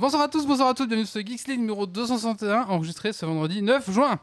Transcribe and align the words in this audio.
Bonsoir 0.00 0.22
à 0.22 0.28
tous, 0.28 0.46
bonsoir 0.46 0.70
à 0.70 0.72
toutes, 0.72 0.88
bienvenue 0.88 1.04
sur 1.06 1.20
ce 1.20 1.26
Geeks 1.26 1.46
League 1.46 1.60
numéro 1.60 1.86
261, 1.86 2.62
enregistré 2.68 3.12
ce 3.12 3.26
vendredi 3.26 3.60
9 3.60 3.90
juin. 3.90 4.18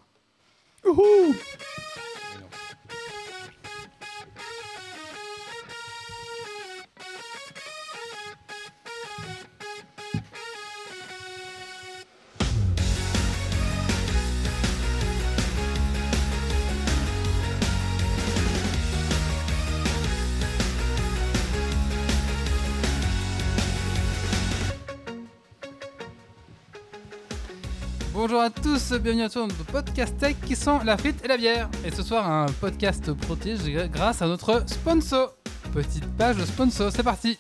Bonjour 28.38 28.56
à 28.56 28.62
tous, 28.62 28.94
bienvenue 29.00 29.24
à 29.24 29.30
tous 29.30 29.40
dans 29.40 29.48
notre 29.48 29.66
podcast 29.66 30.16
tech 30.20 30.36
qui 30.46 30.56
sont 30.56 30.78
la 30.84 30.96
frite 30.96 31.26
et 31.26 31.28
la 31.28 31.38
bière. 31.38 31.72
Et 31.84 31.90
ce 31.90 32.04
soir, 32.04 32.30
un 32.30 32.46
podcast 32.46 33.12
protégé 33.14 33.90
grâce 33.92 34.22
à 34.22 34.28
notre 34.28 34.64
sponsor. 34.70 35.34
Petite 35.74 36.06
page 36.20 36.38
de 36.38 36.46
sponsor, 36.46 36.92
c'est 36.92 37.02
parti. 37.02 37.40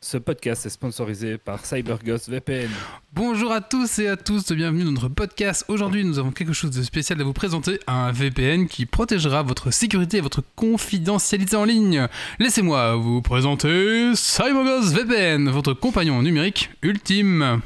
Ce 0.00 0.16
podcast 0.16 0.64
est 0.64 0.70
sponsorisé 0.70 1.36
par 1.36 1.66
CyberGhost 1.66 2.30
VPN. 2.30 2.70
Bonjour 3.12 3.52
à 3.52 3.60
tous 3.60 3.98
et 3.98 4.08
à 4.08 4.16
tous, 4.16 4.50
bienvenue 4.52 4.84
dans 4.84 4.92
notre 4.92 5.08
podcast. 5.08 5.66
Aujourd'hui, 5.68 6.02
nous 6.02 6.18
avons 6.18 6.30
quelque 6.30 6.54
chose 6.54 6.70
de 6.70 6.82
spécial 6.82 7.20
à 7.20 7.24
vous 7.24 7.34
présenter, 7.34 7.78
un 7.86 8.10
VPN 8.10 8.68
qui 8.68 8.86
protégera 8.86 9.42
votre 9.42 9.70
sécurité 9.70 10.16
et 10.16 10.22
votre 10.22 10.42
confidentialité 10.56 11.56
en 11.56 11.66
ligne. 11.66 12.08
Laissez-moi 12.38 12.96
vous 12.96 13.20
présenter 13.20 14.12
CyberGhost 14.14 14.94
VPN, 14.94 15.50
votre 15.50 15.74
compagnon 15.74 16.22
numérique 16.22 16.70
ultime. 16.80 17.60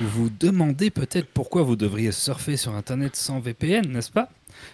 Vous 0.00 0.08
vous 0.08 0.30
demandez 0.30 0.90
peut-être 0.90 1.28
pourquoi 1.28 1.62
vous 1.62 1.76
devriez 1.76 2.12
surfer 2.12 2.56
sur 2.56 2.74
Internet 2.74 3.16
sans 3.16 3.40
VPN, 3.40 3.88
n'est-ce 3.92 4.10
pas? 4.10 4.28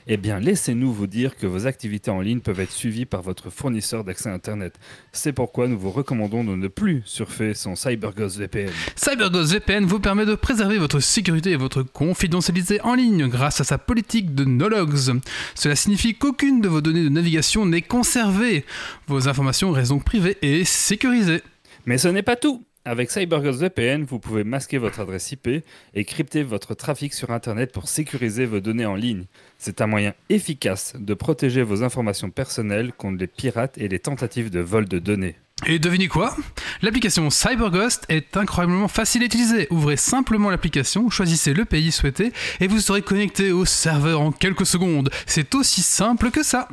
Eh 0.06 0.16
bien, 0.16 0.40
laissez-nous 0.40 0.92
vous 0.92 1.06
dire 1.06 1.36
que 1.36 1.46
vos 1.46 1.66
activités 1.66 2.10
en 2.10 2.20
ligne 2.20 2.40
peuvent 2.40 2.60
être 2.60 2.72
suivies 2.72 3.06
par 3.06 3.22
votre 3.22 3.50
fournisseur 3.50 4.04
d'accès 4.04 4.28
Internet. 4.28 4.74
C'est 5.12 5.32
pourquoi 5.32 5.68
nous 5.68 5.78
vous 5.78 5.90
recommandons 5.90 6.44
de 6.44 6.54
ne 6.56 6.68
plus 6.68 7.02
surfer 7.04 7.54
sans 7.54 7.74
CyberGhost 7.74 8.38
VPN. 8.38 8.70
CyberGhost 8.96 9.52
VPN 9.52 9.84
vous 9.84 10.00
permet 10.00 10.26
de 10.26 10.34
préserver 10.34 10.78
votre 10.78 11.00
sécurité 11.00 11.52
et 11.52 11.56
votre 11.56 11.82
confidentialité 11.82 12.80
en 12.82 12.94
ligne 12.94 13.28
grâce 13.28 13.60
à 13.60 13.64
sa 13.64 13.78
politique 13.78 14.34
de 14.34 14.44
no 14.44 14.68
logs. 14.68 15.20
Cela 15.54 15.76
signifie 15.76 16.14
qu'aucune 16.14 16.60
de 16.60 16.68
vos 16.68 16.80
données 16.80 17.04
de 17.04 17.08
navigation 17.08 17.66
n'est 17.66 17.82
conservée. 17.82 18.64
Vos 19.06 19.28
informations 19.28 19.70
restent 19.72 19.90
donc 19.90 20.04
privées 20.04 20.38
et 20.42 20.64
sécurisées. 20.64 21.42
Mais 21.86 21.98
ce 21.98 22.08
n'est 22.08 22.22
pas 22.22 22.36
tout 22.36 22.64
avec 22.88 23.10
CyberGhost 23.10 23.60
VPN, 23.60 24.04
vous 24.04 24.18
pouvez 24.18 24.44
masquer 24.44 24.78
votre 24.78 25.00
adresse 25.00 25.30
IP 25.30 25.48
et 25.94 26.04
crypter 26.04 26.42
votre 26.42 26.74
trafic 26.74 27.12
sur 27.12 27.30
Internet 27.30 27.70
pour 27.70 27.86
sécuriser 27.86 28.46
vos 28.46 28.60
données 28.60 28.86
en 28.86 28.94
ligne. 28.94 29.24
C'est 29.58 29.82
un 29.82 29.86
moyen 29.86 30.14
efficace 30.30 30.94
de 30.98 31.12
protéger 31.12 31.62
vos 31.62 31.82
informations 31.84 32.30
personnelles 32.30 32.92
contre 32.92 33.18
les 33.18 33.26
pirates 33.26 33.76
et 33.76 33.88
les 33.88 33.98
tentatives 33.98 34.48
de 34.50 34.60
vol 34.60 34.88
de 34.88 34.98
données. 34.98 35.36
Et 35.66 35.78
devinez 35.78 36.08
quoi? 36.08 36.34
L'application 36.80 37.28
CyberGhost 37.28 38.06
est 38.08 38.36
incroyablement 38.36 38.88
facile 38.88 39.22
à 39.22 39.26
utiliser. 39.26 39.66
Ouvrez 39.70 39.96
simplement 39.96 40.48
l'application, 40.48 41.10
choisissez 41.10 41.52
le 41.52 41.66
pays 41.66 41.92
souhaité 41.92 42.32
et 42.60 42.68
vous 42.68 42.80
serez 42.80 43.02
connecté 43.02 43.52
au 43.52 43.66
serveur 43.66 44.22
en 44.22 44.32
quelques 44.32 44.66
secondes. 44.66 45.10
C'est 45.26 45.54
aussi 45.54 45.82
simple 45.82 46.30
que 46.30 46.42
ça. 46.42 46.68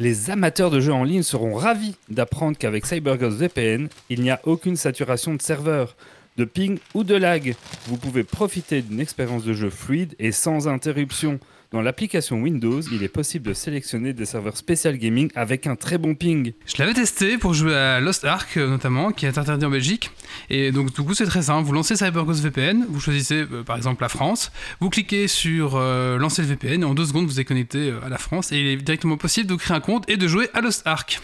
Les 0.00 0.28
amateurs 0.30 0.70
de 0.70 0.80
jeux 0.80 0.92
en 0.92 1.04
ligne 1.04 1.22
seront 1.22 1.54
ravis 1.54 1.94
d'apprendre 2.08 2.58
qu'avec 2.58 2.84
CyberGhost 2.84 3.36
VPN, 3.36 3.88
il 4.10 4.22
n'y 4.22 4.30
a 4.30 4.40
aucune 4.42 4.74
saturation 4.74 5.34
de 5.34 5.42
serveur, 5.42 5.94
de 6.36 6.44
ping 6.44 6.78
ou 6.94 7.04
de 7.04 7.14
lag. 7.14 7.54
Vous 7.86 7.96
pouvez 7.96 8.24
profiter 8.24 8.82
d'une 8.82 8.98
expérience 8.98 9.44
de 9.44 9.52
jeu 9.52 9.70
fluide 9.70 10.16
et 10.18 10.32
sans 10.32 10.66
interruption. 10.66 11.38
Dans 11.74 11.82
l'application 11.82 12.40
Windows, 12.40 12.80
il 12.92 13.02
est 13.02 13.08
possible 13.08 13.48
de 13.48 13.52
sélectionner 13.52 14.12
des 14.12 14.26
serveurs 14.26 14.56
spécial 14.56 14.96
gaming 14.96 15.28
avec 15.34 15.66
un 15.66 15.74
très 15.74 15.98
bon 15.98 16.14
ping. 16.14 16.52
Je 16.66 16.74
l'avais 16.78 16.94
testé 16.94 17.36
pour 17.36 17.52
jouer 17.52 17.74
à 17.74 17.98
Lost 17.98 18.24
Ark 18.24 18.56
euh, 18.56 18.68
notamment, 18.68 19.10
qui 19.10 19.26
est 19.26 19.38
interdit 19.38 19.64
en 19.64 19.70
Belgique. 19.70 20.12
Et 20.50 20.70
donc 20.70 20.94
du 20.94 21.02
coup 21.02 21.14
c'est 21.14 21.26
très 21.26 21.42
simple, 21.42 21.66
vous 21.66 21.72
lancez 21.72 21.96
CyberGhost 21.96 22.44
VPN, 22.44 22.86
vous 22.88 23.00
choisissez 23.00 23.44
euh, 23.50 23.64
par 23.64 23.76
exemple 23.76 24.02
la 24.02 24.08
France, 24.08 24.52
vous 24.78 24.88
cliquez 24.88 25.26
sur 25.26 25.72
euh, 25.74 26.16
lancer 26.16 26.42
le 26.42 26.48
VPN 26.48 26.82
et 26.82 26.84
en 26.84 26.94
deux 26.94 27.06
secondes 27.06 27.26
vous 27.26 27.40
êtes 27.40 27.48
connecté 27.48 27.92
à 28.06 28.08
la 28.08 28.18
France 28.18 28.52
et 28.52 28.60
il 28.60 28.68
est 28.68 28.76
directement 28.76 29.16
possible 29.16 29.48
de 29.48 29.56
créer 29.56 29.76
un 29.76 29.80
compte 29.80 30.08
et 30.08 30.16
de 30.16 30.28
jouer 30.28 30.50
à 30.54 30.60
Lost 30.60 30.82
Ark. 30.86 31.20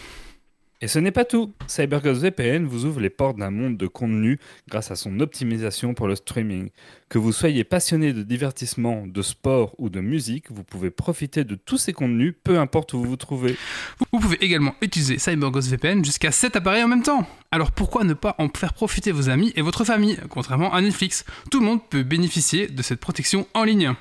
Et 0.83 0.87
ce 0.87 0.97
n'est 0.97 1.11
pas 1.11 1.25
tout. 1.25 1.53
CyberGhost 1.67 2.21
VPN 2.21 2.65
vous 2.65 2.85
ouvre 2.85 2.99
les 2.99 3.11
portes 3.11 3.37
d'un 3.37 3.51
monde 3.51 3.77
de 3.77 3.85
contenu 3.85 4.39
grâce 4.67 4.89
à 4.89 4.95
son 4.95 5.19
optimisation 5.19 5.93
pour 5.93 6.07
le 6.07 6.15
streaming. 6.15 6.69
Que 7.07 7.19
vous 7.19 7.31
soyez 7.31 7.63
passionné 7.63 8.13
de 8.13 8.23
divertissement, 8.23 9.05
de 9.05 9.21
sport 9.21 9.75
ou 9.77 9.89
de 9.89 10.01
musique, 10.01 10.49
vous 10.49 10.63
pouvez 10.63 10.89
profiter 10.89 11.43
de 11.43 11.53
tous 11.53 11.77
ces 11.77 11.93
contenus, 11.93 12.33
peu 12.43 12.57
importe 12.57 12.93
où 12.93 12.97
vous 12.97 13.09
vous 13.09 13.15
trouvez. 13.15 13.55
Vous 13.99 14.19
pouvez 14.19 14.43
également 14.43 14.73
utiliser 14.81 15.19
CyberGhost 15.19 15.69
VPN 15.69 16.03
jusqu'à 16.03 16.31
7 16.31 16.55
appareils 16.55 16.83
en 16.83 16.87
même 16.87 17.03
temps. 17.03 17.27
Alors 17.51 17.71
pourquoi 17.71 18.03
ne 18.03 18.15
pas 18.15 18.33
en 18.39 18.49
faire 18.49 18.73
profiter 18.73 19.11
vos 19.11 19.29
amis 19.29 19.53
et 19.55 19.61
votre 19.61 19.85
famille, 19.85 20.17
contrairement 20.29 20.73
à 20.73 20.81
Netflix? 20.81 21.25
Tout 21.51 21.59
le 21.59 21.65
monde 21.65 21.81
peut 21.89 22.03
bénéficier 22.03 22.67
de 22.67 22.81
cette 22.81 22.99
protection 22.99 23.47
en 23.53 23.63
ligne. 23.63 23.93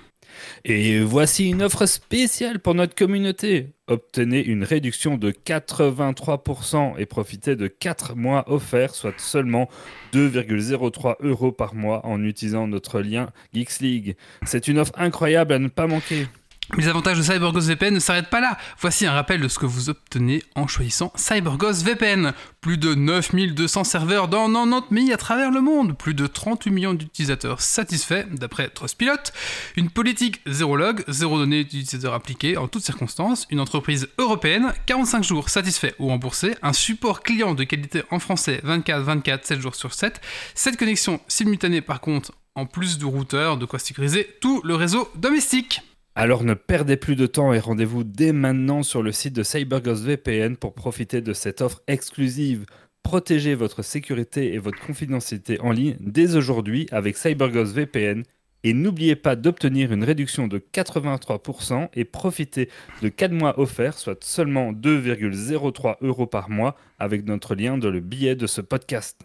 Et 0.65 1.01
voici 1.01 1.49
une 1.51 1.63
offre 1.63 1.87
spéciale 1.87 2.59
pour 2.59 2.75
notre 2.75 2.95
communauté. 2.95 3.69
Obtenez 3.87 4.41
une 4.45 4.63
réduction 4.63 5.17
de 5.17 5.31
83% 5.33 6.95
et 6.99 7.07
profitez 7.07 7.57
de 7.57 7.67
4 7.67 8.15
mois 8.15 8.45
offerts, 8.51 8.95
soit 8.95 9.19
seulement 9.19 9.69
2,03 10.13 11.17
euros 11.21 11.53
par 11.53 11.75
mois 11.75 12.07
en 12.07 12.23
utilisant 12.23 12.69
notre 12.69 13.01
lien 13.01 13.31
Geeks 13.53 13.81
League. 13.81 14.17
C'est 14.45 14.69
une 14.69 14.79
offre 14.79 14.93
incroyable 14.97 15.53
à 15.53 15.59
ne 15.59 15.69
pas 15.69 15.87
manquer. 15.87 16.27
Les 16.77 16.87
avantages 16.87 17.19
de 17.19 17.23
CyberGhost 17.23 17.67
VPN 17.67 17.95
ne 17.95 17.99
s'arrêtent 17.99 18.31
pas 18.31 18.41
là. 18.41 18.57
Voici 18.79 19.05
un 19.05 19.13
rappel 19.13 19.41
de 19.41 19.49
ce 19.49 19.59
que 19.59 19.67
vous 19.67 19.91
obtenez 19.91 20.45
en 20.55 20.69
choisissant 20.69 21.13
CyberGhost 21.17 21.85
VPN. 21.85 22.33
Plus 22.61 22.79
de 22.79 22.95
9200 22.95 23.83
serveurs 23.83 24.29
dans 24.29 24.47
90 24.47 24.95
pays 24.95 25.13
à 25.13 25.17
travers 25.17 25.51
le 25.51 25.63
monde. 25.63 25.99
Plus 25.99 26.15
de 26.15 26.29
38 26.29 26.71
millions 26.71 26.95
d'utilisateurs 26.95 27.61
satisfaits 27.61 28.27
d'après 28.31 28.69
Trustpilot. 28.69 29.33
Une 29.77 29.91
politique 29.91 30.41
zéro 30.47 30.77
log, 30.77 31.03
zéro 31.09 31.39
données 31.39 31.65
d'utilisateurs 31.65 32.15
appliquées 32.15 32.57
en 32.57 32.69
toutes 32.69 32.85
circonstances. 32.85 33.49
Une 33.51 33.61
entreprise 33.61 34.09
européenne, 34.19 34.73
45 34.87 35.25
jours 35.25 35.49
satisfaits 35.49 35.95
ou 35.99 36.07
remboursés. 36.07 36.55
Un 36.63 36.73
support 36.73 37.23
client 37.23 37.55
de 37.55 37.65
qualité 37.65 38.03
en 38.13 38.21
français 38.21 38.63
24-24, 38.65 39.41
7 39.43 39.61
jours 39.61 39.75
sur 39.75 39.93
7. 39.93 40.21
Cette 40.55 40.77
connexion 40.77 41.21
simultanée 41.27 41.81
par 41.81 42.01
contre 42.01 42.33
en 42.55 42.67
plus 42.67 42.99
de 42.99 43.07
routeurs, 43.07 43.57
de 43.57 43.65
quoi 43.65 43.79
sécuriser 43.79 44.37
tout 44.41 44.61
le 44.65 44.75
réseau 44.75 45.11
domestique. 45.17 45.83
Alors 46.17 46.43
ne 46.43 46.55
perdez 46.55 46.97
plus 46.97 47.15
de 47.17 47.27
temps 47.27 47.53
et 47.53 47.61
rendez-vous 47.61 48.03
dès 48.03 48.33
maintenant 48.33 48.83
sur 48.83 49.03
le 49.03 49.13
site 49.13 49.35
de 49.35 49.43
CyberGhost 49.43 50.05
VPN 50.05 50.57
pour 50.57 50.75
profiter 50.75 51.21
de 51.21 51.33
cette 51.33 51.61
offre 51.61 51.83
exclusive. 51.87 52.67
Protégez 53.03 53.55
votre 53.55 53.83
sécurité 53.83 54.53
et 54.53 54.59
votre 54.59 54.81
confidentialité 54.81 55.61
en 55.61 55.71
ligne 55.71 55.97
dès 56.01 56.35
aujourd'hui 56.35 56.89
avec 56.91 57.17
CyberGhost 57.17 57.75
VPN 57.75 58.25
et 58.65 58.75
n'oubliez 58.75 59.17
pas 59.17 59.37
d'obtenir 59.37 59.93
une 59.93 60.05
réduction 60.05 60.49
de 60.49 60.59
83% 60.59 61.89
et 61.95 62.05
profitez 62.05 62.69
de 63.03 63.09
4 63.09 63.33
mois 63.33 63.59
offerts, 63.59 63.97
soit 63.97 64.23
seulement 64.23 64.73
2,03 64.73 65.97
euros 66.03 66.27
par 66.27 66.51
mois 66.51 66.77
avec 66.99 67.25
notre 67.25 67.55
lien 67.55 67.79
dans 67.79 67.91
le 67.91 68.01
billet 68.01 68.35
de 68.35 68.47
ce 68.47 68.61
podcast. 68.61 69.21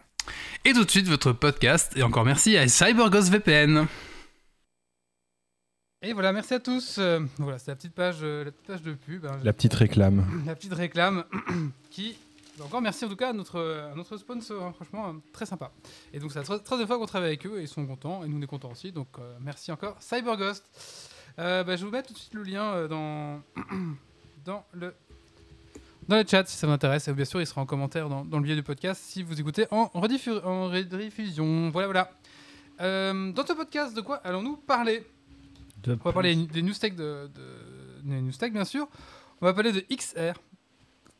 Et 0.63 0.73
tout 0.73 0.85
de 0.85 0.91
suite 0.91 1.07
votre 1.07 1.33
podcast 1.33 1.93
et 1.95 2.03
encore 2.03 2.25
merci 2.25 2.57
à 2.57 2.67
CyberGhost 2.67 3.29
VPN. 3.29 3.87
Et 6.07 6.13
voilà, 6.13 6.31
merci 6.31 6.53
à 6.53 6.59
tous. 6.59 6.97
Euh, 6.99 7.19
voilà, 7.39 7.57
c'est 7.57 7.71
la 7.71 7.75
petite 7.75 7.93
page, 7.93 8.17
euh, 8.21 8.43
la 8.45 8.51
petite 8.51 8.67
page 8.67 8.81
de 8.83 8.93
pub. 8.93 9.25
hein. 9.25 9.39
La 9.43 9.53
petite 9.53 9.73
réclame. 9.73 10.23
la 10.45 10.53
petite 10.55 10.73
réclame 10.73 11.23
qui. 11.89 12.15
Encore 12.63 12.79
merci 12.81 13.03
en 13.03 13.09
tout 13.09 13.15
cas 13.17 13.31
à 13.31 13.33
notre, 13.33 13.59
à 13.91 13.95
notre 13.95 14.15
sponsor, 14.15 14.63
hein, 14.63 14.71
franchement 14.73 15.09
euh, 15.09 15.13
très 15.33 15.45
sympa. 15.45 15.71
Et 16.13 16.19
donc 16.19 16.31
c'est 16.31 16.39
la 16.39 16.45
tro- 16.45 16.59
troisième 16.59 16.87
fois 16.87 16.97
qu'on 16.97 17.05
travaille 17.07 17.29
avec 17.29 17.45
eux 17.47 17.59
et 17.59 17.63
ils 17.63 17.67
sont 17.67 17.85
contents 17.85 18.23
et 18.23 18.27
nous 18.29 18.37
on 18.37 18.41
est 18.41 18.47
contents 18.47 18.71
aussi. 18.71 18.91
Donc 18.93 19.07
euh, 19.19 19.35
merci 19.41 19.71
encore 19.73 19.97
CyberGhost. 19.99 20.63
Bah, 21.37 21.75
je 21.75 21.83
vous 21.83 21.91
mettre 21.91 22.07
tout 22.09 22.13
de 22.13 22.17
suite 22.19 22.33
le 22.33 22.43
lien 22.43 22.87
dans, 22.87 23.41
dans, 24.45 24.63
le, 24.71 24.93
dans 26.07 26.15
le 26.15 26.23
chat 26.25 26.45
si 26.47 26.55
ça 26.55 26.65
vous 26.67 26.71
intéresse. 26.71 27.09
Et 27.09 27.13
bien 27.13 27.25
sûr 27.25 27.41
il 27.41 27.47
sera 27.47 27.59
en 27.59 27.65
commentaire 27.65 28.07
dans, 28.07 28.23
dans 28.23 28.37
le 28.37 28.43
billet 28.43 28.55
du 28.55 28.63
podcast 28.63 29.01
si 29.03 29.21
vous 29.21 29.37
écoutez 29.41 29.65
en, 29.71 29.89
en 29.93 29.99
rediffusion. 29.99 31.69
Voilà 31.71 31.87
voilà. 31.87 32.09
Dans 32.79 33.45
ce 33.45 33.51
podcast 33.53 33.93
de 33.93 33.99
quoi 34.01 34.17
allons-nous 34.17 34.55
parler? 34.55 35.05
On 35.87 35.95
va 36.09 36.13
parler 36.13 36.35
des 36.35 36.61
news 36.61 36.73
tech 36.73 36.95
de, 36.95 37.29
de- 37.33 38.01
des 38.03 38.21
news 38.21 38.31
tech, 38.31 38.51
bien 38.53 38.65
sûr. 38.65 38.87
On 39.41 39.45
va 39.45 39.53
parler 39.53 39.71
de 39.71 39.83
XR. 39.93 40.39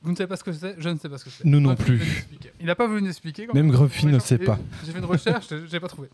Vous 0.02 0.12
ne 0.12 0.16
savez 0.16 0.28
pas 0.28 0.36
ce 0.38 0.44
que 0.44 0.52
c'est 0.54 0.76
Je 0.78 0.88
ne 0.90 0.98
sais 1.00 1.10
pas 1.10 1.18
ce 1.18 1.26
que 1.26 1.30
c'est. 1.32 1.46
Nous 1.46 1.60
non 1.60 1.76
plus. 1.76 2.28
Il 2.60 2.68
n'a 2.68 2.76
pas 2.76 2.86
voulu 2.88 3.02
nous 3.02 3.10
expliquer. 3.10 3.48
Même 3.54 3.72
Gruffy 3.72 4.06
ne 4.06 4.20
sait 4.20 4.38
pas. 4.38 4.58
J'ai 4.86 4.92
fait 4.92 5.00
une 5.00 5.06
recherche, 5.06 5.48
je 5.50 5.72
n'ai 5.72 5.80
pas 5.80 5.88
trouvé. 5.88 6.10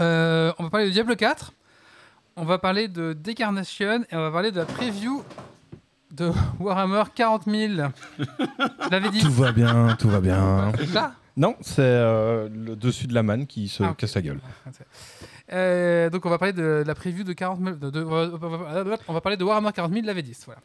Euh, 0.00 0.52
on 0.58 0.64
va 0.64 0.70
parler 0.70 0.86
de 0.86 0.92
Diablo 0.92 1.14
4. 1.14 1.52
On 2.36 2.44
va 2.44 2.58
parler 2.58 2.88
de 2.88 3.12
Decarnation. 3.12 4.02
Et 4.10 4.16
on 4.16 4.20
va 4.20 4.30
parler 4.30 4.50
de 4.50 4.58
la 4.58 4.64
preview 4.66 5.22
de 6.12 6.30
Warhammer 6.60 7.02
40 7.14 7.44
000. 7.44 7.72
Je 8.18 8.90
l'avais 8.90 9.10
dit. 9.10 9.20
Tout 9.20 9.30
va 9.32 9.52
bien, 9.52 9.94
tout 9.98 10.08
va 10.08 10.20
bien. 10.20 10.72
C'est 10.78 10.86
ça 10.86 11.14
Non, 11.36 11.54
c'est 11.60 11.80
euh, 11.82 12.48
le 12.48 12.76
dessus 12.76 13.06
de 13.06 13.14
la 13.14 13.22
manne 13.22 13.46
qui 13.46 13.68
se 13.68 13.82
Ah, 13.82 13.94
casse 13.96 14.14
la 14.14 14.22
gueule. 14.22 14.40
Euh, 15.52 16.10
donc 16.10 16.26
on 16.26 16.30
va 16.30 16.38
parler 16.38 16.52
de, 16.52 16.82
de 16.82 16.84
la 16.86 16.94
preview 16.94 17.22
de 17.24 17.32
40 17.32 17.60
000. 17.62 17.76
de- 17.76 17.90
de- 17.90 18.04
on 19.08 19.12
va 19.12 19.20
parler 19.20 19.36
de 19.36 19.44
Warhammer 19.44 19.70
40 19.72 19.92
000 19.92 20.02
de 20.02 20.06
la 20.06 20.14
V10. 20.14 20.44
Voilà. 20.46 20.60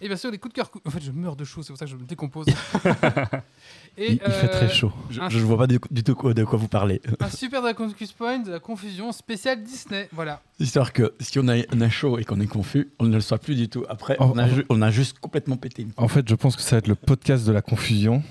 Et 0.00 0.06
bien 0.06 0.16
sûr, 0.16 0.30
les 0.30 0.38
coups 0.38 0.54
de 0.54 0.56
cœur. 0.60 0.70
En 0.86 0.90
fait, 0.90 1.00
je 1.02 1.10
meurs 1.10 1.34
de 1.34 1.44
chaud, 1.44 1.62
c'est 1.62 1.72
pour 1.72 1.78
ça 1.78 1.84
que 1.84 1.90
je 1.90 1.96
me 1.96 2.04
décompose. 2.04 2.46
Et, 4.00 4.12
Il, 4.12 4.12
il 4.12 4.18
fait 4.30 4.44
euh, 4.44 4.48
très 4.48 4.68
chaud. 4.68 4.92
Je, 5.10 5.20
je 5.28 5.38
vois 5.40 5.58
pas 5.58 5.66
du, 5.66 5.80
du 5.90 6.04
tout 6.04 6.14
quoi- 6.14 6.32
de 6.32 6.44
quoi 6.44 6.56
vous 6.56 6.68
parlez. 6.68 7.02
Un 7.20 7.28
super 7.30 7.62
Dragon's 7.62 7.94
Quest 7.94 8.12
Point 8.12 8.38
de 8.38 8.52
la 8.52 8.60
confusion 8.60 9.10
spéciale 9.10 9.62
Disney. 9.64 10.08
Voilà. 10.12 10.40
Histoire 10.60 10.92
que 10.92 11.14
si 11.18 11.40
on 11.40 11.48
a, 11.48 11.56
on 11.72 11.80
a 11.80 11.88
chaud 11.88 12.16
et 12.18 12.24
qu'on 12.24 12.38
est 12.40 12.46
confus, 12.46 12.90
on 13.00 13.06
ne 13.06 13.14
le 13.14 13.20
soit 13.20 13.38
plus 13.38 13.56
du 13.56 13.68
tout. 13.68 13.84
Après, 13.88 14.16
Oh, 14.20 14.30
on, 14.32 14.38
a, 14.38 14.46
oh. 14.46 14.54
ju- 14.54 14.64
on 14.68 14.82
a 14.82 14.90
juste 14.92 15.18
complètement 15.18 15.56
pété. 15.56 15.82
une- 15.82 15.90
En 15.96 16.06
fait, 16.06 16.28
je 16.28 16.34
pense 16.36 16.54
que 16.54 16.62
ça 16.62 16.76
va 16.76 16.78
être 16.78 16.86
le 16.86 16.94
podcast 16.94 17.44
de 17.44 17.50
la 17.52 17.60
confusion 17.60 18.22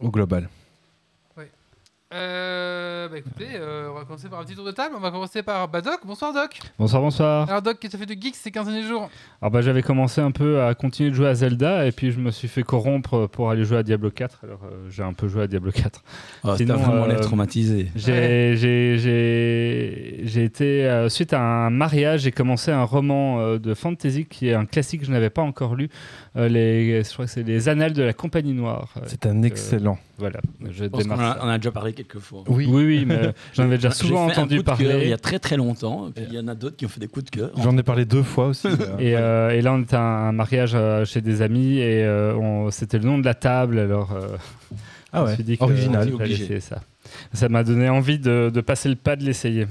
au 0.00 0.10
global. 0.10 0.50
Euh, 2.14 3.08
bah 3.08 3.18
écoutez, 3.18 3.48
euh, 3.54 3.88
on 3.90 3.94
va 3.98 4.04
commencer 4.04 4.28
par 4.28 4.38
un 4.38 4.44
petit 4.44 4.54
tour 4.54 4.64
de 4.64 4.70
table. 4.70 4.94
On 4.96 5.00
va 5.00 5.10
commencer 5.10 5.42
par 5.42 5.66
bah, 5.66 5.80
Doc. 5.80 5.98
Bonsoir 6.04 6.32
Doc. 6.32 6.56
Bonsoir, 6.78 7.02
bonsoir. 7.02 7.48
Alors 7.48 7.62
Doc, 7.62 7.78
qu'est-ce 7.80 7.96
que 7.96 8.02
tu 8.02 8.06
fait 8.08 8.14
de 8.14 8.20
geek 8.22 8.36
ces 8.36 8.52
15 8.52 8.66
derniers 8.66 8.84
jours? 8.86 9.10
Alors 9.42 9.50
bah, 9.50 9.60
j'avais 9.60 9.82
commencé 9.82 10.20
un 10.20 10.30
peu 10.30 10.62
à 10.62 10.72
continuer 10.76 11.10
de 11.10 11.16
jouer 11.16 11.26
à 11.26 11.34
Zelda 11.34 11.84
et 11.84 11.90
puis 11.90 12.12
je 12.12 12.20
me 12.20 12.30
suis 12.30 12.46
fait 12.46 12.62
corrompre 12.62 13.26
pour 13.26 13.50
aller 13.50 13.64
jouer 13.64 13.78
à 13.78 13.82
Diablo 13.82 14.12
4. 14.12 14.38
Alors 14.44 14.60
euh, 14.66 14.86
j'ai 14.88 15.02
un 15.02 15.14
peu 15.14 15.26
joué 15.26 15.42
à 15.42 15.46
Diablo 15.48 15.72
4. 15.72 16.00
Oh, 16.44 16.48
T'as 16.50 16.56
Sinon, 16.58 16.76
vraiment 16.76 17.04
euh, 17.04 17.08
l'air 17.08 17.20
traumatisé. 17.22 17.90
J'ai 17.96 18.56
j'ai- 18.56 18.98
j'ai- 18.98 20.20
j'ai 20.22 20.44
été, 20.44 20.84
euh, 20.86 21.08
suite 21.08 21.32
à 21.32 21.40
un 21.40 21.70
mariage, 21.70 22.20
j'ai 22.20 22.30
commencé 22.32 22.70
un 22.70 22.84
roman 22.84 23.40
euh, 23.40 23.58
de 23.58 23.74
fantasy 23.74 24.26
qui 24.26 24.48
est 24.48 24.54
un 24.54 24.64
classique 24.64 25.00
que 25.00 25.06
je 25.06 25.12
n'avais 25.12 25.30
pas 25.30 25.42
encore 25.42 25.74
lu. 25.74 25.88
Euh, 26.36 26.48
les, 26.48 27.02
je 27.02 27.12
crois 27.12 27.24
que 27.24 27.30
c'est 27.30 27.42
Les 27.42 27.68
Annales 27.68 27.94
de 27.94 28.02
la 28.02 28.12
Compagnie 28.12 28.52
Noire. 28.52 28.92
Euh, 28.98 29.00
C'est 29.06 29.24
un 29.24 29.42
excellent. 29.42 29.98
voilà, 30.18 30.40
je 30.64 30.70
Je 30.70 30.84
pense 30.84 31.02
qu'on 31.04 31.08
démarre 31.08 31.42
a, 31.42 31.46
on 31.46 31.48
a 31.48 31.56
déjà 31.56 31.70
parlé 31.72 31.94
quelques 31.94 32.18
fois. 32.18 32.44
Oui, 32.48 32.66
Oui, 32.68 32.84
oui, 32.84 33.04
mais 33.06 33.32
j'en 33.54 33.62
avais 33.64 33.76
déjà 33.76 33.90
souvent 33.90 34.28
fait 34.28 34.34
un 34.38 34.42
entendu 34.42 34.56
coup 34.56 34.62
de 34.62 34.66
cœur 34.66 34.76
parler. 34.76 34.98
Il 35.04 35.08
y 35.08 35.12
a 35.14 35.18
très 35.18 35.38
très 35.38 35.56
longtemps. 35.56 36.08
et 36.08 36.12
puis 36.12 36.24
il 36.28 36.34
y 36.34 36.38
en 36.38 36.46
a 36.48 36.54
d'autres 36.54 36.76
qui 36.76 36.84
ont 36.84 36.90
fait 36.90 37.00
des 37.00 37.08
coups 37.08 37.24
de 37.24 37.30
cœur. 37.30 37.50
j'en 37.56 37.76
ai 37.78 37.82
parlé 37.82 38.04
deux 38.04 38.22
fois 38.22 38.48
aussi. 38.48 38.66
euh. 38.68 38.98
Et, 38.98 39.16
euh, 39.16 39.50
et 39.50 39.62
là, 39.62 39.72
on 39.72 39.80
était 39.82 39.96
à 39.96 40.00
un 40.00 40.32
mariage 40.32 40.72
euh, 40.74 41.04
chez 41.06 41.22
des 41.22 41.40
amis 41.40 41.78
et 41.78 42.04
euh, 42.04 42.34
on- 42.36 42.70
c'était 42.70 42.98
le 42.98 43.04
nom 43.06 43.16
de 43.18 43.24
la 43.24 43.34
table. 43.34 43.78
Alors, 43.78 44.12
euh, 44.12 44.36
ah 45.12 45.18
je 45.18 45.20
me 45.22 45.26
ouais, 45.28 45.34
suis 45.36 45.44
dit 45.44 45.56
que, 45.56 45.64
original. 45.64 46.10
ça. 46.60 46.82
Ça 47.32 47.48
m'a 47.48 47.64
donné 47.64 47.88
envie 47.88 48.18
de, 48.18 48.50
de 48.52 48.60
passer 48.60 48.90
le 48.90 48.96
pas 48.96 49.16
de 49.16 49.24
l'essayer. 49.24 49.66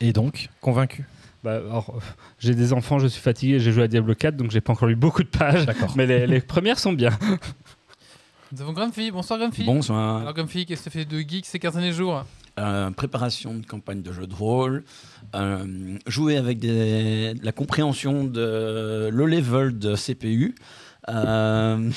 Et 0.00 0.12
donc, 0.12 0.48
convaincu. 0.60 1.04
Bah, 1.44 1.60
j'ai 2.38 2.54
des 2.54 2.72
enfants, 2.72 2.98
je 2.98 3.06
suis 3.08 3.20
fatigué, 3.20 3.58
j'ai 3.58 3.72
joué 3.72 3.84
à 3.84 3.88
Diablo 3.88 4.14
4, 4.14 4.36
donc 4.36 4.50
j'ai 4.50 4.60
pas 4.60 4.72
encore 4.72 4.88
lu 4.88 4.96
beaucoup 4.96 5.22
de 5.22 5.28
pages. 5.28 5.66
Mais 5.96 6.06
les, 6.06 6.26
les 6.26 6.40
premières 6.40 6.78
sont 6.78 6.92
bien. 6.92 7.10
Nous 8.52 8.60
avons 8.60 8.72
Grumpy. 8.72 9.10
Bonsoir 9.10 9.38
Grumpy. 9.38 9.64
Bonsoir. 9.64 10.18
Alors 10.22 10.34
Grumpy, 10.34 10.66
qu'est-ce 10.66 10.84
que 10.84 10.90
tu 10.90 10.98
fais 10.98 11.04
de 11.04 11.18
geek 11.20 11.46
ces 11.46 11.58
15 11.58 11.74
derniers 11.74 11.92
jours 11.92 12.24
Euh, 12.58 12.90
préparation 12.90 13.54
de 13.54 13.64
campagne 13.64 14.02
de 14.02 14.12
jeu 14.12 14.26
de 14.26 14.34
rôle, 14.34 14.84
euh, 15.34 15.96
jouer 16.06 16.36
avec 16.36 16.58
des- 16.58 17.32
la 17.42 17.52
compréhension 17.52 18.24
de 18.24 19.08
le 19.10 19.24
level 19.26 19.78
de 19.78 19.96
CPU. 19.96 20.54
Euh, 21.08 21.90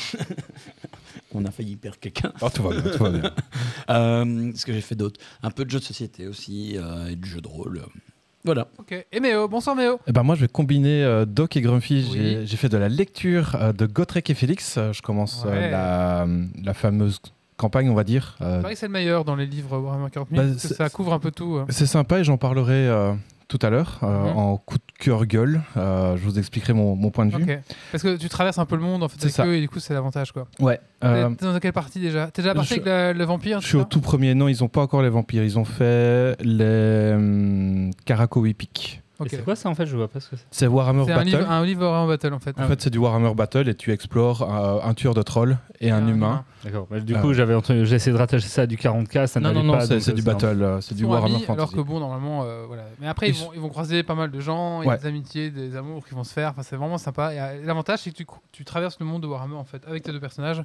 on 1.34 1.44
a 1.46 1.52
failli 1.52 1.76
perdre 1.76 2.00
quelqu'un. 2.00 2.32
Oh, 2.42 2.48
tout 2.54 2.64
va 2.64 2.70
bien, 2.80 2.90
tout 2.92 3.04
va 3.04 3.10
bien. 3.10 3.32
Euh, 3.90 4.52
ce 4.56 4.66
que 4.66 4.72
j'ai 4.74 4.82
fait 4.82 4.96
d'autre, 4.96 5.20
un 5.44 5.52
peu 5.52 5.66
de 5.66 5.70
jeu 5.70 5.80
de 5.80 5.84
société 5.84 6.26
aussi 6.28 6.76
euh, 6.78 7.10
et 7.10 7.16
du 7.18 7.30
jeu 7.30 7.42
de 7.42 7.48
rôle. 7.48 7.84
Voilà. 8.46 8.68
Ok. 8.78 9.06
Et 9.12 9.20
Méo. 9.20 9.48
Bonsoir 9.48 9.76
Méo. 9.76 10.00
Eh 10.08 10.12
ben 10.12 10.24
moi, 10.24 10.36
je 10.36 10.42
vais 10.42 10.48
combiner 10.48 11.04
euh, 11.04 11.26
Doc 11.26 11.58
et 11.58 11.62
Grumpy. 11.62 12.08
Oui. 12.12 12.38
J'ai- 12.46 12.58
fait 12.58 12.70
de 12.70 12.78
la 12.78 12.88
lecture 12.90 13.56
euh, 13.60 13.74
de 13.74 13.86
Gotrek 13.86 14.30
et 14.30 14.34
Félix. 14.34 14.76
Euh, 14.78 14.94
je 14.94 15.02
commence 15.02 15.44
euh, 15.46 15.50
Ouais. 15.52 15.72
la, 15.72 16.26
la 16.64 16.74
fameuse 16.74 17.20
campagne, 17.58 17.90
on 17.90 17.94
va 17.96 18.04
dire. 18.04 18.38
Euh, 18.42 18.58
Il 18.58 18.62
paraît 18.62 18.74
que 18.76 18.80
c'est 18.80 18.86
le 18.88 18.92
meilleur 18.94 19.26
dans 19.26 19.36
les 19.36 19.46
livres 19.46 19.78
Warhammer 19.78 20.10
40 20.12 20.30
000. 20.30 20.42
Bah, 20.42 20.48
parce 20.50 20.62
que 20.62 20.68
c'est- 20.70 20.74
ça 20.76 20.90
couvre 20.90 21.14
un 21.14 21.20
peu 21.20 21.32
tout. 21.32 21.56
euh. 21.58 21.66
C'est 21.70 21.86
sympa 21.86 22.20
et 22.20 22.24
j'en 22.24 22.38
parlerai 22.38 22.88
euh, 22.88 23.14
tout 23.48 23.60
à 23.62 23.70
l'heure 23.70 24.00
euh, 24.04 24.08
Mhm. 24.32 24.38
en 24.38 24.58
coup 24.58 24.78
de 24.78 24.84
cœur 25.00 25.26
gueule. 25.26 25.62
Euh, 25.78 26.18
je 26.18 26.24
vous 26.24 26.40
expliquerai 26.40 26.74
mon, 26.74 26.96
mon 26.96 27.12
point 27.12 27.26
de 27.26 27.36
vue. 27.36 27.58
Parce 27.92 28.04
que 28.04 28.16
tu 28.18 28.28
traverses 28.30 28.58
un 28.58 28.66
peu 28.66 28.76
le 28.76 28.82
monde 28.82 29.04
en 29.04 29.08
fait 29.08 29.18
C'est 29.20 29.26
avec 29.26 29.36
ça. 29.36 29.46
eux 29.46 29.56
et 29.56 29.62
du 29.62 29.70
coup 29.70 29.80
c'est 29.80 29.94
l'avantage 29.94 30.32
quoi. 30.32 30.48
Ouais. 30.60 30.80
euh, 31.04 31.30
T'es 31.36 31.46
dans 31.46 31.60
quelle 31.60 31.74
partie 31.74 32.00
déjà? 32.00 32.28
T'es 32.32 32.42
déjà 32.42 32.54
parti 32.56 32.76
je- 32.84 32.90
avec 32.90 33.18
le 33.18 33.24
vampire 33.26 33.62
je 33.62 33.68
suis 33.68 33.78
au 33.78 33.84
tout 33.84 34.02
premier. 34.02 34.34
Non, 34.36 34.48
ils 34.48 34.64
ont 34.64 34.68
pas 34.68 34.82
encore 34.82 35.02
les 35.02 35.10
vampires. 35.10 35.44
Ils 35.44 35.60
ont 35.60 35.66
fait 35.66 36.36
les 36.42 37.12
hum, 37.16 37.92
Caraco 38.06 38.46
Epic. 38.46 39.02
Ok. 39.20 39.28
Et 39.32 39.38
C'est 39.38 39.44
quoi 39.44 39.56
ça 39.56 39.70
en 39.70 39.76
fait? 39.76 39.86
Je 39.86 39.96
vois 39.96 40.08
pas 40.10 40.20
ce 40.20 40.32
que 40.32 40.36
c'est. 40.36 40.46
C'est 40.52 40.68
Warhammer 40.68 41.06
C'est 41.06 41.12
un 41.14 41.18
Battle. 41.18 41.30
livre, 41.30 41.52
un 41.52 41.66
livre 41.66 41.82
Warhammer 41.86 42.08
Battle 42.14 42.34
en 42.34 42.40
fait. 42.40 42.60
En 42.60 42.68
fait, 42.68 42.82
c'est 42.82 42.90
du 42.90 42.98
Warhammer 42.98 43.34
Battle 43.34 43.70
et 43.70 43.76
tu 43.76 43.92
explores 43.94 44.42
euh, 44.42 44.80
un 44.84 44.94
tueur 44.94 45.14
de 45.14 45.22
trolls 45.22 45.58
et 45.80 45.90
un, 45.92 46.06
humain. 46.08 46.44
D'accord. 46.64 46.88
Du 47.04 47.16
Ah. 47.16 47.20
coup, 47.22 47.34
j'avais 47.34 47.54
entendu- 47.54 47.86
j'ai 47.86 47.96
essayé 47.96 48.12
de 48.12 48.18
rattacher 48.18 48.48
ça 48.48 48.64
à 48.64 48.66
du 48.66 48.76
40K, 48.78 49.28
ça 49.28 49.40
Non, 49.40 49.50
n'allait 49.50 49.60
non, 49.62 49.74
non, 49.74 49.74
pas. 49.80 49.86
c'est 49.86 49.96
euh, 50.10 50.14
du 50.14 50.22
normal. 50.24 50.36
Battle, 50.42 50.64
euh, 50.64 50.82
c'est 50.82 50.96
du 50.96 51.06
Warhammer 51.06 51.36
amis, 51.36 51.44
alors 51.48 51.58
Fantasy. 51.70 51.76
que 51.76 51.82
bon 51.82 52.00
normalement 52.00 52.44
euh, 52.44 52.66
voilà. 52.68 52.84
Mais 53.00 53.08
après 53.08 53.30
ils, 53.30 53.36
Ils 53.36 53.42
vont, 53.44 53.52
ils 53.54 53.60
vont 53.62 53.70
croiser 53.70 54.04
pas 54.04 54.16
mal 54.16 54.32
de 54.32 54.40
gens, 54.40 54.82
il 54.82 54.88
y 54.88 54.92
a 54.92 54.98
des 54.98 55.06
amitiés, 55.08 55.50
des 55.50 55.76
amours 55.78 56.06
qui 56.06 56.14
vont 56.14 56.24
se 56.24 56.34
faire. 56.34 56.50
Enfin 56.50 56.64
c'est 56.64 56.76
vraiment 56.76 56.98
sympa. 56.98 57.34
Et 57.34 57.40
euh, 57.40 57.62
l'avantage 57.66 58.00
c'est 58.00 58.12
que 58.12 58.18
tu, 58.18 58.26
tu 58.52 58.66
traverses 58.66 59.00
le 59.00 59.06
monde 59.06 59.22
de 59.22 59.28
Warhammer 59.28 59.56
en 59.56 59.64
fait 59.66 59.82
avec 59.88 60.04
tes 60.04 60.12
deux 60.12 60.20
personnages. 60.20 60.62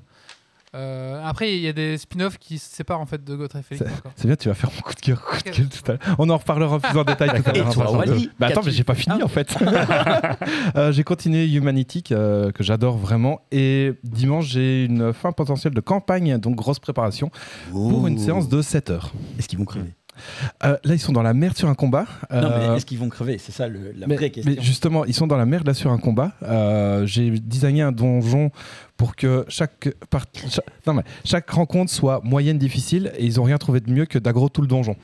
Euh, 0.76 1.20
après 1.24 1.52
il 1.52 1.60
y 1.60 1.66
a 1.66 1.72
des 1.72 1.98
spin-offs 1.98 2.38
qui 2.38 2.58
se 2.58 2.72
séparent 2.72 3.00
en 3.00 3.06
fait 3.06 3.24
de 3.24 3.34
et 3.34 3.62
Félix. 3.62 3.90
C'est 4.14 4.28
bien, 4.28 4.36
tu 4.36 4.48
vas 4.48 4.54
faire 4.54 4.70
mon 4.72 4.80
coup 4.82 4.94
de 4.94 5.00
cœur, 5.00 5.20
coup 5.20 5.36
de 5.42 5.48
Ok. 5.50 5.56
gueule 5.56 5.68
tout 5.68 5.90
à 5.90 5.94
l'heure. 5.94 6.16
On 6.20 6.30
en 6.30 6.36
reparlera 6.36 6.78
plus 6.78 6.96
en 6.96 7.02
détail 7.02 7.42
tout 7.42 7.50
à 7.50 7.52
l'heure. 7.52 7.92
Wally, 7.92 8.30
Bah 8.38 8.46
attends, 8.48 8.62
mais 8.64 8.70
j'ai 8.70 8.84
pas 8.84 8.94
fini 8.94 9.22
en 9.22 9.28
fait. 9.28 9.56
Euh, 10.76 10.92
j'ai 10.92 11.02
continué 11.04 11.46
Humanity 11.52 12.02
que, 12.02 12.50
que 12.52 12.62
j'adore 12.62 12.96
vraiment 12.96 13.40
et 13.50 13.94
dimanche 14.04 14.46
j'ai 14.46 14.84
une 14.84 15.12
fin 15.12 15.32
potentielle 15.32 15.74
de 15.74 15.80
campagne, 15.80 16.38
donc 16.38 16.54
grosse 16.56 16.78
préparation 16.78 17.30
pour 17.70 18.06
une 18.06 18.18
séance 18.18 18.48
de 18.48 18.62
7 18.62 18.90
heures. 18.90 19.12
Est-ce 19.38 19.48
qu'ils 19.48 19.58
vont 19.58 19.64
crever? 19.64 19.92
Euh, 20.64 20.76
là 20.84 20.94
ils 20.94 20.98
sont 21.00 21.12
dans 21.12 21.22
la 21.22 21.34
merde 21.34 21.56
sur 21.56 21.68
un 21.68 21.74
combat. 21.74 22.06
Non, 22.30 22.40
mais 22.40 22.46
Euh, 22.46 22.76
est-ce 22.76 22.86
qu'ils 22.86 22.98
vont 22.98 23.08
crever? 23.08 23.38
C'est 23.38 23.52
ça 23.52 23.68
le- 23.68 23.92
la 23.96 24.06
mais, 24.06 24.16
vraie 24.16 24.30
question. 24.30 24.52
mais 24.54 24.62
justement, 24.62 25.04
ils 25.04 25.14
sont 25.14 25.26
dans 25.26 25.36
la 25.36 25.46
merde 25.46 25.66
là 25.66 25.74
sur 25.74 25.90
un 25.90 25.98
combat. 25.98 26.32
Euh, 26.42 27.06
j'ai 27.06 27.30
designé 27.30 27.82
un 27.82 27.92
donjon 27.92 28.50
pour 28.96 29.16
que 29.16 29.44
chaque, 29.48 29.88
part- 30.10 30.26
non, 30.86 30.94
mais 30.94 31.02
chaque 31.24 31.48
rencontre 31.50 31.90
soit 31.92 32.20
moyenne 32.22 32.58
difficile 32.58 33.12
et 33.16 33.24
ils 33.24 33.40
ont 33.40 33.44
rien 33.44 33.58
trouvé 33.58 33.80
de 33.80 33.90
mieux 33.90 34.06
que 34.06 34.18
d'aggro 34.18 34.48
tout 34.48 34.60
le 34.60 34.66
donjon. 34.68 34.96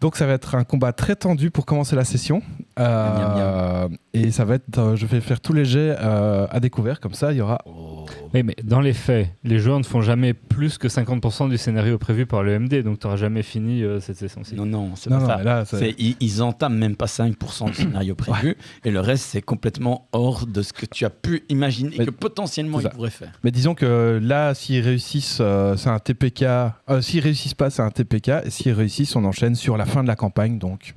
Donc 0.00 0.16
ça 0.16 0.26
va 0.26 0.32
être 0.34 0.54
un 0.54 0.64
combat 0.64 0.92
très 0.92 1.14
tendu 1.16 1.50
pour 1.50 1.66
commencer 1.66 1.94
la 1.94 2.04
session. 2.04 2.42
Euh, 2.78 3.88
Et 4.12 4.30
ça 4.30 4.44
va 4.44 4.54
être, 4.56 4.78
euh, 4.78 4.96
je 4.96 5.06
vais 5.06 5.20
faire 5.20 5.40
tous 5.40 5.52
les 5.52 5.64
jets 5.64 5.94
euh, 6.00 6.46
à 6.50 6.58
découvert, 6.58 6.98
comme 7.00 7.14
ça 7.14 7.32
il 7.32 7.38
y 7.38 7.40
aura... 7.40 7.58
Oh. 7.66 8.06
Oui, 8.34 8.42
mais 8.42 8.56
dans 8.64 8.80
les 8.80 8.92
faits, 8.92 9.28
les 9.44 9.58
joueurs 9.58 9.78
ne 9.78 9.84
font 9.84 10.00
jamais 10.02 10.34
plus 10.34 10.78
que 10.78 10.88
50% 10.88 11.48
du 11.50 11.58
scénario 11.58 11.98
prévu 11.98 12.26
par 12.26 12.42
le 12.42 12.58
MD, 12.58 12.82
donc 12.82 12.98
tu 12.98 13.06
n'auras 13.06 13.16
jamais 13.18 13.42
fini 13.42 13.82
euh, 13.84 14.00
cette 14.00 14.16
session-ci. 14.16 14.54
Non, 14.54 14.66
non, 14.66 14.92
c'est 14.96 15.10
Non, 15.10 15.18
pas 15.18 15.22
non, 15.22 15.28
ça. 15.38 15.42
là, 15.44 15.64
c'est- 15.64 15.94
ils, 15.98 16.16
ils 16.20 16.42
entament 16.42 16.76
même 16.76 16.96
pas 16.96 17.06
5% 17.06 17.66
du 17.66 17.74
scénario 17.74 18.14
prévu 18.14 18.56
et 18.84 18.90
le 18.90 19.00
reste 19.00 19.24
c'est 19.26 19.42
complètement 19.42 20.08
hors 20.12 20.46
de 20.46 20.62
ce 20.62 20.72
que 20.72 20.86
tu 20.86 21.04
as 21.04 21.10
pu 21.10 21.44
imaginer 21.48 21.94
et 22.00 22.06
que 22.06 22.10
potentiellement 22.10 22.80
ils 22.80 22.88
pourraient 22.88 23.10
faire. 23.10 23.30
Mais 23.44 23.50
disons 23.50 23.74
que 23.74 24.18
là, 24.22 24.54
s'ils 24.54 24.82
réussissent, 24.82 25.38
euh, 25.40 25.76
c'est 25.76 25.90
un 25.90 25.98
TPK. 25.98 26.42
Euh, 26.42 27.00
s'ils 27.00 27.20
réussissent 27.20 27.54
pas, 27.54 27.70
c'est 27.70 27.82
un 27.82 27.90
TPK. 27.90 28.28
Et 28.46 28.50
s'ils 28.50 28.72
réussissent, 28.72 29.14
on 29.16 29.24
enchaîne 29.24 29.54
sur 29.54 29.76
la 29.76 29.84
fin 29.90 30.02
de 30.02 30.08
la 30.08 30.16
campagne. 30.16 30.58
Donc. 30.58 30.94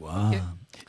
Ok. 0.00 0.36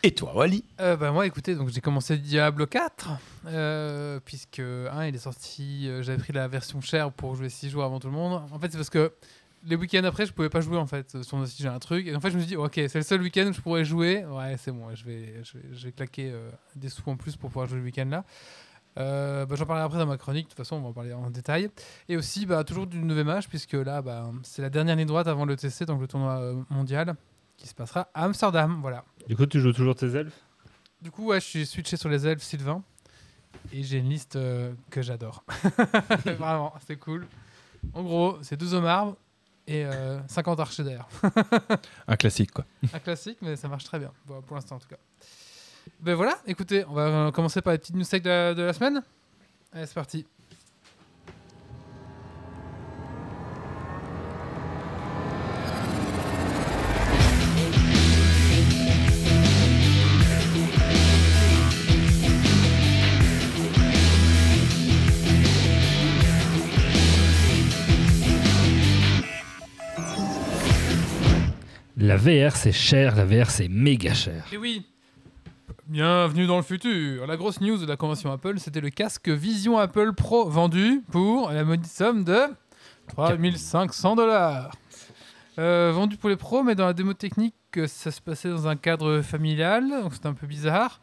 Et 0.03 0.11
toi, 0.11 0.35
Wally? 0.35 0.63
Euh, 0.79 0.95
bah, 0.95 1.11
moi, 1.11 1.25
écoutez, 1.25 1.55
donc 1.55 1.69
j'ai 1.69 1.81
commencé 1.81 2.17
Diablo 2.17 2.67
4, 2.67 3.09
euh, 3.47 4.19
puisque 4.23 4.59
un, 4.59 5.05
il 5.07 5.15
est 5.15 5.19
sorti, 5.19 5.87
euh, 5.87 6.03
j'avais 6.03 6.19
pris 6.19 6.33
la 6.33 6.47
version 6.47 6.81
chère 6.81 7.11
pour 7.11 7.35
jouer 7.35 7.49
6 7.49 7.69
jours 7.69 7.83
avant 7.83 7.99
tout 7.99 8.07
le 8.07 8.13
monde. 8.13 8.43
En 8.51 8.59
fait, 8.59 8.71
c'est 8.71 8.77
parce 8.77 8.89
que 8.89 9.11
les 9.65 9.75
week-ends 9.75 10.03
après, 10.03 10.25
je 10.25 10.33
pouvais 10.33 10.49
pas 10.49 10.61
jouer 10.61 10.77
en 10.77 10.85
fait. 10.85 11.23
Sur 11.23 11.47
si 11.47 11.63
j'ai 11.63 11.67
un 11.67 11.79
truc. 11.79 12.05
Et 12.07 12.15
en 12.15 12.19
fait, 12.19 12.29
je 12.29 12.35
me 12.35 12.41
suis 12.41 12.49
dit, 12.49 12.55
ok, 12.55 12.73
c'est 12.75 12.95
le 12.95 13.01
seul 13.01 13.21
week-end 13.21 13.47
où 13.47 13.53
je 13.53 13.61
pourrais 13.61 13.85
jouer. 13.85 14.23
Ouais, 14.25 14.55
c'est 14.57 14.71
bon, 14.71 14.93
je 14.93 15.03
vais, 15.03 15.41
je 15.43 15.57
vais, 15.57 15.63
je 15.73 15.85
vais 15.85 15.91
claquer 15.91 16.31
euh, 16.31 16.49
des 16.75 16.89
sous 16.89 17.01
en 17.09 17.15
plus 17.15 17.35
pour 17.35 17.49
pouvoir 17.49 17.67
jouer 17.67 17.79
le 17.79 17.85
week-end 17.85 18.07
là. 18.09 18.23
Euh, 18.97 19.45
bah, 19.45 19.55
J'en 19.55 19.65
parlerai 19.65 19.85
après 19.85 19.99
dans 19.99 20.05
ma 20.05 20.17
chronique, 20.17 20.45
de 20.45 20.49
toute 20.49 20.57
façon, 20.57 20.77
on 20.77 20.81
va 20.81 20.87
en 20.87 20.93
parler 20.93 21.13
en 21.13 21.29
détail. 21.29 21.69
Et 22.09 22.17
aussi, 22.17 22.45
bah, 22.45 22.63
toujours 22.63 22.87
du 22.87 22.99
9 22.99 23.27
âge, 23.29 23.49
puisque 23.49 23.73
là, 23.73 24.01
bah, 24.01 24.31
c'est 24.43 24.61
la 24.61 24.69
dernière 24.69 24.95
ligne 24.95 25.07
droite 25.07 25.27
avant 25.27 25.45
le 25.45 25.55
TC, 25.55 25.85
donc 25.85 26.01
le 26.01 26.07
tournoi 26.07 26.39
euh, 26.39 26.55
mondial, 26.69 27.15
qui 27.57 27.67
se 27.67 27.73
passera 27.75 28.09
à 28.13 28.25
Amsterdam. 28.25 28.79
Voilà. 28.81 29.03
Du 29.27 29.35
coup, 29.35 29.45
tu 29.45 29.59
joues 29.59 29.73
toujours 29.73 29.95
tes 29.95 30.13
elfes? 30.15 30.39
Du 31.01 31.11
coup, 31.11 31.27
ouais, 31.27 31.39
je 31.39 31.45
suis 31.45 31.65
switché 31.65 31.95
sur 31.97 32.09
les 32.09 32.25
elfes 32.27 32.43
Sylvain. 32.43 32.83
Et 33.71 33.83
j'ai 33.83 33.97
une 33.97 34.09
liste 34.09 34.35
euh, 34.35 34.73
que 34.89 35.01
j'adore. 35.01 35.43
Vraiment, 36.25 36.73
c'est 36.85 36.97
cool. 36.97 37.27
En 37.93 38.03
gros, 38.03 38.37
c'est 38.41 38.57
deux 38.57 38.73
hommes 38.73 38.85
arbres 38.85 39.15
et 39.67 39.85
euh, 39.85 40.19
50 40.27 40.59
archers 40.59 40.83
d'air. 40.83 41.07
un 42.07 42.15
classique 42.15 42.51
quoi. 42.51 42.65
Un 42.93 42.99
classique, 42.99 43.37
mais 43.41 43.55
ça 43.55 43.67
marche 43.67 43.83
très 43.83 43.99
bien. 43.99 44.11
Bon, 44.25 44.41
pour 44.41 44.55
l'instant, 44.55 44.75
en 44.75 44.79
tout 44.79 44.87
cas. 44.87 44.97
Ben 45.99 46.15
voilà, 46.15 46.37
écoutez, 46.45 46.83
on 46.89 46.93
va 46.93 47.01
euh, 47.01 47.31
commencer 47.31 47.61
par 47.61 47.73
les 47.73 47.79
petites 47.79 47.95
news 47.95 48.05
tech 48.05 48.21
de 48.21 48.61
la, 48.61 48.73
semaine. 48.73 49.03
Allez, 49.73 49.85
c'est 49.85 49.93
parti. 49.93 50.25
La 71.99 72.15
VR 72.15 72.55
c'est 72.55 72.71
cher, 72.71 73.15
la 73.15 73.25
VR 73.25 73.49
c'est 73.49 73.67
méga 73.67 74.13
cher. 74.13 74.45
Et 74.53 74.57
oui, 74.57 74.85
Bienvenue 75.89 76.47
dans 76.47 76.57
le 76.57 76.63
futur. 76.63 77.25
La 77.27 77.37
grosse 77.37 77.61
news 77.61 77.77
de 77.77 77.85
la 77.85 77.95
convention 77.95 78.29
Apple, 78.29 78.59
c'était 78.59 78.81
le 78.81 78.89
casque 78.89 79.29
Vision 79.29 79.77
Apple 79.77 80.11
Pro 80.11 80.49
vendu 80.49 81.01
pour 81.11 81.49
la 81.49 81.63
maudite 81.63 81.89
somme 81.89 82.25
de 82.25 82.41
3500 83.07 84.17
dollars. 84.17 84.75
Euh, 85.59 85.93
vendu 85.95 86.17
pour 86.17 86.29
les 86.29 86.35
pros, 86.35 86.61
mais 86.61 86.75
dans 86.75 86.85
la 86.85 86.93
démo 86.93 87.13
technique, 87.13 87.55
ça 87.87 88.11
se 88.11 88.19
passait 88.19 88.49
dans 88.49 88.67
un 88.67 88.75
cadre 88.75 89.21
familial, 89.21 89.89
donc 89.89 90.13
c'était 90.13 90.27
un 90.27 90.33
peu 90.33 90.45
bizarre. 90.45 90.99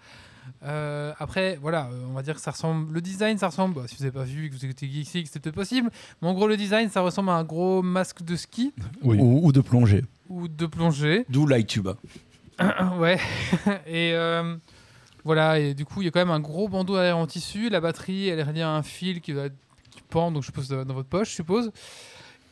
Euh, 0.64 1.14
après, 1.19 1.59
voilà, 1.62 1.87
euh, 1.87 2.05
on 2.11 2.12
va 2.12 2.23
dire 2.23 2.35
que 2.35 2.43
ça 2.43 2.50
ressemble. 2.50 2.93
Le 2.93 3.00
design, 3.00 3.38
ça 3.38 3.47
ressemble. 3.49 3.76
bah, 3.76 3.83
si 3.87 3.97
vous 3.97 4.05
n'avez 4.05 4.12
pas 4.12 4.25
vu, 4.25 4.50
que 4.50 4.55
vous 4.55 4.67
écoutez 4.67 4.87
Geeksy, 4.87 5.25
c'était 5.25 5.50
possible. 5.50 5.91
Mais 6.21 6.29
en 6.29 6.35
gros, 6.35 6.47
le 6.47 6.59
design, 6.59 6.91
ça 6.91 7.00
ressemble 7.00 7.31
à 7.31 7.35
un 7.35 7.45
gros 7.45 7.81
masque 7.81 8.23
de 8.23 8.37
ski 8.37 8.75
Oui. 9.03 9.17
Ou, 9.19 9.47
ou 9.47 9.50
de 9.53 9.62
plongée. 9.62 10.05
ou 10.29 10.47
de 10.47 10.67
plongée. 10.67 11.25
D'où 11.31 11.47
l'iTuba. 11.47 11.97
ouais. 12.99 13.19
et 13.87 14.12
euh, 14.14 14.57
voilà, 15.25 15.59
et 15.59 15.75
du 15.75 15.85
coup, 15.85 16.02
il 16.02 16.04
y 16.04 16.09
a 16.09 16.11
quand 16.11 16.21
même 16.21 16.31
un 16.31 16.40
gros 16.40 16.69
bandeau 16.69 16.97
à 16.97 17.04
air 17.04 17.16
en 17.19 17.26
tissu. 17.26 17.69
La 17.71 17.81
batterie, 17.81 18.28
elle 18.28 18.38
est 18.38 18.43
reliée 18.45 18.62
à 18.62 18.71
un 18.71 18.83
fil 18.83 19.21
qui 19.21 19.33
va 19.33 19.49
qui 19.49 20.02
pend, 20.11 20.31
donc 20.33 20.43
je 20.43 20.47
suppose 20.47 20.69
dans 20.69 20.85
dans 20.85 20.95
votre 20.95 21.09
poche, 21.09 21.31
je 21.31 21.35
suppose. 21.35 21.71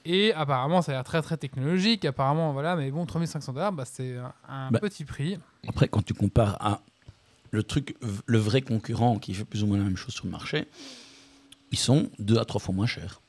Et 0.04 0.32
apparemment, 0.34 0.82
ça 0.82 0.92
a 0.92 0.94
l'air 0.96 1.04
très 1.04 1.22
très 1.22 1.36
technologique. 1.36 2.04
Apparemment, 2.04 2.52
voilà, 2.52 2.74
mais 2.76 2.90
bon, 2.90 3.06
3500 3.06 3.52
dollars, 3.52 3.72
bah, 3.72 3.84
c'est 3.84 4.16
un, 4.16 4.32
un 4.48 4.70
Bah. 4.70 4.80
petit 4.80 5.04
prix. 5.04 5.38
Après, 5.68 5.86
quand 5.88 6.04
tu 6.04 6.12
compares 6.14 6.56
à 6.60 6.80
le 7.50 7.62
truc, 7.62 7.96
le 8.26 8.38
vrai 8.38 8.62
concurrent 8.62 9.18
qui 9.18 9.34
fait 9.34 9.44
plus 9.44 9.62
ou 9.62 9.66
moins 9.66 9.78
la 9.78 9.84
même 9.84 9.96
chose 9.96 10.14
sur 10.14 10.24
le 10.24 10.30
marché, 10.30 10.66
ils 11.70 11.78
sont 11.78 12.10
deux 12.18 12.38
à 12.38 12.44
trois 12.44 12.60
fois 12.60 12.74
moins 12.74 12.86
chers. 12.86 13.20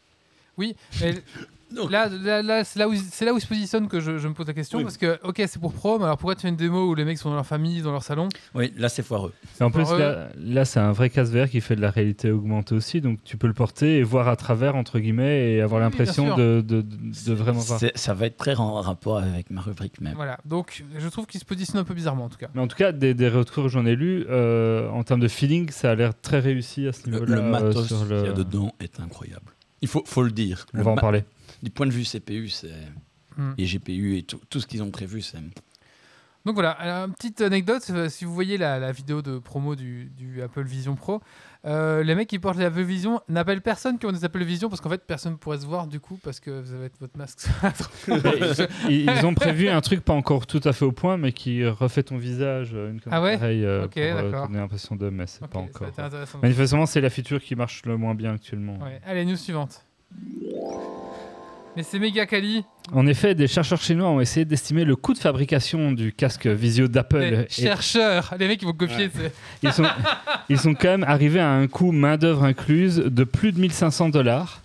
Oui, 0.58 0.76
mais 1.02 1.16
Donc- 1.74 1.92
là, 1.92 2.08
là, 2.10 2.42
là, 2.42 2.64
c'est 2.64 2.80
là, 2.80 2.88
où, 2.88 2.94
c'est 2.96 3.26
là 3.26 3.34
où 3.34 3.38
il 3.38 3.42
se 3.42 3.48
positionne 3.48 3.88
que 3.88 4.00
je, 4.00 4.18
je 4.18 4.28
me 4.28 4.34
pose 4.34 4.48
la 4.48 4.54
question. 4.54 4.78
Oui. 4.78 4.84
Parce 4.84 4.98
que, 4.98 5.20
ok, 5.24 5.36
c'est 5.48 5.60
pour 5.60 5.74
pro, 5.74 5.98
mais 5.98 6.06
alors 6.06 6.18
pourquoi 6.18 6.36
tu 6.36 6.42
fais 6.42 6.50
une 6.50 6.56
démo 6.56 6.90
où 6.90 6.96
les 6.96 7.06
mecs 7.06 7.18
sont 7.18 7.30
dans 7.30 7.36
leur 7.36 7.46
famille, 7.46 7.82
dans 7.82 7.92
leur 7.92 8.04
salon? 8.04 8.30
Oui, 8.56 8.72
là 8.78 8.90
c'est 8.90 9.04
foireux. 9.04 9.34
Et 9.60 9.64
en 9.64 9.72
plus, 9.72 9.90
là, 9.92 10.30
là, 10.38 10.66
c'est 10.66 10.80
un 10.80 10.92
vrai 10.92 11.10
casque 11.10 11.34
VR 11.34 11.50
qui 11.50 11.62
fait 11.62 11.76
de 11.76 11.82
la 11.82 11.90
réalité 11.90 12.32
augmentée 12.32 12.76
aussi, 12.76 13.02
donc 13.02 13.20
tu 13.24 13.38
peux 13.38 13.48
le 13.48 13.54
porter 13.54 13.98
et 13.98 14.04
voir 14.04 14.28
à 14.28 14.36
travers, 14.36 14.76
entre 14.76 15.00
guillemets, 15.00 15.54
et 15.54 15.62
avoir 15.62 15.80
Oui, 15.82 15.86
l'impression 15.86 16.36
de, 16.36 16.62
de, 16.62 17.34
vraiment 17.34 17.60
voir. 17.60 17.80
Ça 17.96 18.14
va 18.14 18.26
être 18.28 18.38
très 18.38 18.56
en 18.56 18.82
rapport 18.82 19.18
avec 19.18 19.50
ma 19.50 19.62
rubrique 19.62 20.00
même. 20.02 20.14
Voilà, 20.16 20.38
donc 20.46 20.84
je 20.98 21.08
trouve 21.10 21.26
qu'il 21.26 21.40
se 21.40 21.46
positionne 21.46 21.80
un 21.80 21.84
peu 21.84 21.94
bizarrement 21.94 22.26
en 22.26 22.30
tout 22.30 22.38
cas. 22.38 22.48
Mais 22.54 22.62
en 22.62 22.68
tout 22.68 22.78
cas, 22.78 22.92
des, 22.92 23.14
des 23.14 23.30
retours 23.30 23.64
que 23.64 23.70
j'en 23.70 23.86
ai 23.86 23.96
lus, 23.96 24.26
euh, 24.30 24.90
en 24.90 25.04
termes 25.04 25.20
de 25.22 25.28
feeling, 25.28 25.70
ça 25.72 25.92
a 25.92 25.96
l'air 25.96 26.14
très 26.20 26.40
réussi 26.40 26.88
à 26.88 26.94
ce 26.94 27.08
Le, 27.10 27.14
niveau-là. 27.14 27.36
le 27.36 27.42
euh, 27.42 27.50
matos 27.50 27.88
sur 27.88 28.00
qu'il 28.00 28.08
le- 28.10 28.26
y 28.26 28.30
a 28.30 28.34
dedans 28.34 28.74
est 28.80 29.00
incroyable. 29.00 29.52
Il 29.82 29.88
faut, 29.88 30.04
faut 30.06 30.24
le 30.24 30.32
dire. 30.32 30.66
On 30.74 30.78
Le 30.78 30.84
va 30.84 30.92
en 30.92 30.96
parler. 30.96 31.24
Du 31.64 31.72
point 31.72 31.88
de 31.88 31.92
vue 31.92 32.04
CPU, 32.04 32.50
c'est 32.50 32.70
Hmm. 33.38 33.54
et 33.58 33.66
GPU 33.66 34.18
et 34.18 34.22
tout, 34.22 34.40
tout 34.50 34.60
ce 34.60 34.68
qu'ils 34.68 34.84
ont 34.84 34.92
prévu, 34.92 35.22
c'est 35.24 35.40
Donc 36.46 36.54
voilà, 36.54 36.70
alors, 36.72 37.08
une 37.08 37.14
petite 37.14 37.42
anecdote, 37.42 37.82
euh, 37.90 38.10
si 38.10 38.26
vous 38.26 38.34
voyez 38.34 38.58
la, 38.60 38.78
la 38.78 38.92
vidéo 38.92 39.24
de 39.24 39.40
promo 39.40 39.76
du, 39.76 40.12
du 40.16 40.42
Apple 40.44 40.64
Vision 40.64 40.96
Pro, 40.96 41.20
euh, 41.66 42.04
les 42.04 42.14
mecs 42.14 42.28
qui 42.28 42.38
portent 42.38 42.58
les 42.60 42.66
Apple 42.66 42.84
Vision 42.84 43.22
n'appellent 43.30 43.62
personne 43.62 43.98
qui 43.98 44.06
ont 44.06 44.12
des 44.12 44.24
Apple 44.24 44.44
Vision 44.44 44.70
parce 44.70 44.82
qu'en 44.82 44.90
fait 44.90 45.02
personne 45.08 45.32
ne 45.32 45.38
pourrait 45.38 45.58
se 45.58 45.66
voir 45.66 45.88
du 45.88 46.00
coup 46.00 46.20
parce 46.22 46.40
que 46.40 46.52
vous 46.52 46.74
avez 46.74 46.92
votre 47.00 47.18
masque. 47.18 47.48
ils, 48.90 49.10
ils 49.10 49.26
ont 49.26 49.34
prévu 49.34 49.70
un 49.70 49.82
truc 49.82 50.02
pas 50.02 50.14
encore 50.14 50.46
tout 50.46 50.62
à 50.66 50.74
fait 50.74 50.86
au 50.86 50.92
point, 50.92 51.18
mais 51.18 51.32
qui 51.32 51.66
refait 51.66 52.04
ton 52.04 52.18
visage, 52.18 52.72
euh, 52.76 52.92
une 52.92 53.00
Ah 53.10 53.22
ouais 53.22 53.38
pareil, 53.38 53.66
euh, 53.66 53.86
Ok, 53.86 53.94
pour 53.94 54.02
euh, 54.02 54.32
donner 54.46 54.60
l'impression 54.60 54.96
d'homme, 54.96 55.16
mais 55.16 55.26
c'est 55.28 55.44
Ok, 55.44 55.50
pas 55.50 55.60
encore. 55.60 55.88
Manifestement, 56.44 56.86
c'est 56.86 57.02
la 57.02 57.10
feature 57.10 57.42
qui 57.42 57.56
marche 57.56 57.84
le 57.86 57.98
moins 57.98 58.14
bien 58.14 58.34
actuellement. 58.34 58.78
Ouais. 58.78 59.02
Allez, 59.06 59.26
news 59.26 59.38
suivante. 59.38 59.84
Mais 61.76 61.84
c'est 61.84 61.98
méga 61.98 62.26
quali. 62.26 62.64
En 62.92 63.08
effet, 63.08 63.34
des 63.34 63.48
chercheurs 63.48 63.82
chinois 63.82 64.10
ont 64.10 64.22
essayé 64.22 64.46
d'estimer 64.46 64.86
le 64.86 64.96
coût 64.96 65.14
de 65.14 65.18
fabrication 65.18 65.92
du 65.92 66.14
casque 66.14 66.46
visio 66.46 66.88
d'Apple. 66.88 67.20
Les 67.20 67.38
Et 67.42 67.48
chercheurs, 67.50 68.36
les 68.38 68.48
mecs 68.48 68.60
qui 68.60 68.66
vont 68.66 68.74
copier. 68.74 69.10
Ils 69.64 69.74
sont, 69.74 69.86
ils 70.50 70.60
sont 70.60 70.76
quand 70.76 70.90
même 70.90 71.04
arrivés 71.04 71.40
à 71.40 71.50
un 71.50 71.68
coût 71.68 71.92
main-d'œuvre 71.92 72.44
incluse 72.44 72.98
de 72.98 73.24
plus 73.24 73.52
de 73.52 73.60
1500 73.60 74.10
dollars. 74.10 74.62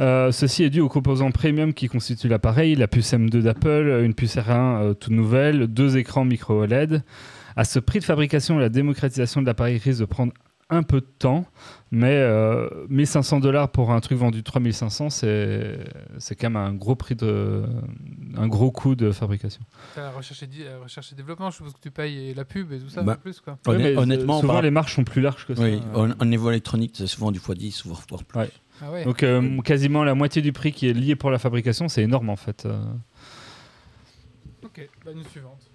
Euh, 0.00 0.32
ceci 0.32 0.64
est 0.64 0.70
dû 0.70 0.80
aux 0.80 0.88
composants 0.88 1.30
premium 1.30 1.72
qui 1.72 1.86
constituent 1.86 2.26
l'appareil, 2.26 2.74
la 2.74 2.88
puce 2.88 3.12
M2 3.12 3.42
d'Apple, 3.42 4.00
une 4.02 4.14
puce 4.14 4.36
R1 4.36 4.50
euh, 4.50 4.94
toute 4.94 5.12
nouvelle, 5.12 5.68
deux 5.68 5.96
écrans 5.96 6.24
micro 6.24 6.62
OLED. 6.62 7.02
À 7.56 7.64
ce 7.64 7.78
prix 7.78 8.00
de 8.00 8.04
fabrication, 8.04 8.58
la 8.58 8.68
démocratisation 8.68 9.40
de 9.40 9.46
l'appareil 9.46 9.78
risque 9.78 10.00
de 10.00 10.06
prendre 10.06 10.32
un 10.70 10.82
peu 10.82 11.00
de 11.00 11.06
temps, 11.18 11.44
mais 11.90 12.14
euh, 12.16 12.68
1500 12.88 13.40
dollars 13.40 13.68
pour 13.70 13.90
un 13.92 14.00
truc 14.00 14.18
vendu 14.18 14.42
3500, 14.42 15.10
c'est 15.10 15.78
c'est 16.18 16.34
quand 16.36 16.48
même 16.50 16.56
un 16.56 16.72
gros 16.72 16.94
prix 16.94 17.14
de, 17.14 17.64
un 18.36 18.48
gros 18.48 18.70
coût 18.70 18.94
de 18.94 19.12
fabrication. 19.12 19.60
La 19.96 20.10
recherche 20.10 20.42
et, 20.42 20.46
di- 20.46 20.64
recherche 20.82 21.12
et 21.12 21.14
développement, 21.14 21.50
je 21.50 21.56
suppose 21.56 21.74
que 21.74 21.80
tu 21.80 21.90
payes 21.90 22.30
et 22.30 22.34
la 22.34 22.44
pub 22.46 22.72
et 22.72 22.78
tout 22.80 22.88
ça 22.88 23.02
Bah, 23.02 23.12
en 23.12 23.16
plus 23.16 23.40
quoi. 23.40 23.58
Honn- 23.66 23.76
Ouais, 23.76 23.78
mais, 23.78 23.96
honnêtement, 23.96 24.40
souvent 24.40 24.54
par- 24.54 24.62
les 24.62 24.70
marches 24.70 24.94
sont 24.96 25.04
plus 25.04 25.20
larges 25.20 25.46
que 25.46 25.54
ça. 25.54 25.62
oui, 25.62 25.80
en, 25.94 26.10
en 26.12 26.24
niveau 26.24 26.50
électronique, 26.50 26.94
c'est 26.96 27.06
souvent 27.06 27.30
du 27.30 27.40
x10, 27.40 27.86
voire 27.86 28.02
voire 28.08 28.24
plus. 28.24 28.38
Ouais. 28.40 28.50
Ah 28.82 28.90
ouais. 28.90 29.04
Donc 29.04 29.22
euh, 29.22 29.60
quasiment 29.60 30.02
la 30.02 30.14
moitié 30.14 30.40
du 30.42 30.52
prix 30.52 30.72
qui 30.72 30.88
est 30.88 30.94
lié 30.94 31.14
pour 31.14 31.30
la 31.30 31.38
fabrication, 31.38 31.88
c'est 31.88 32.02
énorme 32.02 32.30
en 32.30 32.36
fait. 32.36 32.64
Euh, 32.66 32.82
Ok, 34.64 34.88
bah, 35.04 35.12
news 35.14 35.22
suivante. 35.30 35.70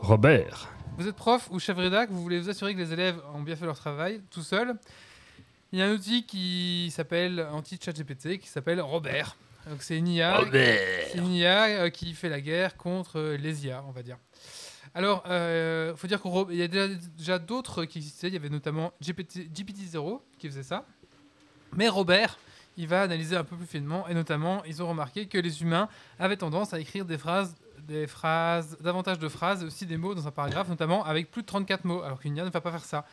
Robert. 0.00 0.68
Vous 0.98 1.08
êtes 1.08 1.16
prof 1.16 1.48
ou 1.50 1.58
chef 1.58 1.76
rédac, 1.76 2.10
vous 2.10 2.22
voulez 2.22 2.38
vous 2.38 2.50
assurer 2.50 2.74
que 2.74 2.78
les 2.78 2.92
élèves 2.92 3.18
ont 3.34 3.40
bien 3.40 3.56
fait 3.56 3.64
leur 3.64 3.78
travail 3.78 4.20
tout 4.30 4.42
seul. 4.42 4.74
Il 5.72 5.78
y 5.78 5.82
a 5.82 5.86
un 5.86 5.92
outil 5.92 6.24
qui 6.26 6.92
s'appelle 6.94 7.46
anti-ChatGPT 7.50 8.38
qui 8.38 8.48
s'appelle 8.48 8.80
Robert. 8.80 9.36
Donc 9.68 9.82
c'est 9.82 9.96
une 9.96 10.08
IA, 10.08 10.42
une 11.14 11.32
IA 11.32 11.66
euh, 11.66 11.90
qui 11.90 12.12
fait 12.12 12.28
la 12.28 12.40
guerre 12.40 12.76
contre 12.76 13.18
euh, 13.18 13.36
les 13.36 13.66
IA, 13.66 13.82
on 13.88 13.90
va 13.90 14.02
dire. 14.02 14.18
Alors, 14.94 15.24
il 15.26 15.94
faut 15.96 16.06
dire 16.06 16.20
qu'il 16.20 16.56
y 16.56 16.62
a 16.62 16.68
déjà, 16.68 16.88
déjà 17.16 17.38
d'autres 17.38 17.86
qui 17.86 17.98
existaient. 17.98 18.28
Il 18.28 18.34
y 18.34 18.36
avait 18.36 18.50
notamment 18.50 18.92
GPT, 19.00 19.48
GPT-0 19.50 20.20
qui 20.38 20.48
faisait 20.48 20.62
ça. 20.62 20.84
Mais 21.74 21.88
Robert, 21.88 22.38
il 22.76 22.86
va 22.86 23.00
analyser 23.00 23.36
un 23.36 23.44
peu 23.44 23.56
plus 23.56 23.66
finement. 23.66 24.06
Et 24.08 24.14
notamment, 24.14 24.62
ils 24.64 24.82
ont 24.82 24.88
remarqué 24.88 25.26
que 25.26 25.38
les 25.38 25.62
humains 25.62 25.88
avaient 26.18 26.36
tendance 26.36 26.74
à 26.74 26.80
écrire 26.80 27.06
des 27.06 27.16
phrases, 27.16 27.54
des 27.86 28.06
phrases, 28.06 28.76
davantage 28.80 29.18
de 29.18 29.28
phrases 29.28 29.64
aussi 29.64 29.86
des 29.86 29.96
mots 29.96 30.14
dans 30.14 30.26
un 30.26 30.30
paragraphe, 30.30 30.68
notamment 30.68 31.04
avec 31.04 31.30
plus 31.30 31.42
de 31.42 31.46
34 31.46 31.84
mots, 31.84 32.02
alors 32.02 32.20
qu'une 32.20 32.36
IA 32.36 32.44
ne 32.44 32.50
va 32.50 32.60
pas 32.60 32.70
faire 32.70 32.84
ça. 32.84 33.04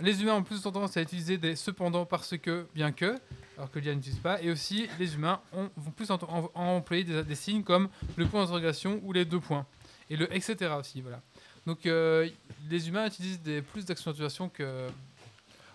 Les 0.00 0.22
humains 0.22 0.34
ont 0.34 0.42
plus 0.42 0.60
tendance 0.62 0.96
à 0.96 1.02
utiliser 1.02 1.38
des 1.38 1.54
cependant, 1.54 2.04
parce 2.04 2.36
que, 2.36 2.66
bien 2.74 2.90
que, 2.90 3.16
alors 3.56 3.70
que 3.70 3.78
l'IA 3.78 3.94
n'utilise 3.94 4.18
pas. 4.18 4.42
Et 4.42 4.50
aussi, 4.50 4.88
les 4.98 5.14
humains 5.14 5.40
ont- 5.52 5.70
vont 5.76 5.90
plus 5.92 6.10
en- 6.10 6.14
en- 6.16 6.50
en 6.54 6.64
employer 6.76 7.04
des, 7.04 7.22
des 7.22 7.34
signes 7.36 7.62
comme 7.62 7.88
le 8.16 8.26
point 8.26 8.40
d'interrogation 8.40 9.00
ou 9.04 9.12
les 9.12 9.24
deux 9.24 9.38
points. 9.38 9.66
Et 10.10 10.16
le 10.16 10.34
etc. 10.34 10.72
aussi, 10.80 11.00
voilà. 11.00 11.20
Donc, 11.64 11.86
euh, 11.86 12.28
les 12.68 12.88
humains 12.88 13.06
utilisent 13.06 13.40
des, 13.40 13.62
plus 13.62 13.84
d'accentuation 13.86 14.48
que. 14.48 14.88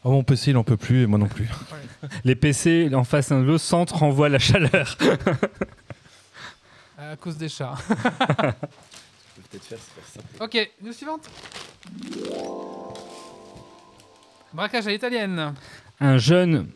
Oh, 0.04 0.12
mon 0.12 0.24
PC, 0.24 0.52
il 0.52 0.58
en 0.58 0.64
peut 0.64 0.78
plus 0.78 1.04
et 1.04 1.08
moi 1.08 1.18
non 1.20 1.28
plus. 1.28 1.50
Les 2.24 2.36
PC 2.36 2.90
en 2.94 3.04
face 3.04 3.30
l'un 3.32 3.42
de 3.42 3.46
l'autre, 3.46 3.64
centre 3.64 3.96
renvoie 3.98 4.30
la 4.30 4.40
chaleur. 4.40 4.98
à 7.00 7.16
cause 7.16 7.38
des 7.38 7.48
chats. 7.50 7.76
peut-être 7.88 9.64
faire, 9.64 9.80
ça. 10.06 10.20
Ok, 10.44 10.72
news 10.84 10.92
suivante. 10.92 11.30
Braquage 14.54 14.88
à 14.88 14.92
l'italienne. 14.92 15.54
Un 16.02 16.18
jeune 16.18 16.68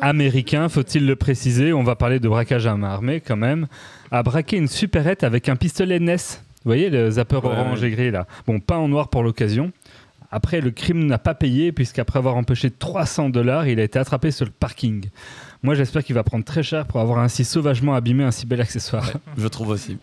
américain, 0.00 0.68
faut-il 0.68 1.06
le 1.06 1.16
préciser, 1.16 1.72
on 1.72 1.82
va 1.82 1.96
parler 1.96 2.20
de 2.20 2.28
braquage 2.28 2.66
à 2.66 2.76
main 2.76 2.90
armée 2.90 3.20
quand 3.20 3.36
même, 3.36 3.66
a 4.10 4.22
braqué 4.22 4.56
une 4.56 4.68
supérette 4.68 5.24
avec 5.24 5.48
un 5.48 5.56
pistolet 5.56 5.98
NES. 5.98 6.16
Vous 6.16 6.68
voyez 6.68 6.88
le 6.90 7.10
zapper 7.10 7.36
Ouais, 7.36 7.46
orange 7.46 7.80
ouais. 7.80 7.88
et 7.88 7.90
gris 7.90 8.10
là 8.10 8.26
Bon, 8.46 8.60
pas 8.60 8.76
en 8.78 8.86
noir 8.88 9.08
pour 9.08 9.22
l'occasion. 9.22 9.72
Après, 10.30 10.60
le 10.60 10.70
crime 10.70 11.04
n'a 11.06 11.18
pas 11.18 11.34
payé 11.34 11.72
puisqu'après 11.72 12.18
avoir 12.18 12.36
empoché 12.36 12.70
300 12.70 13.30
dollars, 13.30 13.66
il 13.66 13.80
a 13.80 13.82
été 13.82 13.98
attrapé 13.98 14.30
sur 14.30 14.46
le 14.46 14.52
parking. 14.52 15.08
Moi, 15.62 15.74
j'espère 15.74 16.02
qu'il 16.02 16.14
va 16.14 16.24
prendre 16.24 16.44
très 16.44 16.62
cher 16.62 16.86
pour 16.86 17.00
avoir 17.00 17.20
ainsi 17.20 17.44
sauvagement 17.44 17.94
abîmé 17.94 18.24
un 18.24 18.32
si 18.32 18.46
bel 18.46 18.60
accessoire. 18.60 19.12
Je 19.36 19.46
trouve 19.46 19.68
aussi. 19.68 19.98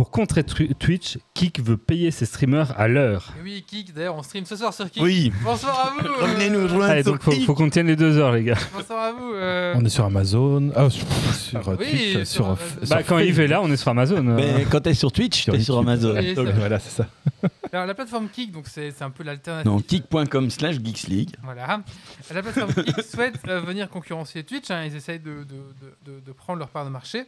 Pour 0.00 0.10
contrer 0.10 0.44
Twi- 0.44 0.74
Twitch, 0.78 1.18
Kik 1.34 1.60
veut 1.60 1.76
payer 1.76 2.10
ses 2.10 2.24
streamers 2.24 2.72
à 2.80 2.88
l'heure. 2.88 3.34
Et 3.38 3.42
oui, 3.42 3.62
Kik, 3.68 3.92
d'ailleurs, 3.92 4.16
on 4.16 4.22
stream 4.22 4.46
ce 4.46 4.56
soir 4.56 4.72
sur 4.72 4.90
Kik. 4.90 5.02
Oui. 5.02 5.30
Bonsoir 5.44 5.78
à 5.78 5.90
vous. 5.90 6.08
euh, 6.08 6.22
Revenez-nous 6.22 6.62
rejoindre 6.62 6.84
Allez, 6.84 7.02
donc 7.02 7.20
faut, 7.22 7.32
faut 7.32 7.52
qu'on 7.54 7.68
tienne 7.68 7.86
les 7.88 7.96
deux 7.96 8.16
heures, 8.16 8.32
les 8.32 8.44
gars. 8.44 8.56
Bonsoir 8.72 9.04
à 9.04 9.12
vous. 9.12 9.34
euh, 9.34 9.74
On 9.76 9.84
est 9.84 9.90
sur 9.90 10.06
Amazon, 10.06 10.70
ah, 10.74 10.88
sur, 10.88 11.06
sur, 11.34 11.68
euh, 11.68 11.76
Oui, 11.78 11.86
Twitch, 11.86 12.12
sur 12.14 12.26
sur, 12.26 12.46
Amazon. 12.46 12.64
Bah, 12.88 13.02
quand. 13.02 13.18
Yves 13.18 13.40
est 13.40 13.46
là, 13.48 13.60
on 13.60 13.70
est 13.70 13.76
sur 13.76 13.90
Amazon. 13.90 14.26
euh. 14.26 14.36
Mais 14.36 14.64
quand 14.70 14.80
t'es 14.80 14.94
sur 14.94 15.12
Twitch, 15.12 15.44
t'es 15.44 15.60
sur. 15.60 15.76
Amazon. 15.80 16.14
Oui, 16.16 16.32
Donc, 16.34 16.48
voilà, 16.56 16.78
c'est 16.78 17.02
ça. 17.02 17.06
Alors, 17.70 17.84
la 17.84 17.92
plateforme 17.92 18.30
Kik, 18.30 18.52
donc 18.52 18.68
c'est 18.68 19.02
un 19.02 19.10
peu 19.10 19.22
l'alternative. 19.22 19.70
Non, 19.70 19.80
kick.com 19.80 20.48
slash 20.48 20.76
Geeks 20.82 21.08
League. 21.08 21.34
Voilà. 21.42 21.82
La 22.32 22.40
plateforme 22.42 22.72
Kik 22.72 23.02
souhaite 23.14 23.34
euh, 23.48 23.60
venir 23.60 23.90
concurrencer 23.90 24.44
Twitch. 24.44 24.70
hein. 24.70 24.82
Ils 24.86 24.96
essayent 24.96 25.20
de, 25.20 25.44
de- 25.44 25.44
de- 25.44 26.12
de- 26.14 26.20
de 26.20 26.32
prendre 26.32 26.58
leur 26.58 26.68
part 26.70 26.86
de 26.86 26.90
marché 26.90 27.26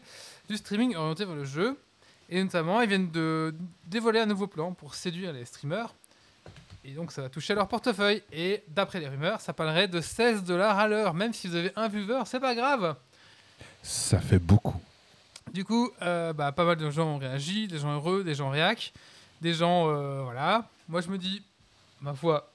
du 0.49 0.57
streaming 0.57 0.97
orienté 0.97 1.27
vers 1.27 1.35
le 1.35 1.45
jeu. 1.45 1.77
Et 2.35 2.43
notamment, 2.43 2.81
ils 2.81 2.89
viennent 2.89 3.11
de 3.11 3.55
dévoiler 3.87 4.21
un 4.21 4.25
nouveau 4.27 4.47
plan 4.47 4.73
pour 4.73 4.95
séduire 4.95 5.35
les 5.35 5.45
streamers. 5.45 5.93
Et 6.83 6.93
donc, 6.93 7.13
ça 7.13 7.21
va 7.21 7.29
toucher 7.29 7.53
à 7.53 7.57
leur 7.57 7.69
portefeuille. 7.69 8.23
Et 8.33 8.63
d'après 8.69 9.01
les 9.01 9.09
rumeurs, 9.09 9.43
ça 9.43 9.53
parlerait 9.53 9.87
de 9.87 10.01
16 10.01 10.43
dollars 10.43 10.79
à 10.79 10.89
l'heure. 10.89 11.13
Même 11.13 11.35
si 11.35 11.47
vous 11.47 11.57
avez 11.57 11.73
un 11.77 11.89
viewer, 11.89 12.23
c'est 12.25 12.41
pas 12.41 12.55
grave. 12.55 12.97
Ça 13.83 14.19
fait 14.19 14.39
beaucoup. 14.39 14.81
Du 15.53 15.63
coup, 15.67 15.91
euh, 16.01 16.33
bah, 16.33 16.53
pas 16.53 16.65
mal 16.65 16.77
de 16.77 16.89
gens 16.89 17.07
ont 17.07 17.19
réagi, 17.19 17.69
des 17.69 17.79
gens 17.79 17.93
heureux, 17.93 18.25
des 18.25 18.35
gens 18.35 18.49
réac, 18.49 18.95
des 19.43 19.53
gens, 19.53 19.91
euh, 19.91 20.23
voilà. 20.23 20.65
Moi, 20.89 21.03
je 21.03 21.09
me 21.11 21.19
dis, 21.19 21.43
ma 22.01 22.15
foi, 22.15 22.51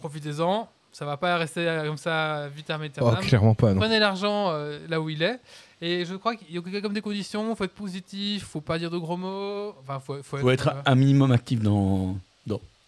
profitez-en. 0.00 0.68
Ça 0.90 1.04
va 1.06 1.16
pas 1.16 1.36
rester 1.36 1.64
comme 1.86 1.96
ça 1.96 2.48
vitam 2.48 2.80
Oh, 2.80 2.84
aeternam. 2.86 3.20
clairement 3.20 3.54
pas, 3.54 3.72
non. 3.72 3.78
Prenez 3.80 4.00
l'argent 4.00 4.50
euh, 4.50 4.80
là 4.88 5.00
où 5.00 5.08
il 5.08 5.22
est. 5.22 5.38
Et 5.82 6.04
je 6.04 6.14
crois 6.14 6.36
qu'il 6.36 6.54
y 6.54 6.76
a 6.76 6.80
comme 6.80 6.92
des 6.94 7.00
conditions. 7.00 7.54
Faut 7.56 7.64
être 7.64 7.74
positif, 7.74 8.44
faut 8.44 8.60
pas 8.60 8.78
dire 8.78 8.90
de 8.90 8.98
gros 8.98 9.16
mots. 9.16 9.74
Enfin, 9.82 9.98
faut, 9.98 10.22
faut, 10.22 10.38
faut 10.38 10.50
être 10.50 10.68
euh, 10.68 10.82
un 10.86 10.94
minimum 10.94 11.32
actif 11.32 11.60
dans. 11.60 12.16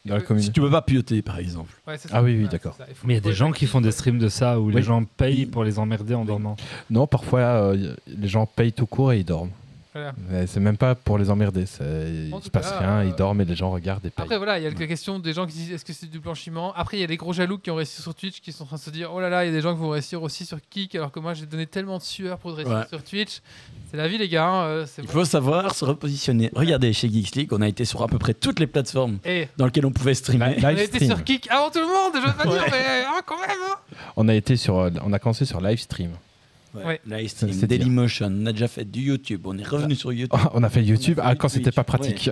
Dans 0.07 0.17
la 0.17 0.21
Si 0.21 0.27
commune. 0.27 0.43
Si 0.43 0.53
tu 0.53 0.61
peux 0.61 0.71
pas 0.71 0.83
pioter, 0.83 1.23
par 1.23 1.39
exemple. 1.39 1.73
ouais, 1.87 1.97
Ah 2.13 2.23
oui, 2.23 2.37
oui, 2.37 2.43
Ouais, 2.45 2.49
d'accord. 2.51 2.77
Mais 3.05 3.15
il 3.15 3.17
y 3.17 3.19
a 3.19 3.23
des 3.23 3.33
gens 3.33 3.53
qui 3.53 3.67
font 3.67 3.81
des 3.81 3.91
streams 3.91 4.19
de 4.19 4.29
ça 4.29 4.61
où 4.61 4.69
les 4.69 4.83
gens 4.83 5.03
payent 5.05 5.47
pour 5.47 5.65
les 5.65 5.79
emmerder 5.79 6.15
en 6.15 6.27
dormant. 6.27 6.57
Non, 6.91 7.07
parfois, 7.07 7.41
euh, 7.41 7.97
les 8.07 8.29
gens 8.29 8.45
payent 8.45 8.73
tout 8.75 8.87
court 8.87 9.13
et 9.15 9.21
ils 9.21 9.25
dorment. 9.25 9.51
Voilà. 9.95 10.13
Mais 10.29 10.47
C'est 10.49 10.59
même 10.61 10.77
pas 10.77 10.95
pour 10.97 11.19
les 11.19 11.31
emmerder. 11.31 11.67
c'est- 11.67 11.85
Il 12.33 12.43
se 12.43 12.51
passe 12.51 12.71
cas, 12.71 12.79
rien, 12.79 12.89
euh, 12.99 13.05
ils 13.05 13.15
dorment 13.15 13.41
et 13.43 13.45
les 13.45 13.55
gens 13.55 13.71
regardent 13.71 14.05
et 14.05 14.11
payent. 14.11 14.25
Après, 14.25 14.37
voilà, 14.39 14.59
il 14.59 14.65
y 14.65 14.67
a 14.67 14.71
la 14.71 14.87
question 14.89 15.21
des 15.21 15.33
gens 15.33 15.47
qui 15.47 15.53
disent 15.53 15.71
est-ce 15.71 15.85
que 15.85 15.93
c'est 15.93 16.11
du 16.11 16.19
blanchiment? 16.19 16.73
Après, 16.75 16.97
il 16.97 17.01
y 17.01 17.05
a 17.05 17.07
les 17.07 17.17
gros 17.17 17.33
jaloux 17.33 17.59
qui 17.59 17.71
ont 17.71 17.77
réussi 17.77 18.03
sur 18.03 18.13
Twitch 18.15 18.41
qui 18.41 18.51
sont 18.51 18.65
en 18.65 18.67
train 18.67 18.77
de 18.77 18.81
se 18.81 18.91
dire 18.91 19.11
oh 19.15 19.21
là 19.21 19.29
là, 19.29 19.45
il 19.45 19.49
y 19.49 19.51
a 19.51 19.53
des 19.55 19.61
gens 19.61 19.73
qui 19.75 19.81
vont 19.81 19.91
réussir 19.91 20.21
aussi 20.23 20.45
sur 20.45 20.59
Kik 20.69 20.97
alors 20.97 21.13
que 21.13 21.21
moi 21.21 21.33
j'ai 21.35 21.47
donné 21.47 21.67
tellement 21.67 21.99
de 21.99 22.03
sueur 22.03 22.39
pour 22.39 22.55
réussir 22.55 22.75
Ouais. 22.77 22.89
sur 22.89 23.05
Twitch. 23.05 23.41
C'est 23.91 23.97
la 23.97 24.09
vie, 24.09 24.19
les 24.19 24.29
gars. 24.29 24.47
hein, 24.49 24.65
euh, 24.65 24.87
Il 24.99 25.05
bon. 25.07 25.13
faut 25.13 25.25
savoir 25.25 25.73
se 25.75 25.85
repositionner. 25.85 26.51
Regardez, 26.57 26.93
chez 26.93 27.09
Geeks 27.09 27.37
League, 27.37 27.53
on 27.53 27.63
a 27.63 27.69
été 27.69 27.85
sur 27.85 28.03
à 28.03 28.09
peu 28.09 28.19
près 28.19 28.35
toutes 28.35 28.59
les 28.59 28.67
plateformes 28.67 29.19
Et 29.25 29.47
dans 29.57 29.67
lesquelles 29.67 29.87
on 29.87 29.93
pouvait 29.93 30.15
streamer. 30.15 30.57
Live 30.57 30.65
on 30.65 30.67
a 30.67 30.73
été 30.73 30.87
stream. 30.87 31.11
sur 31.11 31.23
Kik 31.23 31.49
avant 31.51 31.71
tout 31.71 31.79
le 31.79 31.87
monde, 31.87 32.13
je 32.21 32.27
veux 32.27 32.35
pas 32.37 32.47
Ouais. 32.49 32.59
dire, 32.59 32.67
mais 32.73 33.05
ah, 33.07 33.21
quand 33.25 33.39
même 33.39 33.51
hein. 33.71 33.77
On 34.17 34.27
a 34.29 34.35
été 34.35 34.57
sur, 34.57 34.77
euh, 34.79 34.91
on 35.05 35.13
a 35.13 35.19
commencé 35.21 35.45
sur 35.45 35.61
live 35.61 35.79
stream. 35.79 36.11
Ouais. 36.75 37.01
Live 37.07 37.29
stream, 37.29 37.53
C'est. 37.53 37.67
Dailymotion, 37.67 38.27
on 38.27 38.47
a 38.47 38.53
déjà 38.53 38.69
fait 38.69 38.85
du 38.85 39.01
YouTube, 39.01 39.43
on 39.47 39.57
est 39.59 39.67
revenu 39.67 39.95
sur 39.95 40.13
YouTube. 40.13 40.39
Oh, 40.45 40.49
on 40.55 40.63
a 40.63 40.69
fait 40.69 40.83
YouTube 40.83 41.19
On 41.19 41.23
a 41.23 41.25
fait 41.27 41.31
ah, 41.33 41.37
quand 41.37 41.49
c'était 41.49 41.71
pas 41.73 41.85
pratique. 41.85 42.31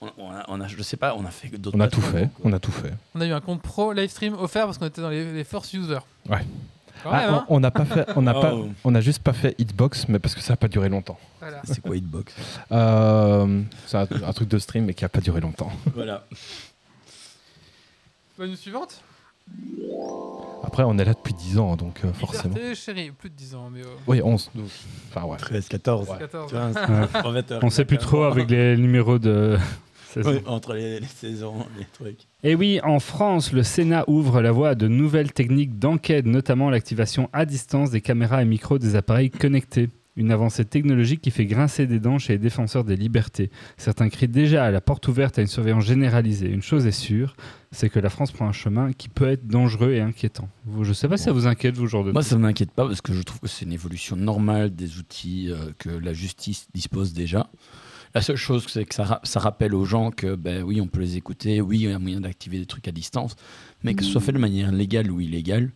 On, 0.00 0.10
on 0.18 0.30
a, 0.32 0.44
on 0.48 0.60
a- 0.60 0.66
je 0.68 0.82
sais 0.82 0.96
pas, 0.96 1.14
on 1.16 1.24
a 1.24 1.30
fait 1.30 1.48
d'autres 1.56 1.76
On 1.76 1.80
a 1.80 1.88
tout 1.88 2.00
fait. 2.00 2.28
quoi. 2.34 2.50
On 2.50 2.52
a 2.52 2.58
tout 2.58 2.72
fait. 2.72 2.92
On 3.14 3.20
a 3.20 3.26
eu 3.26 3.32
un 3.32 3.40
compte 3.40 3.62
pro 3.62 3.92
live 3.92 4.10
stream 4.10 4.34
offert 4.34 4.66
parce 4.66 4.78
qu'on 4.78 4.86
était 4.86 5.00
dans 5.00 5.08
les, 5.08 5.32
les 5.32 5.44
first 5.44 5.72
users. 5.72 6.00
Ouais. 6.28 6.44
Ah, 7.06 7.20
même, 7.20 7.34
hein. 7.34 7.46
on 7.48 7.60
n'a 7.60 7.70
pas 7.70 7.84
fait, 7.84 8.06
on 8.16 8.22
n'a 8.22 8.32
pas, 8.32 8.54
Oh. 8.54 8.68
on 8.84 8.94
a 8.94 9.00
juste 9.00 9.22
pas 9.22 9.32
fait 9.34 9.54
Hitbox, 9.58 10.08
mais 10.08 10.18
parce 10.18 10.34
que 10.34 10.40
ça 10.40 10.54
a 10.54 10.56
pas 10.56 10.68
duré 10.68 10.88
longtemps. 10.88 11.18
Voilà. 11.40 11.60
C'est 11.64 11.80
quoi 11.80 11.96
Hitbox? 11.96 12.32
Euh, 12.72 13.62
c'est 13.86 13.98
un, 13.98 14.06
un 14.26 14.32
truc 14.32 14.48
de 14.48 14.58
stream, 14.58 14.86
mais 14.86 14.94
qui 14.94 15.04
a 15.04 15.08
pas 15.08 15.20
duré 15.20 15.40
longtemps. 15.40 15.70
Voilà. 15.94 16.26
Bonne 18.38 18.50
news 18.50 18.56
suivante. 18.56 19.02
Après, 20.62 20.82
on 20.82 20.98
est 20.98 21.04
là 21.04 21.12
depuis 21.14 21.34
10 21.34 21.58
ans, 21.58 21.76
donc 21.76 22.00
euh, 22.04 22.12
forcément. 22.12 22.54
Liberté, 22.54 22.74
chérie, 22.74 23.10
plus 23.10 23.30
de 23.30 23.34
10 23.34 23.54
ans, 23.54 23.68
mais 23.72 23.80
euh, 23.82 23.96
Oui, 24.06 24.20
11, 24.22 24.50
12. 24.54 24.70
Enfin, 25.10 25.26
ouais. 25.26 25.36
13, 25.36 25.68
14. 25.68 26.08
14. 26.18 26.50
Tu 26.50 26.56
vois, 26.56 26.70
c'est 26.72 26.92
Ouais. 26.92 27.20
prometteur. 27.22 27.60
On 27.62 27.70
sait 27.70 27.84
plus 27.84 27.98
trop 27.98 28.24
avec 28.24 28.50
les 28.50 28.76
numéros 28.76 29.18
de 29.18 29.56
saison. 30.10 30.30
Oui, 30.30 30.40
entre 30.46 30.72
les, 30.74 31.00
les 31.00 31.06
saisons, 31.06 31.66
les 31.78 31.84
trucs. 31.92 32.20
Et 32.42 32.54
oui, 32.54 32.80
en 32.82 32.98
France, 32.98 33.52
le 33.52 33.62
Sénat 33.62 34.04
ouvre 34.08 34.40
la 34.40 34.52
voie 34.52 34.70
à 34.70 34.74
de 34.74 34.88
nouvelles 34.88 35.32
techniques 35.32 35.78
d'enquête, 35.78 36.26
notamment 36.26 36.70
l'activation 36.70 37.28
à 37.32 37.44
distance 37.44 37.90
des 37.90 38.00
caméras 38.00 38.42
et 38.42 38.46
micros 38.46 38.78
des 38.78 38.96
appareils 38.96 39.30
connectés. 39.30 39.90
Une 40.16 40.30
avancée 40.30 40.64
technologique 40.64 41.20
qui 41.20 41.32
fait 41.32 41.44
grincer 41.44 41.86
des 41.88 41.98
dents 41.98 42.18
chez 42.18 42.34
les 42.34 42.38
défenseurs 42.38 42.84
des 42.84 42.94
libertés. 42.94 43.50
Certains 43.76 44.08
crient 44.08 44.28
déjà 44.28 44.64
à 44.64 44.70
la 44.70 44.80
porte 44.80 45.08
ouverte 45.08 45.38
à 45.38 45.42
une 45.42 45.48
surveillance 45.48 45.84
généralisée. 45.86 46.48
Une 46.48 46.62
chose 46.62 46.86
est 46.86 46.92
sûre, 46.92 47.34
c'est 47.72 47.88
que 47.88 47.98
la 47.98 48.10
France 48.10 48.30
prend 48.30 48.46
un 48.46 48.52
chemin 48.52 48.92
qui 48.92 49.08
peut 49.08 49.28
être 49.28 49.46
dangereux 49.48 49.90
et 49.92 50.00
inquiétant. 50.00 50.48
Vous- 50.66 50.84
je 50.84 50.90
ne 50.90 50.94
sais 50.94 51.08
pas 51.08 51.16
si 51.16 51.24
ça 51.24 51.32
vous 51.32 51.48
inquiète, 51.48 51.76
vous, 51.76 51.86
ce 51.86 51.90
genre 51.90 52.04
de 52.04 52.12
Moi, 52.12 52.22
ça 52.22 52.36
ne 52.36 52.42
m'inquiète 52.42 52.70
pas 52.70 52.86
parce 52.86 53.00
que 53.00 53.12
je 53.12 53.22
trouve 53.22 53.40
que 53.40 53.48
c'est 53.48 53.64
une 53.64 53.72
évolution 53.72 54.14
normale 54.14 54.72
des 54.74 54.98
outils 54.98 55.50
euh, 55.50 55.72
que 55.78 55.88
la 55.90 56.12
justice 56.12 56.68
dispose 56.72 57.12
déjà. 57.12 57.50
La 58.14 58.22
seule 58.22 58.36
chose, 58.36 58.64
c'est 58.68 58.84
que 58.84 58.94
ça, 58.94 59.02
ra- 59.02 59.20
ça 59.24 59.40
rappelle 59.40 59.74
aux 59.74 59.84
gens 59.84 60.12
que, 60.12 60.36
ben 60.36 60.62
oui, 60.62 60.80
on 60.80 60.86
peut 60.86 61.00
les 61.00 61.16
écouter, 61.16 61.60
oui, 61.60 61.80
il 61.80 61.90
y 61.90 61.92
a 61.92 61.98
moyen 61.98 62.20
d'activer 62.20 62.60
des 62.60 62.66
trucs 62.66 62.86
à 62.86 62.92
distance, 62.92 63.34
mais 63.82 63.94
que 63.94 64.04
ce 64.04 64.10
soit 64.12 64.20
fait 64.20 64.30
de 64.30 64.38
manière 64.38 64.70
légale 64.70 65.10
ou 65.10 65.20
illégale, 65.20 65.72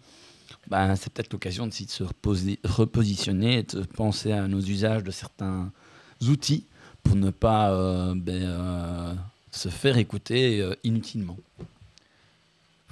ben, 0.69 0.97
c'est 0.97 1.13
peut-être 1.13 1.33
l'occasion 1.33 1.67
de 1.67 1.73
se 1.73 2.05
repositionner 2.65 3.59
et 3.59 3.63
de 3.63 3.83
penser 3.83 4.33
à 4.33 4.47
nos 4.49 4.61
usages 4.61 5.03
de 5.03 5.11
certains 5.11 5.71
outils 6.29 6.67
pour 7.03 7.17
ne 7.17 7.31
pas 7.31 7.73
euh, 7.73 8.15
ben, 8.15 8.43
euh, 8.43 9.15
se 9.51 9.69
faire 9.69 9.97
écouter 9.99 10.61
euh, 10.61 10.75
inutilement. 10.85 11.37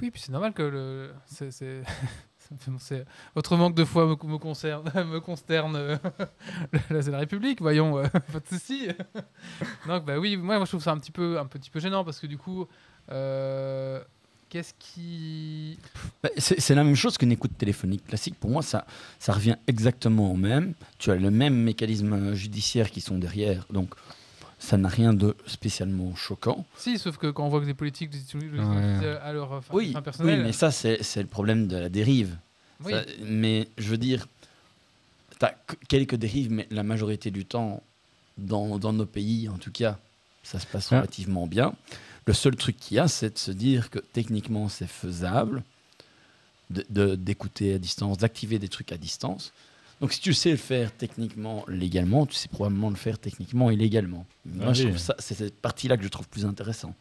Oui, 0.01 0.11
puis 0.11 0.21
c'est 0.21 0.33
normal 0.33 0.53
que 0.53 0.63
le. 0.63 1.13
penser- 2.67 3.05
Votre 3.35 3.57
manque 3.57 3.75
de 3.75 3.85
foi 3.85 4.07
me, 4.07 4.39
concerne, 4.39 4.91
me 4.95 5.21
consterne. 5.21 5.99
c'est 6.89 7.11
la 7.11 7.19
République, 7.19 7.61
voyons, 7.61 8.03
pas 8.33 8.41
de 8.41 8.47
souci. 8.49 8.89
Donc, 9.87 10.05
bah 10.05 10.19
oui, 10.19 10.37
moi, 10.37 10.59
je 10.61 10.65
trouve 10.71 10.83
ça 10.83 10.93
un 10.93 10.99
petit 10.99 11.13
peu, 11.13 11.39
un 11.39 11.47
petit 11.47 11.71
peu 11.71 11.81
gênant 11.81 12.05
parce 12.05 12.21
que 12.21 12.27
du 12.27 12.39
coup, 12.39 12.67
qu'est-ce 14.49 14.73
qui. 14.79 15.79
Bah, 16.23 16.29
C'est 16.37 16.61
c'est 16.61 16.75
la 16.75 16.85
même 16.85 16.95
chose 16.97 17.17
qu'une 17.19 17.33
écoute 17.33 17.53
téléphonique 17.59 18.07
classique. 18.07 18.35
Pour 18.39 18.51
moi, 18.51 18.63
ça, 18.63 18.87
ça 19.19 19.33
revient 19.33 19.57
exactement 19.67 20.31
au 20.33 20.37
même. 20.37 20.75
Tu 20.99 21.11
as 21.11 21.17
le 21.17 21.31
même 21.31 21.55
mécanisme 21.57 22.35
judiciaire 22.35 22.91
qui 22.91 23.01
sont 23.01 23.19
derrière. 23.19 23.67
Donc, 23.71 23.95
ça 24.59 24.77
n'a 24.77 24.89
rien 24.89 25.13
de 25.13 25.37
spécialement 25.47 26.15
choquant. 26.17 26.65
Si, 26.77 26.99
sauf 26.99 27.19
que 27.19 27.29
quand 27.31 27.45
on 27.45 27.49
voit 27.49 27.61
que 27.61 27.67
des 27.67 27.75
politiques 27.75 28.13
l'utilisent 28.15 28.53
Ouais. 28.55 29.17
à 29.23 29.33
leur 29.33 29.63
fin, 29.65 29.75
Oui, 29.75 29.93
fin 29.93 29.99
oui 29.99 30.05
personnelle. 30.05 30.43
mais 30.43 30.53
ça, 30.53 30.71
c'est 30.71 31.03
c'est 31.03 31.21
le 31.21 31.29
problème 31.29 31.67
de 31.69 31.77
la 31.77 31.89
dérive. 31.89 32.37
oui. 32.85 32.93
Ça- 32.93 33.05
mais 33.23 33.69
je 33.79 33.89
veux 33.89 33.99
dire, 33.99 34.27
tu 35.39 35.45
as 35.45 35.55
quelques 35.89 36.15
dérives, 36.17 36.51
mais 36.51 36.67
la 36.71 36.83
majorité 36.83 37.31
du 37.31 37.45
temps, 37.45 37.83
dans, 38.39 38.79
dans 38.79 38.93
nos 38.93 39.07
pays, 39.07 39.49
en 39.49 39.59
tout 39.59 39.71
cas, 39.73 39.99
ça 40.43 40.59
se 40.59 40.67
passe 40.67 40.93
Ah. 40.93 40.97
relativement 40.99 41.47
bien. 41.47 41.75
Le 42.27 42.33
seul 42.33 42.57
truc 42.57 42.77
qu'il 42.77 42.97
y 42.97 43.01
a, 43.01 43.09
c'est 43.09 43.35
de 43.35 43.39
se 43.39 43.51
dire 43.53 43.91
que 43.91 43.99
techniquement, 43.99 44.69
c'est 44.69 44.89
faisable 44.89 45.63
d'écouter 46.71 46.93
de, 46.93 47.15
d'écouter 47.15 47.75
à 47.75 47.79
distance, 47.79 48.19
d'activer 48.19 48.59
des 48.59 48.69
trucs 48.69 48.91
à 48.91 48.97
distance. 48.97 49.53
Donc, 50.01 50.13
si 50.13 50.21
tu 50.21 50.35
sais 50.35 50.51
le 50.51 50.57
faire 50.57 50.93
techniquement 50.93 51.65
légalement, 51.69 52.27
tu 52.27 52.35
sais 52.35 52.49
probablement 52.49 52.91
le 52.91 52.97
faire 52.97 53.19
techniquement 53.19 53.71
illégalement. 53.71 54.27
Moi, 54.45 54.67
Ah 54.69 54.73
oui. 54.75 54.93
c'est 55.21 55.35
cette 55.35 55.61
partie-là 55.61 55.97
que 55.97 56.03
je 56.03 56.09
trouve 56.09 56.29
plus 56.29 56.45
intéressant. 56.45 56.95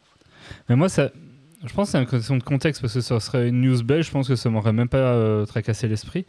Mais 0.68 0.76
moi, 0.76 0.88
ça, 0.88 1.10
je 1.64 1.72
pense 1.74 1.88
que 1.88 1.92
c'est 1.92 1.98
une 1.98 2.06
question 2.06 2.36
de 2.36 2.42
contexte 2.44 2.80
parce 2.80 2.94
que 2.94 3.00
ça 3.00 3.18
serait 3.18 3.48
une 3.48 3.60
news 3.60 3.82
belge. 3.82 4.06
Je 4.06 4.10
pense 4.12 4.28
que 4.28 4.36
ça 4.36 4.48
m'aurait 4.48 4.72
même 4.72 4.88
pas 4.88 4.98
euh, 4.98 5.44
tracassé 5.44 5.88
l'esprit. 5.88 6.24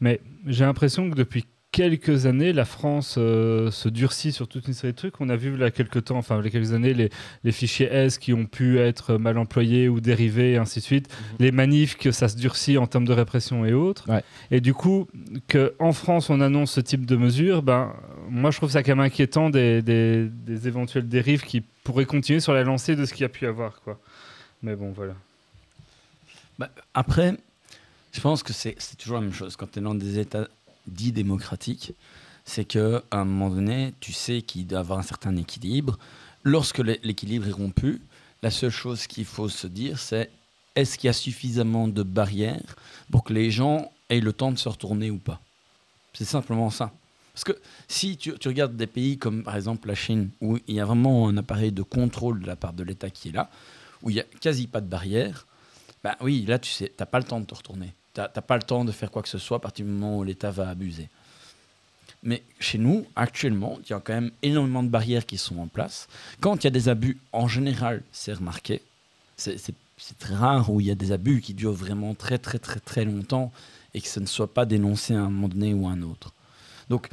Mais 0.00 0.20
j'ai 0.46 0.64
l'impression 0.64 1.10
que 1.10 1.16
depuis 1.16 1.44
quelques 1.76 2.24
années, 2.24 2.54
la 2.54 2.64
France 2.64 3.16
euh, 3.18 3.70
se 3.70 3.90
durcit 3.90 4.32
sur 4.32 4.48
toute 4.48 4.66
une 4.66 4.72
série 4.72 4.94
de 4.94 4.96
trucs. 4.96 5.20
On 5.20 5.28
a 5.28 5.36
vu 5.36 5.54
là 5.58 5.70
quelques 5.70 6.04
temps, 6.04 6.16
enfin, 6.16 6.38
il 6.40 6.44
y 6.46 6.48
a 6.48 6.50
quelques 6.50 6.72
années, 6.72 6.94
les, 6.94 7.10
les 7.44 7.52
fichiers 7.52 7.86
S 7.92 8.16
qui 8.16 8.32
ont 8.32 8.46
pu 8.46 8.78
être 8.78 9.18
mal 9.18 9.36
employés 9.36 9.86
ou 9.90 10.00
dérivés, 10.00 10.52
et 10.52 10.56
ainsi 10.56 10.78
de 10.78 10.84
suite. 10.84 11.14
Les 11.38 11.52
manifs, 11.52 11.98
que 11.98 12.12
ça 12.12 12.28
se 12.28 12.36
durcit 12.38 12.78
en 12.78 12.86
termes 12.86 13.04
de 13.04 13.12
répression 13.12 13.66
et 13.66 13.74
autres. 13.74 14.08
Ouais. 14.10 14.22
Et 14.50 14.62
du 14.62 14.72
coup, 14.72 15.06
qu'en 15.52 15.92
France, 15.92 16.30
on 16.30 16.40
annonce 16.40 16.72
ce 16.72 16.80
type 16.80 17.04
de 17.04 17.16
mesures, 17.16 17.60
ben, 17.62 17.92
moi, 18.30 18.50
je 18.50 18.56
trouve 18.56 18.70
ça 18.70 18.82
quand 18.82 18.92
même 18.96 19.04
inquiétant 19.04 19.50
des, 19.50 19.82
des- 19.82 20.28
des 20.30 20.68
éventuelles 20.68 21.08
dérives 21.08 21.42
qui 21.42 21.60
pourraient 21.84 22.06
continuer 22.06 22.40
sur 22.40 22.54
la 22.54 22.64
lancée 22.64 22.96
de 22.96 23.04
ce 23.04 23.12
qu'il 23.12 23.20
y 23.22 23.26
a 23.26 23.28
pu 23.28 23.46
avoir. 23.46 23.82
Quoi. 23.82 24.00
Mais 24.62 24.74
bon, 24.76 24.92
voilà. 24.92 25.12
Bah, 26.58 26.70
après, 26.94 27.34
je 28.12 28.20
pense 28.22 28.42
que 28.42 28.54
c'est 28.54 28.74
c'est 28.78 28.96
toujours 28.96 29.16
la 29.18 29.22
même 29.22 29.34
chose. 29.34 29.56
Quand 29.56 29.70
tu 29.70 29.78
es 29.78 29.82
dans 29.82 29.94
des 29.94 30.18
États 30.18 30.48
dits 30.86 31.12
démocratiques, 31.12 31.92
c'est 32.44 32.64
qu'à 32.64 33.02
un 33.10 33.24
moment 33.24 33.50
donné, 33.50 33.94
tu 34.00 34.12
sais 34.12 34.42
qu'il 34.42 34.66
doit 34.66 34.80
avoir 34.80 34.98
un 34.98 35.02
certain 35.02 35.36
équilibre. 35.36 35.98
Lorsque 36.44 36.78
l'é- 36.78 37.00
l'équilibre 37.02 37.48
est 37.48 37.52
rompu, 37.52 38.00
la 38.42 38.50
seule 38.50 38.70
chose 38.70 39.06
qu'il 39.06 39.24
faut 39.24 39.48
se 39.48 39.66
dire, 39.66 39.98
c'est 39.98 40.30
est-ce 40.76 40.98
qu'il 40.98 41.08
y 41.08 41.10
a 41.10 41.14
suffisamment 41.14 41.88
de 41.88 42.02
barrières 42.02 42.76
pour 43.10 43.24
que 43.24 43.32
les 43.32 43.50
gens 43.50 43.90
aient 44.08 44.20
le 44.20 44.32
temps 44.32 44.52
de 44.52 44.58
se 44.58 44.68
retourner 44.68 45.10
ou 45.10 45.18
pas? 45.18 45.40
C'est 46.12 46.24
simplement 46.24 46.70
ça. 46.70 46.92
Parce 47.32 47.44
que 47.44 47.58
si 47.88 48.16
tu, 48.16 48.32
regardes 48.46 48.76
des 48.76 48.86
pays 48.86 49.18
comme 49.18 49.42
par 49.42 49.56
exemple 49.56 49.88
la 49.88 49.94
Chine, 49.94 50.30
où 50.40 50.58
il 50.68 50.74
y 50.74 50.80
a 50.80 50.84
vraiment 50.86 51.28
un 51.28 51.36
appareil 51.36 51.72
de 51.72 51.82
contrôle 51.82 52.40
de 52.40 52.46
la 52.46 52.56
part 52.56 52.72
de 52.72 52.82
l'État 52.82 53.10
qui 53.10 53.28
est 53.28 53.32
là, 53.32 53.50
où 54.02 54.10
il 54.10 54.14
n'y 54.14 54.20
a 54.20 54.24
quasi 54.40 54.66
pas 54.66 54.80
de 54.80 54.86
barrières, 54.86 55.46
ben 56.02 56.14
oui, 56.20 56.44
là, 56.46 56.58
tu 56.58 56.70
sais, 56.70 56.88
pas 56.88 57.18
le 57.18 57.24
temps 57.24 57.40
de 57.40 57.44
te 57.44 57.54
retourner. 57.54 57.92
T'as 58.16 58.28
pas 58.28 58.56
le 58.56 58.62
temps 58.62 58.86
de 58.86 58.92
faire 58.92 59.10
quoi 59.10 59.22
que 59.22 59.28
ce 59.28 59.36
soit 59.36 59.58
à 59.58 59.60
partir 59.60 59.84
du 59.84 59.92
moment 59.92 60.16
où 60.16 60.24
l'État 60.24 60.50
va 60.50 60.70
abuser. 60.70 61.10
Mais 62.22 62.42
chez 62.58 62.78
nous, 62.78 63.04
actuellement, 63.14 63.78
il 63.84 63.90
y 63.90 63.92
a 63.92 64.00
quand 64.00 64.14
même 64.14 64.30
énormément 64.42 64.82
de 64.82 64.88
barrières 64.88 65.26
qui 65.26 65.36
sont 65.36 65.58
en 65.58 65.66
place. 65.66 66.08
Quand 66.40 66.56
il 66.56 66.64
y 66.64 66.66
a 66.68 66.70
des 66.70 66.88
abus, 66.88 67.18
en 67.32 67.46
général, 67.46 68.02
c'est 68.12 68.32
remarqué. 68.32 68.80
C'est 69.36 69.74
très 70.18 70.34
rare 70.34 70.70
où 70.70 70.80
il 70.80 70.86
y 70.86 70.90
a 70.90 70.94
des 70.94 71.12
abus 71.12 71.42
qui 71.42 71.52
durent 71.52 71.74
vraiment 71.74 72.14
très, 72.14 72.38
très, 72.38 72.58
très, 72.58 72.80
très 72.80 73.04
longtemps 73.04 73.52
et 73.92 74.00
que 74.00 74.08
ça 74.08 74.20
ne 74.20 74.26
soit 74.26 74.52
pas 74.52 74.64
dénoncé 74.64 75.14
à 75.14 75.20
un 75.20 75.28
moment 75.28 75.48
donné 75.48 75.74
ou 75.74 75.86
à 75.86 75.90
un 75.90 76.00
autre. 76.00 76.32
Donc, 76.88 77.10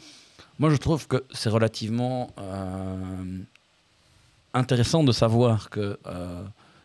moi, 0.58 0.70
je 0.70 0.78
trouve 0.78 1.08
que 1.08 1.26
c'est 1.34 1.50
relativement 1.50 2.32
euh, 2.38 3.40
intéressant 4.54 5.04
de 5.04 5.12
savoir 5.12 5.70
euh, 5.76 6.44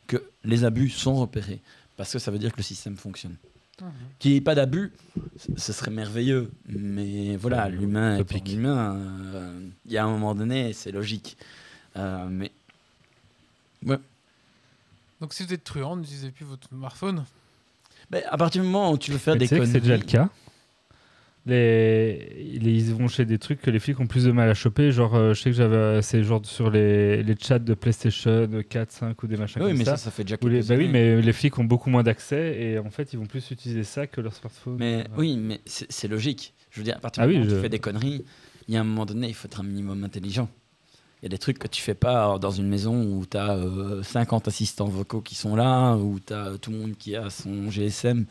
que 0.08 0.24
les 0.42 0.64
abus 0.64 0.90
sont 0.90 1.14
repérés 1.14 1.60
parce 1.96 2.12
que 2.12 2.18
ça 2.18 2.30
veut 2.32 2.38
dire 2.38 2.52
que 2.52 2.58
le 2.58 2.62
système 2.62 2.96
fonctionne. 2.96 3.36
Qu'il 4.18 4.32
n'y 4.32 4.36
ait 4.38 4.40
pas 4.40 4.54
d'abus, 4.54 4.92
ce 5.56 5.72
serait 5.72 5.90
merveilleux. 5.90 6.50
Mais 6.68 7.36
voilà, 7.36 7.68
l'humain 7.68 8.18
est 8.18 8.46
l'humain. 8.48 8.96
euh, 8.96 9.60
Il 9.86 9.92
y 9.92 9.98
a 9.98 10.04
un 10.04 10.10
moment 10.10 10.34
donné, 10.34 10.72
c'est 10.72 10.90
logique. 10.92 11.36
Euh, 11.96 12.26
mais 12.28 12.50
Donc 15.20 15.32
si 15.32 15.44
vous 15.44 15.52
êtes 15.52 15.64
truand, 15.64 15.96
n'utilisez 15.96 16.30
plus 16.30 16.44
votre 16.44 16.68
smartphone. 16.68 17.24
mais 18.10 18.24
à 18.24 18.36
partir 18.36 18.62
du 18.62 18.68
moment 18.68 18.92
où 18.92 18.98
tu 18.98 19.10
veux 19.10 19.18
faire 19.18 19.34
Mais 19.34 19.40
des 19.40 19.48
conneries, 19.48 19.66
c'est 19.72 19.80
déjà 19.80 19.96
le 19.96 20.02
cas. 20.04 20.28
Les... 21.48 22.46
ils 22.62 22.92
vont 22.94 23.08
chez 23.08 23.24
des 23.24 23.38
trucs 23.38 23.60
que 23.60 23.70
les 23.70 23.78
flics 23.78 23.98
ont 24.00 24.06
plus 24.06 24.24
de 24.24 24.32
mal 24.32 24.48
à 24.48 24.54
choper. 24.54 24.92
Genre, 24.92 25.14
euh, 25.14 25.34
je 25.34 25.40
sais 25.42 25.50
que 25.50 25.56
j'avais. 25.56 26.02
C'est 26.02 26.22
genre 26.22 26.44
sur 26.44 26.70
les... 26.70 27.22
les 27.22 27.34
chats 27.40 27.58
de 27.58 27.74
PlayStation 27.74 28.48
4, 28.68 28.90
5 28.92 29.22
ou 29.22 29.26
des 29.26 29.36
machins 29.36 29.62
oui, 29.62 29.68
comme 29.70 29.78
mais 29.78 29.84
ça. 29.84 29.96
ça, 29.96 30.04
ça 30.04 30.10
fait 30.10 30.24
déjà 30.24 30.36
les- 30.42 30.62
bah 30.62 30.74
oui, 30.76 30.88
mais 30.88 31.20
les 31.20 31.32
flics 31.32 31.58
ont 31.58 31.64
beaucoup 31.64 31.90
moins 31.90 32.02
d'accès 32.02 32.56
et 32.60 32.78
en 32.78 32.90
fait, 32.90 33.12
ils 33.12 33.18
vont 33.18 33.26
plus 33.26 33.50
utiliser 33.50 33.84
ça 33.84 34.06
que 34.06 34.20
leur 34.20 34.34
smartphone. 34.34 34.76
Mais 34.78 35.04
oui, 35.16 35.36
mais 35.36 35.60
c'est 35.66 36.08
logique. 36.08 36.54
Je 36.70 36.80
veux 36.80 36.84
dire, 36.84 36.96
à 36.96 37.00
partir 37.00 37.22
Ah 37.22 37.26
du 37.26 37.32
moment 37.34 37.46
où 37.46 37.48
je- 37.50 37.54
tu 37.56 37.60
fais 37.60 37.68
des 37.68 37.78
conneries, 37.78 38.24
il 38.68 38.74
y 38.74 38.76
a 38.76 38.80
un 38.80 38.84
moment 38.84 39.06
donné, 39.06 39.28
il 39.28 39.34
faut 39.34 39.46
être 39.46 39.60
un 39.60 39.64
minimum 39.64 40.04
intelligent. 40.04 40.48
Il 41.20 41.24
y 41.24 41.26
a 41.26 41.30
des 41.30 41.38
trucs 41.38 41.58
que 41.58 41.66
tu 41.66 41.82
fais 41.82 41.94
pas 41.94 42.38
dans 42.38 42.52
une 42.52 42.68
maison 42.68 43.02
où 43.02 43.26
tu 43.26 43.36
as 43.36 43.58
50 44.04 44.46
assistants 44.46 44.86
vocaux 44.86 45.20
qui 45.20 45.34
sont 45.34 45.56
là, 45.56 45.96
où 45.96 46.20
tu 46.24 46.32
as 46.32 46.52
tout 46.62 46.70
le 46.70 46.76
monde 46.78 46.92
qui 46.96 47.16
a 47.16 47.28
son 47.30 47.70
GSM 47.70 48.24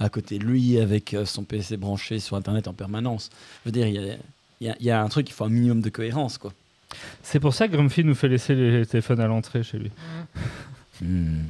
à 0.00 0.08
côté 0.08 0.38
de 0.38 0.44
lui 0.44 0.78
avec 0.78 1.14
euh, 1.14 1.24
son 1.24 1.44
PC 1.44 1.76
branché 1.76 2.18
sur 2.18 2.36
Internet 2.36 2.68
en 2.68 2.72
permanence. 2.74 3.30
Je 3.64 3.68
veux 3.68 3.72
dire, 3.72 3.86
il 3.86 3.94
y 3.94 3.98
a, 3.98 4.14
il 4.60 4.66
y 4.66 4.70
a- 4.70 4.76
il 4.80 4.86
y 4.86 4.90
a 4.90 5.00
un 5.02 5.08
truc, 5.08 5.28
il 5.28 5.32
faut 5.32 5.44
un 5.44 5.48
minimum 5.50 5.80
de 5.80 5.90
cohérence. 5.90 6.38
quoi. 6.38 6.52
C'est 7.22 7.40
pour 7.40 7.54
ça 7.54 7.66
que 7.68 7.72
Grumpy 7.72 8.04
nous 8.04 8.14
fait 8.14 8.28
laisser 8.28 8.54
les 8.54 8.86
téléphones 8.86 9.20
à 9.20 9.26
l'entrée 9.26 9.62
chez 9.62 9.78
lui. 9.78 9.90
Hmm. 11.02 11.42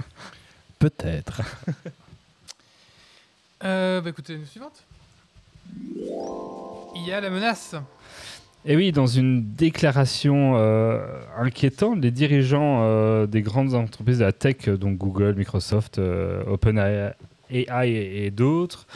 Peut-être. 0.79 1.41
Euh, 3.65 4.01
bah 4.03 4.11
écoutez, 4.11 4.35
une 4.35 4.45
suivante. 4.45 4.83
Il 6.97 7.07
y 7.07 7.13
a 7.13 7.21
la 7.21 7.31
menace. 7.31 7.75
Et 8.67 8.77
oui, 8.77 8.93
dans 8.93 9.07
une 9.07 9.55
déclaration 9.55 10.55
euh, 10.57 11.07
inquiétante, 11.39 11.99
les 12.03 12.11
dirigeants 12.11 12.81
euh, 12.83 13.27
des 13.27 13.43
grandes 13.43 13.75
entreprises 13.75 14.19
de 14.19 14.25
la 14.25 14.33
tech, 14.33 14.69
donc 14.69 14.99
Google, 14.99 15.35
Microsoft, 15.37 15.99
euh, 15.99 16.43
OpenAI 17.51 17.89
et, 17.89 18.31
d'autres, 18.31 18.87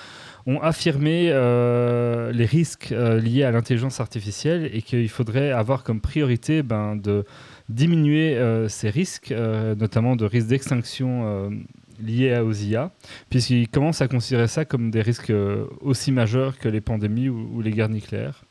ont 0.46 0.60
affirmé 0.60 1.28
euh, 1.30 2.32
les 2.32 2.46
risques 2.46 2.92
euh, 2.92 3.20
liés 3.20 3.42
à 3.44 3.50
l'intelligence 3.50 4.00
artificielle 4.00 4.70
et 4.72 4.80
qu'il 4.82 5.08
faudrait 5.08 5.50
avoir 5.50 5.84
comme 5.84 6.00
priorité 6.00 6.62
ben, 6.62 6.96
de 6.96 7.24
diminuer 7.68 8.36
euh, 8.36 8.66
ces 8.68 8.88
risques, 8.88 9.34
notamment 9.78 10.16
de 10.16 10.24
risques 10.24 10.48
d'extinction 10.48 11.50
liés 12.02 12.38
aux 12.38 12.52
IA, 12.52 12.92
puisqu'ils 13.28 13.68
commencent 13.68 14.00
à 14.00 14.08
considérer 14.08 14.48
ça 14.48 14.64
comme 14.64 14.90
des 14.90 15.02
risques 15.02 15.32
aussi 15.80 16.12
majeurs 16.12 16.56
que 16.58 16.68
les 16.68 16.80
pandémies 16.80 17.28
ou- 17.28 17.60
les 17.60 17.72
guerres 17.72 17.88
nucléaires. 17.90 18.44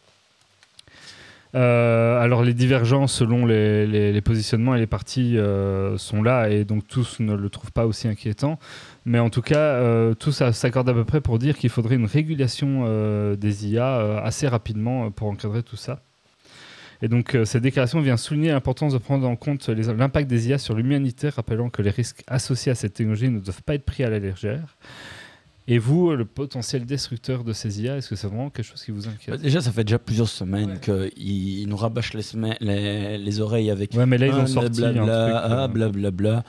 Alors 1.53 2.43
les 2.43 2.53
divergences 2.53 3.13
selon 3.13 3.45
les 3.45 4.21
positionnements 4.21 4.75
et 4.75 4.79
les 4.79 4.85
partis 4.85 5.37
euh, 5.37 5.97
sont 5.97 6.21
là 6.21 6.49
et 6.49 6.65
donc 6.65 6.87
tous 6.87 7.19
ne 7.19 7.33
le 7.33 7.49
trouvent 7.49 7.71
pas 7.71 7.87
aussi 7.87 8.07
inquiétant. 8.07 8.59
Mais 9.09 9.19
en 9.19 9.29
tout 9.29 9.41
cas, 9.41 9.57
euh, 9.57 10.13
tous 10.13 10.41
a- 10.41 10.51
s'accordent 10.51 10.89
à 10.89 10.93
peu 10.93 11.05
près 11.05 11.21
pour 11.21 11.39
dire 11.39 11.57
qu'il 11.57 11.69
faudrait 11.69 11.95
une 11.95 12.05
régulation 12.07 12.83
euh, 12.85 13.37
des 13.37 13.65
IA 13.67 13.99
euh, 13.99 14.19
assez 14.21 14.49
rapidement 14.49 15.05
euh, 15.05 15.09
pour 15.11 15.29
encadrer 15.29 15.63
tout 15.63 15.77
ça. 15.77 16.01
Et 17.01 17.07
donc 17.07 17.33
euh, 17.33 17.45
cette 17.45 17.63
déclaration 17.63 18.01
vient 18.01 18.17
souligner 18.17 18.49
l'importance 18.51 18.91
de 18.91 18.97
prendre 18.97 19.25
en 19.25 19.35
compte 19.37 19.69
l'impact 19.69 20.27
des 20.29 20.49
IA 20.49 20.57
sur 20.57 20.75
l'humanité, 20.75 21.29
rappelant 21.29 21.69
que 21.69 21.81
les 21.81 21.89
risques 21.91 22.21
associés 22.27 22.71
à 22.71 22.75
cette 22.75 22.95
technologie 22.95 23.29
ne 23.29 23.39
doivent 23.39 23.63
pas 23.63 23.75
être 23.75 23.85
pris 23.85 24.03
à 24.03 24.09
la 24.09 24.19
légère. 24.19 24.75
Et 25.69 25.77
vous, 25.79 26.11
le 26.15 26.25
potentiel 26.25 26.85
destructeur 26.85 27.43
de 27.45 27.53
ces 27.53 27.81
IA, 27.81 27.97
est-ce 27.97 28.09
que 28.09 28.15
c'est 28.15 28.27
vraiment 28.27 28.49
quelque 28.49 28.65
chose 28.65 28.83
qui 28.83 28.91
vous 28.91 29.03
Bah, 29.03 29.11
inquiète 29.13 29.41
déjà, 29.41 29.61
ça 29.61 29.71
fait 29.71 29.83
déjà 29.85 29.99
plusieurs 29.99 30.27
semaines 30.29 30.79
qu'ils 30.79 31.11
ils 31.61 31.67
nous 31.69 31.77
rabâchent 31.77 32.13
les, 32.13 32.23
les, 32.61 33.17
les 33.17 33.39
oreilles 33.41 33.69
avec 33.71 33.93
Ouais, 33.93 34.05
mais 34.05 34.17
là, 34.17 34.27
ils 34.27 34.33
ont 34.33 34.43
Ah, 34.43 34.47
sorti 34.47 34.83
un 34.83 34.91
blablabla, 34.91 35.23
truc, 35.23 35.51
ah, 35.59 35.67
blablabla. 35.67 36.43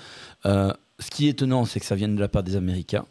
Euh, 0.47 0.73
ce 0.99 1.11
qui 1.11 1.27
est 1.27 1.31
étonnant, 1.31 1.65
c'est 1.65 1.81
que 1.81 1.87
ça 1.87 1.95
vienne 1.95 2.17
de 2.17 2.21
la 2.21 2.29
part 2.29 2.43
des 2.43 2.57
Américains. 2.57 3.07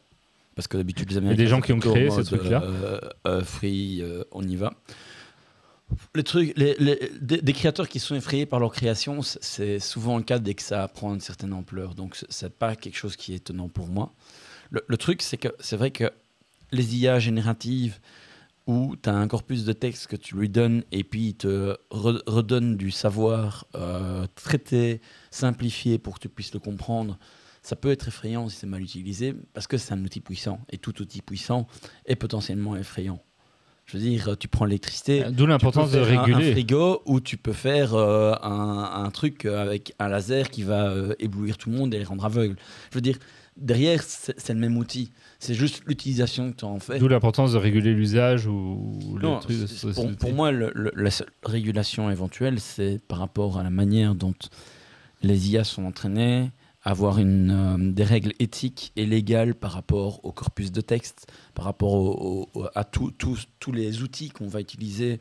Parce 0.55 0.67
que 0.67 0.77
d'habitude, 0.77 1.09
les 1.11 1.17
Américains. 1.17 1.43
des 1.43 1.47
gens 1.47 1.61
qui 1.61 1.71
ont 1.71 1.79
créé 1.79 2.09
ces 2.09 2.23
trucs-là. 2.23 2.63
euh, 2.63 2.99
euh, 3.27 3.43
free, 3.43 4.01
euh, 4.01 4.23
on 4.31 4.41
y 4.47 4.55
va. 4.55 4.73
Les 6.15 6.23
trucs, 6.23 6.57
les, 6.57 6.75
les- 6.79 7.11
des, 7.21 7.41
des 7.41 7.53
créateurs 7.53 7.87
qui 7.87 7.99
sont 7.99 8.15
effrayés 8.15 8.45
par 8.45 8.59
leur 8.59 8.73
création, 8.73 9.21
c'est 9.21 9.79
souvent 9.79 10.17
le 10.17 10.23
cas 10.23 10.37
dès 10.39 10.53
que 10.53 10.61
ça 10.61 10.85
prend 10.89 11.13
une 11.13 11.21
certaine 11.21 11.53
ampleur. 11.53 11.95
Donc, 11.95 12.17
c'est 12.27 12.53
pas 12.53 12.75
quelque 12.75 12.97
chose 12.97 13.15
qui 13.15 13.33
est 13.33 13.37
étonnant 13.37 13.69
pour 13.69 13.87
moi. 13.87 14.11
Le, 14.69 14.83
le 14.85 14.97
truc, 14.97 15.21
c'est 15.21 15.37
que 15.37 15.47
c'est 15.61 15.77
vrai 15.77 15.91
que 15.91 16.11
les 16.73 16.97
IA 16.97 17.19
génératives, 17.19 17.99
où 18.65 18.97
tu 19.01 19.07
as 19.07 19.13
un 19.15 19.27
corpus 19.29 19.63
de 19.63 19.71
texte 19.71 20.07
que 20.07 20.17
tu 20.17 20.35
lui 20.35 20.49
donnes 20.49 20.83
et 20.91 21.05
puis 21.05 21.27
il 21.27 21.35
te 21.35 21.77
re- 21.89 22.21
redonne 22.27 22.75
du 22.75 22.91
savoir 22.91 23.65
euh, 23.75 24.27
traité, 24.35 24.99
simplifié 25.31 25.99
pour 25.99 26.15
que 26.15 26.19
tu 26.19 26.27
puisses 26.29 26.53
le 26.53 26.59
comprendre, 26.59 27.17
ça 27.67 27.75
peut 27.75 27.91
être 27.91 28.07
effrayant 28.07 28.47
si 28.49 28.55
c'est 28.57 28.67
mal 28.67 28.81
utilisé 28.81 29.35
parce 29.53 29.67
que 29.67 29.77
c'est 29.77 29.93
un 29.93 30.03
outil 30.03 30.21
puissant 30.21 30.59
et 30.71 30.77
tout 30.77 31.01
outil 31.01 31.21
puissant 31.21 31.67
est 32.05 32.15
potentiellement 32.15 32.75
effrayant. 32.77 33.19
Je 33.85 33.97
veux 33.97 34.03
dire, 34.03 34.35
tu 34.37 34.47
prends 34.49 34.65
l'électricité. 34.65 35.23
D'où 35.31 35.45
l'importance 35.45 35.91
tu 35.91 35.95
de 35.97 36.01
un- 36.01 36.51
frigo 36.51 37.01
où 37.05 37.21
tu 37.21 37.37
peux 37.37 37.53
faire 37.53 37.93
euh, 37.93 38.33
un, 38.41 39.03
un 39.05 39.09
truc 39.11 39.45
avec 39.45 39.93
un 39.99 40.09
laser 40.09 40.49
qui 40.49 40.63
va 40.63 40.89
euh, 40.89 41.13
éblouir 41.19 41.57
tout 41.57 41.69
le 41.69 41.77
monde 41.77 41.93
et 41.93 41.97
les 41.97 42.03
rendre 42.03 42.25
aveugles. 42.25 42.57
Je 42.91 42.95
veux 42.95 43.01
dire, 43.01 43.17
derrière, 43.55 44.03
c'est 44.03 44.49
le 44.53 44.59
même 44.59 44.75
outil. 44.77 45.11
C'est 45.39 45.53
juste 45.53 45.83
l'utilisation 45.87 46.51
que 46.51 46.57
tu 46.57 46.65
en 46.65 46.79
fais. 46.79 46.99
D'où 46.99 47.07
l'importance 47.07 47.53
de 47.53 47.57
réguler 47.57 47.93
l'usage 47.93 48.45
ou 48.45 48.99
ou 49.09 49.17
les 49.17 49.23
Non, 49.23 49.39
trucs 49.39 49.57
de 49.61 49.67
c'est- 49.67 49.75
ce- 49.77 49.87
pour, 49.95 50.13
pour 50.17 50.33
moi, 50.33 50.51
le- 50.51 50.71
le- 50.75 50.91
la 50.95 51.09
seule 51.11 51.29
régulation 51.43 52.11
éventuelle, 52.11 52.59
c'est 52.59 52.99
par 53.07 53.19
rapport 53.19 53.57
à 53.57 53.63
la 53.63 53.69
manière 53.69 54.15
dont 54.15 54.33
les 55.23 55.49
IA 55.51 55.63
sont 55.63 55.85
entraînées, 55.85 56.51
avoir 56.91 57.19
une, 57.19 57.51
euh, 57.51 57.91
des 57.91 58.03
règles 58.03 58.33
éthiques 58.39 58.91
et 58.95 59.05
légales 59.05 59.55
par 59.55 59.71
rapport 59.71 60.23
au 60.23 60.31
corpus 60.31 60.71
de 60.71 60.81
texte, 60.81 61.27
par 61.53 61.65
rapport 61.65 61.93
au- 61.93 62.49
au- 62.53 62.65
à 62.75 62.83
tous- 62.83 63.11
tous 63.59 63.71
les 63.71 64.01
outils 64.03 64.29
qu'on 64.29 64.47
va 64.47 64.61
utiliser 64.61 65.19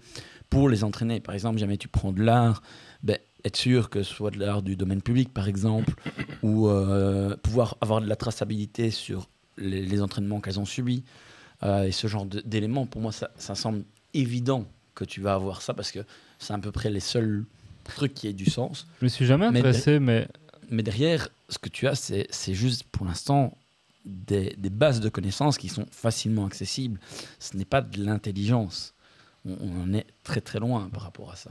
pour 0.48 0.68
les 0.68 0.85
entraîner. 0.85 1.20
Par 1.20 1.35
exemple, 1.35 1.59
jamais 1.59 1.76
tu 1.76 1.88
prends 1.88 2.12
de 2.12 2.22
l'art, 2.22 2.62
ben, 3.02 3.18
être 3.44 3.57
sûr 3.57 3.90
que 3.90 4.02
ce 4.02 4.14
soit 4.14 4.31
de 4.31 4.38
l'art 4.38 4.62
du 4.62 4.76
domaine 4.76 5.02
public, 5.02 5.33
par 5.35 5.48
exemple, 5.48 5.94
ou 6.42 6.68
euh, 6.68 7.37
pouvoir 7.37 7.76
avoir 7.81 8.00
de 8.00 8.07
la 8.07 8.16
traçabilité 8.16 8.90
sur 8.90 9.29
les, 9.59 9.83
les 9.83 10.02
entraînements 10.02 10.40
qu'elles 10.40 10.61
ont 10.61 10.64
subis. 10.64 11.02
Euh, 11.62 11.85
et 11.85 11.92
ce 11.92 12.07
genre 12.07 12.26
d'éléments, 12.26 12.87
pour 12.87 13.00
moi, 13.00 13.12
ça, 13.12 13.31
ça 13.37 13.55
semble 13.55 13.85
évident 14.14 14.66
que 14.94 15.05
tu 15.05 15.20
vas 15.20 15.35
avoir 15.35 15.62
ça 15.62 15.74
parce 15.74 15.90
que 15.90 16.00
c'est 16.38 16.52
à 16.52 16.59
peu 16.59 16.70
près 16.72 16.90
les 16.90 17.00
seuls 17.00 17.44
trucs 17.85 18.14
qui 18.14 18.29
aient 18.29 18.33
du 18.33 18.46
sens. 18.50 18.87
Je 19.00 19.07
me 19.07 19.09
suis 19.09 19.26
jamais 19.26 19.50
Mais- 19.50 19.59
intéressé, 19.61 19.98
mais, 19.98 20.20
Mais 20.20 20.29
derrière, 20.70 21.29
ce 21.48 21.59
que 21.59 21.68
tu 21.68 21.87
as, 21.87 21.94
c'est 21.94 22.26
c'est 22.31 22.55
juste 22.55 22.85
pour 22.85 23.07
l'instant 23.07 23.57
des, 24.05 24.55
des 24.57 24.70
bases 24.70 25.00
de 25.00 25.09
connaissances 25.09 25.59
qui 25.59 25.68
sont 25.68 25.87
facilement 25.90 26.46
accessibles. 26.46 27.00
Ce 27.38 27.57
n'est 27.57 27.64
pas 27.64 27.83
de 27.83 28.02
l'intelligence. 28.05 28.94
On, 29.44 29.57
on 29.61 29.83
en 29.83 29.92
est 29.92 30.07
très 30.22 30.40
très 30.40 30.59
loin 30.61 30.88
par 30.92 31.02
rapport 31.02 31.31
à 31.31 31.37
ça. 31.37 31.50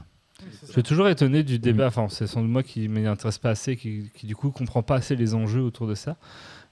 je 0.66 0.72
suis 0.72 0.82
toujours 0.82 1.08
étonné 1.08 1.42
du 1.42 1.58
débat. 1.58 1.86
Enfin, 1.88 2.08
c'est 2.08 2.26
sans 2.26 2.42
doute 2.42 2.50
moi 2.50 2.62
qui 2.62 2.88
ne 2.88 3.00
m'y 3.00 3.06
intéresse 3.06 3.38
pas 3.38 3.50
assez, 3.50 3.76
qui, 3.76 4.10
qui, 4.14 4.26
du 4.26 4.36
coup 4.36 4.50
comprend 4.50 4.82
pas 4.82 4.96
assez 4.96 5.16
les 5.16 5.34
enjeux 5.34 5.62
autour 5.62 5.86
de 5.86 5.94
ça. 5.94 6.16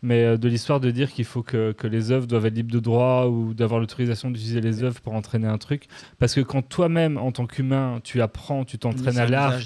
Mais 0.04 0.22
euh, 0.22 0.36
de 0.36 0.48
l'histoire 0.50 0.80
de 0.80 0.90
dire 0.90 1.10
qu'il 1.10 1.24
faut 1.24 1.42
que, 1.42 1.72
que 1.72 1.86
les 1.86 2.10
œuvres 2.10 2.26
doivent 2.26 2.44
être 2.44 2.54
libres 2.54 2.70
de 2.70 2.78
droit 2.78 3.24
ou 3.24 3.54
d'avoir 3.54 3.80
l'autorisation 3.80 4.30
d'utiliser 4.30 4.60
les 4.60 4.82
œuvres 4.82 5.00
pour 5.00 5.14
entraîner 5.14 5.48
un 5.48 5.56
truc. 5.56 5.86
Parce 6.18 6.34
que 6.34 6.42
quand 6.42 6.60
toi-même, 6.60 7.16
en 7.16 7.32
tant 7.32 7.46
qu'humain, 7.46 8.00
tu 8.04 8.20
apprends, 8.20 8.66
tu 8.66 8.78
t'entraînes 8.78 9.16
à 9.16 9.26
l'art, 9.26 9.58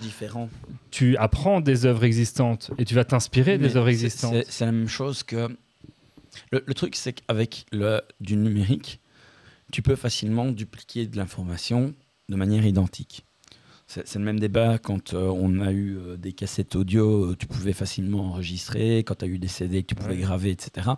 tu 0.92 1.16
apprends 1.16 1.60
des 1.60 1.86
œuvres 1.86 2.04
existantes 2.04 2.70
et 2.78 2.84
tu 2.84 2.94
vas 2.94 3.04
t'inspirer 3.04 3.58
des 3.58 3.76
œuvres 3.76 3.88
existantes. 3.88 4.44
C'est 4.48 4.64
la 4.64 4.72
même 4.72 4.88
chose 4.88 5.24
que. 5.24 5.48
Le, 6.52 6.62
le 6.64 6.74
truc, 6.74 6.94
c'est 6.94 7.14
qu'avec 7.14 7.66
le, 7.72 8.00
du 8.20 8.36
numérique, 8.36 9.00
tu 9.72 9.82
peux 9.82 9.96
facilement 9.96 10.52
dupliquer 10.52 11.06
de 11.06 11.16
l'information 11.16 11.94
de 12.28 12.36
manière 12.36 12.64
identique. 12.64 13.24
C'est 13.90 14.16
le 14.16 14.20
même 14.24 14.38
débat 14.38 14.76
quand 14.78 15.14
euh, 15.14 15.28
on 15.34 15.60
a 15.60 15.72
eu 15.72 15.96
euh, 15.96 16.16
des 16.18 16.34
cassettes 16.34 16.76
audio, 16.76 17.30
euh, 17.30 17.36
tu 17.38 17.46
pouvais 17.46 17.72
facilement 17.72 18.26
enregistrer, 18.26 18.98
quand 18.98 19.14
tu 19.14 19.24
as 19.24 19.28
eu 19.28 19.38
des 19.38 19.48
CD 19.48 19.80
que 19.82 19.86
tu 19.88 19.94
pouvais 19.94 20.10
Ouais. 20.14 20.20
graver, 20.20 20.50
etc. 20.50 20.90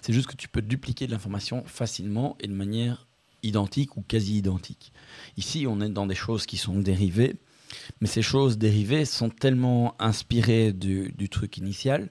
C'est 0.00 0.14
juste 0.14 0.28
que 0.28 0.34
tu 0.36 0.48
peux 0.48 0.62
dupliquer 0.62 1.06
de 1.06 1.12
l'information 1.12 1.62
facilement 1.66 2.36
et 2.40 2.46
de 2.46 2.54
manière 2.54 3.06
identique 3.42 3.98
ou 3.98 4.00
quasi 4.02 4.38
identique. 4.38 4.92
Ici, 5.36 5.66
on 5.68 5.82
est 5.82 5.90
dans 5.90 6.06
des 6.06 6.14
choses 6.14 6.46
qui 6.46 6.56
sont 6.56 6.78
dérivées, 6.80 7.36
mais 8.00 8.08
ces 8.08 8.22
choses 8.22 8.56
dérivées 8.56 9.04
sont 9.04 9.28
tellement 9.28 9.94
inspirées 9.98 10.72
du, 10.72 11.12
du 11.18 11.28
truc 11.28 11.58
initial, 11.58 12.08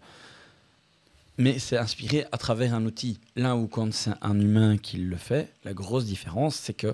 mais 1.40 1.58
c'est 1.58 1.78
inspiré 1.78 2.26
à 2.32 2.38
travers 2.38 2.76
un 2.76 2.86
outil. 2.86 3.20
Là 3.36 3.56
où 3.56 3.66
quand 3.68 3.92
c'est 3.92 4.12
un 4.22 4.40
humain 4.40 4.78
qui 4.78 4.98
le 4.98 5.18
fait, 5.18 5.52
la 5.64 5.74
grosse 5.74 6.06
différence, 6.06 6.56
c'est 6.56 6.74
que 6.76 6.94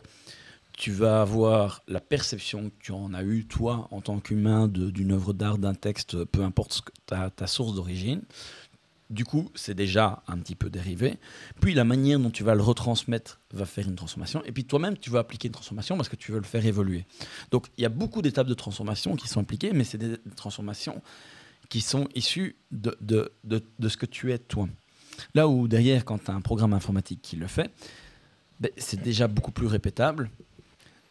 tu 0.77 0.91
vas 0.91 1.21
avoir 1.21 1.83
la 1.87 1.99
perception 2.01 2.69
que 2.69 2.75
tu 2.79 2.91
en 2.91 3.13
as 3.13 3.23
eu, 3.23 3.45
toi, 3.45 3.87
en 3.91 4.01
tant 4.01 4.19
qu'humain, 4.19 4.67
d'une 4.67 5.11
œuvre 5.11 5.33
d'art, 5.33 5.57
d'un 5.57 5.75
texte, 5.75 6.23
peu 6.25 6.43
importe 6.43 6.81
ta, 7.05 7.29
ta 7.29 7.47
source 7.47 7.75
d'origine. 7.75 8.21
du 9.13 9.25
coup, 9.25 9.49
c'est 9.53 9.75
déjà 9.75 10.23
un 10.27 10.37
petit 10.39 10.55
peu 10.55 10.69
dérivé. 10.69 11.17
Puis 11.61 11.73
la 11.73 11.83
manière 11.83 12.19
dont 12.19 12.31
tu 12.31 12.43
vas 12.43 12.55
le 12.55 12.63
retransmettre 12.63 13.39
va 13.53 13.65
faire 13.65 13.87
une 13.87 13.95
transformation. 13.95 14.43
Et 14.45 14.51
puis 14.51 14.65
toi-même, 14.65 14.97
tu 14.97 15.09
vas 15.09 15.19
appliquer 15.19 15.47
une 15.47 15.53
transformation 15.53 15.95
parce 15.95 16.09
que 16.09 16.15
tu 16.15 16.31
veux 16.31 16.39
le 16.39 16.45
faire 16.45 16.65
évoluer. 16.65 17.05
Donc 17.51 17.67
il 17.77 17.83
y 17.83 17.85
a 17.85 17.89
beaucoup 17.89 18.21
d'étapes 18.21 18.47
de 18.47 18.53
transformation 18.53 19.15
qui 19.15 19.27
sont 19.27 19.39
impliquées, 19.39 19.71
mais 19.73 19.83
c'est 19.83 19.97
des 19.99 20.17
transformations 20.35 21.01
qui 21.69 21.81
sont 21.81 22.07
issues 22.15 22.55
de, 22.71 22.97
de, 23.01 23.31
de, 23.43 23.63
de 23.79 23.89
ce 23.89 23.97
que 23.97 24.05
tu 24.05 24.31
es 24.31 24.37
toi. 24.37 24.67
Là 25.35 25.47
où 25.47 25.67
derrière, 25.67 26.05
quand 26.05 26.17
tu 26.23 26.31
as 26.31 26.33
un 26.33 26.41
programme 26.41 26.73
informatique 26.73 27.21
qui 27.21 27.35
le 27.35 27.47
fait, 27.47 27.71
ben, 28.59 28.71
c'est 28.77 29.01
déjà 29.01 29.27
beaucoup 29.27 29.51
plus 29.51 29.67
répétable. 29.67 30.31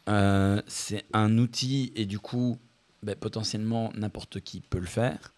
Euh, 0.08 0.60
c'est 0.66 1.04
un 1.12 1.38
outil 1.38 1.92
et 1.94 2.06
du 2.06 2.18
coup, 2.18 2.58
ben, 3.02 3.16
potentiellement 3.16 3.92
n'importe 3.94 4.40
qui 4.40 4.60
peut 4.60 4.78
le 4.78 4.86
faire. 4.86 5.32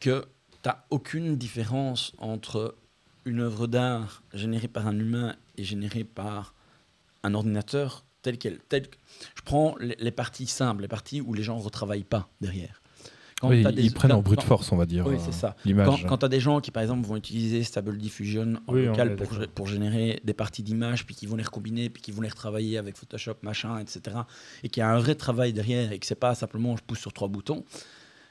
Que 0.00 0.24
tu 0.62 0.68
n'as 0.68 0.84
aucune 0.90 1.36
différence 1.36 2.12
entre 2.18 2.76
une 3.24 3.40
œuvre 3.40 3.66
d'art 3.66 4.22
générée 4.32 4.68
par 4.68 4.86
un 4.86 4.98
humain 4.98 5.36
et 5.56 5.64
générée 5.64 6.04
par 6.04 6.54
un 7.22 7.34
ordinateur 7.34 8.04
tel 8.22 8.38
qu'elle. 8.38 8.58
Tel... 8.68 8.86
Je 9.34 9.42
prends 9.42 9.76
les 9.78 10.10
parties 10.10 10.46
simples, 10.46 10.82
les 10.82 10.88
parties 10.88 11.20
où 11.20 11.34
les 11.34 11.42
gens 11.42 11.56
ne 11.56 11.62
retravaillent 11.62 12.04
pas 12.04 12.28
derrière. 12.40 12.82
Quand 13.44 13.50
Oui, 13.50 13.64
ils 13.76 13.88
des- 13.88 13.90
prennent 13.94 14.12
en 14.12 14.22
brute 14.22 14.42
force, 14.42 14.72
on 14.72 14.76
va 14.76 14.86
dire. 14.86 15.06
Oui, 15.06 15.14
euh, 15.14 15.18
c'est 15.24 15.32
ça. 15.32 15.56
Quand, 16.06 16.18
tu 16.18 16.24
as 16.24 16.28
des 16.28 16.40
gens 16.40 16.60
qui, 16.60 16.70
par 16.70 16.82
exemple, 16.82 17.06
vont 17.06 17.16
utiliser 17.16 17.62
Stable 17.62 17.96
Diffusion 17.98 18.54
en 18.66 18.72
Oui, 18.72 18.86
local 18.86 19.16
pour 19.54 19.66
générer 19.66 20.20
des 20.24 20.34
parties 20.34 20.62
d'images, 20.62 21.06
puis 21.06 21.14
qui 21.14 21.26
vont 21.26 21.36
les 21.36 21.42
recombiner, 21.44 21.90
puis 21.90 22.02
qui 22.02 22.12
vont 22.12 22.22
les 22.22 22.28
retravailler 22.28 22.78
avec 22.78 22.96
Photoshop, 22.96 23.36
machin, 23.42 23.78
etc., 23.78 24.16
et 24.62 24.68
qu'il 24.68 24.80
y 24.80 24.84
a 24.84 24.90
un 24.90 24.98
vrai 24.98 25.14
travail 25.14 25.52
derrière, 25.52 25.92
et 25.92 25.98
que 25.98 26.06
c'est 26.06 26.14
pas 26.14 26.34
simplement 26.34 26.76
je 26.76 26.82
pousse 26.82 27.00
sur 27.00 27.12
trois 27.12 27.28
boutons, 27.28 27.64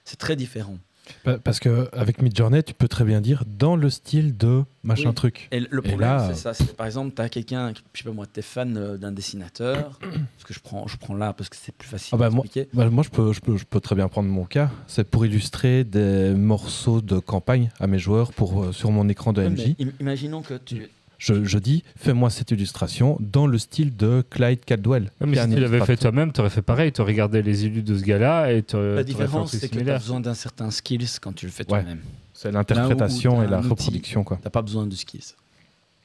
c'est 0.06 0.18
très 0.18 0.36
différent. 0.36 0.78
Pa- 1.24 1.38
Parce 1.38 1.60
que 1.60 1.90
avec 1.92 2.22
Midjourney, 2.22 2.64
tu 2.64 2.74
peux 2.74 2.88
très 2.88 3.04
bien 3.04 3.20
dire 3.22 3.44
dans 3.46 3.76
le 3.76 3.90
style 3.90 4.38
de 4.38 4.64
machin 4.84 5.10
Oui. 5.10 5.16
truc. 5.16 5.48
Et 5.52 5.60
le 5.60 5.82
problème, 5.82 6.00
là, 6.10 6.30
c'est 6.34 6.40
ça. 6.40 6.54
c'est- 6.54 6.76
Par 6.76 6.86
exemple, 6.86 7.14
tu 7.16 7.22
as 7.22 7.30
quelqu'un, 7.30 7.74
je 7.94 8.00
sais 8.00 8.04
pas 8.06 8.12
moi, 8.12 8.26
tu 8.32 8.40
es 8.40 8.44
fan 8.44 8.78
euh, 8.78 8.98
d'un 8.98 9.12
dessinateur, 9.12 10.00
parce 10.02 10.44
que 10.46 10.54
je 10.54 10.60
prends, 10.62 10.88
je 10.88 10.98
prends 10.98 11.16
là 11.16 11.34
parce 11.34 11.50
que 11.50 11.56
c'est 11.58 11.74
plus 11.76 11.88
facile 11.88 12.12
Ah 12.14 12.18
bah, 12.18 12.26
à 12.28 12.30
moi-. 12.30 12.46
Bah, 12.74 12.90
moi, 12.90 13.04
je 13.04 13.10
peux, 13.10 13.34
je, 13.34 13.42
peux, 13.42 13.58
je 13.58 13.66
peux 13.66 13.80
très 13.82 13.96
bien 13.96 14.08
prendre 14.08 14.30
mon 14.30 14.46
cas. 14.46 14.70
C'est 14.88 15.04
pour 15.10 15.26
illustrer 15.26 15.84
des 15.84 16.34
morceaux 16.34 17.02
de 17.02 17.20
campagne 17.20 17.70
à 17.80 17.88
mes 17.88 18.00
joueurs 18.00 18.32
pour, 18.34 18.64
euh, 18.64 18.72
sur 18.72 18.92
mon 18.92 19.08
écran 19.10 19.34
de 19.34 19.42
MJ. 19.48 19.76
imaginons 20.00 20.42
que 20.42 20.54
tu. 20.56 20.88
Je, 21.24 21.46
je 21.46 21.58
dis, 21.58 21.86
fais-moi 21.96 22.30
cette 22.30 22.52
illustration 22.52 23.16
dans 23.22 23.48
le 23.48 23.58
style 23.58 23.96
de 23.96 24.26
Clyde 24.30 24.66
Caldwell. 24.66 25.10
Non, 25.22 25.28
mais 25.28 25.36
si 25.36 25.40
un 25.40 25.50
tu 25.50 25.58
l'avais 25.58 25.80
fait 25.86 25.96
toi-même, 25.96 26.34
tu 26.34 26.42
aurais 26.42 26.50
fait 26.50 26.62
pareil. 26.62 26.92
Tu 26.92 27.00
aurais 27.00 27.14
regardé 27.14 27.42
les 27.42 27.66
illus 27.66 27.82
de 27.82 27.98
ce 27.98 28.04
gars-là 28.04 28.52
et 28.52 28.62
tu 28.62 28.76
La 28.76 29.06
différence, 29.06 29.56
c'est 29.56 29.70
que 29.70 29.80
tu 29.80 29.90
as 29.90 30.00
besoin 30.00 30.20
d'un 30.20 30.34
certain 30.34 30.70
skills 30.70 31.08
quand 31.22 31.32
tu 31.34 31.46
le 31.46 31.52
fais 31.54 31.64
Ouais. 31.64 31.80
toi-même. 31.82 32.02
C'est 32.34 32.52
l'interprétation 32.52 33.42
et 33.42 33.48
la 33.48 33.62
reproduction. 33.62 34.26
Quoi. 34.26 34.38
Tu 34.44 34.50
pas 34.50 34.62
besoin 34.62 34.86
de 34.86 34.94
skills. 34.96 35.34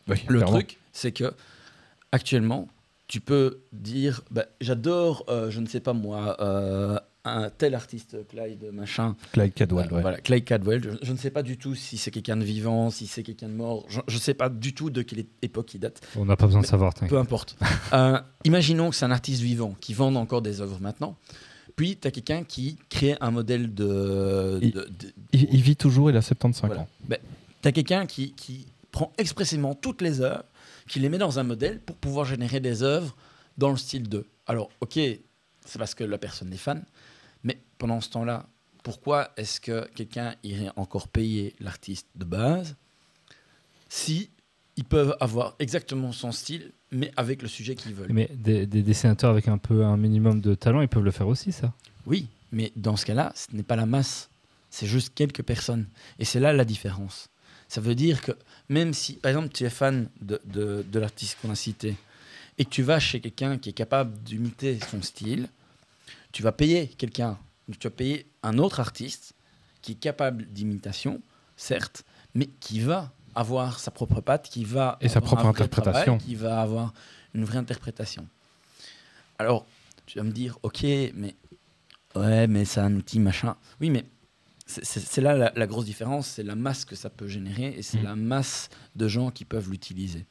Oui, 0.06 0.22
Le 0.28 0.38
clairement. 0.38 0.52
truc, 0.58 0.78
c'est 0.92 1.10
que 1.10 1.34
actuellement, 2.12 2.68
tu 3.08 3.20
peux 3.20 3.58
dire 3.72 4.20
bah, 4.30 4.44
j'adore, 4.60 5.24
euh, 5.28 5.50
je 5.50 5.58
ne 5.58 5.66
sais 5.66 5.80
pas 5.80 5.94
moi, 5.94 6.36
euh, 6.40 6.96
un 7.24 7.50
tel 7.50 7.74
artiste, 7.74 8.16
Clyde 8.28 8.70
machin. 8.72 9.14
Clyde 9.32 9.52
Caldwell, 9.52 9.88
Euh, 9.90 9.96
ouais. 9.96 10.00
Voilà, 10.02 10.20
Clyde 10.20 10.44
Cadwell. 10.44 10.82
Je, 10.82 11.06
je 11.06 11.12
ne 11.12 11.18
sais 11.18 11.30
pas 11.30 11.42
du 11.42 11.58
tout 11.58 11.74
si 11.74 11.98
c'est 11.98 12.10
quelqu'un 12.10 12.36
de 12.36 12.44
vivant, 12.44 12.90
si 12.90 13.06
c'est 13.06 13.22
quelqu'un 13.22 13.48
de 13.48 13.54
mort. 13.54 13.84
Je 13.88 14.14
ne 14.14 14.20
sais 14.20 14.34
pas 14.34 14.48
du 14.48 14.72
tout 14.74 14.88
de 14.90 15.02
quelle 15.02 15.24
époque 15.42 15.74
il 15.74 15.80
date. 15.80 16.00
On 16.16 16.24
n'a 16.24 16.36
pas 16.36 16.46
besoin 16.46 16.62
de 16.62 16.66
savoir. 16.66 16.94
t'inquiète. 16.94 17.10
Peu 17.10 17.18
importe. 17.18 17.56
Euh, 17.94 18.20
imaginons 18.44 18.90
que 18.90 18.96
c'est 18.96 19.06
un 19.06 19.10
artiste 19.10 19.40
vivant 19.40 19.74
qui 19.80 19.94
vend 19.94 20.14
encore 20.14 20.42
des 20.42 20.60
œuvres 20.60 20.78
maintenant. 20.80 21.16
Puis 21.74 21.96
tu 21.96 22.06
as 22.06 22.10
quelqu'un 22.10 22.44
qui 22.44 22.76
crée 22.90 23.16
un 23.20 23.30
modèle 23.30 23.72
de. 23.74 24.58
Il- 24.62 24.72
de- 24.72 24.80
de- 24.82 25.12
Il, 25.32 25.48
il 25.54 25.62
vit 25.62 25.76
toujours, 25.76 26.10
il 26.10 26.16
a 26.16 26.22
75 26.22 26.66
Voilà. 26.68 26.82
ans. 26.82 26.88
tu 27.62 27.68
as 27.68 27.72
quelqu'un 27.72 28.04
qui, 28.06 28.32
qui 28.32 28.66
prend 28.92 29.12
expressément 29.16 29.74
toutes 29.74 30.02
les 30.02 30.20
œuvres, 30.20 30.44
qui 30.88 30.98
les 31.00 31.08
met 31.08 31.18
dans 31.18 31.38
un 31.38 31.42
modèle 31.44 31.80
pour 31.80 31.96
pouvoir 31.96 32.24
générer 32.26 32.60
des 32.60 32.82
œuvres 32.82 33.16
dans 33.56 33.70
le 33.70 33.76
style 33.76 34.08
2. 34.08 34.26
Alors, 34.46 34.68
ok, 34.80 34.94
c'est 34.94 35.78
parce 35.78 35.94
que 35.94 36.04
la 36.04 36.18
personne 36.18 36.52
est 36.52 36.56
fan, 36.58 36.84
pendant 37.78 38.00
ce 38.00 38.10
temps-là, 38.10 38.46
pourquoi 38.82 39.30
est-ce 39.36 39.60
que 39.60 39.88
quelqu'un 39.94 40.34
irait 40.42 40.70
encore 40.76 41.08
payer 41.08 41.54
l'artiste 41.60 42.06
de 42.14 42.24
base 42.24 42.76
si 43.88 44.30
ils 44.76 44.84
peuvent 44.84 45.16
avoir 45.20 45.56
exactement 45.58 46.12
son 46.12 46.32
style, 46.32 46.72
mais 46.92 47.10
avec 47.16 47.42
le 47.42 47.48
sujet 47.48 47.74
qu'ils 47.74 47.94
veulent? 47.94 48.12
Mais 48.12 48.30
des, 48.34 48.66
des 48.66 48.82
dessinateurs 48.82 49.30
avec 49.30 49.48
un 49.48 49.58
peu 49.58 49.84
un 49.84 49.96
minimum 49.96 50.40
de 50.40 50.54
talent, 50.54 50.80
ils 50.80 50.88
peuvent 50.88 51.04
le 51.04 51.10
faire 51.10 51.28
aussi, 51.28 51.52
ça. 51.52 51.72
Oui, 52.06 52.28
mais 52.52 52.72
dans 52.76 52.96
ce 52.96 53.04
cas-là, 53.06 53.32
ce 53.34 53.54
n'est 53.54 53.62
pas 53.62 53.76
la 53.76 53.86
masse, 53.86 54.28
c'est 54.70 54.86
juste 54.86 55.12
quelques 55.14 55.42
personnes. 55.42 55.86
Et 56.18 56.24
c'est 56.24 56.40
là 56.40 56.52
la 56.52 56.64
différence. 56.64 57.28
Ça 57.68 57.80
veut 57.80 57.94
dire 57.94 58.22
que 58.22 58.32
même 58.68 58.94
si, 58.94 59.14
par 59.14 59.30
exemple, 59.30 59.50
tu 59.52 59.64
es 59.64 59.70
fan 59.70 60.08
de, 60.20 60.40
de, 60.44 60.84
de 60.90 60.98
l'artiste 60.98 61.38
qu'on 61.40 61.50
a 61.50 61.54
cité, 61.54 61.96
et 62.56 62.64
que 62.64 62.70
tu 62.70 62.82
vas 62.82 62.98
chez 62.98 63.20
quelqu'un 63.20 63.58
qui 63.58 63.70
est 63.70 63.72
capable 63.74 64.18
d'imiter 64.22 64.78
son 64.90 65.02
style, 65.02 65.48
tu 66.32 66.42
vas 66.42 66.52
payer 66.52 66.88
quelqu'un, 66.88 67.38
tu 67.76 67.86
vas 67.88 67.90
payer 67.94 68.26
un 68.42 68.58
autre 68.58 68.80
artiste 68.80 69.34
qui 69.82 69.92
est 69.92 69.96
capable 69.96 70.46
d'imitation, 70.46 71.20
certes, 71.56 72.04
mais 72.34 72.46
qui 72.46 72.80
va 72.80 73.12
avoir 73.34 73.78
sa 73.78 73.90
propre 73.90 74.20
patte, 74.20 74.48
qui 74.48 74.64
va 74.64 74.96
Et 75.00 75.08
sa 75.08 75.18
avoir 75.18 75.32
propre 75.34 75.46
interprétation. 75.48 76.18
travail, 76.18 76.18
qui 76.26 76.34
va 76.34 76.60
avoir 76.60 76.92
une 77.34 77.44
vraie 77.44 77.58
interprétation. 77.58 78.26
Alors, 79.38 79.66
tu 80.06 80.18
vas 80.18 80.24
me 80.24 80.32
dire, 80.32 80.58
ok, 80.62 80.82
mais 81.14 81.36
ouais, 82.16 82.46
mais 82.46 82.64
c'est 82.64 82.80
un 82.80 82.94
outil 82.96 83.20
machin. 83.20 83.56
Oui, 83.80 83.90
mais 83.90 84.04
c'est- 84.66 85.20
là 85.20 85.34
la, 85.36 85.52
la 85.54 85.66
grosse 85.66 85.84
différence, 85.84 86.26
c'est 86.26 86.42
la 86.42 86.54
masse 86.54 86.84
que 86.84 86.96
ça 86.96 87.10
peut 87.10 87.28
générer 87.28 87.74
et 87.76 87.82
c'est 87.82 88.00
Mm. 88.00 88.04
la 88.04 88.16
masse 88.16 88.68
de 88.96 89.08
gens 89.08 89.30
qui 89.30 89.44
peuvent 89.44 89.70
l'utiliser. 89.70 90.26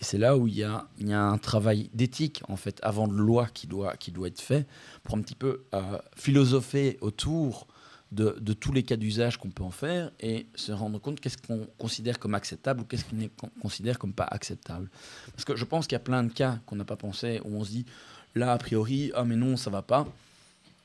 Et 0.00 0.04
c'est 0.04 0.18
là 0.18 0.36
où 0.36 0.46
il 0.46 0.54
y 0.56 0.64
a, 0.64 0.86
y 0.98 1.12
a 1.12 1.22
un 1.22 1.38
travail 1.38 1.90
d'éthique, 1.92 2.42
en 2.48 2.56
fait, 2.56 2.78
avant 2.82 3.08
de 3.08 3.14
loi 3.14 3.48
qui 3.52 3.66
doit, 3.66 3.96
qui 3.96 4.12
doit 4.12 4.28
être 4.28 4.40
fait, 4.40 4.66
pour 5.02 5.16
un 5.16 5.20
petit 5.22 5.34
peu 5.34 5.64
euh, 5.74 5.98
philosopher 6.14 6.98
autour 7.00 7.66
de, 8.12 8.30
tous 8.54 8.72
les 8.72 8.84
cas 8.84 8.96
d'usage 8.96 9.36
qu'on 9.36 9.50
peut 9.50 9.62
en 9.62 9.70
faire 9.70 10.10
et 10.20 10.46
se 10.54 10.72
rendre 10.72 10.98
compte 10.98 11.20
qu'est-ce 11.20 11.36
qu'on 11.36 11.66
considère 11.76 12.18
comme 12.18 12.34
acceptable 12.34 12.80
ou 12.80 12.84
qu'est-ce 12.84 13.04
qu'on 13.04 13.20
est- 13.20 13.36
qu'on 13.36 13.50
considère 13.60 13.98
comme 13.98 14.14
pas 14.14 14.24
acceptable. 14.24 14.88
Parce 15.32 15.44
que 15.44 15.56
je 15.56 15.64
pense 15.64 15.86
qu'il 15.86 15.94
y 15.94 15.96
a 15.96 16.00
plein 16.00 16.24
de 16.24 16.32
cas 16.32 16.58
qu'on 16.64 16.76
n'a 16.76 16.84
pas 16.86 16.96
pensé, 16.96 17.40
où 17.44 17.54
on 17.56 17.64
se 17.64 17.70
dit, 17.70 17.84
là, 18.34 18.52
a 18.52 18.58
priori, 18.58 19.12
ah 19.14 19.24
mais 19.24 19.36
non, 19.36 19.56
ça 19.56 19.68
va 19.68 19.82
pas. 19.82 20.06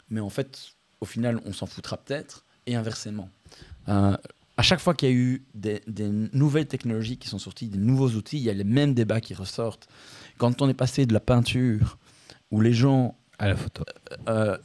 Mais 0.09 0.19
en 0.19 0.29
fait, 0.29 0.73
au 0.99 1.05
final, 1.05 1.39
on 1.45 1.53
s'en 1.53 1.65
foutra 1.65 1.97
peut-être, 1.97 2.43
et 2.65 2.75
inversement. 2.75 3.29
Euh, 3.89 4.17
à 4.57 4.61
chaque 4.61 4.79
fois 4.79 4.93
qu'il 4.93 5.09
y 5.09 5.11
a 5.11 5.15
eu 5.15 5.43
des, 5.55 5.81
des 5.87 6.09
nouvelles 6.33 6.67
technologies 6.67 7.17
qui 7.17 7.27
sont 7.27 7.39
sorties, 7.39 7.67
des 7.69 7.77
nouveaux 7.79 8.09
outils, 8.09 8.37
il 8.37 8.43
y 8.43 8.49
a 8.49 8.53
les 8.53 8.63
mêmes 8.63 8.93
débats 8.93 9.21
qui 9.21 9.33
ressortent. 9.33 9.87
Quand 10.37 10.61
on 10.61 10.69
est 10.69 10.73
passé 10.75 11.05
de 11.05 11.13
la 11.13 11.19
peinture, 11.19 11.97
où 12.51 12.61
les 12.61 12.73
gens 12.73 13.15
À 13.39 13.47
la 13.47 13.55
photo. 13.55 13.83
euh, 14.29 14.57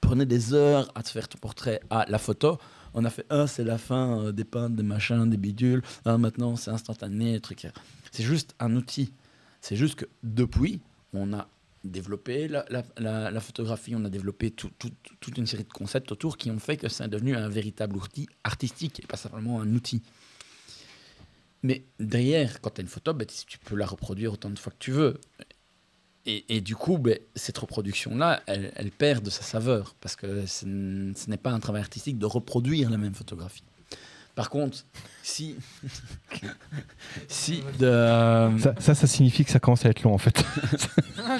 prenaient 0.00 0.26
des 0.26 0.52
heures 0.52 0.90
à 0.94 1.02
te 1.02 1.10
faire 1.10 1.28
ton 1.28 1.38
portrait, 1.38 1.80
à 1.90 2.06
la 2.08 2.18
photo, 2.18 2.58
on 2.94 3.04
a 3.04 3.10
fait 3.10 3.26
ah 3.30 3.46
c'est 3.46 3.64
la 3.64 3.78
fin 3.78 4.20
euh, 4.20 4.32
des 4.32 4.44
peintres, 4.44 4.74
des 4.74 4.82
machins, 4.82 5.28
des 5.28 5.36
bidules. 5.36 5.82
Ah, 6.04 6.18
maintenant 6.18 6.56
c'est 6.56 6.70
instantané, 6.70 7.38
truc. 7.40 7.66
C'est 8.10 8.22
juste 8.24 8.54
un 8.58 8.74
outil. 8.74 9.12
C'est 9.60 9.76
juste 9.76 9.96
que 9.96 10.06
depuis, 10.22 10.80
on 11.12 11.32
a 11.32 11.48
développé 11.90 12.48
la, 12.48 12.64
la- 12.98 13.40
photographie, 13.40 13.94
on 13.94 14.04
a 14.04 14.10
développé 14.10 14.50
tout- 14.50 14.70
tout- 14.78 14.92
toute 15.20 15.38
une 15.38 15.46
série 15.46 15.64
de 15.64 15.72
concepts 15.72 16.10
autour 16.12 16.36
qui 16.36 16.50
ont 16.50 16.58
fait 16.58 16.76
que 16.76 16.88
c'est 16.88 17.08
devenu 17.08 17.34
un 17.36 17.48
véritable 17.48 17.96
outil 17.96 18.28
artistique 18.44 19.00
et 19.02 19.06
pas 19.06 19.16
simplement 19.16 19.60
un 19.60 19.72
outil. 19.74 20.02
Mais 21.62 21.84
derrière, 21.98 22.60
quand 22.60 22.70
tu 22.70 22.80
as 22.80 22.82
une 22.82 22.88
photo, 22.88 23.12
ben, 23.14 23.26
tu 23.26 23.58
peux 23.58 23.76
la 23.76 23.86
reproduire 23.86 24.32
autant 24.32 24.50
de 24.50 24.58
fois 24.58 24.72
que 24.72 24.78
tu 24.78 24.92
veux. 24.92 25.18
Et, 26.26 26.56
et 26.56 26.60
du 26.60 26.76
coup, 26.76 26.98
ben, 26.98 27.18
cette 27.34 27.58
reproduction-là, 27.58 28.42
elle, 28.46 28.72
elle 28.76 28.90
perd 28.90 29.24
de 29.24 29.30
sa 29.30 29.42
saveur, 29.42 29.94
parce 30.00 30.16
que 30.16 30.44
ce 30.46 30.66
n'est 30.66 31.36
pas 31.36 31.50
un 31.52 31.60
travail 31.60 31.82
artistique 31.82 32.18
de 32.18 32.26
reproduire 32.26 32.90
la 32.90 32.98
même 32.98 33.14
photographie. 33.14 33.64
Par 34.36 34.50
contre, 34.50 34.84
si... 35.22 35.56
si 37.26 37.62
de... 37.80 37.86
euh, 37.86 38.58
Ça, 38.58 38.74
ça, 38.78 38.94
ça 38.94 39.06
signifie 39.06 39.44
que 39.46 39.50
ça 39.50 39.58
commence 39.58 39.84
à 39.86 39.88
être 39.88 40.02
long 40.02 40.12
en 40.12 40.18
fait. 40.18 40.44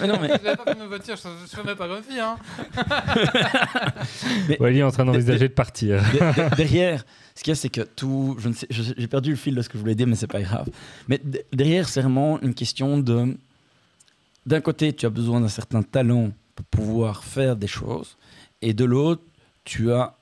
Mais 0.00 0.06
non, 0.08 0.18
mais- 0.20 0.28
pas 0.56 0.74
de 0.74 0.78
ma 0.78 0.86
voiture, 0.86 1.14
je 1.22 1.28
ne 1.28 1.46
ferais 1.46 1.76
pas 1.76 1.86
Grumpy, 1.86 2.18
hein. 2.18 2.36
Wally 4.60 4.78
est 4.78 4.82
en 4.82 4.90
train 4.90 5.04
d'envisager 5.04 5.48
de 5.48 5.52
partir. 5.54 6.02
de- 6.12 6.18
de- 6.50 6.54
derrière, 6.56 7.04
ce 7.34 7.42
qu'il 7.42 7.50
y 7.50 7.52
a, 7.52 7.54
c'est 7.54 7.68
que 7.68 7.82
tout... 7.82 8.36
je 8.38 8.48
ne 8.48 8.54
sais- 8.54 8.66
je- 8.70 8.94
J'ai 8.96 9.06
perdu 9.08 9.30
le 9.30 9.36
fil 9.36 9.54
de 9.54 9.62
ce 9.62 9.68
que 9.68 9.74
je 9.76 9.80
voulais 9.80 9.94
dire, 9.94 10.06
mais 10.06 10.16
c'est 10.16 10.26
pas 10.26 10.40
grave. 10.42 10.68
Mais 11.08 11.18
de- 11.22 11.42
derrière, 11.52 11.88
c'est 11.88 12.00
vraiment 12.00 12.40
une 12.40 12.54
question 12.54 12.98
de... 12.98 13.36
D'un 14.46 14.60
côté, 14.60 14.92
tu 14.94 15.06
as 15.06 15.10
besoin 15.10 15.40
d'un 15.40 15.48
certain 15.48 15.82
talent 15.82 16.30
pour 16.54 16.64
pouvoir 16.66 17.24
faire 17.24 17.56
des 17.56 17.66
choses, 17.66 18.16
et 18.62 18.72
de 18.72 18.84
l'autre, 18.84 19.22
tu 19.64 19.92
as 19.92 20.14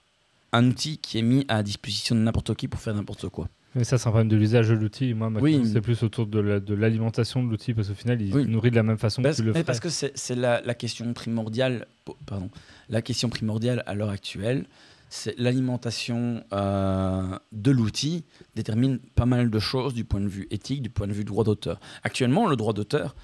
un 0.54 0.66
outil 0.68 0.98
qui 0.98 1.18
est 1.18 1.22
mis 1.22 1.44
à 1.48 1.62
disposition 1.62 2.14
de 2.14 2.20
n'importe 2.20 2.54
qui 2.54 2.68
pour 2.68 2.80
faire 2.80 2.94
n'importe 2.94 3.28
quoi. 3.28 3.48
Mais 3.74 3.82
ça, 3.82 3.98
c'est 3.98 4.06
un 4.06 4.10
problème 4.12 4.28
de 4.28 4.36
l'usage 4.36 4.68
de 4.68 4.74
l'outil. 4.74 5.14
Moi, 5.14 5.30
ma 5.30 5.40
Oui. 5.40 5.54
question, 5.56 5.72
c'est 5.72 5.80
plus 5.80 6.02
autour 6.04 6.26
de 6.26 6.38
la- 6.38 6.60
de 6.60 6.74
l'alimentation 6.74 7.42
de 7.42 7.50
l'outil, 7.50 7.74
parce 7.74 7.88
qu'au 7.88 7.94
final, 7.94 8.22
il 8.22 8.32
Oui. 8.34 8.46
nourrit 8.46 8.70
de 8.70 8.76
la 8.76 8.84
même 8.84 8.98
façon 8.98 9.20
Parce, 9.20 9.36
que 9.36 9.42
tu 9.42 9.46
le 9.46 9.52
ferais. 9.52 9.64
parce 9.64 9.80
que 9.80 9.88
c'est 9.88 10.36
la, 10.36 10.60
la 10.60 10.74
question 10.74 11.12
primordiale, 11.12 11.86
pardon, 12.24 12.50
la 12.88 13.02
question 13.02 13.28
primordiale 13.30 13.82
à 13.86 13.94
l'heure 13.94 14.10
actuelle, 14.10 14.66
c'est 15.10 15.36
l'alimentation 15.38 16.44
euh, 16.52 17.36
de 17.52 17.70
l'outil 17.72 18.24
détermine 18.54 18.98
pas 19.16 19.26
mal 19.26 19.50
de 19.50 19.58
choses 19.58 19.92
du 19.92 20.04
point 20.04 20.20
de 20.20 20.28
vue 20.28 20.46
éthique, 20.52 20.80
du 20.82 20.90
point 20.90 21.06
de 21.08 21.12
vue 21.12 21.24
droit 21.24 21.42
d'auteur. 21.44 21.80
Actuellement, 22.04 22.46
le 22.46 22.54
droit 22.56 22.72
d'auteur, 22.74 23.16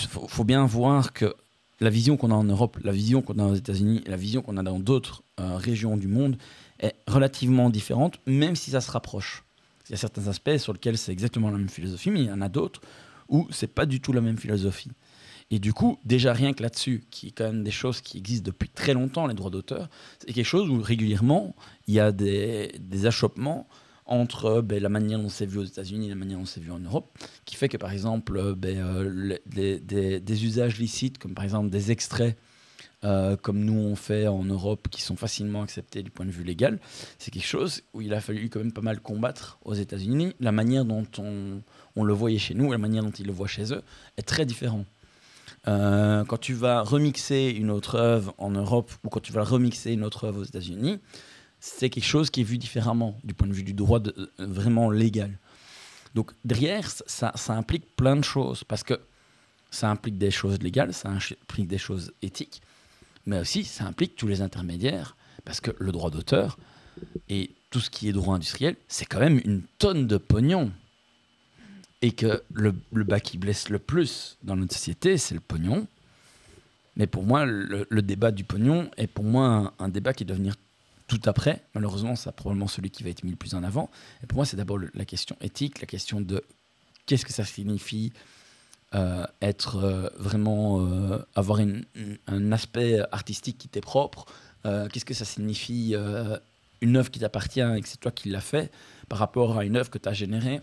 il 0.00 0.06
faut, 0.08 0.26
faut 0.26 0.44
bien 0.44 0.66
voir 0.66 1.12
que 1.12 1.34
la 1.80 1.90
vision 1.90 2.16
qu'on 2.16 2.30
a 2.30 2.34
en 2.34 2.44
Europe, 2.44 2.78
la 2.82 2.92
vision 2.92 3.20
qu'on 3.22 3.38
a 3.38 3.44
aux 3.46 3.54
États-Unis 3.54 4.02
la 4.06 4.16
vision 4.16 4.42
qu'on 4.42 4.56
a 4.56 4.62
dans 4.62 4.78
d'autres 4.78 5.22
euh, 5.40 5.56
régions 5.56 5.96
du 5.96 6.06
monde 6.08 6.36
relativement 7.06 7.70
différente, 7.70 8.18
même 8.26 8.56
si 8.56 8.70
ça 8.70 8.80
se 8.80 8.90
rapproche. 8.90 9.44
Il 9.88 9.92
y 9.92 9.94
a 9.94 9.98
certains 9.98 10.28
aspects 10.28 10.56
sur 10.56 10.72
lesquels 10.72 10.96
c'est 10.96 11.12
exactement 11.12 11.50
la 11.50 11.58
même 11.58 11.68
philosophie, 11.68 12.10
mais 12.10 12.20
il 12.20 12.26
y 12.26 12.32
en 12.32 12.40
a 12.40 12.48
d'autres 12.48 12.80
où 13.28 13.46
c'est 13.50 13.72
pas 13.72 13.86
du 13.86 14.00
tout 14.00 14.12
la 14.12 14.20
même 14.20 14.38
philosophie. 14.38 14.90
Et 15.50 15.58
du 15.58 15.72
coup, 15.72 15.98
déjà 16.04 16.32
rien 16.32 16.52
que 16.52 16.62
là-dessus, 16.62 17.04
qui 17.10 17.28
est 17.28 17.30
quand 17.30 17.44
même 17.44 17.64
des 17.64 17.70
choses 17.70 18.00
qui 18.00 18.18
existent 18.18 18.46
depuis 18.46 18.68
très 18.68 18.94
longtemps, 18.94 19.26
les 19.26 19.34
droits 19.34 19.50
d'auteur, 19.50 19.88
c'est 20.18 20.32
quelque 20.32 20.44
chose 20.44 20.68
où 20.70 20.80
régulièrement 20.80 21.54
il 21.86 21.94
y 21.94 22.00
a 22.00 22.12
des, 22.12 22.72
achoppements 23.04 23.68
entre 24.06 24.62
ben, 24.62 24.82
la 24.82 24.88
manière 24.88 25.18
dont 25.18 25.28
c'est 25.28 25.46
vu 25.46 25.58
aux 25.58 25.64
États-Unis 25.64 26.06
et 26.06 26.10
la 26.10 26.14
manière 26.14 26.38
dont 26.38 26.46
c'est 26.46 26.60
vu 26.60 26.72
en 26.72 26.78
Europe, 26.78 27.18
qui 27.44 27.56
fait 27.56 27.68
que 27.68 27.76
par 27.76 27.92
exemple 27.92 28.54
ben, 28.54 28.78
euh, 28.78 29.38
des 29.46 30.44
usages 30.44 30.78
licites, 30.78 31.18
comme 31.18 31.34
par 31.34 31.44
exemple 31.44 31.70
des 31.70 31.90
extraits, 31.90 32.38
euh, 33.04 33.36
comme 33.36 33.64
nous 33.64 33.78
on 33.78 33.96
fait 33.96 34.26
en 34.26 34.44
Europe, 34.44 34.88
qui 34.90 35.02
sont 35.02 35.16
facilement 35.16 35.62
acceptés 35.62 36.02
du 36.02 36.10
point 36.10 36.26
de 36.26 36.30
vue 36.30 36.44
légal, 36.44 36.78
c'est 37.18 37.30
quelque 37.30 37.46
chose 37.46 37.82
où 37.92 38.00
il 38.00 38.14
a 38.14 38.20
fallu 38.20 38.48
quand 38.48 38.60
même 38.60 38.72
pas 38.72 38.80
mal 38.80 39.00
combattre 39.00 39.58
aux 39.64 39.74
États-Unis. 39.74 40.34
La 40.40 40.52
manière 40.52 40.84
dont 40.84 41.06
on, 41.18 42.04
le 42.04 42.12
voyait 42.12 42.38
chez 42.38 42.54
nous 42.54 42.72
la 42.72 42.78
manière 42.78 43.02
dont 43.02 43.10
ils 43.10 43.26
le 43.26 43.32
voient 43.32 43.46
chez 43.46 43.72
eux 43.72 43.82
est 44.16 44.22
très 44.22 44.46
différent. 44.46 44.84
Euh, 45.68 46.24
quand 46.24 46.38
tu 46.38 46.54
vas 46.54 46.82
remixer 46.82 47.54
une 47.56 47.70
autre 47.70 47.96
œuvre 47.96 48.34
en 48.38 48.50
Europe 48.50 48.92
ou 49.04 49.08
quand 49.08 49.20
tu 49.20 49.32
vas 49.32 49.44
remixer 49.44 49.92
une 49.92 50.04
autre 50.04 50.24
œuvre 50.24 50.40
aux 50.40 50.44
États-Unis, 50.44 50.98
c'est 51.60 51.90
quelque 51.90 52.04
chose 52.04 52.30
qui 52.30 52.40
est 52.42 52.44
vu 52.44 52.58
différemment 52.58 53.18
du 53.24 53.34
point 53.34 53.48
de 53.48 53.52
vue 53.52 53.62
du 53.62 53.74
droit 53.74 54.00
euh, 54.00 54.26
vraiment 54.38 54.90
légal. 54.90 55.38
Donc 56.14 56.32
derrière, 56.44 56.90
ça 57.06 57.32
implique 57.48 57.96
plein 57.96 58.16
de 58.16 58.24
choses 58.24 58.62
parce 58.64 58.82
que 58.82 59.00
ça 59.74 59.90
implique 59.90 60.16
des 60.16 60.30
choses 60.30 60.58
légales, 60.60 60.94
ça 60.94 61.10
implique 61.10 61.66
des 61.66 61.78
choses 61.78 62.12
éthiques, 62.22 62.62
mais 63.26 63.38
aussi 63.38 63.64
ça 63.64 63.84
implique 63.84 64.16
tous 64.16 64.26
les 64.26 64.42
intermédiaires 64.42 65.16
parce 65.44 65.60
que 65.60 65.70
le 65.78 65.92
droit 65.92 66.10
d'auteur 66.10 66.58
et 67.28 67.50
tout 67.70 67.80
ce 67.80 67.90
qui 67.90 68.08
est 68.08 68.12
droit 68.12 68.36
industriel, 68.36 68.76
c'est 68.88 69.04
quand 69.04 69.20
même 69.20 69.40
une 69.44 69.62
tonne 69.78 70.06
de 70.06 70.16
pognon. 70.16 70.70
Et 72.02 72.12
que 72.12 72.42
le, 72.52 72.74
le 72.92 73.04
bas 73.04 73.18
qui 73.18 73.38
blesse 73.38 73.70
le 73.70 73.78
plus 73.78 74.36
dans 74.42 74.56
notre 74.56 74.74
société, 74.74 75.16
c'est 75.16 75.34
le 75.34 75.40
pognon. 75.40 75.86
Mais 76.96 77.06
pour 77.06 77.24
moi, 77.24 77.46
le, 77.46 78.02
débat 78.02 78.30
du 78.30 78.44
pognon 78.44 78.90
est 78.96 79.06
pour 79.06 79.24
moi 79.24 79.46
un, 79.46 79.72
un 79.84 79.88
débat 79.88 80.12
qui 80.12 80.24
doit 80.24 80.36
venir 80.36 80.54
tout 81.08 81.20
après. 81.24 81.62
Malheureusement, 81.74 82.14
c'est 82.14 82.30
probablement 82.32 82.68
celui 82.68 82.90
qui 82.90 83.02
va 83.02 83.10
être 83.10 83.24
mis 83.24 83.30
le 83.30 83.36
plus 83.36 83.54
en 83.54 83.62
avant. 83.62 83.90
Et 84.22 84.26
pour 84.26 84.36
moi, 84.36 84.44
c'est 84.44 84.56
d'abord 84.56 84.78
la 84.94 85.04
question 85.04 85.36
éthique, 85.40 85.80
la 85.80 85.86
question 85.86 86.20
de 86.20 86.44
qu'est-ce 87.06 87.24
que 87.24 87.32
ça 87.32 87.44
signifie 87.44 88.12
euh, 88.94 89.26
être 89.42 89.78
euh, 89.82 90.08
vraiment 90.18 90.80
euh, 90.80 91.18
avoir 91.34 91.58
un 91.58 92.52
aspect 92.52 93.00
artistique 93.10 93.58
qui 93.58 93.68
t'est 93.68 93.80
propre. 93.80 94.26
Qu'est-ce 94.64 95.04
que 95.04 95.12
ça 95.12 95.26
signifie 95.26 95.94
une 96.80 96.96
œuvre 96.96 97.10
qui 97.10 97.18
t'appartient 97.18 97.60
et 97.60 97.80
que 97.82 97.86
c'est 97.86 98.00
toi 98.00 98.10
qui 98.10 98.30
l'as 98.30 98.40
fait 98.40 98.72
par 99.10 99.18
rapport 99.18 99.58
à 99.58 99.64
une 99.66 99.76
œuvre 99.76 99.90
que 99.90 99.98
tu 99.98 100.08
as 100.08 100.14
générée. 100.14 100.62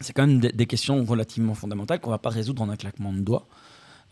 C'est 0.00 0.12
quand 0.12 0.24
même 0.24 0.38
des, 0.38 0.66
questions 0.66 1.04
relativement 1.04 1.54
fondamentales 1.54 1.98
qu'on 1.98 2.10
va 2.10 2.18
pas 2.18 2.30
résoudre 2.30 2.62
en 2.62 2.68
un 2.68 2.76
claquement 2.76 3.12
de 3.12 3.18
doigts. 3.18 3.48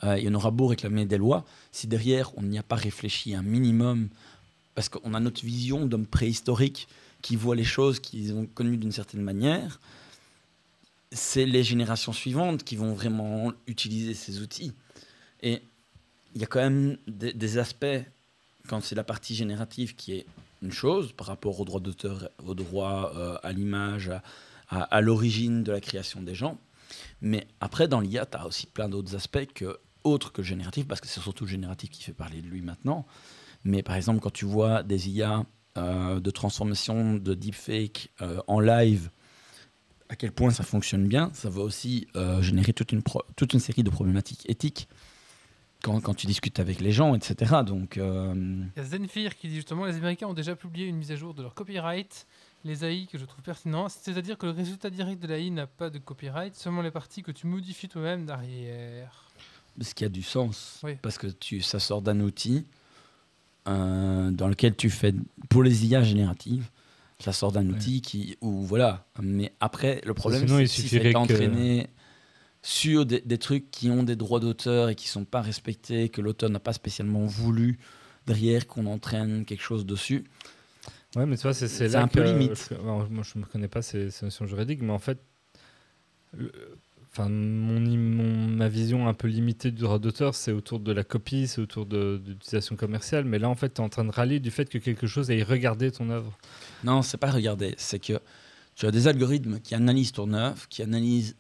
Et 0.02 0.28
on 0.28 0.34
aura 0.34 0.50
beau 0.50 0.66
réclamer 0.66 1.04
des 1.04 1.18
lois, 1.18 1.44
si 1.70 1.86
derrière 1.86 2.36
on 2.36 2.42
n'y 2.42 2.58
a 2.58 2.64
pas 2.64 2.74
réfléchi 2.74 3.32
un 3.36 3.42
minimum, 3.42 4.08
parce 4.74 4.88
qu'on 4.88 5.14
a 5.14 5.20
notre 5.20 5.44
vision 5.44 5.86
d'homme 5.86 6.06
préhistorique 6.06 6.88
qui 7.22 7.36
voit 7.36 7.54
les 7.54 7.62
choses 7.62 8.00
qu'ils 8.00 8.34
ont 8.34 8.46
connues 8.46 8.76
d'une 8.76 8.90
certaine 8.90 9.22
manière, 9.22 9.78
c'est 11.12 11.46
les 11.46 11.62
générations 11.62 12.12
suivantes 12.12 12.64
qui 12.64 12.76
vont 12.76 12.92
vraiment 12.92 13.52
utiliser 13.66 14.14
ces 14.14 14.40
outils. 14.40 14.72
Et 15.42 15.62
il 16.34 16.40
y 16.40 16.44
a 16.44 16.46
quand 16.46 16.60
même 16.60 16.96
des, 17.06 17.58
aspects, 17.58 17.86
quand 18.68 18.82
c'est 18.82 18.94
la 18.94 19.04
partie 19.04 19.34
générative 19.34 19.94
qui 19.94 20.12
est 20.12 20.26
une 20.62 20.72
chose 20.72 21.12
par 21.12 21.28
rapport 21.28 21.60
au 21.60 21.64
droit 21.64 21.80
d'auteur, 21.80 22.30
au 22.44 22.54
droit 22.54 23.12
euh, 23.14 23.38
à 23.42 23.52
l'image, 23.52 24.10
à 24.68 25.00
l'origine 25.00 25.62
de 25.62 25.70
la 25.70 25.80
création 25.80 26.22
des 26.22 26.34
gens. 26.34 26.58
Mais 27.20 27.46
après, 27.60 27.88
dans 27.88 28.00
l'IA, 28.00 28.26
tu 28.26 28.36
as 28.36 28.46
aussi 28.46 28.66
plein 28.66 28.88
d'autres 28.88 29.14
aspects 29.14 29.46
que, 29.54 29.78
autres 30.04 30.32
que 30.32 30.42
le 30.42 30.46
génératif, 30.46 30.86
parce 30.86 31.00
que 31.00 31.06
c'est 31.06 31.20
surtout 31.20 31.44
le 31.44 31.50
génératif 31.50 31.90
qui 31.90 32.02
fait 32.02 32.12
parler 32.12 32.40
de 32.40 32.46
lui 32.46 32.62
maintenant. 32.62 33.06
Mais 33.64 33.82
par 33.82 33.96
exemple, 33.96 34.20
quand 34.20 34.32
tu 34.32 34.44
vois 34.44 34.82
des 34.82 35.10
IA 35.10 35.44
euh, 35.76 36.20
de 36.20 36.30
transformation 36.30 37.14
de 37.14 37.34
deepfake 37.34 38.10
euh, 38.22 38.40
en 38.46 38.60
live, 38.60 39.10
à 40.08 40.16
quel 40.16 40.32
point 40.32 40.50
ça 40.50 40.62
fonctionne 40.62 41.06
bien, 41.06 41.30
ça 41.34 41.48
va 41.50 41.62
aussi 41.62 42.06
euh, 42.16 42.40
générer 42.42 42.72
toute 42.72 42.92
une, 42.92 43.02
pro- 43.02 43.24
toute 43.36 43.52
une 43.52 43.60
série 43.60 43.82
de 43.82 43.90
problématiques 43.90 44.48
éthiques 44.48 44.88
quand, 45.82 46.00
quand 46.00 46.14
tu 46.14 46.26
discutes 46.26 46.58
avec 46.60 46.80
les 46.80 46.90
gens, 46.92 47.14
etc. 47.14 47.56
Donc, 47.64 47.96
euh, 47.98 48.34
Il 48.76 48.82
y 48.82 48.84
a 48.84 48.84
Zenfir 48.88 49.36
qui 49.36 49.48
dit 49.48 49.56
justement 49.56 49.84
les 49.84 49.96
Américains 49.96 50.26
ont 50.26 50.34
déjà 50.34 50.56
publié 50.56 50.86
une 50.86 50.96
mise 50.96 51.12
à 51.12 51.16
jour 51.16 51.34
de 51.34 51.42
leur 51.42 51.54
copyright, 51.54 52.26
les 52.64 52.84
AI 52.84 53.06
que 53.06 53.18
je 53.18 53.24
trouve 53.24 53.42
pertinent. 53.42 53.88
C'est-à-dire 53.88 54.38
que 54.38 54.46
le 54.46 54.52
résultat 54.52 54.90
direct 54.90 55.22
de 55.22 55.28
l'AI 55.28 55.50
n'a 55.50 55.66
pas 55.66 55.90
de 55.90 55.98
copyright, 55.98 56.54
seulement 56.56 56.82
les 56.82 56.90
parties 56.90 57.22
que 57.22 57.30
tu 57.32 57.46
modifies 57.46 57.88
toi-même 57.88 58.26
derrière. 58.26 59.28
ce 59.80 59.94
qui 59.94 60.04
a 60.04 60.08
du 60.08 60.22
sens, 60.22 60.80
Oui. 60.82 60.96
parce 61.02 61.18
que 61.18 61.26
tu, 61.28 61.60
ça 61.62 61.78
sort 61.78 62.00
d'un 62.02 62.20
outil 62.20 62.64
euh, 63.68 64.30
dans 64.30 64.48
lequel 64.48 64.76
tu 64.76 64.90
fais, 64.90 65.12
pour 65.48 65.62
les 65.62 65.86
IA 65.86 66.02
génératives, 66.02 66.68
ça 67.18 67.32
sort 67.32 67.52
d'un 67.52 67.68
outil 67.68 68.00
qui, 68.02 68.36
où 68.40 68.62
voilà. 68.62 69.06
Mais 69.22 69.52
après, 69.60 70.00
le 70.04 70.14
problème, 70.14 70.48
c'est 70.48 70.64
que 70.64 70.68
si 70.68 70.82
ça 70.82 70.82
suffirait 70.82 71.10
est 71.10 71.12
que- 71.14 71.18
entraîné 71.18 71.88
sur 72.62 73.06
des, 73.06 73.20
des 73.20 73.38
trucs 73.38 73.70
qui 73.70 73.90
ont 73.90 74.02
des 74.02 74.16
droits 74.16 74.40
d'auteur 74.40 74.88
et 74.90 74.94
qui 74.94 75.08
sont 75.08 75.24
pas 75.24 75.40
respectés, 75.40 76.08
que 76.08 76.20
l'auteur 76.20 76.50
n'a 76.50 76.60
pas 76.60 76.72
spécialement 76.72 77.24
voulu 77.26 77.78
derrière 78.26 78.66
qu'on 78.66 78.86
entraîne 78.86 79.44
quelque 79.44 79.62
chose 79.62 79.86
dessus. 79.86 80.24
Ouais, 81.14 81.26
mais 81.26 81.36
tu 81.36 81.42
vois, 81.42 81.54
c'est 81.54 81.68
c'est 81.68 81.88
C'est 81.88 81.96
là 81.96 82.02
un 82.02 82.08
peu 82.08 82.22
limite. 82.22 82.70
moi, 82.82 83.06
je 83.22 83.38
ne 83.38 83.44
connais 83.44 83.68
pas 83.68 83.82
ces, 83.82 84.10
ces 84.10 84.26
notions 84.26 84.46
juridiques, 84.46 84.82
mais 84.82 84.92
en 84.92 84.98
fait, 84.98 85.18
enfin, 87.18 87.28
mon, 87.30 87.80
ma 88.48 88.68
vision 88.68 89.08
un 89.08 89.14
peu 89.14 89.26
limitée 89.28 89.70
du 89.70 89.82
droit 89.82 89.98
d'auteur, 89.98 90.34
c'est 90.34 90.52
autour 90.52 90.80
de 90.80 90.92
la 90.92 91.02
copie, 91.02 91.48
c'est 91.48 91.60
autour 91.60 91.86
de 91.86 92.20
l'utilisation 92.26 92.76
commerciale. 92.76 93.24
Mais 93.24 93.38
là, 93.38 93.48
en 93.48 93.54
fait, 93.54 93.74
tu 93.74 93.80
es 93.80 93.84
en 93.84 93.88
train 93.88 94.04
de 94.04 94.10
râler 94.10 94.38
du 94.38 94.50
fait 94.50 94.68
que 94.68 94.78
quelque 94.78 95.06
chose 95.06 95.30
aille 95.30 95.42
regarder 95.42 95.90
ton 95.90 96.10
œuvre. 96.10 96.36
Non, 96.84 97.00
c'est 97.02 97.16
pas 97.16 97.30
regarder, 97.30 97.74
c'est 97.78 97.98
que 97.98 98.20
tu 98.74 98.86
as 98.86 98.90
des 98.90 99.08
algorithmes 99.08 99.60
qui 99.60 99.74
analysent 99.74 100.12
ton 100.12 100.32
œuvre, 100.34 100.68
qui 100.68 100.82
analysent 100.82 101.36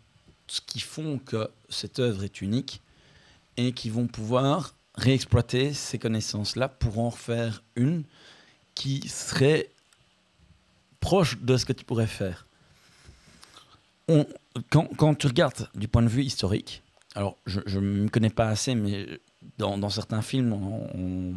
ce 0.46 0.60
qui 0.60 0.80
font 0.80 1.18
que 1.18 1.48
cette 1.68 1.98
œuvre 1.98 2.24
est 2.24 2.40
unique 2.40 2.80
et 3.58 3.72
qui 3.72 3.90
vont 3.90 4.06
pouvoir 4.06 4.74
réexploiter 4.94 5.74
ces 5.74 5.98
connaissances-là 5.98 6.68
pour 6.68 6.98
en 6.98 7.10
refaire 7.10 7.62
une 7.74 8.04
qui 8.74 9.06
serait 9.08 9.68
proche 11.00 11.38
de 11.40 11.56
ce 11.58 11.66
que 11.66 11.72
tu 11.74 11.84
pourrais 11.84 12.06
faire. 12.06 12.46
On- 14.08 14.26
quand, 14.70 15.14
tu 15.14 15.26
regardes 15.26 15.68
du 15.74 15.88
point 15.88 16.02
de 16.02 16.08
vue 16.08 16.22
historique, 16.22 16.82
alors 17.14 17.36
je 17.46 17.78
ne 17.78 18.02
me 18.04 18.08
connais 18.08 18.30
pas 18.30 18.48
assez, 18.48 18.74
mais 18.74 19.06
dans, 19.58 19.88
certains 19.88 20.22
films, 20.22 20.52
on- 20.52 21.34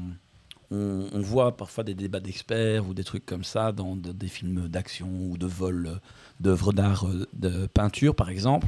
voit 1.21 1.57
parfois 1.57 1.83
des 1.83 1.95
débats 1.95 2.19
d'experts 2.19 2.87
ou 2.87 2.93
des 2.93 3.03
trucs 3.03 3.25
comme 3.25 3.43
ça 3.43 3.71
dans 3.71 3.95
de- 3.95 4.11
des 4.11 4.27
films 4.27 4.67
d'action 4.67 5.07
ou 5.07 5.37
de 5.37 5.47
vol 5.47 5.87
euh, 5.87 5.95
d'œuvres 6.39 6.73
d'art, 6.73 7.07
euh, 7.07 7.25
de 7.33 7.65
peinture 7.67 8.15
par 8.15 8.29
exemple, 8.29 8.67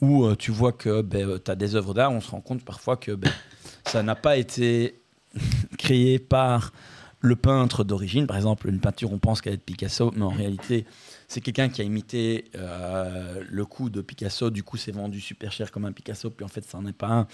où 0.00 0.24
euh, 0.24 0.34
tu 0.34 0.50
vois 0.50 0.72
que 0.72 1.02
tu 1.38 1.50
as 1.50 1.54
des 1.54 1.74
œuvres 1.74 1.92
d'art, 1.94 2.10
on 2.12 2.20
se 2.22 2.30
rend 2.30 2.40
compte 2.40 2.64
parfois 2.64 2.96
que 2.96 3.12
ben, 3.12 3.30
ça 3.84 4.02
n'a 4.02 4.14
pas 4.14 4.36
été 4.38 4.98
créé 5.78 6.18
par 6.18 6.72
le 7.22 7.36
peintre 7.36 7.84
d'origine. 7.84 8.26
Par 8.26 8.36
exemple, 8.36 8.68
une 8.68 8.80
peinture, 8.80 9.12
on 9.12 9.18
pense 9.18 9.40
qu'elle 9.40 9.54
est 9.54 9.58
de 9.58 9.62
Picasso, 9.62 10.12
mais 10.14 10.24
en 10.24 10.30
réalité, 10.30 10.84
c'est 11.28 11.40
quelqu'un 11.40 11.68
qui 11.68 11.80
a 11.80 11.84
imité 11.84 12.50
euh, 12.56 13.42
le 13.48 13.64
coup 13.64 13.88
de 13.88 14.02
Picasso. 14.02 14.50
Du 14.50 14.62
coup, 14.62 14.76
c'est 14.76 14.92
vendu 14.92 15.20
super 15.20 15.52
cher 15.52 15.70
comme 15.70 15.84
un 15.84 15.92
Picasso, 15.92 16.28
puis 16.30 16.44
en 16.44 16.48
fait, 16.48 16.64
ça 16.64 16.78
n'en 16.78 16.88
est 16.88 16.92
pas 16.92 17.08
un. 17.08 17.26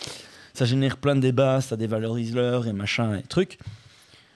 Ça 0.52 0.66
génère 0.66 0.98
plein 0.98 1.16
de 1.16 1.20
débats, 1.20 1.60
ça 1.60 1.76
dévalorise 1.76 2.34
l'heure 2.34 2.66
et 2.66 2.72
machin 2.72 3.16
et 3.16 3.22
trucs. 3.22 3.58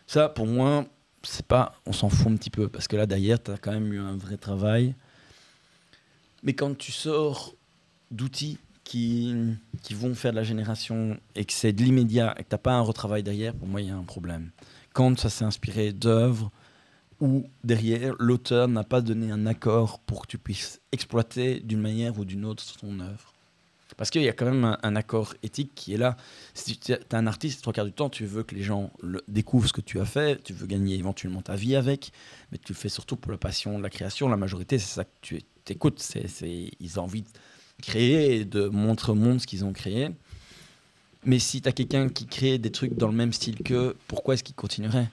Ça, 0.06 0.28
pour 0.28 0.46
moi, 0.46 0.86
c'est 1.22 1.46
pas. 1.46 1.74
On 1.86 1.92
s'en 1.92 2.08
fout 2.08 2.32
un 2.32 2.36
petit 2.36 2.50
peu, 2.50 2.68
parce 2.68 2.88
que 2.88 2.96
là, 2.96 3.06
derrière, 3.06 3.40
tu 3.40 3.50
as 3.50 3.58
quand 3.58 3.72
même 3.72 3.92
eu 3.92 4.00
un 4.00 4.16
vrai 4.16 4.38
travail. 4.38 4.94
Mais 6.42 6.54
quand 6.54 6.76
tu 6.76 6.92
sors 6.92 7.54
d'outils 8.10 8.58
qui, 8.84 9.34
qui 9.82 9.94
vont 9.94 10.14
faire 10.14 10.32
de 10.32 10.36
la 10.36 10.42
génération 10.42 11.18
et 11.36 11.44
que 11.44 11.52
c'est 11.52 11.72
de 11.72 11.82
l'immédiat 11.82 12.34
et 12.38 12.42
que 12.42 12.48
tu 12.48 12.54
n'as 12.54 12.58
pas 12.58 12.72
un 12.72 12.80
retravail 12.80 13.22
derrière, 13.22 13.54
pour 13.54 13.68
moi, 13.68 13.80
il 13.80 13.88
y 13.88 13.90
a 13.90 13.96
un 13.96 14.02
problème. 14.02 14.50
Quand 14.92 15.18
ça 15.18 15.30
s'est 15.30 15.44
inspiré 15.44 15.92
d'œuvres 15.92 16.50
où 17.20 17.46
derrière, 17.62 18.14
l'auteur 18.18 18.66
n'a 18.68 18.82
pas 18.82 19.00
donné 19.00 19.30
un 19.30 19.46
accord 19.46 20.00
pour 20.00 20.22
que 20.22 20.26
tu 20.26 20.38
puisses 20.38 20.80
exploiter 20.90 21.60
d'une 21.60 21.80
manière 21.80 22.18
ou 22.18 22.24
d'une 22.24 22.44
autre 22.44 22.64
ton 22.80 22.98
œuvre. 22.98 23.32
Parce 23.96 24.10
qu'il 24.10 24.22
y 24.22 24.28
a 24.28 24.32
quand 24.32 24.46
même 24.46 24.76
un, 24.82 24.96
accord 24.96 25.34
éthique 25.42 25.72
qui 25.74 25.94
est 25.94 25.98
là. 25.98 26.16
Si 26.54 26.76
tu 26.78 26.92
es 26.92 27.14
un 27.14 27.26
artiste, 27.26 27.62
trois 27.62 27.72
quarts 27.72 27.84
du 27.84 27.92
temps, 27.92 28.08
tu 28.08 28.24
veux 28.24 28.42
que 28.42 28.54
les 28.54 28.62
gens 28.62 28.90
découvrent 29.28 29.68
ce 29.68 29.72
que 29.72 29.80
tu 29.80 30.00
as 30.00 30.04
fait, 30.04 30.42
tu 30.42 30.52
veux 30.52 30.66
gagner 30.66 30.96
éventuellement 30.96 31.42
ta 31.42 31.54
vie 31.54 31.76
avec, 31.76 32.10
mais 32.50 32.58
tu 32.58 32.72
le 32.72 32.78
fais 32.78 32.88
surtout 32.88 33.16
pour 33.16 33.30
la 33.30 33.38
passion 33.38 33.78
la 33.78 33.90
création. 33.90 34.28
La 34.28 34.36
majorité, 34.36 34.78
c'est 34.78 34.92
ça 34.92 35.04
que 35.04 35.10
tu 35.20 35.44
écoutes. 35.68 36.02
Ils 36.80 36.98
ont 36.98 37.04
envie 37.04 37.22
de 37.22 37.28
créer 37.80 38.36
et 38.36 38.44
de 38.44 38.66
montrer 38.68 39.12
au 39.12 39.14
monde 39.14 39.40
ce 39.40 39.46
qu'ils 39.46 39.64
ont 39.64 39.72
créé. 39.72 40.08
Mais 41.24 41.38
si 41.38 41.60
tu 41.60 41.68
as 41.68 41.72
quelqu'un 41.72 42.08
qui 42.08 42.26
crée 42.26 42.58
des 42.58 42.72
trucs 42.72 42.96
dans 42.96 43.06
le 43.08 43.14
même 43.14 43.32
style 43.32 43.62
qu'eux, 43.62 43.96
pourquoi 44.08 44.34
est-ce 44.34 44.42
qu'il 44.42 44.54
continuerait? 44.56 45.08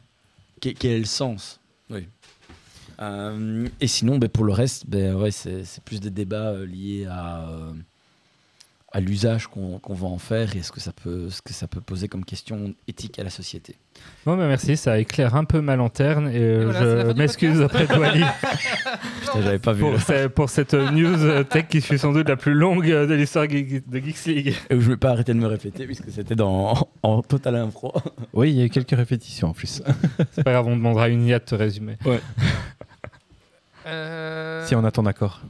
Quel 0.60 0.74
quel 0.74 0.92
est 0.92 1.00
le 1.00 1.06
sens? 1.06 1.60
Oui. 1.90 2.08
Euh, 3.00 3.68
et 3.80 3.88
sinon, 3.88 4.18
ben, 4.18 4.28
pour 4.28 4.44
le 4.44 4.52
reste, 4.52 4.86
ben, 4.88 5.16
ouais, 5.16 5.32
c'est 5.32 5.64
c'est 5.64 5.84
plus 5.84 6.00
des 6.00 6.10
débats 6.10 6.50
euh, 6.50 6.66
liés 6.66 7.06
à, 7.10 7.48
euh, 7.50 7.74
à 8.92 9.00
l'usage 9.02 9.46
qu'on 9.48 9.78
qu'on 9.78 9.94
va 9.94 10.08
en 10.08 10.18
faire 10.18 10.56
et 10.56 10.64
ce 10.64 10.72
que, 10.72 10.80
ça 10.80 10.92
peut, 10.92 11.30
ce 11.30 11.44
que 11.44 11.54
ça 11.54 11.68
peut 11.68 11.80
poser 11.80 12.08
comme 12.08 12.26
question 12.26 12.74
éthique 12.88 13.20
à 13.20 13.24
la 13.24 13.30
société. 13.30 13.76
Bon, 14.26 14.36
bah, 14.36 14.48
merci, 14.48 14.78
ça 14.78 14.98
éclaire 14.98 15.36
un 15.36 15.44
peu 15.44 15.62
ma 15.62 15.76
lanterne 15.76 16.28
et 16.30 16.40
euh, 16.40 16.62
Et 16.62 16.66
voilà, 16.66 17.10
je 17.10 17.14
m'excuse 17.16 17.62
auprès 17.62 17.86
de 17.86 17.94
Wally 17.94 18.24
Putain, 19.22 19.42
j'avais 19.44 19.60
pas 19.60 19.74
vu. 19.74 19.82
pour, 19.82 20.00
ce- 20.02 20.28
pour 20.28 20.50
cette 20.50 20.74
news 20.74 21.44
tech 21.44 21.68
qui 21.70 21.82
fut 21.82 22.00
sans 22.00 22.14
doute 22.14 22.28
la 22.30 22.36
plus 22.36 22.54
longue 22.56 22.88
de 22.88 23.14
l'histoire 23.14 23.48
de 23.48 24.00
Geeks 24.00 24.26
League. 24.26 24.56
Et 24.72 24.76
où 24.76 24.82
je 24.82 24.86
ne 24.88 24.94
vais 24.94 24.98
pas 24.98 25.12
arrêter 25.12 25.34
de 25.36 25.40
me 25.40 25.46
répéter 25.48 25.86
puisque 25.86 26.10
c'était 26.10 26.36
dans, 26.36 26.72
en, 26.72 26.88
en 27.04 27.22
total 27.22 27.58
impro. 27.58 27.94
Oui, 28.34 28.50
il 28.52 28.58
y 28.58 28.62
a 28.62 28.66
eu 28.66 28.70
quelques 28.70 28.90
répétitions 28.98 29.50
en 29.50 29.54
plus. 29.54 29.84
C'est 30.32 30.44
pas 30.44 30.52
grave, 30.54 30.66
on 30.66 30.76
demandera 30.76 31.04
à 31.04 31.10
une 31.10 31.26
IA 31.28 31.38
de 31.38 31.46
te 31.46 31.54
résumer. 31.56 31.98
Euh, 33.86 34.66
si 34.66 34.76
on 34.76 34.84
a 34.84 34.92
ton 34.92 35.06
accord. 35.06 35.42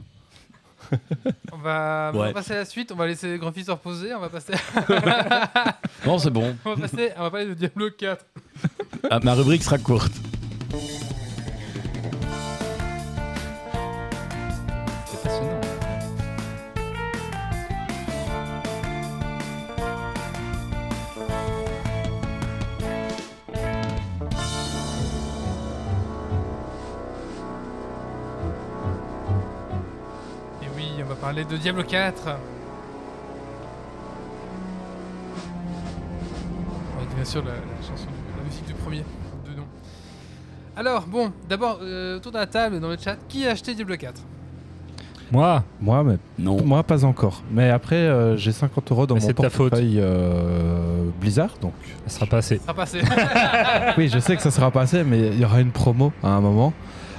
on, 1.51 1.57
va, 1.57 2.11
on 2.13 2.17
va 2.17 2.25
Ouais. 2.27 2.33
passer 2.33 2.53
à 2.53 2.57
la 2.57 2.65
suite. 2.65 2.91
On 2.91 2.95
va 2.95 3.07
laisser 3.07 3.27
les 3.31 3.37
grands 3.37 3.51
fils 3.51 3.65
se 3.67 3.71
reposer. 3.71 4.13
On 4.13 4.19
va 4.19 4.29
passer. 4.29 4.53
Non, 6.05 6.17
c'est 6.17 6.29
bon. 6.29 6.55
on 6.65 6.75
va 6.75 6.81
passer. 6.87 7.11
On 7.17 7.23
va 7.23 7.31
parler 7.31 7.45
de 7.47 7.53
Diablo 7.53 7.89
4. 7.91 8.25
Ah, 9.11 9.19
ma 9.23 9.33
rubrique 9.33 9.63
sera 9.63 9.77
courte. 9.77 10.13
Parler 31.21 31.43
de 31.45 31.57
Diablo 31.57 31.83
4. 31.83 32.27
Avec 36.97 37.15
bien 37.15 37.25
sûr 37.25 37.43
la, 37.43 37.51
la 37.51 37.81
chanson, 37.87 38.07
la 38.37 38.43
musique 38.43 38.65
du 38.65 38.73
premier 38.73 39.03
de 39.49 39.55
nom. 39.57 39.63
Alors, 40.75 41.05
bon, 41.07 41.31
d'abord, 41.49 41.79
euh, 41.81 42.17
autour 42.17 42.31
de 42.31 42.37
la 42.37 42.47
table, 42.47 42.79
dans 42.79 42.89
le 42.89 42.97
chat, 42.97 43.17
qui 43.27 43.45
a 43.45 43.51
acheté 43.51 43.73
Diablo 43.75 43.97
4 43.97 44.21
Moi, 45.31 45.63
Moi, 45.81 46.03
mais 46.03 46.17
Non. 46.37 46.61
moi 46.63 46.83
pas 46.83 47.03
encore. 47.03 47.41
Mais 47.51 47.69
après, 47.69 47.95
euh, 47.95 48.37
j'ai 48.37 48.51
50 48.51 48.91
euros 48.91 49.05
dans 49.07 49.15
Mais 49.15 49.21
mon 49.21 49.27
c'est 49.27 49.33
de 49.37 49.41
ta 49.41 49.49
faute. 49.49 49.71
portefeuille 49.71 49.99
euh, 49.99 51.03
Blizzard, 51.19 51.55
donc 51.61 51.73
ça 52.07 52.15
sera 52.15 52.25
pas 52.27 52.37
assez. 52.37 52.57
Ça 52.57 52.63
sera 52.63 52.73
passé. 52.73 52.99
oui, 53.97 54.07
je 54.07 54.19
sais 54.19 54.35
que 54.35 54.41
ça 54.41 54.51
sera 54.51 54.71
passé, 54.71 55.03
mais 55.03 55.19
il 55.27 55.39
y 55.39 55.45
aura 55.45 55.59
une 55.61 55.71
promo 55.71 56.13
à 56.23 56.29
un 56.29 56.39
moment. 56.41 56.73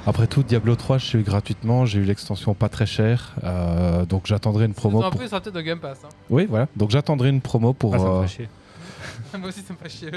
Après 0.06 0.26
tout, 0.26 0.42
Diablo 0.42 0.76
3, 0.76 0.98
je 0.98 1.12
l'ai 1.16 1.22
eu 1.22 1.24
gratuitement, 1.24 1.84
j'ai 1.86 2.00
eu 2.00 2.04
l'extension 2.04 2.54
pas 2.54 2.68
très 2.68 2.86
chère, 2.86 3.34
euh, 3.44 4.04
donc 4.06 4.26
j'attendrai 4.26 4.64
une 4.64 4.74
promo. 4.74 5.00
Pour... 5.10 5.22
sera 5.22 5.40
peut-être 5.40 5.54
dans 5.54 5.62
Game 5.62 5.78
Pass. 5.78 6.00
hein. 6.04 6.08
Oui, 6.30 6.46
voilà. 6.48 6.68
Donc 6.76 6.90
j'attendrai 6.90 7.28
une 7.28 7.40
promo 7.40 7.72
pour. 7.74 7.94
Ah, 7.94 7.98
ça 7.98 8.04
me 8.04 8.10
euh, 8.10 8.22
fait 8.22 8.28
chier. 8.28 8.48
Moi 9.38 9.48
aussi, 9.50 9.60
ça 9.60 9.72
me 9.74 9.78
fait 9.78 9.88
chier. 9.88 10.10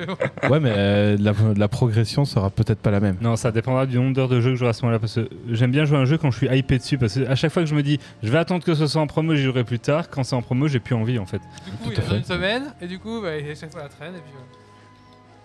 Ouais, 0.49 0.59
mais 0.59 0.71
euh, 0.75 1.17
la, 1.19 1.33
la 1.55 1.67
progression 1.67 2.25
sera 2.25 2.49
peut-être 2.49 2.79
pas 2.79 2.89
la 2.91 2.99
même. 2.99 3.17
Non, 3.21 3.35
ça 3.35 3.51
dépendra 3.51 3.85
du 3.85 3.97
nombre 3.97 4.15
d'heures 4.15 4.29
de 4.29 4.39
jeu 4.41 4.51
que 4.51 4.55
j'aurai 4.55 4.69
à 4.69 4.73
ce 4.73 4.81
moment-là. 4.83 4.99
Parce 4.99 5.15
que 5.15 5.29
j'aime 5.51 5.71
bien 5.71 5.85
jouer 5.85 5.97
à 5.97 6.01
un 6.01 6.05
jeu 6.05 6.17
quand 6.17 6.31
je 6.31 6.37
suis 6.37 6.47
hypé 6.57 6.77
dessus. 6.79 6.97
Parce 6.97 7.13
que 7.15 7.27
à 7.27 7.35
chaque 7.35 7.51
fois 7.51 7.61
que 7.61 7.69
je 7.69 7.75
me 7.75 7.83
dis, 7.83 7.99
je 8.23 8.31
vais 8.31 8.37
attendre 8.39 8.63
que 8.63 8.73
ce 8.73 8.87
soit 8.87 9.01
en 9.01 9.07
promo, 9.07 9.35
j'y 9.35 9.43
jouerai 9.43 9.63
plus 9.65 9.79
tard. 9.79 10.09
Quand 10.09 10.23
c'est 10.23 10.35
en 10.35 10.41
promo, 10.41 10.67
j'ai 10.67 10.79
plus 10.79 10.95
envie 10.95 11.19
en 11.19 11.25
fait. 11.25 11.41
Du 11.65 11.71
coup, 11.77 11.89
Tout 11.89 11.91
il 11.91 11.99
à 11.99 11.99
a 11.99 12.05
dans 12.05 12.09
fait. 12.11 12.17
une 12.19 12.23
semaine, 12.23 12.63
et 12.81 12.87
du 12.87 12.97
coup, 12.99 13.21
bah, 13.21 13.37
il 13.37 13.45
est 13.47 13.51
à 13.51 13.55
chaque 13.55 13.71
fois 13.71 13.81
à 13.81 13.83
la 13.83 13.89
traîne. 13.89 14.15
Et 14.15 14.19
puis, 14.19 14.31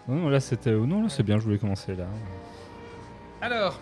voilà. 0.06 0.22
Non, 0.22 0.28
là 0.30 0.40
c'était. 0.40 0.70
Non, 0.72 1.02
là 1.02 1.08
c'est 1.10 1.22
bien, 1.24 1.38
je 1.38 1.42
voulais 1.44 1.58
commencer 1.58 1.94
là. 1.94 2.04
Alors, 3.42 3.78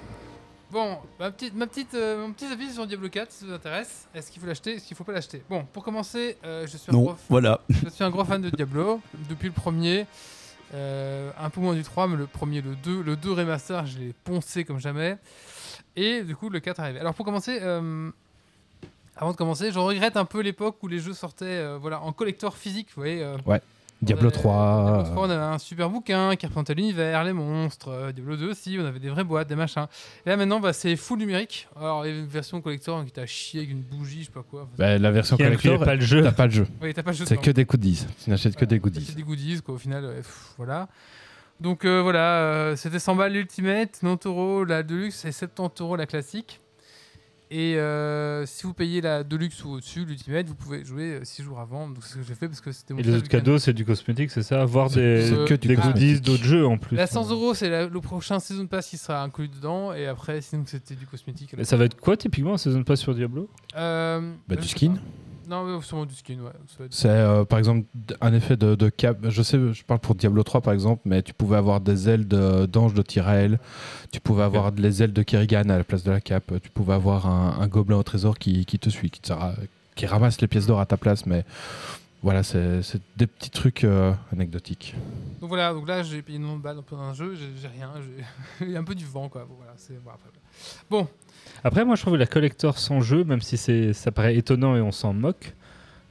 bon, 0.71 0.99
ma 1.19 1.31
petite, 1.31 1.55
ma 1.55 1.67
petite, 1.67 1.95
euh, 1.95 2.21
mon 2.21 2.33
petit 2.33 2.47
avis 2.47 2.73
sur 2.73 2.87
Diablo 2.87 3.09
4, 3.09 3.31
si 3.31 3.41
ça 3.41 3.47
vous 3.47 3.53
intéresse. 3.53 4.09
Est-ce 4.15 4.31
qu'il 4.31 4.41
faut 4.41 4.47
l'acheter? 4.47 4.75
Est-ce 4.75 4.87
qu'il 4.87 4.97
faut 4.97 5.05
pas 5.05 5.13
l'acheter? 5.13 5.43
Bon, 5.49 5.65
pour 5.73 5.83
commencer, 5.83 6.39
euh, 6.45 6.67
je, 6.67 6.77
suis 6.77 6.91
un 6.91 6.95
gros, 6.95 7.17
voilà. 7.29 7.61
je 7.69 7.89
suis 7.89 8.05
un 8.05 8.11
gros 8.11 8.25
fan 8.25 8.41
de 8.41 8.51
Diablo 8.51 9.01
depuis 9.29 9.49
le 9.49 9.55
premier. 9.55 10.07
Euh, 10.75 11.31
un 11.39 11.49
peu 11.49 11.61
moins 11.61 11.75
du 11.75 11.83
3, 11.83 12.09
mais 12.09 12.17
le 12.17 12.27
premier, 12.27 12.61
le 12.61 12.75
2, 12.75 13.03
le 13.03 13.17
2 13.17 13.33
remaster, 13.33 13.87
je 13.87 13.99
l'ai 13.99 14.15
poncé 14.25 14.65
comme 14.65 14.81
jamais. 14.81 15.17
Et 15.95 16.23
du 16.23 16.35
coup, 16.35 16.51
le 16.51 16.61
4 16.61 16.81
arrivé. 16.81 16.99
Alors, 16.99 17.15
pour 17.15 17.25
commencer, 17.25 17.61
avant 19.17 19.31
de 19.31 19.37
commencer, 19.37 19.73
je 19.73 19.79
regrette 19.79 20.17
un 20.17 20.25
peu 20.25 20.41
l'époque 20.41 20.77
où 20.83 20.89
les 20.89 20.99
jeux 20.99 21.15
sortaient 21.15 21.77
voilà, 21.79 22.03
en 22.03 22.13
collector 22.13 22.57
physique. 22.57 22.89
Vous 22.95 23.03
voyez, 23.03 23.23
euh, 23.23 23.37
Diablo 24.03 24.27
on 24.27 24.29
avait- 24.29 24.39
3. 24.39 24.85
Diablo 24.85 25.01
euh, 25.01 25.13
3, 25.15 25.27
on 25.27 25.31
avait 25.31 25.43
un 25.55 25.59
super 25.59 25.89
bouquin 25.91 26.37
qui 26.37 26.47
représentait 26.47 26.75
l'univers, 26.75 27.25
les 27.25 27.33
monstres. 27.33 27.89
euh, 27.89 28.13
Diablo 28.13 28.37
2 28.37 28.51
aussi, 28.51 28.77
on 28.81 28.85
avait 28.85 28.99
des 28.99 29.09
vraies 29.09 29.25
boîtes, 29.25 29.49
des 29.49 29.55
machins. 29.57 29.87
Et 30.27 30.29
là 30.31 30.37
maintenant, 30.37 30.61
bah, 30.61 30.73
c'est 30.73 30.97
full 30.97 31.19
numérique. 31.19 31.67
Alors, 31.77 32.05
il 32.05 32.09
y 32.09 32.13
avait 32.13 32.21
une 32.21 32.27
version 32.27 32.61
collector 32.61 33.05
qui 33.05 33.11
t'a 33.13 33.25
chié 33.27 33.61
avec 33.61 33.71
une 33.73 33.81
bougie, 33.83 34.21
je 34.21 34.27
sais 34.27 34.33
pas 34.33 34.43
quoi. 34.49 34.69
Bah, 34.77 34.99
la 34.99 35.11
version 35.11 35.37
collector, 35.37 35.79
pas 35.83 35.95
le 35.95 36.01
jeu. 36.03 36.23
t'as 36.23 36.33
pas 36.33 36.45
le 36.47 36.53
jeu. 36.53 36.67
oui, 36.83 36.93
t'as 36.93 37.03
pas 37.03 37.13
le 37.13 37.17
jeu 37.17 37.25
C'est 37.27 37.37
que 37.39 37.51
des 37.51 37.65
goodies. 37.65 38.07
Tu 38.23 38.31
n'achètes 38.31 38.57
que 38.57 38.65
des 38.67 38.79
goodies. 38.79 39.05
C'est 39.07 39.17
des 39.17 39.23
goodies, 39.23 39.61
quoi, 39.63 39.75
au 39.75 39.79
final. 39.79 40.05
ouais, 40.05 40.17
pff, 40.17 40.55
voilà. 40.59 40.89
Donc 41.59 41.87
euh, 41.87 42.03
voilà, 42.03 42.41
euh, 42.43 42.77
c'était 42.77 42.99
100 42.99 43.17
balles 43.17 43.33
l'Ultimate, 43.33 43.93
90 44.03 44.27
euros 44.27 44.65
la 44.65 44.83
Deluxe 44.83 45.25
et 45.25 45.33
70 45.33 45.81
euros 45.83 45.97
la 45.97 46.05
classique. 46.05 46.61
Et 47.51 47.77
euh, 47.77 48.45
si 48.45 48.65
vous 48.65 48.75
payez 48.75 49.01
la 49.01 49.23
Deluxe 49.23 49.65
ou 49.65 49.71
au-dessus, 49.75 50.05
l'Ultimate, 50.05 50.49
vous 50.49 50.57
pouvez 50.57 50.85
jouer 50.85 51.21
6 51.23 51.45
jours 51.45 51.61
avant. 51.61 51.87
Donc 51.89 51.99
c'est 52.03 52.15
ce 52.15 52.17
que 52.17 52.23
j'ai 52.25 52.35
fait 52.35 52.49
parce 52.49 52.61
que 52.61 52.73
c'était 52.73 52.93
mon 52.93 52.99
Et 52.99 53.05
les 53.05 53.15
autres 53.15 53.29
cadeaux, 53.29 53.59
c'est 53.59 53.73
du 53.73 53.85
cosmétique, 53.85 54.31
c'est 54.33 54.43
ça? 54.43 54.65
Voir 54.65 54.91
des, 54.91 55.31
que 55.47 55.55
des 55.55 55.77
goodies 55.77 56.21
d'autres 56.21 56.43
jeux 56.45 56.67
en 56.67 56.77
plus. 56.77 56.97
La 56.97 57.07
100 57.07 57.31
euros, 57.31 57.55
c'est 57.55 57.71
la- 57.71 57.87
le 57.87 58.01
prochain 58.01 58.41
Season 58.41 58.67
Pass 58.67 58.89
qui 58.89 58.97
sera 58.97 59.23
inclus 59.23 59.47
dedans. 59.49 59.93
Et 59.95 60.07
après, 60.07 60.41
sinon, 60.41 60.65
c'était 60.67 60.97
du 60.97 61.07
cosmétique. 61.07 61.55
Mais 61.57 61.63
ça 61.65 61.77
va 61.77 61.85
être 61.85 62.01
quoi 62.01 62.17
typiquement 62.17 62.55
un 62.55 62.59
Season 62.59 62.83
Pass 62.83 63.01
sur 63.01 63.15
Diablo? 63.15 63.49
Euh, 63.77 64.21
Bah, 64.49 64.57
je 64.57 64.63
du 64.63 64.69
sais 64.69 64.75
skin. 64.77 64.95
pas. 64.95 65.01
Non, 65.49 65.65
mais 65.65 65.81
sûrement 65.83 66.07
du 66.07 66.15
skin, 66.15 66.39
ouais. 66.41 66.87
C'est 66.91 67.09
euh, 67.09 67.45
par 67.45 67.59
exemple 67.61 67.87
un 68.21 68.33
effet 68.35 68.57
de, 68.57 68.75
de 68.75 68.89
cap. 68.89 69.19
Je 69.29 69.43
sais, 69.43 69.59
je 69.73 69.85
parle 69.85 70.01
pour 70.01 70.15
Diablo 70.17 70.43
3 70.43 70.61
par 70.61 70.75
exemple, 70.75 71.03
mais 71.05 71.23
tu 71.23 71.33
pouvais 71.33 71.57
avoir 71.57 71.81
des 71.81 72.09
ailes 72.09 72.27
de- 72.27 72.67
d'ange 72.67 72.95
de, 72.95 73.03
Tyrael. 73.03 73.61
Tu 74.13 74.19
pouvais 74.21 74.43
avoir 74.43 74.73
les 74.73 75.03
ailes 75.03 75.13
de 75.13 75.23
Kerrigan 75.23 75.69
à 75.69 75.79
la 75.79 75.85
place 75.85 76.03
de 76.03 76.11
la 76.11 76.21
cape. 76.21 76.53
Tu 76.63 76.71
pouvais 76.71 76.95
avoir 76.95 77.27
un, 77.27 77.59
un 77.61 77.69
gobelin 77.69 77.97
au 77.99 78.03
trésor 78.03 78.39
qui, 78.39 78.65
qui 78.65 78.79
te 78.81 78.91
suit, 78.91 79.11
qui, 79.11 79.21
te 79.21 79.33
ra- 79.33 79.55
qui 79.95 80.07
ramasse 80.07 80.41
les 80.41 80.49
pièces 80.49 80.67
d'or 80.67 80.81
à 80.81 80.87
ta 80.87 80.97
place. 80.97 81.27
Mais 81.27 81.45
voilà, 82.23 82.43
c'est 82.43 82.81
des 83.17 83.29
petits 83.29 83.51
trucs 83.51 83.85
euh, 83.85 84.13
anecdotiques. 84.33 84.97
Donc 85.41 85.49
voilà, 85.51 85.73
donc 85.73 85.87
là, 85.87 86.03
j'ai 86.03 86.23
payé 86.23 86.39
90 86.39 86.61
balles 86.63 86.79
dans 86.91 86.99
un 86.99 87.15
jeu, 87.15 87.35
j'ai 87.37 87.69
rien. 87.69 87.93
j'ai- 88.01 88.67
Il 88.67 88.73
y 88.73 88.77
a 88.77 88.81
un 88.81 88.85
peu 88.85 88.95
du 88.97 89.05
vent, 89.05 89.29
quoi. 89.29 89.45
Bon, 89.49 89.55
voilà, 89.59 89.75
c'est 89.77 90.03
bon, 90.03 90.11
après. 90.11 90.31
Bon, 90.91 91.07
Après, 91.67 91.85
moi 91.85 91.97
je 91.97 92.03
trouve 92.03 92.17
la 92.17 92.27
collector 92.27 92.79
sans 92.79 93.01
jeu, 93.01 93.25
même 93.25 93.41
si 93.41 93.57
c'est 93.57 93.93
ça 93.93 94.13
paraît 94.13 94.37
étonnant 94.37 94.77
et 94.77 94.81
on 94.81 94.93
s'en 94.93 95.13
moque, 95.13 95.53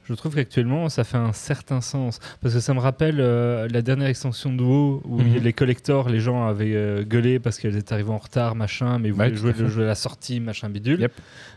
je 0.04 0.12
trouve 0.14 0.34
qu'actuellement 0.34 0.88
ça 0.90 1.02
fait 1.02 1.16
un 1.16 1.32
certain 1.32 1.80
sens. 1.80 2.20
Parce 2.42 2.52
que 2.54 2.60
ça 2.60 2.74
me 2.74 2.78
rappelle 2.78 3.16
euh, 3.20 3.66
la 3.70 3.80
dernière 3.80 4.08
extension 4.08 4.52
de 4.52 4.62
WoW 4.62 5.00
où 5.06 5.20
Mhm. 5.22 5.38
les 5.42 5.52
collectors, 5.54 6.10
les 6.10 6.20
gens 6.20 6.46
avaient 6.46 6.74
euh, 6.76 7.02
gueulé 7.04 7.38
parce 7.40 7.58
qu'elles 7.58 7.76
étaient 7.76 7.94
arrivées 7.94 8.10
en 8.12 8.18
retard, 8.18 8.54
machin, 8.54 8.98
mais 8.98 9.10
voulaient 9.10 9.30
tout 9.30 9.36
jouer 9.38 9.54
le 9.58 9.66
jeu 9.68 9.84
à 9.84 9.86
la 9.86 9.94
sortie, 9.94 10.40
machin 10.40 10.68
bidule. 10.68 11.00
Yep. 11.00 11.12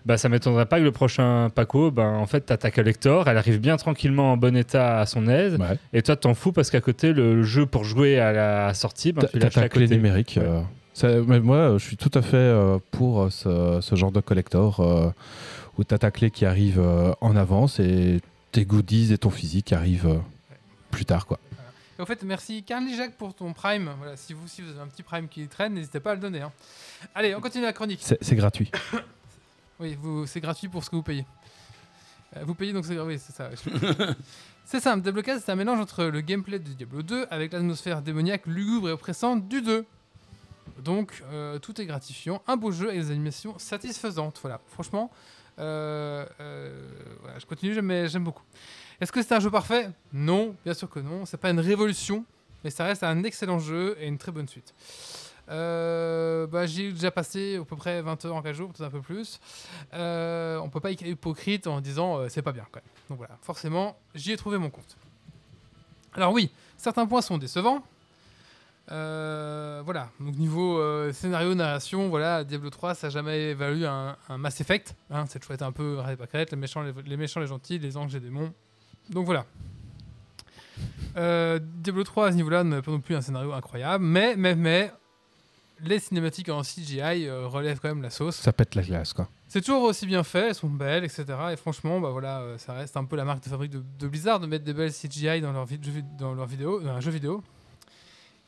Bah, 0.06 0.18
ça 0.18 0.30
m'étonnerait 0.30 0.66
pas 0.66 0.80
que 0.80 0.86
le 0.86 0.92
prochain 0.94 1.50
Paco, 1.54 1.92
ben 1.92 2.08
en 2.14 2.26
fait, 2.26 2.42
t'as 2.42 2.56
ta 2.58 2.72
collector, 2.72 3.28
elle 3.28 3.38
arrive 3.38 3.60
bien 3.60 3.76
tranquillement 3.76 4.32
en 4.32 4.38
bon 4.38 4.56
état 4.56 5.00
à 5.02 5.06
son 5.06 5.28
aise, 5.28 5.58
Ouais. 5.60 5.78
et 5.92 6.02
toi 6.04 6.16
t'en 6.16 6.34
fous 6.36 6.54
parce 6.54 6.72
qu'à 6.72 6.80
côté, 6.82 7.12
le, 7.12 7.44
jeu 7.44 7.66
pour 7.66 7.84
jouer 7.84 8.18
à 8.18 8.32
la 8.32 8.74
sortie, 8.74 9.14
T'as 9.14 9.28
tu 9.28 9.40
l'achètes 9.40 9.58
à 9.58 9.62
ta 9.64 9.70
clé 9.70 9.84
côté. 9.86 9.96
numérique. 9.98 10.38
Euh, 10.38 10.62
mais 11.08 11.40
moi, 11.40 11.78
je 11.78 11.86
suis 11.86 11.98
tout 11.98 12.12
à 12.14 12.22
fait 12.22 12.36
euh, 12.38 12.80
pour 12.92 13.22
euh, 13.24 13.30
ce, 13.30 13.80
ce 13.82 13.96
genre 13.96 14.12
de 14.12 14.20
collector 14.22 14.80
euh, 14.80 15.12
où 15.78 15.84
tu 15.84 15.94
as 15.94 15.98
ta 15.98 16.12
clé 16.12 16.32
qui 16.32 16.46
arrive 16.46 16.82
en 17.22 17.36
avance 17.36 17.80
et 17.80 18.20
tes 18.52 18.66
goodies 18.66 19.14
et 19.14 19.18
ton 19.18 19.30
physique 19.30 19.72
arrivent 19.74 20.22
plus 20.92 21.06
tard. 21.06 21.26
quoi. 21.28 21.40
Et 21.98 22.02
au 22.02 22.06
fait, 22.06 22.24
merci 22.24 22.64
Carly 22.64 22.96
Jacques 22.96 23.16
pour 23.18 23.34
ton 23.34 23.54
Prime. 23.54 23.92
Voilà, 23.98 24.16
si 24.18 24.34
vous, 24.34 24.48
si 24.48 24.62
vous 24.62 24.70
avez 24.72 24.80
un 24.82 24.88
petit 24.88 25.04
Prime 25.04 25.28
qui 25.28 25.48
traîne, 25.48 25.74
n'hésitez 25.74 26.00
pas 26.00 26.12
à 26.12 26.16
le 26.16 26.22
donner. 26.22 26.42
hein. 26.42 26.52
Allez, 27.14 27.36
on 27.36 27.42
continue 27.42 27.64
la 27.66 27.74
chronique. 27.74 28.00
C'est 28.02 28.18
c'est 28.22 28.36
gratuit. 28.36 28.72
Oui, 29.82 29.98
vous- 29.98 30.26
c'est 30.26 30.42
gratuit 30.42 30.68
pour 30.68 30.84
ce 30.84 30.90
que 30.90 30.98
vous 30.98 31.04
payez. 31.04 31.26
Euh, 32.36 32.42
vous 32.46 32.54
payez 32.54 32.74
donc 32.74 32.84
c'est 32.86 33.00
oui, 33.00 33.18
c'est 33.18 33.34
ça. 33.34 33.50
c'est 34.66 34.82
simple, 34.82 35.02
Diablo 35.04 35.22
4, 35.22 35.42
c'est 35.42 35.52
un 35.54 35.56
mélange 35.56 35.80
entre 35.80 36.04
le 36.04 36.20
gameplay 36.20 36.60
de 36.60 36.68
Diablo 36.74 37.02
2 37.02 37.28
avec 37.32 37.54
l'atmosphère 37.54 38.02
démoniaque, 38.02 38.46
lugubre 38.46 38.90
et 38.90 38.92
oppressante 38.92 39.48
du 39.48 39.62
2. 39.62 39.86
Donc, 40.78 41.24
euh, 41.32 41.60
tout 41.60 41.80
est 41.82 41.86
gratifiant. 41.86 42.42
Un 42.48 42.58
beau 42.58 42.72
jeu 42.72 42.90
avec 42.90 43.02
des 43.02 43.12
animations 43.12 43.58
satisfaisantes. 43.58 44.40
Voilà, 44.42 44.60
franchement, 44.68 45.12
euh, 45.60 46.26
euh, 46.40 46.86
je 47.38 47.46
continue, 47.46 47.74
j'aime 47.74 48.24
beaucoup. 48.24 48.44
Est-ce 49.02 49.12
que 49.12 49.22
c'est 49.22 49.34
un 49.34 49.40
jeu 49.40 49.52
parfait? 49.52 49.90
Non, 50.14 50.56
bien 50.64 50.74
sûr 50.74 50.90
que 50.90 51.00
non. 51.00 51.26
C'est 51.26 51.38
pas 51.38 51.50
une 51.50 51.60
révolution, 51.60 52.26
mais 52.64 52.70
ça 52.70 52.86
reste 52.86 53.04
un 53.04 53.24
excellent 53.24 53.60
jeu 53.60 53.98
et 54.00 54.08
une 54.08 54.18
très 54.18 54.32
bonne 54.32 54.48
suite. 54.48 54.74
Bah, 55.48 56.66
J'ai 56.68 56.92
déjà 56.92 57.10
passé 57.10 57.58
à 57.58 57.66
peu 57.66 57.76
près 57.76 58.02
20 58.02 58.26
heures 58.26 58.36
en 58.36 58.42
4 58.42 58.56
jours, 58.56 58.70
peut-être 58.70 58.88
un 58.88 58.92
peu 58.92 59.02
plus. 59.02 59.40
On 59.94 60.70
peut 60.72 60.80
pas 60.80 60.92
être 60.92 61.02
hypocrite 61.02 61.68
en 61.68 61.82
disant 61.82 62.28
c'est 62.30 62.42
pas 62.42 62.52
bien 62.52 62.66
quand 62.72 62.82
même. 62.82 62.94
Donc 63.10 63.18
voilà, 63.18 63.38
forcément, 63.42 63.98
j'y 64.14 64.32
ai 64.32 64.38
trouvé 64.38 64.58
mon 64.58 64.70
compte. 64.70 64.98
Alors 66.14 66.34
oui, 66.34 66.52
certains 66.78 67.06
points 67.06 67.22
sont 67.22 67.38
décevants. 67.38 67.84
Euh, 68.92 69.82
voilà, 69.86 70.10
donc 70.20 70.36
niveau 70.36 70.80
euh, 70.80 71.14
scénario, 71.14 71.54
narration, 71.54 72.10
voilà, 72.10 72.44
Diablo 72.44 72.70
3, 72.72 72.96
ça 72.96 73.08
n'a 73.08 73.12
jamais 73.12 73.54
valu 73.54 73.86
un, 73.86 74.16
un 74.30 74.38
Mass 74.40 74.60
Effect. 74.62 74.96
Hein, 75.12 75.26
c'est 75.30 75.40
toujours 75.40 75.54
été 75.56 75.64
un 75.64 75.72
peu 75.72 76.00
les 76.52 76.58
méchants, 76.58 76.82
les, 76.82 76.94
les 77.06 77.18
méchants, 77.18 77.40
les 77.40 77.48
gentils, 77.48 77.78
les 77.78 77.98
anges, 77.98 78.14
les 78.14 78.20
démons. 78.20 78.52
Donc 79.10 79.26
voilà. 79.26 79.46
Euh, 81.18 81.60
Diablo 81.62 82.04
3 82.04 82.28
à 82.28 82.32
ce 82.32 82.36
niveau-là 82.36 82.64
n'a 82.64 82.82
pas 82.82 82.92
non 82.92 83.00
plus 83.00 83.16
un 83.16 83.22
scénario 83.22 83.54
incroyable, 83.54 84.04
mais, 84.04 84.36
mais, 84.36 84.56
mais, 84.56 84.92
les 85.82 86.00
cinématiques 86.00 86.50
en 86.50 86.62
CGI 86.62 87.30
relèvent 87.30 87.80
quand 87.80 87.88
même 87.90 88.02
la 88.02 88.10
sauce. 88.10 88.36
Ça 88.36 88.54
pète 88.54 88.76
la 88.76 88.82
glace, 88.82 89.14
quoi. 89.14 89.28
C'est 89.48 89.62
toujours 89.62 89.84
aussi 89.84 90.06
bien 90.06 90.24
fait, 90.24 90.50
elles 90.50 90.56
sont 90.56 90.70
belles, 90.70 91.04
etc. 91.04 91.26
Et 91.52 91.56
franchement, 91.56 92.00
bah 92.00 92.10
voilà, 92.12 92.44
ça 92.58 92.74
reste 92.74 92.96
un 92.98 93.06
peu 93.06 93.16
la 93.16 93.26
marque 93.26 93.44
de 93.44 93.50
fabrique 93.50 93.72
de, 93.72 93.84
de 94.00 94.08
Blizzard 94.08 94.40
de 94.40 94.46
mettre 94.46 94.64
des 94.64 94.74
belles 94.74 94.92
CGI 94.94 95.42
dans 95.42 95.52
leur, 95.52 95.66
vid- 95.66 95.84
jeu 95.84 95.92
vid- 95.92 96.16
dans 96.18 96.34
leur 96.36 96.46
vidéo, 96.46 96.80
dans 96.82 96.92
un 96.92 97.00
jeu 97.00 97.10
vidéo. 97.12 97.42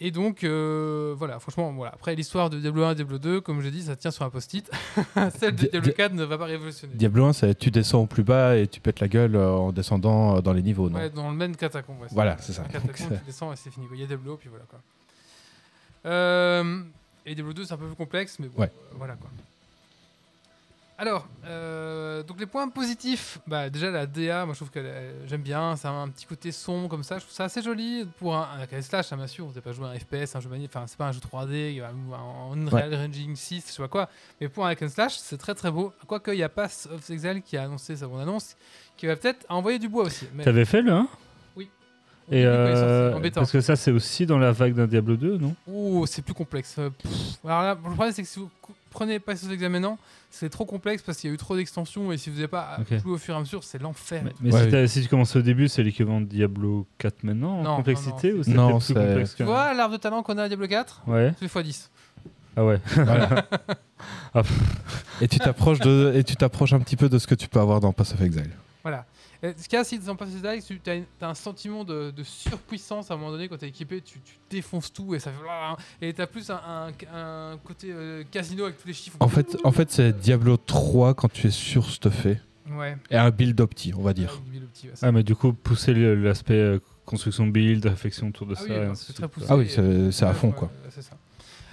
Et 0.04 0.10
donc, 0.10 0.44
euh, 0.44 1.14
voilà, 1.16 1.40
franchement, 1.40 1.72
voilà. 1.74 1.92
Après, 1.94 2.16
l'histoire 2.16 2.50
de 2.50 2.58
Diablo 2.60 2.84
1 2.86 2.92
et 2.94 2.96
Diablo 2.96 3.20
2, 3.20 3.40
comme 3.40 3.62
j'ai 3.62 3.70
dit, 3.70 3.84
ça 3.84 3.96
tient 3.96 4.10
sur 4.10 4.26
un 4.26 4.32
post-it. 4.32 4.68
Celle 5.38 5.52
de 5.56 5.62
Di- 5.66 5.70
Diablo 5.70 5.90
Di- 5.92 5.96
4 5.96 6.14
ne 6.14 6.24
va 6.24 6.40
pas 6.40 6.46
révolutionner. 6.46 6.96
Diablo 6.96 7.26
1, 7.26 7.34
c'est 7.34 7.56
tu 7.58 7.70
descends 7.70 8.02
au 8.02 8.06
plus 8.08 8.24
bas 8.24 8.58
et 8.58 8.68
tu 8.68 8.80
pètes 8.80 9.00
la 9.00 9.08
gueule 9.08 9.36
euh, 9.36 9.52
en 9.52 9.72
descendant 9.72 10.38
euh, 10.38 10.42
dans 10.42 10.54
les 10.54 10.64
niveaux, 10.64 10.90
non 10.90 10.98
Ouais, 10.98 11.12
dans 11.12 11.30
le 11.30 11.36
même 11.38 11.56
catacombe. 11.56 12.02
ouais, 12.02 12.08
Voilà, 12.10 12.36
c'est 12.40 12.52
ça. 12.54 12.64
Catacombe, 12.64 13.20
tu 13.20 13.26
descends 13.28 13.54
et 13.54 13.56
c'est 13.56 13.70
fini. 13.70 13.86
Il 13.94 14.00
y 14.00 14.04
a 14.04 14.08
Diablo, 14.08 14.38
puis 14.38 14.50
voilà 14.50 14.66
quoi. 14.68 14.80
Euh, 16.08 16.82
et 17.26 17.36
Diablo 17.36 17.54
2, 17.54 17.66
c'est 17.66 17.74
un 17.74 17.78
peu 17.78 17.86
plus 17.86 17.96
complexe, 17.96 18.40
mais 18.40 18.48
bon, 18.48 18.60
Ouais. 18.62 18.72
voilà 18.98 19.14
quoi. 19.16 19.30
Alors, 21.02 21.28
euh, 21.48 22.22
donc 22.22 22.40
les 22.40 22.46
points 22.46 22.70
positifs, 22.70 23.40
bah 23.48 23.72
déjà 23.72 23.90
la 23.90 24.06
DA, 24.06 24.46
moi 24.46 24.54
je 24.54 24.60
trouve 24.60 24.70
que 24.70 24.80
j'aime 25.26 25.42
bien, 25.42 25.76
ça 25.76 25.90
a 25.90 25.94
un 25.94 26.08
petit 26.10 26.28
côté 26.28 26.52
sombre 26.52 26.90
comme 26.90 27.04
ça, 27.04 27.18
je 27.18 27.24
trouve 27.24 27.34
ça 27.34 27.46
assez 27.46 27.64
joli 27.64 28.06
pour 28.20 28.36
un, 28.36 28.48
un 28.56 28.62
hack 28.62 28.84
slash, 28.84 29.12
hein, 29.12 29.18
bien 29.18 29.26
sûr, 29.26 29.46
vous 29.46 29.50
n'avez 29.50 29.62
pas 29.62 29.72
joué 29.72 29.88
à 29.88 29.90
un 29.90 29.98
FPS, 29.98 30.36
un 30.36 30.40
jeu 30.42 30.50
magnifique, 30.50 30.72
enfin 30.76 30.86
c'est 30.86 31.00
pas 31.00 31.08
un 31.08 31.12
jeu 31.12 31.20
3D, 31.20 31.82
ou 31.82 32.14
un- 32.14 32.20
en 32.20 32.54
Unreal 32.56 32.94
Engine 32.94 33.36
6, 33.36 33.64
je 33.68 33.72
sais 33.72 33.82
pas 33.82 33.88
quoi, 33.88 34.10
mais 34.40 34.48
pour 34.48 34.64
un 34.64 34.70
hack 34.70 34.84
and 34.84 34.90
slash, 34.90 35.16
c'est 35.18 35.40
très 35.40 35.56
très 35.56 35.72
beau, 35.72 35.92
quoique 36.06 36.30
il 36.30 36.38
y 36.38 36.44
a 36.44 36.50
Pass 36.50 36.88
of 36.94 37.10
Exile 37.10 37.42
qui 37.44 37.58
a 37.58 37.64
annoncé 37.64 37.96
sa 37.96 38.06
bande 38.06 38.22
annonce, 38.22 38.56
qui 38.96 39.08
va 39.08 39.16
peut-être 39.16 39.44
envoyer 39.50 39.80
du 39.80 39.90
bois 39.90 40.04
aussi. 40.04 40.28
Mais 40.36 40.44
T'avais 40.44 40.66
fait 40.66 40.84
le 40.84 40.92
1 40.92 41.08
au 41.58 41.62
Et 42.32 42.44
début, 42.44 42.46
quand 42.46 42.52
il 42.52 42.70
est 42.70 42.76
sorti, 42.76 42.86
euh, 43.26 43.32
parce 43.34 43.52
que 43.52 43.62
ça, 43.62 43.76
c'est 43.76 43.92
aussi 43.92 44.28
dans 44.28 44.38
la 44.38 44.52
vague 44.52 44.76
d'un 44.76 44.86
Diablo 44.86 45.16
2, 45.16 45.38
non? 45.40 45.56
Oh, 45.68 46.06
c'est 46.06 46.22
plus 46.22 46.36
complexe. 46.36 46.76
Pff. 46.76 47.12
Alors 47.44 47.64
là, 47.64 47.74
le 47.74 47.82
problème, 47.96 48.14
c'est 48.14 48.22
que 48.22 48.28
si 48.30 48.38
vous 48.40 48.52
prenez 48.92 49.20
pas 49.20 49.36
ces 49.36 49.52
examinants, 49.52 49.98
c'est 50.30 50.50
trop 50.50 50.66
complexe 50.66 51.02
parce 51.02 51.18
qu'il 51.18 51.30
y 51.30 51.32
a 51.32 51.34
eu 51.34 51.38
trop 51.38 51.56
d'extensions 51.56 52.12
et 52.12 52.18
si 52.18 52.30
vous 52.30 52.36
n'avez 52.36 52.48
pas 52.48 52.78
joué 53.04 53.14
au 53.14 53.18
fur 53.18 53.34
et 53.34 53.38
à 53.38 53.40
mesure, 53.40 53.64
c'est 53.64 53.82
l'enfer. 53.82 54.22
Mais, 54.24 54.32
mais 54.42 54.54
Ouais. 54.72 54.88
si, 54.88 55.02
tu 55.02 55.08
commences 55.08 55.36
au 55.36 55.42
début, 55.42 55.68
c'est 55.68 55.82
l'équivalent 55.82 56.22
de 56.22 56.26
Diablo 56.28 56.86
4 57.00 57.24
maintenant 57.24 57.60
en 57.60 57.64
Non, 57.64 57.76
complexité 57.78 58.32
non, 58.48 58.70
non, 58.70 58.76
ou 58.76 58.82
c'est 58.82 58.94
plus 58.94 59.04
complexe 59.04 59.36
Tu 59.36 59.44
vois 59.44 59.74
l'arbre 59.74 59.94
de 59.96 60.00
talent 60.00 60.22
qu'on 60.22 60.38
a 60.38 60.44
à 60.44 60.48
Diablo 60.48 60.68
4 60.68 61.02
Ouais. 61.08 61.34
C'est 61.40 61.48
x10. 61.48 61.90
Ah 62.56 62.66
ouais. 62.66 62.80
Voilà. 62.96 63.46
et 65.22 65.28
tu 65.28 65.38
t'approches 65.40 65.80
de 65.80 66.14
et 66.16 66.24
tu 66.24 66.36
t'approches 66.36 66.74
un 66.74 66.80
petit 66.80 66.96
peu 66.96 67.08
de 67.10 67.18
ce 67.20 67.28
que 67.28 67.36
tu 67.36 67.48
peux 67.48 67.60
avoir 67.60 67.80
dans 67.80 67.94
Pass 67.94 68.14
of 68.14 68.22
Exile. 68.22 68.50
Voilà. 68.84 69.06
Et 69.44 69.54
ce 69.58 69.68
qu'il 69.68 69.78
y 69.78 69.82
a, 69.82 69.84
si 69.84 69.98
dans 69.98 70.16
Pass 70.16 70.30
of 70.36 70.46
Exile, 70.46 70.80
tu 70.84 70.92
as, 70.92 71.28
un 71.28 71.34
sentiment 71.34 71.84
de, 71.84 72.12
de 72.12 72.24
surpuissance 72.24 73.10
à 73.10 73.16
un 73.16 73.18
moment 73.18 73.32
donné 73.32 73.48
quand 73.50 73.58
tu 73.58 73.66
es 73.66 73.70
équipé, 73.70 74.02
tu, 74.02 74.20
tu 74.20 74.36
défonces 74.50 74.94
tout 74.94 75.16
et 75.16 75.20
ça 75.20 75.32
fait. 75.32 76.08
Et 76.08 76.14
tu 76.14 76.22
as 76.22 76.28
plus 76.28 76.50
un, 76.52 76.60
un- 77.14 77.52
un 77.54 77.58
côté 77.58 77.88
euh, 77.92 78.24
casino 78.30 78.66
avec 78.66 78.78
tous 78.80 78.88
les 78.88 78.94
chiffres. 78.94 79.18
En 79.20 79.28
fait, 79.28 79.58
en 79.64 79.72
fait, 79.72 79.92
c'est 79.92 80.14
Diablo 80.20 80.58
3 80.58 81.14
quand 81.16 81.32
tu 81.32 81.48
es 81.48 81.52
surstuffé 81.52 82.40
Ouais. 82.78 82.96
et 83.10 83.18
un 83.18 83.32
build 83.32 83.60
opti, 83.60 83.92
on 83.98 84.02
va 84.02 84.14
dire. 84.14 84.42
Ouais. 84.54 84.92
Ah, 85.02 85.12
mais 85.12 85.24
du 85.24 85.36
coup, 85.36 85.52
pousser 85.52 85.94
l'aspect 85.94 86.54
euh, 86.54 86.80
construction 87.06 87.48
build, 87.48 87.86
réflexion 87.86 88.28
autour 88.28 88.48
de 88.48 88.54
Ah 88.56 88.60
ça. 88.60 88.66
oui, 88.70 88.96
c'est 88.96 89.14
très 89.14 89.28
poussé. 89.28 89.46
Ah 89.50 89.58
oui, 89.58 89.68
c'est 90.12 90.26
à 90.26 90.34
fond 90.34 90.52
quoi. 90.52 90.72
c'est 90.90 91.02
ça. 91.02 91.18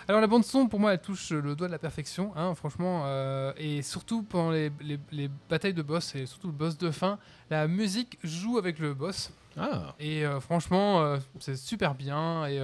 Alors 0.09 0.23
la 0.23 0.27
bande 0.27 0.45
son, 0.45 0.69
pour 0.69 0.81
moi, 0.81 0.95
elle 0.95 1.01
touche 1.01 1.31
le 1.31 1.55
doigt 1.55 1.67
de 1.67 1.73
la 1.73 1.79
perfection, 1.79 2.33
hein, 2.35 2.55
franchement, 2.55 3.03
euh, 3.05 3.53
et 3.59 3.83
surtout 3.83 4.23
pendant 4.23 4.51
les, 4.51 4.73
les- 4.81 4.99
les 5.13 5.29
batailles 5.51 5.75
de 5.75 5.83
boss 5.83 6.15
et 6.15 6.25
surtout 6.25 6.47
le 6.47 6.55
boss 6.55 6.79
de 6.79 6.91
fin, 6.91 7.19
la 7.51 7.69
musique 7.69 8.19
joue 8.25 8.57
avec 8.57 8.79
le 8.79 8.95
boss 8.95 9.31
Ah. 9.59 9.95
et 10.01 10.25
euh, 10.25 10.41
franchement, 10.41 11.03
euh, 11.03 11.19
c'est 11.41 11.57
super 11.57 11.95
bien 11.95 12.47
et, 12.47 12.59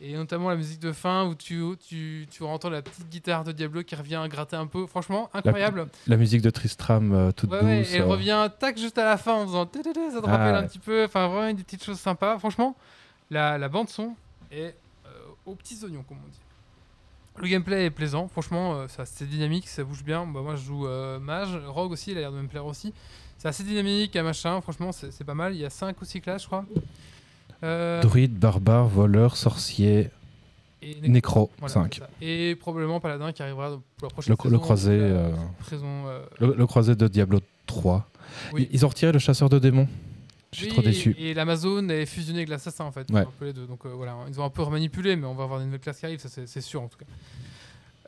et 0.00 0.14
notamment 0.14 0.48
la 0.48 0.54
musique 0.54 0.78
de 0.78 0.92
fin 0.92 1.24
où 1.26 1.34
tu 1.34 1.60
tu 1.88 2.28
tu 2.30 2.44
entends 2.44 2.70
la 2.70 2.82
petite 2.82 3.08
guitare 3.08 3.42
de 3.42 3.50
Diablo 3.50 3.82
qui 3.82 3.96
revient 3.96 4.24
gratter 4.28 4.54
un 4.54 4.66
peu, 4.68 4.86
franchement 4.86 5.28
incroyable. 5.34 5.88
La 6.06 6.16
musique 6.16 6.42
de 6.42 6.50
Tristram 6.50 7.12
euh, 7.12 7.32
toute 7.32 7.50
Ouais, 7.50 7.78
douce. 7.80 7.94
elle 7.94 8.02
euh, 8.02 8.06
revient 8.06 8.48
tac 8.60 8.78
juste 8.78 8.98
à 8.98 9.04
la 9.06 9.16
fin 9.16 9.32
en 9.34 9.44
faisant 9.46 9.64
ça 9.72 9.80
te 9.82 9.88
Ah, 10.26 10.30
rappelle 10.30 10.54
un 10.54 10.60
ouais. 10.60 10.68
petit 10.68 10.78
peu, 10.78 11.04
enfin 11.04 11.26
vraiment 11.26 11.52
des 11.52 11.64
petites 11.64 11.82
choses 11.82 11.98
sympas. 11.98 12.38
Franchement, 12.38 12.76
la, 13.30 13.58
la 13.58 13.68
bande 13.68 13.88
son 13.88 14.14
est 14.52 14.76
euh, 15.06 15.08
aux 15.46 15.56
petits 15.56 15.82
oignons 15.82 16.04
comme 16.04 16.18
on 16.24 16.28
dit. 16.28 16.38
Le 17.38 17.48
gameplay 17.48 17.86
est 17.86 17.90
plaisant, 17.90 18.28
franchement, 18.28 18.74
euh, 18.74 18.86
c'est 19.04 19.28
dynamique, 19.28 19.68
ça 19.68 19.84
bouge 19.84 20.02
bien. 20.04 20.26
Bah, 20.26 20.40
moi 20.42 20.56
je 20.56 20.64
joue 20.64 20.86
euh, 20.86 21.18
mage, 21.18 21.58
rogue 21.66 21.92
aussi, 21.92 22.12
il 22.12 22.16
a 22.18 22.20
l'air 22.20 22.32
de 22.32 22.40
me 22.40 22.48
plaire 22.48 22.66
aussi. 22.66 22.92
C'est 23.38 23.48
assez 23.48 23.64
dynamique, 23.64 24.16
un 24.16 24.22
machin, 24.22 24.60
franchement 24.60 24.92
c'est 24.92 25.24
pas 25.24 25.34
mal. 25.34 25.54
Il 25.54 25.60
y 25.60 25.64
a 25.64 25.70
5 25.70 26.00
ou 26.00 26.04
6 26.04 26.20
classes, 26.22 26.42
je 26.42 26.46
crois. 26.46 26.64
Euh, 27.62 28.00
Druide, 28.02 28.34
barbare, 28.38 28.86
voleur, 28.86 29.36
sorcier, 29.36 30.10
et 30.82 30.96
nécro, 31.08 31.50
voilà, 31.58 31.72
5. 31.74 31.94
c'est 31.94 32.00
ça. 32.00 32.08
Et 32.20 32.54
probablement 32.54 33.00
paladin 33.00 33.32
qui 33.32 33.42
arrivera 33.42 33.70
pour 33.96 34.08
la 34.08 34.10
prochaine 34.10 34.34
Le, 34.38 34.42
saison. 34.42 34.52
le 34.54 34.58
croisé, 34.58 34.90
euh, 34.92 35.30
euh, 35.72 36.26
le, 36.38 36.54
le 36.54 36.66
croisé 36.66 36.94
de 36.94 37.08
Diablo 37.08 37.40
3. 37.66 38.08
oui. 38.52 38.68
Ils 38.72 38.84
ont 38.84 38.88
retiré 38.88 39.10
le 39.12 39.18
chasseur 39.18 39.48
de 39.48 39.58
démons. 39.58 39.88
Je 40.56 40.60
suis 40.62 40.68
Oui, 40.68 40.72
trop 40.72 40.82
déçu. 40.82 41.14
Et 41.18 41.34
l'Amazon 41.34 41.86
est 41.90 42.06
fusionné 42.06 42.38
avec 42.40 42.48
l'assassin 42.48 42.84
en 42.84 42.92
fait. 42.92 43.10
Ouais. 43.10 43.20
un 43.20 43.28
peu 43.38 43.44
les 43.44 43.52
deux. 43.52 43.66
Donc 43.66 43.84
euh, 43.84 43.90
voilà, 43.90 44.16
ils 44.28 44.40
ont 44.40 44.44
un 44.44 44.50
peu 44.50 44.62
remanipulé, 44.62 45.14
mais 45.16 45.26
on 45.26 45.34
va 45.34 45.44
avoir 45.44 45.58
des 45.58 45.66
nouvelles 45.66 45.80
classes 45.80 45.98
qui 46.00 46.06
arrivent, 46.06 46.20
ça 46.20 46.28
c'est 46.46 46.60
sûr 46.60 46.80
en 46.82 46.88
tout 46.88 46.98
cas. 46.98 47.04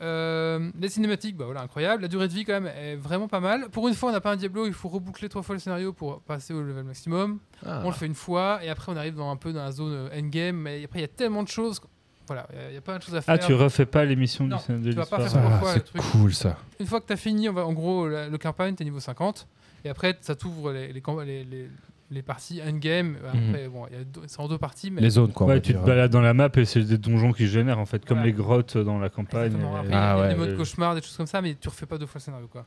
Euh, 0.00 0.70
les 0.80 0.88
cinématiques, 0.88 1.36
bah 1.36 1.44
voilà, 1.44 1.60
incroyable. 1.62 2.02
La 2.02 2.08
durée 2.08 2.28
de 2.28 2.32
vie 2.32 2.44
quand 2.44 2.52
même 2.60 2.72
est 2.74 2.94
vraiment 2.94 3.26
pas 3.26 3.40
mal. 3.40 3.68
Pour 3.70 3.88
une 3.88 3.94
fois, 3.94 4.10
on 4.10 4.12
n'a 4.12 4.20
pas 4.20 4.30
un 4.32 4.36
Diablo, 4.36 4.66
il 4.66 4.72
faut 4.72 4.88
reboucler 4.88 5.28
trois 5.28 5.42
fois 5.42 5.56
le 5.56 5.58
scénario 5.60 5.92
pour 5.92 6.20
passer 6.20 6.54
au 6.54 6.62
level 6.62 6.84
maximum. 6.84 7.40
Ah. 7.66 7.82
On 7.84 7.88
le 7.88 7.94
fait 7.94 8.06
une 8.06 8.14
fois 8.14 8.60
et 8.62 8.68
après 8.70 8.92
on 8.92 8.96
arrive 8.96 9.16
dans 9.16 9.28
un 9.30 9.36
peu 9.36 9.52
dans 9.52 9.62
la 9.64 9.72
zone 9.72 9.92
euh, 9.92 10.18
endgame. 10.18 10.56
Mais 10.56 10.84
après 10.84 11.00
il 11.00 11.02
y 11.02 11.04
a 11.04 11.08
tellement 11.08 11.42
de 11.42 11.48
choses. 11.48 11.80
Voilà, 12.28 12.46
il 12.68 12.72
y 12.72 12.74
y, 12.74 12.76
a 12.76 12.80
pas 12.82 12.98
de 12.98 13.02
choses 13.02 13.14
à 13.16 13.22
faire. 13.22 13.34
Ah, 13.34 13.38
tu 13.38 13.54
refais 13.54 13.86
pas 13.86 14.04
l'émission 14.04 14.44
du 14.44 14.50
Non, 14.50 14.58
scén- 14.58 14.80
de 14.82 14.90
l'histoire. 14.90 15.20
Ah, 15.64 15.74
c'est 15.74 15.98
cool 16.12 16.34
ça. 16.34 16.58
Une 16.78 16.86
fois 16.86 17.00
que 17.00 17.06
tu 17.06 17.12
as 17.14 17.16
fini, 17.16 17.48
on 17.48 17.54
va, 17.54 17.64
en 17.64 17.72
gros, 17.72 18.06
la- 18.06 18.28
le 18.28 18.36
campagne, 18.38 18.74
tu 18.76 18.82
es 18.82 18.84
niveau 18.84 19.00
50. 19.00 19.48
Et 19.84 19.88
après, 19.88 20.14
ça 20.20 20.36
t'ouvre 20.36 20.70
les, 20.72 20.92
les, 20.92 21.00
camp- 21.00 21.20
les, 21.22 21.42
les- 21.44 21.70
les 22.10 22.22
parties 22.22 22.60
endgame. 22.66 23.16
Après, 23.26 23.68
bon, 23.68 23.86
il 23.90 23.96
y 23.98 24.00
a 24.00 24.04
deux- 24.04 24.22
c'est 24.26 24.40
en 24.40 24.48
deux 24.48 24.56
parties. 24.58 24.90
Mais 24.90 25.00
Les 25.02 25.10
zones 25.10 25.32
quoi. 25.32 25.46
Ouais, 25.46 25.60
tu 25.60 25.74
te 25.74 25.78
balades 25.78 26.10
dans 26.10 26.20
la 26.22 26.32
map 26.34 26.48
et 26.56 26.64
c'est 26.64 26.82
des 26.82 26.98
donjons 26.98 27.32
qui 27.32 27.46
se 27.46 27.52
génèrent 27.52 27.78
en 27.78 27.86
fait, 27.86 28.04
comme 28.04 28.18
Voilà. 28.18 28.30
les 28.32 28.36
grottes 28.36 28.76
dans 28.78 28.98
la 28.98 29.08
campagne. 29.10 29.52
Après, 29.54 29.66
Ah 29.70 29.84
il 29.84 29.90
y 29.90 29.94
a 29.94 30.20
ouais. 30.22 30.28
des 30.30 30.34
modes 30.36 30.56
cauchemar, 30.56 30.94
des 30.94 31.02
choses 31.02 31.16
comme 31.16 31.26
ça, 31.26 31.42
mais 31.42 31.54
tu 31.60 31.68
refais 31.68 31.86
pas 31.86 31.98
deux 31.98 32.06
fois 32.06 32.18
le 32.18 32.22
scénario. 32.24 32.46
Quoi. 32.50 32.64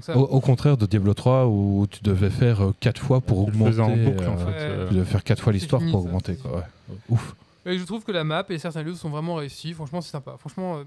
Ça, 0.00 0.16
Au, 0.16 0.22
au 0.22 0.40
contraire 0.40 0.76
de 0.76 0.86
Diablo 0.86 1.14
3 1.14 1.46
où 1.46 1.86
tu 1.88 2.02
devais 2.02 2.30
faire 2.30 2.72
4 2.80 3.00
fois 3.00 3.20
pour 3.20 3.42
augmenter. 3.46 3.70
faisais 3.70 3.82
en 3.82 3.96
boucle 3.96 4.26
en 4.26 4.34
euh, 4.38 4.46
fait. 4.46 4.52
Euh. 4.58 4.88
Tu 4.88 4.94
devais 4.94 5.04
faire 5.06 5.22
4 5.22 5.40
fois 5.42 5.52
l'histoire 5.52 5.80
pour 5.90 6.04
augmenter 6.04 6.36
quoi. 6.36 6.56
ouais. 6.56 6.96
Ouf. 7.10 7.36
Et 7.66 7.78
je 7.78 7.84
trouve 7.84 8.02
que 8.04 8.10
la 8.12 8.24
map 8.24 8.44
et 8.50 8.58
certains 8.58 8.82
lieux 8.82 8.94
sont 8.94 9.08
vraiment 9.08 9.36
réussis. 9.36 9.72
Franchement, 9.72 10.00
c'est 10.00 10.10
sympa. 10.10 10.34
Franchement, 10.38 10.78
euh, 10.78 10.84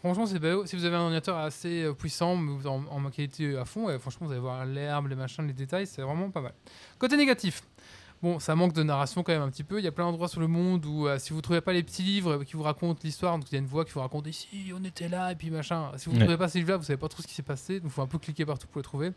franchement 0.00 0.26
c'est 0.26 0.38
beau. 0.38 0.66
Si 0.66 0.76
vous 0.76 0.84
avez 0.84 0.96
un 0.96 1.02
ordinateur 1.02 1.36
assez 1.38 1.84
euh, 1.84 1.92
puissant, 1.94 2.36
mais 2.36 2.66
en, 2.66 2.84
en 2.90 3.10
qualité 3.10 3.56
à 3.56 3.64
fond, 3.64 3.88
et 3.88 3.98
franchement, 3.98 4.26
vous 4.26 4.32
allez 4.32 4.40
voir 4.40 4.66
l'herbe, 4.66 5.06
les 5.08 5.14
machins, 5.16 5.46
les 5.46 5.52
détails, 5.52 5.86
c'est 5.86 6.02
vraiment 6.02 6.30
pas 6.30 6.40
mal. 6.40 6.52
Côté 6.98 7.16
négatif. 7.16 7.62
Bon, 8.22 8.38
ça 8.38 8.54
manque 8.54 8.74
de 8.74 8.82
narration 8.82 9.22
quand 9.22 9.32
même 9.32 9.40
un 9.40 9.48
petit 9.48 9.64
peu. 9.64 9.78
Il 9.78 9.84
y 9.84 9.88
a 9.88 9.92
plein 9.92 10.04
d'endroits 10.04 10.28
sur 10.28 10.42
le 10.42 10.46
monde 10.46 10.84
où, 10.84 11.06
euh, 11.06 11.18
si 11.18 11.32
vous 11.32 11.40
trouvez 11.40 11.62
pas 11.62 11.72
les 11.72 11.82
petits 11.82 12.02
livres 12.02 12.44
qui 12.44 12.52
vous 12.54 12.62
racontent 12.62 13.00
l'histoire, 13.02 13.38
donc 13.38 13.50
il 13.50 13.54
y 13.54 13.56
a 13.56 13.60
une 13.60 13.66
voix 13.66 13.86
qui 13.86 13.92
vous 13.92 14.00
raconte 14.00 14.26
ici, 14.26 14.46
on 14.78 14.84
était 14.84 15.08
là, 15.08 15.32
et 15.32 15.36
puis 15.36 15.50
machin. 15.50 15.90
Si 15.96 16.04
vous 16.06 16.12
ne 16.12 16.18
Ouais. 16.18 16.24
trouvez 16.26 16.36
pas 16.36 16.48
ces 16.48 16.58
livres-là, 16.58 16.76
vous 16.76 16.84
savez 16.84 16.98
pas 16.98 17.08
trop 17.08 17.22
ce 17.22 17.26
qui 17.26 17.32
s'est 17.34 17.42
passé, 17.42 17.80
donc 17.80 17.90
il 17.90 17.94
faut 17.94 18.02
un 18.02 18.06
peu 18.06 18.18
cliquer 18.18 18.44
partout 18.44 18.66
pour 18.66 18.78
les 18.80 18.84
trouver. 18.84 19.12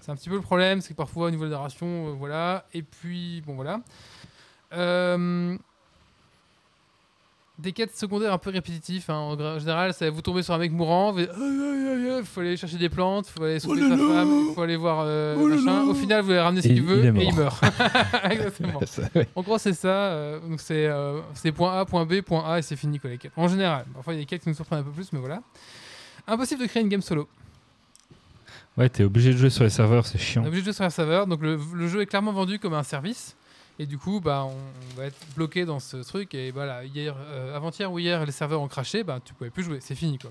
C'est 0.00 0.10
un 0.10 0.16
petit 0.16 0.28
peu 0.28 0.34
le 0.34 0.40
problème, 0.40 0.80
c'est 0.80 0.88
que 0.94 0.96
parfois 0.98 1.28
au 1.28 1.30
niveau 1.30 1.44
de 1.44 1.50
la 1.50 1.56
narration, 1.58 2.08
euh, 2.08 2.10
voilà. 2.12 2.66
Et 2.74 2.82
puis, 2.82 3.40
bon, 3.46 3.54
voilà. 3.54 3.82
Euh, 4.72 5.56
des 7.60 7.72
quêtes 7.72 7.96
secondaires 7.96 8.32
un 8.32 8.38
peu 8.38 8.50
répétitifs. 8.50 9.08
hein. 9.10 9.14
En 9.14 9.58
général, 9.58 9.92
ça, 9.94 10.08
vous 10.10 10.22
tombez 10.22 10.42
sur 10.42 10.54
un 10.54 10.58
mec 10.58 10.72
mourant, 10.72 11.12
vous 11.12 11.20
faut 12.24 12.40
aller 12.40 12.56
chercher 12.56 12.76
des 12.78 12.88
plantes, 12.88 13.26
faut 13.26 13.42
aller 13.44 13.60
sauver 13.60 13.82
sa 13.82 13.96
femme, 13.96 14.46
il 14.48 14.54
faut 14.54 14.62
aller 14.62 14.76
voir 14.76 15.04
euh, 15.06 15.36
machin. 15.36 15.82
Au 15.84 15.94
final, 15.94 16.22
vous 16.22 16.30
allez 16.30 16.40
ramener 16.40 16.62
ce 16.62 16.68
qu'il 16.68 16.76
il 16.78 16.82
veut 16.82 17.04
est 17.04 17.08
et 17.22 17.24
il 17.28 17.34
meurt. 17.34 17.62
Exactement. 18.30 18.80
Ça, 18.86 19.02
ouais. 19.14 19.28
En 19.34 19.42
gros, 19.42 19.58
c'est 19.58 19.72
ça. 19.74 19.88
euh, 19.88 20.40
donc 20.40 20.60
c'est 20.60 20.86
euh, 20.86 21.20
point 21.54 21.78
A, 21.80 21.84
point 21.84 22.04
B, 22.04 22.20
point 22.20 22.44
A 22.50 22.58
et 22.58 22.62
c'est 22.62 22.76
fini 22.76 22.98
quoi 22.98 23.10
les 23.10 23.18
quêtes. 23.18 23.32
En 23.36 23.48
général. 23.48 23.84
Parfois, 23.94 24.12
il 24.14 24.16
y 24.16 24.20
a 24.20 24.22
des 24.22 24.26
quêtes 24.26 24.42
qui 24.42 24.48
nous 24.48 24.54
surprennent 24.54 24.80
un 24.80 24.84
peu 24.84 24.90
plus, 24.90 25.12
mais 25.12 25.18
voilà. 25.20 25.40
Impossible 26.26 26.62
de 26.62 26.66
créer 26.66 26.82
une 26.82 26.88
game 26.88 27.02
solo. 27.02 27.28
Ouais, 28.76 28.88
t'es 28.88 29.04
obligé 29.04 29.32
de 29.32 29.36
jouer 29.38 29.50
sur 29.50 29.64
les 29.64 29.70
serveurs, 29.70 30.06
c'est 30.06 30.18
chiant. 30.18 30.42
obligé 30.44 30.60
de 30.62 30.64
jouer 30.66 30.72
sur 30.74 30.84
un 30.84 30.90
serveur, 30.90 31.26
donc 31.26 31.42
le, 31.42 31.58
le 31.74 31.88
jeu 31.88 32.00
est 32.02 32.06
clairement 32.06 32.32
vendu 32.32 32.58
comme 32.58 32.74
un 32.74 32.82
service. 32.84 33.36
Et 33.80 33.86
du 33.86 33.96
coup, 33.96 34.20
bah, 34.20 34.44
on, 34.46 34.50
on 34.52 35.00
va 35.00 35.06
être 35.06 35.16
bloqué 35.34 35.64
dans 35.64 35.80
ce 35.80 35.96
truc. 35.96 36.34
Et 36.34 36.50
voilà, 36.50 36.84
hier, 36.84 37.16
euh, 37.18 37.56
avant-hier 37.56 37.90
ou 37.90 37.98
hier, 37.98 38.26
les 38.26 38.30
serveurs 38.32 38.60
ont 38.60 38.68
craché, 38.68 39.02
bah, 39.04 39.20
tu 39.24 39.32
pouvais 39.32 39.48
plus 39.48 39.62
jouer, 39.64 39.78
c'est 39.80 39.94
fini 39.94 40.18
quoi. 40.18 40.30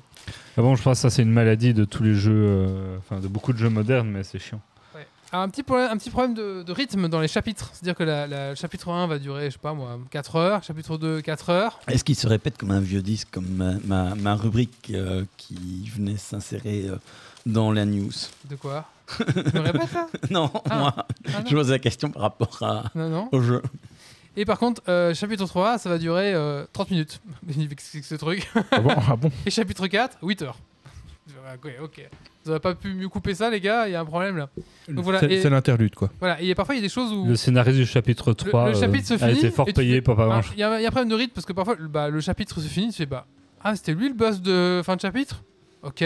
Ah 0.56 0.62
bon, 0.62 0.76
je 0.76 0.84
pense 0.84 1.00
que 1.00 1.02
ça 1.02 1.10
c'est 1.10 1.24
une 1.24 1.32
maladie 1.32 1.74
de 1.74 1.84
tous 1.84 2.04
les 2.04 2.14
jeux, 2.14 2.46
euh, 2.48 2.98
enfin 3.00 3.20
de 3.20 3.28
beaucoup 3.28 3.52
de 3.52 3.58
jeux 3.58 3.70
modernes, 3.70 4.08
mais 4.10 4.24
c'est 4.24 4.38
chiant. 4.40 4.62
Alors, 5.32 5.44
un 5.46 5.50
petit 5.50 5.62
problème, 5.62 5.90
un 5.92 5.98
petit 5.98 6.10
problème 6.10 6.34
de, 6.34 6.64
de 6.64 6.72
rythme 6.72 7.08
dans 7.08 7.20
les 7.20 7.28
chapitres. 7.28 7.70
C'est-à-dire 7.74 7.94
que 7.96 8.02
la, 8.04 8.26
la- 8.26 8.50
le 8.52 8.56
chapitre 8.56 8.90
1 8.90 9.06
va 9.06 9.20
durer, 9.20 9.46
je 9.46 9.54
sais 9.54 9.60
pas 9.60 9.74
moi, 9.76 10.00
4 10.10 10.36
heures, 10.38 10.64
chapitre 10.64 10.98
2, 10.98 11.22
4 11.22 11.50
heures. 11.52 11.80
Est-ce 11.88 12.04
qu'il 12.04 12.16
se 12.16 12.26
répète 12.28 12.58
comme 12.58 12.72
un 12.72 12.80
vieux 12.80 13.04
disque, 13.04 13.28
comme 13.32 13.46
ma, 13.48 13.74
ma- 13.86 14.16
ma 14.16 14.34
rubrique 14.36 14.92
euh, 14.92 15.24
qui 15.38 15.88
venait 15.96 16.18
s'insérer 16.18 16.86
euh, 16.88 16.96
dans 17.46 17.72
la 17.72 17.86
news? 17.86 18.10
De 18.50 18.56
quoi? 18.56 18.86
Répète 19.18 19.94
là 19.94 20.08
Non, 20.30 20.52
Ah. 20.70 20.78
moi, 20.78 20.94
Ah, 20.98 21.06
non. 21.42 21.46
je 21.50 21.56
pose 21.56 21.70
la 21.72 21.80
question 21.80 22.10
par 22.12 22.22
rapport 22.24 22.58
à, 22.62 22.84
Non, 22.96 23.10
non. 23.10 23.30
au 23.32 23.42
jeu. 23.42 23.62
Et 24.38 24.46
par 24.46 24.58
contre, 24.60 24.82
euh, 24.88 25.14
chapitre 25.14 25.46
3, 25.46 25.78
ça 25.80 25.90
va 25.90 25.98
durer 25.98 26.34
euh, 26.34 26.66
30 26.74 26.92
minutes. 26.92 27.22
Ce 28.04 28.16
truc. 28.16 28.50
Ah 28.72 28.80
bon, 28.80 28.94
ah 28.96 29.16
bon 29.16 29.32
Et 29.46 29.50
chapitre 29.52 29.88
4, 29.88 30.18
8 30.22 30.42
heures. 30.44 30.58
Ok, 31.56 31.72
ok. 31.84 32.10
Vous 32.44 32.52
aurez 32.52 32.60
pas 32.60 32.74
pu 32.74 32.94
mieux 32.94 33.10
couper 33.10 33.34
ça, 33.36 33.50
les 33.50 33.60
gars, 33.60 33.88
il 33.88 33.92
y 33.92 33.96
a 33.96 34.00
un 34.00 34.06
problème 34.06 34.38
là. 34.38 34.50
Donc 34.88 35.04
voilà, 35.04 35.20
C'est 35.20 35.32
et- 35.32 35.42
c'est 35.42 35.50
l'interlude, 35.50 35.94
quoi. 35.94 36.10
Voilà, 36.20 36.42
et 36.42 36.56
parfois 36.56 36.76
il 36.76 36.78
y 36.78 36.82
a 36.82 36.84
des 36.84 36.90
choses 36.90 37.12
où. 37.12 37.26
Le 37.26 37.36
scénario 37.36 37.74
du 37.74 37.86
chapitre 37.86 38.34
3 38.34 38.70
le 38.70 38.76
chapitre 38.76 39.08
se 39.08 39.14
euh, 39.14 39.18
a 39.18 39.28
finit, 39.28 39.40
été 39.40 39.52
fort 39.52 39.66
payé 39.66 39.96
fais- 39.96 40.02
pour 40.02 40.16
pas 40.16 40.26
grand 40.26 40.42
chose. 40.42 40.54
Il 40.56 40.60
y, 40.60 40.64
a 40.64 40.80
il 40.80 40.84
y 40.84 40.86
a 40.86 40.88
un 40.88 40.92
problème 40.92 41.10
de 41.10 41.16
rythme 41.16 41.34
parce 41.34 41.46
que 41.46 41.54
parfois 41.54 41.76
bah, 41.80 42.10
le 42.10 42.22
chapitre 42.22 42.60
se 42.62 42.68
finit, 42.68 42.90
tu 42.92 42.98
fais 42.98 43.06
bah. 43.06 43.26
Ah, 43.64 43.76
c'était 43.76 43.94
lui 43.94 44.08
le 44.08 44.16
boss 44.16 44.42
de 44.42 44.82
fin 44.86 44.96
de 44.96 45.02
chapitre? 45.02 45.44
Ok. 45.84 46.04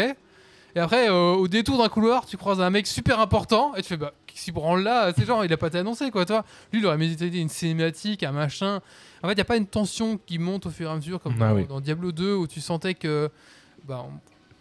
Et 0.75 0.79
après, 0.79 1.09
euh, 1.09 1.33
au 1.33 1.47
détour 1.47 1.77
d'un 1.77 1.89
couloir, 1.89 2.25
tu 2.25 2.35
croises 2.37 2.59
un 2.61 2.69
mec 2.69 2.87
super 2.87 3.19
important 3.19 3.75
et 3.75 3.81
tu 3.81 3.89
fais 3.89 3.97
bah. 3.97 4.13
Qui 4.25 4.39
s'y 4.39 4.51
branle 4.51 4.81
là 4.81 5.13
C'est 5.15 5.25
genre, 5.25 5.45
il 5.45 5.53
a 5.53 5.57
pas 5.57 5.67
été 5.67 5.77
annoncé 5.77 6.09
quoi, 6.09 6.25
toi. 6.25 6.43
Lui, 6.71 6.79
il 6.79 6.85
aurait 6.87 6.97
médité 6.97 7.27
une 7.39 7.49
cinématique, 7.49 8.23
un 8.23 8.31
machin. 8.31 8.81
En 9.21 9.27
fait, 9.27 9.33
il 9.33 9.35
n'y 9.35 9.41
a 9.41 9.45
pas 9.45 9.57
une 9.57 9.67
tension 9.67 10.17
qui 10.17 10.39
monte 10.39 10.65
au 10.65 10.71
fur 10.71 10.89
et 10.89 10.91
à 10.91 10.95
mesure 10.95 11.19
comme 11.21 11.35
Ah 11.39 11.49
dans, 11.49 11.55
oui. 11.55 11.65
dans 11.67 11.79
Diablo 11.79 12.11
2 12.11 12.33
où 12.33 12.47
tu 12.47 12.59
sentais 12.59 12.95
que. 12.95 13.29
Bah, 13.87 14.03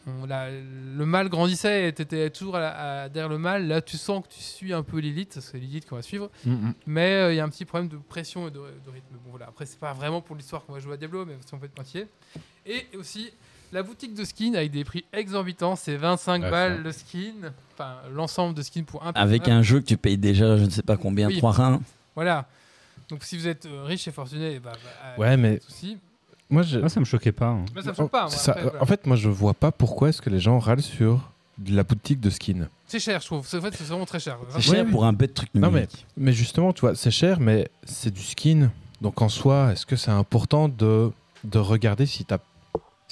on- 0.06 0.10
on- 0.10 0.26
la- 0.26 0.50
le 0.50 1.06
mal 1.06 1.30
grandissait 1.30 1.88
et 1.88 1.92
t'étais 1.94 2.28
toujours 2.28 2.56
à 2.56 2.60
la- 2.60 3.02
à- 3.04 3.08
derrière 3.08 3.30
le 3.30 3.38
mal. 3.38 3.66
Là, 3.66 3.80
tu 3.80 3.96
sens 3.96 4.22
que 4.26 4.32
tu 4.34 4.40
suis 4.42 4.74
un 4.74 4.82
peu 4.82 4.98
l'élite, 4.98 5.38
c'est 5.40 5.56
l'élite 5.58 5.88
qu'on 5.88 5.96
va 5.96 6.02
suivre. 6.02 6.28
Mhm. 6.44 6.74
Mais 6.86 7.12
euh, 7.14 7.32
il 7.32 7.36
y 7.36 7.40
a 7.40 7.44
un 7.44 7.48
petit 7.48 7.64
problème 7.64 7.88
de 7.88 7.96
pression 7.96 8.48
et 8.48 8.50
de, 8.50 8.58
de 8.58 8.90
rythme. 8.92 9.14
Bon 9.24 9.30
voilà, 9.30 9.46
après 9.46 9.64
c'est 9.64 9.78
pas 9.80 9.94
vraiment 9.94 10.20
pour 10.20 10.36
l'histoire 10.36 10.66
qu'on 10.66 10.74
va 10.74 10.80
jouer 10.80 10.92
à 10.94 10.96
Diablo, 10.98 11.24
mais 11.24 11.36
si 11.46 11.54
on 11.54 11.58
peut 11.58 11.64
être 11.66 11.72
pointillé. 11.72 12.08
Et 12.66 12.86
aussi 12.98 13.32
la 13.72 13.82
boutique 13.82 14.14
de 14.14 14.24
skins 14.24 14.54
avec 14.54 14.70
des 14.70 14.84
prix 14.84 15.04
exorbitants, 15.12 15.76
c'est 15.76 15.96
25 15.96 16.42
Ah, 16.44 16.50
balles 16.50 16.76
ça. 16.76 16.82
le 16.82 16.92
skin, 16.92 17.32
enfin 17.74 17.96
l'ensemble 18.14 18.54
de 18.54 18.62
skins 18.62 18.84
pour 18.84 19.04
un 19.06 19.12
Avec 19.14 19.48
un 19.48 19.62
jeu 19.62 19.80
que 19.80 19.86
tu 19.86 19.96
payes 19.96 20.18
déjà, 20.18 20.56
je 20.58 20.64
ne 20.64 20.70
sais 20.70 20.82
pas 20.82 20.96
combien, 20.96 21.28
Oui. 21.28 21.38
3 21.38 21.52
reins. 21.52 21.80
Voilà. 22.14 22.46
Donc 23.08 23.24
si 23.24 23.36
vous 23.36 23.46
êtes 23.48 23.66
euh, 23.66 23.84
riche 23.84 24.06
et 24.08 24.12
fortuné, 24.12 24.58
bah, 24.58 24.72
bah, 24.72 24.78
euh, 25.04 25.20
Ouais, 25.20 25.36
mais 25.36 25.60
souci. 25.60 25.98
moi, 26.48 26.62
je... 26.62 26.78
Moi, 26.78 26.88
ça 26.88 27.00
me 27.00 27.04
choquait 27.04 27.32
pas. 27.32 27.48
hein. 27.48 27.64
Mais 27.74 27.82
ça 27.82 27.90
me 27.90 27.94
choque 27.94 28.10
pas. 28.10 28.22
moi, 28.22 28.30
C'est 28.30 28.38
ça. 28.38 28.52
après, 28.52 28.62
voilà. 28.64 28.82
En 28.82 28.86
fait, 28.86 29.06
moi, 29.06 29.16
je 29.16 29.28
vois 29.28 29.54
pas 29.54 29.72
pourquoi 29.72 30.08
est-ce 30.10 30.22
que 30.22 30.30
les 30.30 30.40
gens 30.40 30.58
râlent 30.58 30.82
sur 30.82 31.30
de 31.58 31.74
la 31.76 31.82
boutique 31.84 32.20
de 32.20 32.30
skins. 32.30 32.68
C'est 32.86 32.98
cher, 33.00 33.20
je 33.20 33.26
trouve. 33.26 33.46
C'est- 33.46 33.58
En 33.58 33.60
fait, 33.60 33.74
c'est 33.74 33.84
vraiment 33.84 34.06
très 34.06 34.20
cher. 34.20 34.38
C'est 34.50 34.60
cher 34.62 34.84
mais- 34.84 34.90
pour 34.90 35.04
un 35.04 35.12
bête 35.12 35.34
truc 35.34 35.50
Non, 35.54 35.68
numérique. 35.68 36.06
Mais 36.16 36.32
justement, 36.32 36.72
tu 36.72 36.80
vois, 36.80 36.94
c'est 36.94 37.10
cher, 37.10 37.40
mais 37.40 37.68
c'est 37.84 38.12
du 38.12 38.22
skin. 38.22 38.70
Donc 39.02 39.20
en 39.20 39.28
soi, 39.28 39.72
est-ce 39.72 39.84
que 39.84 39.96
c'est 39.96 40.10
important 40.10 40.68
de, 40.68 41.10
de 41.44 41.58
regarder 41.58 42.06
si 42.06 42.24
t'as 42.24 42.38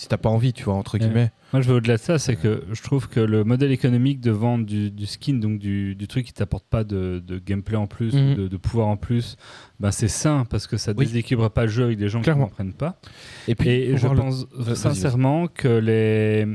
si 0.00 0.08
t'as 0.08 0.16
pas 0.16 0.30
envie, 0.30 0.54
tu 0.54 0.64
vois, 0.64 0.74
entre 0.74 0.94
Ouais. 0.94 1.00
guillemets 1.00 1.30
Moi, 1.52 1.60
je 1.60 1.68
vais 1.68 1.74
au-delà 1.74 1.96
de 1.96 2.00
ça, 2.00 2.18
c'est 2.18 2.36
que 2.36 2.64
je 2.72 2.82
trouve 2.82 3.08
que 3.08 3.20
le 3.20 3.44
modèle 3.44 3.70
économique 3.70 4.20
de 4.20 4.30
vente 4.30 4.64
du, 4.64 4.90
du 4.90 5.04
skin, 5.04 5.34
donc 5.34 5.58
du, 5.58 5.94
du 5.94 6.08
truc 6.08 6.24
qui 6.24 6.32
t'apporte 6.32 6.64
pas 6.64 6.84
de, 6.84 7.22
de 7.26 7.38
gameplay 7.38 7.76
en 7.76 7.86
plus, 7.86 8.14
Mhm. 8.14 8.34
de, 8.34 8.48
de 8.48 8.56
pouvoir 8.56 8.86
en 8.88 8.96
plus, 8.96 9.36
bah, 9.78 9.92
c'est 9.92 10.08
sain 10.08 10.46
parce 10.48 10.66
que 10.66 10.76
ça 10.78 10.92
Oui. 10.96 11.04
déséquilibre 11.04 11.50
pas 11.50 11.62
le 11.64 11.70
jeu 11.70 11.84
avec 11.84 11.98
des 11.98 12.08
gens 12.08 12.22
Clairement. 12.22 12.46
qui 12.46 12.52
ne 12.52 12.56
comprennent 12.56 12.72
pas. 12.72 12.98
Et 13.46 13.54
puis, 13.54 13.68
Et 13.68 13.96
je 13.98 14.08
le- 14.08 14.14
pense 14.16 14.46
sincèrement 14.74 15.48
que 15.48 15.68
les, 15.68 16.46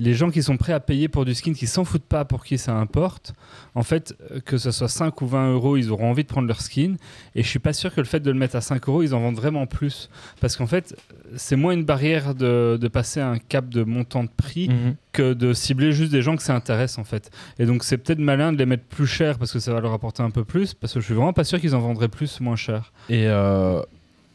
les 0.00 0.14
gens 0.14 0.30
qui 0.30 0.42
sont 0.42 0.56
prêts 0.56 0.72
à 0.72 0.80
payer 0.80 1.08
pour 1.08 1.24
du 1.24 1.34
skin, 1.34 1.52
qui 1.52 1.66
s'en 1.66 1.84
foutent 1.84 2.02
pas 2.02 2.24
pour 2.24 2.44
qui 2.44 2.58
ça 2.58 2.74
importe, 2.74 3.34
en 3.74 3.82
fait, 3.82 4.16
euh, 4.32 4.40
que 4.40 4.58
ce 4.58 4.70
soit 4.70 4.88
5 4.88 5.20
ou 5.20 5.26
20 5.26 5.52
euros, 5.52 5.76
ils 5.76 5.90
auront 5.92 6.10
envie 6.10 6.22
de 6.24 6.28
prendre 6.28 6.48
leur 6.48 6.60
skin. 6.60 6.96
Et 7.34 7.42
je 7.42 7.48
suis 7.48 7.58
pas 7.58 7.72
sûr 7.72 7.94
que 7.94 8.00
le 8.00 8.06
fait 8.06 8.20
de 8.20 8.30
le 8.30 8.38
mettre 8.38 8.56
à 8.56 8.60
5 8.60 8.88
euros, 8.88 9.02
ils 9.02 9.14
en 9.14 9.20
vendent 9.20 9.36
vraiment 9.36 9.66
plus. 9.66 10.08
Parce 10.40 10.56
qu'en 10.56 10.66
fait, 10.66 10.96
c'est 11.36 11.54
moins 11.56 11.72
une 11.72 11.84
barrière 11.84 12.34
de, 12.34 12.76
de 12.80 12.88
passer 12.88 13.20
un 13.20 13.38
cap 13.38 13.68
de 13.68 13.84
montant 13.84 14.24
de 14.24 14.30
prix 14.36 14.68
Mhm. 14.68 14.94
que 15.12 15.32
de 15.34 15.52
cibler 15.52 15.92
juste 15.92 16.12
des 16.12 16.22
gens 16.22 16.36
que 16.36 16.42
ça 16.42 16.54
intéresse 16.54 16.98
en 16.98 17.04
fait. 17.04 17.30
Et 17.58 17.66
donc 17.66 17.82
c'est 17.84 17.98
peut-être 17.98 18.18
malin 18.18 18.52
de 18.52 18.58
les 18.58 18.66
mettre 18.66 18.84
plus 18.84 19.06
cher 19.06 19.38
parce 19.38 19.52
que 19.52 19.58
ça 19.58 19.72
va 19.72 19.80
leur 19.80 19.92
apporter 19.92 20.22
un 20.22 20.30
peu 20.30 20.44
plus, 20.44 20.74
parce 20.74 20.92
que 20.94 21.00
je 21.00 21.04
suis 21.04 21.14
vraiment 21.14 21.32
pas 21.32 21.44
sûr 21.44 21.60
qu'ils 21.60 21.74
en 21.74 21.80
vendraient 21.80 22.08
plus 22.08 22.40
moins 22.40 22.56
cher. 22.56 22.92
Et, 23.08 23.26
euh, 23.26 23.82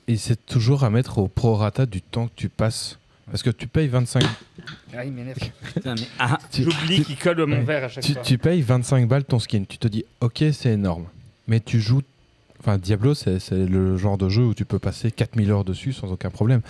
et 0.08 0.18
c'est 0.18 0.46
toujours 0.46 0.84
à 0.84 0.90
mettre 0.90 1.18
au 1.18 1.28
prorata 1.28 1.86
du 1.86 2.02
temps 2.02 2.28
que 2.28 2.34
tu 2.36 2.50
passes. 2.50 3.00
Parce 3.30 3.42
que 3.44 3.50
tu 3.50 3.68
payes 3.68 3.88
25, 3.88 4.24
Putain, 5.74 5.96
mais- 5.96 6.02
ah, 6.20 6.38
tu, 6.52 6.64
J'oublie 6.64 7.04
qu'ils 7.04 7.18
collent 7.18 7.46
mon 7.46 7.58
Ouais. 7.58 7.64
verre 7.64 7.84
à 7.86 7.90
chaque 7.90 8.04
tu, 8.04 8.14
fois. 8.14 8.22
tu 8.22 8.38
payes 8.38 8.62
25 8.62 9.08
balles 9.08 9.24
ton 9.26 9.40
skin. 9.40 9.64
Tu 9.68 9.78
te 9.78 9.88
dis, 9.88 10.06
ok, 10.22 10.44
c'est 10.54 10.72
énorme. 10.74 11.06
Mais 11.48 11.60
tu 11.60 11.80
joues. 11.80 12.02
Enfin, 12.60 12.78
Diablo, 12.80 13.14
c'est 13.14 13.38
c'est 13.40 13.66
le 13.68 13.96
genre 13.98 14.18
de 14.18 14.28
jeu 14.30 14.44
où 14.44 14.54
tu 14.56 14.66
peux 14.66 14.80
passer 14.80 15.12
4000 15.12 15.52
heures 15.52 15.66
dessus 15.66 15.94
sans 15.94 16.12
aucun 16.12 16.30
problème. 16.32 16.62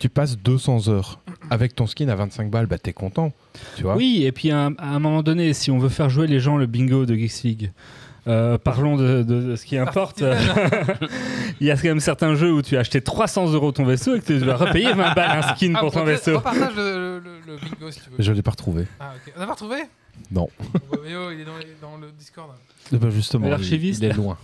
Tu 0.00 0.08
passes 0.08 0.36
200 0.38 0.88
heures 0.88 1.20
avec 1.50 1.76
ton 1.76 1.86
skin 1.86 2.08
à 2.08 2.14
25 2.16 2.50
balles, 2.50 2.66
bah 2.66 2.78
t'es 2.78 2.92
content. 2.92 3.32
Tu 3.76 3.82
vois 3.84 3.94
Oui, 3.96 4.24
et 4.24 4.32
puis 4.32 4.50
à 4.50 4.66
un, 4.66 4.74
à 4.78 4.88
un 4.94 4.98
moment 4.98 5.22
donné, 5.22 5.52
si 5.52 5.70
on 5.70 5.78
veut 5.78 5.88
faire 5.90 6.10
jouer 6.10 6.26
les 6.26 6.40
gens 6.40 6.56
le 6.56 6.66
bingo 6.66 7.06
de 7.06 7.14
Geeks 7.14 7.42
League, 7.44 7.70
euh, 8.26 8.58
parlons 8.58 8.96
de, 8.96 9.22
de- 9.22 9.42
de 9.42 9.56
ce 9.56 9.64
qui 9.66 9.76
importe. 9.76 10.22
Il 11.60 11.66
y 11.66 11.70
a 11.70 11.76
quand 11.76 11.84
même 11.84 12.00
certains 12.00 12.34
jeux 12.34 12.52
où 12.52 12.62
tu 12.62 12.76
as 12.76 12.80
acheté 12.80 13.00
300 13.00 13.52
euros 13.52 13.72
ton 13.72 13.84
vaisseau 13.84 14.16
et 14.16 14.20
que 14.20 14.26
tu 14.26 14.38
dois 14.38 14.56
repayer 14.56 14.92
20 14.92 15.14
balles 15.14 15.38
un 15.38 15.54
skin 15.54 15.72
Ah, 15.76 15.80
pour 15.80 15.92
ton 15.92 16.00
on 16.00 16.04
vaisseau. 16.04 16.40
partage 16.40 16.74
le, 16.76 17.18
le- 17.20 17.40
le 17.46 17.56
bingo 17.56 17.90
si 17.90 18.00
tu 18.00 18.10
veux. 18.10 18.16
Je 18.18 18.32
l'ai 18.32 18.42
pas 18.42 18.52
retrouvé. 18.52 18.86
Ah, 19.00 19.12
ok. 19.14 19.32
On 19.36 19.40
a 19.42 19.46
pas 19.46 19.52
retrouvé? 19.52 19.76
Non. 20.30 20.48
Bon, 20.90 20.98
mais 21.04 21.14
oh, 21.16 21.30
il 21.32 21.40
est 21.40 21.44
dans, 21.44 21.56
les- 21.58 21.76
dans 21.80 21.96
le 21.98 22.10
Discord. 22.12 22.50
Eh 22.92 22.96
ben, 22.96 23.10
justement, 23.10 23.46
il- 23.46 23.50
l'archiviste 23.50 24.00
il 24.02 24.06
est 24.10 24.12
loin. 24.12 24.38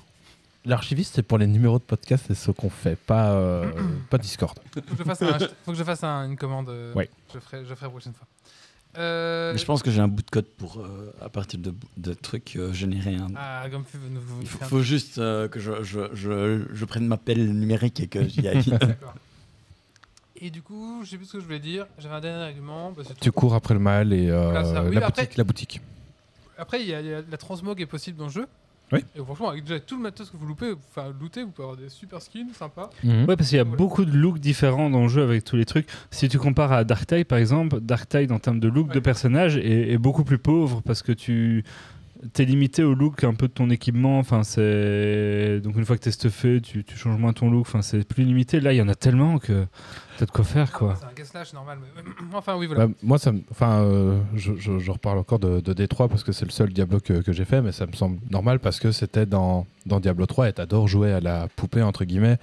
L'archiviste, 0.67 1.15
c'est 1.15 1.23
pour 1.23 1.39
les 1.39 1.47
numéros 1.47 1.79
de 1.79 1.85
podcast, 1.85 2.25
c'est 2.29 2.35
ce 2.35 2.51
qu'on 2.51 2.69
fait, 2.69 2.95
pas, 2.97 3.31
euh, 3.31 3.65
pas 4.11 4.19
Discord. 4.19 4.59
Faut 4.75 4.81
que 4.83 4.87
je 4.99 5.05
fasse, 5.05 5.23
un- 5.23 5.39
faut 5.65 5.73
que 5.73 5.79
je 5.79 5.85
fasse 5.85 6.05
un- 6.05 6.27
une 6.29 6.37
commande. 6.37 6.69
euh, 6.69 6.93
Ouais. 6.95 7.09
Je 7.33 7.39
ferai, 7.41 7.65
je 7.67 7.75
ferai 7.75 7.87
la 7.87 7.91
prochaine 7.91 8.13
fois. 8.13 8.27
Euh, 8.99 9.53
mais 9.53 9.59
je 9.59 9.65
pense 9.65 9.83
que 9.83 9.91
j'ai 9.91 10.01
un 10.01 10.09
bout 10.09 10.23
de 10.23 10.31
code 10.31 10.47
pour, 10.59 10.81
euh, 10.81 11.15
à 11.21 11.29
partir 11.29 11.61
de, 11.61 11.73
de 11.97 12.13
trucs, 12.13 12.57
euh, 12.57 12.73
générer 12.73 13.15
un. 13.15 13.29
Ah, 13.37 13.65
comme 13.71 13.85
vous- 13.93 14.41
Il 14.43 14.49
faut, 14.49 14.83
juste 14.83 15.19
euh, 15.19 15.47
que 15.49 15.61
je, 15.61 15.83
je, 15.83 16.01
je, 16.13 16.63
je 16.73 16.85
prenne 16.85 17.07
ma 17.07 17.17
pelle 17.17 17.53
numérique 17.53 18.01
et 18.01 18.09
que 18.09 18.27
j'y 18.27 18.47
aille. 18.49 18.65
Et 20.43 20.51
du 20.51 20.63
coup, 20.63 21.03
je 21.05 21.11
sais 21.11 21.17
plus 21.19 21.27
ce 21.27 21.33
que 21.35 21.41
je 21.41 21.45
voulais 21.45 21.59
dire. 21.61 21.87
J'avais 21.99 22.15
un 22.15 22.21
dernier 22.21 22.43
argument. 22.45 22.93
bah, 22.93 23.03
Tu 23.21 23.31
cours 23.31 23.55
après 23.55 23.75
le 23.75 23.81
mal 23.81 24.13
et 24.13 24.31
euh, 24.31 24.45
Voilà, 24.51 24.65
ça. 24.65 24.83
Oui, 24.85 24.95
la, 24.97 25.07
après- 25.07 25.23
boutique, 25.25 25.37
la 25.37 25.45
boutique. 25.45 25.81
Après, 26.57 26.81
il 26.83 26.89
y, 26.89 26.95
a- 26.95 27.01
il 27.01 27.07
y 27.07 27.13
a 27.15 27.21
la 27.31 27.37
transmog 27.37 27.81
est 27.81 27.87
possible 27.87 28.17
dans 28.19 28.25
le 28.27 28.31
jeu. 28.31 28.47
Oui. 28.93 29.05
Et 29.17 29.21
franchement, 29.25 29.51
avec 29.51 29.65
déjà 29.65 29.79
tout 29.81 29.97
le 29.97 30.03
matos 30.03 30.31
que 30.31 30.37
vous 30.37 30.47
loupez, 30.47 30.73
enfin 30.89 31.13
looter, 31.21 31.45
vous 31.45 31.51
pouvez 31.51 31.69
avoir 31.69 31.77
des 31.81 31.89
super 31.89 32.21
skins 32.21 32.49
sympas. 32.53 32.91
Mhm. 33.05 33.25
Ouais, 33.27 33.37
parce 33.37 33.49
qu'il 33.49 33.57
y 33.59 33.61
a 33.61 33.65
Voilà. 33.65 33.77
beaucoup 33.77 34.05
de 34.05 34.11
looks 34.17 34.39
différents 34.41 34.91
dans 34.91 35.03
le 35.03 35.09
jeu 35.09 35.23
avec 35.23 35.45
tous 35.45 35.57
les 35.57 35.65
trucs. 35.65 35.87
Si 36.11 36.29
tu 36.29 36.39
compares 36.39 36.73
à 36.73 36.85
Dark 36.85 37.07
Tide, 37.07 37.27
par 37.27 37.39
exemple, 37.39 37.81
Dark 37.81 38.09
Tide 38.09 38.33
en 38.33 38.39
termes 38.39 38.61
de 38.61 38.69
look 38.69 38.89
Ouais. 38.89 38.95
de 38.95 39.01
personnage 39.01 39.57
est, 39.57 39.93
est 39.93 39.99
beaucoup 39.99 40.25
plus 40.25 40.39
pauvre 40.39 40.83
parce 40.85 41.03
que 41.03 41.13
tu 41.13 41.65
es 42.39 42.45
limité 42.45 42.83
au 42.83 42.95
look 42.95 43.25
un 43.25 43.33
peu 43.35 43.49
de 43.49 43.53
ton 43.53 43.71
équipement. 43.71 44.19
Enfin, 44.19 44.43
c'est 44.43 45.61
donc 45.63 45.77
une 45.77 45.85
fois 45.85 45.97
que 45.97 46.03
t'es 46.03 46.11
stuffé, 46.11 46.61
tu, 46.61 46.85
tu 46.85 46.97
changes 46.97 47.19
moins 47.19 47.33
ton 47.33 47.51
look. 47.51 47.63
Enfin, 47.63 47.83
c'est 47.83 48.07
plus 48.07 48.25
limité. 48.25 48.61
Là, 48.61 48.73
il 48.73 48.77
y 48.77 48.83
en 48.83 48.89
a 48.89 48.95
tellement 48.95 49.39
que 49.39 49.67
t'as 50.21 50.27
de 50.27 50.31
quoi 50.31 50.45
faire, 50.45 50.71
quoi. 50.73 50.95
C'est 50.99 51.07
un 51.07 51.13
gas 51.13 51.25
slash 51.25 51.53
normal. 51.53 51.79
Mais... 51.97 52.03
enfin, 52.35 52.57
oui, 52.57 52.67
voilà. 52.67 52.87
Bah, 52.87 52.93
moi, 53.03 53.19
ça 53.19 53.33
me- 53.33 53.43
enfin, 53.51 53.81
euh, 53.83 54.21
je, 54.35 54.55
je- 54.57 54.79
je 54.79 54.91
reparle 54.91 55.19
encore 55.19 55.39
de, 55.39 55.61
de 55.61 55.73
D3 55.75 56.09
parce 56.09 56.23
que 56.23 56.33
c'est 56.33 56.45
le 56.45 56.51
seul 56.51 56.73
Diablo 56.73 57.01
que, 57.01 57.15
que 57.23 57.33
j'ai 57.33 57.45
fait, 57.45 57.61
mais 57.63 57.73
ça 57.73 57.87
me 57.87 57.93
semble 57.93 58.19
normal 58.31 58.61
parce 58.61 58.79
que 58.79 58.93
c'était 58.93 59.27
dans, 59.27 59.67
dans 59.87 59.99
Diablo 60.01 60.27
3 60.27 60.49
et 60.49 60.53
t'adores 60.53 60.89
jouer 60.89 61.13
à 61.13 61.21
la 61.21 61.49
poupée, 61.57 61.83
entre 61.83 62.05
guillemets, 62.05 62.39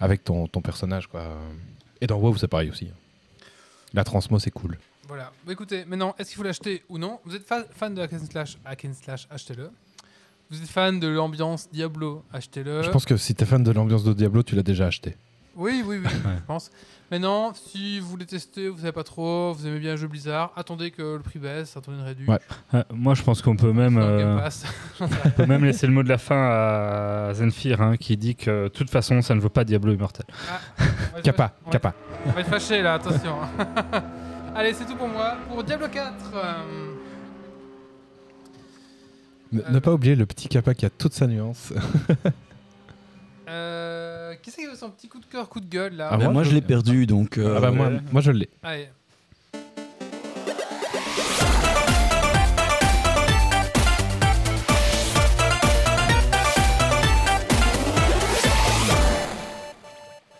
avec 0.00 0.24
ton, 0.24 0.46
ton 0.46 0.60
personnage. 0.62 1.08
Quoi. 1.08 1.22
Et 2.00 2.06
dans 2.06 2.18
WoW, 2.18 2.36
c'est 2.36 2.48
pareil 2.48 2.70
aussi. 2.70 2.90
La 3.92 4.04
transmo, 4.04 4.38
c'est 4.38 4.50
cool. 4.50 4.78
Voilà. 5.08 5.32
Bah, 5.46 5.52
écoutez, 5.52 5.84
maintenant, 5.84 6.14
est-ce 6.18 6.30
qu'il 6.30 6.36
faut 6.38 6.42
l'acheter 6.42 6.82
ou 6.88 6.98
non? 6.98 7.20
Vous 7.24 7.34
êtes 7.36 7.46
fa- 7.46 7.64
fan 7.74 7.94
de 7.94 8.00
hack 8.02 8.10
slash, 8.30 8.56
slash, 9.02 9.26
achetez-le. 9.30 9.70
Vous 10.50 10.62
êtes 10.62 10.68
fan 10.68 11.00
de 11.00 11.08
l'ambiance 11.08 11.68
Diablo, 11.72 12.22
achetez-le. 12.32 12.82
Je 12.82 12.90
pense 12.90 13.04
que 13.04 13.16
si 13.16 13.34
t'es 13.34 13.44
fan 13.44 13.62
de 13.64 13.70
l'ambiance 13.72 14.04
de 14.04 14.12
Diablo, 14.12 14.42
tu 14.44 14.54
l'as 14.54 14.62
déjà 14.62 14.86
acheté. 14.86 15.16
Oui, 15.56 15.82
oui, 15.86 15.98
oui, 16.04 16.10
je 16.12 16.44
pense. 16.46 16.70
Maintenant, 17.10 17.52
si 17.54 18.00
vous 18.00 18.08
voulez 18.08 18.26
tester, 18.26 18.68
vous 18.68 18.78
savez 18.78 18.92
pas 18.92 19.04
trop, 19.04 19.52
vous 19.54 19.66
aimez 19.66 19.78
bien 19.78 19.92
le 19.92 19.96
jeu 19.96 20.08
Blizzard, 20.08 20.52
attendez 20.56 20.90
que 20.90 21.16
le 21.16 21.20
prix 21.22 21.38
baisse, 21.38 21.76
attendez 21.76 21.98
une 21.98 22.04
réduction. 22.04 22.32
Ouais. 22.32 22.40
Euh, 22.74 22.82
moi, 22.92 23.14
je 23.14 23.22
pense 23.22 23.40
qu'on 23.42 23.56
peut 23.56 23.72
même, 23.72 23.96
euh, 23.96 24.38
on 25.00 25.30
peut 25.30 25.46
même 25.46 25.64
laisser 25.64 25.86
le 25.86 25.92
mot 25.92 26.02
de 26.02 26.08
la 26.08 26.18
fin 26.18 26.36
à 26.36 27.32
Zenfir, 27.34 27.80
hein, 27.80 27.96
qui 27.96 28.16
dit 28.16 28.34
que 28.34 28.64
de 28.64 28.68
toute 28.68 28.90
façon, 28.90 29.22
ça 29.22 29.34
ne 29.34 29.40
vaut 29.40 29.48
pas 29.48 29.64
Diablo 29.64 29.92
Immortel. 29.94 30.26
Ah, 30.50 30.84
Kappa, 31.22 31.44
fâché- 31.46 31.52
on 31.64 31.66
va 31.66 31.72
Kappa. 31.72 31.88
être- 31.88 31.96
On 32.26 32.30
va 32.32 32.40
être 32.40 32.48
fâché 32.50 32.82
là, 32.82 32.94
attention. 32.94 33.36
Allez, 34.54 34.72
c'est 34.74 34.84
tout 34.84 34.96
pour 34.96 35.08
moi. 35.08 35.36
Pour 35.48 35.62
Diablo 35.62 35.86
4. 35.88 36.12
euh, 36.34 36.52
Ne, 39.52 39.60
Euh, 39.60 39.70
ne 39.70 39.78
pas 39.78 39.92
oublier 39.92 40.16
le 40.16 40.26
petit 40.26 40.48
kappa 40.48 40.74
qui 40.74 40.84
a 40.86 40.90
toute 40.90 41.12
sa 41.14 41.28
nuance. 41.28 41.72
Euh, 43.48 44.15
qui 44.34 44.50
c'est 44.50 44.62
qui 44.62 44.66
a 44.68 44.74
son 44.74 44.90
petit 44.90 45.08
coup 45.08 45.18
de 45.20 45.26
cœur, 45.26 45.48
coup 45.48 45.60
de 45.60 45.66
gueule 45.66 45.94
là 45.96 46.08
Ah, 46.10 46.16
Ben, 46.16 46.30
moi, 46.30 46.42
je- 46.42 46.50
je 46.50 46.54
l'ai 46.54 46.60
perdu, 46.62 47.06
donc. 47.06 47.38
euh, 47.38 47.54
ah 47.56 47.60
bah 47.60 47.70
moi, 47.70 47.90
moi 48.12 48.20
je 48.20 48.30
l'ai. 48.32 48.48
Allez. 48.62 48.88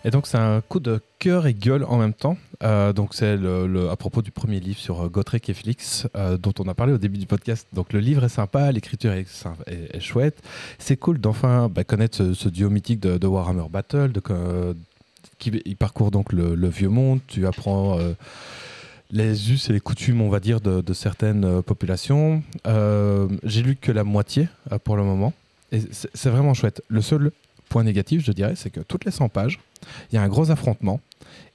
Et 0.07 0.11
donc 0.11 0.29
c'est 0.29 0.39
un 0.39 0.61
coup 0.61 0.79
de 0.79 1.01
cœur 1.19 1.49
et 1.49 1.53
gueule 1.53 1.83
en 1.83 1.99
même 1.99 2.13
temps. 2.13 2.39
Euh, 2.63 2.93
donc 2.93 3.13
c'est 3.13 3.37
le, 3.37 3.91
à 3.91 3.97
propos 3.97 4.23
du 4.23 4.31
premier 4.31 4.61
livre 4.61 4.79
sur 4.79 5.01
euh, 5.01 5.09
Gotrek 5.09 5.51
et 5.51 5.53
Félix 5.53 6.07
euh, 6.17 6.39
dont 6.39 6.53
on 6.61 6.69
a 6.69 6.75
parlé 6.75 6.93
au 6.93 6.99
début 6.99 7.19
du 7.19 7.27
podcast. 7.27 7.67
Donc 7.73 7.93
le 7.93 7.99
livre 7.99 8.23
est 8.23 8.29
sympa, 8.29 8.71
l'écriture 8.71 9.13
est, 9.13 9.99
chouette. 9.99 10.41
C'est 10.79 10.97
cool 10.97 11.19
d'enfin 11.19 11.69
bah, 11.69 11.83
connaître 11.83 12.35
ce, 12.35 12.49
duo 12.49 12.71
mythique 12.71 13.01
de, 13.01 13.27
Warhammer 13.27 13.69
Battle, 13.69 14.13
euh, 14.31 14.75
qui 15.41 15.51
parcourt 15.75 16.13
donc 16.13 16.33
le, 16.33 16.69
vieux 16.69 16.89
monde. 16.89 17.19
Tu 17.27 17.45
apprends 17.45 17.99
les 19.11 19.51
us 19.51 19.69
et 19.71 19.73
les 19.73 19.81
coutumes, 19.81 20.21
on 20.21 20.29
va 20.29 20.39
dire, 20.39 20.61
de, 20.61 20.83
de 20.83 20.95
certaines 20.95 21.63
populations. 21.63 22.45
J'ai 23.43 23.63
lu 23.63 23.75
que 23.75 23.91
la 23.91 24.05
moitié 24.05 24.49
pour 24.85 24.97
le 24.97 25.03
moment. 25.03 25.33
Et 25.73 25.81
c'est 25.91 26.31
vraiment 26.31 26.55
chouette. 26.55 26.81
Le 26.87 27.03
seul 27.03 27.33
point 27.69 27.83
négatif, 27.83 28.25
je 28.25 28.33
dirais, 28.33 28.55
c'est 28.57 28.71
que 28.71 28.81
toutes 28.81 29.05
les 29.05 29.11
100 29.11 29.29
pages, 29.29 29.59
il 30.11 30.16
y 30.16 30.18
a 30.18 30.22
un 30.22 30.28
gros 30.28 30.51
affrontement. 30.51 31.01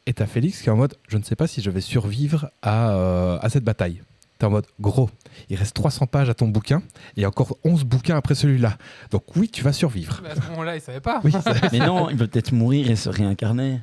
Et 0.07 0.13
t'as 0.13 0.25
Félix 0.25 0.61
qui 0.61 0.69
est 0.69 0.71
en 0.71 0.77
mode 0.77 0.95
je 1.07 1.17
ne 1.17 1.23
sais 1.23 1.36
pas 1.36 1.47
si 1.47 1.61
je 1.61 1.69
vais 1.69 1.82
survivre 1.82 2.49
à, 2.61 2.91
euh, 2.91 3.38
à 3.41 3.49
cette 3.49 3.63
bataille. 3.63 4.01
T'es 4.39 4.45
en 4.47 4.49
mode 4.49 4.65
gros, 4.79 5.09
il 5.49 5.55
reste 5.55 5.75
300 5.75 6.07
pages 6.07 6.27
à 6.29 6.34
ton 6.34 6.47
bouquin 6.47 6.82
et 7.15 7.27
encore 7.27 7.57
11 7.63 7.84
bouquins 7.84 8.17
après 8.17 8.34
celui-là. 8.34 8.75
Donc 9.11 9.36
oui, 9.36 9.49
tu 9.49 9.61
vas 9.63 9.71
survivre. 9.71 10.19
Mais 10.23 10.29
à 10.32 10.36
ce 10.36 10.49
moment-là, 10.49 10.75
il 10.75 10.82
savait 10.82 10.99
pas. 10.99 11.21
Oui, 11.23 11.32
Mais 11.71 11.77
non, 11.77 12.09
il 12.09 12.17
va 12.17 12.27
peut-être 12.27 12.51
mourir 12.51 12.89
et 12.89 12.95
se 12.95 13.09
réincarner. 13.09 13.79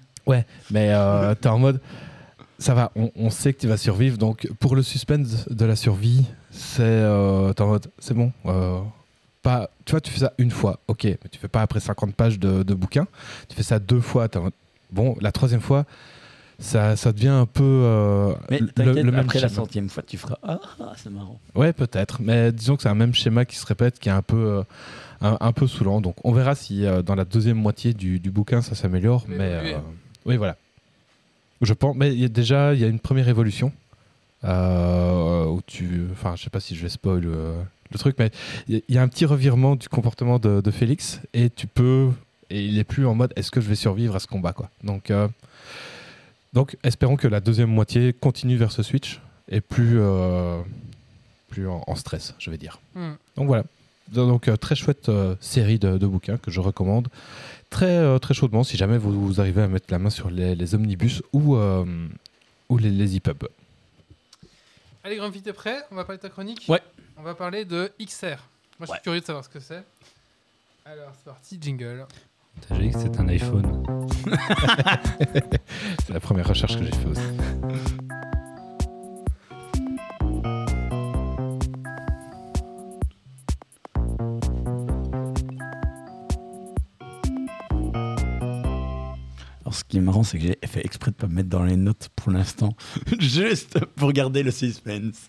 mais 0.71 0.91
euh, 0.93 1.35
t'es 1.37 1.49
en 1.49 1.59
mode 1.59 1.81
ça 2.59 2.75
va, 2.75 2.91
on, 2.97 3.13
on 3.15 3.31
sait 3.31 3.53
que 3.53 3.61
tu 3.61 3.69
vas 3.69 3.77
survivre. 3.77 4.19
Donc 4.19 4.49
pour 4.59 4.75
le 4.75 4.83
suspense 4.83 5.49
de 5.49 5.65
la 5.65 5.77
survie, 5.77 6.27
c'est 6.51 6.83
euh, 6.83 7.53
t'es 7.53 7.63
en 7.63 7.69
mode 7.69 7.87
c'est 8.01 8.15
bon. 8.15 8.33
Pas, 9.43 9.71
tu 9.85 9.93
vois, 9.93 10.01
tu 10.01 10.11
fais 10.11 10.21
ça 10.21 10.33
une 10.39 10.51
fois, 10.51 10.81
ok, 10.89 11.05
mais 11.05 11.19
tu 11.31 11.39
fais 11.39 11.49
pas 11.49 11.63
après 11.63 11.81
50 11.81 12.15
pages 12.15 12.39
de, 12.39 12.63
de 12.63 12.75
bouquin. 12.75 13.07
Tu 13.49 13.57
fais 13.57 13.63
ça 13.63 13.79
deux 13.79 14.01
fois. 14.01 14.29
bon, 14.91 15.17
la 15.21 15.33
troisième 15.33 15.61
fois, 15.61 15.85
ça, 16.59 16.97
ça 16.97 17.13
devient 17.13 17.29
un 17.29 17.47
peu 17.47 17.63
euh, 17.65 18.35
Mais 18.51 18.59
le- 18.59 18.93
le 18.95 19.05
même 19.13 19.21
après 19.21 19.39
la 19.41 19.49
schéma. 19.49 19.61
centième 19.61 19.89
fois, 19.89 20.03
tu 20.03 20.17
feras 20.19 20.39
Ah, 20.43 20.59
ah, 20.81 20.93
c'est 20.97 21.11
marrant. 21.11 21.39
Ouais, 21.55 21.73
peut-être. 21.73 22.21
Mais 22.21 22.51
disons 22.51 22.75
que 22.77 22.83
c'est 22.83 22.89
un 22.89 22.95
même 22.97 23.15
schéma 23.15 23.45
qui 23.45 23.57
se 23.57 23.65
répète, 23.67 23.99
qui 24.01 24.09
est 24.09 24.13
un 24.13 24.23
peu, 24.23 24.37
euh, 24.37 24.63
un, 25.21 25.37
un 25.41 25.53
peu 25.53 25.69
saoulant. 25.69 26.01
Donc 26.01 26.17
on 26.25 26.33
verra 26.33 26.57
si 26.57 26.85
euh, 26.85 27.01
dans 27.03 27.15
la 27.15 27.25
deuxième 27.25 27.59
moitié 27.59 27.95
du, 27.95 28.19
du 28.19 28.31
bouquin 28.33 28.61
ça 28.61 28.75
s'améliore. 28.75 29.25
Mais 29.29 29.37
Mais 29.39 29.61
oui. 29.63 29.73
euh, 29.75 29.79
oui, 30.27 30.37
voilà. 30.37 30.57
Je 31.63 31.73
pense. 31.75 31.95
Mais 31.97 32.13
il 32.13 32.19
y 32.21 32.25
a 32.25 32.29
déjà, 32.29 32.75
il 32.75 32.81
y 32.81 32.85
a 32.85 32.89
une 32.89 33.01
première 33.01 33.29
évolution. 33.29 33.73
euh, 34.45 35.45
où 35.47 35.61
tu. 35.67 36.07
Enfin, 36.13 36.35
je 36.37 36.43
sais 36.45 36.51
pas 36.51 36.61
si 36.61 36.75
je 36.77 36.83
vais 36.83 36.89
spoil 36.89 37.25
euh, 37.27 37.61
le 37.93 37.99
truc, 37.99 38.17
mais 38.19 38.31
il 38.69 38.83
y, 38.89 38.99
a- 38.99 39.03
un 39.03 39.09
petit 39.09 39.25
revirement 39.27 39.77
du 39.77 39.89
comportement 39.89 40.39
de, 40.39 40.61
de 40.61 40.71
Félix 40.71 41.21
et 41.35 41.51
tu 41.51 41.67
peux. 41.67 42.11
Et 42.51 42.65
il 42.65 42.79
est 42.79 42.85
plus 42.85 43.07
en 43.07 43.15
mode 43.15 43.33
est-ce 43.37 43.51
que 43.51 43.61
je 43.61 43.69
vais 43.69 43.75
survivre 43.75 44.17
à 44.17 44.21
ce 44.21 44.27
combat, 44.27 44.53
quoi. 44.53 44.71
Donc. 44.85 45.11
euh, 45.11 45.29
donc, 46.55 46.77
espérons 46.83 47.17
que 47.17 47.29
la 47.29 47.41
deuxième 47.41 47.69
moitié 47.69 48.15
continue 48.15 48.57
vers 48.57 48.73
ce 48.73 48.83
switch 48.83 49.21
et 49.51 49.61
plus, 49.61 49.99
euh, 50.01 50.59
plus 51.51 51.69
en, 51.69 51.85
en 51.87 51.95
stress, 51.95 52.35
je 52.39 52.51
vais 52.51 52.57
dire. 52.57 52.81
Hmm. 52.95 53.13
Donc 53.37 53.47
voilà. 53.49 53.65
Donc 54.13 54.49
euh, 54.49 54.57
très 54.57 54.75
chouette 54.75 55.11
euh, 55.11 55.35
série 55.41 55.79
de, 55.79 55.99
de 55.99 56.07
bouquins 56.07 56.39
que 56.39 56.51
je 56.51 56.61
recommande 56.61 57.09
très 57.69 58.19
très 58.21 58.33
chaudement 58.33 58.65
si 58.65 58.79
jamais 58.79 58.97
vous, 58.97 59.13
vous 59.27 59.41
arrivez 59.43 59.61
à 59.61 59.69
mettre 59.69 59.89
la 59.91 59.99
main 59.99 60.09
sur 60.09 60.31
les, 60.31 60.55
les 60.55 60.75
omnibus 60.75 61.23
ou 61.35 61.59
ou 62.71 62.79
les, 62.79 62.91
les 62.91 63.17
EPUB. 63.17 63.45
Allez, 65.09 65.17
Grumpy, 65.17 65.41
t'es 65.41 65.55
prêt 65.55 65.87
On 65.91 65.95
va 65.95 66.05
parler 66.05 66.19
de 66.19 66.23
ta 66.23 66.29
chronique 66.29 66.67
Ouais. 66.69 66.83
On 67.17 67.23
va 67.23 67.35
parler 67.35 67.65
de 67.65 67.91
XR. 67.99 68.27
Moi, 68.27 68.37
je 68.81 68.85
suis 68.85 68.93
Ouais. 68.93 68.99
curieux 69.03 69.21
de 69.21 69.25
savoir 69.25 69.43
ce 69.43 69.49
que 69.49 69.59
c'est. 69.59 69.83
Alors, 70.85 71.13
c'est 71.17 71.25
parti, 71.25 71.57
jingle. 71.59 72.05
J'ai 72.71 72.77
dit 72.77 72.91
que 72.91 72.99
c'est 72.99 73.19
un 73.19 73.27
iPhone. 73.29 73.87
C'est 76.05 76.13
la 76.13 76.21
première 76.21 76.47
recherche 76.47 76.77
que 76.79 76.85
j'ai 76.85 76.93
fait 76.93 77.07
aussi. 77.07 77.23
Alors, 89.69 89.75
ce 89.77 89.85
qui 89.85 89.99
est 89.99 90.01
marrant, 90.01 90.23
c'est 90.23 90.39
que 90.39 90.45
j'ai 90.45 90.59
fait 90.67 90.83
exprès 90.83 91.11
de 91.11 91.17
pas 91.17 91.27
me 91.27 91.35
mettre 91.35 91.51
dans 91.51 91.63
les 91.63 91.77
notes 91.77 92.09
pour 92.17 92.33
l'instant, 92.33 92.75
juste 93.19 93.79
pour 93.97 94.13
garder 94.15 94.43
le 94.43 94.51
suspense. 94.51 95.29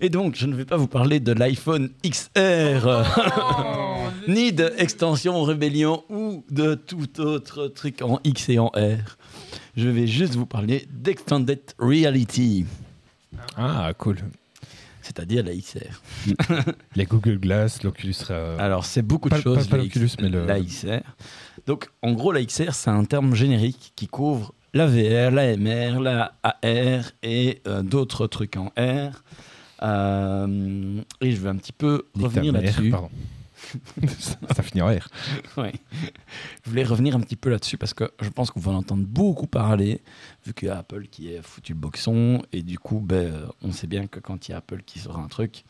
Et 0.00 0.08
donc, 0.08 0.36
je 0.36 0.46
ne 0.46 0.54
vais 0.54 0.64
pas 0.64 0.76
vous 0.76 0.86
parler 0.86 1.18
de 1.18 1.32
l'iPhone 1.32 1.90
XR, 2.06 2.86
Oh, 2.86 4.04
ni 4.28 4.52
de 4.52 4.72
extension 4.78 5.42
rébellion 5.42 6.04
ou 6.10 6.44
de 6.48 6.76
tout 6.76 7.20
autre 7.20 7.66
truc 7.66 8.02
en 8.02 8.20
X 8.22 8.48
et 8.50 8.60
en 8.60 8.68
R. 8.68 9.16
Je 9.76 9.88
vais 9.88 10.06
juste 10.06 10.36
vous 10.36 10.46
parler 10.46 10.86
d'Extended 10.92 11.58
Reality, 11.76 12.66
Ah 13.56 13.92
cool. 13.98 14.18
c'est-à-dire 15.02 15.42
la 15.44 15.56
XR. 15.56 16.00
Les 16.94 17.04
Google 17.04 17.38
Glass, 17.40 17.82
l'Oculus. 17.82 18.14
euh, 18.30 18.56
Alors, 18.60 18.84
c'est 18.84 19.02
beaucoup 19.02 19.28
Pas- 19.28 19.38
de 19.38 19.42
choses. 19.42 19.66
pas- 19.66 19.76
pas 19.76 19.82
l'Oculus, 19.82 20.10
mais 20.20 20.28
le- 20.28 20.46
la 20.46 20.60
XR. 20.60 21.00
Donc, 21.70 21.88
en 22.02 22.14
gros, 22.14 22.32
la 22.32 22.44
XR, 22.44 22.74
c'est 22.74 22.90
un 22.90 23.04
terme 23.04 23.32
générique 23.36 23.92
qui 23.94 24.08
couvre 24.08 24.52
la 24.74 24.88
VR, 24.88 25.30
la 25.30 25.56
MR, 25.56 26.00
la 26.00 26.34
AR 26.42 27.12
et 27.22 27.62
euh, 27.68 27.82
d'autres 27.82 28.26
trucs 28.26 28.56
en 28.56 28.72
R. 28.76 29.22
Euh, 29.84 31.00
et 31.20 31.30
je 31.30 31.40
vais 31.40 31.48
un 31.48 31.54
petit 31.54 31.70
peu 31.70 32.08
nique 32.16 32.24
revenir 32.24 32.52
là-dessus. 32.54 32.90
pardon. 32.90 33.08
ça 34.52 34.64
finit 34.64 34.82
en 34.82 34.88
R. 34.88 35.06
Ouais. 35.58 35.72
Je 36.64 36.70
voulais 36.70 36.82
revenir 36.82 37.14
un 37.14 37.20
petit 37.20 37.36
peu 37.36 37.50
là-dessus 37.50 37.78
parce 37.78 37.94
que 37.94 38.10
je 38.20 38.30
pense 38.30 38.50
qu'on 38.50 38.58
va 38.58 38.72
en 38.72 38.78
entendre 38.78 39.04
beaucoup 39.06 39.46
parler, 39.46 40.00
vu 40.44 40.52
qu'il 40.54 40.66
y 40.66 40.70
a 40.72 40.78
Apple 40.78 41.06
qui 41.06 41.36
a 41.36 41.40
foutu 41.40 41.74
le 41.74 41.78
boxon. 41.78 42.42
Et 42.52 42.62
du 42.62 42.80
coup, 42.80 42.98
ben, 42.98 43.46
on 43.62 43.70
sait 43.70 43.86
bien 43.86 44.08
que 44.08 44.18
quand 44.18 44.48
il 44.48 44.50
y 44.50 44.54
a 44.54 44.56
Apple 44.56 44.82
qui 44.84 44.98
sort 44.98 45.20
un 45.20 45.28
truc, 45.28 45.64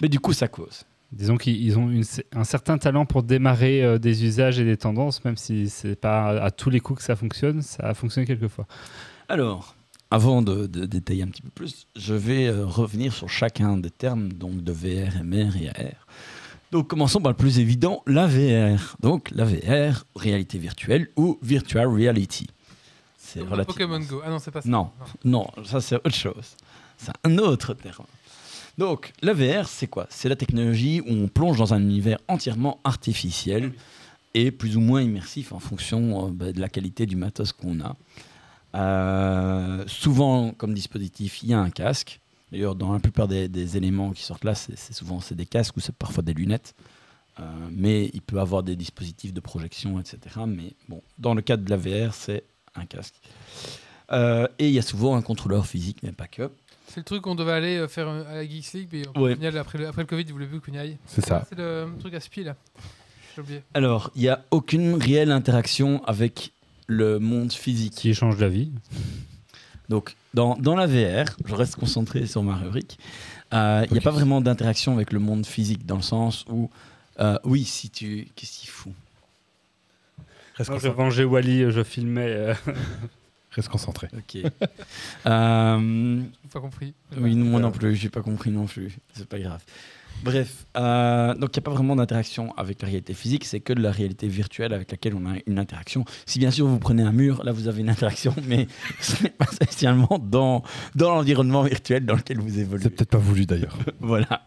mais 0.00 0.08
du 0.08 0.18
coup, 0.18 0.32
ça 0.32 0.48
cause. 0.48 0.82
Disons 1.12 1.36
qu'ils 1.36 1.62
ils 1.62 1.78
ont 1.78 1.90
une- 1.90 2.04
un 2.34 2.44
certain 2.44 2.78
talent 2.78 3.04
pour 3.04 3.22
démarrer 3.22 3.84
euh, 3.84 3.98
des 3.98 4.24
usages 4.24 4.58
et 4.58 4.64
des 4.64 4.76
tendances, 4.78 5.22
même 5.24 5.36
si 5.36 5.68
c'est 5.68 5.94
pas 5.94 6.28
à, 6.42 6.50
tous 6.50 6.70
les 6.70 6.80
coups 6.80 6.98
que 7.00 7.04
ça 7.04 7.16
fonctionne, 7.16 7.60
ça 7.62 7.88
a 7.88 7.94
fonctionné 7.94 8.26
quelquefois. 8.26 8.66
Alors, 9.28 9.74
avant 10.10 10.42
de, 10.42 10.66
de 10.66 10.86
détailler 10.86 11.22
un 11.22 11.28
petit 11.28 11.42
peu 11.42 11.50
plus, 11.50 11.86
je 11.96 12.14
vais 12.14 12.46
euh, 12.46 12.64
revenir 12.64 13.12
sur 13.12 13.28
chacun 13.28 13.76
des 13.76 13.90
termes 13.90 14.32
donc 14.32 14.62
de 14.64 14.72
VR, 14.72 15.22
MR 15.22 15.56
et 15.56 15.68
AR. 15.68 16.06
Donc, 16.70 16.88
commençons 16.88 17.20
par 17.20 17.32
le 17.32 17.36
plus 17.36 17.58
évident, 17.58 18.02
la 18.06 18.26
VR. 18.26 18.96
Donc, 19.00 19.30
la 19.32 19.44
VR, 19.44 20.06
réalité 20.16 20.56
virtuelle 20.56 21.08
ou 21.16 21.38
virtual 21.42 21.86
reality. 21.88 22.46
C'est 23.18 23.40
relativement 23.40 23.64
Pokémon 23.98 24.00
Go. 24.00 24.22
Ah 24.24 24.30
non, 24.30 24.38
c'est 24.38 24.50
pas 24.50 24.62
ça. 24.62 24.68
Non. 24.68 24.90
Non, 25.24 25.46
ça 25.64 25.80
c'est 25.82 25.96
autre 25.96 26.14
chose. 26.14 26.56
C'est 26.96 27.12
un 27.24 27.36
autre 27.38 27.74
terme. 27.74 28.06
Donc, 28.78 29.12
la 29.20 29.34
VR, 29.34 29.68
c'est 29.68 29.86
quoi? 29.86 30.06
C'est 30.08 30.28
la 30.28 30.36
technologie 30.36 31.00
où 31.00 31.10
on 31.10 31.28
plonge 31.28 31.58
dans 31.58 31.74
un 31.74 31.80
univers 31.80 32.18
entièrement 32.28 32.80
artificiel 32.84 33.72
et 34.34 34.50
plus 34.50 34.76
ou 34.76 34.80
moins 34.80 35.02
immersif 35.02 35.52
en 35.52 35.58
fonction 35.58 36.26
euh, 36.26 36.30
bah, 36.30 36.52
de 36.52 36.60
la 36.60 36.68
qualité 36.68 37.06
du 37.06 37.16
matos 37.16 37.52
qu'on 37.52 37.80
a. 37.80 37.96
Euh, 38.74 39.84
souvent, 39.86 40.52
comme 40.52 40.72
dispositif, 40.72 41.42
il 41.42 41.50
y 41.50 41.54
a 41.54 41.60
un 41.60 41.70
casque. 41.70 42.20
D'ailleurs, 42.50 42.74
dans 42.74 42.92
la 42.92 42.98
plupart 42.98 43.28
des, 43.28 43.76
éléments 43.76 44.12
qui 44.12 44.22
sortent 44.22 44.44
là, 44.44 44.54
c'est 44.54 44.92
souvent 44.92 45.20
des 45.30 45.46
casques 45.46 45.76
ou 45.76 45.80
c'est 45.80 45.94
parfois 45.94 46.22
des 46.22 46.34
lunettes. 46.34 46.74
Euh, 47.40 47.44
mais 47.70 48.10
il 48.12 48.20
peut 48.20 48.40
avoir 48.40 48.62
des 48.62 48.76
dispositifs 48.76 49.32
de 49.32 49.40
projection, 49.40 49.98
etc. 49.98 50.18
Mais 50.46 50.74
bon, 50.88 51.02
dans 51.18 51.34
le 51.34 51.40
cadre 51.40 51.64
de 51.64 51.70
la 51.70 51.76
VR, 51.76 52.12
c'est 52.12 52.44
un 52.74 52.84
casque. 52.84 53.14
Et 54.58 54.68
il 54.68 54.72
y 54.72 54.78
a 54.78 54.82
souvent 54.82 55.16
un 55.16 55.22
contrôleur 55.22 55.64
physique, 55.66 56.02
mais 56.02 56.12
pas 56.12 56.26
que. 56.26 56.50
C'est 56.92 57.00
le 57.00 57.04
truc 57.04 57.22
qu'on 57.22 57.34
devait 57.34 57.52
aller 57.52 57.76
euh, 57.78 57.88
faire 57.88 58.06
euh, 58.08 58.24
à 58.30 58.34
la 58.36 58.46
Geeks 58.46 58.72
League, 58.74 58.88
mais 58.92 59.02
au 59.14 59.20
Ouais. 59.22 59.34
final, 59.34 59.56
après 59.56 59.78
le, 59.78 59.86
après 59.88 60.02
le 60.02 60.06
Covid, 60.06 60.24
ils 60.26 60.32
voulaient 60.32 60.46
plus 60.46 60.60
qu'on 60.60 60.72
y 60.72 60.78
aille. 60.78 60.98
C'est 61.06 61.24
ça. 61.24 61.44
C'est 61.48 61.56
le 61.58 61.88
truc 61.98 62.12
à 62.14 62.20
spi 62.20 62.44
là. 62.44 62.54
J'ai 63.34 63.40
oublié. 63.40 63.62
Alors, 63.72 64.10
il 64.14 64.22
n'y 64.22 64.28
a 64.28 64.44
aucune 64.50 64.94
réelle 65.02 65.32
interaction 65.32 66.04
avec 66.04 66.52
le 66.86 67.18
monde 67.18 67.50
physique. 67.52 67.94
Qui 67.94 68.12
change 68.14 68.38
la 68.38 68.48
vie. 68.50 68.70
Donc, 69.88 70.14
dans, 70.34 70.54
dans 70.56 70.76
la 70.76 70.86
VR, 70.86 71.24
je 71.46 71.54
reste 71.54 71.76
concentré 71.76 72.26
sur 72.26 72.42
ma 72.42 72.56
rubrique, 72.56 72.98
euh, 73.54 73.84
il 73.88 73.92
n'y 73.92 73.98
a 73.98 74.02
pas 74.02 74.10
vraiment 74.10 74.40
d'interaction 74.40 74.94
avec 74.94 75.12
le 75.12 75.18
monde 75.18 75.44
physique, 75.46 75.84
dans 75.86 75.96
le 75.96 76.02
sens 76.02 76.44
où, 76.50 76.70
euh, 77.20 77.38
oui, 77.44 77.64
si 77.64 77.90
tu... 77.90 78.28
Qu'est-ce 78.36 78.58
qu'il 78.60 78.70
fout? 78.70 78.92
Reste, 80.56 80.70
Quand 80.70 80.78
je 80.78 80.88
vengeais 80.88 81.24
Wally, 81.24 81.70
je 81.70 81.82
filmais. 81.82 82.26
euh, 82.28 82.54
Reste 83.52 83.68
concentré. 83.68 84.08
Ok. 84.16 84.42
Euh, 85.26 86.20
pas 86.52 86.60
compris. 86.60 86.94
oui, 87.16 87.36
moi 87.36 87.60
non 87.60 87.70
plus, 87.70 87.94
j'ai 87.94 88.08
pas 88.08 88.22
compris 88.22 88.50
non 88.50 88.66
plus. 88.66 88.98
C'est 89.14 89.28
pas 89.28 89.38
grave. 89.38 89.62
Bref, 90.24 90.66
euh, 90.76 91.34
donc 91.34 91.56
il 91.56 91.58
n'y 91.58 91.62
a 91.62 91.64
pas 91.64 91.72
vraiment 91.72 91.96
d'interaction 91.96 92.52
avec 92.56 92.80
la 92.80 92.88
réalité 92.88 93.12
physique, 93.12 93.44
c'est 93.44 93.58
que 93.58 93.72
de 93.72 93.80
la 93.80 93.90
réalité 93.90 94.28
virtuelle 94.28 94.72
avec 94.72 94.90
laquelle 94.90 95.14
on 95.14 95.26
a 95.26 95.34
une 95.46 95.58
interaction. 95.58 96.04
Si 96.26 96.38
bien 96.38 96.52
sûr 96.52 96.66
vous 96.66 96.78
prenez 96.78 97.02
un 97.02 97.10
mur, 97.10 97.42
là 97.44 97.50
vous 97.50 97.66
avez 97.66 97.80
une 97.80 97.88
interaction, 97.88 98.34
mais 98.46 98.68
ce 99.00 99.22
n'est 99.24 99.30
pas 99.30 99.46
spécialement 99.46 100.20
dans, 100.22 100.62
dans 100.94 101.14
l'environnement 101.14 101.62
virtuel 101.62 102.06
dans 102.06 102.14
lequel 102.14 102.38
vous 102.38 102.60
évoluez. 102.60 102.84
C'est 102.84 102.90
peut-être 102.90 103.10
pas 103.10 103.18
voulu 103.18 103.46
d'ailleurs. 103.46 103.76
voilà. 104.00 104.46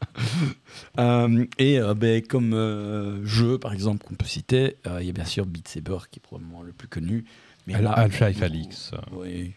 Euh, 0.99 1.45
et 1.57 1.79
euh, 1.79 1.93
ben, 1.93 2.21
comme 2.21 2.53
euh, 2.53 3.25
jeu, 3.25 3.57
par 3.57 3.73
exemple, 3.73 4.05
qu'on 4.05 4.15
peut 4.15 4.25
citer, 4.25 4.77
euh, 4.87 4.99
il 5.01 5.07
y 5.07 5.09
a 5.09 5.13
bien 5.13 5.25
sûr 5.25 5.45
Beat 5.45 5.67
Saber 5.67 5.97
qui 6.09 6.19
est 6.19 6.23
probablement 6.23 6.61
le 6.61 6.71
plus 6.71 6.87
connu. 6.87 7.25
Mais 7.68 7.76
Al- 7.76 7.84
là, 7.84 7.91
Half-Life 7.91 8.39
bon, 8.39 8.45
Alyx. 8.45 8.91
Oui, 9.11 9.53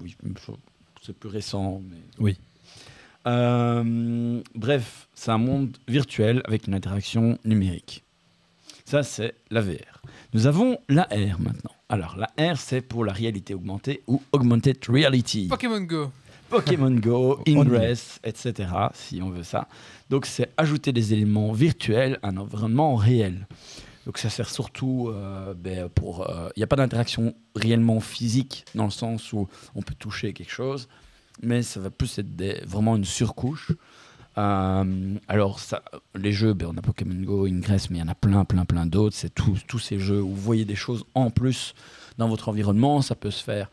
oui 0.00 0.16
c'est 1.02 1.16
plus 1.16 1.28
récent. 1.28 1.82
Mais... 1.88 1.98
Oui. 2.18 2.36
Euh, 3.26 4.42
bref, 4.54 5.08
c'est 5.14 5.30
un 5.30 5.38
monde 5.38 5.76
virtuel 5.88 6.42
avec 6.44 6.66
une 6.66 6.74
interaction 6.74 7.38
numérique. 7.44 8.04
Ça, 8.84 9.02
c'est 9.02 9.34
la 9.50 9.60
VR. 9.60 10.02
Nous 10.32 10.46
avons 10.46 10.78
la 10.88 11.02
R 11.04 11.40
maintenant. 11.40 11.72
Alors, 11.88 12.16
la 12.16 12.52
R, 12.52 12.56
c'est 12.56 12.80
pour 12.80 13.04
la 13.04 13.12
réalité 13.12 13.54
augmentée 13.54 14.02
ou 14.06 14.22
augmented 14.32 14.78
reality. 14.88 15.48
Pokémon 15.48 15.80
Go. 15.80 16.10
Pokémon 16.48 16.92
Go, 16.92 17.40
Ingress, 17.48 18.20
etc. 18.22 18.68
Si 18.94 19.20
on 19.20 19.30
veut 19.30 19.42
ça. 19.42 19.66
Donc 20.10 20.26
c'est 20.26 20.50
ajouter 20.56 20.92
des 20.92 21.12
éléments 21.12 21.52
virtuels 21.52 22.18
à 22.22 22.28
un 22.28 22.36
environnement 22.36 22.94
réel. 22.94 23.48
Donc 24.06 24.18
ça 24.18 24.30
sert 24.30 24.48
surtout 24.48 25.10
euh, 25.10 25.52
ben, 25.54 25.88
pour... 25.88 26.26
Il 26.56 26.60
n'y 26.60 26.62
a 26.62 26.66
pas 26.66 26.76
d'interaction 26.76 27.34
réellement 27.54 28.00
physique 28.00 28.64
dans 28.74 28.84
le 28.84 28.90
sens 28.90 29.32
où 29.32 29.48
on 29.74 29.82
peut 29.82 29.94
toucher 29.98 30.32
quelque 30.32 30.52
chose, 30.52 30.88
mais 31.42 31.62
ça 31.62 31.80
va 31.80 31.90
plus 31.90 32.18
être 32.18 32.64
vraiment 32.66 32.96
une 32.96 33.04
surcouche. 33.04 33.72
Euh, 34.38 35.14
alors 35.28 35.60
les 36.14 36.32
jeux, 36.32 36.52
ben, 36.52 36.68
on 36.72 36.76
a 36.76 36.82
Pokémon 36.82 37.22
Go, 37.22 37.46
Ingress, 37.46 37.90
mais 37.90 37.98
il 37.98 38.00
y 38.00 38.04
en 38.04 38.08
a 38.08 38.14
plein, 38.14 38.44
plein, 38.44 38.64
plein 38.64 38.86
d'autres. 38.86 39.16
C'est 39.16 39.34
tous 39.34 39.78
ces 39.78 39.98
jeux 39.98 40.22
où 40.22 40.28
vous 40.28 40.40
voyez 40.40 40.64
des 40.64 40.74
choses 40.74 41.04
en 41.14 41.30
plus 41.30 41.74
dans 42.18 42.28
votre 42.28 42.48
environnement. 42.48 43.02
Ça 43.02 43.14
peut 43.14 43.30
se 43.30 43.42
faire 43.42 43.70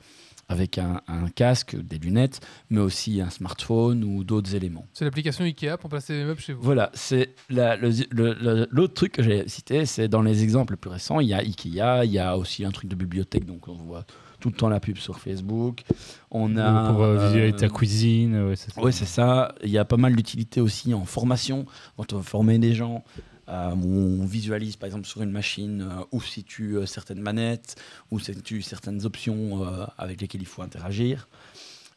avec 0.49 0.77
un, 0.77 1.01
un 1.07 1.29
casque, 1.29 1.75
des 1.75 1.97
lunettes, 1.97 2.41
mais 2.69 2.79
aussi 2.81 3.21
un 3.21 3.29
smartphone 3.29 4.03
ou 4.03 4.23
d'autres 4.23 4.55
éléments. 4.55 4.85
C'est 4.93 5.05
l'application 5.05 5.45
Ikea 5.45 5.77
pour 5.79 5.89
placer 5.89 6.13
les 6.13 6.23
meubles 6.25 6.39
chez 6.41 6.53
vous. 6.53 6.61
Voilà, 6.61 6.91
c'est 6.93 7.33
la- 7.49 7.75
le- 7.75 7.89
le- 8.11 8.33
le- 8.33 8.67
l'autre 8.69 8.93
truc 8.93 9.13
que 9.13 9.23
j'ai 9.23 9.47
cité, 9.47 9.85
c'est 9.85 10.07
dans 10.07 10.21
les 10.21 10.43
exemples 10.43 10.73
les 10.73 10.77
plus 10.77 10.89
récents, 10.89 11.19
il 11.19 11.29
y 11.29 11.33
a 11.33 11.37
Ikea, 11.39 12.03
il 12.05 12.11
y 12.11 12.19
a 12.19 12.37
aussi 12.37 12.65
un 12.65 12.71
truc 12.71 12.89
de 12.89 12.95
bibliothèque, 12.95 13.45
donc 13.45 13.67
on 13.67 13.73
voit 13.75 14.05
tout 14.39 14.49
le 14.49 14.55
temps 14.55 14.67
la 14.67 14.81
pub 14.81 14.97
sur 14.97 15.19
Facebook. 15.19 15.83
On 16.29 16.57
a 16.57 16.89
Ou 16.89 16.93
pour 16.93 17.03
euh, 17.03 17.27
visualiser 17.27 17.55
ta 17.55 17.65
euh, 17.67 17.69
cuisine. 17.69 18.55
c'est 18.55 18.71
ça. 18.73 18.81
oui, 18.83 18.91
c'est 18.91 19.05
ça. 19.05 19.55
Il 19.63 19.69
y 19.69 19.77
a 19.77 19.85
pas 19.85 19.95
mal 19.95 20.13
d'utilités 20.15 20.59
aussi 20.59 20.93
en 20.93 21.05
formation, 21.05 21.65
quand 21.95 22.11
on 22.11 22.17
veut 22.17 22.23
former 22.23 22.59
des 22.59 22.73
gens. 22.73 23.05
Euh, 23.53 23.75
où 23.75 24.21
on 24.21 24.25
visualise 24.25 24.77
par 24.77 24.87
exemple 24.87 25.05
sur 25.05 25.21
une 25.21 25.31
machine 25.31 25.81
euh, 25.81 26.03
où 26.11 26.21
situe 26.21 26.77
euh, 26.77 26.85
certaines 26.87 27.21
manettes, 27.21 27.75
où 28.09 28.19
situe 28.19 28.63
certaines 28.63 29.05
options 29.05 29.63
avec 29.97 30.21
lesquelles 30.21 30.41
il 30.41 30.47
faut 30.47 30.61
interagir. 30.61 31.27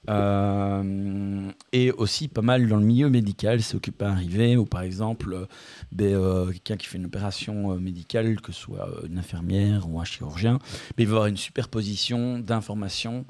Euh, 0.09 1.51
et 1.73 1.93
aussi 1.93 2.29
pas 2.29 2.43
mal 2.43 2.69
dans 2.69 2.77
le 2.77 2.85
milieu 2.85 3.11
médical, 3.11 3.63
c'est 3.63 3.77
occupé 3.77 4.05
à 4.05 4.11
arriver, 4.11 4.57
où 4.57 4.65
par 4.65 4.83
exemple, 4.83 5.33
euh, 5.33 5.47
ben, 5.93 6.15
euh, 6.15 6.47
quelqu'un 6.47 6.77
qui 6.77 6.87
fait 6.87 6.99
une 6.99 7.07
opération 7.07 7.73
euh, 7.73 7.79
médicale, 7.79 8.41
que 8.41 8.53
ce 8.53 8.61
soit 8.61 8.89
une 9.07 9.19
infirmière 9.19 9.89
ou 9.89 10.01
un 10.01 10.05
chirurgien, 10.05 10.55
ben, 10.55 10.61
il 10.99 11.07
va 11.07 11.17
avoir 11.17 11.27
une 11.27 11.37
superposition 11.37 12.39
d'informations 12.39 13.25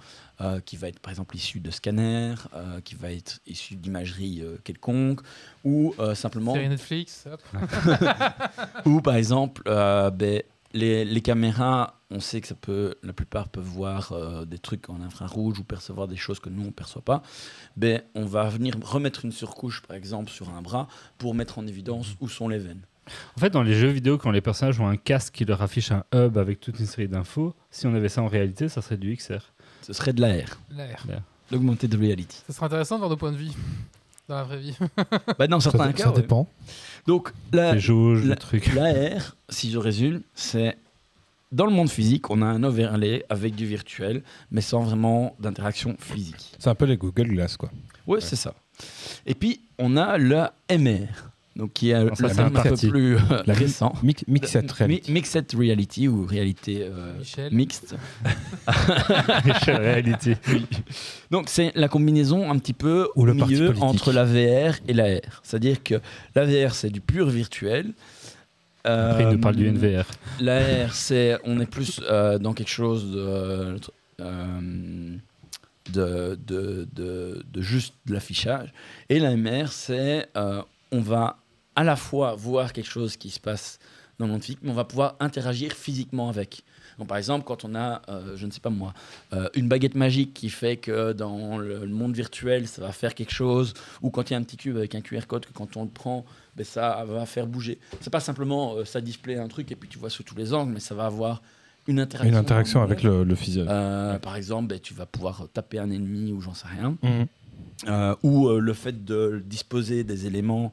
qui 0.66 0.76
va 0.76 0.88
être 0.88 1.00
par 1.00 1.10
exemple 1.12 1.34
issue 1.34 1.60
de 1.60 1.70
scanners, 1.70 2.34
qui 2.84 2.94
va 2.94 3.10
être 3.10 3.40
issue 3.46 3.74
d'imagerie 3.74 4.44
quelconque, 4.64 5.20
ou 5.64 5.94
simplement 6.12 6.52
Série 6.52 6.68
Netflix. 6.68 7.24
hop. 7.32 7.40
ou 8.84 9.00
par 9.00 9.16
exemple, 9.16 9.62
ben, 9.64 10.42
les, 10.74 11.06
les 11.06 11.20
caméras, 11.22 11.95
on 12.10 12.20
sait 12.20 12.40
que 12.40 12.46
ça 12.46 12.54
peut, 12.54 12.94
la 13.02 13.12
plupart 13.12 13.48
peuvent 13.48 13.64
voir 13.64 14.12
euh, 14.12 14.44
des 14.44 14.58
trucs 14.58 14.88
en 14.90 15.00
infrarouge 15.00 15.58
ou 15.58 15.64
percevoir 15.64 16.06
des 16.06 16.16
choses 16.16 16.38
que 16.38 16.48
nous 16.48 16.64
on 16.66 16.70
perçoit 16.70 17.02
pas. 17.02 17.22
Ben, 17.76 18.00
on 18.14 18.24
va 18.24 18.48
venir 18.48 18.74
remettre 18.82 19.24
une 19.24 19.32
surcouche, 19.32 19.82
par 19.82 19.96
exemple, 19.96 20.30
sur 20.30 20.48
un 20.50 20.62
bras 20.62 20.86
pour 21.18 21.34
mettre 21.34 21.58
en 21.58 21.66
évidence 21.66 22.14
où 22.20 22.28
sont 22.28 22.48
les 22.48 22.58
veines. 22.58 22.82
En 23.36 23.40
fait, 23.40 23.50
dans 23.50 23.62
les 23.62 23.74
jeux 23.74 23.88
vidéo, 23.88 24.18
quand 24.18 24.30
les 24.32 24.40
personnages 24.40 24.80
ont 24.80 24.88
un 24.88 24.96
casque 24.96 25.34
qui 25.34 25.44
leur 25.44 25.62
affiche 25.62 25.92
un 25.92 26.04
hub 26.14 26.38
avec 26.38 26.58
toute 26.60 26.78
une 26.80 26.86
série 26.86 27.08
d'infos, 27.08 27.54
si 27.70 27.86
on 27.86 27.94
avait 27.94 28.08
ça 28.08 28.22
en 28.22 28.26
réalité, 28.28 28.68
ça 28.68 28.82
serait 28.82 28.96
du 28.96 29.14
XR. 29.16 29.52
Ce 29.82 29.92
serait 29.92 30.12
de 30.12 30.20
l'AR, 30.20 30.58
L'air. 30.70 31.04
l'augmented 31.52 31.94
reality. 31.94 32.42
Ça 32.48 32.52
serait 32.52 32.66
intéressant 32.66 32.96
de 32.96 33.00
voir 33.00 33.10
nos 33.10 33.16
points 33.16 33.30
de 33.32 33.36
vie 33.36 33.54
dans 34.28 34.34
la 34.34 34.42
vraie 34.42 34.58
vie. 34.58 34.76
bah, 35.38 35.46
dans 35.46 35.60
certains 35.60 35.86
Ça, 35.86 35.92
cas, 35.92 36.04
ça 36.04 36.10
ouais. 36.10 36.16
dépend. 36.20 36.48
Donc, 37.06 37.32
la, 37.52 37.74
Les 37.74 37.78
jauges, 37.80 38.22
la- 38.24 38.30
le 38.30 38.36
truc. 38.40 38.72
L'AR, 38.74 39.36
si 39.48 39.70
je 39.70 39.78
résume, 39.78 40.22
c'est 40.34 40.76
dans 41.52 41.66
le 41.66 41.72
monde 41.72 41.90
physique, 41.90 42.30
on 42.30 42.42
a 42.42 42.46
un 42.46 42.62
overlay 42.64 43.24
avec 43.28 43.54
du 43.54 43.66
virtuel, 43.66 44.22
mais 44.50 44.60
sans 44.60 44.82
vraiment 44.82 45.34
d'interaction 45.40 45.96
physique. 45.98 46.52
C'est 46.58 46.70
un 46.70 46.74
peu 46.74 46.84
les 46.86 46.96
Google 46.96 47.28
Glass, 47.28 47.56
quoi. 47.56 47.70
Ouais, 48.06 48.20
c'est 48.20 48.36
ça. 48.36 48.54
Et 49.26 49.34
puis, 49.34 49.60
on 49.78 49.96
a 49.96 50.18
la 50.18 50.52
MR, 50.70 51.06
donc 51.56 51.72
qui 51.72 51.90
est 51.90 51.94
un 51.94 52.06
peu 52.08 52.76
plus 52.88 53.16
euh, 53.16 53.20
La 53.46 53.54
récent. 53.54 53.94
Mix, 54.02 54.24
mixed 54.28 54.62
Mi- 54.62 54.68
reality. 54.78 55.12
Mixed 55.12 55.52
reality 55.54 56.08
ou 56.08 56.26
réalité 56.26 56.82
euh, 56.82 57.16
Michel. 57.18 57.54
mixte. 57.54 57.96
réalité. 59.66 60.36
Donc 61.30 61.48
c'est 61.48 61.72
la 61.74 61.88
combinaison 61.88 62.50
un 62.50 62.58
petit 62.58 62.72
peu 62.74 63.08
Ou 63.16 63.22
au 63.22 63.24
le 63.26 63.34
milieu 63.34 63.74
entre 63.80 64.12
la 64.12 64.24
VR 64.24 64.76
et 64.86 64.92
la 64.92 65.16
R. 65.16 65.40
C'est-à-dire 65.42 65.82
que 65.82 65.94
la 66.34 66.44
VR 66.44 66.74
c'est 66.74 66.90
du 66.90 67.00
pur 67.00 67.28
virtuel. 67.28 67.92
Après, 68.86 69.22
il 69.24 69.28
nous 69.30 69.38
parle 69.40 69.56
du 69.56 69.66
Euh, 69.66 69.72
NVR. 69.72 70.04
La 70.40 70.86
R, 70.86 70.94
c'est 70.94 71.38
on 71.44 71.60
est 71.60 71.66
plus 71.66 72.00
euh, 72.08 72.38
dans 72.38 72.52
quelque 72.54 72.70
chose 72.70 73.10
de, 73.12 73.78
euh, 74.20 75.16
de, 75.92 76.38
de, 76.46 76.88
de- 76.94 77.44
de 77.52 77.60
juste 77.60 77.94
de 78.06 78.14
l'affichage. 78.14 78.72
Et 79.08 79.18
la 79.18 79.36
MR, 79.36 79.68
c'est 79.70 80.28
euh, 80.36 80.62
on 80.92 81.00
va 81.00 81.38
à 81.74 81.84
la 81.84 81.96
fois 81.96 82.34
voir 82.34 82.72
quelque 82.72 82.88
chose 82.88 83.16
qui 83.16 83.30
se 83.30 83.40
passe 83.40 83.78
dans 84.18 84.26
le 84.26 84.32
monde 84.32 84.42
physique, 84.42 84.60
mais 84.62 84.70
on 84.70 84.74
va 84.74 84.84
pouvoir 84.84 85.16
interagir 85.20 85.72
physiquement 85.72 86.28
avec. 86.30 86.62
Donc, 86.98 87.08
par 87.08 87.18
exemple, 87.18 87.44
quand 87.44 87.66
on 87.66 87.74
a, 87.74 88.00
euh, 88.08 88.34
je 88.36 88.46
ne 88.46 88.50
sais 88.50 88.60
pas 88.60 88.70
moi, 88.70 88.94
euh, 89.34 89.50
une 89.54 89.68
baguette 89.68 89.94
magique 89.94 90.32
qui 90.32 90.48
fait 90.48 90.78
que 90.78 91.12
dans 91.12 91.58
le, 91.58 91.80
le 91.80 91.92
monde 91.92 92.14
virtuel, 92.14 92.66
ça 92.66 92.80
va 92.80 92.92
faire 92.92 93.14
quelque 93.14 93.32
chose, 93.34 93.74
ou 94.00 94.08
quand 94.08 94.30
il 94.30 94.32
y 94.32 94.36
a 94.36 94.38
un 94.38 94.42
petit 94.42 94.56
cube 94.56 94.78
avec 94.78 94.94
un 94.94 95.02
QR 95.02 95.26
code 95.28 95.44
que 95.44 95.52
quand 95.52 95.76
on 95.76 95.82
le 95.84 95.90
prend, 95.90 96.24
ben, 96.56 96.64
ça 96.64 97.04
va 97.06 97.26
faire 97.26 97.46
bouger. 97.46 97.78
C'est 98.00 98.10
pas 98.10 98.20
simplement 98.20 98.76
euh, 98.76 98.84
ça 98.84 99.00
display 99.00 99.36
un 99.36 99.48
truc 99.48 99.70
et 99.72 99.76
puis 99.76 99.88
tu 99.88 99.98
vois 99.98 100.10
sous 100.10 100.22
tous 100.22 100.36
les 100.36 100.52
angles, 100.54 100.72
mais 100.72 100.80
ça 100.80 100.94
va 100.94 101.06
avoir 101.06 101.42
une 101.86 102.00
interaction. 102.00 102.32
Une 102.32 102.38
interaction 102.38 102.82
avec 102.82 103.02
le, 103.02 103.22
le 103.24 103.34
physique. 103.34 103.68
Euh, 103.68 104.18
Par 104.18 104.36
exemple, 104.36 104.68
ben, 104.68 104.80
tu 104.80 104.94
vas 104.94 105.06
pouvoir 105.06 105.46
taper 105.52 105.78
un 105.78 105.90
ennemi 105.90 106.32
ou 106.32 106.40
j'en 106.40 106.54
sais 106.54 106.68
rien. 106.68 106.96
Mhm. 107.02 107.26
Euh, 107.88 108.14
ou 108.22 108.48
euh, 108.48 108.58
le 108.58 108.72
fait 108.72 109.04
de 109.04 109.42
disposer 109.44 110.02
des 110.02 110.26
éléments, 110.26 110.72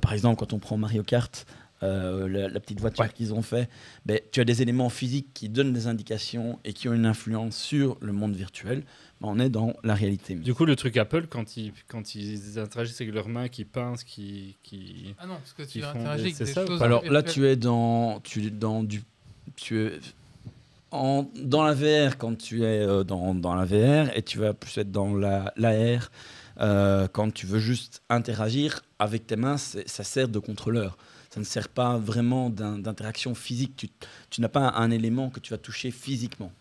par 0.00 0.12
exemple 0.12 0.38
quand 0.38 0.52
on 0.52 0.60
prend 0.60 0.76
Mario 0.76 1.02
Kart, 1.02 1.46
euh, 1.82 2.28
la, 2.28 2.48
la 2.48 2.60
petite 2.60 2.80
voiture 2.80 3.12
qu'ils 3.12 3.34
ont 3.34 3.42
fait, 3.42 3.68
ben, 4.06 4.18
tu 4.30 4.40
as 4.40 4.44
des 4.44 4.62
éléments 4.62 4.88
physiques 4.88 5.28
qui 5.34 5.48
donnent 5.48 5.72
des 5.72 5.86
indications 5.86 6.58
et 6.64 6.72
qui 6.72 6.88
ont 6.88 6.94
une 6.94 7.06
influence 7.06 7.56
sur 7.56 7.98
le 8.00 8.12
monde 8.12 8.34
virtuel. 8.34 8.84
On 9.26 9.38
est 9.38 9.48
dans 9.48 9.74
la 9.82 9.94
réalité. 9.94 10.34
Du 10.34 10.54
coup, 10.54 10.64
le 10.64 10.76
truc 10.76 10.96
Apple, 10.96 11.26
quand 11.28 11.56
ils, 11.56 11.72
quand 11.88 12.14
ils 12.14 12.58
interagissent 12.58 13.00
avec 13.00 13.14
leurs 13.14 13.28
mains, 13.28 13.48
qui 13.48 13.64
pincent, 13.64 14.04
qui. 14.04 14.56
qui... 14.62 15.14
Ah 15.18 15.26
non, 15.26 15.36
parce 15.36 15.52
que 15.52 15.62
tu 15.62 15.82
interagis 15.82 16.24
avec 16.24 16.36
des 16.36 16.46
ça 16.46 16.66
choses. 16.66 16.82
Alors 16.82 17.04
là, 17.04 17.22
tu 17.22 17.46
es 17.46 17.56
dans, 17.56 18.20
tu 18.20 18.44
es 18.44 18.50
dans 18.50 18.82
du, 18.82 19.02
tu 19.56 19.80
es 19.80 19.92
en, 20.90 21.26
dans 21.36 21.64
la 21.64 21.74
VR 21.74 22.18
quand 22.18 22.36
tu 22.36 22.62
es 22.62 22.86
euh, 22.86 23.02
dans, 23.02 23.34
dans 23.34 23.54
la 23.54 23.64
VR 23.64 24.16
et 24.16 24.22
tu 24.22 24.38
vas 24.38 24.54
plus 24.54 24.78
être 24.78 24.92
dans 24.92 25.16
la 25.16 25.52
l'AR 25.56 26.10
euh, 26.60 27.08
quand 27.12 27.32
tu 27.32 27.46
veux 27.46 27.58
juste 27.58 28.02
interagir 28.08 28.82
avec 28.98 29.26
tes 29.26 29.36
mains. 29.36 29.56
Ça 29.56 30.04
sert 30.04 30.28
de 30.28 30.38
contrôleur. 30.38 30.96
Ça 31.30 31.40
ne 31.40 31.44
sert 31.44 31.68
pas 31.68 31.98
vraiment 31.98 32.48
d'interaction 32.48 33.34
physique. 33.34 33.74
Tu, 33.76 33.88
tu 34.30 34.40
n'as 34.40 34.48
pas 34.48 34.70
un, 34.76 34.92
élément 34.92 35.30
que 35.30 35.40
tu 35.40 35.52
vas 35.52 35.58
toucher 35.58 35.90
physiquement. 35.90 36.52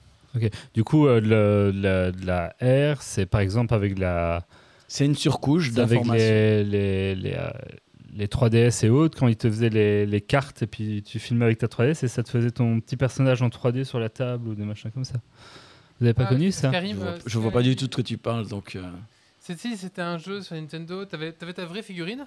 Du 0.74 0.84
coup, 0.84 1.08
euh, 1.08 1.20
le- 1.22 1.72
la, 1.80 2.12
la 2.62 2.94
R, 2.94 3.02
c'est 3.02 3.26
par 3.26 3.42
exemple 3.42 3.74
avec 3.74 3.98
la. 4.00 4.46
C'est 4.88 5.06
une 5.06 5.16
surcouche 5.16 5.72
c'est 5.72 5.80
avec 5.80 6.00
d'information. 6.00 6.34
les, 6.34 6.64
les, 6.64 7.16
les, 7.16 7.34
euh, 7.34 7.50
les 8.16 8.28
3DS 8.28 8.86
et 8.86 8.90
autres, 8.90 9.18
quand 9.18 9.28
ils 9.28 9.36
te 9.36 9.50
faisaient 9.50 9.70
les, 9.70 10.06
les 10.06 10.22
cartes 10.22 10.62
et 10.64 10.68
puis 10.68 11.02
tu 11.04 11.18
filmais 11.20 11.46
avec 11.46 11.58
ta 11.58 11.68
3DS 11.68 12.04
et 12.04 12.08
ça 12.08 12.22
te 12.24 12.30
faisait 12.30 12.52
ton 12.52 12.80
petit 12.80 12.98
personnage 12.98 13.42
en 13.42 13.50
3D 13.50 13.84
sur 13.86 14.00
la 14.00 14.10
table 14.10 14.50
ou 14.50 14.56
des 14.56 14.66
machins 14.66 14.92
comme 14.92 15.06
ça. 15.06 15.16
Vous 16.00 16.06
avez 16.06 16.14
pas 16.14 16.24
Ah, 16.26 16.28
connu 16.28 16.52
ça 16.52 16.72
Je 16.74 16.96
vois, 16.96 17.08
euh, 17.08 17.20
je 17.26 17.40
vois 17.40 17.52
pas 17.52 17.62
du 17.62 17.76
tout 17.76 17.88
de 17.88 17.94
quoi 17.96 18.04
tu 18.04 18.18
parles, 18.18 18.48
donc. 18.48 18.76
euh, 18.76 18.84
C'est- 19.40 19.58
si, 19.60 19.78
C'était 19.78 20.02
un 20.02 20.18
jeu 20.18 20.42
sur 20.42 20.56
Nintendo. 20.56 21.06
T'avais 21.06 21.34
avais 21.42 21.54
ta 21.54 21.66
vraie 21.66 21.82
figurine? 21.84 22.26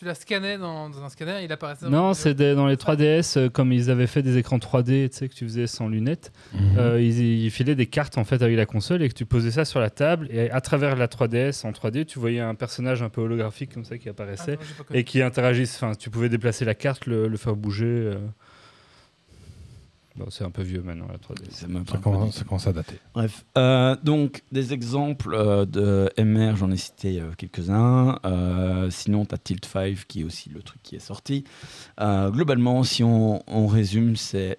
Tu 0.00 0.06
la 0.06 0.14
scannais 0.14 0.56
dans, 0.56 0.88
dans 0.88 1.04
un 1.04 1.10
scanner, 1.10 1.44
il 1.44 1.52
apparaissait. 1.52 1.84
dans 1.84 1.90
Non, 1.90 2.14
c'est 2.14 2.34
dans 2.34 2.66
les 2.66 2.76
3DS, 2.76 3.36
euh, 3.36 3.48
comme 3.50 3.70
ils 3.70 3.90
avaient 3.90 4.06
fait 4.06 4.22
des 4.22 4.38
écrans 4.38 4.56
3D, 4.56 5.10
tu 5.10 5.16
sais, 5.16 5.28
que 5.28 5.34
tu 5.34 5.44
faisais 5.44 5.66
sans 5.66 5.88
lunettes. 5.88 6.32
Mhm. 6.54 6.78
Euh, 6.78 7.00
ils, 7.02 7.20
ils 7.44 7.50
filaient 7.50 7.74
des 7.74 7.84
cartes 7.84 8.16
en 8.16 8.24
fait 8.24 8.40
avec 8.40 8.56
la 8.56 8.64
console 8.64 9.02
et 9.02 9.08
que 9.10 9.14
tu 9.14 9.26
posais 9.26 9.50
ça 9.50 9.66
sur 9.66 9.78
la 9.78 9.90
table 9.90 10.26
et 10.30 10.50
à 10.50 10.62
travers 10.62 10.96
la 10.96 11.06
3DS 11.06 11.66
en 11.66 11.72
3D, 11.72 12.06
tu 12.06 12.18
voyais 12.18 12.40
un 12.40 12.54
personnage 12.54 13.02
un 13.02 13.10
peu 13.10 13.20
holographique 13.20 13.74
comme 13.74 13.84
ça 13.84 13.98
qui 13.98 14.08
Ah, 14.08 14.12
apparaissait 14.12 14.52
non, 14.56 14.84
connu. 14.86 14.98
et 15.00 15.04
qui 15.04 15.20
interagissent. 15.20 15.76
Enfin, 15.82 15.92
tu 15.94 16.08
pouvais 16.08 16.30
déplacer 16.30 16.64
la 16.64 16.74
carte, 16.74 17.04
le, 17.04 17.28
le 17.28 17.36
faire 17.36 17.54
bouger. 17.54 17.84
euh. 17.86 18.16
Bon, 20.20 20.26
c'est 20.30 20.44
un 20.44 20.50
peu 20.50 20.62
vieux 20.62 20.82
maintenant 20.82 21.06
la 21.08 21.16
3DS. 21.16 21.48
C'est 21.50 21.68
même 21.68 21.84
pas 21.84 21.92
Ça 21.92 21.98
un 21.98 22.00
commence, 22.02 22.18
produit. 22.18 22.38
ça 22.38 22.44
commence 22.44 22.66
à 22.66 22.72
dater. 22.72 22.96
Bref, 23.14 23.44
euh, 23.56 23.96
donc 24.02 24.42
des 24.52 24.72
exemples 24.74 25.34
euh, 25.34 25.64
de 25.64 26.10
MR, 26.22 26.56
j'en 26.56 26.70
ai 26.70 26.76
cité 26.76 27.20
euh, 27.20 27.30
quelques-uns. 27.36 28.18
Euh, 28.26 28.90
sinon, 28.90 29.24
tu 29.24 29.34
as 29.34 29.38
Tilt 29.38 29.64
5 29.64 30.04
qui 30.06 30.20
est 30.20 30.24
aussi 30.24 30.50
le 30.50 30.62
truc 30.62 30.82
qui 30.82 30.96
est 30.96 31.00
sorti. 31.00 31.44
Euh, 32.00 32.30
globalement, 32.30 32.82
si 32.84 33.02
on, 33.02 33.42
on 33.46 33.66
résume, 33.66 34.16
c'est 34.16 34.58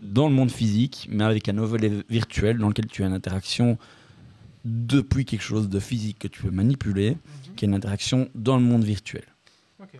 dans 0.00 0.28
le 0.28 0.34
monde 0.34 0.50
physique, 0.50 1.06
mais 1.10 1.24
avec 1.24 1.48
un 1.48 1.58
overlay 1.58 1.92
virtuel 2.08 2.58
dans 2.58 2.68
lequel 2.68 2.86
tu 2.86 3.04
as 3.04 3.06
une 3.06 3.12
interaction 3.12 3.78
depuis 4.64 5.24
quelque 5.24 5.42
chose 5.42 5.68
de 5.68 5.78
physique 5.80 6.18
que 6.20 6.28
tu 6.28 6.42
peux 6.42 6.50
manipuler, 6.50 7.10
Mhm. 7.10 7.54
qui 7.56 7.64
est 7.64 7.68
une 7.68 7.74
interaction 7.74 8.28
dans 8.34 8.56
le 8.56 8.62
monde 8.62 8.84
virtuel. 8.84 9.24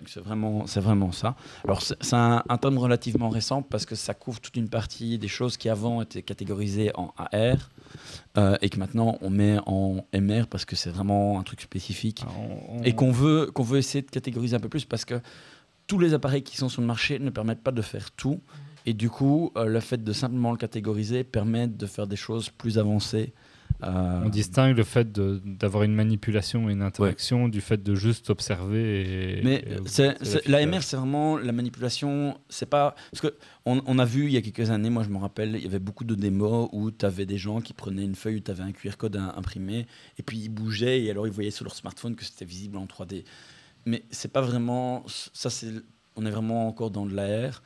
C'est 0.07 0.21
vraiment, 0.21 0.65
vraiment 0.65 1.13
ça. 1.13 1.35
Alors 1.65 1.83
c'est 1.83 2.15
un, 2.15 2.43
un 2.49 2.57
terme 2.59 2.79
relativement 2.79 3.29
récent 3.29 3.63
parce 3.63 3.85
que 3.87 3.95
ça 3.95 4.15
couvre 4.15 4.41
toute 4.41 4.57
une 4.57 4.69
partie 4.69 5.19
des 5.19 5.29
choses 5.29 5.57
qui 5.57 5.69
avant 5.69 6.03
étaient 6.03 6.23
catégorisées 6.23 6.91
en 6.95 7.13
AR 7.17 7.71
euh, 8.39 8.57
et 8.63 8.69
que 8.69 8.79
maintenant 8.79 9.19
on 9.21 9.31
met 9.31 9.59
en 9.67 10.05
MR 10.15 10.47
parce 10.49 10.65
que 10.65 10.77
c'est 10.77 10.91
vraiment 10.91 11.39
un 11.39 11.43
truc 11.43 11.61
spécifique 11.61 12.25
on- 12.39 12.79
on- 12.79 12.83
et 12.83 12.95
qu'on 12.95 13.11
veut, 13.13 13.51
qu'on 13.53 13.63
veut 13.63 13.79
essayer 13.79 14.03
de 14.03 14.11
catégoriser 14.11 14.57
un 14.57 14.61
peu 14.61 14.69
plus 14.69 14.85
parce 14.85 15.05
que 15.05 15.21
tous 15.87 15.99
les 15.99 16.15
appareils 16.15 16.43
qui 16.43 16.57
sont 16.57 16.69
sur 16.69 16.81
le 16.81 16.87
marché 16.87 17.19
ne 17.19 17.31
permettent 17.31 17.63
pas 17.63 17.73
de 17.73 17.83
faire 17.83 18.11
tout 18.13 18.41
et 18.87 18.95
du 18.95 19.11
coup 19.11 19.51
euh, 19.57 19.65
le 19.67 19.81
fait 19.81 20.03
de 20.03 20.13
simplement 20.13 20.51
le 20.53 20.57
catégoriser 20.59 21.25
permet 21.25 21.67
de 21.69 21.87
faire 21.87 22.07
des 22.07 22.17
choses 22.17 22.49
plus 22.51 22.79
avancées. 22.79 23.33
Euh, 23.83 24.23
on 24.25 24.29
distingue 24.29 24.77
le 24.77 24.85
fait 24.85 25.11
d'avoir 25.13 25.83
une 25.83 25.95
manipulation 25.95 26.69
et 26.69 26.73
une 26.73 26.83
interaction 26.83 27.49
du 27.49 27.61
fait 27.61 27.83
de 27.83 27.95
juste 27.95 28.31
observer. 28.31 29.39
Et, 29.39 29.43
Mais 29.43 29.65
l'AMR, 30.47 30.83
c'est 30.83 30.97
vraiment 30.97 31.37
la 31.37 31.53
manipulation. 31.53 32.39
C'est 32.49 32.69
pas 32.69 32.95
parce 33.11 33.21
que 33.21 33.35
on, 33.67 33.83
on 33.87 33.99
a 33.99 34.05
vu 34.05 34.27
il 34.27 34.33
y 34.33 34.37
a 34.37 34.43
quelques 34.43 34.71
années, 34.71 34.91
moi 34.91 35.03
je 35.03 35.09
me 35.09 35.19
rappelle, 35.19 35.57
il 35.57 35.63
y 35.63 35.67
avait 35.67 35.79
beaucoup 35.79 36.05
de 36.05 36.15
démos 36.15 36.69
où 36.73 36.91
tu 36.91 37.05
avais 37.05 37.27
des 37.27 37.39
gens 37.39 37.61
qui 37.61 37.73
prenaient 37.73 38.05
une 38.05 38.15
feuille 38.15 38.43
tu 38.43 38.51
avais 38.51 38.63
un 38.63 38.73
QR 38.73 38.97
code 38.97 39.17
im- 39.17 39.33
imprimé 39.37 39.87
et 40.19 40.23
puis 40.23 40.39
ils 40.39 40.49
bougeaient 40.49 41.03
et 41.03 41.11
alors 41.11 41.27
ils 41.27 41.33
voyaient 41.33 41.51
sur 41.51 41.65
leur 41.65 41.75
smartphone 41.75 42.15
que 42.17 42.25
c'était 42.25 42.45
visible 42.45 42.77
en 42.77 42.87
3D. 42.87 43.25
Mais 43.87 44.05
c'est 44.11 44.33
pas 44.33 44.41
vraiment 44.43 45.05
ça. 45.07 45.51
C'est 45.51 45.73
on 46.15 46.27
est 46.27 46.31
vraiment 46.31 46.69
encore 46.69 46.91
dans 46.91 47.07
de 47.07 47.15
l'AR. 47.15 47.63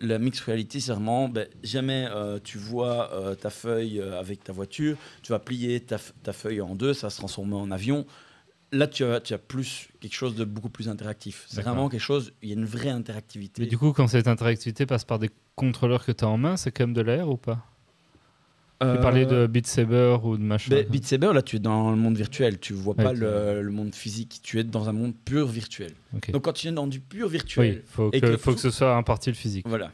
La 0.00 0.18
mixed 0.18 0.44
reality, 0.44 0.80
c'est 0.80 0.92
vraiment 0.92 1.28
ben, 1.28 1.48
jamais 1.62 2.06
euh, 2.10 2.38
tu 2.42 2.58
vois 2.58 3.12
euh, 3.12 3.34
ta 3.34 3.50
feuille 3.50 4.00
euh, 4.00 4.20
avec 4.20 4.44
ta 4.44 4.52
voiture, 4.52 4.96
tu 5.22 5.32
vas 5.32 5.38
plier 5.38 5.80
ta, 5.80 5.98
feuille 6.32 6.60
en 6.60 6.74
deux, 6.74 6.92
ça 6.92 7.06
va 7.06 7.10
se 7.10 7.18
transformer 7.18 7.54
en 7.54 7.70
avion. 7.70 8.06
Là, 8.72 8.88
tu 8.88 9.04
as, 9.04 9.20
tu 9.20 9.32
as 9.32 9.38
plus 9.38 9.88
quelque 10.00 10.14
chose 10.14 10.34
de 10.34 10.44
beaucoup 10.44 10.68
plus 10.68 10.88
interactif. 10.88 11.46
C'est 11.48 11.62
vraiment 11.62 11.88
quelque 11.88 12.00
chose, 12.00 12.32
il 12.42 12.48
y 12.48 12.52
a 12.52 12.56
une 12.56 12.64
vraie 12.64 12.90
interactivité. 12.90 13.62
Mais 13.62 13.68
du 13.68 13.78
coup, 13.78 13.92
quand 13.92 14.08
cette 14.08 14.28
interactivité 14.28 14.86
passe 14.86 15.04
par 15.04 15.18
des 15.18 15.30
contrôleurs 15.54 16.04
que 16.04 16.12
tu 16.12 16.24
as 16.24 16.28
en 16.28 16.36
main, 16.36 16.56
c'est 16.56 16.72
quand 16.72 16.84
même 16.84 16.94
de 16.94 17.00
l'air 17.00 17.28
ou 17.28 17.36
pas? 17.36 17.64
Tu 18.80 18.86
Euh, 18.86 18.96
parlais 18.98 19.24
de 19.24 19.46
Beat 19.46 19.66
Saber 19.66 20.18
ou 20.22 20.36
de 20.36 20.42
machin. 20.42 20.70
ben, 20.70 20.86
Beat 20.86 21.06
Saber, 21.06 21.32
là, 21.32 21.40
tu 21.40 21.56
es 21.56 21.58
dans 21.58 21.90
le 21.90 21.96
monde 21.96 22.16
virtuel. 22.16 22.58
Tu 22.58 22.74
vois 22.74 22.94
Ouais, 22.96 23.04
pas 23.04 23.12
le, 23.14 23.62
le 23.62 23.70
monde 23.70 23.94
physique. 23.94 24.40
Tu 24.42 24.58
es 24.60 24.64
dans 24.64 24.88
un 24.88 24.92
monde 24.92 25.14
pur 25.24 25.46
virtuel. 25.46 25.92
Ok. 26.14 26.30
Donc, 26.30 26.42
quand 26.44 26.52
tu 26.52 26.68
es 26.68 26.72
dans 26.72 26.86
du 26.86 27.00
pur 27.00 27.26
oui, 27.26 27.32
virtuel, 27.32 27.82
faut 27.86 28.10
et 28.12 28.20
que, 28.20 28.26
que- 28.26 28.36
faut 28.36 28.52
que 28.52 28.60
ce 28.60 28.70
soit 28.70 28.94
un 28.94 29.02
parti 29.02 29.30
le 29.30 29.34
physique. 29.36 29.64
voilà. 29.66 29.92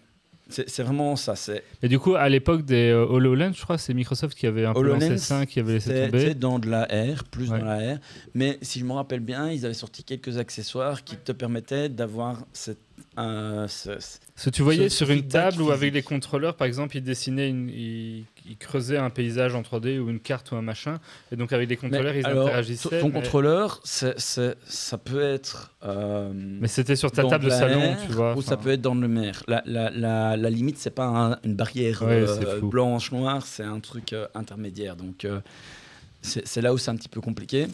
C'est 0.49 0.83
vraiment 0.83 1.17
ça. 1.17 1.33
Et 1.83 1.89
du 1.89 1.99
coup, 1.99 2.15
à 2.15 2.29
l'époque 2.29 2.67
des 2.67 2.91
euh, 2.91 3.07
HoloLens, 3.07 3.53
je 3.57 3.63
crois, 3.63 3.79
c'est 3.79 3.95
Microsoft 3.95 4.37
qui 4.37 4.47
avait 4.47 4.67
un 4.67 4.75
peu 4.75 4.83
lancé 4.83 5.17
ça, 5.17 5.47
qui 5.47 5.61
avait 5.61 5.75
laissé 5.75 6.05
tomber. 6.07 6.21
c'est 6.27 6.39
dans 6.39 6.59
de 6.59 6.69
la 6.69 6.83
R, 6.83 7.25
plus 7.25 7.51
Ouais. 7.51 7.59
dans 7.59 7.65
la 7.65 7.95
R. 7.95 7.99
Mais 8.35 8.59
si 8.61 8.79
je 8.81 8.85
me 8.85 8.93
rappelle 8.93 9.21
bien, 9.21 9.51
ils 9.51 9.65
avaient 9.65 9.73
sorti 9.73 10.05
quelques 10.05 10.37
accessoires 10.37 11.05
qui 11.05 11.17
te 11.17 11.33
permettaient 11.33 11.89
d'avoir 11.89 12.45
cette. 12.53 12.81
euh, 13.19 13.67
ce- 13.69 13.97
ce- 14.37 14.51
tu 14.51 14.61
voyais 14.63 14.89
sur 14.91 15.11
une 15.11 15.27
table 15.27 15.63
ou 15.63 15.71
avec 15.71 15.95
les 15.95 16.03
contrôleurs, 16.03 16.55
par 16.57 16.67
exemple, 16.67 16.97
ils 16.99 17.03
dessinaient, 17.03 17.49
une, 17.49 17.69
ils, 17.71 18.25
ils 18.47 18.57
creusaient 18.57 18.97
un 18.99 19.11
paysage 19.11 19.55
en 19.55 19.63
3D 19.63 19.99
ou 19.99 20.11
une 20.11 20.21
carte 20.21 20.51
ou 20.53 20.57
un 20.57 20.63
machin, 20.63 20.99
et 21.31 21.37
donc 21.37 21.53
avec 21.53 21.69
les 21.69 21.77
contrôleurs, 21.77 22.13
Mais 22.15 22.21
ils 22.21 22.27
alors, 22.27 22.47
interagissaient. 22.49 23.01
ton- 23.01 23.07
mais- 23.09 23.13
contrôleur, 23.15 23.81
ça 23.85 24.99
peut 24.99 25.23
être. 25.23 25.73
euh, 25.85 26.33
Mais 26.35 26.69
c'était 26.69 26.97
sur 26.97 27.11
ta 27.13 27.25
table 27.25 27.45
de 27.45 27.51
salon, 27.51 27.97
tu 28.07 28.13
vois. 28.13 28.37
Ou 28.37 28.43
ça 28.43 28.57
peut 28.57 28.71
être 28.71 28.81
dans 28.83 28.95
le 28.95 29.09
mer. 29.09 29.43
La, 29.49 29.63
la, 29.67 29.91
la, 29.91 30.37
la 30.37 30.51
limite, 30.51 30.79
c'est 30.79 30.91
pas 30.91 31.07
un- 31.07 31.39
une 31.45 31.55
barrière 31.55 32.03
Ouais, 32.03 32.23
euh, 32.23 32.27
c'est 32.41 32.59
fou. 32.61 32.69
blanche-noire, 32.69 33.47
c'est 33.47 33.65
un 33.65 33.81
truc 33.81 34.13
euh, 34.13 34.27
intermédiaire. 34.35 34.97
Donc, 34.97 35.27
c'est 36.23 36.61
là 36.63 36.73
où 36.73 36.79
c'est 36.79 36.91
un 36.91 36.97
petit 36.97 37.09
peu 37.09 37.21
compliqué. 37.21 37.67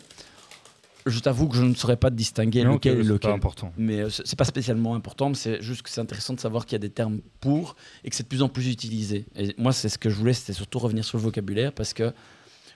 Je 1.07 1.18
t'avoue 1.20 1.49
que 1.49 1.57
je 1.57 1.62
ne 1.62 1.74
saurais 1.74 1.96
pas 1.96 2.11
distinguer 2.11 2.64
Non, 2.64 2.74
lequel 2.74 2.96
que 2.96 3.01
est 3.01 3.03
c'est 3.05 3.09
lequel. 3.09 3.30
pas 3.30 3.36
important. 3.36 3.72
Mais 3.78 4.01
euh, 4.01 4.11
c'est 4.11 4.36
pas 4.36 4.44
spécialement 4.44 4.94
important, 4.94 5.30
mais 5.30 5.34
c'est 5.36 5.62
juste 5.62 5.82
que 5.82 5.90
c'est 5.90 6.01
intéressant 6.01 6.34
de 6.34 6.40
savoir 6.40 6.66
qu'il 6.66 6.72
y 6.74 6.76
a 6.76 6.80
des 6.80 6.90
termes 6.90 7.20
pour 7.40 7.76
et 8.05 8.11
que 8.11 8.16
c'est 8.16 8.24
de 8.24 8.28
plus 8.28 8.42
en 8.42 8.49
plus 8.49 8.68
utilisé. 8.70 9.24
Et 9.36 9.55
moi, 9.59 9.72
c'est 9.72 9.88
ce 9.88 9.96
que 9.99 10.11
je 10.11 10.14
voulais, 10.16 10.32
c'était 10.34 10.53
surtout 10.53 10.78
revenir 10.78 11.05
sur 11.05 11.16
le 11.18 11.22
vocabulaire 11.24 11.72
parce 11.72 11.92
que 11.94 12.12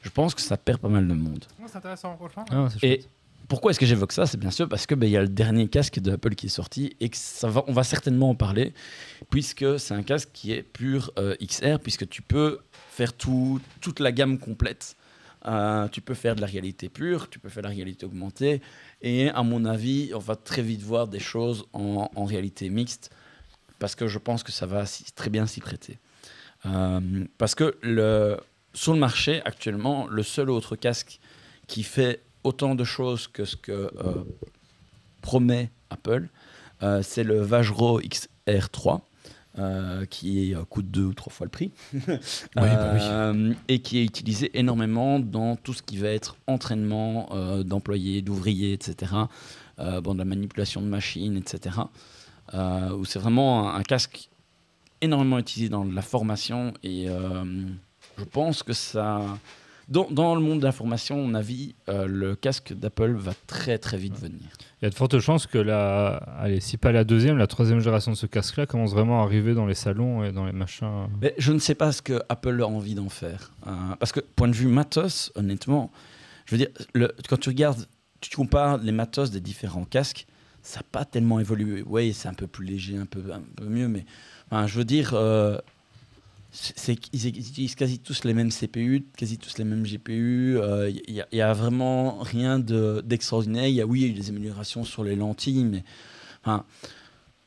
je 0.02 0.08
pense 0.10 0.34
que 0.34 0.40
ça 0.40 0.56
perd 0.56 0.80
pas 0.80 0.88
mal 0.88 1.06
de 1.06 1.14
monde. 1.14 1.44
C'est 1.66 1.76
intéressant, 1.76 2.16
franchement. 2.16 2.44
Ah, 2.50 2.68
Et 2.82 3.04
pourquoi 3.48 3.70
est-ce 3.72 3.78
que 3.80 3.86
j'évoque 3.86 4.12
ça? 4.12 4.24
C'est 4.26 4.38
bien 4.38 4.50
sûr 4.50 4.68
parce 4.68 4.86
que 4.86 4.94
ben, 4.94 5.06
il 5.06 5.12
y 5.12 5.16
a 5.16 5.22
le 5.22 5.28
dernier 5.28 5.68
casque 5.68 5.98
d'Apple 6.00 6.34
qui 6.34 6.46
est 6.46 6.48
sorti 6.48 6.96
et 7.00 7.08
que 7.10 7.16
ça 7.16 7.48
va, 7.48 7.64
on 7.66 7.72
va 7.72 7.84
certainement 7.84 8.30
en 8.30 8.34
parler 8.34 8.72
puisque 9.30 9.78
c'est 9.78 9.94
un 9.94 10.02
casque 10.02 10.30
qui 10.32 10.52
est 10.52 10.62
pur 10.62 11.12
euh, 11.18 11.34
XR 11.44 11.78
puisque 11.82 12.08
tu 12.08 12.22
peux 12.22 12.60
faire 12.90 13.12
tout, 13.12 13.60
toute 13.80 14.00
la 14.00 14.10
gamme 14.12 14.38
complète. 14.38 14.96
Euh, 15.46 15.88
tu 15.88 16.00
peux 16.00 16.14
faire 16.14 16.36
de 16.36 16.40
la 16.40 16.46
réalité 16.46 16.88
pure, 16.88 17.28
tu 17.28 17.40
peux 17.40 17.48
faire 17.48 17.64
de 17.64 17.68
la 17.68 17.74
réalité 17.74 18.06
augmentée 18.06 18.60
et 19.00 19.28
à 19.30 19.42
mon 19.42 19.64
avis, 19.64 20.12
on 20.14 20.20
va 20.20 20.36
très 20.36 20.62
vite 20.62 20.82
voir 20.82 21.08
des 21.08 21.18
choses 21.18 21.64
en, 21.72 22.24
réalité 22.24 22.70
mixte 22.70 23.10
parce 23.80 23.96
que 23.96 24.06
je 24.06 24.18
pense 24.18 24.44
que 24.44 24.52
ça 24.52 24.66
va 24.66 24.84
très 25.16 25.30
bien 25.30 25.46
s'y 25.46 25.60
prêter. 25.60 25.98
Euh, 26.66 27.00
parce 27.38 27.56
que 27.56 27.76
sur 28.72 28.92
le 28.92 28.98
marché 29.00 29.42
actuellement, 29.44 30.06
le 30.06 30.22
seul 30.22 30.48
autre 30.48 30.76
casque 30.76 31.18
qui 31.66 31.82
fait 31.82 32.22
autant 32.44 32.76
de 32.76 32.84
choses 32.84 33.26
que 33.26 33.44
ce 33.44 33.56
que 33.56 33.72
euh, 33.72 34.24
promet 35.22 35.70
Apple, 35.90 36.28
c'est 37.02 37.22
le 37.22 37.40
Vajro 37.40 38.00
XR3. 38.00 39.02
Euh, 39.58 40.06
qui 40.06 40.54
euh, 40.54 40.64
coûte 40.64 40.90
deux 40.90 41.04
ou 41.04 41.12
trois 41.12 41.30
fois 41.30 41.44
le 41.44 41.50
prix 41.50 41.72
bah 42.06 42.16
oui. 42.56 42.62
Euh, 42.64 43.52
et 43.68 43.80
qui 43.80 43.98
est 43.98 44.04
utilisé 44.04 44.50
énormément 44.58 45.20
dans 45.20 45.56
tout 45.56 45.74
ce 45.74 45.82
qui 45.82 45.98
va 45.98 46.08
être 46.08 46.36
entraînement 46.46 47.28
d'employés, 47.62 48.22
d'ouvriers, 48.22 48.72
etc. 48.72 49.12
Bon, 49.78 50.14
de 50.14 50.18
la 50.18 50.24
manipulation 50.24 50.80
de 50.80 50.86
machines, 50.86 51.36
etc. 51.36 51.76
Où 52.54 53.04
c'est 53.04 53.18
vraiment 53.18 53.68
un, 53.68 53.78
un 53.78 53.82
casque 53.82 54.30
énormément 55.00 55.38
utilisé 55.38 55.68
dans 55.68 55.84
la 55.84 56.02
formation 56.02 56.72
et 56.82 57.08
je 58.18 58.24
pense 58.24 58.62
que 58.62 58.72
ça 58.72 59.38
dans, 59.92 60.08
dans 60.10 60.34
le 60.34 60.40
monde 60.40 60.60
de 60.60 60.64
l'information, 60.64 61.16
mon 61.26 61.34
avis, 61.34 61.74
euh, 61.88 62.06
le 62.06 62.34
casque 62.34 62.72
d'Apple 62.72 63.12
va 63.12 63.32
très 63.46 63.78
très 63.78 63.96
vite 63.98 64.18
venir. 64.18 64.40
Il 64.80 64.84
y 64.84 64.86
a 64.86 64.90
de 64.90 64.94
fortes 64.94 65.18
chances 65.20 65.46
que 65.46 65.58
la, 65.58 66.16
allez, 66.40 66.60
si 66.60 66.76
pas 66.78 66.90
la 66.92 67.04
deuxième, 67.04 67.36
la 67.36 67.46
troisième 67.46 67.78
génération 67.78 68.10
de 68.10 68.16
ce 68.16 68.26
casque-là 68.26 68.66
commence 68.66 68.92
vraiment 68.92 69.20
à 69.20 69.24
arriver 69.24 69.54
dans 69.54 69.66
les 69.66 69.74
salons 69.74 70.24
et 70.24 70.32
dans 70.32 70.46
les 70.46 70.52
machins. 70.52 71.06
Mais 71.20 71.34
je 71.38 71.52
ne 71.52 71.58
sais 71.58 71.74
pas 71.76 71.92
ce 71.92 72.02
que 72.02 72.20
Apple 72.28 72.60
a 72.62 72.66
envie 72.66 72.94
d'en 72.94 73.08
faire. 73.08 73.52
Euh, 73.66 73.70
parce 74.00 74.10
que, 74.12 74.20
point 74.20 74.48
de 74.48 74.54
vue 74.54 74.66
matos, 74.66 75.30
honnêtement, 75.36 75.92
je 76.46 76.52
veux 76.54 76.58
dire, 76.58 76.68
le- 76.94 77.14
quand 77.28 77.38
tu 77.38 77.50
regardes, 77.50 77.86
tu 78.20 78.34
compares 78.34 78.78
les 78.78 78.92
matos 78.92 79.30
des 79.30 79.40
différents 79.40 79.84
casques, 79.84 80.26
ça 80.62 80.80
n'a 80.80 80.84
pas 80.90 81.04
tellement 81.04 81.38
évolué. 81.38 81.84
Oui, 81.86 82.12
c'est 82.12 82.28
un 82.28 82.34
peu 82.34 82.46
plus 82.46 82.64
léger, 82.64 82.96
un 82.96 83.06
peu, 83.06 83.22
un 83.32 83.42
peu 83.56 83.66
mieux, 83.66 83.88
mais 83.88 84.04
enfin, 84.50 84.66
je 84.66 84.78
veux 84.78 84.84
dire, 84.84 85.10
euh, 85.14 85.58
c'est 86.52 86.96
qu'ils 86.96 87.28
utilisent 87.28 87.74
quasi 87.74 87.98
tous 87.98 88.24
les 88.24 88.34
mêmes 88.34 88.50
CPU, 88.50 89.06
quasi 89.16 89.38
tous 89.38 89.56
les 89.58 89.64
mêmes 89.64 89.84
GPU. 89.84 90.58
Il 91.06 91.24
n'y 91.32 91.40
a, 91.40 91.52
vraiment 91.54 92.18
rien 92.18 92.58
de- 92.58 93.02
d'extraordinaire. 93.04 93.66
Il 93.66 93.74
y 93.74 93.80
a, 93.80 93.86
oui, 93.86 94.00
il 94.00 94.02
y 94.02 94.06
a 94.06 94.10
eu 94.10 94.18
des 94.18 94.28
améliorations 94.28 94.84
sur 94.84 95.02
les 95.02 95.16
lentilles, 95.16 95.64
mais 95.64 95.82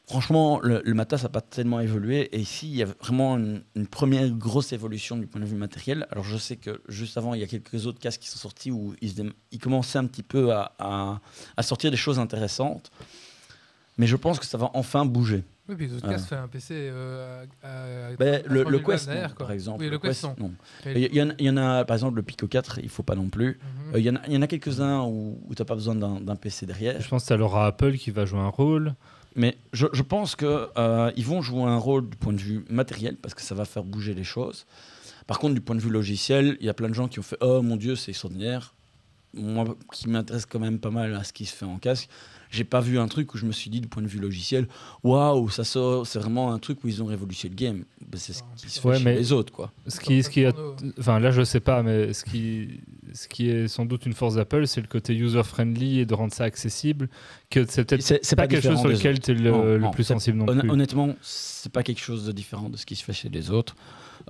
Franchement, 0.08 0.60
le, 0.62 0.84
le 0.86 0.94
n'a 0.94 1.06
pas 1.06 1.42
tellement 1.42 1.80
évolué. 1.80 2.30
Et 2.32 2.40
ici, 2.40 2.68
il 2.68 2.76
y 2.76 2.84
a 2.84 2.86
vraiment 2.86 3.38
une, 3.38 3.88
première 3.88 4.30
grosse 4.30 4.72
évolution 4.72 5.18
du 5.18 5.26
point 5.26 5.42
de 5.42 5.46
vue 5.46 5.56
matériel. 5.56 6.06
Alors, 6.12 6.24
je 6.24 6.38
sais 6.38 6.58
que 6.58 6.80
juste 6.88 7.18
avant, 7.18 7.34
il 7.34 7.42
y 7.42 7.44
a 7.44 7.48
quelques 7.48 7.88
autres 7.88 8.00
casques 8.00 8.22
qui 8.22 8.30
sont 8.30 8.38
sortis 8.38 8.70
où 8.70 8.94
ils, 9.02 9.34
commençaient 9.60 9.98
un 9.98 10.06
petit 10.06 10.22
peu 10.22 10.54
à 10.54 11.20
sortir 11.62 11.90
des 11.90 11.98
choses 11.98 12.20
intéressantes. 12.20 12.92
Mais 13.98 14.06
je 14.06 14.16
pense 14.16 14.40
que 14.40 14.46
ça 14.46 14.58
va 14.58 14.70
enfin 14.76 15.06
bouger. 15.06 15.44
Oui, 15.68 15.76
puis 15.76 15.88
les 15.88 15.94
autres 15.96 16.06
Ah. 16.08 16.12
casques 16.14 16.30
fait 16.30 16.36
un 16.36 16.48
PC. 16.48 16.74
Euh, 16.78 17.44
à- 17.64 17.68
à- 17.68 18.16
Ben, 18.18 18.36
à 18.46 18.48
le, 18.48 18.62
3000 18.64 18.72
le 18.72 18.80
Quest, 18.80 19.08
non, 19.10 19.14
quoi. 19.16 19.30
par 19.36 19.52
exemple. 19.52 19.84
Oui, 19.84 19.90
le 19.90 19.98
Quest, 19.98 20.24
non. 20.24 20.36
non. 20.40 20.52
Il 20.86 21.16
y, 21.16 21.22
en- 21.22 21.32
il 21.40 21.46
y 21.46 21.50
en 21.50 21.58
a, 21.58 21.84
par 21.86 21.96
exemple, 21.96 22.18
le 22.18 22.22
Pico 22.24 22.48
4, 22.48 22.80
il 22.84 22.90
faut 22.90 23.02
pas 23.04 23.16
non 23.16 23.30
plus. 23.30 23.58
Mhm. 23.88 23.96
Euh, 23.96 24.00
Il 24.00 24.06
y 24.06 24.10
en 24.12 24.16
a, 24.18 24.20
il 24.28 24.34
y 24.34 24.38
en 24.38 24.42
a 24.44 24.48
quelques-uns 24.48 25.02
où, 25.04 25.40
tu 25.56 25.62
n'as 25.62 25.66
pas 25.66 25.76
besoin 25.76 25.96
d'un 25.96 26.36
PC 26.36 26.66
derrière. 26.66 27.02
Je 27.02 27.08
pense 27.10 27.24
que 27.24 27.28
ça 27.30 27.38
aura 27.38 27.66
Apple 27.68 27.94
qui 27.98 28.12
va 28.12 28.26
jouer 28.26 28.40
un 28.40 28.48
rôle. 28.50 28.94
Mais 29.38 29.58
je, 29.74 29.88
je 29.92 30.02
pense 30.02 30.36
qu'ils 30.38 31.26
vont 31.26 31.42
jouer 31.42 31.64
un 31.64 31.78
rôle 31.78 32.10
du 32.10 32.16
point 32.16 32.32
de 32.32 32.38
vue 32.40 32.64
matériel 32.70 33.18
parce 33.18 33.34
que 33.34 33.42
ça 33.42 33.54
va 33.54 33.66
faire 33.66 33.84
bouger 33.84 34.14
les 34.14 34.24
choses. 34.24 34.66
Par 35.28 35.40
contre, 35.40 35.56
du 35.56 35.62
point 35.62 35.76
de 35.76 35.82
vue 35.82 35.90
logiciel, 35.90 36.56
il 36.62 36.66
y 36.68 36.70
a 36.70 36.74
plein 36.74 36.88
de 36.88 36.94
gens 36.94 37.08
qui 37.10 37.20
ont 37.20 37.24
fait 37.24 37.36
Oh 37.42 37.62
mon 37.62 37.76
Dieu, 37.76 37.96
c'est 37.98 38.12
extraordinaire. 38.12 38.74
Moi, 39.34 39.66
qui 39.92 40.08
m'intéresse 40.08 40.46
quand 40.46 40.60
même 40.60 40.80
pas 40.80 40.92
mal 40.92 41.14
à 41.16 41.26
ce 41.26 41.34
qui 41.34 41.46
se 41.46 41.54
fait 41.54 41.66
en 41.66 41.78
casque, 41.80 42.08
j'ai 42.56 42.64
pas 42.64 42.80
vu 42.80 42.98
un 42.98 43.08
truc 43.08 43.34
où 43.34 43.38
je 43.38 43.46
me 43.46 43.52
suis 43.52 43.70
dit 43.70 43.82
du 43.82 43.88
point 43.88 44.02
de 44.02 44.08
vue 44.08 44.20
logiciel 44.20 44.68
Waouh, 45.04 45.50
ça 45.50 45.64
sort, 45.64 46.08
c'est 46.08 46.20
vraiment 46.20 46.52
un 46.54 46.60
truc 46.60 46.84
où 46.84 46.88
ils 46.88 47.04
ont 47.04 47.06
révolutionné 47.06 47.54
le 47.56 47.60
game. 47.60 47.84
Ben, 48.02 48.18
c'est 48.18 48.34
ce 48.34 48.42
qui 48.58 48.70
se 48.70 48.80
fait 48.80 48.88
Ouais, 48.88 48.98
chez 48.98 49.04
mais- 49.04 49.16
les 49.16 49.32
autres, 49.32 49.52
quoi. 49.52 49.72
Ce 49.88 50.00
qui, 50.00 50.24
ce 50.24 50.30
qui 50.30 50.46
a- 50.46 50.54
enfin 51.00 51.20
là 51.20 51.32
je 51.32 51.44
sais 51.44 51.60
pas, 51.60 51.84
mais 51.84 52.14
ce 52.14 52.24
qui, 52.26 52.80
ce 53.14 53.28
qui 53.28 53.50
est 53.50 53.68
sans 53.68 53.86
doute 53.86 54.06
une 54.06 54.14
force 54.14 54.36
d'Apple, 54.36 54.66
c'est 54.68 54.82
le 54.82 54.88
côté 54.88 55.14
user-friendly 55.16 56.00
et 56.00 56.06
de 56.06 56.14
rendre 56.14 56.34
ça 56.34 56.44
accessible. 56.46 57.10
Que 57.50 57.66
c'est 57.68 57.84
peut-être 57.86 58.02
C'est- 58.02 58.20
c'est 58.24 58.36
pas, 58.36 58.44
pas 58.44 58.48
quelque 58.48 58.64
chose 58.64 58.80
sur 58.80 58.90
lequel 58.90 59.20
tu 59.20 59.32
es 59.32 59.34
le, 59.34 59.52
Non, 59.52 59.64
le 59.64 59.78
non, 59.80 59.92
plus 59.92 60.04
sensible 60.04 60.38
non 60.38 60.46
plus. 60.46 60.70
Honnêtement, 60.70 61.16
c'est 61.22 61.72
pas 61.72 61.84
quelque 61.84 62.02
chose 62.02 62.26
de 62.26 62.32
différent 62.32 62.70
de 62.70 62.78
ce 62.78 62.86
qui 62.86 62.96
se 62.96 63.04
fait 63.04 63.14
chez 63.14 63.30
les 63.30 63.52
autres. 63.52 63.76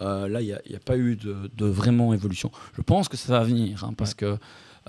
Euh, 0.02 0.28
là, 0.28 0.42
il 0.42 0.48
n'y 0.48 0.76
a, 0.76 0.80
pas 0.84 0.98
eu 0.98 1.16
de, 1.16 1.50
de 1.56 1.66
vraiment 1.66 2.14
évolution. 2.14 2.52
Je 2.76 2.82
pense 2.82 3.08
que 3.08 3.16
ça 3.18 3.32
va 3.34 3.44
venir, 3.44 3.84
hein, 3.86 3.94
parce 3.96 4.14
que 4.14 4.38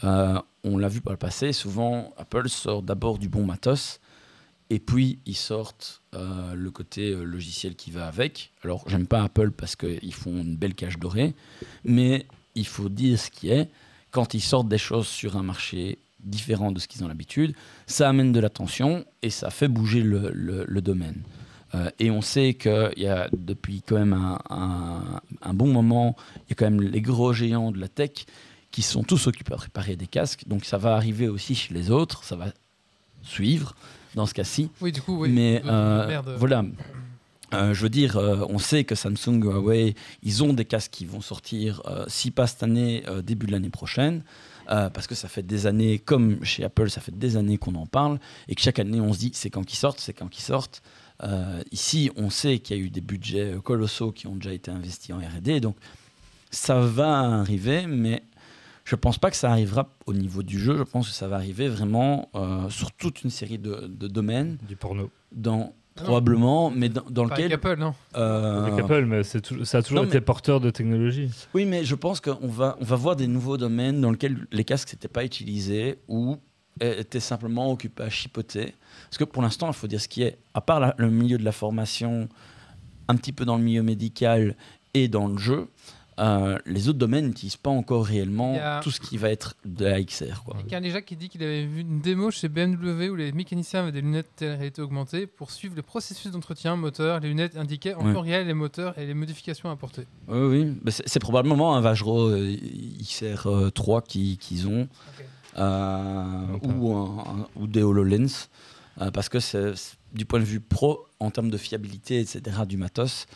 on 0.03 0.79
l'a 0.79 0.89
vu 0.89 1.01
par 1.01 1.13
le 1.13 1.19
passé. 1.19 1.53
Souvent, 1.53 2.13
Apple 2.17 2.49
sort 2.49 2.83
d'abord 2.83 3.19
du 3.19 3.29
bon 3.29 3.45
matos, 3.45 4.01
et 4.69 4.79
puis 4.81 5.21
ils 5.27 5.37
sortent 5.37 6.03
euh, 6.15 6.55
le 6.55 6.71
côté 6.71 7.11
euh, 7.13 7.23
logiciel 7.23 7.77
qui 7.77 7.91
va 7.91 8.09
avec. 8.09 8.53
Alors, 8.65 8.83
j'aime 8.89 9.07
pas 9.07 9.23
Apple 9.23 9.53
parce 9.53 9.77
qu'ils 9.77 10.15
font 10.15 10.33
une 10.33 10.57
belle 10.57 10.75
cage 10.75 10.99
dorée, 10.99 11.35
mais 11.85 12.27
il 12.55 12.67
faut 12.67 12.89
dire 12.89 13.19
ce 13.19 13.31
qui 13.31 13.51
est. 13.51 13.71
Quand 14.11 14.35
ils 14.35 14.41
sortent 14.41 14.69
des 14.69 14.79
choses 14.79 15.07
sur 15.07 15.37
un 15.37 15.43
marché 15.43 15.99
différent 16.21 16.73
de 16.73 16.81
ce 16.81 16.89
qu'ils 16.89 17.05
ont 17.05 17.09
l'habitude, 17.09 17.55
ça 17.87 18.09
amène 18.09 18.33
de 18.33 18.41
l'attention 18.41 19.05
et 19.23 19.31
ça 19.31 19.51
fait 19.51 19.69
bouger 19.69 20.01
le, 20.03 20.81
domaine. 20.81 21.23
Euh, 21.75 21.91
et 22.01 22.11
on 22.11 22.21
sait 22.23 22.55
qu'il 22.55 22.95
y 22.97 23.07
a 23.07 23.29
depuis 23.37 23.83
quand 23.87 23.97
même 23.97 24.15
un- 24.15 25.21
un 25.43 25.55
bon 25.55 25.73
moment, 25.73 26.17
il 26.39 26.51
y 26.51 26.53
a 26.53 26.55
quand 26.57 26.65
même 26.65 26.81
les 26.81 27.03
gros 27.03 27.33
géants 27.33 27.71
de 27.71 27.79
la 27.79 27.89
tech 27.89 28.27
qui 28.77 28.83
sont 28.83 29.05
tous 29.05 29.27
occupés 29.27 29.55
à 29.55 29.57
préparer 29.57 29.97
des 29.97 30.07
casques. 30.07 30.47
Donc 30.47 30.67
ça 30.67 30.77
va 30.77 30.97
arriver 30.97 31.29
aussi 31.29 31.55
chez 31.55 31.73
les 31.73 31.91
autres, 31.91 32.25
ça 32.25 32.37
va 32.37 32.49
suivre 33.23 33.75
dans 34.15 34.27
ce 34.27 34.35
cas-ci. 34.35 34.69
Oui, 34.83 34.93
du 34.93 35.01
coup, 35.01 35.17
oui. 35.23 35.31
Mais 35.31 35.63
Euh, 35.65 36.21
voilà, 36.37 36.63
Euh, 37.55 37.73
je 37.73 37.81
veux 37.81 37.89
dire, 37.89 38.19
euh, 38.19 38.45
on 38.51 38.59
sait 38.59 38.85
que 38.85 38.95
Samsung, 38.95 39.41
Huawei, 39.43 39.95
ils 40.23 40.45
ont 40.45 40.53
des 40.53 40.67
casques 40.67 40.91
qui 40.91 41.07
vont 41.07 41.23
sortir, 41.23 41.81
si 42.07 42.31
pas 42.31 42.47
cette 42.47 42.63
année, 42.65 43.03
début 43.23 43.47
de 43.47 43.53
l'année 43.53 43.71
prochaine. 43.71 44.23
parce 44.67 45.07
que 45.07 45.15
ça 45.15 45.29
fait 45.29 45.47
des 45.47 45.67
années, 45.67 45.99
comme 45.99 46.45
chez 46.45 46.63
Apple, 46.63 46.91
ça 46.91 47.01
fait 47.01 47.17
des 47.17 47.39
années 47.39 47.57
qu'on 47.57 47.77
en 47.77 47.87
parle, 47.87 48.19
et 48.47 48.55
que 48.55 48.61
chaque 48.61 48.79
année 48.79 49.01
on 49.01 49.15
se 49.15 49.21
dit 49.21 49.31
c'est 49.33 49.49
quand 49.49 49.65
qu'ils 49.65 49.79
sortent, 49.79 50.01
c'est 50.01 50.13
quand 50.13 50.29
qu'ils 50.29 50.45
sortent. 50.45 50.83
Ici, 51.73 52.11
on 52.17 52.29
sait 52.29 52.59
qu'il 52.59 52.77
y 52.77 52.81
a 52.81 52.83
eu 52.83 52.91
des 52.91 53.01
budgets 53.01 53.55
colossaux 53.65 54.13
qui 54.13 54.27
ont 54.27 54.35
déjà 54.37 54.53
été 54.53 54.71
investis 54.71 55.15
en 55.15 55.19
R&D, 55.19 55.61
donc 55.61 55.77
ça 56.51 56.81
va 56.81 57.21
arriver, 57.41 57.87
mais 57.87 58.23
je 58.87 58.95
pense 58.97 59.19
pas 59.19 59.31
que 59.31 59.37
ça 59.37 59.51
arrivera 59.51 59.91
au 60.07 60.15
niveau 60.15 60.43
du 60.43 60.59
jeu. 60.59 60.77
Je 60.79 60.83
pense 60.85 61.09
que 61.09 61.15
ça 61.15 61.29
va 61.29 61.37
arriver 61.37 61.69
vraiment 61.69 62.31
euh, 62.35 62.71
sur 62.71 62.91
toute 62.93 63.23
une 63.25 63.31
série 63.31 63.59
de, 63.59 63.87
de 63.89 64.07
domaines, 64.09 64.57
Du 64.69 64.77
porno. 64.77 65.11
dans 65.33 65.57
non. 65.59 65.73
probablement, 66.05 66.71
mais 66.71 66.89
dans, 66.89 67.03
dans 67.11 67.27
Pas 67.27 67.35
avec 67.35 67.47
lequel. 67.47 67.55
Apple, 67.73 67.81
non. 67.81 67.95
euh, 68.17 68.65
Avec 68.67 68.85
Apple, 68.85 69.05
mais 69.07 69.23
ça 69.25 69.39
a 69.39 69.83
toujours 69.83 70.03
non, 70.03 70.05
été 70.05 70.15
mais- 70.19 70.21
porteur 70.21 70.61
de 70.61 70.71
technologie. 70.71 71.31
oui, 71.55 71.65
mais 71.65 71.85
je 71.85 71.95
pense 71.95 72.21
qu'on 72.21 72.47
va, 72.49 72.77
on 72.81 72.85
va 72.85 72.97
voir 72.97 73.17
des 73.17 73.27
nouveaux 73.27 73.57
domaines 73.57 74.01
dans 74.01 74.11
lesquels 74.13 74.47
les 74.53 74.63
casques 74.65 74.93
n'étaient 74.93 75.09
pas 75.09 75.25
utilisés 75.25 75.99
ou 76.09 76.37
étaient 76.81 77.21
simplement 77.21 77.73
occupés 77.73 78.03
à 78.05 78.11
chipoter. 78.11 78.75
Parce 79.09 79.17
que 79.19 79.25
pour 79.25 79.43
l'instant, 79.43 79.67
il 79.69 79.73
faut 79.75 79.87
dire 79.87 80.01
ce 80.01 80.09
qui 80.09 80.23
est. 80.23 80.37
À 80.55 80.61
part 80.61 80.79
la- 80.79 80.95
le 80.99 81.11
milieu 81.11 81.39
de 81.39 81.45
la 81.45 81.53
formation, 81.53 82.29
un 83.09 83.17
petit 83.17 83.33
peu 83.33 83.45
dans 83.47 83.57
le 83.57 83.63
milieu 83.65 83.83
médical 83.83 84.55
et 84.93 85.09
dans 85.09 85.27
le 85.29 85.39
jeu, 85.39 85.69
euh, 86.19 86.59
les 86.65 86.89
autres 86.89 86.99
domaines 86.99 87.27
n'utilisent 87.27 87.57
pas 87.59 87.69
encore 87.71 88.07
réellement 88.07 88.57
a- 88.59 88.81
tout 88.81 88.91
ce 88.91 89.01
qui 89.01 89.19
va 89.19 89.29
être 89.31 89.55
de 89.67 89.85
la 89.85 90.03
XR. 90.03 90.43
Quoi. 90.45 90.57
Il 90.67 90.73
y 90.73 90.75
a 90.75 90.91
Jacques 90.91 91.05
qui 91.05 91.17
dit 91.17 91.29
qu'il 91.29 91.43
avait 91.43 91.67
vu 91.67 91.83
une 91.83 92.01
démo 92.01 92.31
chez 92.31 92.49
BMW 92.49 93.11
où 93.11 93.17
les 93.17 93.33
mécaniciens 93.33 93.81
avaient 93.83 93.93
des 93.93 94.01
lunettes 94.01 94.31
telle 94.37 94.57
réalité 94.57 94.81
augmentée 94.81 95.27
pour 95.27 95.51
suivre 95.51 95.77
le 95.77 95.83
processus 95.83 96.31
d'entretien 96.33 96.75
moteur. 96.77 97.21
Les 97.21 97.29
lunettes 97.29 97.57
indiquaient 97.57 97.95
en 97.95 98.07
Ouais. 98.07 98.15
temps 98.15 98.23
réel 98.23 98.47
les 98.47 98.55
moteurs 98.55 98.99
et 98.99 99.05
les 99.07 99.15
modifications 99.15 99.71
apportées. 99.71 100.07
Oui, 100.29 100.39
oui. 100.39 100.73
Bah, 100.83 100.91
c'est, 100.91 101.07
c'est 101.07 101.21
probablement 101.21 101.77
un 101.77 101.81
Vajro 101.83 102.29
euh, 102.31 102.57
XR3 103.01 104.03
qui- 104.07 104.39
qu'ils 104.39 104.67
ont. 104.69 104.89
euh, 105.59 106.47
ou, 106.63 106.93
un- 106.95 107.19
un- 107.19 107.47
ou 107.57 107.67
des 107.67 107.83
HoloLens, 107.83 108.49
euh, 109.01 109.11
parce 109.11 109.29
que 109.29 109.41
c'est, 109.41 109.75
c'est- 109.77 109.97
du 110.13 110.25
point 110.25 110.39
de 110.39 110.45
vue 110.45 110.61
pro, 110.61 111.07
en 111.21 111.31
termes 111.31 111.51
de 111.51 111.57
fiabilité, 111.59 112.21
etc., 112.21 112.41
du 112.69 112.77
matos, 112.77 113.27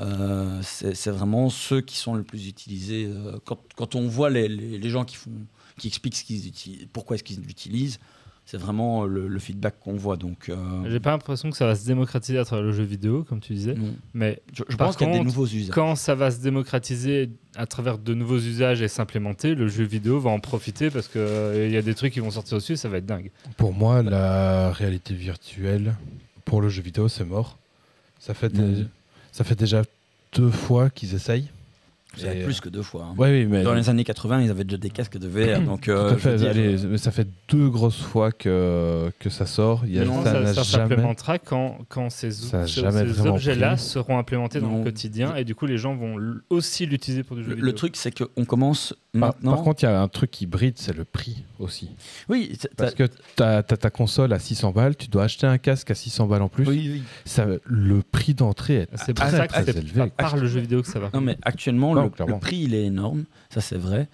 euh, 0.00 0.60
c'est, 0.62 1.10
vraiment 1.10 1.50
ceux 1.50 1.80
qui 1.80 1.96
sont 1.96 2.14
le 2.14 2.22
plus 2.22 2.46
utilisés. 2.48 3.06
euh, 3.06 3.38
quand, 3.44 3.58
quand 3.76 3.94
on 3.94 4.06
voit 4.08 4.30
les, 4.30 4.48
les- 4.48 4.78
les 4.78 4.90
gens 4.90 5.04
qui, 5.04 5.16
font, 5.16 5.30
qui 5.78 5.88
expliquent 5.88 6.16
ce 6.16 6.24
qu'ils 6.24 6.46
utilisent, 6.46 6.86
pourquoi 6.92 7.16
est-ce 7.16 7.24
qu'ils 7.24 7.40
l'utilisent, 7.40 7.98
c'est 8.44 8.56
vraiment 8.56 9.04
le, 9.04 9.28
le 9.28 9.38
feedback 9.40 9.78
qu'on 9.80 9.96
voit. 9.96 10.16
Donc, 10.16 10.48
euh, 10.48 10.56
J'ai 10.88 11.00
pas 11.00 11.10
l'impression 11.10 11.50
que 11.50 11.56
ça 11.56 11.66
va 11.66 11.74
se 11.74 11.84
démocratiser 11.84 12.38
à 12.38 12.44
travers 12.46 12.64
le 12.64 12.72
jeu 12.72 12.82
vidéo, 12.84 13.22
comme 13.28 13.40
tu 13.40 13.52
disais. 13.52 13.74
non. 13.74 13.94
Mais 14.14 14.40
je, 14.54 14.62
pense 14.76 14.96
qu'il 14.96 15.06
y 15.06 15.10
a 15.10 15.18
des 15.18 15.24
nouveaux 15.24 15.46
usages. 15.46 15.74
quand 15.74 15.96
ça 15.96 16.14
va 16.14 16.30
se 16.30 16.40
démocratiser 16.40 17.28
à 17.56 17.66
travers 17.66 17.98
de 17.98 18.14
nouveaux 18.14 18.38
usages 18.38 18.80
et 18.80 18.88
s'implémenter, 18.88 19.54
le 19.54 19.68
jeu 19.68 19.84
vidéo 19.84 20.18
va 20.18 20.30
en 20.30 20.40
profiter 20.40 20.88
parce 20.90 21.08
qu'il 21.08 21.70
y 21.70 21.76
a 21.76 21.82
des 21.82 21.94
trucs 21.94 22.12
qui 22.14 22.20
vont 22.20 22.30
sortir 22.30 22.56
dessus, 22.56 22.76
ça 22.76 22.88
va 22.88 22.96
être 22.98 23.06
dingue. 23.06 23.30
Pour 23.58 23.74
moi, 23.74 24.02
la 24.02 24.72
réalité 24.72 25.12
virtuelle 25.12 25.94
pour 26.46 26.62
le 26.62 26.70
jeu 26.70 26.80
vidéo, 26.82 27.08
c'est 27.08 27.24
mort. 27.24 27.58
Ça 28.18 28.32
fait, 28.32 28.54
Mm. 28.54 28.88
Ça 29.38 29.44
fait 29.44 29.54
déjà 29.54 29.84
deux 30.32 30.50
fois 30.50 30.90
qu'ils 30.90 31.14
essayent. 31.14 31.46
C'est 32.18 32.44
plus 32.44 32.60
que 32.60 32.68
deux 32.68 32.82
fois. 32.82 33.04
hein. 33.10 33.14
Ouais, 33.18 33.30
oui, 33.30 33.46
mais 33.46 33.62
Dans 33.62 33.74
les 33.74 33.88
années 33.88 34.04
80, 34.04 34.42
ils 34.42 34.50
avaient 34.50 34.64
déjà 34.64 34.76
des 34.78 34.90
casques 34.90 35.18
de 35.18 35.28
VR. 35.28 35.60
donc, 35.60 35.82
Tout 35.82 35.90
euh, 35.90 36.06
à 36.06 36.08
je 36.10 36.14
veux 36.14 36.18
fait, 36.18 36.36
dire, 36.36 36.50
allez, 36.50 36.76
mais 36.88 36.98
ça 36.98 37.10
fait 37.10 37.28
deux 37.48 37.68
grosses 37.68 38.00
fois 38.00 38.32
que, 38.32 39.10
que 39.18 39.30
ça 39.30 39.46
sort. 39.46 39.82
Il 39.86 39.94
y 39.94 39.98
a, 40.00 40.04
Non, 40.04 40.22
ça 40.24 40.32
ça, 40.32 40.54
ça 40.54 40.62
jamais. 40.62 40.88
s'implémentera 40.90 41.38
quand, 41.38 41.78
quand 41.88 42.10
ces, 42.10 42.30
ces- 42.30 43.26
objets-là 43.26 43.76
seront 43.76 44.18
implémentés 44.18 44.60
dans 44.60 44.68
Non. 44.68 44.78
le 44.78 44.84
quotidien 44.84 45.34
et 45.36 45.44
du 45.44 45.54
coup 45.54 45.66
les 45.66 45.78
gens 45.78 45.94
vont 45.94 46.16
aussi 46.50 46.86
l'utiliser 46.86 47.22
pour 47.22 47.36
du 47.36 47.42
jeu 47.42 47.48
le, 47.50 47.54
vidéo. 47.56 47.66
le 47.66 47.72
truc, 47.74 47.96
c'est 47.96 48.12
qu'on 48.16 48.44
commence 48.44 48.94
Par, 49.12 49.20
maintenant. 49.20 49.54
par 49.54 49.62
contre, 49.64 49.82
il 49.82 49.86
y 49.86 49.88
a 49.88 50.00
un 50.00 50.08
truc 50.08 50.30
qui 50.30 50.46
bride, 50.46 50.74
c'est 50.76 50.96
le 50.96 51.04
prix 51.04 51.44
aussi. 51.58 51.90
oui, 52.28 52.56
c'est- 52.58 52.74
Parce 52.76 52.94
que 52.94 53.04
tu 53.36 53.42
as, 53.42 53.62
ta 53.62 53.90
console 53.90 54.32
à 54.32 54.38
600 54.38 54.70
balles, 54.72 54.96
tu 54.96 55.08
dois 55.08 55.24
acheter 55.24 55.46
un 55.46 55.58
casque 55.58 55.90
à 55.90 55.94
600 55.94 56.26
balles 56.26 56.42
en 56.42 56.48
plus. 56.48 56.66
oui, 56.66 56.90
oui. 56.94 57.02
Ça, 57.24 57.46
le 57.64 58.02
prix 58.02 58.34
d'entrée 58.34 58.76
est 58.76 58.88
c'est 58.96 59.14
pour 59.14 59.26
très, 59.26 59.36
ça 59.36 59.46
que 59.46 59.52
très 59.52 59.64
c'est 59.64 59.76
élevé. 59.76 60.00
pas 60.00 60.08
par 60.08 60.36
le 60.36 60.46
jeu 60.46 60.60
vidéo 60.60 60.82
que 60.82 60.88
ça 60.88 60.98
va. 60.98 61.10
Non, 61.14 61.20
mais 61.20 61.36
actuellement, 61.42 61.94
Non, 61.94 62.07
le, 62.08 62.14
clairement. 62.14 62.34
le 62.34 62.40
prix, 62.40 62.58
il 62.58 62.74
est 62.74 62.84
énorme. 62.84 63.24
Ça, 63.50 63.60
c'est 63.60 63.78
vrai. 63.78 64.08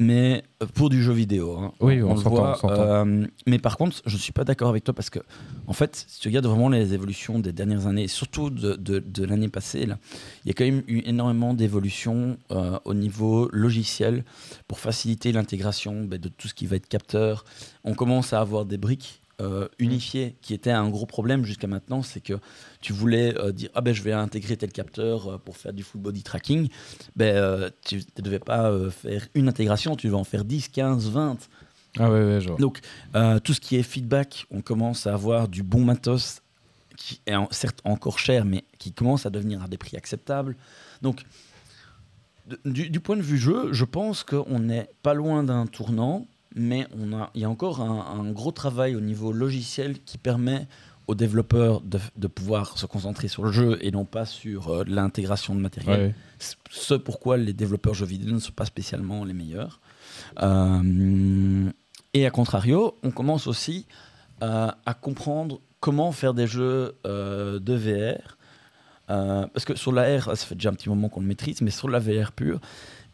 Mais 0.00 0.44
euh, 0.62 0.66
pour 0.74 0.90
du 0.90 1.02
jeu 1.02 1.12
vidéo. 1.12 1.56
hein, 1.58 1.72
Oui, 1.80 2.00
on 2.02 2.14
le 2.14 2.20
voit, 2.20 2.56
on 2.62 2.68
euh, 2.70 3.26
mais 3.46 3.58
par 3.58 3.76
contre, 3.76 4.00
je 4.06 4.14
ne 4.14 4.20
suis 4.20 4.32
pas 4.32 4.44
d'accord 4.44 4.68
avec 4.68 4.84
toi 4.84 4.94
parce 4.94 5.10
que, 5.10 5.18
en 5.66 5.72
fait, 5.72 6.04
si 6.06 6.20
tu 6.20 6.28
regardes 6.28 6.46
vraiment 6.46 6.68
les 6.68 6.94
évolutions 6.94 7.40
des 7.40 7.52
dernières 7.52 7.86
années, 7.88 8.04
et 8.04 8.08
surtout 8.08 8.48
de, 8.50 8.74
de- 8.76 9.00
de 9.00 9.24
l'année 9.24 9.48
passée, 9.48 9.86
là, 9.86 9.98
il 10.44 10.48
y 10.48 10.50
a 10.52 10.54
quand 10.54 10.64
même 10.64 10.82
eu 10.86 11.02
énormément 11.04 11.52
d'évolutions 11.52 12.38
euh, 12.52 12.78
au 12.84 12.94
niveau 12.94 13.48
logiciel 13.52 14.24
pour 14.68 14.78
faciliter 14.78 15.32
l'intégration 15.32 16.04
ben, 16.04 16.20
de 16.20 16.28
tout 16.28 16.46
ce 16.46 16.54
qui 16.54 16.66
va 16.66 16.76
être 16.76 16.88
capteur. 16.88 17.44
On 17.82 17.94
commence 17.94 18.32
à 18.32 18.40
avoir 18.40 18.66
des 18.66 18.78
briques 18.78 19.17
euh, 19.40 19.68
unifiées 19.78 20.36
qui 20.42 20.52
étaient 20.54 20.70
un 20.72 20.88
gros 20.88 21.06
problème 21.06 21.44
jusqu'à 21.44 21.66
maintenant. 21.66 22.02
C'est 22.02 22.20
que 22.20 22.34
tu 22.80 22.92
voulais 22.92 23.36
euh, 23.38 23.52
dire 23.52 23.70
ah 23.74 23.80
ben 23.80 23.94
je 23.94 24.02
vais 24.02 24.12
intégrer 24.12 24.56
tel 24.56 24.72
capteur 24.72 25.26
euh, 25.28 25.38
pour 25.38 25.56
faire 25.56 25.72
du 25.72 25.82
full 25.82 26.00
body 26.00 26.22
tracking. 26.22 26.68
Ben, 27.16 27.70
tu 27.84 28.02
ne 28.16 28.22
devais 28.22 28.38
pas 28.40 28.72
faire 28.90 29.26
une 29.34 29.48
intégration, 29.48 29.96
tu 29.96 30.08
vas 30.08 30.18
en 30.18 30.24
faire 30.24 30.44
10, 30.44 30.68
15, 30.68 31.08
20. 31.10 31.36
Ah 31.98 32.10
ouais, 32.10 32.24
ouais, 32.24 32.40
je 32.40 32.48
vois. 32.48 32.58
Donc, 32.58 32.80
tout 33.44 33.54
ce 33.54 33.60
qui 33.60 33.76
est 33.76 33.82
feedback, 33.82 34.46
on 34.50 34.60
commence 34.60 35.06
à 35.06 35.14
avoir 35.14 35.48
du 35.48 35.62
bon 35.62 35.84
matos 35.84 36.42
qui 36.96 37.20
est 37.26 37.34
en- 37.36 37.48
certes 37.52 37.80
encore 37.84 38.18
cher, 38.18 38.44
mais 38.44 38.64
qui 38.78 38.92
commence 38.92 39.24
à 39.24 39.30
devenir 39.30 39.62
à 39.62 39.68
des 39.68 39.78
prix 39.78 39.96
acceptables. 39.96 40.56
Donc, 41.00 41.22
du, 42.64 42.88
du 42.90 43.00
point 43.00 43.16
de 43.16 43.22
vue 43.22 43.38
jeu, 43.38 43.72
je 43.72 43.84
pense 43.84 44.24
qu'on 44.24 44.58
n'est 44.58 44.88
pas 45.02 45.14
loin 45.14 45.42
d'un 45.44 45.66
tournant, 45.66 46.26
mais 46.54 46.86
on 46.98 47.12
a, 47.16 47.30
il 47.34 47.42
y 47.42 47.44
a 47.44 47.50
encore 47.50 47.80
un, 47.80 48.20
un 48.20 48.30
gros 48.32 48.52
travail 48.52 48.96
au 48.96 49.00
niveau 49.00 49.32
logiciel 49.32 50.00
qui 50.04 50.18
permet 50.18 50.66
aux 51.06 51.14
développeurs 51.14 51.80
de, 51.80 51.98
de 52.16 52.26
pouvoir 52.26 52.76
se 52.76 52.84
concentrer 52.84 53.28
sur 53.28 53.42
le 53.42 53.50
jeu 53.50 53.78
et 53.80 53.90
non 53.90 54.04
pas 54.04 54.26
sur 54.26 54.68
euh, 54.68 54.84
l'intégration 54.86 55.54
de 55.54 55.60
matériel 55.60 56.00
Ouais. 56.00 56.14
ce 56.70 56.94
pourquoi 56.94 57.38
les 57.38 57.54
développeurs 57.54 57.94
jeux 57.94 58.04
vidéo 58.06 58.30
ne 58.32 58.38
sont 58.38 58.52
pas 58.52 58.66
spécialement 58.66 59.24
les 59.24 59.32
meilleurs. 59.32 59.80
Euh, 60.42 61.70
et 62.14 62.26
à 62.26 62.30
contrario, 62.30 62.96
on 63.02 63.10
commence 63.10 63.46
aussi 63.46 63.86
euh, 64.42 64.68
à 64.84 64.94
comprendre 64.94 65.60
comment 65.80 66.12
faire 66.12 66.34
des 66.34 66.46
jeux 66.46 66.94
de 67.04 67.74
VR. 67.74 68.36
Parce 69.06 69.64
que 69.64 69.74
sur 69.76 69.92
la 69.92 70.18
R, 70.18 70.24
ça 70.36 70.46
fait 70.46 70.54
déjà 70.54 70.70
un 70.70 70.74
petit 70.74 70.88
moment 70.88 71.08
qu'on 71.08 71.20
le 71.20 71.26
maîtrise, 71.26 71.62
mais 71.62 71.70
sur 71.70 71.88
la 71.88 71.98
VR 71.98 72.32
pure, 72.32 72.60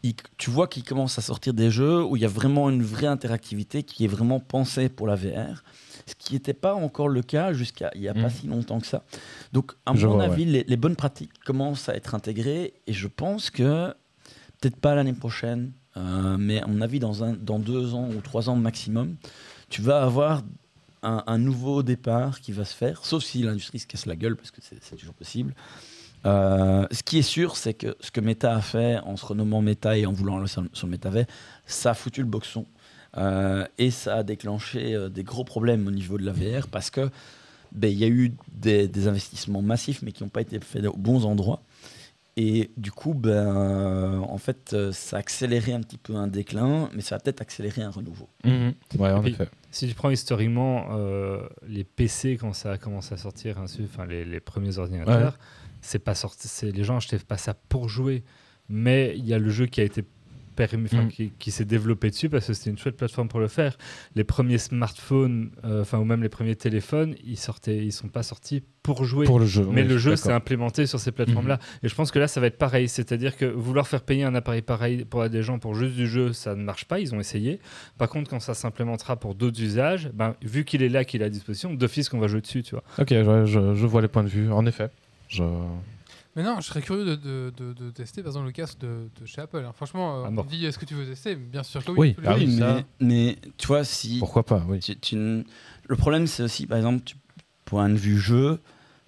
il- 0.09 0.15
tu 0.37 0.49
vois 0.49 0.67
qu'il 0.67 0.83
commence 0.83 1.17
à 1.17 1.21
sortir 1.21 1.53
des 1.53 1.69
jeux 1.71 2.03
où 2.03 2.15
il 2.15 2.21
y 2.21 2.25
a 2.25 2.29
vraiment 2.29 2.69
une 2.69 2.83
vraie 2.83 3.07
interactivité 3.07 3.83
qui 3.83 4.05
est 4.05 4.07
vraiment 4.07 4.39
pensée 4.39 4.89
pour 4.89 5.07
la 5.07 5.15
VR. 5.15 5.63
Ce 6.07 6.13
qui 6.15 6.33
n'était 6.33 6.53
pas 6.53 6.75
encore 6.75 7.07
le 7.09 7.21
cas 7.23 7.53
jusqu'à 7.53 7.89
il 7.95 8.01
n'y 8.01 8.07
a 8.07 8.13
pas 8.13 8.27
Mm. 8.27 8.31
si 8.41 8.47
longtemps 8.47 8.79
que 8.79 8.87
ça. 8.87 9.03
Donc, 9.53 9.71
à 9.85 9.95
Je 9.95 10.05
mon 10.07 10.15
vois, 10.15 10.25
avis, 10.25 10.45
les, 10.45 10.63
les 10.67 10.77
bonnes 10.77 10.95
pratiques 10.95 11.31
commencent 11.45 11.89
à 11.89 11.95
être 11.95 12.13
intégrées 12.15 12.73
et 12.87 12.93
je 12.93 13.07
pense 13.07 13.49
que, 13.49 13.93
peut-être 14.61 14.75
pas 14.77 14.93
l'année 14.95 15.13
prochaine, 15.13 15.71
euh, 15.97 16.37
mais 16.37 16.61
à 16.61 16.67
mon 16.67 16.81
avis, 16.81 16.99
dans, 16.99 17.23
un, 17.23 17.33
dans 17.33 17.57
deux 17.59 17.93
ans 17.95 18.07
ou 18.09 18.21
trois 18.21 18.49
ans 18.49 18.55
maximum, 18.55 19.15
tu 19.69 19.81
vas 19.81 20.03
avoir 20.03 20.43
un, 21.01 21.23
un 21.25 21.37
nouveau 21.37 21.81
départ 21.83 22.39
qui 22.41 22.51
va 22.51 22.65
se 22.65 22.75
faire, 22.75 23.05
sauf 23.05 23.23
si 23.23 23.41
l'industrie 23.43 23.79
se 23.79 23.87
casse 23.87 24.05
la 24.05 24.15
gueule, 24.15 24.35
parce 24.35 24.51
que 24.51 24.59
c'est 24.61 24.95
toujours 24.95 25.13
possible. 25.13 25.53
Euh, 26.25 26.87
ce 26.91 27.03
qui 27.03 27.19
est 27.19 27.23
sûr, 27.23 27.55
c'est 27.55 27.73
que 27.73 27.95
ce 27.99 28.11
que 28.11 28.19
Meta 28.21 28.55
a 28.55 28.61
fait 28.61 28.97
en 28.99 29.15
se 29.17 29.25
renommant 29.25 29.61
Meta 29.61 29.97
et 29.97 30.05
en 30.05 30.11
voulant 30.11 30.37
le 30.39 30.47
sur, 30.47 30.63
sur 30.73 30.87
le 30.87 30.91
métavers, 30.91 31.25
ça 31.65 31.91
a 31.91 31.93
foutu 31.93 32.21
le 32.21 32.27
boxon. 32.27 32.65
Euh, 33.17 33.65
et 33.77 33.91
ça 33.91 34.17
a 34.17 34.23
déclenché 34.23 34.93
euh, 34.93 35.07
des 35.09 35.23
gros 35.23 35.43
problèmes 35.45 35.87
au 35.87 35.91
niveau 35.91 36.17
de 36.17 36.25
la 36.25 36.33
VR 36.33 36.67
parce 36.67 36.89
que 36.89 37.09
ben, 37.71 37.89
il 37.89 37.97
y 37.97 38.03
a 38.03 38.07
eu 38.09 38.33
des, 38.51 38.87
des 38.89 39.07
investissements 39.07 39.61
massifs 39.61 40.01
mais 40.01 40.11
qui 40.11 40.23
n'ont 40.23 40.29
pas 40.29 40.41
été 40.41 40.59
faits 40.59 40.85
aux 40.85 40.97
bons 40.97 41.25
endroits. 41.25 41.61
Et 42.37 42.71
du 42.75 42.91
coup, 42.91 43.13
ben, 43.13 43.29
euh, 43.31 44.17
en 44.19 44.37
fait, 44.37 44.71
euh, 44.73 44.91
ça 44.91 45.15
a 45.15 45.19
accéléré 45.19 45.71
un 45.71 45.79
petit 45.79 45.97
peu 45.97 46.15
un 46.15 46.27
déclin, 46.27 46.89
mais 46.93 47.01
ça 47.01 47.15
a 47.15 47.19
peut-être 47.19 47.39
accéléré 47.39 47.81
un 47.81 47.89
renouveau. 47.91 48.27
Mhm. 48.43 48.73
Ouais, 48.99 49.11
en 49.11 49.19
Et 49.19 49.21
puis- 49.21 49.31
effet. 49.31 49.47
Si 49.71 49.87
tu 49.87 49.93
prends 49.93 50.09
historiquement 50.09 50.87
euh, 50.91 51.39
les 51.67 51.85
PC 51.85 52.37
quand 52.37 52.51
ça 52.53 52.71
a 52.73 52.77
commencé 52.77 53.13
à 53.13 53.17
sortir, 53.17 53.55
enfin 53.59 54.05
les, 54.05 54.25
les 54.25 54.39
premiers 54.41 54.77
ordinateurs, 54.77 55.37
c'est 55.85 55.99
pas 55.99 56.15
sorti, 56.15 56.47
c'est 56.47 56.71
les 56.71 56.83
gens 56.83 56.97
achetaient 56.97 57.19
pas 57.19 57.37
ça 57.37 57.53
pour 57.53 57.89
jouer, 57.89 58.23
mais 58.69 59.13
il 59.17 59.25
y 59.25 59.33
a 59.33 59.39
le 59.39 59.49
jeu 59.49 59.65
qui 59.65 59.81
a 59.81 59.83
été 59.83 60.03
permis, 60.55 60.89
Mm. 60.91 61.09
qui, 61.09 61.31
qui 61.37 61.51
s'est 61.51 61.65
développé 61.65 62.09
dessus 62.09 62.29
parce 62.29 62.47
que 62.47 62.53
c'était 62.53 62.69
une 62.69 62.77
chouette 62.77 62.95
plateforme 62.95 63.27
pour 63.27 63.39
le 63.41 63.47
faire. 63.47 63.77
Les 64.15 64.23
premiers 64.23 64.57
smartphones, 64.57 65.51
euh, 65.65 65.81
enfin 65.81 65.99
ou 65.99 66.05
même 66.05 66.23
les 66.23 66.29
premiers 66.29 66.55
téléphones, 66.55 67.15
ils 67.25 67.37
sortaient, 67.37 67.77
ils 67.85 67.91
sont 67.91 68.07
pas 68.07 68.23
sortis 68.23 68.63
pour 68.81 69.03
jouer. 69.03 69.25
Pour 69.25 69.39
le 69.39 69.45
jeu. 69.45 69.67
Mais 69.69 69.81
oui, 69.81 69.87
le 69.89 69.97
jeu 69.97 70.15
s'est 70.15 70.31
implémenté 70.31 70.85
sur 70.85 70.99
ces 70.99 71.11
plateformes-là. 71.11 71.59
Et 71.83 71.89
je 71.89 71.95
pense 71.95 72.11
que 72.11 72.19
là, 72.19 72.27
ça 72.27 72.39
va 72.39 72.47
être 72.47 72.57
pareil. 72.57 72.87
C'est-à-dire 72.87 73.35
que 73.35 73.45
vouloir 73.45 73.87
faire 73.87 74.01
payer 74.01 74.23
un 74.23 74.35
appareil 74.35 74.61
pareil 74.61 75.05
pour 75.05 75.27
des 75.27 75.41
gens 75.43 75.59
pour 75.59 75.75
juste 75.75 75.95
du 75.95 76.07
jeu, 76.07 76.31
ça 76.33 76.55
ne 76.55 76.63
marche 76.63 76.85
pas. 76.85 76.99
Ils 76.99 77.13
ont 77.13 77.19
essayé. 77.19 77.59
Par 77.97 78.07
contre, 78.09 78.29
quand 78.29 78.39
ça 78.39 78.53
s'implémentera 78.53 79.17
pour 79.17 79.35
d'autres 79.35 79.61
usages, 79.61 80.09
ben, 80.13 80.35
vu 80.41 80.63
qu'il 80.63 80.83
est 80.83 80.89
là, 80.89 81.03
qu'il 81.03 81.21
est 81.21 81.25
à 81.25 81.29
disposition, 81.29 81.73
d'office 81.73 82.07
qu'on 82.09 82.19
va 82.19 82.27
jouer 82.27 82.41
dessus, 82.41 82.63
tu 82.63 82.75
vois. 82.75 82.83
Ok, 82.99 83.09
je 83.09 83.85
vois 83.85 84.01
les 84.01 84.07
points 84.07 84.23
de 84.23 84.29
vue. 84.29 84.51
En 84.51 84.65
effet. 84.65 84.89
Je... 85.29 85.43
Mais 86.35 86.43
non, 86.43 86.57
je 86.59 86.65
serais 86.67 86.81
curieux 86.81 87.05
de, 87.05 87.15
de- 87.15 87.53
de- 87.57 87.73
de 87.73 87.89
tester 87.91 88.21
par 88.21 88.31
exemple 88.31 88.47
le 88.47 88.51
casque 88.51 88.79
de, 88.79 89.07
de 89.19 89.25
chez 89.25 89.41
Apple. 89.41 89.63
hein. 89.65 89.71
Franchement, 89.73 90.17
euh, 90.19 90.23
Ah, 90.25 90.29
on 90.29 90.43
me 90.43 90.49
dit 90.49 90.65
est-ce 90.65 90.77
que 90.77 90.83
tu 90.85 90.93
veux 90.93 91.05
tester? 91.05 91.35
Bien 91.35 91.63
sûr 91.63 91.83
que 91.83 91.91
oui. 91.91 92.15
Ah 92.25 92.35
oui, 92.35 92.47
mais, 92.59 92.85
mais 92.99 93.37
tu 93.57 93.67
vois, 93.67 93.83
si 93.85 94.19
Pourquoi 94.19 94.43
pas, 94.45 94.65
oui. 94.67 94.79
tu- 94.79 94.97
tu 94.99 95.15
n- 95.15 95.45
le 95.87 95.95
problème, 95.95 96.27
c'est 96.27 96.43
aussi, 96.43 96.67
par 96.67 96.77
exemple, 96.77 97.03
tu- 97.05 97.15
point 97.63 97.87
de 97.89 97.95
vue 97.95 98.17
jeu, 98.19 98.59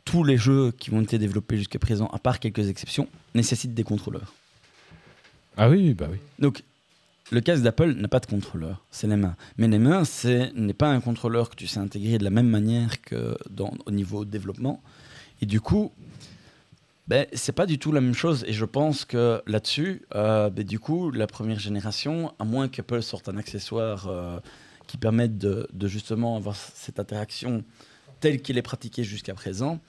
tous 0.06 0.24
les 0.24 0.38
jeux 0.38 0.72
qui 0.72 0.94
ont 0.94 1.02
été 1.02 1.18
développés 1.20 1.58
jusqu'à 1.58 1.80
présent, 1.80 2.08
à 2.08 2.18
part 2.18 2.40
quelques 2.40 2.70
exceptions, 2.70 3.08
nécessitent 3.36 3.74
des 3.74 3.84
contrôleurs. 3.84 4.34
Ah 5.58 5.70
oui, 5.70 5.94
bah 5.94 6.08
oui. 6.10 6.18
Donc, 6.40 6.64
le 7.32 7.42
casque 7.42 7.62
d'Apple 7.64 7.94
n'a 7.94 8.08
pas 8.08 8.20
de 8.22 8.26
contrôleur, 8.26 8.86
c'est 8.90 9.08
les 9.08 9.16
mains. 9.18 9.36
Mais 9.58 9.68
les 9.68 9.80
mains, 9.80 10.06
c'est 10.06 10.54
n'est 10.56 10.74
pas 10.74 10.90
un 10.90 11.02
contrôleur 11.02 11.50
que 11.50 11.56
tu 11.56 11.68
sais 11.68 11.80
intégrer 11.80 12.18
de 12.20 12.24
la 12.24 12.30
même 12.30 12.48
manière 12.48 13.02
que 13.02 13.38
dans, 13.50 13.74
au 13.86 13.92
niveau 13.92 14.24
développement. 14.24 14.82
Et 15.42 15.46
du 15.46 15.60
coup, 15.62 15.92
ben, 17.08 17.26
c'est 17.34 17.54
pas 17.54 17.66
du 17.66 17.80
tout 17.80 17.92
la 17.92 18.02
même 18.02 18.14
chose. 18.14 18.44
Et 18.48 18.54
je 18.54 18.66
pense 18.66 19.06
que 19.06 19.42
là-dessus, 19.48 20.04
euh, 20.16 20.50
ben, 20.50 20.66
du 20.66 20.80
coup, 20.80 21.12
la 21.12 21.28
première 21.28 21.60
génération, 21.60 22.34
à 22.40 22.44
moins 22.44 22.68
qu'Apple 22.68 23.02
sorte 23.02 23.30
un 23.30 23.38
accessoire 23.38 24.08
euh, 24.08 24.40
qui 24.88 24.98
permette 24.98 25.38
de, 25.38 25.68
de 25.72 25.88
justement 25.88 26.36
avoir 26.36 26.56
cette 26.56 27.00
interaction 27.00 27.64
telle 28.20 28.42
qu'il 28.42 28.58
est 28.58 28.64
pratiquée 28.64 29.04
jusqu'à 29.04 29.34
présent, 29.34 29.80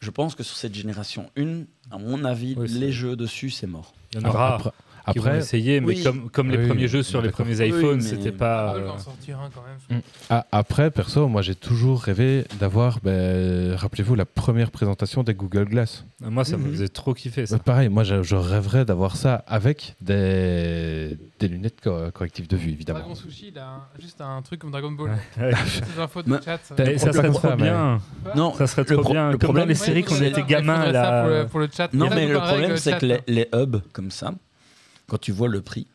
je 0.00 0.10
pense 0.10 0.34
que 0.34 0.42
sur 0.42 0.56
cette 0.56 0.74
génération 0.74 1.30
1, 1.36 1.62
à 1.90 1.98
mon 1.98 2.24
avis, 2.24 2.54
Oui, 2.56 2.68
les 2.68 2.92
jeux 2.92 3.16
dessus, 3.16 3.50
c'est 3.50 3.66
mort. 3.66 3.94
Il 4.12 4.20
y 4.20 4.24
en 4.24 4.28
aura 4.28 4.54
Après, 4.54 4.70
après, 5.06 5.38
essayer, 5.38 5.80
mais 5.80 5.86
Oui. 5.88 6.02
comme, 6.02 6.30
comme 6.30 6.50
les 6.50 6.58
Oui, 6.58 6.66
premiers 6.68 6.88
jeux 6.88 7.02
sur 7.02 7.20
les 7.22 7.30
premiers 7.30 7.58
Oui, 7.60 7.68
iPhones, 7.68 7.96
mais- 7.96 8.02
c'était 8.02 8.32
pas. 8.32 8.74
Euh, 8.74 8.84
va 8.86 8.92
en 8.92 8.98
sortir 8.98 9.38
un 9.40 9.50
quand 9.54 9.62
même. 9.62 9.76
je 9.90 9.96
Mm. 9.96 10.00
ah, 10.30 10.46
après, 10.52 10.90
perso, 10.90 11.28
moi 11.28 11.42
j'ai 11.42 11.54
toujours 11.54 12.00
rêvé 12.02 12.44
d'avoir, 12.58 13.00
ben, 13.02 13.74
rappelez-vous, 13.74 14.14
la 14.14 14.24
première 14.24 14.70
présentation 14.70 15.22
des 15.22 15.34
Google 15.34 15.66
Glass. 15.66 16.04
Moi, 16.20 16.44
ça 16.44 16.56
me 16.56 16.64
Mhm. 16.64 16.70
faisait 16.72 16.88
trop 16.88 17.12
kiffer 17.14 17.42
Euh, 17.42 17.46
ça. 17.46 17.58
pareil, 17.58 17.88
moi 17.88 18.02
je, 18.04 18.22
je 18.22 18.36
rêverais 18.36 18.84
d'avoir 18.84 19.16
ça 19.16 19.44
avec 19.46 19.94
des, 20.00 21.18
des 21.38 21.48
lunettes 21.48 21.80
co- 21.82 22.10
correctives 22.12 22.48
de 22.48 22.56
vue, 22.56 22.70
évidemment. 22.70 23.00
Dragon 23.00 23.14
Sushi, 23.14 23.48
il 23.52 23.58
a 23.58 23.66
un- 23.68 23.82
juste 24.00 24.20
un 24.20 24.40
truc 24.42 24.60
comme 24.60 24.70
Dragon 24.70 24.90
Ball. 24.92 25.10
Ces 25.36 25.40
infos 26.00 26.22
de 26.22 26.38
chat. 26.44 26.58
Ça 26.64 27.12
serait 27.12 27.30
trop 27.30 27.54
bien. 27.56 28.00
Non, 28.34 28.52
Ça 28.54 28.66
serait 28.66 28.84
Le 28.88 28.96
trop 28.96 29.12
bien. 29.12 29.30
le 29.30 29.38
problème- 29.38 29.68
les 29.68 29.74
séries 29.74 30.02
quand 30.04 30.14
on 30.18 30.22
était 30.22 30.42
gamin 30.42 30.90
là. 30.90 31.44
Pour 31.50 31.60
le, 31.60 31.68
chat. 31.74 31.92
Non, 31.92 32.08
mais 32.10 32.26
le 32.28 32.38
problème, 32.38 32.76
c'est 32.76 32.98
que 32.98 33.06
les, 33.06 33.20
les 33.26 33.48
hubs 33.54 33.80
comme 33.92 34.10
ça, 34.10 34.32
quand 35.14 35.18
tu 35.20 35.30
vois 35.30 35.46
le 35.46 35.60
prix, 35.62 35.86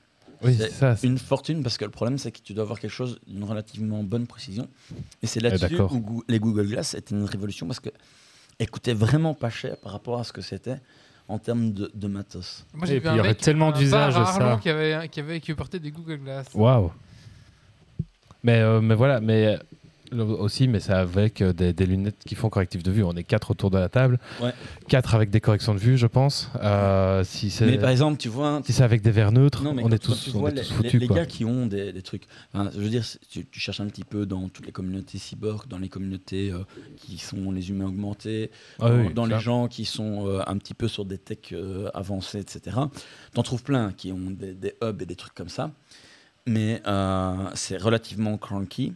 Oui, 0.41 0.55
C'est 0.55 0.67
c'est 0.69 0.71
ça. 0.71 0.95
c'est- 0.95 1.05
une 1.07 1.17
fortune 1.17 1.61
parce 1.61 1.77
que 1.77 1.83
le 1.83 1.91
problème, 1.91 2.17
c'est 2.17 2.31
que 2.31 2.39
tu 2.39 2.53
dois 2.53 2.63
avoir 2.63 2.79
quelque 2.79 2.89
chose 2.93 3.19
d'une 3.27 3.43
relativement 3.43 4.01
bonne 4.03 4.25
précision. 4.25 4.69
Et 5.21 5.27
c'est 5.27 5.41
là-dessus 5.41 5.67
d'accord. 5.75 5.93
où 5.93 6.23
les 6.29 6.39
Google 6.39 6.65
Glass 6.67 6.93
étaient 6.93 7.13
une 7.13 7.25
révolution 7.25 7.67
parce 7.67 7.81
que 7.81 7.89
elles 8.59 8.69
coûtaient 8.69 8.93
vraiment 8.93 9.33
pas 9.33 9.49
cher 9.49 9.75
par 9.75 9.91
rapport 9.91 10.17
à 10.17 10.23
ce 10.23 10.31
que 10.31 10.39
c'était 10.41 10.77
en 11.27 11.37
termes 11.39 11.73
de, 11.73 11.91
de 11.93 12.07
matos. 12.07 12.65
Moi, 12.73 12.85
Et 12.85 12.87
j'ai 12.87 12.93
vu 12.95 12.99
puis, 13.01 13.09
un 13.09 13.13
il 13.15 13.17
y 13.17 13.19
aurait 13.19 13.35
tellement 13.35 13.73
d'usages 13.73 14.13
ça. 14.13 14.57
Qui 14.63 14.69
avait, 14.69 15.09
qui 15.09 15.19
avait 15.19 15.41
qui 15.41 15.53
portait 15.53 15.79
des 15.79 15.91
Google 15.91 16.19
Glass. 16.19 16.47
Waouh. 16.53 16.89
Mais, 18.43 18.59
euh, 18.61 18.79
mais 18.79 18.95
voilà, 18.95 19.19
mais 19.19 19.45
euh, 19.45 19.57
aussi, 20.11 20.67
mais 20.67 20.79
c'est 20.79 20.93
avec 20.93 21.41
euh, 21.41 21.53
des, 21.53 21.73
des 21.73 21.85
lunettes 21.85 22.23
qui 22.25 22.35
font 22.35 22.49
correctif 22.49 22.83
de 22.83 22.91
vue. 22.91 23.03
On 23.03 23.13
est 23.13 23.23
quatre 23.23 23.51
autour 23.51 23.69
de 23.71 23.77
la 23.77 23.89
table, 23.89 24.19
Ouais. 24.41 24.53
quatre 24.87 25.15
avec 25.15 25.29
des 25.29 25.39
corrections 25.41 25.73
de 25.73 25.79
vue, 25.79 25.97
je 25.97 26.07
pense. 26.07 26.49
Euh, 26.61 27.23
si 27.23 27.49
c'est 27.49 27.65
Mais 27.65 27.77
par 27.77 27.89
exemple, 27.89 28.17
tu 28.17 28.29
vois, 28.29 28.61
si 28.65 28.73
c'est 28.73 28.83
avec 28.83 29.01
des 29.01 29.11
verres 29.11 29.31
neutres, 29.31 29.63
Non, 29.63 29.75
on 29.81 29.89
est 29.91 29.99
tous, 29.99 30.23
tu 30.25 30.31
on 30.35 30.39
vois 30.39 30.49
est 30.51 30.53
les, 30.55 30.61
tous 30.63 30.69
les- 30.83 30.89
foutus. 30.89 30.99
les 31.01 31.07
gars 31.07 31.25
qui 31.25 31.45
ont 31.45 31.65
des, 31.67 31.93
des 31.93 32.01
trucs. 32.01 32.23
Enfin, 32.53 32.69
je 32.73 32.79
veux 32.79 32.89
dire, 32.89 33.05
tu, 33.29 33.45
tu 33.45 33.59
cherches 33.59 33.79
un 33.81 33.87
petit 33.87 34.03
peu 34.03 34.25
dans 34.25 34.49
toutes 34.49 34.65
les 34.65 34.71
communautés 34.71 35.17
cyborg, 35.17 35.67
dans 35.67 35.77
les 35.79 35.89
communautés 35.89 36.51
euh, 36.51 36.63
qui 36.97 37.17
sont 37.17 37.51
les 37.51 37.69
humains 37.69 37.87
augmentés, 37.87 38.51
Ah 38.79 38.89
dans, 38.89 38.95
oui, 38.99 39.13
dans 39.13 39.25
les 39.25 39.39
gens 39.39 39.67
qui 39.67 39.85
sont 39.85 40.27
euh, 40.27 40.41
un 40.47 40.57
petit 40.57 40.73
peu 40.73 40.87
sur 40.87 41.05
des 41.05 41.17
techs 41.17 41.53
avancés, 41.93 42.39
etc. 42.39 42.77
T'en 43.33 43.43
trouves 43.43 43.63
plein 43.63 43.91
qui 43.91 44.11
ont 44.11 44.31
des, 44.31 44.53
des 44.53 44.73
hubs 44.83 45.01
et 45.01 45.05
des 45.05 45.15
trucs 45.15 45.33
comme 45.35 45.49
ça. 45.49 45.71
Mais 46.47 46.81
c'est 47.53 47.77
relativement 47.77 48.37
cranky. 48.37 48.93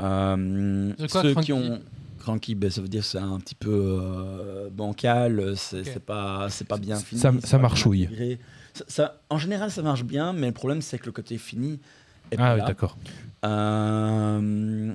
Euh, 0.00 0.92
quoi, 1.10 1.22
ceux 1.22 1.32
cranky 1.32 1.46
qui 1.46 1.52
ont. 1.52 1.80
Cranky, 2.18 2.54
ben, 2.54 2.70
ça 2.70 2.80
veut 2.80 2.88
dire 2.88 3.04
c'est 3.04 3.18
un 3.18 3.38
petit 3.40 3.56
peu 3.56 3.98
euh, 4.00 4.70
bancal, 4.70 5.54
c'est 5.56 5.98
pas, 6.04 6.48
c'est 6.50 6.66
pas 6.68 6.78
bien 6.78 6.96
fini. 6.96 7.20
Ça- 7.20 7.32
ça 7.42 7.58
marchouille. 7.58 8.38
Ça- 8.74 8.84
ça- 8.86 9.20
en 9.28 9.38
général, 9.38 9.70
ça 9.72 9.82
marche 9.82 10.04
bien, 10.04 10.32
mais 10.32 10.46
le 10.46 10.52
problème, 10.52 10.82
c'est 10.82 10.98
que 10.98 11.06
le 11.06 11.12
côté 11.12 11.36
fini 11.36 11.80
est 12.30 12.36
Ah 12.36 12.36
pas 12.36 12.52
oui, 12.54 12.60
là. 12.60 12.66
d'accord. 12.66 12.96
Euh, 13.44 14.92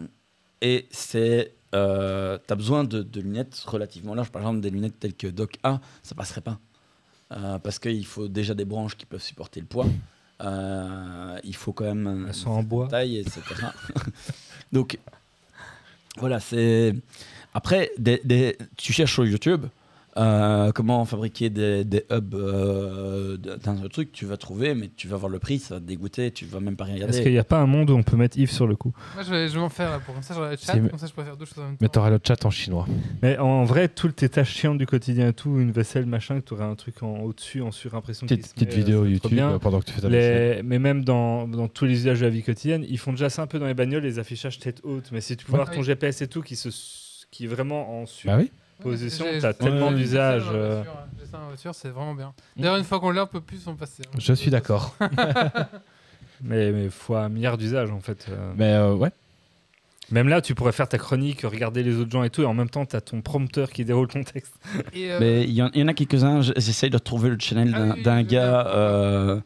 et 0.61 0.87
c'est. 0.91 1.53
Euh, 1.75 2.37
tu 2.47 2.53
as 2.53 2.55
besoin 2.55 2.85
de, 2.85 3.03
de 3.03 3.19
lunettes 3.21 3.61
relativement 3.67 4.15
larges. 4.15 4.29
Par 4.31 4.41
exemple, 4.41 4.61
des 4.61 4.69
lunettes 4.69 4.97
telles 4.99 5.13
que 5.15 5.27
Doc 5.27 5.57
A, 5.63 5.81
ça 6.01 6.15
passerait 6.15 6.41
pas. 6.41 6.59
Parce 7.29 7.77
qu'il 7.77 8.05
faut 8.05 8.29
déjà 8.29 8.53
des 8.53 8.63
branches 8.63 8.95
qui 8.95 9.05
peuvent 9.05 9.21
supporter 9.21 9.59
le 9.59 9.65
poids. 9.65 9.85
Il 11.43 11.55
faut 11.55 11.73
quand 11.73 11.83
même 11.93 12.25
Elles 12.29 12.33
sont 12.33 12.51
en 12.51 12.63
bois. 12.63 12.87
taille, 12.87 13.17
etc. 13.17 13.41
Donc, 14.71 14.97
voilà, 16.17 16.39
c'est. 16.39 16.93
Après, 17.53 17.91
tu 18.77 18.93
cherches 18.93 19.13
sur 19.13 19.25
YouTube 19.25 19.65
euh, 20.17 20.71
comment 20.71 21.05
fabriquer 21.05 21.49
des, 21.49 21.83
des 21.85 22.03
hubs 22.11 22.33
euh, 22.35 23.37
d'un 23.37 23.75
truc, 23.89 24.11
tu 24.11 24.25
vas 24.25 24.37
trouver, 24.37 24.73
mais 24.75 24.89
tu 24.95 25.07
vas 25.07 25.17
voir 25.17 25.29
le 25.29 25.39
prix, 25.39 25.59
ça 25.59 25.75
va 25.75 25.79
te 25.81 25.85
dégoûter, 25.85 26.31
tu 26.31 26.45
vas 26.45 26.59
même 26.59 26.75
pas 26.75 26.85
Est-ce 26.85 26.93
regarder. 26.95 27.21
qu'il 27.23 27.31
n'y 27.31 27.37
a 27.37 27.43
pas 27.43 27.59
un 27.59 27.65
monde 27.67 27.89
où 27.89 27.95
on 27.95 28.03
peut 28.03 28.17
mettre 28.17 28.37
Yves 28.37 28.51
sur 28.51 28.67
le 28.67 28.75
coup 28.75 28.93
Moi, 29.15 29.23
je 29.23 29.29
vais, 29.29 29.47
je 29.49 29.53
vais 29.53 29.59
m'en 29.59 29.69
faire 29.69 29.91
là, 29.91 29.99
pour 29.99 30.13
comme 30.13 30.23
ça, 30.23 30.33
j'aurai 30.33 30.51
le 30.51 30.57
chat, 30.57 30.73
Si, 30.73 30.79
mais- 30.79 30.89
comme 30.89 30.99
ça, 30.99 31.07
je 31.07 31.13
peux 31.13 31.23
faire 31.23 31.37
deux 31.37 31.45
choses 31.45 31.59
en 31.59 31.61
même 31.63 31.71
temps. 31.71 31.77
Mais 31.81 31.89
t'auras 31.89 32.09
le 32.09 32.19
chat 32.25 32.45
en 32.45 32.49
chinois. 32.49 32.85
Mais 33.21 33.37
en 33.37 33.63
vrai, 33.65 33.87
toutes 33.89 34.15
tes 34.17 34.29
tâches 34.29 34.53
chiantes 34.53 34.77
du 34.77 34.85
quotidien 34.85 35.29
et 35.29 35.33
tout, 35.33 35.59
une 35.59 35.71
vaisselle, 35.71 36.05
machin, 36.05 36.39
que 36.41 36.45
tu 36.47 36.53
aurais 36.53 36.65
un 36.65 36.75
truc 36.75 37.03
en 37.03 37.19
au-dessus, 37.19 37.61
en 37.61 37.71
surimpression. 37.71 38.25
Petite, 38.27 38.53
petite 38.53 38.69
met, 38.69 38.75
vidéo 38.75 39.03
euh, 39.03 39.09
YouTube 39.09 39.31
bien. 39.33 39.51
euh, 39.51 39.59
pendant 39.59 39.79
que 39.79 39.85
tu 39.85 39.91
fais 39.93 40.01
ta 40.01 40.09
vaisselle. 40.09 40.57
Les- 40.57 40.63
Mais 40.63 40.79
même 40.79 41.03
dans, 41.03 41.47
dans 41.47 41.67
tous 41.67 41.85
les 41.85 41.93
usages 41.93 42.19
de 42.19 42.25
la 42.25 42.31
vie 42.31 42.43
quotidienne, 42.43 42.85
ils 42.87 42.97
font 42.97 43.11
déjà 43.11 43.29
ça 43.29 43.41
un 43.41 43.47
peu 43.47 43.59
dans 43.59 43.67
les 43.67 43.73
bagnoles, 43.73 44.03
les 44.03 44.19
affichages 44.19 44.59
tête 44.59 44.81
haute. 44.83 45.09
Mais 45.11 45.21
si 45.21 45.37
tu 45.37 45.45
peux 45.45 45.51
Ouais. 45.53 45.57
voir 45.59 45.69
ton 45.71 45.79
Oui. 45.79 45.85
GPS 45.85 46.21
et 46.21 46.27
tout 46.27 46.41
qui, 46.41 46.55
se, 46.55 46.69
qui 47.31 47.45
est 47.45 47.47
vraiment 47.47 48.01
en 48.01 48.05
Bah 48.25 48.37
oui. 48.39 48.51
J'ai- 48.85 49.39
t'as 49.39 49.51
j'ai- 49.51 49.57
tellement 49.57 49.91
d'usages. 49.91 50.43
J'ai 50.43 50.49
ça 50.49 50.53
euh, 50.55 50.75
voiture, 50.75 50.91
hein. 51.33 51.39
Voiture, 51.47 51.75
c'est 51.75 51.89
vraiment 51.89 52.13
bien. 52.15 52.33
D'ailleurs, 52.55 52.77
une 52.77 52.83
fois 52.83 52.99
qu'on 52.99 53.11
l'a, 53.11 53.23
on 53.23 53.27
peut 53.27 53.41
plus 53.41 53.57
s'en 53.57 53.75
passer. 53.75 54.03
hein. 54.05 54.17
Je 54.19 54.33
suis 54.33 54.49
d'accord. 54.51 54.95
Mais, 56.43 56.71
mais 56.71 56.89
fois 56.91 57.21
un 57.21 57.29
milliard 57.29 57.57
d'usages 57.57 57.89
en 57.89 57.99
fait. 57.99 58.27
euh. 58.29 58.51
Mais 58.55 58.73
euh, 58.73 58.93
ouais. 58.93 59.09
Même 60.11 60.29
là, 60.29 60.39
tu 60.39 60.53
pourrais 60.55 60.71
faire 60.71 60.87
ta 60.87 60.97
chronique, 60.99 61.41
regarder 61.41 61.81
les 61.83 61.95
autres 61.97 62.11
gens 62.11 62.23
et 62.23 62.29
tout, 62.29 62.43
et 62.43 62.45
en 62.45 62.53
même 62.53 62.69
temps, 62.69 62.85
tu 62.85 62.95
as 62.95 63.01
ton 63.01 63.21
prompteur 63.21 63.71
qui 63.71 63.83
déroule 63.83 64.07
ton 64.07 64.23
texte. 64.23 64.53
Euh, 64.95 65.17
Mais 65.19 65.43
il 65.43 65.51
y, 65.51 65.61
en- 65.63 65.69
il 65.73 65.81
y 65.81 65.83
en 65.83 65.87
a 65.87 65.93
quelques-uns, 65.93 66.41
j'essaye 66.41 66.89
de 66.91 66.97
trouver 66.99 67.29
le 67.29 67.37
channel 67.39 67.73
Ah 67.75 67.95
d'un 68.03 68.17
oui, 68.19 68.23
gars 68.25 68.67
euh, 68.67 69.39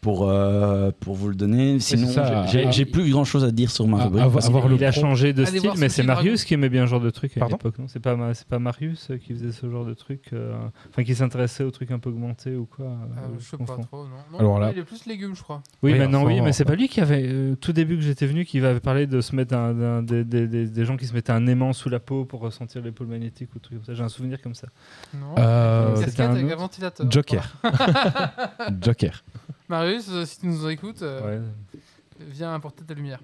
pour, 0.00 0.28
euh, 0.28 0.90
pour 1.00 1.14
vous 1.14 1.28
le 1.28 1.34
donner. 1.34 1.80
Sinon, 1.80 2.08
j'ai- 2.50 2.70
j'ai 2.70 2.84
plus 2.84 3.10
grand 3.10 3.24
chose 3.24 3.44
à 3.44 3.50
dire 3.50 3.70
sur 3.70 3.86
ma 3.86 4.04
rubrique. 4.04 4.22
le 4.24 4.76
il 4.76 4.84
a 4.84 4.92
pro- 4.92 5.00
changé 5.00 5.32
de 5.32 5.44
Allez 5.44 5.58
style, 5.58 5.70
mais 5.76 5.88
c'est 5.88 6.02
Marius 6.02 6.44
qui 6.44 6.54
aimait 6.54 6.68
bien 6.68 6.84
ce 6.86 6.90
genre 6.90 7.00
de 7.00 7.10
truc 7.10 7.36
à 7.36 7.40
Pardon 7.40 7.56
l'époque, 7.56 7.78
non? 7.78 7.86
C'est 7.88 8.00
pas, 8.00 8.16
pas 8.48 8.58
Marius 8.58 9.10
euh, 9.10 9.16
qui 9.18 9.32
faisait 9.32 9.52
ce 9.52 9.68
genre 9.70 9.84
de 9.84 9.94
truc 9.94 10.26
euh, 10.32 10.56
Enfin, 10.90 11.02
qui 11.04 11.14
s'intéressait 11.14 11.64
aux 11.64 11.70
trucs 11.70 11.90
un 11.90 11.98
peu 11.98 12.10
augmentés 12.10 12.54
ou 12.56 12.66
quoi 12.66 12.86
Euh, 12.86 13.36
je 13.38 13.44
sais 13.44 13.56
pas 13.56 13.76
trop, 13.76 14.04
non. 14.04 14.10
non 14.32 14.38
Alors 14.38 14.58
là- 14.60 14.70
Il 14.72 14.78
est 14.78 14.84
plus 14.84 15.04
légumes, 15.06 15.34
je 15.34 15.42
crois. 15.42 15.62
Oui, 15.82 15.92
Oui, 15.92 15.98
maintenant 15.98 16.22
enfin, 16.22 16.28
oui, 16.28 16.40
mais 16.40 16.52
c'est 16.52 16.64
pas 16.64 16.74
lui 16.76 16.88
qui 16.88 17.00
avait, 17.00 17.24
euh, 17.26 17.54
tout 17.56 17.72
début 17.72 17.96
que 17.96 18.02
j'étais 18.02 18.26
venu, 18.26 18.44
qui 18.44 18.58
avait 18.64 18.80
parlé 18.80 19.06
de 19.06 19.20
se 19.20 19.34
mettre 19.34 19.54
un, 19.54 20.02
des, 20.02 20.24
des- 20.24 20.46
des- 20.46 20.66
des 20.66 20.84
gens 20.84 20.96
qui 20.96 21.06
se 21.06 21.14
mettaient 21.14 21.32
un 21.32 21.46
aimant 21.46 21.72
sous 21.72 21.88
la 21.88 21.98
peau 22.00 22.24
pour 22.24 22.40
ressentir 22.40 22.82
les 22.82 22.92
pôles 22.92 23.08
magnétiques 23.08 23.50
ou 23.54 23.58
trucs 23.58 23.78
comme 23.78 23.84
ça. 23.84 23.94
J'ai 23.94 24.02
un 24.04 24.08
souvenir 24.08 24.40
comme 24.40 24.54
ça. 24.54 24.68
Non. 25.14 25.34
Euh, 25.38 25.96
c'était 25.96 26.22
un 26.22 26.34
ventilateur. 26.56 27.10
Joker. 27.10 27.56
Joker. 28.80 29.24
Marius, 29.68 30.06
euh, 30.10 30.24
si 30.24 30.40
tu 30.40 30.46
nous 30.46 30.68
écoutes, 30.68 31.02
euh, 31.02 31.40
Ouais. 31.40 31.42
viens 32.30 32.54
apporter 32.54 32.84
ta 32.84 32.94
lumière. 32.94 33.20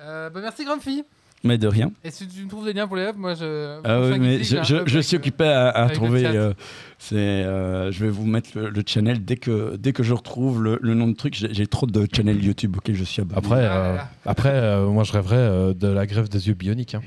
Euh, 0.00 0.28
bah 0.30 0.40
merci 0.42 0.64
Grumpy. 0.64 1.04
Mais 1.44 1.58
de 1.58 1.68
rien. 1.68 1.92
Et 2.02 2.10
si 2.10 2.26
tu 2.26 2.42
me 2.44 2.48
trouves 2.48 2.64
des 2.64 2.72
liens 2.72 2.88
pour 2.88 2.96
les 2.96 3.04
hubs, 3.04 3.16
moi 3.16 3.34
je. 3.34 3.80
Ah 3.84 4.00
oui, 4.00 4.18
mais 4.18 4.42
je, 4.42 4.56
je- 4.86 4.98
suis 4.98 5.16
occupé 5.16 5.44
à, 5.46 5.88
trouver. 5.92 6.26
euh, 6.26 6.52
c'est, 6.98 7.14
euh, 7.16 7.92
je 7.92 8.04
vais 8.04 8.10
vous 8.10 8.26
mettre 8.26 8.50
le, 8.58 8.70
le 8.70 8.82
channel 8.84 9.24
dès 9.24 9.36
que, 9.36 9.76
dès 9.76 9.92
que 9.92 10.02
je 10.02 10.12
retrouve 10.14 10.62
le, 10.64 10.78
le 10.82 10.94
nom 10.94 11.06
de 11.06 11.14
truc. 11.14 11.34
J'ai, 11.34 11.66
trop 11.68 11.86
de 11.86 12.08
channels 12.12 12.42
YouTube 12.42 12.76
auxquels 12.76 12.96
je 12.96 13.04
suis 13.04 13.22
abonné. 13.22 13.38
Après, 13.38 13.66
Ah 13.66 13.76
euh, 13.76 13.96
après 14.24 14.50
euh, 14.54 14.86
moi 14.88 15.04
je 15.04 15.12
rêverais 15.12 15.36
euh, 15.36 15.74
de 15.74 15.86
la 15.88 16.06
grève 16.06 16.28
des 16.28 16.48
yeux 16.48 16.54
bioniques. 16.54 16.94
hein. 16.96 17.02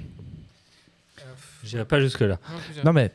euh, 1.20 1.22
J'irai 1.66 1.84
pas 1.86 2.00
jusque-là. 2.00 2.38
non, 2.86 2.94
mais- 2.94 3.12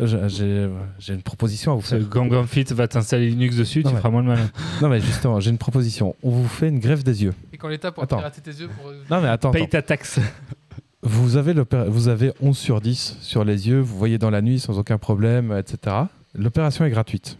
J'ai 0.00 1.14
une 1.14 1.22
proposition 1.22 1.72
à 1.72 1.74
vous 1.74 1.80
faire. 1.80 2.00
Gangnam 2.08 2.46
Fit 2.46 2.64
va 2.70 2.86
t'installer 2.88 3.28
Linux 3.30 3.56
dessus, 3.56 3.82
Non, 3.82 3.90
tu 3.90 3.94
mais- 3.94 4.00
feras 4.00 4.10
moins 4.10 4.22
le 4.22 4.28
malin. 4.28 4.50
Non 4.82 4.88
mais 4.88 5.00
justement, 5.00 5.40
j'ai 5.40 5.50
une 5.50 5.58
proposition. 5.58 6.14
On 6.22 6.30
vous 6.30 6.46
fait 6.48 6.68
une 6.68 6.78
grève 6.78 7.02
des 7.02 7.24
yeux. 7.24 7.34
Et 7.52 7.56
quand 7.56 7.68
l'État 7.68 7.90
pourra 7.90 8.04
Attends. 8.04 8.18
pirater 8.18 8.40
tes 8.40 8.52
yeux 8.52 8.68
pour. 8.68 8.90
euh, 8.90 9.02
Non 9.10 9.20
mais 9.20 9.28
attends, 9.28 9.50
Paye 9.50 9.62
attends. 9.62 9.70
ta 9.70 9.82
taxe. 9.82 10.20
Vous 11.02 11.36
avez, 11.36 11.54
vous 11.86 12.08
avez 12.08 12.32
11 12.42 12.58
sur 12.58 12.80
10 12.80 13.18
sur 13.20 13.44
les 13.44 13.68
yeux, 13.68 13.78
vous 13.78 13.96
voyez 13.96 14.18
dans 14.18 14.30
la 14.30 14.42
nuit 14.42 14.58
sans 14.58 14.78
aucun 14.80 14.98
problème, 14.98 15.52
etc. 15.56 15.94
L'opération 16.34 16.84
est 16.84 16.90
gratuite. 16.90 17.38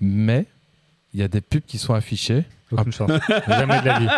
Mais 0.00 0.46
il 1.14 1.20
y 1.20 1.22
a 1.22 1.28
des 1.28 1.40
pubs 1.40 1.62
qui 1.66 1.78
sont 1.78 1.94
affichées 1.94 2.44
Aucune 2.72 2.92
chance. 2.92 3.10
Jamais 3.48 3.80
de 3.82 3.86
la 3.86 3.98
vie. 4.00 4.08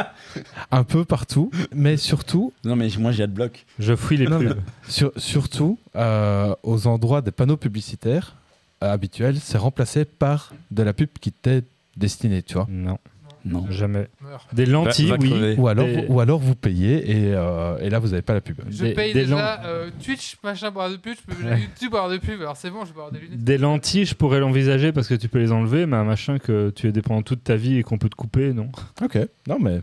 un 0.71 0.83
peu 0.85 1.05
partout, 1.05 1.51
mais 1.75 1.97
surtout, 1.99 2.53
Non, 2.65 2.75
mais 2.75 2.89
moi 2.99 3.13
j'ai 3.13 3.25
Adblock. 3.25 3.67
Je 3.79 3.95
fouille 3.95 4.17
les 4.17 4.27
Non, 4.27 4.39
pubs. 4.39 4.59
sur- 4.89 5.13
surtout 5.17 5.79
euh, 5.95 6.55
aux 6.63 6.87
endroits 6.87 7.21
des 7.21 7.33
panneaux 7.33 7.59
publicitaires 7.59 8.37
euh, 8.83 8.91
habituels, 8.93 9.39
c'est 9.41 9.59
remplacé 9.59 10.05
par 10.07 10.53
de 10.71 10.83
la 10.83 10.93
pub 10.95 11.09
qui 11.21 11.33
t'est 11.33 11.65
destinée, 11.99 12.43
tu 12.43 12.55
vois. 12.55 12.67
Non, 12.71 12.99
Non. 13.47 13.65
jamais. 13.71 14.09
Des 14.53 14.67
lentilles, 14.67 15.11
Va- 15.11 15.17
va 15.17 15.23
oui. 15.23 15.55
Ou 15.57 15.69
alors, 15.69 15.87
Des- 15.87 16.05
ou 16.09 16.21
alors 16.21 16.39
vous 16.41 16.55
payez 16.55 17.11
et, 17.11 17.33
euh, 17.35 17.79
et 17.79 17.89
là 17.91 17.99
vous 17.99 18.09
n'avez 18.09 18.23
pas 18.23 18.35
la 18.35 18.41
pub. 18.41 18.57
Je 18.71 18.85
Des- 18.85 18.93
paye 18.93 19.13
des 19.13 19.21
déjà 19.23 19.63
euh, 19.65 19.89
Twitch, 20.03 20.37
machin, 20.43 20.73
pour 20.73 20.83
avoir 20.83 20.91
de 20.97 21.01
pub, 21.01 21.15
je 21.17 21.35
peux 21.35 21.43
Ouais. 21.49 21.61
YouTube 21.61 21.91
pour 21.91 21.99
avoir 22.01 22.13
de 22.13 22.19
pub, 22.19 22.41
alors 22.41 22.57
c'est 22.57 22.71
bon, 22.71 22.85
je 22.85 22.93
peux 22.93 22.99
avoir 22.99 23.13
des 23.13 23.21
lunettes. 23.21 23.43
Des 23.45 23.59
lentilles, 23.59 24.05
je 24.05 24.15
pourrais 24.15 24.41
l'envisager 24.41 24.93
parce 24.93 25.09
que 25.09 25.15
tu 25.15 25.29
peux 25.29 25.39
les 25.39 25.53
enlever, 25.53 25.87
mais 25.87 25.97
un 25.97 26.05
machin 26.05 26.39
que 26.39 26.71
tu 26.71 26.89
es 26.89 26.93
dépendant 26.93 27.23
toute 27.23 27.45
ta 27.45 27.57
vie 27.57 27.77
et 27.79 27.83
qu'on 27.83 27.99
peut 27.99 28.09
te 28.09 28.17
couper, 28.17 28.53
non? 28.53 28.69
Ok, 29.03 29.17
non 29.49 29.59
mais 29.61 29.81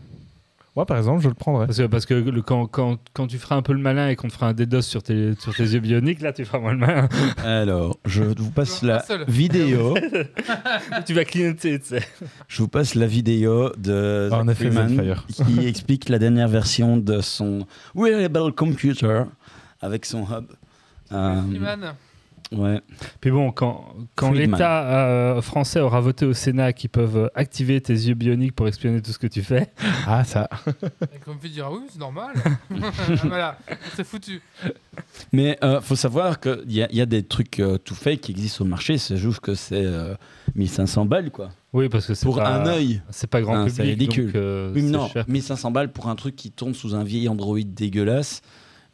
moi 0.76 0.86
par 0.86 0.96
exemple 0.98 1.22
je 1.22 1.28
le 1.28 1.34
prendrais. 1.34 1.66
Parce 1.66 1.78
que, 1.78 1.86
parce 1.86 2.06
que 2.06 2.14
le, 2.14 2.42
quand, 2.42 2.66
quand, 2.66 2.98
quand 3.12 3.26
tu 3.26 3.38
feras 3.38 3.56
un 3.56 3.62
peu 3.62 3.72
le 3.72 3.78
malin 3.78 4.08
et 4.08 4.16
qu'on 4.16 4.28
te 4.28 4.32
fera 4.32 4.48
un 4.48 4.52
DDoS 4.54 4.82
sur 4.82 5.02
tes, 5.02 5.34
sur 5.38 5.54
tes 5.54 5.62
yeux 5.62 5.80
bioniques, 5.80 6.20
là 6.20 6.32
tu 6.32 6.44
feras 6.44 6.58
moins 6.58 6.72
le 6.72 6.78
malin. 6.78 7.08
Alors, 7.44 7.98
je 8.04 8.24
vous 8.24 8.50
passe 8.50 8.82
la 8.82 9.00
seul. 9.02 9.24
vidéo. 9.28 9.94
tu 11.06 11.14
vas 11.14 11.24
clignoter, 11.24 11.78
tu 11.78 11.86
sais. 11.86 12.02
Je 12.48 12.62
vous 12.62 12.68
passe 12.68 12.94
la 12.94 13.06
vidéo 13.06 13.70
de 13.76 14.28
Ah, 14.32 14.40
en 14.40 14.46
Zach 14.46 14.56
Freeman 14.56 15.14
qui 15.28 15.66
explique 15.66 16.08
la 16.08 16.18
dernière 16.18 16.48
version 16.48 16.96
de 16.96 17.20
son 17.20 17.66
wearable 17.94 18.52
computer 18.52 19.22
avec 19.80 20.04
son 20.06 20.22
hub. 20.24 20.46
Euh, 21.12 21.40
Freeman. 21.42 21.94
Ouais. 22.52 22.80
Puis 23.20 23.30
bon, 23.30 23.50
quand, 23.52 23.94
l'État 24.32 24.84
euh, 24.84 25.42
français 25.42 25.80
aura 25.80 26.00
voté 26.00 26.24
au 26.26 26.32
Sénat 26.32 26.72
qu'ils 26.72 26.90
peuvent 26.90 27.16
euh, 27.16 27.28
activer 27.34 27.80
tes 27.80 27.92
yeux 27.92 28.14
bioniques 28.14 28.54
pour 28.54 28.68
espionner 28.68 29.00
tout 29.02 29.10
ce 29.12 29.18
que 29.18 29.26
tu 29.26 29.42
fais, 29.42 29.72
Ah 30.06 30.24
ça. 30.24 30.48
Et 31.14 31.18
comme 31.24 31.38
tu 31.40 31.48
dira, 31.48 31.72
oui, 31.72 31.80
c'est 31.90 31.98
normal. 32.00 32.34
Ah, 32.70 33.14
voilà, 33.24 33.58
c'est 33.96 34.04
foutu. 34.04 34.40
Mais 35.32 35.58
euh, 35.64 35.80
faut 35.80 35.96
savoir 35.96 36.40
qu'il 36.40 36.64
y, 36.70 36.76
y 36.96 37.00
a 37.00 37.06
des 37.06 37.22
trucs 37.22 37.60
euh, 37.60 37.78
tout 37.78 37.94
faits 37.94 38.20
qui 38.20 38.32
existent 38.32 38.56
sur 38.56 38.64
le 38.64 38.70
marché, 38.70 38.98
c'est 38.98 39.16
juste 39.16 39.40
que 39.40 39.54
c'est 39.54 39.84
euh, 39.84 40.14
1500 40.54 41.06
balles 41.06 41.30
quoi. 41.30 41.50
oui, 41.72 41.88
parce 41.88 42.06
que 42.06 42.14
c'est 42.14 42.26
Pour 42.26 42.36
pas, 42.36 42.48
un 42.54 42.66
œil. 42.66 43.00
c'est 43.10 43.28
pas 43.28 43.40
grand 43.40 43.54
Ah, 43.54 43.58
public, 43.64 43.74
c'est 43.76 43.82
ridicule. 43.82 44.26
donc 44.26 44.34
euh, 44.36 44.72
Oui, 44.74 44.82
non, 44.82 45.08
cher. 45.08 45.24
1500 45.28 45.70
balles 45.70 45.92
pour 45.92 46.08
un 46.08 46.14
truc 46.16 46.36
qui 46.36 46.50
tourne 46.50 46.74
sous 46.74 46.94
un 46.94 47.04
vieil 47.04 47.28
Android 47.28 47.58
dégueulasse. 47.64 48.42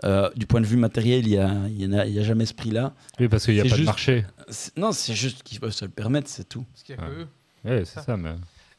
Euh, 0.04 0.30
du 0.34 0.46
point 0.46 0.60
de 0.60 0.66
vue 0.66 0.76
matériel, 0.78 1.26
il 1.26 1.30
n'y 1.32 1.36
a, 1.38 1.52
y 1.68 1.94
a, 1.98 2.06
il 2.06 2.14
y 2.14 2.18
a 2.18 2.22
jamais 2.22 2.46
ce 2.46 2.54
prix-là. 2.54 2.94
Oui, 3.18 3.28
parce 3.28 3.44
qu'il 3.44 3.54
n'y 3.54 3.60
a 3.60 3.64
pas 3.64 3.68
de 3.70 3.74
juste- 3.74 3.86
marché. 3.86 4.24
C'est- 4.48 4.76
Non, 4.78 4.92
c'est 4.92 5.14
juste 5.14 5.42
qu'ils 5.42 5.60
peuvent 5.60 5.72
se 5.72 5.84
le 5.84 5.90
permettre, 5.90 6.28
c'est 6.28 6.48
tout. 6.48 6.64
Parce 6.72 6.82
qu'il 6.82 6.94
y 6.96 6.98
a 6.98 7.02
que 7.02 7.10
eux. 7.10 7.26
Oui, 7.64 7.82
c'est 7.84 8.00
ça, 8.00 8.16
mais 8.16 8.30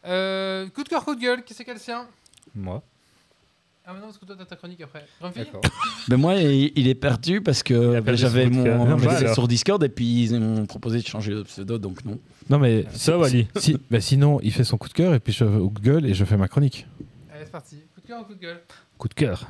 Euh, 0.08 0.68
coup 0.70 0.84
de 0.84 0.90
cœur, 0.90 1.06
coup 1.06 1.14
de 1.16 1.22
gueule, 1.22 1.44
qui 1.44 1.54
c'est 1.54 1.64
quel 1.64 1.78
sien 1.78 2.08
moi. 2.56 2.82
Ah, 3.86 3.94
mais 3.94 4.00
non, 4.00 4.06
parce 4.08 4.18
que 4.20 4.26
toi, 4.26 4.36
t'as 4.38 4.46
ta 4.46 4.56
chronique 4.56 4.82
après. 4.82 5.06
Mais 6.10 6.16
moi, 6.18 6.36
il, 6.36 6.72
il 6.76 6.88
est 6.88 6.96
perdu 6.96 7.42
parce 7.42 7.64
que 7.64 8.02
j'avais 8.16 8.46
coup 8.46 8.50
de 8.52 8.56
mon. 8.56 8.86
Non, 8.86 9.08
alors. 9.08 9.34
sur 9.34 9.48
Discord 9.48 9.84
et 9.84 9.90
puis 9.90 10.24
ils 10.26 10.40
m'ont 10.40 10.66
proposé 10.68 11.00
de 11.02 11.06
changer 11.08 11.34
de 11.34 11.42
pseudo, 11.44 11.78
donc 11.80 12.04
non. 12.06 12.20
Non 12.50 12.60
mais 12.60 12.86
Ça, 12.94 13.14
si- 13.14 13.20
Wally. 13.20 13.48
si- 13.58 13.78
sinon 14.00 14.40
il 14.44 14.52
fait 14.52 14.64
son 14.64 14.78
coup 14.78 14.88
de 14.88 14.94
cœur 14.94 15.14
et 15.16 15.20
puis 15.20 15.34
je 15.34 15.44
ou 15.46 15.70
de 15.72 15.80
gueule 15.80 16.06
et 16.06 16.14
je 16.14 16.24
fais 16.26 16.38
ma 16.38 16.48
chronique. 16.48 16.86
Allez, 17.34 17.46
c'est 17.46 17.52
parti. 17.52 17.78
Coup 17.96 18.02
de 18.02 18.08
cœur 18.08 18.22
ou 18.22 18.24
coup 18.26 18.34
de 18.36 18.40
gueule 18.40 18.62
Coup 19.00 19.08
de 19.08 19.14
cœur. 19.16 19.48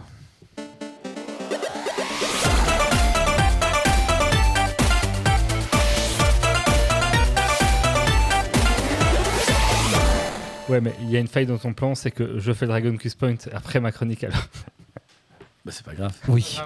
Ouais, 10.72 10.80
mais 10.80 10.94
il 11.02 11.10
y 11.10 11.18
a 11.18 11.20
une 11.20 11.28
faille 11.28 11.46
dans 11.46 11.58
ton 11.58 11.74
plan, 11.74 11.96
c'est 11.96 12.12
que 12.12 12.40
je 12.40 12.54
fais 12.54 12.66
Dragon 12.66 12.96
Quest 12.96 13.20
Point 13.20 13.36
après 13.52 13.82
ma 13.82 13.92
chronique 13.92 14.24
alors. 14.24 14.48
Bah, 15.64 15.72
c'est 15.72 15.86
pas 15.86 15.94
grave. 15.94 16.16
Oui. 16.28 16.58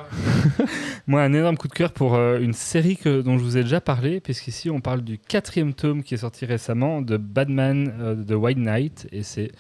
Moi, 1.07 1.22
un 1.22 1.34
énorme 1.34 1.57
coup 1.57 1.67
de 1.67 1.73
cœur 1.73 1.91
pour 1.91 2.15
euh, 2.15 2.39
une 2.39 2.53
série 2.53 2.95
que, 2.95 3.22
dont 3.22 3.38
je 3.38 3.43
vous 3.43 3.57
ai 3.57 3.63
déjà 3.63 3.81
parlé, 3.81 4.22
puisqu'ici 4.22 4.69
on 4.69 4.80
parle 4.80 5.01
du 5.01 5.17
quatrième 5.17 5.73
tome 5.73 6.01
qui 6.01 6.13
est 6.13 6.17
sorti 6.17 6.45
récemment 6.45 7.01
de 7.01 7.17
Batman 7.17 7.93
euh, 7.99 8.15
The 8.23 8.31
White 8.31 8.57
Knight, 8.57 9.07
et 9.11 9.22
c'est 9.23 9.51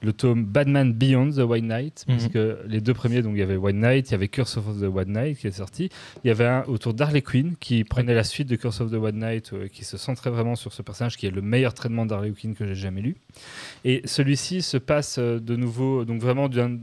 le 0.00 0.12
tome 0.12 0.44
Batman 0.44 0.92
Beyond 0.92 1.30
the 1.32 1.38
White 1.38 1.64
Knight, 1.64 2.04
Mhm. 2.06 2.16
puisque 2.16 2.38
les 2.68 2.80
deux 2.80 2.94
premiers, 2.94 3.22
donc 3.22 3.32
il 3.34 3.38
y 3.38 3.42
avait 3.42 3.56
White 3.56 3.76
Knight, 3.76 4.10
il 4.10 4.12
y 4.12 4.14
avait 4.14 4.28
Curse 4.28 4.58
of 4.58 4.64
the 4.80 4.84
White 4.84 5.08
Knight 5.08 5.38
qui 5.38 5.46
est 5.48 5.50
sorti, 5.52 5.88
il 6.22 6.28
y 6.28 6.30
avait 6.30 6.46
un 6.46 6.62
autour 6.68 6.94
d'Harley 6.94 7.22
Quinn 7.22 7.56
qui 7.58 7.82
prenait 7.84 8.14
la 8.14 8.22
suite 8.24 8.48
de 8.48 8.54
Curse 8.56 8.80
of 8.80 8.90
the 8.92 8.94
White 8.96 9.16
Knight, 9.16 9.52
euh, 9.54 9.66
qui 9.66 9.84
se 9.84 9.96
centrait 9.96 10.30
vraiment 10.30 10.54
sur 10.54 10.72
ce 10.72 10.82
personnage 10.82 11.16
qui 11.16 11.26
est 11.26 11.30
le 11.32 11.42
meilleur 11.42 11.74
traitement 11.74 12.06
d'Harley 12.06 12.32
Quinn 12.38 12.54
que 12.54 12.64
j'ai 12.66 12.74
jamais 12.76 13.00
lu. 13.00 13.16
Et 13.84 14.02
celui-ci 14.04 14.62
se 14.62 14.76
passe 14.76 15.16
euh, 15.18 15.40
de 15.40 15.56
nouveau, 15.56 16.04
donc 16.04 16.20
vraiment 16.20 16.48
d'un 16.48 16.78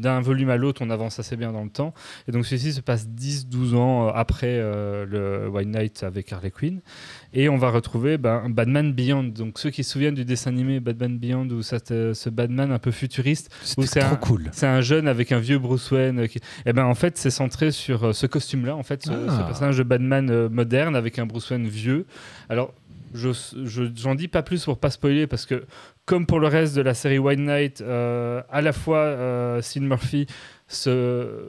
d'un 0.00 0.20
volume 0.20 0.50
à 0.50 0.56
l'autre, 0.56 0.82
on 0.84 0.90
avance 0.90 1.18
assez 1.18 1.36
bien 1.36 1.52
dans 1.52 1.62
le 1.64 1.70
temps. 1.70 1.94
Et 2.28 2.32
donc 2.32 2.46
celui-ci 2.46 2.72
se 2.72 2.80
passe 2.80 3.06
10-12 3.08 3.74
ans 3.76 4.08
euh, 4.08 4.10
après 4.14 4.48
euh, 4.58 5.06
le 5.06 5.48
White 5.48 5.68
Knight 5.68 6.02
avec 6.02 6.32
Harley 6.32 6.50
Quinn. 6.50 6.80
Et 7.32 7.48
on 7.48 7.56
va 7.58 7.70
retrouver 7.70 8.18
ben, 8.18 8.48
Batman 8.50 8.92
Beyond. 8.92 9.24
Donc 9.24 9.58
ceux 9.58 9.70
qui 9.70 9.84
se 9.84 9.92
souviennent 9.92 10.14
du 10.14 10.24
dessin 10.24 10.50
animé 10.50 10.80
Batman 10.80 11.18
Beyond, 11.18 11.48
où 11.50 11.60
euh, 11.92 12.14
ce 12.14 12.28
Batman 12.30 12.72
un 12.72 12.78
peu 12.78 12.90
futuriste, 12.90 13.50
Ou 13.76 13.82
c'est 13.84 14.02
un- 14.02 14.16
cool. 14.16 14.48
c'est 14.52 14.66
un 14.66 14.80
jeune 14.80 15.06
avec 15.08 15.32
un 15.32 15.38
vieux 15.38 15.58
Bruce 15.58 15.90
Wayne. 15.90 16.26
Qui... 16.28 16.40
Et 16.66 16.72
ben 16.72 16.84
en 16.84 16.94
fait, 16.94 17.18
c'est 17.18 17.30
centré 17.30 17.70
sur 17.70 18.14
ce 18.14 18.26
costume-là, 18.26 18.74
en 18.76 18.82
fait, 18.82 19.04
ce, 19.04 19.10
Ah. 19.12 19.38
ce 19.38 19.42
personnage 19.46 19.78
de 19.78 19.82
Batman 19.84 20.48
moderne 20.48 20.96
avec 20.96 21.18
un 21.18 21.26
Bruce 21.26 21.50
Wayne 21.50 21.68
vieux. 21.68 22.06
Alors, 22.48 22.72
je 23.12 23.30
je- 23.64 23.90
j'en 23.96 24.14
dis 24.14 24.28
pas 24.28 24.42
plus 24.42 24.64
pour 24.64 24.78
pas 24.78 24.90
spoiler 24.90 25.26
parce 25.26 25.44
que 25.44 25.64
comme 26.10 26.26
pour 26.26 26.40
le 26.40 26.48
reste 26.48 26.74
de 26.74 26.82
la 26.82 26.92
série 26.92 27.20
White 27.20 27.38
Knight, 27.38 27.82
euh, 27.82 28.42
à 28.50 28.62
la 28.62 28.72
fois 28.72 28.98
euh, 28.98 29.62
Sean 29.62 29.82
Murphy 29.82 30.26
se 30.66 31.46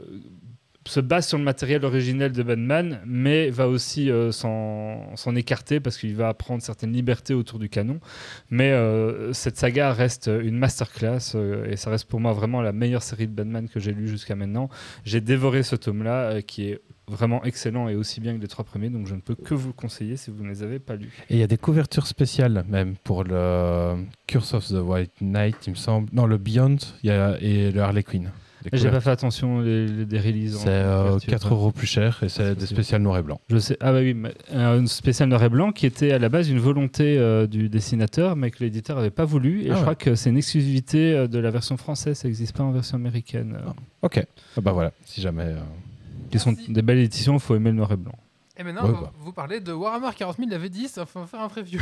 se 0.88 1.00
base 1.00 1.28
sur 1.28 1.38
le 1.38 1.44
matériel 1.44 1.86
originel 1.86 2.32
de 2.32 2.44
Batman, 2.44 3.02
mais 3.06 3.50
va 3.50 3.68
aussi 3.68 4.10
euh, 4.10 4.32
s'en 4.32 5.36
écarter 5.36 5.80
parce 5.80 5.98
qu'il 5.98 6.16
va 6.16 6.34
prendre 6.34 6.62
certaines 6.62 6.92
libertés 6.92 7.34
autour 7.34 7.60
du 7.60 7.70
canon. 7.70 8.00
Mais 8.50 8.72
euh, 8.72 9.32
cette 9.34 9.58
saga 9.58 9.94
reste 9.94 10.28
une 10.28 10.58
masterclass 10.58 11.36
euh, 11.36 11.70
et 11.70 11.76
ça 11.76 11.92
reste 11.92 12.06
pour 12.06 12.20
moi 12.20 12.34
vraiment 12.34 12.62
la 12.62 12.72
meilleure 12.72 13.04
série 13.04 13.28
de 13.28 13.34
Batman 13.34 13.70
que 13.70 13.80
j'ai 13.80 13.94
lue 13.94 14.08
jusqu'à 14.08 14.36
maintenant. 14.36 14.70
J'ai 15.06 15.22
dévoré 15.22 15.64
ce 15.64 15.76
tome-là 15.76 16.14
euh, 16.14 16.42
qui 16.42 16.70
est 16.70 16.82
vraiment 17.12 17.44
excellent 17.44 17.88
et 17.90 17.96
aussi 17.96 18.22
bien 18.22 18.36
que 18.36 18.42
les 18.42 18.48
trois 18.48 18.66
premiers, 18.66 18.90
donc 18.90 19.06
je 19.08 19.16
ne 19.16 19.20
peux 19.22 19.36
que 19.36 19.54
vous 19.54 19.68
le 19.68 19.74
conseiller 19.74 20.18
si 20.18 20.32
vous 20.32 20.44
ne 20.44 20.50
les 20.50 20.64
avez 20.64 20.80
pas 20.80 20.96
lus. 20.96 21.12
Et 21.30 21.36
il 21.36 21.40
y 21.40 21.44
a 21.44 21.48
des 21.48 21.58
couvertures 21.58 22.08
spéciales 22.08 22.64
même 22.68 22.96
pour 23.04 23.24
le 23.24 23.96
Curse 24.28 24.54
of 24.54 24.68
the 24.68 24.82
White 24.82 25.12
Knight, 25.22 25.58
il 25.68 25.72
me 25.72 25.76
semble. 25.76 26.10
Non, 26.14 26.26
le 26.26 26.38
Beyond 26.38 26.78
il 27.04 27.08
y 27.08 27.12
a, 27.12 27.38
et 27.42 27.72
le 27.72 27.82
Harley 27.82 28.04
Quinn. 28.04 28.32
J'ai 28.74 28.92
pas 28.92 29.02
fait 29.02 29.10
attention 29.10 29.60
les, 29.62 29.88
les- 29.88 30.06
des 30.06 30.20
releases. 30.20 30.56
en 30.58 30.60
C'est 30.60 30.68
euh, 30.70 31.04
couverture, 31.06 31.30
4 31.32 31.48
quoi. 31.48 31.58
euros 31.58 31.72
plus 31.72 31.88
cher 31.88 32.20
et 32.22 32.30
c'est 32.30 32.54
des 32.54 32.68
spéciales 32.68 33.02
noir 33.02 33.18
et 33.18 33.24
blanc. 33.24 33.42
Je 33.50 33.58
sais. 33.58 33.76
Ah 33.80 33.92
bah 33.92 34.02
oui, 34.02 34.14
mais, 34.14 34.36
euh, 34.54 34.78
une 34.80 34.86
spéciale 34.88 35.30
noir 35.30 35.42
et 35.42 35.50
blanc 35.50 35.72
qui 35.72 35.88
était 35.88 36.12
à 36.12 36.20
la 36.20 36.30
base 36.30 36.48
une 36.48 36.60
volonté 36.60 37.18
euh, 37.18 37.48
du 37.48 37.70
dessinateur, 37.70 38.36
mais 38.36 38.52
que 38.52 38.64
l'éditeur 38.64 39.00
avait 39.00 39.10
pas 39.10 39.26
voulu. 39.26 39.64
Et 39.64 39.70
Ah 39.70 39.70
je 39.70 39.74
ouais. 39.78 39.82
crois 39.82 39.96
que 39.96 40.14
c'est 40.14 40.30
une 40.30 40.38
exclusivité 40.38 41.14
euh, 41.16 41.28
de 41.28 41.40
la 41.40 41.50
version 41.50 41.76
française, 41.76 42.20
ça 42.20 42.28
n'existe 42.28 42.56
pas 42.56 42.64
en 42.64 42.72
version 42.72 42.98
américaine. 42.98 43.58
euh, 43.66 43.72
Ok. 44.04 44.24
Ah 44.56 44.62
bah 44.62 44.74
voilà, 44.74 44.92
si 45.06 45.22
jamais. 45.22 45.56
Qui 46.32 46.40
sont 46.40 46.54
des 46.68 46.82
belles 46.82 47.00
éditions, 47.00 47.36
il 47.36 47.40
faut 47.40 47.56
aimer 47.56 47.72
le 47.72 47.78
noir 47.78 47.92
et 47.92 47.98
blanc. 47.98 48.16
Et 48.58 48.64
maintenant, 48.64 48.84
Ouais, 48.84 48.90
on 48.90 48.94
va 48.94 49.02
bah. 49.02 49.12
vous 49.20 49.34
parler 49.34 49.60
de 49.60 49.74
Warhammer 49.74 50.10
40 50.16 50.38
000, 50.38 50.50
la 50.50 50.60
V10, 50.60 51.00
enfin, 51.02 51.12
on 51.16 51.20
va 51.22 51.28
faire 51.28 51.42
un 51.42 51.50
preview. 51.50 51.80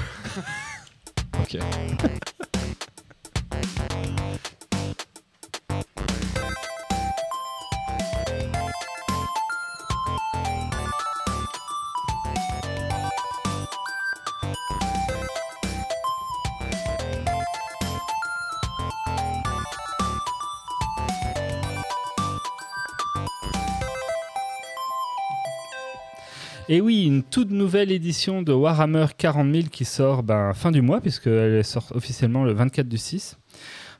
Ok. 1.41 1.57
Et 26.71 26.81
oui, 26.81 27.05
une 27.05 27.23
toute 27.23 27.49
nouvelle 27.49 27.91
édition 27.91 28.43
de 28.43 28.53
Warhammer 28.53 29.07
40 29.17 29.51
000 29.51 29.67
qui 29.71 29.85
sort 29.85 30.21
ben, 30.21 30.53
fin 30.53 30.69
du 30.69 30.83
mois, 30.83 31.01
puisqu'elle 31.01 31.65
sort 31.65 31.87
officiellement 31.95 32.43
le 32.43 32.53
24 32.53 32.87
du 32.87 32.99
6. 32.99 33.39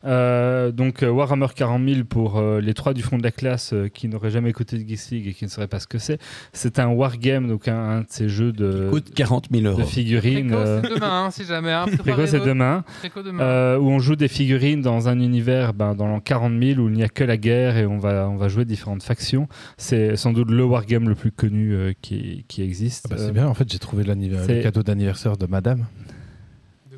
Euh, 0.05 0.71
donc 0.71 1.03
euh, 1.03 1.09
Warhammer 1.09 1.47
40 1.53 1.87
000 1.87 2.03
pour 2.05 2.37
euh, 2.37 2.61
les 2.61 2.73
trois 2.73 2.93
du 2.93 3.01
fond 3.01 3.17
de 3.17 3.23
la 3.23 3.31
classe 3.31 3.73
euh, 3.73 3.89
qui 3.89 4.07
n'auraient 4.07 4.29
jamais 4.29 4.49
écouté 4.49 4.77
de 4.77 4.87
Geeks 4.87 5.09
League 5.11 5.27
et 5.27 5.33
qui 5.33 5.43
ne 5.43 5.49
sauraient 5.49 5.67
pas 5.67 5.79
ce 5.79 5.87
que 5.87 5.97
c'est. 5.97 6.19
C'est 6.53 6.79
un 6.79 6.87
wargame, 6.87 7.47
donc 7.47 7.67
un, 7.67 7.77
un 7.77 7.99
de 8.01 8.05
ces 8.09 8.29
jeux 8.29 8.51
de, 8.51 8.89
coûte 8.89 9.13
40 9.13 9.47
000 9.51 9.63
de 9.63 9.67
euros. 9.69 9.83
figurines. 9.83 10.47
Préco, 10.51 10.61
euh, 10.61 10.81
c'est 10.83 10.93
demain, 10.95 11.25
hein, 11.25 11.31
si 11.31 11.43
jamais. 11.43 11.71
Hein. 11.71 11.85
Préco, 11.97 12.25
c'est 12.25 12.39
demain. 12.39 12.83
Préco 12.99 13.21
demain. 13.23 13.43
Euh, 13.43 13.77
où 13.77 13.89
on 13.89 13.99
joue 13.99 14.15
des 14.15 14.27
figurines 14.29 14.81
dans 14.81 15.09
un 15.09 15.19
univers 15.19 15.73
ben, 15.73 15.95
dans 15.95 16.07
l'an 16.07 16.19
40 16.19 16.53
000 16.61 16.79
où 16.79 16.87
il 16.87 16.93
n'y 16.95 17.03
a 17.03 17.09
que 17.09 17.23
la 17.23 17.37
guerre 17.37 17.77
et 17.77 17.85
on 17.85 17.97
va, 17.97 18.29
on 18.29 18.37
va 18.37 18.47
jouer 18.47 18.65
différentes 18.65 19.03
factions. 19.03 19.47
C'est 19.77 20.15
sans 20.15 20.31
doute 20.31 20.49
le 20.49 20.63
wargame 20.63 21.09
le 21.09 21.15
plus 21.15 21.31
connu 21.31 21.73
euh, 21.73 21.93
qui, 22.01 22.45
qui 22.47 22.61
existe. 22.61 23.07
Ah 23.11 23.15
bah, 23.15 23.21
c'est 23.25 23.33
bien, 23.33 23.47
en 23.47 23.53
fait, 23.53 23.69
j'ai 23.69 23.79
trouvé 23.79 24.03
le 24.03 24.61
cadeau 24.61 24.83
d'anniversaire 24.83 25.35
de 25.37 25.45
madame. 25.45 25.85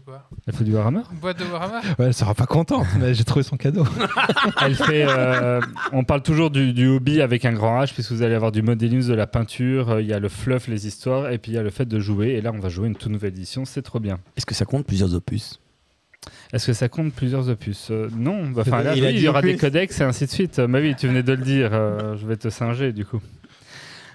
Quoi 0.05 0.27
Elle 0.47 0.53
fait 0.55 0.63
du 0.63 0.73
Warhammer 0.73 1.01
Une 1.11 1.19
boîte 1.19 1.39
de 1.39 1.43
Warhammer 1.45 1.79
Ouais, 1.99 2.05
elle 2.07 2.13
sera 2.13 2.33
pas 2.33 2.45
contente, 2.45 2.87
mais 2.99 3.13
j'ai 3.13 3.23
trouvé 3.23 3.43
son 3.43 3.57
cadeau. 3.57 3.85
Elle 4.61 4.75
fait. 4.75 5.05
euh, 5.07 5.61
on 5.91 6.03
parle 6.03 6.23
toujours 6.23 6.49
du, 6.49 6.73
du 6.73 6.87
hobby 6.87 7.21
avec 7.21 7.45
un 7.45 7.53
grand 7.53 7.81
H, 7.83 7.93
puisque 7.93 8.11
vous 8.11 8.21
allez 8.23 8.33
avoir 8.35 8.51
du 8.51 8.61
modeling, 8.61 9.05
de 9.07 9.13
la 9.13 9.27
peinture, 9.27 9.91
euh, 9.91 10.01
il 10.01 10.07
y 10.07 10.13
a 10.13 10.19
le 10.19 10.29
fluff, 10.29 10.67
les 10.67 10.87
histoires, 10.87 11.29
et 11.31 11.37
puis 11.37 11.51
il 11.51 11.55
y 11.55 11.57
a 11.57 11.63
le 11.63 11.69
fait 11.69 11.85
de 11.85 11.99
jouer. 11.99 12.29
Et 12.29 12.41
là, 12.41 12.51
on 12.53 12.59
va 12.59 12.69
jouer 12.69 12.87
une 12.87 12.95
toute 12.95 13.11
nouvelle 13.11 13.33
édition, 13.33 13.65
c'est 13.65 13.81
trop 13.81 13.99
bien. 13.99 14.19
Est-ce 14.37 14.45
que 14.45 14.55
ça 14.55 14.65
compte 14.65 14.85
plusieurs 14.85 15.13
opus? 15.13 15.59
Est-ce 16.53 16.67
que 16.67 16.73
ça 16.73 16.89
compte 16.89 17.13
plusieurs 17.13 17.49
opus? 17.49 17.89
Euh, 17.91 18.07
Non. 18.15 18.49
Bah, 18.49 18.63
Enfin, 18.65 18.81
là, 18.83 18.95
Il 18.95 19.03
oui, 19.03 19.19
y 19.21 19.27
aura 19.27 19.41
des 19.41 19.55
codex 19.57 19.99
et 20.01 20.03
ainsi 20.03 20.25
de 20.25 20.31
suite. 20.31 20.59
Bah 20.61 20.79
oui, 20.81 20.95
tu 20.97 21.07
venais 21.07 21.23
de 21.23 21.33
le 21.33 21.43
dire. 21.43 21.69
euh, 21.73 22.15
je 22.17 22.25
vais 22.27 22.37
te 22.37 22.49
singer 22.49 22.91
du 22.93 23.05
coup. 23.05 23.21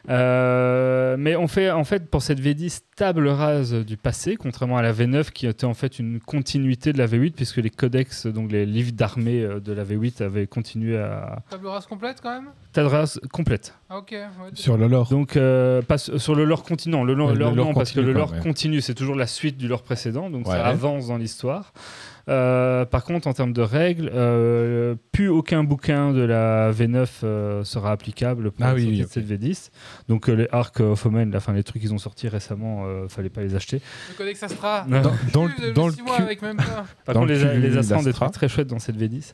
Euh, 0.09 1.17
mais 1.19 1.37
on 1.37 1.49
fait 1.49 1.71
en 1.71 1.85
fait 1.85 2.09
pour 2.11 2.23
cette 2.23 2.41
V10 2.41 2.81
table 2.97 3.29
rase 3.29 3.75
du 3.75 3.97
passé, 3.97 4.37
contrairement 4.37 4.77
à 4.79 4.83
la 4.83 4.93
V9 4.93 5.31
qui 5.33 5.47
était 5.47 5.65
en 5.67 5.75
fait 5.75 5.99
une 5.99 6.21
continuité 6.21 6.93
de 6.93 6.99
la 6.99 7.07
V8 7.07 7.33
puisque 7.33 7.57
les 7.59 7.71
codex, 7.71 8.27
donc 8.27 8.51
les 8.53 8.67
livres 8.67 8.93
d'armée 8.93 9.43
euh, 9.43 9.61
de 9.61 9.73
la 9.73 9.85
V8 9.85 10.23
avaient 10.23 10.47
continué 10.47 10.97
à 10.99 11.43
Table 11.51 11.67
rase 11.67 11.87
complète 11.87 12.21
quand 12.23 12.31
même? 12.31 12.49
Table 12.73 12.89
rase 12.89 13.21
complète. 13.33 13.75
Ah, 13.91 13.99
ok. 13.99 14.09
ouais, 14.13 14.27
Sur 14.55 14.77
le 14.77 14.87
lore. 14.87 15.09
Donc 15.09 15.37
euh, 15.37 15.83
pas 15.83 15.99
sur 15.99 16.35
le 16.35 16.45
lore 16.45 16.63
continent, 16.63 17.05
le 17.05 17.15
lore, 17.15 17.29
Ouais, 17.29 17.35
le 17.35 17.41
lore, 17.41 17.55
lore 17.55 17.67
non 17.69 17.75
parce 17.75 17.93
que 17.93 18.01
le 18.01 18.13
lore 18.13 18.33
ouais. 18.33 18.41
continue, 18.41 18.81
c'est 18.81 18.95
toujours 18.95 19.17
la 19.17 19.27
suite 19.27 19.57
du 19.57 19.69
lore 19.69 19.83
précédent, 19.83 20.31
donc 20.31 20.47
Ouais. 20.47 20.53
ça 20.55 20.65
avance 20.67 21.09
dans 21.09 21.17
l'histoire. 21.19 21.73
Euh, 22.29 22.85
par 22.85 23.05
contre, 23.05 23.29
en 23.29 23.33
termes 23.33 23.53
de 23.53 23.63
règles, 23.63 24.11
euh, 24.13 24.97
plus 25.13 25.29
aucun 25.29 25.63
bouquin 25.63 26.13
de 26.13 26.23
la 26.23 26.73
V9 26.73 27.07
euh, 27.23 27.63
sera 27.65 27.93
applicable 27.93 28.51
pour 28.51 28.65
Ah 28.65 28.71
la 28.71 28.75
oui, 28.75 28.83
sortie 28.83 28.97
oui, 29.21 29.23
de 29.25 29.29
cette 29.31 29.43
V10. 29.43 29.71
Donc 30.09 30.29
euh, 30.29 30.35
les 30.35 30.49
Arc 30.51 30.81
of 30.81 31.07
Omen, 31.07 31.31
la 31.31 31.39
fin, 31.41 31.53
les 31.53 31.63
trucs 31.63 31.83
qu'ils 31.83 31.95
ont 31.95 31.99
sortis 31.99 32.29
récemment, 32.29 32.85
euh, 32.87 33.07
fallait 33.09 33.29
pas 33.31 33.43
les 33.43 33.55
acheter. 33.55 33.81
Le 34.11 34.15
Codex 34.17 34.43
Astra. 34.43 34.85
Dans, 34.89 35.03
dans 35.33 35.45
le, 35.47 35.73
dans 35.73 35.87
le 35.87 35.93
6 35.93 36.03
mois 36.03 36.17
cul- 36.17 36.23
avec 36.23 36.43
même 36.43 36.57
pas. 36.57 36.85
Par 37.05 37.15
Dans 37.15 37.21
contre, 37.21 37.33
le 37.33 37.53
les, 37.61 37.71
les 37.71 37.77
Astra 37.79 37.99
ont 37.99 38.03
des 38.03 38.13
trucs 38.13 38.33
très 38.33 38.49
chouettes 38.49 38.67
dans 38.69 38.79
cette 38.81 38.97
V10. 38.97 39.33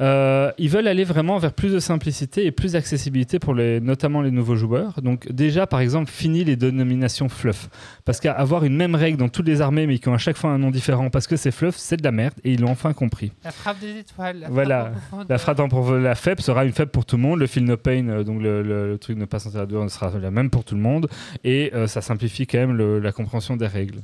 Euh, 0.00 0.50
ils 0.56 0.70
veulent 0.70 0.88
aller 0.88 1.04
vraiment 1.04 1.36
vers 1.38 1.52
plus 1.52 1.72
de 1.72 1.78
simplicité 1.78 2.46
et 2.46 2.52
plus 2.52 2.72
d'accessibilité 2.72 3.38
pour 3.38 3.54
les, 3.54 3.80
notamment 3.80 4.22
les 4.22 4.30
nouveaux 4.30 4.56
joueurs. 4.56 5.02
Donc 5.02 5.30
déjà, 5.30 5.66
par 5.66 5.80
exemple, 5.80 6.10
fini 6.10 6.42
les 6.42 6.56
dénominations 6.56 7.28
fluff. 7.28 7.68
Parce 8.06 8.18
qu'avoir 8.20 8.64
une 8.64 8.76
même 8.76 8.94
règle 8.94 9.18
dans 9.18 9.28
toutes 9.28 9.46
les 9.46 9.60
armées, 9.60 9.86
mais 9.86 9.98
qui 9.98 10.08
ont 10.08 10.14
à 10.14 10.18
chaque 10.18 10.36
fois 10.38 10.50
un 10.50 10.58
nom 10.58 10.70
différent, 10.70 11.10
parce 11.10 11.26
que 11.26 11.36
c'est 11.36 11.50
fluff, 11.50 11.76
c'est 11.76 11.98
de 11.98 12.02
la 12.02 12.12
merde, 12.12 12.34
et 12.44 12.52
ils 12.52 12.60
l'ont 12.60 12.70
enfin 12.70 12.92
compris. 12.94 13.32
La 13.44 13.50
frappe 13.50 13.78
des 13.80 13.98
étoiles. 13.98 14.38
la 14.40 14.48
Voilà. 14.48 14.92
frappe 15.10 15.20
en. 15.20 15.24
La 15.28 15.38
frappe 15.38 15.68
pour 15.68 15.92
la 15.92 16.14
faible 16.14 16.40
sera 16.40 16.64
une 16.64 16.72
faible 16.72 16.90
pour 16.90 17.04
tout 17.04 17.16
le 17.16 17.22
monde. 17.22 17.38
Le 17.38 17.46
feel 17.46 17.64
no 17.64 17.76
pain, 17.76 18.08
euh, 18.08 18.24
donc 18.24 18.40
le, 18.40 18.62
le- 18.62 18.90
le 18.92 18.98
truc 18.98 19.18
ne 19.18 19.26
pas 19.26 19.38
sentir 19.38 19.60
la 19.60 19.66
douleur, 19.66 19.90
sera 19.90 20.10
la 20.18 20.30
même 20.30 20.48
pour 20.48 20.64
tout 20.64 20.74
le 20.74 20.80
monde. 20.80 21.08
Et 21.44 21.70
euh, 21.74 21.86
ça 21.86 22.00
simplifie 22.00 22.46
quand 22.46 22.58
même 22.58 22.72
le- 22.76 22.98
la 23.00 23.12
compréhension 23.12 23.56
des 23.56 23.66
règles. 23.66 23.98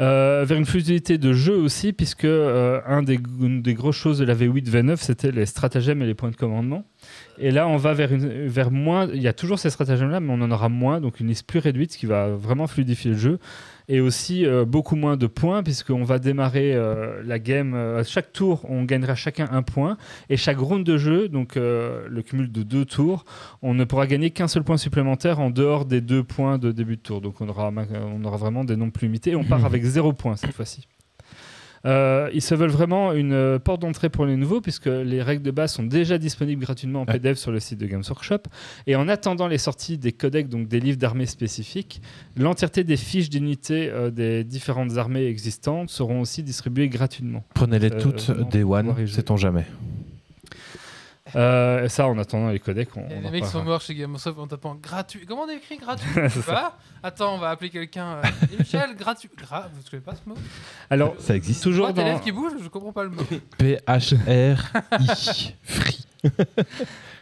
Euh, 0.00 0.44
vers 0.46 0.58
une 0.58 0.66
fluidité 0.66 1.18
de 1.18 1.32
jeu 1.32 1.54
aussi, 1.54 1.92
puisque 1.92 2.24
euh, 2.24 2.80
une 2.88 3.62
des 3.62 3.74
grosses 3.74 3.96
choses 3.96 4.18
de 4.18 4.24
la 4.24 4.34
V8 4.34 4.68
V9, 4.68 4.96
c'était 4.96 5.30
les 5.30 5.46
stratagèmes 5.46 6.02
et 6.02 6.06
les 6.06 6.14
points 6.14 6.30
de 6.30 6.36
commandement. 6.36 6.84
Et 7.38 7.50
là, 7.50 7.66
on 7.68 7.76
va 7.76 7.94
vers, 7.94 8.12
une, 8.12 8.46
vers 8.46 8.70
moins. 8.70 9.08
Il 9.12 9.22
y 9.22 9.28
a 9.28 9.32
toujours 9.32 9.58
ces 9.58 9.70
stratagèmes-là, 9.70 10.20
mais 10.20 10.32
on 10.32 10.40
en 10.40 10.50
aura 10.50 10.68
moins, 10.68 11.00
donc 11.00 11.20
une 11.20 11.28
liste 11.28 11.46
plus 11.46 11.58
réduite, 11.58 11.92
ce 11.92 11.98
qui 11.98 12.06
va 12.06 12.28
vraiment 12.28 12.66
fluidifier 12.66 13.12
le 13.12 13.16
jeu. 13.16 13.38
Et 13.88 14.00
aussi 14.00 14.46
euh, 14.46 14.64
beaucoup 14.64 14.96
moins 14.96 15.16
de 15.16 15.26
points, 15.26 15.62
puisqu'on 15.62 16.04
va 16.04 16.18
démarrer 16.18 16.74
euh, 16.74 17.22
la 17.24 17.38
game. 17.38 17.74
euh, 17.74 18.00
à 18.00 18.04
chaque 18.04 18.32
tour, 18.32 18.64
on 18.68 18.84
gagnera 18.84 19.14
chacun 19.14 19.48
un 19.50 19.62
point. 19.62 19.96
Et 20.30 20.36
chaque 20.36 20.58
round 20.58 20.84
de 20.84 20.96
jeu, 20.96 21.28
donc 21.28 21.56
le 21.56 22.22
cumul 22.22 22.50
de 22.50 22.62
deux 22.62 22.84
tours, 22.84 23.24
on 23.62 23.74
ne 23.74 23.84
pourra 23.84 24.06
gagner 24.06 24.30
qu'un 24.30 24.48
seul 24.48 24.62
point 24.62 24.76
supplémentaire 24.76 25.40
en 25.40 25.50
dehors 25.50 25.84
des 25.84 26.00
deux 26.00 26.22
points 26.22 26.58
de 26.58 26.72
début 26.72 26.96
de 26.96 27.02
tour. 27.02 27.20
Donc 27.20 27.40
on 27.40 27.48
aura, 27.48 27.72
on 27.92 28.24
aura 28.24 28.36
vraiment 28.36 28.64
des 28.64 28.76
nombres 28.76 28.92
plus 28.92 29.06
limités. 29.06 29.32
Et 29.32 29.36
on 29.36 29.44
part 29.44 29.64
avec 29.66 29.82
zéro 29.84 30.12
point 30.12 30.36
cette 30.36 30.52
fois-ci. 30.52 30.86
Euh, 31.86 32.30
ils 32.32 32.40
se 32.42 32.54
veulent 32.54 32.70
vraiment 32.70 33.12
une 33.12 33.32
euh, 33.32 33.58
porte 33.58 33.80
d'entrée 33.82 34.08
pour 34.08 34.24
les 34.26 34.36
nouveaux, 34.36 34.60
puisque 34.60 34.86
les 34.86 35.22
règles 35.22 35.42
de 35.42 35.50
base 35.50 35.72
sont 35.72 35.82
déjà 35.82 36.18
disponibles 36.18 36.62
gratuitement 36.62 37.02
en 37.02 37.04
Ouais. 37.04 37.14
PDF 37.14 37.36
sur 37.38 37.50
le 37.52 37.60
site 37.60 37.78
de 37.78 37.86
Games 37.86 38.02
Workshop. 38.08 38.42
Et 38.86 38.96
en 38.96 39.08
attendant 39.08 39.46
les 39.48 39.58
sorties 39.58 39.98
des 39.98 40.12
codecs, 40.12 40.48
donc 40.48 40.68
des 40.68 40.80
livres 40.80 40.98
d'armées 40.98 41.26
spécifiques, 41.26 42.00
l'entièreté 42.36 42.84
des 42.84 42.96
fiches 42.96 43.28
d'unité 43.30 43.90
euh, 43.90 44.10
des 44.10 44.44
différentes 44.44 44.96
armées 44.96 45.26
existantes 45.26 45.90
seront 45.90 46.20
aussi 46.20 46.42
distribuées 46.42 46.88
gratuitement. 46.88 47.44
Prenez-les 47.54 47.90
toutes, 47.90 48.30
y 48.54 48.62
One, 48.62 49.06
sait-on 49.06 49.36
jamais. 49.36 49.64
Euh, 51.36 51.88
ça, 51.88 52.06
en 52.06 52.18
attendant 52.18 52.50
les 52.50 52.58
codecs, 52.60 52.96
on, 52.96 53.08
les 53.08 53.26
en 53.26 53.30
mecs 53.30 53.46
sont 53.46 53.62
morts 53.64 53.80
chez 53.80 53.94
Gamesoft 53.94 54.38
en 54.38 54.46
tapant 54.46 54.74
gratuit. 54.74 55.26
Comment 55.26 55.42
on 55.42 55.48
écrit 55.48 55.76
gratuit 55.78 56.08
pas. 56.46 56.78
Attends, 57.02 57.34
on 57.34 57.38
va 57.38 57.50
appeler 57.50 57.70
quelqu'un. 57.70 58.16
euh, 58.16 58.22
Michel, 58.58 58.94
gratuit. 58.96 59.30
Gra... 59.36 59.68
Vous 59.74 59.82
savez 59.82 60.02
pas 60.02 60.14
ce 60.14 60.28
mot 60.28 60.36
Alors, 60.90 61.14
Ça 61.18 61.34
existe. 61.34 61.62
toujours 61.62 61.88
élèves 61.90 62.14
dans, 62.14 62.20
qui 62.20 62.32
bougent, 62.32 62.62
je 62.62 62.68
comprends 62.68 62.92
pas 62.92 63.04
le 63.04 63.10
mot. 63.10 63.22
P-H-R-I. 63.58 64.56
Free. 65.62 66.06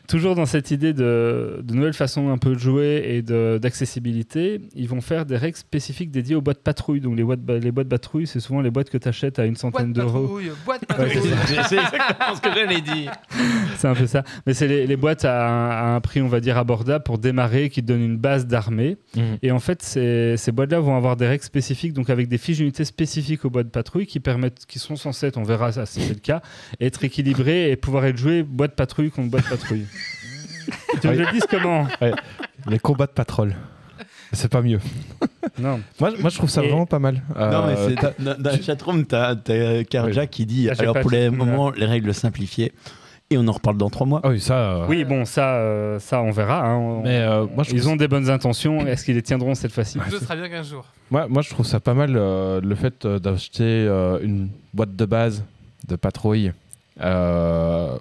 Toujours 0.09 0.35
dans 0.35 0.47
cette 0.47 0.71
idée 0.71 0.93
de, 0.93 1.61
de 1.63 1.75
nouvelles 1.75 1.95
façons 1.95 2.31
un 2.31 2.37
peu 2.39 2.55
de 2.55 2.59
jouer 2.59 3.03
et 3.07 3.23
d'accessibilité, 3.23 4.61
ils 4.75 4.89
vont 4.89 5.01
faire 5.01 5.25
des 5.25 5.37
règles 5.37 5.57
spécifiques 5.57 6.11
dédiées 6.11 6.35
aux 6.35 6.41
boîtes 6.43 6.63
patrouilles. 6.63 7.01
Donc 7.01 7.17
les 7.17 7.25
boîtes, 7.25 7.41
les 7.49 7.71
boîtes 7.73 7.89
patrouilles, 7.89 8.27
c'est 8.27 8.41
souvent 8.41 8.61
les 8.61 8.71
boîtes 8.71 8.91
que 8.91 8.99
tu 8.99 9.09
achètes 9.09 9.39
à 9.39 9.47
une 9.47 9.57
centaine 9.57 9.93
d'euros. 9.93 10.23
patrouille, 10.23 10.51
boîte 10.65 10.83
Ouais, 10.99 11.09
c'est 11.09 11.31
patrouille. 11.31 11.57
ça. 11.57 11.63
C'est 11.69 11.77
exactement 11.77 12.35
ce 12.37 12.41
que 12.41 12.49
j'allais 12.55 12.81
dire. 12.81 13.13
C'est 13.79 13.89
un 13.89 13.95
peu 13.95 14.07
ça. 14.07 14.25
Mais 14.47 14.55
c'est 14.55 14.69
les, 14.69 14.87
les 14.87 14.97
boîtes 14.97 15.25
à 15.25 15.49
un, 15.49 15.71
à 15.71 15.95
un 15.95 16.01
prix, 16.01 16.21
on 16.21 16.29
va 16.29 16.41
dire, 16.41 16.59
abordable 16.59 17.05
pour 17.05 17.19
démarrer, 17.19 17.71
qui 17.71 17.81
te 17.83 17.87
donnent 17.87 18.03
une 18.03 18.19
base 18.19 18.47
d'armée. 18.47 18.97
Et 19.43 19.51
en 19.51 19.61
fait, 19.61 19.83
ces, 19.83 20.37
ces 20.37 20.53
boîtes-là 20.53 20.81
vont 20.81 20.97
avoir 20.97 21.17
des 21.17 21.27
règles 21.27 21.45
spécifiques, 21.45 21.93
donc 21.93 22.11
avec 22.11 22.29
des 22.29 22.39
fiches 22.39 22.59
d'unité 22.59 22.85
spécifiques 22.85 23.45
aux 23.45 23.51
boîtes 23.51 23.71
patrouille 23.71 24.07
qui 24.07 24.21
permettent, 24.21 24.67
qui 24.67 24.79
sont 24.79 24.97
censées 24.97 25.27
être, 25.29 25.39
on 25.39 25.43
verra 25.45 25.73
si 25.87 26.01
c'est 26.03 26.09
le 26.15 26.21
cas, 26.21 26.43
être 26.81 27.05
équilibrées 27.05 27.71
et 27.71 27.77
pouvoir 27.77 28.05
être 28.05 28.17
jouées 28.19 28.43
boîte 28.43 28.75
patrouille 28.75 29.11
contre 29.11 29.31
boîte 29.31 29.49
patrouille. 29.49 29.87
tu 31.01 31.09
veux 31.09 31.15
que 31.15 31.19
je 31.19 31.27
le 31.27 31.33
dise 31.33 31.47
comment 31.51 31.87
Les 32.69 32.79
combats 32.79 33.07
de 33.07 33.13
patrol. 33.13 33.55
C'est 34.35 34.51
pas 34.51 34.63
mieux. 34.63 34.81
Non. 35.59 35.81
Moi, 36.01 36.13
moi, 36.19 36.31
je 36.31 36.37
trouve 36.39 36.49
ça 36.49 36.63
Et- 36.65 36.69
vraiment 36.69 36.87
pas 36.87 36.99
mal. 36.99 37.17
non, 37.37 37.67
mais 37.67 37.75
Euh, 37.77 37.89
c'est 37.89 37.95
t'as- 37.97 38.13
dans, 38.19 38.41
dans 38.41 38.51
la 38.51 38.61
chatroom, 38.63 39.05
t'as 39.05 39.35
as 39.35 39.85
Karja 39.85 40.27
qui 40.27 40.47
dit 40.47 40.69
Ah, 40.71 40.75
j'ai 40.75 40.83
alors 40.83 40.95
pas 40.95 41.01
pour 41.03 41.11
le 41.11 41.17
les 41.19 41.25
chatroom, 41.31 41.47
moments, 41.51 41.71
les 41.71 41.85
règles 41.87 42.15
simplifiées. 42.15 42.73
Et 43.29 43.37
on 43.39 43.47
en 43.49 43.53
reparle 43.53 43.77
dans 43.79 43.89
trois 43.91 44.07
mois. 44.07 44.21
Ah 44.25 44.29
oui, 44.31 44.41
ça. 44.41 44.55
euh, 44.55 44.87
Oui, 44.89 45.05
bon, 45.05 45.25
ça, 45.25 45.57
euh, 45.57 45.99
ça 45.99 46.21
on 46.23 46.31
verra. 46.31 46.65
hein. 46.67 46.77
On- 46.77 47.03
Mais 47.03 47.19
euh, 47.21 47.47
moi, 47.55 47.63
je 47.65 47.73
Ils 47.75 47.89
ont 47.89 47.97
des 47.97 48.09
bonnes 48.09 48.29
intentions. 48.31 48.87
Est-ce 48.87 49.05
qu'ils 49.05 49.15
les 49.17 49.23
tiendront 49.23 49.55
cette 49.55 49.73
fois-ci 49.73 49.99
Ce 50.11 50.19
sera 50.19 50.35
bien 50.37 50.49
qu'un 50.49 50.63
jour. 50.63 50.85
Moi, 51.11 51.27
moi, 51.29 51.43
je 51.43 51.51
trouve 51.51 51.67
ça 51.67 51.81
pas 51.81 51.95
mal 51.95 52.15
euh, 52.17 52.61
le 52.63 52.75
fait 52.75 53.05
euh, 53.05 53.19
d'acheter 53.19 53.63
euh, 53.89 54.19
une 54.23 54.49
boîte 54.75 54.97
de 54.97 55.05
base 55.05 55.45
de 55.89 55.97
patrouille 55.97 56.53
euh, 57.01 57.97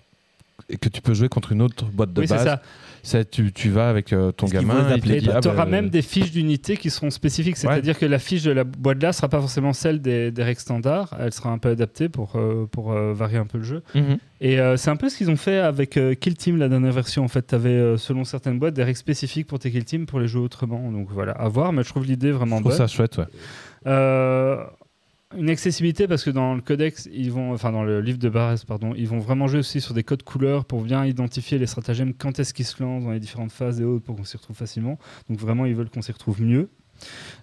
que 0.77 0.89
tu 0.89 1.01
peux 1.01 1.13
jouer 1.13 1.29
contre 1.29 1.51
une 1.51 1.61
autre 1.61 1.85
boîte 1.85 2.13
de 2.13 2.21
Oui, 2.21 2.27
c'est 2.27 2.35
base. 2.35 2.59
ça. 3.03 3.23
Tu, 3.25 3.51
tu 3.51 3.69
vas 3.71 3.89
avec 3.89 4.13
euh, 4.13 4.31
ton 4.31 4.45
gamin. 4.45 4.87
Et 4.95 5.21
ah, 5.33 5.39
tu 5.41 5.47
auras 5.47 5.65
bah, 5.65 5.71
même 5.71 5.89
des 5.89 6.03
fiches 6.03 6.31
d'unités 6.31 6.77
qui 6.77 6.91
seront 6.91 7.09
spécifiques, 7.09 7.57
c'est-à-dire 7.57 7.97
que 7.97 8.05
la 8.05 8.19
fiche 8.19 8.43
de 8.43 8.51
la 8.51 8.63
boîte 8.63 9.01
là 9.01 9.11
sera 9.11 9.27
pas 9.27 9.39
forcément 9.39 9.73
celle 9.73 10.01
des, 10.01 10.29
des 10.29 10.43
règles 10.43 10.59
standards, 10.59 11.09
elle 11.19 11.33
sera 11.33 11.49
un 11.49 11.57
peu 11.57 11.69
adaptée 11.69 12.09
pour, 12.09 12.35
euh, 12.35 12.67
pour 12.71 12.91
euh, 12.91 13.11
varier 13.13 13.37
un 13.37 13.47
peu 13.47 13.57
le 13.57 13.63
jeu. 13.63 13.81
Mhm. 13.95 14.17
Et 14.39 14.59
euh, 14.59 14.77
c'est 14.77 14.91
un 14.91 14.97
peu 14.97 15.09
ce 15.09 15.17
qu'ils 15.17 15.31
ont 15.31 15.35
fait 15.35 15.57
avec 15.57 15.97
euh, 15.97 16.13
Kill 16.13 16.35
Team, 16.35 16.57
la 16.57 16.69
dernière 16.69 16.91
version. 16.91 17.23
En 17.23 17.27
fait, 17.27 17.47
tu 17.47 17.55
avais, 17.55 17.97
selon 17.97 18.23
certaines 18.23 18.59
boîtes, 18.59 18.75
des 18.75 18.83
règles 18.83 18.97
spécifiques 18.99 19.47
pour 19.47 19.57
tes 19.57 19.71
Kill 19.71 19.83
Team 19.85 20.05
pour 20.05 20.19
les 20.19 20.27
jouer 20.27 20.43
autrement. 20.43 20.91
Donc 20.91 21.07
voilà, 21.09 21.31
à 21.31 21.47
voir, 21.47 21.73
mais 21.73 21.81
je 21.83 21.89
trouve 21.89 22.05
l'idée 22.05 22.31
vraiment 22.31 22.57
Je 22.57 22.61
trouve 22.61 22.77
bonne. 22.77 22.87
ça 22.87 22.93
chouette, 22.93 23.17
ouais. 23.17 23.25
Une 25.37 25.49
accessibilité 25.49 26.07
parce 26.07 26.23
que 26.23 26.29
dans 26.29 26.55
le 26.55 26.61
codex, 26.61 27.07
ils 27.13 27.31
vont, 27.31 27.53
enfin 27.53 27.71
dans 27.71 27.83
le 27.83 28.01
livre 28.01 28.17
de 28.17 28.27
Barès, 28.27 28.65
pardon, 28.65 28.93
ils 28.95 29.07
vont 29.07 29.19
vraiment 29.19 29.47
jouer 29.47 29.59
aussi 29.59 29.79
sur 29.79 29.93
des 29.93 30.03
codes 30.03 30.23
couleurs 30.23 30.65
pour 30.65 30.81
bien 30.81 31.05
identifier 31.05 31.57
les 31.57 31.67
stratagèmes, 31.67 32.13
quand 32.13 32.39
est-ce 32.39 32.53
qu'ils 32.53 32.65
se 32.65 32.81
lancent 32.83 33.03
dans 33.03 33.11
les 33.11 33.19
différentes 33.19 33.51
phases 33.51 33.79
et 33.79 33.85
autres 33.85 34.03
pour 34.03 34.17
qu'on 34.17 34.25
s'y 34.25 34.35
retrouve 34.35 34.57
facilement. 34.57 34.99
Donc 35.29 35.39
vraiment, 35.39 35.65
ils 35.65 35.75
veulent 35.75 35.89
qu'on 35.89 36.01
s'y 36.01 36.11
retrouve 36.11 36.41
mieux. 36.41 36.69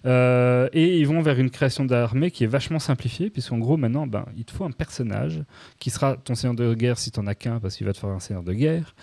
Euh, 0.05 0.69
et 0.71 0.99
ils 0.99 1.07
vont 1.07 1.21
vers 1.21 1.39
une 1.39 1.49
création 1.49 1.83
d'armée 1.85 2.31
qui 2.31 2.43
est 2.43 2.47
vachement 2.47 2.79
simplifiée, 2.79 3.29
puisqu'en 3.29 3.57
gros, 3.57 3.77
maintenant, 3.77 4.07
ben, 4.07 4.25
il 4.37 4.45
te 4.45 4.51
faut 4.51 4.65
un 4.65 4.71
personnage 4.71 5.43
qui 5.79 5.89
sera 5.89 6.15
ton 6.15 6.35
seigneur 6.35 6.55
de 6.55 6.73
guerre 6.73 6.97
si 6.97 7.11
tu 7.11 7.19
n'en 7.19 7.27
as 7.27 7.35
qu'un, 7.35 7.59
parce 7.59 7.75
qu'il 7.75 7.85
va 7.87 7.93
te 7.93 7.97
faire 7.97 8.09
un 8.09 8.19
seigneur 8.19 8.43
de 8.43 8.53
guerre. 8.53 8.95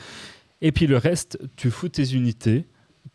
Et 0.62 0.72
puis 0.72 0.86
le 0.86 0.96
reste, 0.96 1.38
tu 1.56 1.70
fous 1.70 1.88
tes 1.88 2.14
unités. 2.14 2.66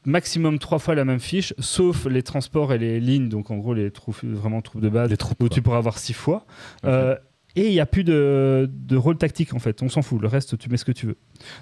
Maximum 0.05 0.57
trois 0.57 0.79
fois 0.79 0.95
la 0.95 1.05
même 1.05 1.19
fiche, 1.19 1.53
sauf 1.59 2.05
les 2.05 2.23
transports 2.23 2.73
et 2.73 2.77
les 2.79 2.99
lignes, 2.99 3.29
donc 3.29 3.51
en 3.51 3.57
gros 3.57 3.73
les 3.73 3.91
troupes, 3.91 4.23
vraiment 4.23 4.61
troupes 4.61 4.81
de 4.81 4.89
base, 4.89 5.09
Les 5.11 5.17
troupes, 5.17 5.41
où 5.43 5.47
quoi. 5.47 5.53
tu 5.55 5.61
pourras 5.61 5.77
avoir 5.77 5.99
six 5.99 6.13
fois. 6.13 6.45
Euh, 6.85 7.15
et 7.55 7.67
il 7.67 7.71
n'y 7.71 7.79
a 7.81 7.85
plus 7.85 8.03
de, 8.05 8.67
de 8.71 8.95
rôle 8.95 9.17
tactique 9.17 9.53
en 9.53 9.59
fait, 9.59 9.83
on 9.83 9.89
s'en 9.89 10.01
fout, 10.01 10.21
le 10.21 10.27
reste 10.27 10.57
tu 10.57 10.69
mets 10.69 10.77
ce 10.77 10.85
que 10.85 10.91
tu 10.91 11.05
veux. 11.05 11.17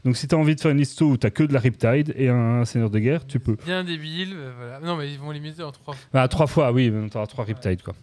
Donc 0.05 0.15
si 0.15 0.27
tu 0.27 0.35
as 0.35 0.37
envie 0.37 0.55
de 0.55 0.61
faire 0.61 0.71
une 0.71 0.79
histo 0.79 1.05
où 1.07 1.17
tu 1.17 1.29
que 1.31 1.43
de 1.43 1.51
la 1.51 1.59
Riptide 1.59 2.13
et 2.15 2.29
un 2.29 2.63
seigneur 2.63 2.89
de 2.89 2.99
guerre, 2.99 3.25
tu 3.25 3.39
peux. 3.39 3.57
Bien 3.65 3.83
débile, 3.83 4.33
euh, 4.35 4.51
voilà. 4.55 4.79
Non, 4.81 4.95
mais 4.95 5.11
ils 5.11 5.19
vont 5.19 5.31
limiter 5.31 5.63
en 5.63 5.71
trois. 5.71 5.95
Bah, 6.13 6.27
trois 6.27 6.47
fois, 6.47 6.71
oui, 6.71 6.93
tu 7.11 7.17
auras 7.17 7.27
trois 7.27 7.43
Riptide 7.43 7.81
quoi. 7.81 7.95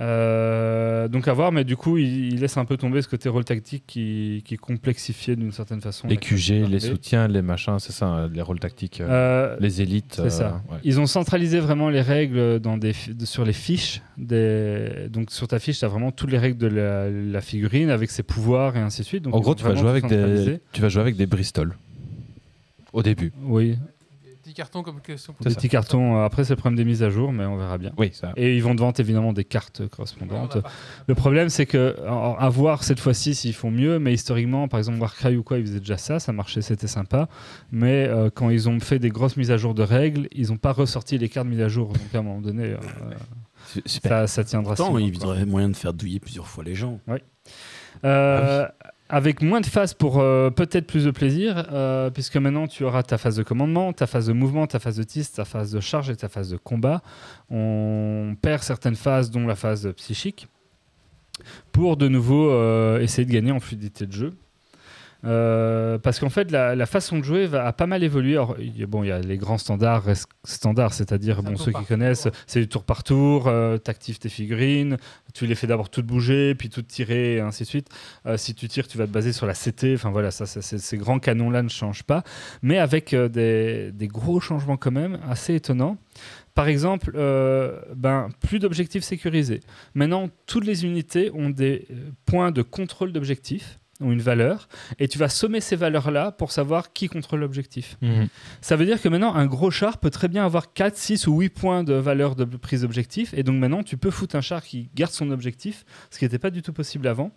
Euh, 0.00 1.08
donc 1.08 1.26
à 1.26 1.32
voir, 1.32 1.50
mais 1.50 1.64
du 1.64 1.76
coup 1.76 1.96
il, 1.96 2.32
il 2.32 2.40
laisse 2.40 2.56
un 2.56 2.64
peu 2.64 2.76
tomber 2.76 3.02
ce 3.02 3.08
côté 3.08 3.28
rôle 3.28 3.44
tactique 3.44 3.82
qui, 3.84 4.42
qui 4.44 4.56
complexifiait 4.56 5.34
d'une 5.34 5.50
certaine 5.50 5.80
façon. 5.80 6.06
Les 6.06 6.16
QG, 6.16 6.68
les 6.68 6.78
soutiens, 6.78 7.26
les 7.26 7.42
machins, 7.42 7.80
c'est 7.80 7.90
ça, 7.92 8.14
euh, 8.14 8.28
les 8.32 8.40
rôles 8.42 8.60
tactiques, 8.60 9.00
euh, 9.00 9.08
Euh, 9.08 9.56
les 9.58 9.82
élites. 9.82 10.14
C'est 10.14 10.22
euh, 10.22 10.30
ça. 10.30 10.62
ouais. 10.70 10.78
Ils 10.84 11.00
ont 11.00 11.06
centralisé 11.06 11.58
vraiment 11.58 11.88
les 11.88 12.00
règles 12.00 12.60
dans 12.60 12.76
des 12.78 12.92
sur 13.24 13.44
les 13.44 13.52
fiches. 13.52 14.00
Des... 14.16 15.08
Donc 15.10 15.32
sur 15.32 15.48
ta 15.48 15.58
fiche, 15.58 15.80
tu 15.80 15.84
as 15.84 15.88
vraiment 15.88 16.12
toutes 16.12 16.30
les 16.30 16.38
règles 16.38 16.58
de 16.58 16.68
la, 16.68 17.10
la 17.10 17.40
figurine 17.40 17.90
avec 17.90 18.10
ses 18.10 18.22
pouvoirs 18.22 18.76
et 18.76 18.80
ainsi 18.80 19.02
de 19.02 19.06
suite. 19.06 19.24
Donc, 19.24 19.34
En 19.34 19.40
gros, 19.40 19.56
tu 19.56 19.64
vas, 19.64 19.74
jouer 19.74 19.90
avec 19.90 20.06
des, 20.06 20.60
tu 20.72 20.80
vas 20.80 20.88
jouer 20.88 21.02
avec 21.02 21.16
des 21.16 21.26
Bristol. 21.26 21.76
Au 22.92 23.02
début. 23.02 23.32
Oui, 23.42 23.76
petits 24.48 24.54
cartons 24.54 24.82
comme 24.82 25.00
question. 25.00 25.34
Des 25.40 25.54
petits 25.54 25.68
cartons. 25.68 26.16
euh, 26.16 26.24
Après, 26.24 26.44
c'est 26.44 26.54
le 26.54 26.56
problème 26.56 26.76
des 26.76 26.84
mises 26.84 27.02
à 27.02 27.10
jour, 27.10 27.32
mais 27.32 27.44
on 27.44 27.56
verra 27.56 27.76
bien. 27.78 27.92
Oui, 27.98 28.10
ça. 28.12 28.32
Et 28.36 28.56
ils 28.56 28.62
vont 28.62 28.74
te 28.74 28.80
vendre 28.80 28.98
évidemment 28.98 29.32
des 29.32 29.44
cartes 29.44 29.86
correspondantes. 29.88 30.58
Le 31.06 31.14
problème, 31.14 31.48
c'est 31.48 31.66
que 31.66 31.96
à 32.06 32.48
voir 32.48 32.84
cette 32.84 33.00
fois-ci 33.00 33.34
s'ils 33.34 33.54
font 33.54 33.70
mieux, 33.70 33.98
mais 33.98 34.12
historiquement, 34.12 34.68
par 34.68 34.78
exemple 34.78 34.98
Warcry 34.98 35.36
ou 35.36 35.42
quoi, 35.42 35.58
ils 35.58 35.66
faisaient 35.66 35.80
déjà 35.80 35.98
ça, 35.98 36.18
ça 36.18 36.32
marchait, 36.32 36.62
c'était 36.62 36.86
sympa. 36.86 37.28
Mais 37.72 38.06
euh, 38.06 38.30
quand 38.30 38.50
ils 38.50 38.68
ont 38.68 38.80
fait 38.80 38.98
des 38.98 39.10
grosses 39.10 39.36
mises 39.36 39.50
à 39.50 39.56
jour 39.56 39.74
de 39.74 39.82
règles, 39.82 40.28
ils 40.32 40.48
n'ont 40.48 40.56
pas 40.56 40.72
ressorti 40.72 41.18
les 41.18 41.28
cartes 41.28 41.46
mises 41.46 41.60
à 41.60 41.68
jour. 41.68 41.88
Donc 41.92 42.14
à 42.14 42.18
un 42.18 42.22
moment 42.22 42.40
donné, 42.40 42.64
euh, 42.64 42.76
ça, 43.86 44.26
ça 44.26 44.44
tiendra. 44.44 44.74
mois, 44.90 45.00
il 45.00 45.14
y 45.14 45.24
aurait 45.24 45.44
moyen 45.44 45.68
de 45.68 45.76
faire 45.76 45.92
douiller 45.92 46.20
plusieurs 46.20 46.46
fois 46.48 46.64
les 46.64 46.74
gens. 46.74 47.00
Euh, 48.04 48.66
Ah 48.66 48.88
Avec 49.10 49.40
moins 49.40 49.62
de 49.62 49.66
phases 49.66 49.94
pour 49.94 50.18
euh, 50.18 50.50
peut-être 50.50 50.86
plus 50.86 51.06
de 51.06 51.10
plaisir, 51.10 51.66
euh, 51.72 52.10
puisque 52.10 52.36
maintenant 52.36 52.66
tu 52.66 52.84
auras 52.84 53.02
ta 53.02 53.16
phase 53.16 53.36
de 53.36 53.42
commandement, 53.42 53.94
ta 53.94 54.06
phase 54.06 54.26
de 54.26 54.34
mouvement, 54.34 54.66
ta 54.66 54.78
phase 54.78 54.98
de 54.98 55.02
tis, 55.02 55.32
ta 55.32 55.46
phase 55.46 55.72
de 55.72 55.80
charge 55.80 56.10
et 56.10 56.16
ta 56.16 56.28
phase 56.28 56.50
de 56.50 56.58
combat. 56.58 57.00
On 57.48 58.36
perd 58.42 58.62
certaines 58.62 58.96
phases, 58.96 59.30
dont 59.30 59.46
la 59.46 59.54
phase 59.54 59.90
psychique, 59.96 60.48
pour 61.72 61.96
de 61.96 62.06
nouveau 62.06 62.50
euh, 62.50 63.00
essayer 63.00 63.24
de 63.24 63.32
gagner 63.32 63.50
en 63.50 63.60
fluidité 63.60 64.06
de 64.06 64.12
jeu. 64.12 64.34
Euh, 65.24 65.98
parce 65.98 66.20
qu'en 66.20 66.28
fait, 66.28 66.50
la, 66.52 66.76
la 66.76 66.86
façon 66.86 67.18
de 67.18 67.24
jouer 67.24 67.46
va, 67.46 67.66
a 67.66 67.72
pas 67.72 67.86
mal 67.86 68.04
évolué. 68.04 68.34
Alors, 68.34 68.54
il 68.60 68.78
y 68.78 68.84
a- 68.84 68.86
bon, 68.86 69.02
il 69.02 69.08
y 69.08 69.10
a 69.12 69.18
les 69.18 69.36
grands 69.36 69.58
standards, 69.58 70.04
c'est-à-dire 70.44 71.42
bon, 71.42 71.56
ceux 71.56 71.72
qui 71.72 71.84
connaissent, 71.86 72.28
c'est 72.46 72.60
du 72.60 72.68
tour 72.68 72.84
par 72.84 73.02
tour. 73.02 73.48
Euh, 73.48 73.78
T'actives 73.78 74.18
tes 74.18 74.28
figurines, 74.28 74.96
tu 75.34 75.46
les 75.46 75.54
fais 75.56 75.66
d'abord 75.66 75.90
toutes 75.90 76.06
bouger, 76.06 76.54
puis 76.54 76.68
toutes 76.68 76.86
tirer, 76.86 77.34
et 77.36 77.40
ainsi 77.40 77.64
de 77.64 77.68
suite. 77.68 77.88
Euh, 78.26 78.36
si 78.36 78.54
tu 78.54 78.68
tires, 78.68 78.86
tu 78.86 78.96
vas 78.96 79.06
te 79.06 79.12
baser 79.12 79.32
sur 79.32 79.46
la 79.46 79.54
CT. 79.54 79.94
Enfin 79.94 80.10
voilà, 80.10 80.30
ça, 80.30 80.46
ces 80.46 80.96
grands 80.98 81.18
canons-là 81.18 81.62
ne 81.62 81.68
changent 81.68 82.04
pas, 82.04 82.22
mais 82.62 82.78
avec 82.78 83.12
euh, 83.12 83.28
des, 83.28 83.90
des 83.92 84.06
gros 84.08 84.38
changements 84.40 84.76
quand 84.76 84.92
même, 84.92 85.18
assez 85.28 85.54
étonnants. 85.54 85.96
Par 86.54 86.68
exemple, 86.68 87.12
euh, 87.14 87.80
ben, 87.94 88.28
plus 88.40 88.58
d'objectifs 88.58 89.04
sécurisés. 89.04 89.60
Maintenant, 89.94 90.28
toutes 90.46 90.64
les 90.66 90.84
unités 90.84 91.30
ont 91.32 91.50
des 91.50 91.86
points 92.24 92.50
de 92.50 92.62
contrôle 92.62 93.12
d'objectifs, 93.12 93.78
ont 94.00 94.12
une 94.12 94.20
valeur, 94.20 94.68
et 94.98 95.08
tu 95.08 95.18
vas 95.18 95.28
sommer 95.28 95.60
ces 95.60 95.76
valeurs-là 95.76 96.32
pour 96.32 96.52
savoir 96.52 96.92
qui 96.92 97.08
contrôle 97.08 97.40
l'objectif. 97.40 97.96
Mhm. 98.00 98.28
Ça 98.60 98.76
veut 98.76 98.86
dire 98.86 99.00
que 99.00 99.08
maintenant, 99.08 99.34
un 99.34 99.46
gros 99.46 99.70
char 99.70 99.98
peut 99.98 100.10
très 100.10 100.28
bien 100.28 100.44
avoir 100.44 100.72
4, 100.72 100.96
6 100.96 101.26
ou 101.26 101.38
8 101.38 101.48
points 101.48 101.84
de 101.84 101.94
valeur 101.94 102.36
de 102.36 102.44
prise 102.44 102.82
d'objectif. 102.82 103.34
Et 103.34 103.42
donc 103.42 103.56
maintenant, 103.56 103.82
tu 103.82 103.96
peux 103.96 104.10
foutre 104.10 104.36
un 104.36 104.40
char 104.40 104.62
qui 104.62 104.90
garde 104.94 105.12
son 105.12 105.30
objectif, 105.30 105.84
ce 106.10 106.18
qui 106.18 106.24
n'était 106.24 106.38
pas 106.38 106.50
du 106.50 106.62
tout 106.62 106.72
possible 106.72 107.08
avant. 107.08 107.32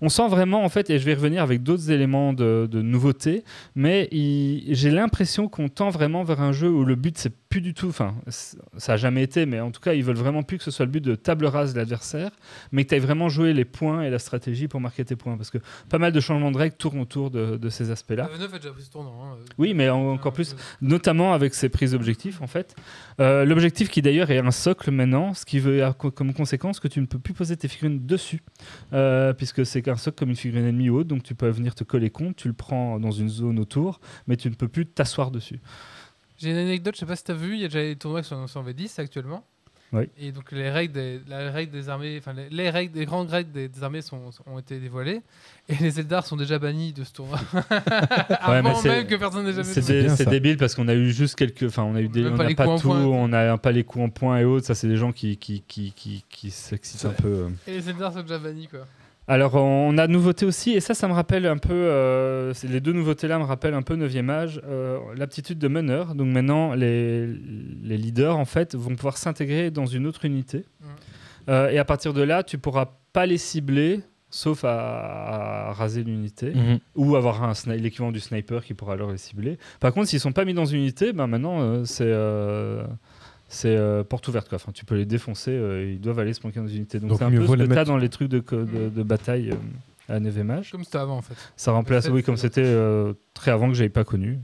On 0.00 0.08
sent 0.08 0.28
vraiment, 0.28 0.64
en 0.64 0.68
fait, 0.68 0.90
et 0.90 0.98
je 0.98 1.04
vais 1.04 1.14
revenir 1.14 1.42
avec 1.42 1.62
d'autres 1.62 1.90
éléments 1.90 2.32
de, 2.32 2.68
de 2.70 2.82
nouveauté, 2.82 3.44
mais 3.74 4.08
j'ai 4.12 4.90
l'impression 4.90 5.48
qu'on 5.48 5.68
tend 5.68 5.90
vraiment 5.90 6.22
vers 6.24 6.40
un 6.40 6.52
jeu 6.52 6.68
où 6.70 6.84
le 6.84 6.94
but, 6.94 7.16
c'est 7.18 7.32
plus 7.48 7.60
du 7.60 7.72
tout, 7.74 7.88
enfin, 7.88 8.14
ça 8.28 8.94
a 8.94 8.96
jamais 8.96 9.22
été, 9.22 9.46
mais 9.46 9.60
en 9.60 9.70
tout 9.70 9.80
cas, 9.80 9.94
ils 9.94 10.02
veulent 10.02 10.16
vraiment 10.16 10.42
plus 10.42 10.58
que 10.58 10.64
ce 10.64 10.70
soit 10.72 10.84
le 10.86 10.90
but 10.90 11.02
de 11.02 11.14
table 11.14 11.46
rase 11.46 11.72
de 11.72 11.78
l'adversaire, 11.78 12.30
mais 12.72 12.82
que 12.84 12.88
tu 12.88 12.94
ailles 12.96 13.00
vraiment 13.00 13.28
jouer 13.28 13.52
les 13.52 13.64
points 13.64 14.02
et 14.02 14.10
la 14.10 14.18
stratégie 14.18 14.66
pour 14.68 14.80
marquer 14.80 15.04
tes 15.04 15.14
points. 15.16 15.36
Parce 15.36 15.50
que 15.50 15.58
pas 15.88 15.98
mal 15.98 16.12
de 16.12 16.18
changements 16.20 16.50
de 16.50 16.58
règles 16.58 16.74
tournent 16.76 17.00
autour 17.00 17.30
de, 17.30 17.56
de 17.56 17.68
ces 17.68 17.90
aspects-là. 17.92 18.28
Le 18.32 18.38
9 18.40 18.54
a 18.54 18.58
déjà 18.58 18.72
pris 18.72 18.82
ce 18.82 18.90
tournant. 18.90 19.14
hein. 19.24 19.36
Oui, 19.58 19.72
mais 19.72 19.88
en- 19.88 20.10
encore 20.14 20.32
plus, 20.32 20.56
notamment 20.82 21.32
avec 21.32 21.54
ces 21.54 21.68
prises 21.68 21.92
d'objectifs 21.92 22.42
en 22.42 22.46
fait. 22.48 22.74
Euh, 23.20 23.44
L'objectif 23.44 23.88
qui 23.88 24.02
d'ailleurs 24.02 24.30
est 24.32 24.38
un 24.38 24.50
socle 24.50 24.90
maintenant, 24.90 25.32
ce 25.34 25.44
qui 25.44 25.60
veut 25.60 25.80
comme 26.14 26.34
conséquence 26.34 26.80
que 26.80 26.88
tu 26.88 27.00
ne 27.00 27.06
peux 27.06 27.18
plus 27.20 27.34
poser 27.34 27.56
tes 27.56 27.68
figurines 27.68 28.04
dessus, 28.04 28.42
euh, 28.92 29.32
puisque 29.32 29.53
c'est 29.62 29.86
un 29.86 29.96
socle 29.96 30.16
comme 30.18 30.30
une 30.30 30.36
figurine 30.36 30.66
ennemie 30.66 30.90
haute, 30.90 31.06
donc 31.06 31.22
tu 31.22 31.36
peux 31.36 31.48
venir 31.48 31.76
te 31.76 31.84
coller 31.84 32.10
contre, 32.10 32.34
tu 32.34 32.48
le 32.48 32.54
prends 32.54 32.98
dans 32.98 33.12
une 33.12 33.28
zone 33.28 33.60
autour, 33.60 34.00
mais 34.26 34.36
tu 34.36 34.50
ne 34.50 34.54
peux 34.56 34.66
plus 34.66 34.86
t'asseoir 34.86 35.30
dessus. 35.30 35.60
J'ai 36.38 36.50
une 36.50 36.56
anecdote, 36.56 36.94
je 36.96 37.00
sais 37.00 37.06
pas 37.06 37.14
si 37.14 37.22
tu 37.22 37.30
as 37.30 37.34
vu, 37.34 37.54
il 37.54 37.60
y 37.60 37.64
a 37.64 37.68
déjà 37.68 37.82
des 37.82 37.94
tournois 37.94 38.22
qui 38.22 38.28
sont 38.28 38.34
annoncés 38.34 38.58
en 38.58 38.64
V10 38.64 39.00
actuellement. 39.00 39.44
Oui. 39.92 40.08
Et 40.18 40.32
donc 40.32 40.50
les 40.50 40.70
règles 40.70 40.92
des, 40.92 41.20
la 41.28 41.52
règle 41.52 41.70
des 41.70 41.88
armées, 41.88 42.16
enfin 42.18 42.32
les, 42.32 42.48
les 42.50 42.68
règles 42.68 42.92
des 42.92 43.04
grandes 43.04 43.30
règles 43.30 43.52
des, 43.52 43.68
des 43.68 43.84
armées 43.84 44.02
sont, 44.02 44.18
ont 44.46 44.58
été 44.58 44.80
dévoilées 44.80 45.20
et 45.68 45.76
les 45.76 46.00
Eldar 46.00 46.26
sont 46.26 46.36
déjà 46.36 46.58
bannis 46.58 46.92
de 46.92 47.04
ce 47.04 47.12
tournoi. 47.12 47.38
Avant 48.40 48.74
c'est- 48.74 48.88
même 48.88 49.06
que 49.06 49.14
personne 49.14 49.44
n'ait 49.44 49.52
jamais 49.52 49.64
C'est 49.64 49.82
joué. 49.82 49.94
dé- 49.94 50.02
bien, 50.06 50.16
c'est 50.16 50.24
ça. 50.24 50.30
débile 50.30 50.56
parce 50.56 50.74
qu'on 50.74 50.88
a 50.88 50.94
eu 50.94 51.12
juste 51.12 51.36
quelques. 51.36 51.64
Enfin, 51.64 51.84
on 51.84 51.94
a 51.94 52.00
eu 52.00 52.08
des. 52.08 52.26
On 52.26 52.36
pas 52.36 52.44
les 52.48 52.56
tout, 52.56 52.62
point. 52.80 53.00
on 53.04 53.28
n'a 53.28 53.56
pas 53.58 53.70
les 53.70 53.84
coups 53.84 54.04
en 54.04 54.08
point 54.10 54.38
et 54.38 54.44
autres. 54.44 54.66
Ça, 54.66 54.74
c'est 54.74 54.88
des 54.88 54.96
gens 54.96 55.12
qui, 55.12 55.36
qui, 55.36 55.62
qui, 55.68 55.92
qui, 55.94 56.24
qui 56.28 56.50
s'excitent 56.50 57.04
un 57.04 57.10
peu. 57.10 57.28
euh. 57.28 57.48
Et 57.68 57.72
les 57.72 57.88
Eldar 57.90 58.12
sont 58.12 58.22
déjà 58.22 58.38
bannis 58.38 58.66
quoi. 58.68 58.86
Alors, 59.26 59.54
on 59.54 59.96
a 59.96 60.06
nouveauté 60.06 60.44
aussi, 60.44 60.72
et 60.72 60.80
ça, 60.80 60.92
ça 60.92 61.08
me 61.08 61.14
rappelle 61.14 61.46
un 61.46 61.56
peu, 61.56 61.72
euh, 61.72 62.52
les 62.62 62.80
deux 62.80 62.92
nouveautés-là 62.92 63.38
me 63.38 63.44
rappellent 63.44 63.72
un 63.74 63.82
peu 63.82 63.96
9e 63.96 64.28
âge, 64.28 64.60
euh, 64.66 64.98
l'aptitude 65.16 65.58
de 65.58 65.68
meneur. 65.68 66.14
Donc 66.14 66.28
maintenant, 66.28 66.74
les, 66.74 67.26
les 67.26 67.96
leaders, 67.96 68.36
en 68.36 68.44
fait, 68.44 68.74
vont 68.74 68.94
pouvoir 68.94 69.16
s'intégrer 69.16 69.70
dans 69.70 69.86
une 69.86 70.06
autre 70.06 70.26
unité. 70.26 70.58
Mm. 70.80 70.84
Euh, 71.48 71.70
et 71.70 71.78
à 71.78 71.84
partir 71.86 72.12
de 72.12 72.22
là, 72.22 72.42
tu 72.42 72.58
pourras 72.58 72.90
pas 73.14 73.24
les 73.24 73.38
cibler, 73.38 74.00
sauf 74.28 74.62
à, 74.64 75.68
à 75.68 75.72
raser 75.72 76.02
l'unité, 76.02 76.52
Mhm. 76.54 76.78
ou 76.96 77.16
avoir 77.16 77.44
un 77.44 77.52
l'équivalent 77.76 78.12
du 78.12 78.20
sniper 78.20 78.64
qui 78.64 78.74
pourra 78.74 78.94
alors 78.94 79.10
les 79.12 79.18
cibler. 79.18 79.58
Par 79.80 79.92
contre, 79.94 80.08
s'ils 80.08 80.20
sont 80.20 80.32
pas 80.32 80.44
mis 80.44 80.54
dans 80.54 80.64
une 80.66 80.80
unité, 80.80 81.12
ben 81.12 81.26
maintenant, 81.28 81.84
c'est... 81.84 82.12
c'est 83.48 83.76
euh, 83.76 84.02
porte 84.04 84.26
ouverte 84.28 84.48
quoi. 84.48 84.56
Enfin, 84.56 84.72
tu 84.72 84.84
peux 84.84 84.94
les 84.96 85.06
défoncer, 85.06 85.50
euh, 85.52 85.92
ils 85.92 86.00
doivent 86.00 86.18
aller 86.18 86.32
se 86.32 86.40
planquer 86.40 86.60
dans 86.60 86.66
une 86.66 86.76
unité. 86.76 86.98
Donc 86.98 87.10
Donc 87.10 87.18
c'est 87.18 87.24
un 87.24 87.30
mieux 87.30 87.38
peu 87.40 87.46
ce 87.46 87.50
que 87.52 87.84
dans 87.84 87.96
les 87.98 88.08
trucs 88.08 88.28
de, 88.28 88.40
co- 88.40 88.64
de, 88.64 88.88
de 88.88 89.02
bataille 89.02 89.50
euh, 89.50 90.14
à 90.16 90.20
9 90.20 90.50
âge. 90.50 90.70
Comme 90.70 90.84
c'était 90.84 90.98
avant 90.98 91.16
en 91.18 91.22
fait. 91.22 91.34
Ça 91.56 91.72
remplace, 91.72 92.08
oui, 92.08 92.22
comme 92.22 92.36
c'était 92.36 92.62
euh, 92.64 93.12
très 93.34 93.50
avant 93.50 93.68
que 93.68 93.74
j'avais 93.74 93.88
pas 93.90 94.04
connu. 94.04 94.38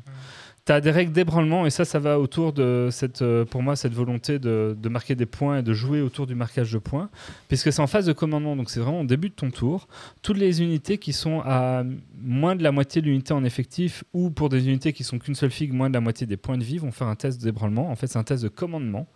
Tu 0.71 0.75
as 0.75 0.81
des 0.81 0.93
règles 0.93 1.11
d'ébranlement 1.11 1.67
et 1.67 1.71
ça, 1.71 1.85
ça 1.85 1.99
va 1.99 2.21
autour 2.21 2.53
de 2.53 2.91
cette, 2.93 3.23
euh, 3.23 3.45
pour 3.45 3.61
moi, 3.61 3.75
cette 3.75 3.93
volonté 3.93 4.39
de, 4.39 4.77
de 4.81 4.89
marquer 4.89 5.17
des 5.17 5.27
points 5.27 5.59
et 5.59 5.63
de 5.65 5.73
jouer 5.73 6.01
autour 6.01 6.29
du 6.29 6.37
marquage 6.37 6.71
de 6.73 6.79
points, 6.79 7.11
puisque 7.49 7.73
c'est 7.73 7.81
en 7.81 7.89
phase 7.89 8.07
de 8.07 8.13
commandement, 8.13 8.55
donc 8.55 8.71
c'est 8.71 8.79
vraiment 8.79 9.01
au 9.01 9.05
début 9.05 9.31
de 9.31 9.35
ton 9.35 9.51
tour. 9.51 9.89
Toutes 10.23 10.37
les 10.39 10.63
unités 10.63 10.99
qui 10.99 11.13
sont 11.13 11.41
à 11.45 11.83
moins 12.23 12.55
de 12.55 12.63
la 12.63 12.71
moitié 12.71 13.03
de 13.03 13.07
l'unité 13.09 13.33
en 13.35 13.43
effectif 13.43 14.05
ou 14.13 14.31
pour 14.31 14.49
des 14.49 14.69
unités 14.69 14.93
qui 14.93 15.03
sont 15.03 15.19
qu'une 15.19 15.35
seule 15.35 15.51
figue, 15.51 15.73
moins 15.73 15.89
de 15.89 15.95
la 15.95 16.01
moitié 16.01 16.25
des 16.25 16.37
points 16.37 16.57
de 16.57 16.63
vie, 16.63 16.79
vont 16.79 16.93
faire 16.93 17.09
un 17.09 17.17
test 17.17 17.43
d'ébranlement. 17.43 17.91
En 17.91 17.97
fait, 17.97 18.07
c'est 18.07 18.19
un 18.19 18.23
test 18.23 18.45
de 18.45 18.49
commandement. 18.49 19.09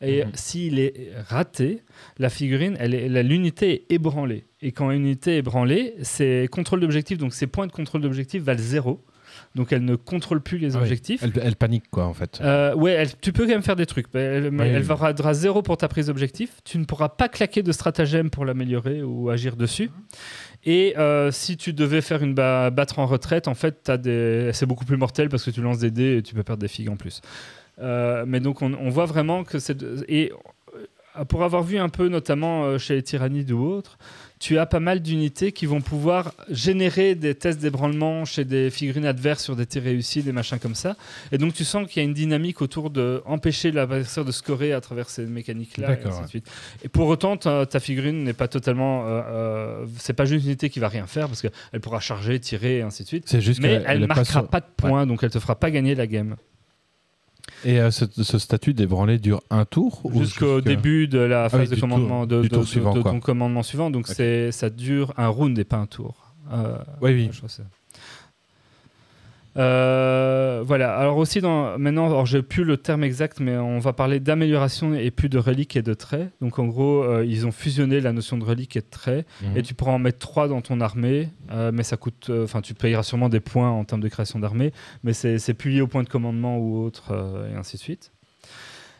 Et 0.00 0.24
Mhm. 0.24 0.30
s'il 0.34 0.78
est 0.80 1.12
raté, 1.28 1.82
la 2.18 2.30
figurine, 2.30 2.76
elle 2.80 2.94
est- 2.94 3.22
l'unité 3.22 3.70
est 3.88 3.94
ébranlée. 3.94 4.44
Et 4.60 4.72
quand 4.72 4.90
une 4.90 5.02
unité 5.02 5.36
est 5.36 5.38
ébranlée, 5.38 5.94
c'est 6.02 6.48
contrôle 6.50 6.80
d'objectif, 6.80 7.16
donc 7.16 7.32
ses 7.32 7.46
points 7.46 7.68
de 7.68 7.72
contrôle 7.72 8.00
d'objectif 8.00 8.42
valent 8.42 8.58
zéro. 8.60 9.04
Donc 9.56 9.72
elle 9.72 9.84
ne 9.84 9.96
contrôle 9.96 10.40
plus 10.42 10.58
les 10.58 10.74
Ah 10.76 10.78
oui. 10.78 10.82
objectifs. 10.84 11.22
Elle, 11.24 11.32
elle 11.42 11.56
panique, 11.56 11.84
quoi, 11.90 12.04
en 12.04 12.14
fait. 12.14 12.38
Euh, 12.42 12.74
ouais, 12.74 12.92
elle- 12.92 13.18
tu 13.18 13.32
peux 13.32 13.44
quand 13.44 13.52
même 13.52 13.62
faire 13.62 13.74
des 13.74 13.86
trucs, 13.86 14.06
mais 14.14 14.20
elle, 14.20 14.48
Oui, 14.54 14.58
elle 14.60 14.76
oui. 14.76 14.82
vaudra 14.82 15.34
zéro 15.34 15.62
pour 15.62 15.76
ta 15.78 15.88
prise 15.88 16.06
d'objectif. 16.06 16.58
Tu 16.62 16.76
ne 16.78 16.84
pourras 16.84 17.08
pas 17.08 17.28
claquer 17.28 17.62
de 17.62 17.72
stratagème 17.72 18.28
pour 18.30 18.44
l'améliorer 18.44 19.02
ou 19.02 19.30
agir 19.30 19.56
dessus. 19.56 19.90
Et 20.64 20.94
euh, 20.98 21.30
si 21.32 21.56
tu 21.56 21.72
devais 21.72 22.02
faire 22.02 22.22
une 22.22 22.34
ba- 22.34 22.70
battre 22.70 22.98
en 22.98 23.06
retraite, 23.06 23.48
en 23.48 23.54
fait, 23.54 23.80
t'as 23.82 23.96
des... 23.96 24.50
c'est 24.52 24.66
beaucoup 24.66 24.84
plus 24.84 24.96
mortel 24.98 25.28
parce 25.30 25.42
que 25.44 25.50
tu 25.50 25.62
lances 25.62 25.78
des 25.78 25.90
dés 25.90 26.18
et 26.18 26.22
tu 26.22 26.34
peux 26.34 26.42
perdre 26.42 26.60
des 26.60 26.68
figues 26.68 26.90
en 26.90 26.96
plus. 26.96 27.20
Euh, 27.80 28.24
mais 28.26 28.40
donc 28.40 28.62
on, 28.62 28.74
on 28.74 28.90
voit 28.90 29.06
vraiment 29.06 29.42
que 29.42 29.58
c'est... 29.58 29.74
de- 29.76 30.04
Et 30.08 30.32
euh, 31.18 31.24
pour 31.24 31.44
avoir 31.44 31.62
vu 31.62 31.78
un 31.78 31.88
peu, 31.88 32.08
notamment 32.08 32.76
chez 32.78 32.94
les 32.96 33.02
Tyrannides 33.02 33.50
ou 33.52 33.60
autres, 33.64 33.96
tu 34.38 34.58
as 34.58 34.66
pas 34.66 34.80
mal 34.80 35.00
d'unités 35.00 35.52
qui 35.52 35.64
vont 35.64 35.80
pouvoir 35.80 36.34
générer 36.50 37.14
des 37.14 37.34
tests 37.34 37.58
d'ébranlement 37.58 38.24
chez 38.24 38.44
des 38.44 38.70
figurines 38.70 39.06
adverses 39.06 39.42
sur 39.42 39.56
des 39.56 39.64
tirs 39.64 39.82
réussis, 39.82 40.22
des 40.22 40.32
machins 40.32 40.58
comme 40.58 40.74
ça. 40.74 40.96
Et 41.32 41.38
donc 41.38 41.54
tu 41.54 41.64
sens 41.64 41.88
qu'il 41.88 42.02
y 42.02 42.04
a 42.04 42.08
une 42.08 42.14
dynamique 42.14 42.60
autour 42.60 42.90
de 42.90 43.22
empêcher 43.24 43.70
l'adversaire 43.72 44.24
de 44.24 44.32
scorer 44.32 44.72
à 44.74 44.80
travers 44.80 45.08
ces 45.08 45.24
mécaniques-là. 45.24 45.86
et 45.86 45.96
D'accord, 45.96 46.12
ainsi 46.12 46.18
de 46.18 46.24
ouais. 46.24 46.28
suite. 46.28 46.50
Et 46.84 46.88
pour 46.88 47.08
autant, 47.08 47.36
ta, 47.38 47.64
ta 47.66 47.80
figurine 47.80 48.24
n'est 48.24 48.34
pas 48.34 48.48
totalement. 48.48 49.06
euh, 49.06 49.22
euh, 49.26 49.86
c'est 49.98 50.12
pas 50.12 50.26
juste 50.26 50.42
une 50.44 50.50
unité 50.50 50.68
qui 50.68 50.80
va 50.80 50.88
rien 50.88 51.06
faire 51.06 51.28
parce 51.28 51.40
qu'elle 51.40 51.80
pourra 51.80 52.00
charger, 52.00 52.38
tirer 52.38 52.78
et 52.78 52.82
ainsi 52.82 53.02
de 53.04 53.08
suite. 53.08 53.24
C'est 53.26 53.40
juste 53.40 53.60
Mais 53.62 53.82
elle 53.86 54.02
est 54.02 54.06
marquera 54.06 54.46
pas 54.46 54.60
de 54.60 54.66
points, 54.76 55.06
donc 55.06 55.22
elle 55.22 55.30
te 55.30 55.38
fera 55.38 55.58
pas 55.58 55.70
gagner 55.70 55.94
la 55.94 56.06
game. 56.06 56.36
Et 57.64 57.80
euh, 57.80 57.90
ce, 57.90 58.04
ce 58.22 58.38
statut 58.38 58.74
d'ébranlé 58.74 59.18
dure 59.18 59.42
un 59.50 59.64
tour 59.64 60.00
ou 60.04 60.20
Jusqu'au 60.20 60.60
début 60.60 61.08
de 61.08 61.18
la 61.18 61.44
Ah 61.44 61.48
oui, 61.52 61.58
phase 61.60 61.70
de 61.70 61.74
tour- 61.76 61.80
commandement 61.88 62.26
de, 62.26 62.42
suivant, 62.64 62.94
de 62.94 63.02
ton 63.02 63.20
commandement 63.20 63.62
suivant. 63.62 63.90
Donc 63.90 64.06
ça 64.08 64.70
dure 64.70 65.12
un 65.16 65.28
round 65.28 65.58
et 65.58 65.64
pas 65.64 65.78
un 65.78 65.86
tour. 65.86 66.32
Euh, 66.52 66.76
Oui, 67.00 67.12
oui. 67.12 67.28
je 67.32 67.36
crois 67.38 67.48
que 67.48 67.54
c'est- 67.54 67.62
Euh, 69.56 70.62
voilà. 70.66 70.96
Alors 70.96 71.16
aussi 71.16 71.40
dans 71.40 71.78
maintenant, 71.78 72.06
alors 72.06 72.26
j'ai 72.26 72.42
plus 72.42 72.64
le 72.64 72.76
terme 72.76 73.04
exact, 73.04 73.40
mais 73.40 73.56
on 73.56 73.78
va 73.78 73.92
parler 73.92 74.20
d'amélioration 74.20 74.94
et 74.94 75.10
plus 75.10 75.28
de 75.28 75.38
reliques 75.38 75.76
et 75.76 75.82
de 75.82 75.94
traits. 75.94 76.30
Donc 76.40 76.58
en 76.58 76.66
gros, 76.66 77.02
euh, 77.02 77.24
ils 77.24 77.46
ont 77.46 77.52
fusionné 77.52 78.00
la 78.00 78.12
notion 78.12 78.36
de 78.36 78.44
relique 78.44 78.76
et 78.76 78.80
de 78.80 78.86
trait. 78.90 79.24
Mhm. 79.42 79.56
Et 79.56 79.62
tu 79.62 79.74
pourras 79.74 79.92
en 79.92 79.98
mettre 79.98 80.18
3 80.18 80.48
dans 80.48 80.60
ton 80.60 80.80
armée, 80.80 81.30
euh, 81.50 81.70
mais 81.72 81.82
ça 81.82 81.96
coûte. 81.96 82.30
Enfin, 82.30 82.60
tu 82.60 82.74
payeras 82.74 83.02
sûrement 83.02 83.28
des 83.28 83.40
points 83.40 83.70
en 83.70 83.84
termes 83.84 84.02
de 84.02 84.08
création 84.08 84.38
d'armée, 84.38 84.72
mais 85.04 85.12
c'est 85.12 85.38
c'est 85.38 85.54
plus 85.54 85.70
lié 85.70 85.80
au 85.80 85.86
point 85.86 86.02
de 86.02 86.08
commandement 86.08 86.58
ou 86.58 86.84
autre, 86.84 87.12
et 87.52 87.56
ainsi 87.56 87.76
de 87.76 87.82
suite. 87.82 88.12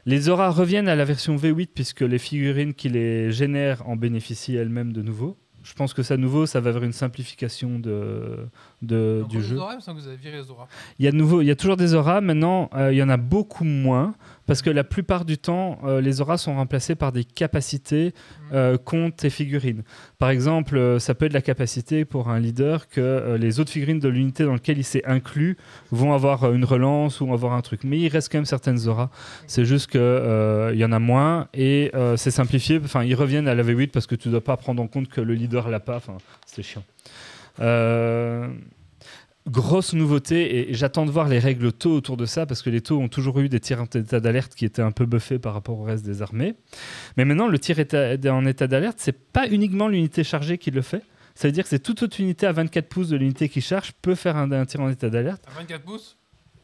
Les 0.08 0.28
auras 0.28 0.50
reviennent 0.50 0.88
à 0.88 0.94
la 0.94 1.04
version 1.04 1.34
V8 1.34 1.70
puisque 1.74 2.02
les 2.02 2.18
figurines 2.18 2.74
qui 2.74 2.88
les 2.88 3.32
génèrent 3.32 3.86
en 3.88 3.96
bénéficient 3.96 4.54
elles-mêmes 4.54 4.92
de 4.92 5.02
nouveau. 5.02 5.36
Je 5.68 5.72
pense 5.74 5.92
que 5.92 6.02
ça, 6.04 6.16
nouveau, 6.16 6.46
ça 6.46 6.60
va 6.60 6.70
vers 6.70 6.84
une 6.84 6.92
simplification 6.92 7.80
de, 7.80 8.46
de- 8.82 9.18
Donc, 9.22 9.30
du 9.30 9.42
jeu. 9.42 9.56
Zora, 9.56 9.72
il 9.72 9.76
me 9.76 9.80
semble 9.80 9.98
que 9.98 10.02
vous 10.04 10.08
avez 10.08 10.16
viré 10.16 10.36
les 10.36 10.44
Zora. 10.44 10.68
Il 11.00 11.04
y 11.04 11.08
a 11.08 11.10
de 11.10 11.16
nouveau, 11.16 11.40
il 11.42 11.46
y 11.46 11.50
a 11.50 11.56
toujours 11.56 11.76
des 11.76 11.92
auras. 11.94 12.20
Maintenant, 12.20 12.70
euh, 12.74 12.92
il 12.92 12.96
y 12.96 13.02
en 13.02 13.08
a 13.08 13.16
beaucoup 13.16 13.64
moins 13.64 14.14
parce 14.46 14.62
que 14.62 14.70
la 14.70 14.84
plupart 14.84 15.24
du 15.24 15.38
temps, 15.38 15.78
euh, 15.84 16.00
les 16.00 16.20
auras 16.20 16.38
sont 16.38 16.54
remplacées 16.54 16.94
par 16.94 17.12
des 17.12 17.24
capacités 17.24 18.14
euh, 18.52 18.78
qu'ont 18.78 19.10
tes 19.10 19.30
figurines. 19.30 19.82
Par 20.18 20.30
exemple, 20.30 20.76
euh, 20.76 20.98
ça 20.98 21.14
peut 21.14 21.26
être 21.26 21.32
la 21.32 21.42
capacité 21.42 22.04
pour 22.04 22.28
un 22.28 22.38
leader 22.38 22.88
que 22.88 23.00
euh, 23.00 23.38
les 23.38 23.60
autres 23.60 23.70
figurines 23.70 23.98
de 23.98 24.08
l'unité 24.08 24.44
dans 24.44 24.52
laquelle 24.52 24.78
il 24.78 24.84
s'est 24.84 25.04
inclus 25.04 25.56
vont 25.90 26.12
avoir 26.12 26.52
une 26.52 26.64
relance 26.64 27.20
ou 27.20 27.32
avoir 27.32 27.52
un 27.52 27.60
truc. 27.60 27.80
Mais 27.84 27.98
il 27.98 28.08
reste 28.08 28.30
quand 28.30 28.38
même 28.38 28.46
certaines 28.46 28.88
auras. 28.88 29.10
C'est 29.46 29.64
juste 29.64 29.90
que 29.90 29.98
euh, 29.98 30.70
il 30.72 30.78
y 30.78 30.84
en 30.84 30.92
a 30.92 30.98
moins 30.98 31.48
et 31.54 31.92
c'est 32.16 32.30
simplifié. 32.30 32.80
Enfin, 32.82 33.04
ils 33.04 33.14
reviennent 33.14 33.48
à 33.48 33.54
la 33.54 33.62
V8 33.62 33.88
parce 33.88 34.06
que 34.06 34.14
tu 34.14 34.28
dois 34.28 34.42
pas 34.42 34.56
prendre 34.56 34.82
en 34.82 34.86
compte 34.86 35.08
que 35.08 35.20
le 35.20 35.34
leader 35.34 35.68
l'a 35.68 35.80
pas. 35.80 35.96
Enfin, 35.96 36.18
c'est 36.46 36.62
chiant. 36.62 36.84
Euh, 37.60 38.48
grosse 39.48 39.92
nouveauté 39.92 40.70
et 40.70 40.74
j'attends 40.74 41.06
de 41.06 41.10
voir 41.10 41.28
les 41.28 41.38
règles 41.38 41.72
taux 41.72 41.94
autour 41.94 42.16
de 42.16 42.26
ça 42.26 42.46
parce 42.46 42.62
que 42.62 42.70
les 42.70 42.80
taux 42.80 42.98
ont 42.98 43.08
toujours 43.08 43.38
eu 43.40 43.48
des 43.48 43.60
tirs 43.60 43.80
en 43.80 43.84
état 43.84 44.20
d'alerte 44.20 44.54
qui 44.54 44.64
étaient 44.64 44.82
un 44.82 44.92
peu 44.92 45.06
buffés 45.06 45.38
par 45.38 45.54
rapport 45.54 45.78
au 45.78 45.84
reste 45.84 46.04
des 46.04 46.22
armées. 46.22 46.54
Mais 47.16 47.24
maintenant, 47.24 47.48
le 47.48 47.58
tir 47.58 47.78
en 47.78 48.46
état 48.46 48.66
d'alerte, 48.66 48.98
c'est 49.00 49.16
pas 49.16 49.48
uniquement 49.48 49.88
l'unité 49.88 50.24
chargée 50.24 50.58
qui 50.58 50.70
le 50.70 50.82
fait. 50.82 51.02
Ça 51.34 51.48
veut 51.48 51.52
dire 51.52 51.64
que 51.64 51.70
c'est 51.70 51.78
toute 51.78 52.02
autre 52.02 52.18
unité 52.20 52.46
à 52.46 52.52
24 52.52 52.88
pouces 52.88 53.08
de 53.08 53.16
l'unité 53.16 53.48
qui 53.48 53.60
charge 53.60 53.92
peut 54.00 54.14
faire 54.14 54.36
un, 54.36 54.50
un 54.52 54.64
tir 54.64 54.80
en 54.80 54.88
état 54.88 55.10
d'alerte 55.10 55.42
À 55.46 55.60
24 55.60 55.82
pouces? 55.82 56.16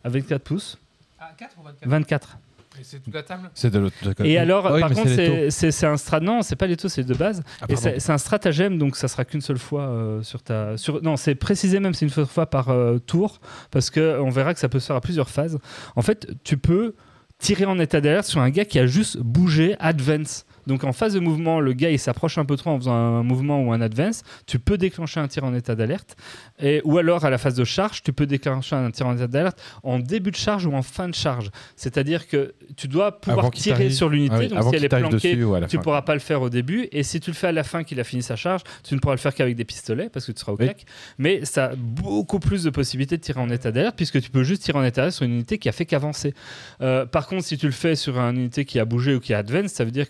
À 0.02 0.08
24 0.08 0.42
pouces. 0.42 0.78
Ah, 1.20 1.30
4 1.38 1.56
ou 1.58 1.62
24 1.62 1.88
24. 1.88 2.38
C'est 2.82 3.02
toute 3.02 3.14
la 3.14 3.22
table 3.22 3.50
C'est 3.54 3.70
de 3.70 3.78
l'autre 3.78 3.96
côté. 4.02 4.30
Et 4.30 4.38
alors, 4.38 4.70
oui, 4.72 4.80
par 4.80 4.92
contre, 4.92 5.10
c'est 5.50 5.86
un 5.86 5.96
strat. 5.96 6.20
Non, 6.20 6.42
c'est 6.42 6.56
pas 6.56 6.66
les 6.66 6.76
taux, 6.76 6.88
c'est 6.88 7.04
de 7.04 7.14
base. 7.14 7.42
Ah, 7.60 7.66
Et 7.68 7.76
c'est 7.76 8.10
un 8.10 8.18
stratagème, 8.18 8.78
donc 8.78 8.96
ça 8.96 9.08
sera 9.08 9.24
qu'une 9.24 9.40
seule 9.40 9.58
fois 9.58 9.82
euh, 9.82 10.22
sur 10.22 10.42
ta. 10.42 10.76
Sur, 10.76 11.02
non, 11.02 11.16
c'est 11.16 11.34
précisé 11.34 11.80
même, 11.80 11.94
c'est 11.94 12.06
une 12.06 12.10
seule 12.10 12.26
fois 12.26 12.46
par 12.46 12.70
euh, 12.70 12.98
tour, 12.98 13.40
parce 13.70 13.90
que 13.90 14.20
on 14.20 14.30
verra 14.30 14.54
que 14.54 14.60
ça 14.60 14.68
peut 14.68 14.80
se 14.80 14.86
faire 14.86 14.96
à 14.96 15.00
plusieurs 15.00 15.28
phases. 15.28 15.58
En 15.96 16.02
fait, 16.02 16.28
tu 16.44 16.56
peux 16.56 16.94
tirer 17.38 17.64
en 17.64 17.78
état 17.78 18.00
d'alerte 18.00 18.26
sur 18.26 18.40
un 18.40 18.50
gars 18.50 18.64
qui 18.64 18.78
a 18.78 18.86
juste 18.86 19.18
bougé 19.18 19.76
advance. 19.80 20.46
Donc 20.66 20.84
en 20.84 20.92
phase 20.92 21.14
de 21.14 21.20
mouvement, 21.20 21.60
le 21.60 21.72
gars 21.72 21.90
il 21.90 21.98
s'approche 21.98 22.38
un 22.38 22.44
peu 22.44 22.56
trop 22.56 22.70
en 22.70 22.78
faisant 22.78 22.92
un 22.94 23.22
mouvement 23.22 23.60
ou 23.62 23.72
un 23.72 23.80
advance, 23.80 24.22
tu 24.46 24.58
peux 24.58 24.78
déclencher 24.78 25.20
un 25.20 25.28
tir 25.28 25.44
en 25.44 25.54
état 25.54 25.74
d'alerte. 25.74 26.16
Et 26.60 26.80
Ou 26.84 26.98
alors 26.98 27.24
à 27.24 27.30
la 27.30 27.38
phase 27.38 27.54
de 27.54 27.64
charge, 27.64 28.02
tu 28.02 28.12
peux 28.12 28.26
déclencher 28.26 28.76
un 28.76 28.90
tir 28.90 29.06
en 29.06 29.14
état 29.16 29.26
d'alerte 29.26 29.60
en 29.82 29.98
début 29.98 30.30
de 30.30 30.36
charge 30.36 30.66
ou 30.66 30.72
en 30.74 30.82
fin 30.82 31.08
de 31.08 31.14
charge. 31.14 31.50
C'est-à-dire 31.76 32.28
que 32.28 32.54
tu 32.76 32.88
dois 32.88 33.20
pouvoir 33.20 33.50
tirer 33.50 33.90
sur 33.90 34.08
l'unité, 34.08 34.34
Ah 34.36 34.38
oui, 34.40 34.48
donc 34.48 34.62
si 34.70 34.76
elle 34.76 34.84
est 34.84 34.88
planquée, 34.88 35.34
dessus 35.36 35.66
tu 35.68 35.76
fin. 35.76 35.82
pourras 35.82 36.02
pas 36.02 36.14
le 36.14 36.20
faire 36.20 36.42
au 36.42 36.48
début. 36.50 36.88
Et 36.92 37.02
si 37.02 37.20
tu 37.20 37.30
le 37.30 37.34
fais 37.36 37.48
à 37.48 37.52
la 37.52 37.64
fin 37.64 37.84
qu'il 37.84 37.98
a 38.00 38.04
fini 38.04 38.22
sa 38.22 38.36
charge, 38.36 38.62
tu 38.84 38.94
ne 38.94 39.00
pourras 39.00 39.14
le 39.14 39.20
faire 39.20 39.34
qu'avec 39.34 39.56
des 39.56 39.64
pistolets 39.64 40.08
parce 40.08 40.26
que 40.26 40.32
tu 40.32 40.40
seras 40.40 40.52
au 40.52 40.56
Oui. 40.56 40.64
clac. 40.66 40.84
Mais 41.18 41.44
ça 41.44 41.66
a 41.66 41.74
beaucoup 41.76 42.38
plus 42.38 42.62
de 42.64 42.70
possibilités 42.70 43.16
de 43.16 43.22
tirer 43.22 43.40
en 43.40 43.50
état 43.50 43.72
d'alerte 43.72 43.96
puisque 43.96 44.20
tu 44.20 44.30
peux 44.30 44.42
juste 44.44 44.62
tirer 44.62 44.78
en 44.78 44.84
état 44.84 45.00
d'alerte 45.02 45.16
sur 45.16 45.24
une 45.24 45.32
unité 45.34 45.58
qui 45.58 45.68
a 45.68 45.72
fait 45.72 45.86
qu'avancer. 45.86 46.34
Euh, 46.80 47.06
par 47.06 47.26
contre, 47.26 47.44
si 47.44 47.58
tu 47.58 47.66
le 47.66 47.72
fais 47.72 47.96
sur 47.96 48.18
une 48.18 48.36
unité 48.36 48.64
qui 48.64 48.78
a 48.78 48.84
bougé 48.84 49.14
ou 49.14 49.20
qui 49.20 49.34
a 49.34 49.38
advance, 49.38 49.72
ça 49.72 49.84
veut 49.84 49.90
dire 49.90 50.08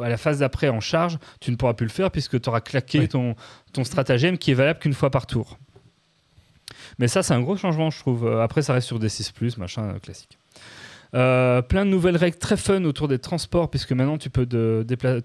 qu'à 0.00 0.08
la 0.08 0.16
phase 0.16 0.38
d'après 0.40 0.68
en 0.68 0.80
charge, 0.80 1.18
tu 1.40 1.50
ne 1.50 1.56
pourras 1.56 1.74
plus 1.74 1.86
le 1.86 1.92
faire 1.92 2.10
puisque 2.10 2.40
tu 2.40 2.48
auras 2.48 2.60
claqué 2.60 3.00
Oui. 3.00 3.08
ton, 3.08 3.34
ton 3.72 3.84
stratagème 3.84 4.38
qui 4.38 4.50
est 4.50 4.54
valable 4.54 4.78
qu'une 4.78 4.94
fois 4.94 5.10
par 5.10 5.26
tour. 5.26 5.58
Mais 6.98 7.08
ça, 7.08 7.22
c'est 7.22 7.34
un 7.34 7.40
gros 7.40 7.56
changement, 7.56 7.90
je 7.90 7.98
trouve. 7.98 8.26
Euh, 8.26 8.42
Après, 8.42 8.62
ça 8.62 8.72
reste 8.72 8.86
sur 8.86 8.98
des 8.98 9.08
6, 9.08 9.32
machin 9.58 9.82
euh, 9.84 9.98
classique. 9.98 10.38
Euh, 11.14 11.62
plein 11.62 11.84
de 11.84 11.90
nouvelles 11.90 12.16
règles 12.16 12.38
très 12.38 12.56
fun 12.56 12.82
autour 12.84 13.08
des 13.08 13.18
transports, 13.18 13.70
puisque 13.70 13.92
maintenant 13.92 14.18
tu 14.18 14.30
peux, 14.30 14.46
de, 14.46 14.84
peux 14.98 15.22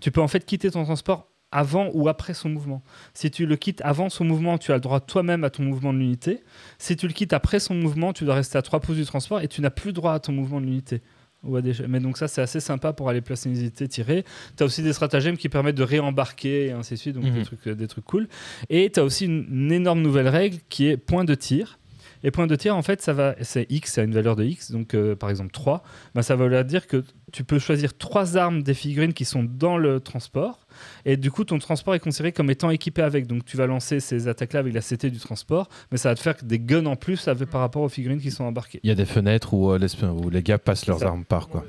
tu 0.00 0.10
peux 0.10 0.20
en 0.20 0.28
fait 0.28 0.44
quitter 0.44 0.70
ton 0.70 0.84
transport 0.84 1.28
avant 1.50 1.88
ou 1.94 2.08
après 2.08 2.34
son 2.34 2.50
mouvement. 2.50 2.82
Si 3.14 3.30
tu 3.30 3.46
le 3.46 3.56
quittes 3.56 3.80
avant 3.82 4.10
son 4.10 4.24
mouvement, 4.24 4.58
tu 4.58 4.70
as 4.70 4.74
le 4.74 4.80
droit 4.82 5.00
toi-même 5.00 5.44
à 5.44 5.50
ton 5.50 5.62
mouvement 5.62 5.94
de 5.94 5.98
l'unité. 5.98 6.42
Si 6.78 6.94
tu 6.94 7.06
le 7.06 7.14
quittes 7.14 7.32
après 7.32 7.58
son 7.58 7.74
mouvement, 7.74 8.12
tu 8.12 8.24
dois 8.24 8.34
rester 8.34 8.58
à 8.58 8.62
3 8.62 8.80
pouces 8.80 8.96
du 8.96 9.06
transport 9.06 9.40
et 9.40 9.48
tu 9.48 9.62
n'as 9.62 9.70
plus 9.70 9.94
droit 9.94 10.12
à 10.12 10.20
ton 10.20 10.32
mouvement 10.32 10.60
de 10.60 10.66
l'unité. 10.66 11.00
Mais 11.44 12.00
donc 12.00 12.18
ça, 12.18 12.26
c'est 12.28 12.42
assez 12.42 12.60
sympa 12.60 12.92
pour 12.92 13.08
aller 13.08 13.20
placer 13.20 13.48
une 13.48 13.56
unité 13.56 13.86
tirée. 13.88 14.24
Tu 14.56 14.62
as 14.62 14.66
aussi 14.66 14.82
des 14.82 14.92
stratagèmes 14.92 15.36
qui 15.36 15.48
permettent 15.48 15.76
de 15.76 15.82
réembarquer 15.84 16.66
et 16.66 16.72
ainsi 16.72 16.94
de 16.94 16.98
suite, 16.98 17.14
donc 17.14 17.24
Mhm. 17.24 17.34
des, 17.34 17.42
trucs, 17.42 17.68
des 17.68 17.86
trucs 17.86 18.04
cool. 18.04 18.28
Et 18.70 18.90
tu 18.90 19.00
as 19.00 19.04
aussi 19.04 19.26
une, 19.26 19.46
une 19.50 19.72
énorme 19.72 20.02
nouvelle 20.02 20.28
règle 20.28 20.58
qui 20.68 20.86
est 20.88 20.96
point 20.96 21.24
de 21.24 21.34
tir. 21.34 21.78
Et 22.24 22.30
point 22.30 22.46
de 22.46 22.56
tir, 22.56 22.76
en 22.76 22.82
fait, 22.82 23.00
ça 23.00 23.12
va, 23.12 23.34
c'est 23.40 23.66
X, 23.70 23.94
ça 23.94 24.00
a 24.00 24.04
une 24.04 24.14
valeur 24.14 24.36
de 24.36 24.44
X, 24.44 24.70
donc 24.70 24.94
euh, 24.94 25.14
par 25.14 25.30
exemple 25.30 25.52
3. 25.52 25.82
Ben, 26.14 26.22
ça 26.22 26.36
veut 26.36 26.64
dire 26.64 26.86
que 26.86 27.04
tu 27.32 27.44
peux 27.44 27.58
choisir 27.58 27.96
trois 27.96 28.36
armes 28.36 28.62
des 28.62 28.74
figurines 28.74 29.12
qui 29.12 29.24
sont 29.24 29.44
dans 29.44 29.76
le 29.76 30.00
transport. 30.00 30.66
Et 31.04 31.16
du 31.16 31.30
coup, 31.30 31.44
ton 31.44 31.58
transport 31.58 31.94
est 31.94 32.00
considéré 32.00 32.32
comme 32.32 32.50
étant 32.50 32.70
équipé 32.70 33.02
avec. 33.02 33.26
Donc 33.26 33.44
tu 33.44 33.56
vas 33.56 33.66
lancer 33.66 34.00
ces 34.00 34.28
attaques-là 34.28 34.60
avec 34.60 34.74
la 34.74 34.80
CT 34.80 35.06
du 35.06 35.18
transport, 35.18 35.68
mais 35.92 35.98
ça 35.98 36.08
va 36.10 36.14
te 36.14 36.20
faire 36.20 36.36
des 36.42 36.58
guns 36.58 36.86
en 36.86 36.96
plus 36.96 37.28
avec, 37.28 37.50
par 37.50 37.60
rapport 37.60 37.82
aux 37.82 37.88
figurines 37.88 38.20
qui 38.20 38.30
sont 38.30 38.44
embarquées. 38.44 38.80
Il 38.82 38.88
y 38.88 38.92
a 38.92 38.96
des 38.96 39.04
fenêtres 39.04 39.54
où, 39.54 39.70
euh, 39.70 39.78
les, 39.78 40.04
où 40.04 40.30
les 40.30 40.42
gars 40.42 40.58
passent 40.58 40.86
leurs 40.86 41.00
ça. 41.00 41.08
armes 41.08 41.24
par 41.24 41.48
quoi. 41.48 41.64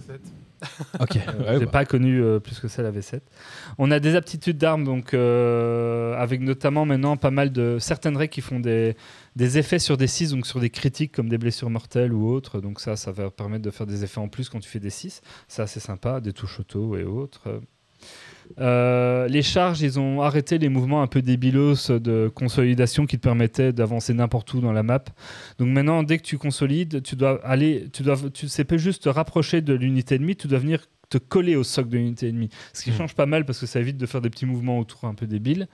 Ok. 1.00 1.18
J'ai 1.60 1.66
pas 1.66 1.86
connu 1.86 2.22
euh, 2.22 2.40
plus 2.40 2.60
que 2.60 2.68
ça 2.68 2.82
la 2.82 2.92
V7. 2.92 3.22
On 3.78 3.92
a 3.92 4.00
des 4.00 4.16
aptitudes 4.16 4.58
d'armes, 4.58 4.84
donc 4.84 5.14
euh, 5.14 6.16
avec 6.18 6.42
notamment 6.42 6.86
maintenant 6.86 7.18
pas 7.18 7.32
mal 7.32 7.52
de 7.52 7.78
certaines 7.80 8.18
règles 8.18 8.34
qui 8.34 8.42
font 8.42 8.60
des, 8.60 8.96
des 9.40 9.58
effets 9.58 9.80
sur 9.80 9.96
des 9.98 10.06
6, 10.06 10.32
donc 10.32 10.46
sur 10.46 10.60
des 10.60 10.70
critiques 10.70 11.14
comme 11.14 11.30
des 11.30 11.38
blessures 11.38 11.70
mortelles 11.70 12.14
ou 12.14 12.28
autres. 12.30 12.60
Donc 12.60 12.80
ça, 12.82 12.96
ça 12.98 13.12
va 13.14 13.32
permettre 13.32 13.64
de 13.64 13.72
faire 13.72 13.88
des 13.88 14.04
effets 14.04 14.20
en 14.20 14.28
plus 14.28 14.50
quand 14.50 14.60
tu 14.60 14.70
fais 14.70 14.82
des 14.82 14.90
6. 14.90 15.22
Ça, 15.48 15.66
c'est 15.66 15.80
sympa, 15.80 16.20
des 16.20 16.34
touches 16.34 16.60
auto 16.60 16.98
et 16.98 17.06
autres. 17.06 17.62
Euh, 18.60 19.28
les 19.28 19.42
charges, 19.42 19.82
ils 19.82 20.00
ont 20.00 20.22
arrêté 20.22 20.58
les 20.58 20.70
mouvements 20.70 21.02
un 21.02 21.08
peu 21.08 21.22
débilos 21.22 21.90
de 21.90 22.30
consolidation 22.34 23.06
qui 23.06 23.18
te 23.18 23.24
permettaient 23.24 23.72
d'avancer 23.72 24.14
n'importe 24.14 24.54
où 24.54 24.60
dans 24.60 24.74
la 24.74 24.84
map. 24.84 25.04
Donc 25.58 25.70
maintenant, 25.70 26.04
dès 26.04 26.18
que 26.18 26.24
tu 26.24 26.38
consolides, 26.38 27.02
tu 27.02 27.16
dois 27.16 27.40
aller, 27.46 27.88
tu 27.94 28.04
dois, 28.04 28.18
tu 28.34 28.48
sais 28.50 28.66
pas 28.66 28.78
juste 28.78 29.04
te 29.04 29.10
rapprocher 29.10 29.62
de 29.62 29.74
l'unité 29.74 30.16
ennemie, 30.16 30.36
tu 30.36 30.48
dois 30.48 30.60
venir 30.60 30.86
te 31.10 31.18
coller 31.18 31.56
au 31.56 31.64
socle 31.64 31.90
de 31.90 31.98
l'unité 31.98 32.30
ennemie. 32.30 32.50
Ce 32.74 32.84
qui 32.84 32.92
Mm. 32.92 32.98
change 32.98 33.16
pas 33.16 33.26
mal 33.26 33.46
parce 33.46 33.60
que 33.60 33.66
ça 33.66 33.80
évite 33.80 33.98
de 33.98 34.06
faire 34.06 34.22
des 34.22 34.30
petits 34.30 34.46
mouvements 34.46 34.78
autour 34.80 35.06
un 35.06 35.16
peu 35.16 35.26
débiles. 35.28 35.68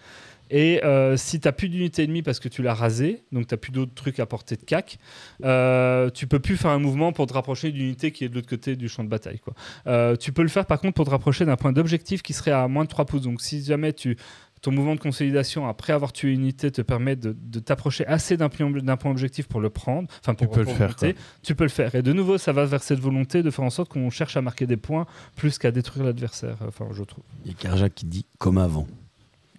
Et 0.50 0.84
euh, 0.84 1.18
si 1.18 1.40
tu 1.40 1.52
plus 1.52 1.70
d'unité 1.70 2.04
ennemie 2.04 2.22
parce 2.22 2.40
que 2.40 2.50
tu 2.50 2.62
l'as 2.62 2.74
rasé, 2.74 3.24
donc 3.32 3.48
tu 3.48 3.58
plus 3.58 3.72
d'autres 3.72 3.94
trucs 3.94 4.20
à 4.20 4.26
portée 4.26 4.56
de 4.56 4.64
cac, 4.64 4.98
euh, 5.44 6.10
tu 6.10 6.28
peux 6.28 6.40
plus 6.40 6.58
faire 6.58 6.72
un 6.72 6.80
mouvement 6.80 7.12
pour 7.12 7.26
te 7.26 7.34
rapprocher 7.34 7.72
d'une 7.72 7.86
unité 7.86 8.12
qui 8.12 8.26
est 8.26 8.30
de 8.30 8.36
l'autre 8.36 8.50
côté 8.50 8.76
du 8.76 8.90
champ 8.90 9.04
de 9.04 9.10
bataille. 9.10 9.40
Quoi. 9.40 9.54
Euh, 9.88 10.16
tu 10.16 10.32
peux 10.32 10.42
le 10.42 10.48
faire 10.48 10.66
par 10.66 10.80
contre 10.80 10.96
pour 10.96 11.06
te 11.06 11.10
rapprocher 11.10 11.46
d'un 11.46 11.56
point 11.56 11.72
d'objectif 11.72 12.22
qui 12.22 12.34
serait 12.34 12.52
à 12.52 12.68
moins 12.68 12.84
de 12.84 12.90
3 12.90 13.06
pouces. 13.06 13.22
Donc 13.22 13.42
si 13.42 13.64
jamais 13.64 13.94
tu, 13.94 14.18
ton 14.62 14.72
mouvement 14.72 14.96
de 14.96 15.00
consolidation 15.00 15.68
après 15.68 15.94
avoir 15.94 16.12
tué 16.12 16.32
une 16.32 16.42
unité 16.42 16.72
te 16.72 16.82
permet 16.82 17.16
de, 17.16 17.36
de 17.40 17.60
t'approcher 17.60 18.06
assez 18.08 18.38
d'un 18.38 18.50
point, 18.50 19.12
objectif 19.12 19.48
pour 19.48 19.62
le 19.62 19.70
prendre, 19.70 20.08
enfin 20.22 20.34
pour, 20.34 20.50
peux 20.50 20.62
le 20.62 20.66
faire, 20.66 20.96
tu 21.44 21.56
peux 21.56 21.64
le 21.64 21.70
faire. 21.70 21.94
Et 21.96 22.02
de 22.02 22.14
nouveau, 22.14 22.38
ça 22.38 22.52
va 22.52 22.66
vers 22.66 22.82
cette 22.82 23.00
volonté 23.00 23.44
de 23.44 23.52
faire 23.52 23.66
en 23.66 23.70
sorte 23.70 23.90
qu'on 23.90 24.10
cherche 24.10 24.38
à 24.38 24.42
marquer 24.42 24.66
des 24.66 24.78
points 24.78 25.06
plus 25.36 25.58
qu'à 25.60 25.72
détruire 25.72 26.06
l'adversaire. 26.06 26.58
Enfin, 26.68 26.88
je 26.92 27.04
trouve. 27.04 27.24
Il 27.46 27.52
y 27.52 27.54
a 27.54 27.58
Karjak 27.58 27.94
qui 27.94 28.06
dit 28.06 28.26
comme 28.40 28.58
avant. 28.58 28.88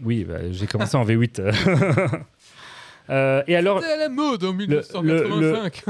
Oui, 0.04 0.24
bah, 0.24 0.50
j'ai 0.50 0.66
commencé 0.66 0.96
en 0.96 1.04
V8. 1.04 2.20
Euh, 3.10 3.42
et 3.46 3.56
alors, 3.56 3.80
C'était 3.80 3.92
à 3.92 3.96
la 3.96 4.08
mode 4.08 4.42
en 4.44 4.50
le- 4.52 4.56
1985. 4.58 5.84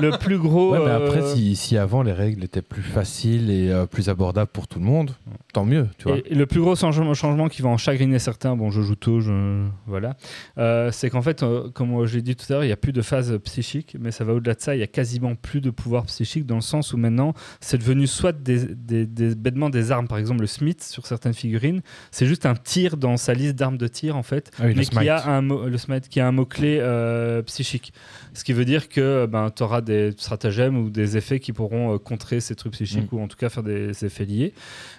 le 0.00 0.18
plus 0.18 0.38
gros. 0.38 0.72
Ouais, 0.72 0.78
mais 0.84 0.90
après, 0.90 1.22
euh, 1.22 1.34
si, 1.34 1.56
si 1.56 1.76
avant 1.76 2.02
les 2.02 2.12
règles 2.12 2.44
étaient 2.44 2.62
plus 2.62 2.82
faciles 2.82 3.50
et 3.50 3.70
euh, 3.70 3.86
plus 3.86 4.08
abordables 4.08 4.50
pour 4.50 4.66
tout 4.68 4.78
le 4.78 4.84
monde, 4.84 5.12
tant 5.52 5.64
mieux, 5.64 5.88
tu 5.98 6.04
vois. 6.08 6.18
Et, 6.18 6.32
et 6.32 6.34
le 6.34 6.46
plus 6.46 6.60
gros 6.60 6.74
changement, 6.76 7.12
changement 7.14 7.48
qui 7.48 7.62
va 7.62 7.68
en 7.68 7.76
chagriner 7.76 8.18
certains, 8.18 8.56
bon, 8.56 8.70
je 8.70 8.82
joue 8.82 8.94
tôt, 8.96 9.20
je, 9.20 9.64
voilà, 9.86 10.16
euh, 10.58 10.90
c'est 10.92 11.10
qu'en 11.10 11.22
fait, 11.22 11.42
euh, 11.42 11.68
comme 11.70 12.04
je 12.06 12.16
l'ai 12.16 12.22
dit 12.22 12.36
tout 12.36 12.46
à 12.50 12.54
l'heure, 12.54 12.64
il 12.64 12.68
n'y 12.68 12.72
a 12.72 12.76
plus 12.76 12.92
de 12.92 13.02
phase 13.02 13.38
psychique, 13.44 13.96
mais 14.00 14.10
ça 14.10 14.24
va 14.24 14.32
au-delà 14.34 14.54
de 14.54 14.60
ça, 14.60 14.74
il 14.74 14.78
y 14.80 14.82
a 14.82 14.86
quasiment 14.86 15.34
plus 15.34 15.60
de 15.60 15.70
pouvoir 15.70 16.04
psychique 16.06 16.46
dans 16.46 16.56
le 16.56 16.60
sens 16.60 16.92
où 16.92 16.96
maintenant, 16.96 17.34
c'est 17.60 17.78
devenu 17.78 18.06
soit 18.06 18.32
des, 18.32 18.64
des, 18.74 19.06
des 19.06 19.34
bêtements 19.34 19.70
des 19.70 19.92
armes, 19.92 20.08
par 20.08 20.18
exemple 20.18 20.40
le 20.40 20.46
Smith 20.46 20.82
sur 20.82 21.06
certaines 21.06 21.34
figurines, 21.34 21.80
c'est 22.10 22.26
juste 22.26 22.46
un 22.46 22.54
tir 22.54 22.96
dans 22.96 23.16
sa 23.16 23.34
liste 23.34 23.54
d'armes 23.56 23.78
de 23.78 23.86
tir 23.88 24.16
en 24.16 24.22
fait, 24.22 24.50
Ah 24.58 24.64
oui, 24.66 24.74
mais 24.76 24.84
qui 24.84 25.08
a 25.08 25.26
un 25.28 25.42
mot, 25.42 25.66
le 25.68 25.78
smite 25.78 26.08
qui 26.08 26.20
a 26.20 26.26
un 26.26 26.32
mot-clé 26.54 26.78
euh, 26.80 27.42
psychique. 27.42 27.92
Ce 28.32 28.44
qui 28.44 28.52
veut 28.52 28.64
dire 28.64 28.88
que 28.88 29.26
ben, 29.26 29.50
tu 29.50 29.62
auras 29.62 29.80
des 29.80 30.12
stratagèmes 30.12 30.76
ou 30.76 30.90
des 30.90 31.16
effets 31.16 31.40
qui 31.40 31.52
pourront 31.52 31.94
euh, 31.94 31.98
contrer 31.98 32.40
ces 32.40 32.54
trucs 32.54 32.72
psychiques 32.72 33.12
Mm. 33.12 33.16
ou 33.16 33.20
en 33.20 33.28
tout 33.28 33.36
cas 33.36 33.48
faire 33.48 33.62
des 33.62 34.04
effets 34.04 34.24
liés. 34.24 34.52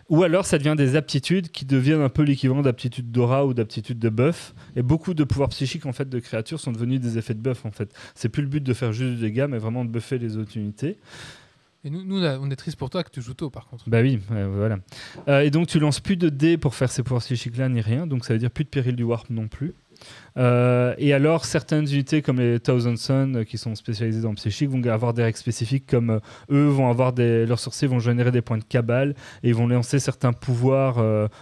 Ou 0.10 0.24
alors 0.24 0.46
ça 0.46 0.58
devient 0.58 0.76
des 0.78 0.96
aptitudes 0.96 1.50
qui 1.50 1.66
deviennent 1.66 2.02
un 2.02 2.10
peu 2.10 2.24
l'équivalent 2.24 2.62
d'aptitudes 2.62 3.12
d'aura 3.12 3.46
ou 3.46 3.54
d'aptitudes 3.54 4.00
de 4.00 4.10
buff. 4.10 4.54
Et 4.76 4.82
beaucoup 4.82 5.14
de 5.14 5.24
pouvoirs 5.24 5.50
psychiques 5.50 5.86
en 5.86 5.94
fait 5.94 6.10
de 6.10 6.20
créatures 6.20 6.60
sont 6.60 6.72
devenus 6.72 7.00
des 7.00 7.18
effets 7.18 7.34
de 7.34 7.40
buff 7.40 7.66
en 7.66 7.72
fait. 7.72 7.94
C'est 8.14 8.30
plus 8.30 8.42
le 8.42 8.50
but 8.50 8.64
de 8.64 8.74
faire 8.74 8.94
juste 8.94 9.16
du 9.16 9.22
dégât, 9.22 9.48
mais 9.48 9.58
vraiment 9.58 9.86
de 9.86 9.90
buffer 9.90 10.18
les 10.18 10.38
autres 10.38 10.58
unités. 10.58 10.98
Et 11.86 11.92
nous, 11.92 12.04
nous, 12.04 12.18
on 12.18 12.50
est 12.50 12.56
triste 12.56 12.78
pour 12.78 12.90
toi 12.90 13.04
que 13.04 13.12
tu 13.12 13.22
joues 13.22 13.36
tôt, 13.36 13.52
par 13.52 13.68
contre. 13.68 13.88
Bah 13.88 14.02
oui, 14.02 14.20
voilà. 14.28 14.80
Euh, 15.28 15.42
et 15.42 15.52
donc 15.52 15.68
tu 15.68 15.80
lances 15.80 16.00
plus 16.00 16.18
de 16.18 16.30
dés 16.30 16.58
pour 16.58 16.74
faire 16.74 16.92
ces 16.92 17.04
pouvoirs 17.04 17.22
psychiques 17.22 17.58
là 17.58 17.70
ni 17.70 17.80
rien, 17.80 18.08
donc 18.08 18.26
ça 18.26 18.34
veut 18.34 18.40
dire 18.40 18.50
plus 18.50 18.64
de 18.64 18.70
péril 18.70 18.96
du 18.96 19.04
warp 19.04 19.30
non 19.30 19.48
plus. 19.48 19.76
Euh, 20.38 20.94
et 20.98 21.14
alors 21.14 21.46
certaines 21.46 21.86
unités 21.86 22.22
comme 22.22 22.40
les 22.42 22.60
Thousand 22.60 22.98
Sun 22.98 23.38
euh, 23.38 23.44
qui 23.46 23.58
sont 23.58 23.74
spécialisées 23.76 24.22
dans 24.22 24.30
le 24.32 24.36
psychique 24.36 24.70
vont 24.70 24.84
avoir 24.84 25.14
des 25.14 25.24
règles 25.24 25.38
spécifiques 25.38 25.86
comme 25.88 26.10
euh, 26.10 26.20
eux 26.52 26.68
vont 26.68 26.90
avoir 26.90 27.14
des 27.14 27.46
leurs 27.46 27.60
sorciers 27.60 27.88
vont 27.88 28.00
générer 28.00 28.32
des 28.32 28.42
points 28.42 28.58
de 28.58 28.64
cabale 28.66 29.16
et 29.44 29.50
ils 29.50 29.56
vont 29.56 29.68
lancer 29.68 29.98
certains 30.00 30.34
pouvoirs 30.34 30.98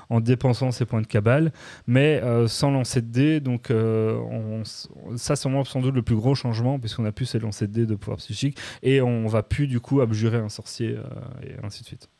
en 0.10 0.20
dépensant 0.20 0.72
ces 0.72 0.86
points 0.86 1.02
de 1.02 1.08
cabale, 1.08 1.52
mais 1.88 2.22
sans 2.48 2.72
lancer 2.72 3.02
de 3.02 3.08
dés. 3.08 3.40
Donc 3.40 3.70
on- 3.72 4.64
ça 4.64 5.36
c'est 5.36 5.50
sans 5.66 5.82
doute 5.82 5.96
le 5.96 6.02
plus 6.04 6.16
gros 6.16 6.36
changement 6.36 6.80
puisqu'on 6.80 7.06
a 7.06 7.12
plus 7.12 7.26
ces 7.26 7.40
lancers 7.40 7.68
de 7.68 7.74
dés 7.74 7.86
de 7.86 7.96
pouvoirs 7.96 8.18
psychiques 8.18 8.58
et 8.84 9.02
on 9.02 9.28
va 9.28 9.44
plus 9.44 9.68
du 9.68 9.80
coup 9.80 10.02
abjurer 10.02 10.38
un 10.38 10.50
sorcier 10.50 10.98
et 11.44 11.54
ainsi 11.64 11.82
de 11.82 11.88
suite. 11.88 12.13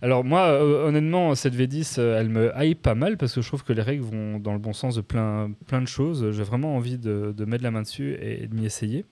Alors 0.00 0.22
moi, 0.22 0.42
euh, 0.42 0.86
honnêtement, 0.86 1.34
cette 1.34 1.56
V10, 1.56 1.96
euh, 1.98 2.20
elle 2.20 2.28
me 2.28 2.52
hype 2.56 2.82
pas 2.82 2.94
mal 2.94 3.16
parce 3.16 3.34
que 3.34 3.40
je 3.40 3.48
trouve 3.48 3.64
que 3.64 3.72
les 3.72 3.82
règles 3.82 4.04
vont 4.04 4.38
dans 4.38 4.52
le 4.52 4.60
bon 4.60 4.72
sens 4.72 4.94
de 4.94 5.00
plein, 5.00 5.50
plein 5.66 5.82
de 5.82 5.88
choses. 5.88 6.30
J'ai 6.30 6.44
vraiment 6.44 6.76
envie 6.76 6.98
de, 6.98 7.34
mettre 7.44 7.64
la 7.64 7.72
main 7.72 7.82
dessus 7.82 8.16
et 8.20 8.46
de 8.46 8.54
m'y 8.54 8.64
essayer. 8.64 9.04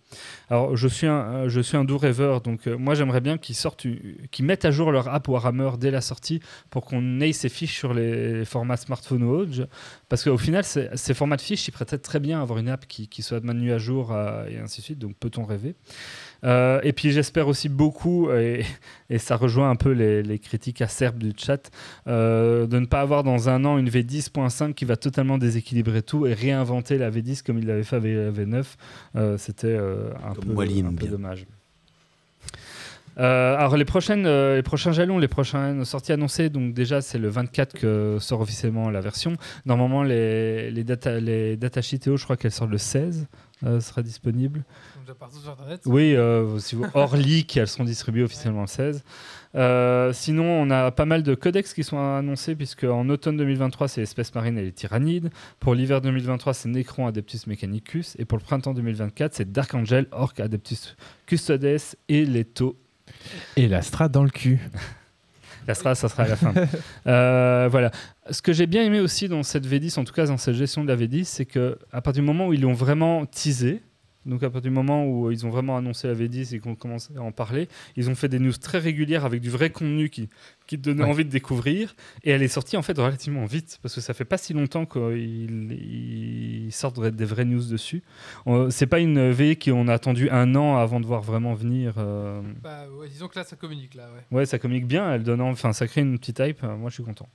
Alors 0.49 0.77
je 0.77 0.87
suis 0.87 1.09
un, 1.09 1.19
euh, 1.19 1.49
je 1.49 1.61
suis 1.61 1.77
un 1.77 1.85
doux 1.85 1.99
rêveur, 1.99 2.41
donc 2.41 2.69
moi 2.69 2.95
j'aimerais 2.95 3.21
bien 3.21 3.37
qu'ils 3.37 3.57
sortent, 3.57 3.85
qu'ils 4.31 4.45
mettent 4.45 4.65
à 4.65 4.71
jour 4.71 4.93
leur 4.93 5.09
app 5.09 5.27
Warhammer 5.27 5.71
dès 5.77 5.91
la 5.91 6.01
sortie 6.01 6.41
pour 6.71 6.85
qu'on 6.85 7.21
ait 7.21 7.33
ces 7.33 7.49
fiches 7.49 7.77
sur 7.77 7.93
les 7.93 8.45
formats 8.45 8.77
smartphone 8.77 9.25
ou 9.25 9.31
autres. 9.31 9.69
Parce 10.09 10.23
qu'au 10.23 10.39
final, 10.39 10.63
ces 10.63 11.15
formats 11.15 11.37
de 11.37 11.41
fiches, 11.41 11.67
ils 11.67 11.73
prêteraient 11.73 11.99
très 11.99 12.21
bien 12.21 12.39
à 12.39 12.43
avoir 12.43 12.61
une 12.61 12.69
app 12.69 12.87
qui, 12.87 13.09
qui 13.09 13.23
soit 13.23 13.43
maintenue 13.43 13.73
à 13.73 13.79
jour 13.79 14.17
et 14.49 14.59
ainsi 14.59 14.83
de 14.83 14.85
suite. 14.85 14.99
Donc 15.01 15.17
peut-on 15.19 15.45
rêver? 15.45 15.75
Euh, 16.45 16.81
Et 16.83 16.93
puis 16.93 17.11
j'espère 17.11 17.49
aussi 17.49 17.69
beaucoup, 17.69 18.31
et, 18.31 18.65
et 19.11 19.19
ça 19.19 19.37
rejoint 19.37 19.71
un 19.71 19.77
peu 19.77 19.91
les, 19.91 20.23
les 20.23 20.39
critiques 20.39 20.83
acerbes 20.83 21.19
du 21.19 21.33
chat, 21.37 21.71
euh, 22.07 22.67
de 22.67 22.79
ne 22.79 22.87
pas 22.87 23.01
avoir 23.01 23.25
dans 23.25 23.49
un 23.49 23.65
an 23.65 23.79
une 23.79 23.89
V10.5 23.89 24.75
qui 24.75 24.85
va 24.85 24.97
totalement 24.97 25.39
déséquilibrer 25.39 26.03
tout 26.03 26.27
et 26.27 26.35
réinventer 26.35 26.99
la 26.99 27.11
V10 27.11 27.43
comme 27.43 27.59
il 27.59 27.67
l'avait 27.67 27.83
fait 27.85 27.97
avec 27.97 28.15
la 28.15 28.31
V9. 28.31 28.65
Euh, 29.17 29.39
C'était 29.39 29.77
un, 29.77 30.35
peu, 30.35 30.51
un 30.61 30.93
dommage. 31.11 31.47
Euh, 33.19 33.57
alors 33.57 33.77
les 33.79 33.87
prochaines, 33.87 34.27
euh, 34.27 34.57
les 34.57 34.63
prochains 34.63 34.93
jalons, 34.93 35.19
les 35.19 35.29
prochaines 35.29 35.85
sorties 35.87 36.13
annoncées, 36.13 36.51
donc 36.51 36.75
déjà 36.75 37.01
c'est 37.01 37.19
le 37.19 37.29
24 37.29 37.73
que 37.73 38.19
sort 38.21 38.43
officiellement 38.43 38.91
la 38.91 39.01
version. 39.01 39.37
Normalement 39.65 40.03
les, 40.03 40.71
les 40.71 40.85
data 40.85 41.19
les 41.19 41.57
datasheets 41.57 42.15
je 42.17 42.23
crois 42.25 42.37
qu'elles 42.37 42.53
sortent 42.53 42.71
le 42.71 42.77
16, 42.79 43.27
euh, 43.65 43.81
sera 43.81 44.03
disponible. 44.03 44.65
Partout 45.15 45.39
sur 45.39 45.53
Internet. 45.53 45.83
Oui, 45.87 46.15
euh, 46.15 46.59
si 46.59 46.75
vous, 46.75 46.85
hors 46.95 47.17
leak, 47.17 47.57
elles 47.57 47.69
seront 47.69 47.85
distribuées 47.85 48.25
officiellement 48.25 48.63
le 48.63 48.67
16. 48.67 49.05
Euh, 49.55 50.13
sinon, 50.13 50.45
on 50.45 50.71
a 50.71 50.91
pas 50.91 51.05
mal 51.05 51.23
de 51.23 51.35
codex 51.35 51.73
qui 51.75 51.85
sont 51.85 51.99
annoncés, 51.99 52.55
puisque 52.55 52.85
en 52.85 53.09
automne 53.09 53.37
2023, 53.37 53.89
c'est 53.89 54.01
l'espèce 54.01 54.35
marine 54.35 54.59
et 54.59 54.63
les 54.63 54.73
tyrannides. 54.73 55.31
Pour 55.61 55.75
l'hiver 55.75 56.01
2023, 56.01 56.55
c'est 56.55 56.69
Necron 56.69 57.07
Adeptus 57.07 57.47
Mechanicus. 57.47 58.17
Et 58.19 58.25
pour 58.25 58.39
le 58.39 58.45
printemps 58.45 58.75
2024, 58.75 59.35
c'est 59.35 59.53
Dark 59.53 59.73
Angel, 59.75 60.07
Orc 60.11 60.35
Adeptus 60.39 60.97
Custodes 61.27 61.79
et 62.09 62.25
Leto. 62.25 62.77
Et 63.57 63.69
la 63.69 63.83
strat 63.83 64.09
dans 64.09 64.25
le 64.25 64.31
cul. 64.31 64.61
La 65.67 65.75
sera, 65.75 65.95
ça 65.95 66.09
sera 66.09 66.25
à 66.25 66.29
la 66.29 66.37
fin. 66.37 66.53
Euh, 67.07 67.69
voilà. 67.71 67.93
Ce 68.31 68.43
que 68.43 68.53
j'ai 68.53 68.67
bien 68.67 68.83
aimé 68.83 68.99
aussi 68.99 69.29
dans 69.29 69.43
cette 69.45 69.67
V10, 69.67 69.99
en 69.99 70.05
tout 70.05 70.13
cas 70.13 70.27
dans 70.27 70.37
cette 70.37 70.55
gestion 70.55 70.83
de 70.83 70.89
la 70.89 70.97
V10, 70.97 71.25
c'est 71.25 71.45
que 71.45 71.79
à 71.93 72.01
partir 72.01 72.23
du 72.23 72.27
moment 72.27 72.49
où 72.49 72.53
ils 72.53 72.61
l'ont 72.61 72.73
vraiment 72.73 73.27
teasé, 73.27 73.81
donc 74.27 74.43
à 74.43 74.51
partir 74.51 74.71
du 74.71 74.75
moment 74.75 75.07
où 75.07 75.31
ils 75.31 75.47
ont 75.47 75.51
vraiment 75.51 75.77
annoncé 75.77 76.09
la 76.09 76.15
V10 76.15 76.55
et 76.55 76.59
qu'on 76.59 76.75
commence 76.75 77.11
à 77.17 77.21
en 77.23 77.33
parler, 77.33 77.69
ils 77.97 78.11
ont 78.11 78.15
fait 78.15 78.29
des 78.29 78.39
news 78.39 78.53
très 78.53 78.79
régulières 78.79 79.25
avec 79.25 79.41
du 79.41 79.49
vrai 79.51 79.71
contenu 79.71 80.11
qui, 80.11 80.29
qui 80.67 80.77
te 80.79 80.83
donnait 80.83 81.05
Ouais. 81.05 81.11
envie 81.11 81.25
de 81.25 81.31
découvrir. 81.31 81.95
Et 82.25 82.31
elle 82.31 82.43
est 82.43 82.49
sortie 82.49 82.77
en 82.77 82.83
fait 82.83 82.99
relativement 82.99 83.45
vite 83.47 83.79
parce 83.83 83.95
que 83.95 84.01
ça 84.01 84.13
fait 84.15 84.25
pas 84.25 84.37
si 84.39 84.53
longtemps 84.53 84.85
qu'ils 84.85 85.73
ils 86.67 86.73
sortent 86.73 87.01
des 87.05 87.25
vraies 87.25 87.45
news 87.45 87.65
dessus. 87.65 88.03
On- 88.45 88.71
C'est 88.71 88.87
pas 88.87 88.99
une 88.99 89.31
V 89.31 89.57
qu'on 89.57 89.89
a 89.89 89.95
attendu 89.95 90.29
un 90.31 90.55
an 90.57 90.77
avant 90.77 91.01
de 91.01 91.07
voir 91.07 91.23
vraiment 91.23 91.55
venir. 91.55 91.95
euh, 91.99 92.43
Bah, 92.63 92.85
ouais, 92.99 93.09
disons 93.09 93.29
que 93.29 93.39
là, 93.39 93.45
ça 93.45 93.57
communique, 93.57 93.95
là, 93.95 94.09
ouais. 94.15 94.37
Ouais, 94.39 94.47
ça 94.47 94.59
communique 94.59 94.87
bien, 94.87 95.13
elle 95.13 95.23
donne, 95.23 95.41
en- 95.41 95.51
enfin, 95.51 95.73
ça 95.73 95.87
crée 95.87 96.01
une 96.03 96.19
petite 96.19 96.39
hype. 96.41 96.63
euh, 96.65 96.77
moi, 96.77 96.91
je 96.91 96.95
suis 96.95 97.05
content. 97.05 97.29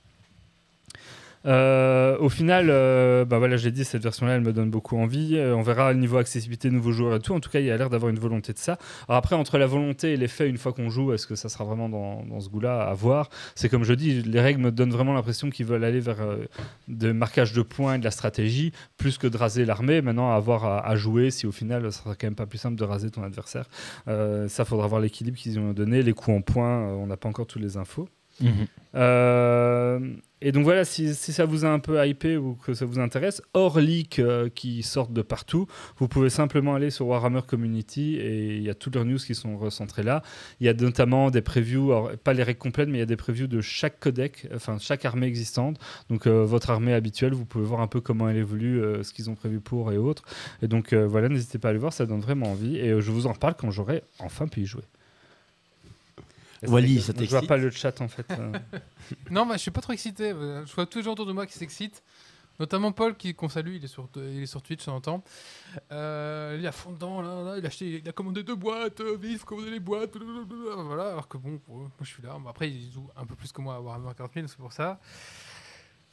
Euh, 1.44 2.16
au 2.18 2.28
final, 2.28 2.68
euh, 2.70 3.24
bah 3.24 3.40
j'ai 3.56 3.72
dit 3.72 3.84
cette 3.84 4.02
version-là, 4.02 4.34
elle 4.34 4.42
me 4.42 4.52
donne 4.52 4.70
beaucoup 4.70 4.96
envie. 4.96 5.36
Euh, 5.36 5.54
on 5.54 5.62
verra 5.62 5.92
le 5.92 5.98
niveau 5.98 6.18
accessibilité, 6.18 6.70
nouveaux 6.70 6.92
joueurs 6.92 7.16
et 7.16 7.20
tout. 7.20 7.34
En 7.34 7.40
tout 7.40 7.50
cas, 7.50 7.60
il 7.60 7.66
y 7.66 7.70
a 7.70 7.76
l'air 7.76 7.90
d'avoir 7.90 8.10
une 8.10 8.18
volonté 8.18 8.52
de 8.52 8.58
ça. 8.58 8.78
Alors 9.08 9.18
après, 9.18 9.34
entre 9.36 9.58
la 9.58 9.66
volonté 9.66 10.12
et 10.12 10.16
les 10.16 10.28
faits, 10.28 10.48
une 10.48 10.58
fois 10.58 10.72
qu'on 10.72 10.90
joue, 10.90 11.12
est-ce 11.12 11.26
que 11.26 11.34
ça 11.34 11.48
sera 11.48 11.64
vraiment 11.64 11.88
dans, 11.88 12.40
ce 12.40 12.48
goût-là 12.48 12.82
à 12.82 12.94
voir? 12.94 13.28
C'est 13.54 13.68
comme 13.68 13.84
je 13.84 13.94
dis, 13.94 14.22
les 14.22 14.40
règles 14.40 14.60
me 14.60 14.70
donnent 14.70 14.92
vraiment 14.92 15.14
l'impression 15.14 15.50
qu'ils 15.50 15.66
veulent 15.66 15.84
aller 15.84 16.00
vers 16.00 16.20
euh, 16.20 16.46
de 16.88 17.12
marquage 17.12 17.52
de 17.52 17.62
points 17.62 17.94
et 17.94 17.98
de 17.98 18.04
la 18.04 18.10
stratégie, 18.10 18.72
plus 18.96 19.18
que 19.18 19.26
de 19.26 19.36
raser 19.36 19.64
l'armée. 19.64 20.00
Maintenant, 20.00 20.32
à 20.32 20.36
avoir 20.36 20.64
à, 20.64 20.96
jouer, 20.96 21.30
si 21.30 21.46
au 21.46 21.52
final, 21.52 21.90
ça 21.92 22.02
sera 22.02 22.14
quand 22.14 22.26
même 22.26 22.34
pas 22.34 22.46
plus 22.46 22.58
simple 22.58 22.76
de 22.76 22.84
raser 22.84 23.10
ton 23.10 23.22
adversaire. 23.22 23.66
Ça, 24.06 24.64
faudra 24.64 24.86
voir 24.86 25.00
l'équilibre 25.00 25.36
qu'ils 25.36 25.58
ont 25.58 25.72
donné, 25.72 26.02
les 26.02 26.12
coups 26.12 26.36
en 26.36 26.40
points. 26.40 26.82
on 26.94 27.06
n'a 27.06 27.16
pas 27.16 27.28
encore 27.28 27.46
toutes 27.46 27.62
les 27.62 27.76
infos. 27.76 28.08
Euh, 28.94 30.00
et 30.40 30.52
donc 30.52 30.64
voilà, 30.64 30.84
si, 30.84 31.14
ça 31.14 31.44
vous 31.44 31.64
a 31.64 31.68
un 31.68 31.78
peu 31.78 32.04
hypé 32.06 32.36
ou 32.36 32.54
que 32.54 32.74
ça 32.74 32.84
vous 32.84 32.98
intéresse, 32.98 33.42
hors 33.54 33.78
leak 33.78 34.18
euh, 34.18 34.48
qui 34.48 34.82
sortent 34.82 35.12
de 35.12 35.22
partout, 35.22 35.66
vous 35.98 36.08
pouvez 36.08 36.30
simplement 36.30 36.74
aller 36.74 36.90
sur 36.90 37.06
Warhammer 37.06 37.42
Community 37.46 38.16
et 38.16 38.56
il 38.56 38.62
y 38.62 38.70
a 38.70 38.74
toutes 38.74 38.96
leurs 38.96 39.04
news 39.04 39.18
qui 39.18 39.34
sont 39.34 39.56
recentrées 39.56 40.02
là. 40.02 40.22
Il 40.60 40.66
y 40.66 40.68
a 40.68 40.74
notamment 40.74 41.30
des 41.30 41.42
previews, 41.42 41.92
pas 42.24 42.32
les 42.32 42.42
règles 42.42 42.58
complètes, 42.58 42.88
mais 42.88 42.98
il 42.98 43.00
y 43.00 43.04
a 43.04 43.06
des 43.06 43.16
previews 43.16 43.46
de 43.46 43.60
chaque 43.60 44.00
codec, 44.00 44.48
enfin 44.54 44.78
chaque 44.78 45.04
armée 45.04 45.26
existante. 45.26 45.78
Donc 46.10 46.26
euh, 46.26 46.44
votre 46.44 46.70
armée 46.70 46.92
habituelle, 46.92 47.34
vous 47.34 47.46
pouvez 47.46 47.64
voir 47.64 47.80
un 47.80 47.86
peu 47.86 48.00
comment 48.00 48.28
elle 48.28 48.36
évolue, 48.36 48.82
ce 49.02 49.12
qu'ils 49.12 49.30
ont 49.30 49.34
prévu 49.34 49.60
pour 49.60 49.92
et 49.92 49.96
autres. 49.96 50.24
Et 50.60 50.68
donc 50.68 50.92
voilà, 50.92 51.28
n'hésitez 51.28 51.58
pas 51.58 51.68
à 51.68 51.70
aller 51.70 51.78
voir, 51.78 51.92
ça 51.92 52.06
donne 52.06 52.20
vraiment 52.20 52.50
envie. 52.50 52.76
Et 52.78 53.00
je 53.00 53.10
vous 53.10 53.26
en 53.26 53.32
reparle 53.32 53.54
quand 53.56 53.70
j'aurai 53.70 54.02
enfin 54.18 54.48
pu 54.48 54.62
y 54.62 54.66
jouer. 54.66 54.82
Wally, 56.70 57.00
ça 57.00 57.06
Je 57.08 57.12
vois 57.12 57.20
t'excite 57.26 57.48
pas 57.48 57.56
le 57.56 57.70
chat 57.70 58.00
en 58.00 58.08
fait. 58.08 58.26
euh. 58.30 58.52
Non, 59.30 59.46
bah, 59.46 59.54
je 59.56 59.60
suis 59.62 59.70
pas 59.70 59.80
trop 59.80 59.92
excité. 59.92 60.30
Je 60.30 60.74
vois 60.74 60.86
tous 60.86 60.98
les 60.98 61.04
gens 61.04 61.12
autour 61.12 61.26
de 61.26 61.32
moi 61.32 61.46
qui 61.46 61.54
s'excitent. 61.54 62.02
Notamment 62.60 62.92
Paul, 62.92 63.16
qui- 63.16 63.34
qu'on 63.34 63.48
salue, 63.48 63.76
il 63.76 63.84
est 63.84 63.88
sur, 63.88 64.08
il 64.16 64.42
est 64.42 64.46
sur 64.46 64.62
Twitch, 64.62 64.86
on 64.86 64.92
entend. 64.92 65.24
Euh, 65.90 66.56
il 66.60 66.66
à 66.66 66.70
fond 66.70 66.92
dedans, 66.92 67.22
là, 67.22 67.42
là, 67.42 67.54
il, 67.58 67.64
a 67.64 67.68
acheté, 67.68 68.00
il 68.04 68.08
a 68.08 68.12
commandé 68.12 68.42
deux 68.42 68.54
boîtes, 68.54 69.00
euh, 69.00 69.16
vite, 69.16 69.38
faut 69.40 69.46
commander 69.46 69.70
les 69.70 69.80
boîtes, 69.80 70.12
blablabla, 70.16 70.82
voilà. 70.84 71.08
Alors 71.12 71.28
que 71.28 71.38
bon, 71.38 71.58
moi 71.66 71.88
je 72.02 72.06
suis 72.06 72.22
là. 72.22 72.36
Bon, 72.38 72.48
après, 72.50 72.70
il 72.70 72.92
joue 72.92 73.08
un 73.16 73.24
peu 73.24 73.34
plus 73.34 73.50
que 73.52 73.60
moi 73.62 73.76
à 73.76 73.80
Warhammer 73.80 74.10
40 74.16 74.34
000, 74.34 74.46
c'est 74.48 74.58
pour 74.58 74.72
ça. 74.72 75.00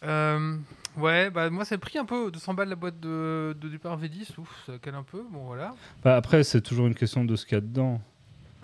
Euh, 0.04 0.58
ouais, 0.98 1.30
bah 1.30 1.50
moi, 1.50 1.66
c'est 1.66 1.76
le 1.76 1.82
prix 1.82 2.00
un 2.00 2.06
peu 2.06 2.32
200 2.32 2.54
balles 2.54 2.70
la 2.70 2.76
boîte 2.76 3.00
de, 3.02 3.56
de 3.60 3.68
Dupin 3.68 3.96
V10, 3.98 4.40
ouf, 4.40 4.64
ça 4.66 4.80
cale 4.80 4.96
un 4.96 5.04
peu, 5.04 5.24
bon 5.30 5.44
voilà. 5.46 5.76
Bah, 6.04 6.16
après, 6.16 6.44
c'est 6.46 6.62
toujours 6.62 6.88
une 6.88 6.96
question 6.96 7.26
de 7.26 7.36
ce 7.36 7.46
qu'il 7.46 7.56
y 7.56 7.58
a 7.58 7.62
dedans. 7.62 8.02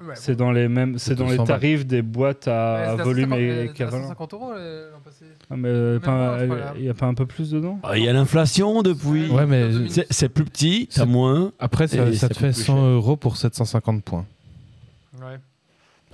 Ouais, 0.01 0.13
C'est 0.15 0.33
bon. 0.35 0.45
dans 0.45 0.51
les 0.51 0.67
mêmes, 0.67 0.97
c'est 0.99 1.15
dans 1.15 1.23
les 1.25 1.31
200 1.31 1.43
balles. 1.45 1.47
tarifs 1.59 1.85
des 1.85 2.01
boîtes 2.01 2.47
à, 2.47 2.91
à 2.91 2.95
volume 2.95 3.29
150, 3.29 3.39
et 3.39 3.49
euh, 3.51 3.63
équivalent. 3.65 4.01
150 4.03 4.33
euros 4.33 4.51
euh, 4.53 4.91
l'an 4.91 4.97
passé. 5.03 5.25
Ah, 5.49 5.55
mais 5.55 5.69
euh, 5.69 5.99
il 6.77 6.83
y 6.83 6.89
a 6.89 6.93
pas 6.93 7.05
un 7.05 7.13
peu 7.13 7.25
plus 7.25 7.51
dedans 7.51 7.79
Ah, 7.83 7.97
Il 7.97 8.03
y 8.03 8.09
a 8.09 8.13
l'inflation 8.13 8.81
depuis. 8.81 9.29
Ouais, 9.29 9.45
mais 9.45 9.69
C'est- 10.09 10.29
plus 10.29 10.43
petit, 10.45 10.89
t'as 10.93 11.01
C'est- 11.01 11.05
moins. 11.07 11.51
Après, 11.59 11.87
ça, 11.87 12.11
ça 12.13 12.27
te 12.29 12.33
fait 12.37 12.47
coûte 12.47 12.55
plus 12.55 12.63
100 12.63 12.75
cher. 12.75 12.83
euros 12.85 13.15
pour 13.15 13.37
750 13.37 14.03
points. 14.03 14.25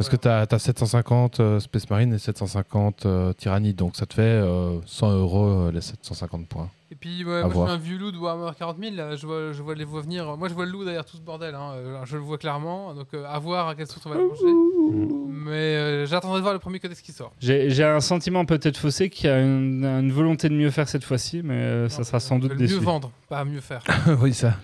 Ouais. 0.01 0.09
Parce 0.09 0.09
que 0.09 0.47
tu 0.47 0.55
as, 0.55 0.59
750 0.59 1.39
euh, 1.39 1.59
Space 1.59 1.89
Marine 1.89 2.13
et 2.13 2.17
750 2.19 3.05
euh, 3.05 3.33
Tyranny, 3.33 3.73
donc 3.73 3.95
ça 3.95 4.05
te 4.05 4.13
fait 4.15 4.21
euh, 4.21 4.79
100 4.85 5.11
euros 5.17 5.47
euh, 5.47 5.71
les 5.71 5.81
750 5.81 6.47
points. 6.47 6.69
Et 6.91 6.95
puis, 6.95 7.23
ouais, 7.23 7.41
moi, 7.43 7.49
je 7.53 7.57
suis 7.57 7.71
un 7.71 7.77
vieux 7.77 7.97
loup 7.97 8.11
de 8.11 8.17
Warhammer 8.17 8.51
40 8.57 8.77
000. 8.77 8.95
Là, 8.95 9.15
je, 9.15 9.25
vois, 9.25 9.53
je 9.53 9.61
vois 9.63 9.75
les 9.75 9.85
voix 9.85 10.01
venir. 10.01 10.35
Moi, 10.37 10.49
je 10.49 10.53
vois 10.53 10.65
le 10.65 10.71
loup 10.71 10.83
derrière 10.83 11.05
tout 11.05 11.15
ce 11.15 11.21
bordel. 11.21 11.55
hein, 11.55 11.71
euh, 11.75 12.01
je 12.03 12.17
le 12.17 12.21
vois 12.21 12.37
clairement. 12.37 12.93
Donc, 12.93 13.07
euh, 13.13 13.23
à 13.25 13.39
voir 13.39 13.69
à 13.69 13.75
quelle 13.75 13.87
source 13.87 14.05
on 14.05 14.09
va 14.09 14.17
le 14.17 14.27
manger. 14.27 15.21
Mais 15.45 15.51
euh, 15.51 16.05
j'attendrai 16.05 16.39
de 16.39 16.41
voir 16.41 16.53
le 16.53 16.59
premier 16.59 16.79
codex 16.79 16.99
qui 17.01 17.13
sort. 17.13 17.31
J'ai 17.39 17.83
un 17.85 18.01
sentiment 18.01 18.43
peut-être 18.43 18.75
faussé 18.77 19.09
qu'il 19.09 19.27
y 19.27 19.29
a 19.29 19.39
une, 19.39 19.85
une 19.85 20.11
volonté 20.11 20.49
de 20.49 20.53
mieux 20.53 20.69
faire 20.69 20.89
cette 20.89 21.05
fois-ci, 21.05 21.41
mais 21.43 21.53
euh, 21.53 21.87
ça 21.89 22.03
sera 22.03 22.17
euh, 22.17 22.19
sans 22.19 22.39
doute 22.39 22.57
déçu. 22.57 22.73
mieux 22.73 22.79
vendre, 22.81 23.09
pas 23.29 23.45
mieux 23.45 23.61
faire. 23.61 23.81
oui, 24.21 24.33
ça. 24.33 24.55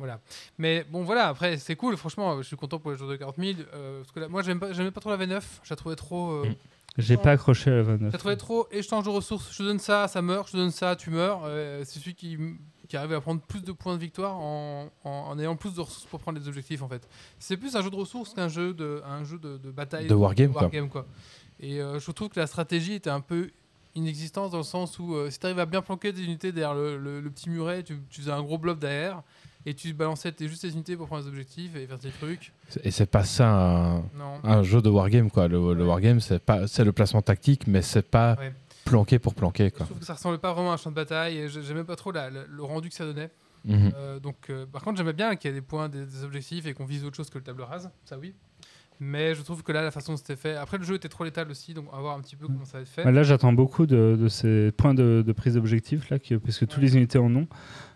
Voilà. 0.00 0.18
Mais 0.58 0.84
bon, 0.90 1.04
voilà. 1.04 1.28
Après, 1.28 1.56
c'est 1.58 1.76
cool. 1.76 1.96
Franchement, 1.96 2.38
je 2.42 2.46
suis 2.48 2.56
content 2.56 2.80
pour 2.80 2.90
les 2.90 2.96
joueurs 2.98 3.10
de 3.10 3.16
40 3.16 3.36
000. 3.38 3.50
euh, 3.72 4.00
parce 4.00 4.10
que 4.10 4.18
là, 4.18 4.26
moi, 4.28 4.42
j'aime 4.42 4.58
pas, 4.58 4.72
j'aimais 4.72 4.90
pas 4.90 5.00
trop 5.00 5.10
la 5.10 5.16
V9. 5.16 5.40
Je 5.62 5.70
la 5.70 5.76
trouvais 5.76 5.94
trop. 5.96 6.30
euh, 6.32 6.46
Mm. 6.48 6.54
J'ai 6.98 7.16
pas 7.16 7.30
accroché 7.30 7.70
à 7.70 7.76
la 7.76 7.82
29. 7.84 8.08
Je 8.08 8.12
la 8.12 8.18
trouvais 8.18 8.36
trop 8.36 8.66
échange 8.72 9.04
de 9.04 9.10
ressources. 9.10 9.52
Je 9.52 9.58
te 9.58 9.62
donne 9.62 9.78
ça, 9.78 10.08
ça 10.08 10.20
meurt. 10.22 10.48
Je 10.48 10.52
te 10.52 10.56
donne 10.56 10.72
ça, 10.72 10.96
tu 10.96 11.10
meurs. 11.10 11.42
Euh, 11.44 11.82
c'est 11.84 12.00
celui 12.00 12.14
qui, 12.16 12.36
qui 12.88 12.96
arrive 12.96 13.12
à 13.12 13.20
prendre 13.20 13.40
plus 13.40 13.62
de 13.62 13.70
points 13.70 13.94
de 13.94 14.00
victoire 14.00 14.36
en, 14.36 14.88
en, 15.04 15.10
en 15.10 15.38
ayant 15.38 15.54
plus 15.54 15.72
de 15.74 15.80
ressources 15.80 16.06
pour 16.06 16.18
prendre 16.18 16.40
les 16.40 16.48
objectifs 16.48 16.82
en 16.82 16.88
fait. 16.88 17.08
C'est 17.38 17.56
plus 17.56 17.76
un 17.76 17.82
jeu 17.82 17.90
de 17.90 17.94
ressources 17.96 18.34
qu'un 18.34 18.48
jeu 18.48 18.74
de, 18.74 19.02
un 19.06 19.22
jeu 19.22 19.38
de, 19.38 19.56
de 19.58 19.70
bataille. 19.70 20.08
De 20.08 20.14
wargame, 20.14 20.50
quoi. 20.52 20.68
quoi. 20.88 21.06
Et 21.60 21.80
euh, 21.80 22.00
je 22.00 22.10
trouve 22.10 22.28
que 22.28 22.40
la 22.40 22.48
stratégie 22.48 22.94
était 22.94 23.08
un 23.10 23.20
peu 23.20 23.50
inexistante 23.94 24.50
dans 24.52 24.58
le 24.58 24.62
sens 24.64 24.98
où 24.98 25.14
euh, 25.14 25.30
si 25.30 25.38
tu 25.38 25.46
arrives 25.46 25.58
à 25.60 25.66
bien 25.66 25.82
planquer 25.82 26.12
tes 26.12 26.22
unités 26.22 26.52
derrière 26.52 26.74
le, 26.74 26.96
le- 26.98 27.20
le 27.20 27.30
petit 27.30 27.50
muret, 27.50 27.82
tu, 27.84 27.98
tu 28.10 28.20
faisais 28.20 28.32
un 28.32 28.42
gros 28.42 28.58
blob 28.58 28.78
derrière 28.80 29.22
et 29.66 29.74
tu 29.74 29.92
balançais 29.92 30.32
tes, 30.32 30.48
juste 30.48 30.62
tes 30.62 30.70
unités 30.70 30.96
pour 30.96 31.06
prendre 31.06 31.22
les 31.22 31.28
objectifs 31.28 31.74
et 31.76 31.86
faire 31.86 31.98
tes 31.98 32.10
trucs. 32.10 32.52
Et 32.82 32.90
c'est 32.90 33.06
pas 33.10 33.24
ça 33.24 34.02
un, 34.44 34.62
jeu 34.62 34.80
de 34.82 34.88
wargame, 34.88 35.30
quoi. 35.30 35.48
Le, 35.48 35.74
le 35.74 35.84
wargame, 35.84 36.20
c'est 36.20 36.38
pas, 36.38 36.66
c'est 36.66 36.84
le 36.84 36.92
placement 36.92 37.22
tactique, 37.22 37.66
mais 37.66 37.82
c'est 37.82 38.02
pas 38.08 38.36
Ouais. 38.38 38.52
planquer 38.84 39.18
pour 39.18 39.34
planquer, 39.34 39.66
Je 39.66 39.70
quoi. 39.76 39.86
trouve 39.86 39.98
que 39.98 40.04
ça 40.06 40.14
ressemblait 40.14 40.38
pas 40.38 40.52
vraiment 40.52 40.70
à 40.70 40.74
un 40.74 40.76
champ 40.76 40.90
de 40.90 40.96
bataille 40.96 41.36
et 41.38 41.48
j'aimais 41.48 41.84
pas 41.84 41.96
trop 41.96 42.10
la- 42.12 42.30
la- 42.30 42.44
le 42.48 42.62
rendu 42.62 42.88
que 42.88 42.94
ça 42.94 43.04
donnait. 43.04 43.30
Mhm. 43.66 43.92
Euh, 43.94 44.18
donc, 44.20 44.36
euh, 44.48 44.64
par 44.66 44.82
contre, 44.82 44.96
j'aimais 44.96 45.12
bien 45.12 45.36
qu'il 45.36 45.50
y 45.50 45.52
ait 45.52 45.54
des 45.56 45.60
points, 45.66 45.88
des, 45.90 46.06
des 46.06 46.24
objectifs 46.24 46.66
et 46.66 46.72
qu'on 46.72 46.86
vise 46.86 47.04
autre 47.04 47.16
chose 47.16 47.28
que 47.28 47.36
le 47.38 47.44
table 47.44 47.60
rase, 47.62 47.90
ça 48.04 48.18
oui. 48.18 48.34
Mais 49.02 49.34
je 49.34 49.40
trouve 49.42 49.62
que 49.62 49.72
là, 49.72 49.82
la 49.82 49.90
façon 49.90 50.12
dont 50.12 50.16
c'était 50.18 50.36
fait. 50.36 50.56
Après, 50.56 50.76
le 50.76 50.84
jeu 50.84 50.94
était 50.94 51.08
trop 51.08 51.24
létal 51.24 51.50
aussi, 51.50 51.72
donc 51.72 51.86
on 51.90 51.96
va 51.96 52.02
voir 52.02 52.16
un 52.16 52.20
petit 52.20 52.36
peu 52.36 52.46
comment 52.46 52.66
ça 52.66 52.78
va 52.78 52.82
être 52.82 52.88
fait. 52.88 53.02
Ah, 53.04 53.10
Là, 53.10 53.22
j'attends 53.22 53.52
beaucoup 53.52 53.86
de, 53.86 54.18
de 54.20 54.28
ces 54.28 54.72
points 54.72 54.92
de, 54.92 55.22
de 55.26 55.32
prise 55.32 55.54
d'objectif, 55.54 56.10
là, 56.10 56.18
qui- 56.18 56.36
parce 56.36 56.58
que 56.58 56.66
toutes 56.66 56.82
les 56.82 56.96
unités 56.96 57.18
en 57.18 57.34
ont. 57.34 57.46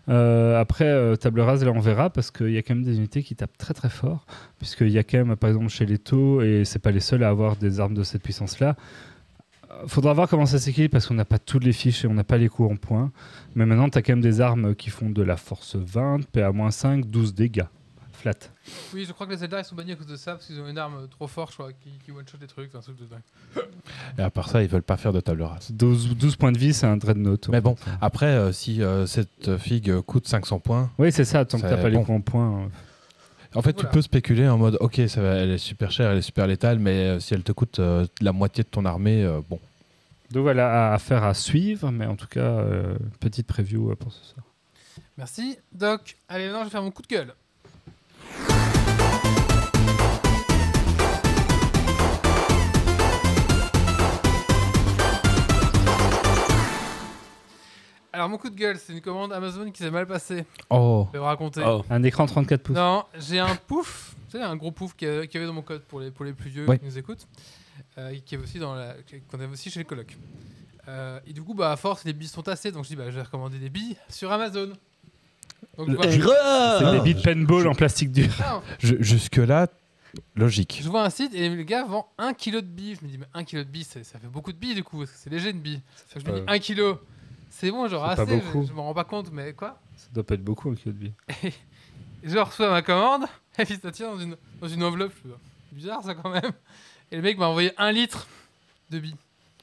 Euh, 0.07 0.59
après, 0.59 0.85
euh, 0.85 1.15
table 1.15 1.41
rase, 1.41 1.63
là, 1.63 1.71
on 1.71 1.79
verra, 1.79 2.09
parce 2.09 2.31
qu'il 2.31 2.51
y 2.51 2.57
a 2.57 2.61
quand 2.61 2.75
même 2.75 2.83
des 2.83 2.97
unités 2.97 3.23
qui 3.23 3.35
tapent 3.35 3.57
très 3.57 3.73
très 3.73 3.89
fort, 3.89 4.25
puisqu'il 4.59 4.89
y 4.89 4.99
a 4.99 5.03
quand 5.03 5.17
même, 5.17 5.35
par 5.35 5.49
exemple, 5.49 5.69
chez 5.69 5.85
les 5.85 5.97
taux, 5.97 6.41
et 6.41 6.63
c'est 6.65 6.79
pas 6.79 6.91
les 6.91 6.99
seuls 6.99 7.23
à 7.23 7.29
avoir 7.29 7.55
des 7.55 7.79
armes 7.79 7.95
de 7.95 8.03
cette 8.03 8.21
puissance-là. 8.21 8.75
Euh, 9.71 9.87
Faudra 9.87 10.13
voir 10.13 10.29
comment 10.29 10.45
ça 10.45 10.59
s'équilibre 10.59 10.91
parce 10.91 11.07
qu'on 11.07 11.15
n'a 11.15 11.25
pas 11.25 11.39
toutes 11.39 11.63
les 11.63 11.73
fiches 11.73 12.05
et 12.05 12.07
on 12.07 12.13
n'a 12.13 12.23
pas 12.23 12.37
les 12.37 12.49
coups 12.49 12.71
en 12.71 12.75
points. 12.75 13.11
Mais 13.55 13.65
maintenant, 13.65 13.89
tu 13.89 13.97
as 13.97 14.01
quand 14.01 14.13
même 14.13 14.21
des 14.21 14.41
armes 14.41 14.75
qui 14.75 14.89
font 14.89 15.09
de 15.09 15.23
la 15.23 15.37
force 15.37 15.75
20, 15.75 16.29
PA-5, 16.31 17.05
12 17.05 17.33
dégâts. 17.33 17.65
Flat. 18.25 18.49
Oui, 18.91 19.05
je 19.07 19.11
crois 19.13 19.27
que 19.27 19.31
les 19.33 19.37
Zelda 19.37 19.59
ils 19.59 19.65
sont 19.65 19.75
bannis 19.75 19.91
à 19.91 19.95
cause 19.95 20.07
de 20.07 20.15
ça, 20.15 20.31
parce 20.33 20.47
qu'ils 20.47 20.59
ont 20.59 20.67
une 20.67 20.79
arme 20.79 21.07
trop 21.09 21.27
forte, 21.27 21.51
je 21.51 21.57
crois, 21.57 21.71
qui, 21.73 21.91
qui 22.03 22.11
one-shot 22.11 22.37
des 22.39 22.47
trucs, 22.47 22.71
c'est 22.71 22.77
un 22.77 22.81
truc 22.81 22.97
de 22.99 23.05
dingue. 23.05 23.65
Et 24.17 24.21
à 24.23 24.31
part 24.31 24.49
ça, 24.49 24.63
ils 24.63 24.67
veulent 24.67 24.81
pas 24.81 24.97
faire 24.97 25.13
de 25.13 25.19
table 25.19 25.43
rase. 25.43 25.71
12, 25.71 26.17
12 26.17 26.35
points 26.35 26.51
de 26.51 26.57
vie, 26.57 26.73
c'est 26.73 26.87
un 26.87 26.97
dreadnought. 26.97 27.49
Mais 27.49 27.61
bon, 27.61 27.75
après, 28.01 28.25
euh, 28.25 28.51
si 28.51 28.81
euh, 28.81 29.05
cette 29.05 29.57
figue 29.57 30.01
coûte 30.01 30.27
500 30.27 30.59
points, 30.59 30.89
Oui, 30.97 31.11
c'est 31.11 31.23
ça, 31.23 31.45
tant 31.45 31.57
que 31.59 31.67
t'as 31.67 31.77
pas 31.77 31.89
les 31.89 31.97
bon. 31.97 32.15
en 32.15 32.21
points. 32.21 32.63
euh, 32.63 32.67
en 33.53 33.61
fait, 33.61 33.73
Voilà. 33.75 33.89
tu 33.89 33.93
peux 33.93 34.01
spéculer 34.01 34.49
en 34.49 34.57
mode, 34.57 34.77
ok, 34.79 35.01
ça 35.07 35.21
va, 35.21 35.35
elle 35.35 35.51
est 35.51 35.57
super 35.59 35.91
chère, 35.91 36.09
elle 36.09 36.17
est 36.17 36.21
super 36.23 36.47
létale, 36.47 36.79
mais 36.79 36.91
euh, 37.09 37.19
si 37.19 37.35
elle 37.35 37.43
te 37.43 37.51
coûte 37.51 37.77
euh, 37.77 38.07
la 38.21 38.31
moitié 38.31 38.63
de 38.63 38.69
ton 38.69 38.85
armée, 38.85 39.23
euh, 39.23 39.39
bon. 39.47 39.59
Donc 40.31 40.41
voilà, 40.41 40.89
à- 40.89 40.93
affaire 40.95 41.23
à 41.23 41.35
suivre, 41.35 41.91
mais 41.91 42.07
en 42.07 42.15
tout 42.15 42.27
cas, 42.27 42.39
euh, 42.39 42.97
petite 43.19 43.45
preview 43.45 43.91
euh, 43.91 43.95
pour 43.95 44.11
ce 44.11 44.23
soir. 44.25 44.43
Merci, 45.15 45.57
Doc. 45.71 46.17
Allez, 46.27 46.45
maintenant, 46.45 46.61
je 46.61 46.63
vais 46.65 46.69
faire 46.71 46.81
mon 46.81 46.89
coup 46.91 47.03
de 47.03 47.07
gueule. 47.07 47.33
Alors, 58.13 58.29
mon 58.29 58.37
coup 58.37 58.49
de 58.49 58.55
gueule, 58.55 58.77
c'est 58.77 58.93
une 58.93 59.01
commande 59.01 59.33
Amazon 59.33 59.69
qui 59.71 59.83
s'est 59.83 59.91
mal 59.91 60.07
passée. 60.07 60.45
Oh, 60.69 61.05
Je 61.09 61.13
vais 61.13 61.19
vous 61.19 61.25
raconter. 61.25 61.61
Oh. 61.65 61.83
Un 61.89 62.01
écran 62.03 62.25
34 62.25 62.63
pouces. 62.63 62.75
Non, 62.75 63.03
j'ai 63.19 63.39
un 63.39 63.55
pouf, 63.57 64.15
tu 64.29 64.37
sais, 64.37 64.43
un 64.43 64.55
gros 64.55 64.71
pouf 64.71 64.95
qu'il 64.95 65.09
y 65.09 65.37
avait 65.37 65.45
dans 65.45 65.51
mon 65.53 65.61
code 65.61 65.81
pour 65.83 65.99
les, 65.99 66.11
pour 66.11 66.23
les 66.23 66.31
plus 66.31 66.49
vieux 66.49 66.65
Ouais. 66.65 66.79
qui 66.79 66.85
nous 66.85 66.97
écoutent, 66.97 67.27
euh, 67.97 68.15
qui 68.25 68.35
est 68.35 68.37
aussi 68.37 68.57
dans 68.57 68.73
la, 68.73 68.93
qu'on 69.29 69.37
avait 69.39 69.51
aussi 69.51 69.69
chez 69.69 69.79
les 69.81 69.85
colocs. 69.85 70.15
Euh, 70.87 71.19
et 71.27 71.33
du 71.33 71.41
coup, 71.43 71.53
bah, 71.53 71.73
à 71.73 71.75
force, 71.75 72.05
les 72.05 72.13
billes 72.13 72.29
sont 72.29 72.41
tassées, 72.43 72.71
donc 72.71 72.85
je 72.85 72.89
dis, 72.89 72.95
bah, 72.95 73.09
je 73.09 73.15
vais 73.15 73.23
recommander 73.23 73.57
des 73.59 73.69
billes 73.69 73.97
sur 74.07 74.31
Amazon. 74.31 74.71
Donc, 75.77 75.87
Le- 75.89 75.95
voilà. 75.95 76.77
C'est 76.79 76.91
des 76.91 76.99
billes 77.01 77.15
de 77.15 77.21
paintball 77.21 77.67
en 77.67 77.75
plastique 77.75 78.11
dur. 78.11 78.29
Non, 78.39 78.61
je- 78.79 78.95
jusque-là, 79.01 79.67
logique. 80.35 80.79
je 80.83 80.89
vois 80.89 81.03
un 81.03 81.09
site 81.09 81.33
et 81.35 81.49
le 81.49 81.63
gars 81.63 81.83
vend 81.85 82.07
1 82.17 82.33
kg 82.33 82.55
de 82.55 82.61
billes. 82.61 82.97
Je 82.99 83.05
me 83.05 83.11
dis, 83.11 83.17
mais 83.17 83.25
1 83.33 83.43
kg 83.43 83.57
de 83.59 83.63
billes, 83.63 83.83
ça 83.83 83.99
fait 84.03 84.27
beaucoup 84.27 84.53
de 84.53 84.57
billes 84.57 84.75
du 84.75 84.83
coup, 84.83 84.99
parce 84.99 85.11
que 85.11 85.17
c'est 85.17 85.29
léger 85.29 85.49
une 85.49 85.59
bille. 85.59 85.81
Fait 86.07 86.19
que 86.19 86.25
je 86.25 86.31
me 86.31 86.39
dis, 86.39 86.45
pas- 86.45 86.53
1 86.53 86.59
kg, 86.59 86.97
c'est 87.49 87.71
bon, 87.71 87.87
genre 87.89 88.09
c'est 88.11 88.15
pas 88.15 88.21
assez, 88.23 88.39
je, 88.39 88.45
beaucoup. 88.45 88.65
je 88.67 88.73
m'en 88.73 88.83
rends 88.83 88.93
pas 88.93 89.03
compte, 89.03 89.31
mais 89.33 89.53
quoi 89.53 89.79
Ça 89.97 90.07
doit 90.13 90.23
pas 90.25 90.35
être 90.35 90.43
beaucoup 90.43 90.69
un 90.69 90.75
kilo 90.75 90.93
de 90.93 90.97
billes. 90.99 91.13
Je 92.23 92.37
reçois 92.39 92.71
ma 92.71 92.81
commande, 92.81 93.25
et 93.59 93.65
puis 93.65 93.77
ça 93.81 93.91
tient 93.91 94.11
dans 94.11 94.19
une, 94.19 94.35
dans 94.59 94.67
une 94.67 94.83
enveloppe. 94.83 95.11
Je 95.23 95.29
fais, 95.29 95.35
C'est 95.69 95.75
bizarre 95.75 96.03
ça 96.03 96.15
quand 96.15 96.29
même. 96.29 96.51
Et 97.11 97.17
le 97.17 97.21
mec 97.21 97.37
m'a 97.37 97.47
envoyé 97.47 97.71
un 97.77 97.91
litre 97.91 98.27
de 98.89 98.99
billes. 98.99 99.15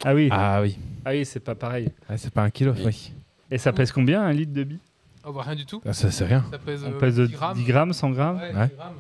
Ah 0.05 0.15
oui, 0.15 0.29
ah, 0.31 0.57
Ah 0.57 0.63
oui, 0.63 0.77
oui 1.07 1.25
c'est 1.25 1.41
pas 1.41 1.55
pareil. 1.57 1.89
Ah, 2.09 2.17
c'est 2.17 2.33
pas 2.33 2.43
un 2.43 2.51
kilo, 2.51 2.73
Oui. 2.73 2.83
oui. 2.85 3.13
Et 3.51 3.59
ça 3.59 3.73
pèse 3.73 3.91
combien 3.91 4.23
un 4.23 4.33
litre 4.33 4.53
de 4.53 4.63
billes? 4.65 4.79
Oh 5.25 5.33
bah 5.33 5.43
rien 5.43 5.55
du 5.55 5.67
tout. 5.67 5.81
Ah, 5.87 5.93
ça, 5.93 6.11
c'est 6.11 6.25
rien. 6.25 6.45
Ça 6.51 6.59
pèse, 6.59 6.83
On 6.85 6.91
euh, 6.93 6.99
pèse 6.99 7.17
de 7.17 7.27
10 7.27 7.33
grammes. 7.33 7.57
10 7.57 7.65
grammes, 7.65 7.93
100 7.93 8.11
grammes 8.11 8.37
Ouais, 8.37 8.55
Ouais. 8.55 8.69
10 8.69 8.75
grammes. 8.77 8.95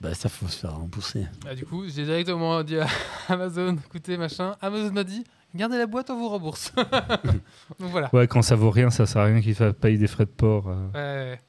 Bah 0.00 0.14
ça 0.14 0.28
faut 0.28 0.46
se 0.46 0.58
faire 0.60 0.74
rembourser. 0.76 1.26
Ah, 1.48 1.54
du 1.54 1.64
coup, 1.66 1.84
j'ai 1.88 2.04
directement 2.04 2.62
dit 2.62 2.78
à 2.78 2.86
Amazon, 3.28 3.76
écoutez, 3.86 4.16
machin. 4.16 4.54
Amazon 4.62 4.92
m'a 4.92 5.02
dit, 5.04 5.24
gardez 5.54 5.76
la 5.78 5.86
boîte, 5.86 6.10
on 6.10 6.16
vous 6.18 6.28
rembourse. 6.28 6.72
Donc 7.80 7.90
voilà. 7.90 8.08
Ouais, 8.12 8.28
quand 8.28 8.42
ça 8.42 8.54
vaut 8.54 8.70
rien, 8.70 8.90
ça 8.90 9.06
sert 9.06 9.22
à 9.22 9.24
rien 9.24 9.40
qu'il 9.40 9.54
fasse 9.56 9.74
payer 9.74 9.98
des 9.98 10.06
frais 10.06 10.24
de 10.26 10.30
port. 10.30 10.66
euh. 10.68 11.32
Ouais. 11.32 11.40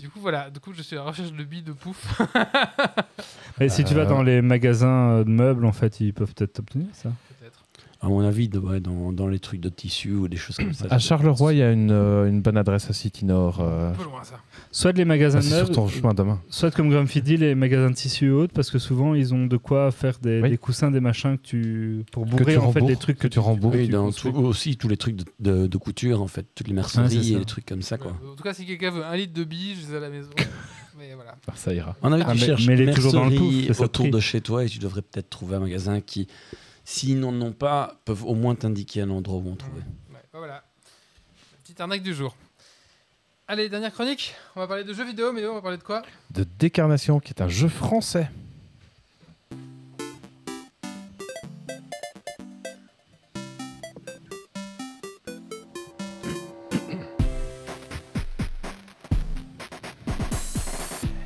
Du 0.00 0.08
coup, 0.08 0.18
voilà. 0.20 0.48
Du 0.50 0.60
coup, 0.60 0.72
je 0.72 0.82
suis 0.82 0.96
à 0.96 1.00
la 1.00 1.04
recherche 1.06 1.32
de 1.32 1.44
billes 1.44 1.62
de 1.62 1.72
pouf. 1.72 2.20
Mais 3.60 3.68
si 3.68 3.84
tu 3.84 3.94
vas 3.94 4.02
Euh. 4.02 4.06
dans 4.06 4.22
les 4.22 4.40
magasins 4.42 5.10
euh, 5.18 5.24
de 5.24 5.30
meubles, 5.30 5.64
en 5.66 5.72
fait, 5.72 6.00
ils 6.00 6.12
peuvent 6.14 6.32
peut-être 6.34 6.54
t'obtenir 6.54 6.86
ça. 6.92 7.10
À 8.04 8.08
mon 8.08 8.20
avis, 8.20 8.48
de- 8.48 8.58
ouais, 8.58 8.80
dans, 8.80 9.12
dans 9.12 9.26
les 9.28 9.38
trucs 9.38 9.60
de 9.60 9.68
tissu 9.70 10.12
ou 10.12 10.28
des 10.28 10.36
choses 10.36 10.56
comme 10.56 10.74
ça. 10.74 10.86
À 10.90 10.98
Charleroi, 10.98 11.54
il 11.54 11.58
y 11.58 11.62
a 11.62 11.72
une, 11.72 11.90
euh, 11.90 12.28
une 12.28 12.42
bonne 12.42 12.56
adresse 12.58 12.90
à 12.90 12.92
City 12.92 13.24
Nord. 13.24 13.60
euh, 13.60 13.90
Un 13.90 13.94
peu 13.94 14.04
loin 14.04 14.22
ça. 14.24 14.40
Soit 14.72 14.92
les 14.92 15.04
magasins 15.06 15.38
ah, 15.38 15.40
de 15.40 15.44
c'est 15.46 15.50
sur 15.54 15.62
meubles, 15.64 15.74
ton 15.74 15.88
chemin 15.88 16.12
demain. 16.14 16.40
soit 16.50 16.70
comme 16.70 16.90
Grumpy 16.90 17.22
dit, 17.22 17.36
les 17.38 17.54
magasins 17.54 17.88
de 17.90 17.94
tissus 17.94 18.26
et 18.26 18.30
autres, 18.30 18.52
parce 18.52 18.70
que 18.70 18.78
souvent 18.78 19.14
ils 19.14 19.32
ont 19.32 19.46
de 19.46 19.56
quoi 19.56 19.90
faire 19.90 20.18
des, 20.20 20.40
Oui. 20.42 20.50
des 20.50 20.58
coussins, 20.58 20.90
des 20.90 21.00
machins 21.00 21.38
que 21.38 21.42
tu 21.42 22.04
pour 22.12 22.24
Que 22.26 22.30
bourrer 22.30 22.52
tu 22.52 22.58
en 22.58 22.72
fait 22.72 22.80
rembourses, 22.80 22.90
les 22.90 22.96
trucs 22.96 23.18
que 23.18 23.28
tu 23.28 23.38
rembourses. 23.38 23.76
Oui, 23.76 23.86
tu 23.86 23.92
dans 23.92 24.04
construis. 24.04 24.32
tout- 24.32 24.38
aussi 24.40 24.76
tous 24.76 24.88
les 24.88 24.96
trucs 24.98 25.16
de, 25.16 25.24
de- 25.40 25.66
de 25.66 25.76
couture, 25.78 26.20
en 26.20 26.26
fait, 26.26 26.44
toutes 26.54 26.68
les 26.68 26.74
merceries 26.74 27.32
et 27.32 27.38
les 27.38 27.44
trucs 27.46 27.64
comme 27.66 27.82
ça, 27.82 27.96
quoi. 27.96 28.10
Ouais, 28.12 28.30
En 28.32 28.34
tout 28.36 28.42
cas, 28.44 28.52
si 28.52 28.66
quelqu'un 28.66 28.90
veut 28.90 29.04
un 29.04 29.16
litre 29.16 29.32
de 29.32 29.44
billes, 29.44 29.76
je 29.80 29.86
les 29.88 29.94
ai 29.94 29.96
à 29.96 30.00
la 30.00 30.10
maison. 30.10 30.28
Mais 30.98 31.12
voilà. 31.14 31.34
Ah, 31.48 31.52
ça 31.56 31.74
ira. 31.74 31.96
On 32.02 32.12
avait 32.12 32.22
Ah, 32.26 32.32
tu 32.34 32.38
mais- 32.40 32.46
cherches 32.46 32.66
mais 32.68 32.76
le 32.76 33.82
autour 33.82 34.08
de 34.10 34.20
chez 34.20 34.40
toi 34.40 34.64
et 34.64 34.68
tu 34.68 34.78
devrais 34.78 35.02
peut-être 35.02 35.28
trouver 35.28 35.56
un 35.56 35.60
magasin 35.60 36.00
qui, 36.00 36.28
s'ils 36.84 37.18
n'en 37.18 37.38
ont 37.40 37.52
pas, 37.52 38.00
peuvent 38.04 38.24
au 38.24 38.34
moins 38.34 38.54
t'indiquer 38.54 39.02
un 39.02 39.10
endroit 39.10 39.38
où 39.38 39.50
en 39.52 39.56
trouver. 39.56 39.82
Ouais, 40.10 40.20
bah 40.32 40.38
voilà. 40.38 40.64
Petite 41.62 41.80
arnaque 41.80 42.02
du 42.02 42.14
jour. 42.14 42.36
Allez, 43.48 43.68
dernière 43.68 43.92
chronique. 43.92 44.34
On 44.56 44.60
va 44.60 44.66
parler 44.66 44.84
de 44.84 44.94
jeux 44.94 45.04
vidéo, 45.04 45.32
mais 45.32 45.44
on 45.46 45.54
va 45.54 45.62
parler 45.62 45.76
de 45.76 45.82
quoi? 45.82 46.02
De 46.30 46.44
Décarnation, 46.58 47.20
qui 47.20 47.30
est 47.30 47.42
un 47.42 47.48
jeu 47.48 47.68
français. 47.68 48.30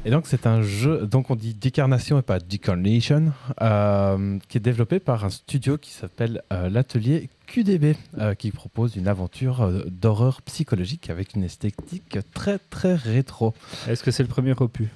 Et 0.08 0.10
donc 0.10 0.26
c'est 0.26 0.46
un 0.46 0.62
jeu, 0.62 1.06
donc 1.06 1.28
on 1.28 1.36
dit 1.36 1.52
Decarnation 1.52 2.18
et 2.18 2.22
pas 2.22 2.38
Decarnation, 2.38 3.30
euh, 3.60 4.38
qui 4.48 4.56
est 4.56 4.60
développé 4.60 5.00
par 5.00 5.26
un 5.26 5.28
studio 5.28 5.76
qui 5.76 5.90
s'appelle 5.90 6.40
euh, 6.50 6.70
l'atelier 6.70 7.28
QDB, 7.46 7.94
euh, 8.16 8.34
qui 8.34 8.50
propose 8.50 8.96
une 8.96 9.06
aventure 9.06 9.70
d'horreur 9.84 10.40
psychologique 10.40 11.10
avec 11.10 11.34
une 11.34 11.44
esthétique 11.44 12.20
très 12.32 12.58
très 12.58 12.94
rétro. 12.94 13.52
Est-ce 13.86 14.02
que 14.02 14.10
c'est 14.10 14.22
le 14.22 14.30
premier 14.30 14.54
opus? 14.58 14.88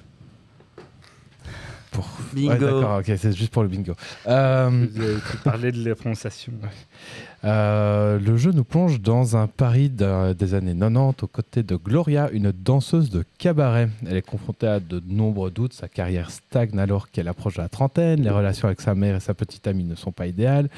Pour... 1.93 2.09
Bingo. 2.33 2.49
Ouais, 2.49 2.59
d'accord, 2.59 2.99
ok, 2.99 3.11
c'est 3.17 3.31
juste 3.31 3.51
pour 3.51 3.63
le 3.63 3.69
bingo. 3.69 3.93
Euh, 4.27 4.67
avez 4.67 5.17
parlé 5.43 5.71
de 5.71 5.87
la 5.87 5.95
prononciation. 5.95 6.53
Euh, 7.45 8.19
le 8.19 8.37
jeu 8.37 8.53
nous 8.53 8.63
plonge 8.63 9.01
dans 9.01 9.35
un 9.35 9.47
Paris 9.47 9.89
des 9.89 10.53
années 10.53 10.73
90 10.73 11.23
aux 11.23 11.27
côtés 11.27 11.61
de 11.61 11.75
Gloria, 11.75 12.29
une 12.31 12.53
danseuse 12.53 13.09
de 13.09 13.25
cabaret. 13.37 13.89
Elle 14.07 14.15
est 14.15 14.25
confrontée 14.25 14.65
à 14.65 14.79
de 14.79 15.03
nombreux 15.05 15.51
doutes, 15.51 15.73
sa 15.73 15.89
carrière 15.89 16.31
stagne 16.31 16.79
alors 16.79 17.11
qu'elle 17.11 17.27
approche 17.27 17.55
de 17.57 17.61
la 17.61 17.67
trentaine, 17.67 18.21
les 18.21 18.29
relations 18.29 18.69
avec 18.69 18.79
sa 18.79 18.95
mère 18.95 19.17
et 19.17 19.19
sa 19.19 19.33
petite 19.33 19.67
amie 19.67 19.83
ne 19.83 19.95
sont 19.95 20.13
pas 20.13 20.27
idéales. 20.27 20.69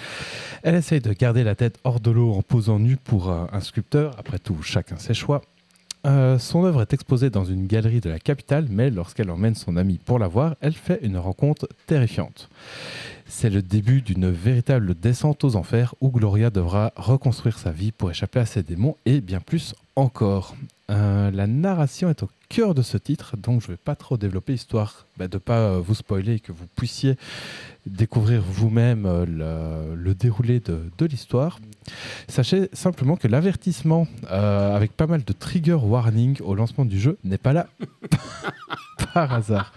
Elle 0.63 0.73
essaye 0.73 1.01
de 1.01 1.13
garder 1.13 1.43
la 1.43 1.53
tête 1.53 1.77
hors 1.83 1.99
de 1.99 2.09
l'eau 2.09 2.33
en 2.33 2.41
posant 2.41 2.79
nue 2.79 2.97
pour 2.97 3.29
un 3.29 3.59
sculpteur, 3.59 4.15
après 4.17 4.39
tout 4.39 4.63
chacun 4.63 4.97
ses 4.97 5.13
choix. 5.13 5.43
Euh, 6.05 6.37
son 6.37 6.65
œuvre 6.65 6.81
est 6.81 6.93
exposée 6.93 7.31
dans 7.31 7.45
une 7.45 7.65
galerie 7.65 7.99
de 7.99 8.09
la 8.09 8.19
capitale, 8.19 8.67
mais 8.69 8.91
lorsqu'elle 8.91 9.31
emmène 9.31 9.55
son 9.55 9.75
amie 9.75 9.97
pour 9.97 10.19
la 10.19 10.27
voir, 10.27 10.55
elle 10.61 10.73
fait 10.73 10.99
une 11.01 11.17
rencontre 11.17 11.67
terrifiante. 11.87 12.49
C'est 13.25 13.49
le 13.49 13.63
début 13.63 14.01
d'une 14.01 14.29
véritable 14.29 14.93
descente 14.93 15.43
aux 15.43 15.55
enfers 15.55 15.95
où 16.01 16.11
Gloria 16.11 16.51
devra 16.51 16.93
reconstruire 16.95 17.57
sa 17.57 17.71
vie 17.71 17.91
pour 17.91 18.11
échapper 18.11 18.39
à 18.39 18.45
ses 18.45 18.61
démons 18.61 18.97
et 19.07 19.19
bien 19.19 19.39
plus 19.39 19.73
encore. 19.95 20.55
Euh, 20.91 21.31
la 21.31 21.47
narration 21.47 22.09
est 22.09 22.21
au 22.21 22.29
cœur 22.47 22.75
de 22.75 22.83
ce 22.83 22.97
titre, 22.97 23.37
donc 23.37 23.61
je 23.61 23.67
ne 23.67 23.71
vais 23.71 23.81
pas 23.83 23.95
trop 23.95 24.17
développer 24.17 24.53
histoire 24.53 25.07
bah, 25.17 25.27
de 25.27 25.37
ne 25.37 25.39
pas 25.39 25.57
euh, 25.57 25.79
vous 25.83 25.95
spoiler 25.95 26.35
et 26.35 26.39
que 26.39 26.51
vous 26.51 26.67
puissiez 26.75 27.17
découvrir 27.87 28.43
vous-même 28.47 29.05
euh, 29.07 29.95
le, 29.95 30.13
déroulé 30.13 30.59
de, 30.59 30.91
de 30.97 31.05
l'histoire. 31.05 31.59
Sachez 32.27 32.69
simplement 32.73 33.15
que 33.15 33.27
l'avertissement, 33.27 34.07
avec 34.29 34.91
pas 34.93 35.07
mal 35.07 35.23
de 35.23 35.33
trigger 35.33 35.73
warning 35.73 36.39
au 36.41 36.55
lancement 36.55 36.85
du 36.85 36.99
jeu, 36.99 37.17
n'est 37.23 37.37
pas 37.37 37.53
là 37.53 37.67
par 39.13 39.33
hasard. 39.33 39.71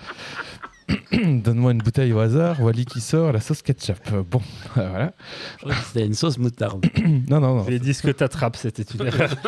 Donne-moi 1.43 1.73
une 1.73 1.79
bouteille 1.79 2.13
au 2.13 2.19
hasard, 2.21 2.61
Wally 2.63 2.85
qui 2.87 3.01
sort, 3.01 3.33
la 3.33 3.41
sauce 3.41 3.63
ketchup. 3.63 3.97
Euh, 4.13 4.23
Bon, 4.29 4.41
voilà. 4.75 5.13
Je 5.59 5.63
crois 5.65 5.75
que 5.75 5.85
c'était 5.87 6.07
une 6.07 6.15
sauce 6.15 6.39
moutarde. 6.39 6.87
Non, 7.29 7.41
non, 7.41 7.57
non. 7.57 7.67
Les 7.69 7.79
disques 7.79 8.15
t'attrapes, 8.17 8.57
c'était 8.57 8.83
une 8.85 9.07
erreur. 9.07 9.31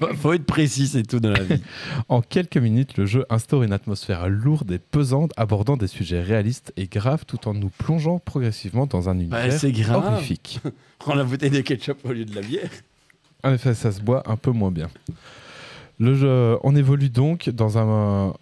Faut- 0.00 0.14
Faut 0.14 0.32
être 0.32 0.44
précis, 0.44 0.86
c'est 0.88 1.02
tout 1.02 1.20
dans 1.20 1.30
la 1.30 1.42
vie. 1.42 1.62
En 2.08 2.20
quelques 2.22 2.56
minutes, 2.56 2.96
le 2.96 3.06
jeu 3.06 3.24
instaure 3.30 3.62
une 3.62 3.72
atmosphère 3.72 4.28
lourde 4.28 4.70
et 4.72 4.78
pesante, 4.78 5.32
abordant 5.36 5.76
des 5.76 5.86
sujets 5.86 6.22
réalistes 6.22 6.72
et 6.76 6.86
graves 6.86 7.24
tout 7.26 7.48
en 7.48 7.54
nous 7.54 7.70
plongeant 7.70 8.18
progressivement 8.18 8.86
dans 8.86 9.08
un 9.08 9.14
Bah, 9.14 9.20
univers 9.46 9.52
c'est 9.52 9.72
grave. 9.72 10.04
horrifique. 10.14 10.60
Prends 10.98 11.14
la 11.14 11.24
bouteille 11.24 11.50
de 11.50 11.60
ketchup 11.60 11.98
au 12.04 12.12
lieu 12.12 12.24
de 12.24 12.34
la 12.34 12.40
bière. 12.42 12.70
En 13.44 13.52
effet, 13.52 13.74
ça 13.74 13.92
se 13.92 14.00
boit 14.00 14.22
un 14.30 14.36
peu 14.36 14.50
moins 14.50 14.70
bien. 14.70 14.88
Le 15.98 16.14
jeu, 16.14 16.56
on 16.62 16.74
évolue 16.76 17.08
donc 17.08 17.48
dans, 17.48 17.78
un, 17.78 18.34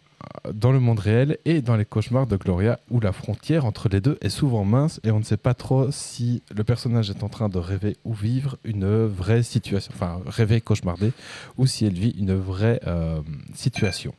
dans 0.53 0.73
le 0.73 0.81
monde 0.81 0.99
réel 0.99 1.39
et 1.45 1.63
dans 1.63 1.77
les 1.77 1.85
cauchemars 1.85 2.27
de 2.27 2.37
Gloria, 2.37 2.81
où 2.91 3.01
la 3.01 3.13
frontière 3.13 3.65
entre 3.65 3.89
les 3.89 4.01
deux 4.01 4.19
est 4.21 4.29
souvent 4.29 4.65
mince 4.65 5.01
et 5.05 5.11
on 5.11 5.19
ne 5.19 5.25
sait 5.25 5.37
pas 5.37 5.55
trop 5.55 5.91
si 5.91 6.43
le 6.55 6.65
personnage 6.65 7.11
est 7.11 7.23
en 7.23 7.29
train 7.29 7.49
de 7.49 7.59
rêver 7.59 7.97
ou 8.05 8.13
vivre 8.15 8.57
une 8.65 9.07
vraie 9.07 9.43
situation, 9.43 9.93
enfin 9.95 10.21
rêver 10.27 10.61
cauchemarder, 10.61 11.13
ou 11.57 11.67
si 11.67 11.87
elle 11.87 11.95
vit 11.95 12.15
une 12.19 12.35
vraie 12.35 12.81
euh, 12.87 13.21
situation. 13.55 14.15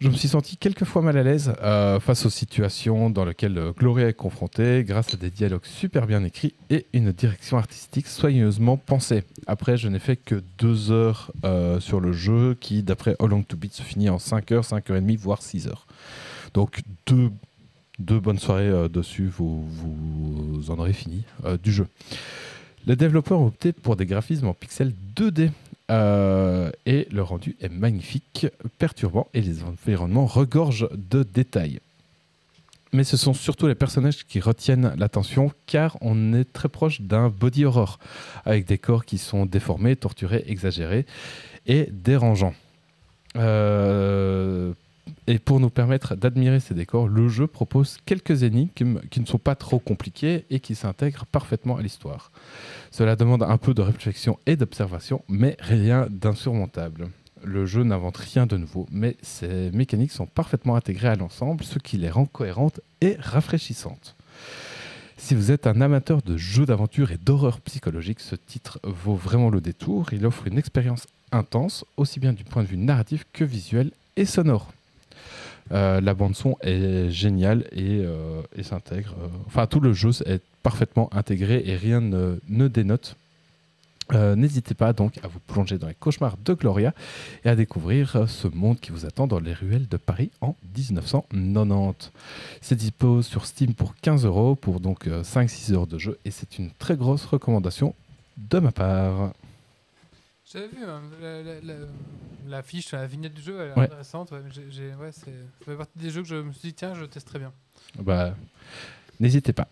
Je 0.00 0.08
me 0.08 0.14
suis 0.14 0.28
senti 0.28 0.56
quelquefois 0.56 1.02
mal 1.02 1.18
à 1.18 1.22
l'aise 1.22 1.52
euh, 1.62 2.00
face 2.00 2.24
aux 2.24 2.30
situations 2.30 3.10
dans 3.10 3.26
lesquelles 3.26 3.58
euh, 3.58 3.72
Gloria 3.72 4.08
est 4.08 4.14
confrontée 4.14 4.82
grâce 4.82 5.12
à 5.12 5.18
des 5.18 5.28
dialogues 5.28 5.66
super 5.66 6.06
bien 6.06 6.24
écrits 6.24 6.54
et 6.70 6.86
une 6.94 7.12
direction 7.12 7.58
artistique 7.58 8.06
soigneusement 8.06 8.78
pensée. 8.78 9.24
Après, 9.46 9.76
je 9.76 9.88
n'ai 9.88 9.98
fait 9.98 10.16
que 10.16 10.42
deux 10.56 10.90
heures 10.90 11.30
euh, 11.44 11.80
sur 11.80 12.00
le 12.00 12.12
jeu 12.12 12.56
qui, 12.58 12.82
d'après 12.82 13.14
How 13.18 13.26
Long 13.26 13.42
to 13.42 13.58
Beat, 13.58 13.74
se 13.74 13.82
finit 13.82 14.08
en 14.08 14.18
5 14.18 14.52
heures, 14.52 14.64
5 14.64 14.88
heures 14.88 14.96
et 14.96 15.02
demie, 15.02 15.16
voire 15.16 15.42
6 15.42 15.66
heures. 15.68 15.86
Donc 16.54 16.80
deux, 17.06 17.30
bonnes 17.98 18.38
soirées 18.38 18.88
dessus, 18.88 19.26
vous, 19.26 19.68
vous 19.68 20.70
en 20.70 20.78
aurez 20.78 20.94
fini 20.94 21.24
du 21.62 21.72
jeu. 21.72 21.86
Les 22.86 22.96
développeurs 22.96 23.38
ont 23.38 23.48
opté 23.48 23.72
pour 23.72 23.96
des 23.96 24.06
graphismes 24.06 24.46
en 24.46 24.54
pixels 24.54 24.94
2D. 25.14 25.50
Euh, 25.90 26.70
et 26.86 27.08
le 27.10 27.22
rendu 27.22 27.56
est 27.60 27.68
magnifique, 27.68 28.46
perturbant 28.78 29.28
et 29.34 29.40
les 29.40 29.62
environnements 29.64 30.26
regorgent 30.26 30.88
de 30.92 31.22
détails. 31.22 31.80
Mais 32.92 33.04
ce 33.04 33.16
sont 33.16 33.34
surtout 33.34 33.66
les 33.66 33.74
personnages 33.74 34.26
qui 34.26 34.40
retiennent 34.40 34.94
l'attention 34.96 35.52
car 35.66 35.96
on 36.00 36.32
est 36.32 36.52
très 36.52 36.68
proche 36.68 37.00
d'un 37.00 37.28
body 37.28 37.64
horror 37.64 37.98
avec 38.44 38.66
des 38.66 38.78
corps 38.78 39.04
qui 39.04 39.18
sont 39.18 39.46
déformés, 39.46 39.94
torturés, 39.94 40.44
exagérés 40.46 41.06
et 41.66 41.88
dérangeants. 41.90 42.54
Euh, 43.36 44.72
et 45.26 45.38
pour 45.38 45.60
nous 45.60 45.70
permettre 45.70 46.14
d'admirer 46.14 46.60
ces 46.60 46.74
décors, 46.74 47.08
le 47.08 47.28
jeu 47.28 47.46
propose 47.46 47.98
quelques 48.04 48.42
énigmes 48.42 49.00
qui 49.10 49.20
ne 49.20 49.26
sont 49.26 49.38
pas 49.38 49.54
trop 49.54 49.78
compliquées 49.78 50.44
et 50.50 50.60
qui 50.60 50.74
s'intègrent 50.74 51.26
parfaitement 51.26 51.76
à 51.76 51.82
l'histoire. 51.82 52.30
Cela 52.90 53.16
demande 53.16 53.42
un 53.42 53.58
peu 53.58 53.74
de 53.74 53.82
réflexion 53.82 54.38
et 54.46 54.56
d'observation, 54.56 55.22
mais 55.28 55.56
rien 55.60 56.06
d'insurmontable. 56.10 57.10
Le 57.42 57.64
jeu 57.64 57.84
n'invente 57.84 58.18
rien 58.18 58.46
de 58.46 58.56
nouveau, 58.56 58.86
mais 58.90 59.16
ses 59.22 59.70
mécaniques 59.70 60.12
sont 60.12 60.26
parfaitement 60.26 60.76
intégrées 60.76 61.08
à 61.08 61.16
l'ensemble, 61.16 61.64
ce 61.64 61.78
qui 61.78 61.96
les 61.96 62.10
rend 62.10 62.26
cohérentes 62.26 62.80
et 63.00 63.16
rafraîchissantes. 63.18 64.16
Si 65.16 65.34
vous 65.34 65.50
êtes 65.50 65.66
un 65.66 65.80
amateur 65.80 66.22
de 66.22 66.36
jeux 66.36 66.66
d'aventure 66.66 67.12
et 67.12 67.18
d'horreur 67.18 67.60
psychologique, 67.60 68.20
ce 68.20 68.36
titre 68.36 68.80
vaut 68.82 69.14
vraiment 69.14 69.50
le 69.50 69.60
détour. 69.60 70.12
Il 70.12 70.26
offre 70.26 70.46
une 70.46 70.58
expérience 70.58 71.06
intense, 71.30 71.84
aussi 71.96 72.20
bien 72.20 72.32
du 72.32 72.44
point 72.44 72.62
de 72.62 72.68
vue 72.68 72.78
narratif 72.78 73.26
que 73.32 73.44
visuel 73.44 73.92
et 74.16 74.24
sonore. 74.24 74.72
Euh, 75.72 76.00
la 76.00 76.14
bande 76.14 76.34
son 76.34 76.56
est 76.62 77.10
géniale 77.10 77.64
et, 77.72 78.00
euh, 78.02 78.42
s'intègre. 78.62 79.14
euh, 79.22 79.28
enfin, 79.46 79.66
tout 79.66 79.80
le 79.80 79.92
jeu 79.92 80.10
est 80.26 80.42
parfaitement 80.62 81.08
intégré 81.14 81.62
et 81.64 81.76
rien 81.76 82.00
ne, 82.00 82.68
dénote. 82.68 83.16
N'hésitez 84.12 84.74
pas 84.74 84.92
donc 84.92 85.18
à 85.22 85.28
vous 85.28 85.38
plonger 85.38 85.78
dans 85.78 85.86
les 85.86 85.94
cauchemars 85.94 86.36
de 86.44 86.54
Gloria 86.54 86.92
et 87.44 87.48
à 87.48 87.54
découvrir 87.54 88.28
ce 88.28 88.48
monde 88.48 88.80
qui 88.80 88.90
vous 88.90 89.06
attend 89.06 89.28
dans 89.28 89.38
les 89.38 89.52
ruelles 89.52 89.86
de 89.86 89.96
Paris 89.96 90.32
en 90.40 90.56
1990. 90.76 92.10
C'est 92.60 92.74
dispo 92.74 93.22
sur 93.22 93.46
Steam 93.46 93.72
pour 93.72 93.94
15 94.02 94.24
euros 94.24 94.56
pour 94.56 94.80
donc 94.80 95.06
5-6 95.06 95.74
heures 95.74 95.86
de 95.86 95.96
jeu 95.96 96.18
et 96.24 96.32
c'est 96.32 96.58
une 96.58 96.72
très 96.72 96.96
grosse 96.96 97.24
recommandation 97.24 97.94
de 98.36 98.58
ma 98.58 98.72
part. 98.72 99.32
J'avais 100.52 100.68
vu 100.68 100.84
hein, 100.84 101.02
la, 101.20 101.42
la- 101.42 101.60
la- 101.60 101.86
la 102.46 102.62
fiche, 102.62 102.90
la 102.92 103.06
vignette 103.06 103.34
du 103.34 103.42
jeu, 103.42 103.60
elle 103.60 103.70
est 103.70 103.74
Ouais. 103.78 103.84
intéressante. 103.84 104.32
Ouais, 104.32 104.40
c'est- 104.52 105.12
ça 105.12 105.30
fait 105.64 105.76
partie 105.76 105.98
des 105.98 106.10
jeux 106.10 106.22
que 106.22 106.28
je 106.28 106.36
me 106.36 106.52
suis 106.52 106.68
dit, 106.70 106.74
tiens, 106.74 106.94
je 106.94 107.04
testerai 107.04 107.38
bien. 107.38 107.52
Bah, 107.98 108.34
n'hésitez 109.20 109.52
pas. 109.52 109.68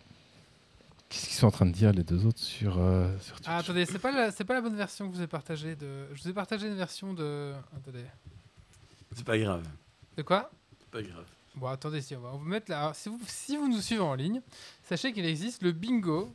Qu'est-ce 1.09 1.25
qu'ils 1.25 1.35
sont 1.35 1.47
en 1.47 1.51
train 1.51 1.65
de 1.65 1.71
dire 1.71 1.91
les 1.91 2.03
deux 2.03 2.25
autres 2.25 2.39
sur, 2.39 2.77
euh, 2.77 3.11
sur 3.19 3.35
Twitch? 3.37 3.47
Ah, 3.49 3.57
attendez, 3.57 3.85
c'est 3.85 3.97
pas, 3.99 4.11
la- 4.11 4.31
c'est 4.31 4.43
pas 4.45 4.53
la 4.53 4.61
bonne 4.61 4.75
version 4.75 5.07
que 5.07 5.13
je 5.13 5.17
vous 5.17 5.23
ai 5.23 5.27
partagée. 5.27 5.75
De... 5.75 6.05
Je 6.13 6.21
vous 6.23 6.29
ai 6.29 6.33
partagé 6.33 6.67
une 6.67 6.75
version 6.75 7.13
de. 7.13 7.51
Attendez. 7.75 8.03
C'est 9.15 9.25
pas 9.25 9.37
grave. 9.37 9.63
De 10.15 10.21
quoi? 10.21 10.51
C'est 10.79 10.89
pas 10.91 11.01
grave. 11.01 11.25
Bon, 11.55 11.67
attendez, 11.67 12.01
si 12.01 12.15
on 12.15 12.21
va 12.21 12.29
vous 12.31 12.45
mettre 12.45 12.69
là. 12.69 12.81
Alors, 12.81 12.95
si, 12.95 13.09
vous, 13.09 13.19
si 13.25 13.57
vous 13.57 13.67
nous 13.67 13.81
suivez 13.81 14.01
en 14.01 14.13
ligne, 14.13 14.39
sachez 14.83 15.11
qu'il 15.11 15.25
existe 15.25 15.63
le 15.63 15.71
bingo. 15.71 16.31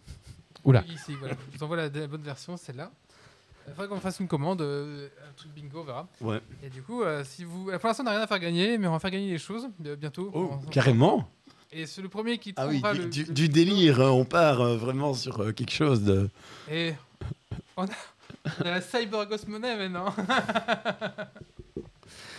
Oula. 0.65 0.83
Ici, 0.89 1.15
voilà. 1.15 1.37
Je 1.53 1.57
vous 1.57 1.63
envoie 1.65 1.77
la, 1.77 1.89
la 1.89 2.07
bonne 2.09 2.23
version, 2.23 2.57
celle-là. 2.57 2.91
Il 3.67 3.73
faudrait 3.75 3.89
qu'on 3.89 4.01
fasse 4.01 4.21
une 4.21 4.29
commande, 4.29 4.61
euh, 4.63 5.09
un 5.29 5.33
truc 5.35 5.53
bingo, 5.55 5.81
on 5.81 5.85
verra. 5.85 6.07
Ouais. 6.21 6.41
Et 6.63 6.69
du 6.71 6.83
coup, 6.83 7.03
euh, 7.03 7.25
si 7.25 7.45
vous. 7.45 7.65
Pour 7.79 7.87
l'instant, 7.89 8.03
on 8.03 8.07
n'a 8.07 8.11
rien 8.13 8.21
à 8.21 8.27
faire 8.27 8.39
gagner, 8.39 8.77
mais 8.79 8.87
on 8.87 8.93
va 8.93 8.99
faire 8.99 9.11
gagner 9.11 9.31
les 9.31 9.39
choses 9.39 9.67
euh, 9.87 9.97
bientôt. 9.97 10.31
Oh, 10.35 10.51
On- 10.53 10.67
carrément 10.71 11.29
Et 11.73 11.87
c'est 11.87 12.03
le 12.03 12.09
premier 12.09 12.39
qui 12.39 12.53
Ah 12.57 12.67
oui, 12.69 12.83
du, 12.93 12.99
le, 12.99 13.07
du- 13.09 13.25
le 13.25 13.33
du 13.35 13.43
bingo. 13.49 13.53
délire. 13.55 14.01
hein, 14.03 14.11
On 14.11 14.25
part 14.25 14.61
euh, 14.61 14.77
vraiment 14.77 15.15
sur 15.15 15.41
euh, 15.43 15.53
quelque 15.53 15.73
chose 15.73 16.03
de. 16.03 16.29
Et 16.71 16.95
on 17.77 17.85
a, 17.85 17.89
on 18.61 18.63
a 18.67 18.71
la 18.71 18.81
Cyber 18.81 19.27
Ghost 19.27 19.49
Money 19.49 19.77
maintenant. 19.77 20.15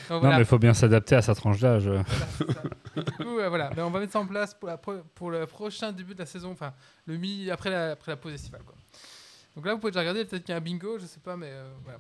Donc 0.07 0.21
Non, 0.21 0.29
mais 0.29 0.37
il 0.39 0.45
faut 0.45 0.59
bien 0.59 0.75
s'adapter 0.75 1.15
à 1.15 1.23
sa 1.23 1.33
tranche 1.33 1.59
d'âge. 1.59 1.87
Voilà, 1.89 2.03
du 3.03 3.11
coup, 3.13 3.39
euh, 3.39 3.49
voilà. 3.49 3.71
Mais 3.75 3.81
on 3.81 3.89
va 3.89 3.99
mettre 3.99 4.13
ça 4.13 4.19
en 4.19 4.27
place 4.27 4.53
pour, 4.53 4.67
la 4.69 4.77
pro- 4.77 5.01
pour 5.15 5.31
le 5.31 5.47
prochain 5.47 5.91
début 5.91 6.13
de 6.13 6.19
la 6.19 6.27
saison, 6.27 6.51
enfin, 6.51 6.73
le 7.07 7.17
mi 7.17 7.49
après 7.49 7.71
la, 7.71 7.91
après 7.93 8.11
la 8.11 8.15
pause 8.15 8.33
estivale. 8.33 8.61
Quoi. 8.63 8.74
Donc 9.55 9.65
là, 9.65 9.73
vous 9.73 9.79
pouvez 9.79 9.91
déjà 9.91 10.01
regarder, 10.01 10.25
peut-être 10.25 10.43
qu'il 10.43 10.51
y 10.51 10.55
a 10.55 10.57
un 10.57 10.61
bingo, 10.61 10.97
je 10.99 11.05
sais 11.05 11.19
pas, 11.23 11.37
mais 11.37 11.47
euh, 11.49 11.63
voilà. 11.83 11.99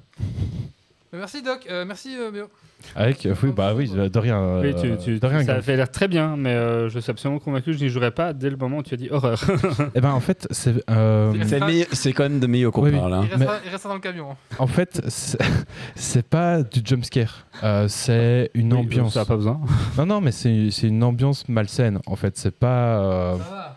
Merci 1.13 1.41
Doc, 1.41 1.65
Euh, 1.71 1.85
merci 1.85 2.13
euh, 2.19 2.29
Méo. 2.29 2.47
Avec, 2.93 3.25
euh, 3.25 3.33
oui, 3.41 3.51
bah 3.55 3.73
oui, 3.73 3.89
de 3.89 4.19
rien. 4.19 4.59
Oui, 4.59 4.75
tu, 4.75 4.97
tu- 4.97 5.17
de 5.17 5.25
rien. 5.25 5.43
ça 5.45 5.53
avait 5.55 5.77
l'air 5.77 5.89
très 5.89 6.09
bien, 6.09 6.35
mais 6.35 6.49
euh, 6.53 6.89
je 6.89 6.99
suis 6.99 7.09
absolument 7.09 7.39
convaincu 7.39 7.71
que 7.71 7.77
je 7.77 7.83
n'y 7.85 7.89
jouerai 7.89 8.11
pas 8.11 8.33
dès 8.33 8.49
le 8.49 8.57
moment 8.57 8.79
où 8.79 8.83
tu 8.83 8.93
as 8.95 8.97
dit 8.97 9.07
horreur. 9.09 9.41
Eh 9.95 10.01
ben 10.01 10.11
en 10.11 10.19
fait, 10.19 10.45
c'est 10.51 10.83
euh, 10.89 11.31
C'est 11.43 11.47
C'est 11.47 11.59
meilleur- 11.61 11.87
c'est 11.93 12.11
quand 12.11 12.23
même 12.23 12.41
de 12.41 12.47
meilleur 12.47 12.73
qu'on 12.73 12.83
Oui, 12.83 12.89
oui. 12.91 12.97
parle. 12.99 13.13
hein. 13.13 13.21
Il 13.23 13.33
restera, 13.33 13.59
il 13.63 13.69
restera 13.71 13.89
dans 13.89 13.95
le 13.95 14.01
camion. 14.01 14.31
hein. 14.31 14.35
en 14.59 14.67
fait 14.67 15.01
c'est- 15.07 15.37
c'est 15.95 16.27
pas 16.27 16.61
du 16.63 16.81
jumpscare, 16.83 17.45
euh, 17.63 17.87
c'est 17.87 18.51
une 18.53 18.73
Oui, 18.73 18.79
ambiance. 18.79 19.13
Ça 19.13 19.21
n'a 19.21 19.25
pas 19.25 19.37
besoin. 19.37 19.61
Non 19.97 20.05
non, 20.05 20.19
mais 20.19 20.33
c'est 20.33 20.69
c'est 20.71 20.87
une 20.87 21.01
ambiance 21.03 21.47
malsaine. 21.47 21.99
En 22.07 22.17
fait, 22.17 22.35
c'est 22.37 22.51
pas. 22.59 22.99
euh, 22.99 23.37
Ça 23.37 23.43
va. 23.49 23.74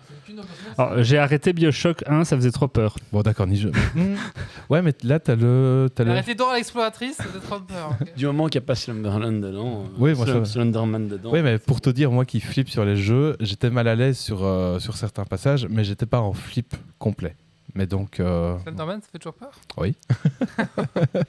Alors, 0.78 1.02
j'ai 1.02 1.18
arrêté 1.18 1.52
Bioshock 1.52 2.04
1, 2.06 2.24
ça 2.24 2.36
faisait 2.36 2.52
trop 2.52 2.68
peur. 2.68 2.96
Bon 3.12 3.20
d'accord, 3.22 3.48
ni 3.48 3.56
je. 3.56 3.68
Hmm. 3.68 4.14
ouais, 4.70 4.80
mais 4.80 4.94
là 5.02 5.18
t'as 5.18 5.34
le, 5.34 5.88
t'as 5.92 6.04
le. 6.04 6.12
Arrêtez 6.12 6.36
Dora 6.36 6.54
l'exploratrice, 6.56 7.16
ça 7.16 7.24
fait 7.24 7.40
trop 7.40 7.58
peur. 7.58 7.96
ok. 8.00 8.14
Du 8.16 8.26
moment 8.26 8.46
qu'il 8.46 8.60
n'y 8.60 8.64
a 8.64 8.66
pas 8.66 8.76
Slumberland 8.76 9.40
dedans. 9.42 9.82
euh, 9.82 9.96
Oui, 9.98 10.14
moi, 10.14 10.24
Slum-. 10.24 10.44
Slenderman 10.46 11.08
dedans. 11.08 11.30
Oui, 11.32 11.42
mais 11.42 11.58
pour 11.58 11.80
te 11.80 11.90
dire, 11.90 12.12
moi 12.12 12.24
qui 12.24 12.40
flippe 12.40 12.70
sur 12.70 12.84
les 12.84 12.96
jeux, 12.96 13.36
j'étais 13.40 13.70
mal 13.70 13.88
à 13.88 13.96
l'aise 13.96 14.18
sur, 14.18 14.44
euh, 14.44 14.78
sur 14.78 14.96
certains 14.96 15.24
passages, 15.24 15.66
mais 15.68 15.82
j'étais 15.82 16.06
pas 16.06 16.20
en 16.20 16.32
flip 16.32 16.74
complet. 17.00 17.34
Mais 17.74 17.86
donc, 17.86 18.20
euh, 18.20 18.56
Slenderman, 18.62 19.00
ça 19.02 19.08
fait 19.10 19.18
toujours 19.18 19.34
peur 19.34 19.50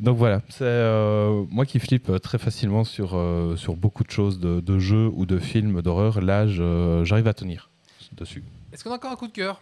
donc 0.00 0.16
voilà, 0.16 0.40
c'est 0.48 0.62
euh, 0.62 1.44
moi 1.50 1.66
qui 1.66 1.78
flippe 1.78 2.08
euh, 2.10 2.18
très 2.18 2.38
facilement 2.38 2.84
sur, 2.84 3.14
euh, 3.14 3.56
sur 3.56 3.76
beaucoup 3.76 4.04
de 4.04 4.10
choses, 4.10 4.38
de, 4.40 4.60
de 4.60 4.78
jeux 4.78 5.10
ou 5.14 5.26
de 5.26 5.38
films 5.38 5.82
d'horreur. 5.82 6.20
Là, 6.20 6.46
j'arrive 6.46 7.28
à 7.28 7.34
tenir 7.34 7.70
dessus. 8.12 8.42
Est-ce 8.72 8.84
qu'on 8.84 8.90
a 8.92 8.94
encore 8.96 9.12
un 9.12 9.16
coup 9.16 9.28
de 9.28 9.32
cœur? 9.32 9.60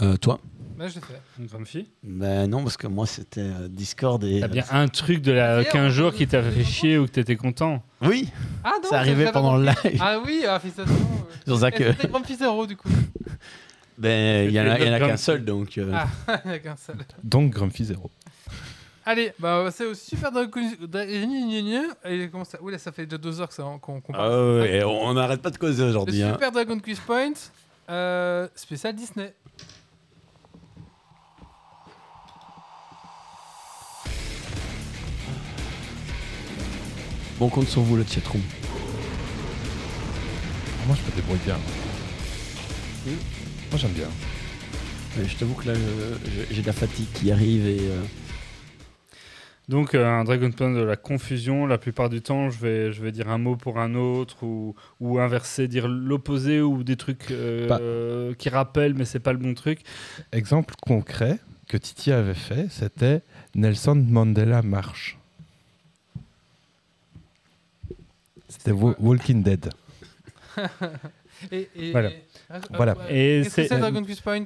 Euh, 0.00 0.16
toi? 0.16 0.38
Là, 0.78 0.88
je 0.88 0.94
l'ai 0.94 1.00
fait. 1.00 1.20
Une 1.38 1.46
grande 1.46 1.66
fille? 1.66 1.88
Ben 2.02 2.48
non, 2.48 2.62
parce 2.62 2.76
que 2.78 2.86
moi 2.86 3.04
c'était 3.06 3.50
Discord 3.68 4.22
et. 4.24 4.40
T'as 4.40 4.48
bien 4.48 4.64
un 4.70 4.88
truc 4.88 5.20
de 5.20 5.32
la 5.32 5.60
Hier, 5.62 5.72
15 5.72 5.92
jours 5.92 6.14
qui 6.14 6.26
t'a 6.26 6.42
fait 6.42 6.64
chier 6.64 6.96
ou 6.96 7.04
que 7.06 7.10
t'étais 7.10 7.36
content? 7.36 7.82
Oui, 8.00 8.28
Ah 8.64 8.72
non 8.82 8.88
c'est 8.88 8.96
arrivé 8.96 9.30
pendant 9.32 9.56
le 9.56 9.66
live. 9.66 9.98
Ah 10.00 10.18
oui, 10.24 10.44
ah, 10.48 10.58
félicitations. 10.58 10.94
Et 11.46 11.70
que. 11.72 11.92
C'était 11.92 12.08
Grand 12.08 12.24
Fils 12.24 12.38
Zéro 12.38 12.66
du 12.66 12.76
coup? 12.76 12.88
Ben, 13.98 14.48
il 14.48 14.54
y 14.54 14.60
en 14.60 14.66
a, 14.66 14.78
y 14.78 14.94
en 14.94 14.98
qu'un 14.98 15.16
seul 15.18 15.44
donc. 15.44 15.76
euh, 15.76 15.92
Ah, 15.94 16.40
il 16.46 16.48
n'y 16.48 16.54
a 16.56 16.58
qu'un 16.60 16.76
seul. 16.76 16.96
Donc 17.22 17.52
Grumpy 17.52 17.84
Zero. 17.84 18.10
Allez, 19.10 19.32
bah 19.40 19.68
c'est 19.72 19.86
au 19.86 19.94
Super 19.94 20.30
Dragon 20.30 20.60
Dra- 20.82 21.04
Et 21.04 22.28
comment 22.30 22.44
ça 22.44 22.58
Oui, 22.62 22.70
là, 22.70 22.78
ça 22.78 22.92
fait 22.92 23.06
déjà 23.06 23.18
deux 23.18 23.40
heures 23.40 23.48
que 23.48 23.54
ça- 23.54 23.64
qu'on 23.82 24.00
Ah 24.10 24.12
parle. 24.12 24.32
ouais, 24.60 24.60
ouais, 24.70 24.84
on 24.84 25.14
n'arrête 25.14 25.42
pas 25.42 25.50
de 25.50 25.56
causer 25.56 25.82
Le 25.82 25.88
aujourd'hui. 25.88 26.22
hein. 26.22 26.34
Super 26.34 26.52
Dragon 26.52 26.78
Quiz 26.78 27.00
Point, 27.00 27.32
euh, 27.90 28.46
spécial 28.54 28.94
Disney. 28.94 29.34
Bon 37.38 37.48
compte 37.48 37.68
sur 37.68 37.80
vous 37.82 37.96
le 37.96 38.04
chatroom. 38.04 38.42
Moi, 40.86 40.96
je 40.96 41.10
me 41.10 41.16
débrouille 41.16 41.38
bien. 41.44 41.56
Oui. 43.06 43.12
Moi, 43.70 43.78
j'aime 43.78 43.92
bien. 43.92 44.08
Mais 45.16 45.26
je 45.26 45.36
t'avoue 45.36 45.54
que 45.54 45.68
là, 45.68 45.72
euh, 45.74 46.16
j'ai- 46.24 46.54
j'ai 46.54 46.62
de 46.62 46.66
la 46.66 46.72
fatigue 46.72 47.06
qui 47.14 47.30
arrive 47.32 47.66
et. 47.66 47.78
euh, 47.80 48.02
Donc 49.70 49.94
euh, 49.94 50.04
un 50.04 50.24
Dragon 50.24 50.50
Point 50.50 50.72
de 50.72 50.80
la 50.82 50.96
confusion, 50.96 51.64
la 51.64 51.78
plupart 51.78 52.10
du 52.10 52.20
temps 52.22 52.50
je 52.50 52.58
vais, 52.58 52.92
je 52.92 53.00
vais 53.02 53.12
dire 53.12 53.28
un 53.30 53.38
mot 53.38 53.54
pour 53.56 53.78
un 53.78 53.94
autre 53.94 54.42
ou, 54.42 54.74
ou 54.98 55.18
inverser, 55.20 55.68
dire 55.68 55.86
l'opposé 55.86 56.60
ou 56.60 56.82
des 56.82 56.96
trucs 56.96 57.30
euh, 57.30 57.68
Bah. 57.68 57.78
euh, 57.80 58.34
qui 58.34 58.48
rappellent 58.48 58.94
mais 58.94 59.04
c'est 59.04 59.20
pas 59.20 59.32
le 59.32 59.38
bon 59.38 59.54
truc. 59.54 59.80
Exemple 60.32 60.74
concret 60.82 61.38
que 61.68 61.76
Titi 61.76 62.10
avait 62.10 62.34
fait, 62.34 62.66
c'était 62.68 63.22
Nelson 63.54 63.94
Mandela 64.08 64.60
marche. 64.62 65.16
C'était 68.48 68.72
Wa- 68.72 68.96
Walking 68.98 69.42
Dead. 69.44 69.70
Et, 71.52 71.68
et- 71.76 71.92
Voilà. 71.92 72.10
et- 72.10 72.22
Voilà. 72.74 72.96
Et 73.08 73.42
Qu'est-ce 73.44 73.56
que 73.56 73.66
c'est- 73.68 73.78
Dragon 73.78 74.04
Quiz 74.04 74.20
Point? 74.20 74.44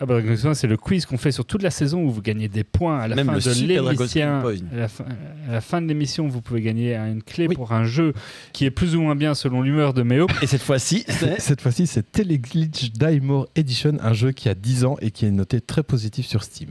Ah 0.00 0.06
bah, 0.06 0.20
Dragon 0.20 0.54
c'est 0.54 0.66
le 0.66 0.76
quiz 0.76 1.06
qu'on 1.06 1.18
fait 1.18 1.32
sur 1.32 1.44
toute 1.44 1.62
la 1.62 1.70
saison 1.70 2.02
où 2.04 2.10
vous 2.10 2.22
gagnez 2.22 2.48
des 2.48 2.64
points 2.64 2.98
à 3.00 3.08
la 3.08 3.16
Même 3.16 3.26
fin 3.26 3.32
le 3.34 3.40
de 3.40 3.44
l'émission. 3.66 4.40
À, 4.72 4.76
la 4.76 4.88
fin- 4.88 5.04
à 5.48 5.52
la 5.52 5.60
fin 5.60 5.82
de 5.82 5.86
l'émission, 5.88 6.28
vous 6.28 6.40
pouvez 6.40 6.60
gagner 6.62 6.94
une 6.96 7.22
clé 7.22 7.46
Oui. 7.48 7.54
pour 7.54 7.72
un 7.72 7.84
jeu 7.84 8.12
qui 8.52 8.64
est 8.64 8.70
plus 8.70 8.94
ou 8.94 9.00
moins 9.02 9.16
bien 9.16 9.34
selon 9.34 9.62
l'humeur 9.62 9.94
de 9.94 10.02
Méo. 10.02 10.26
Et 10.42 10.46
cette 10.46 10.62
fois-ci, 10.62 11.04
c'est. 11.08 11.40
Cette 11.48 11.60
fois-ci, 11.60 11.86
c'est 11.86 12.10
Teleglitch 12.12 12.92
Die 12.92 13.20
More 13.20 13.48
Edition, 13.56 13.96
un 14.02 14.12
jeu 14.12 14.32
qui 14.32 14.48
a 14.48 14.54
10 14.54 14.84
ans 14.84 14.96
et 15.00 15.10
qui 15.10 15.24
est 15.26 15.30
noté 15.30 15.60
très 15.60 15.82
positif 15.82 16.26
sur 16.26 16.42
Steam. 16.44 16.70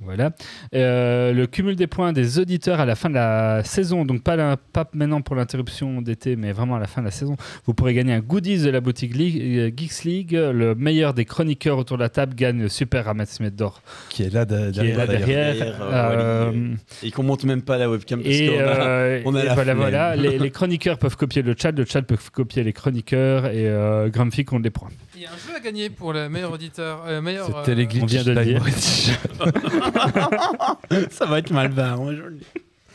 Voilà. 0.00 0.30
Euh, 0.74 1.32
le 1.32 1.46
cumul 1.46 1.74
des 1.74 1.86
points 1.86 2.12
des 2.12 2.38
auditeurs 2.38 2.80
à 2.80 2.84
la 2.84 2.94
fin 2.96 3.08
de 3.08 3.14
la 3.14 3.64
saison, 3.64 4.04
donc 4.04 4.22
pas, 4.22 4.36
la- 4.36 4.56
pas 4.58 4.88
maintenant 4.92 5.22
pour 5.22 5.36
l'interruption 5.36 6.02
d'été, 6.02 6.36
mais 6.36 6.52
vraiment 6.52 6.76
à 6.76 6.78
la 6.80 6.86
fin 6.86 7.00
de 7.00 7.06
la 7.06 7.10
saison, 7.10 7.36
vous 7.64 7.72
pourrez 7.72 7.94
gagner 7.94 8.12
un 8.12 8.20
goodies 8.20 8.58
de 8.62 8.68
la 8.70 8.80
boutique 8.80 9.14
League- 9.16 9.40
euh, 9.58 9.70
Geeks 9.74 10.04
League. 10.04 10.32
Le 10.32 10.74
meilleur 10.74 11.14
des 11.14 11.24
chroniqueurs 11.24 11.78
autour 11.78 11.96
de 11.96 12.02
la 12.02 12.10
table 12.10 12.34
gagne 12.34 12.60
le 12.60 12.68
super 12.68 13.06
Ramasmet 13.06 13.50
d'or 13.50 13.80
Qui 14.10 14.24
est 14.24 14.30
là, 14.32 14.44
de- 14.44 14.70
qui 14.70 14.80
est 14.80 14.94
là 14.94 15.06
derrière. 15.06 15.26
derrière. 15.54 15.54
Derrière, 15.56 15.82
euh, 15.82 16.52
Euh, 16.52 16.74
Et 17.02 17.10
qu'on 17.10 17.22
monte 17.22 17.44
même 17.44 17.62
pas 17.62 17.78
la 17.78 17.88
webcam 17.88 18.22
parce 18.22 18.34
et, 18.34 18.48
qu'on 18.48 18.58
a- 18.58 19.18
on 19.24 19.34
a 19.34 19.42
et 19.42 19.46
la 19.46 19.54
voilà, 19.54 19.74
voilà. 19.74 20.16
Les, 20.16 20.38
les 20.38 20.50
chroniqueurs 20.50 20.98
peuvent 20.98 21.16
copier 21.16 21.40
le 21.42 21.54
chat, 21.58 21.72
le 21.72 21.84
chat 21.86 22.02
peut 22.02 22.18
copier 22.32 22.62
les 22.62 22.72
chroniqueurs 22.74 23.46
et 23.46 23.66
euh, 23.66 24.08
Grumpy 24.10 24.44
compte 24.44 24.62
les 24.62 24.70
points. 24.70 24.90
Il 25.16 25.22
y 25.22 25.26
a 25.26 25.30
un 25.30 25.32
jeu 25.32 25.56
à 25.56 25.60
gagner 25.60 25.88
pour 25.88 26.12
le 26.12 26.28
meilleur 26.28 26.52
auditeur. 26.52 27.02
Euh, 27.06 27.22
meilleur, 27.22 27.46
C'est 27.46 27.56
euh, 27.56 27.62
Teleglitch 27.64 28.02
on 28.02 28.06
vient 28.06 28.22
de 28.24 28.32
le 28.32 28.44
dire. 28.44 28.62
Ça 31.10 31.26
va 31.26 31.38
être 31.38 31.50
mal 31.50 31.72
je 31.74 32.22
le 32.22 32.34
dis. 32.36 32.46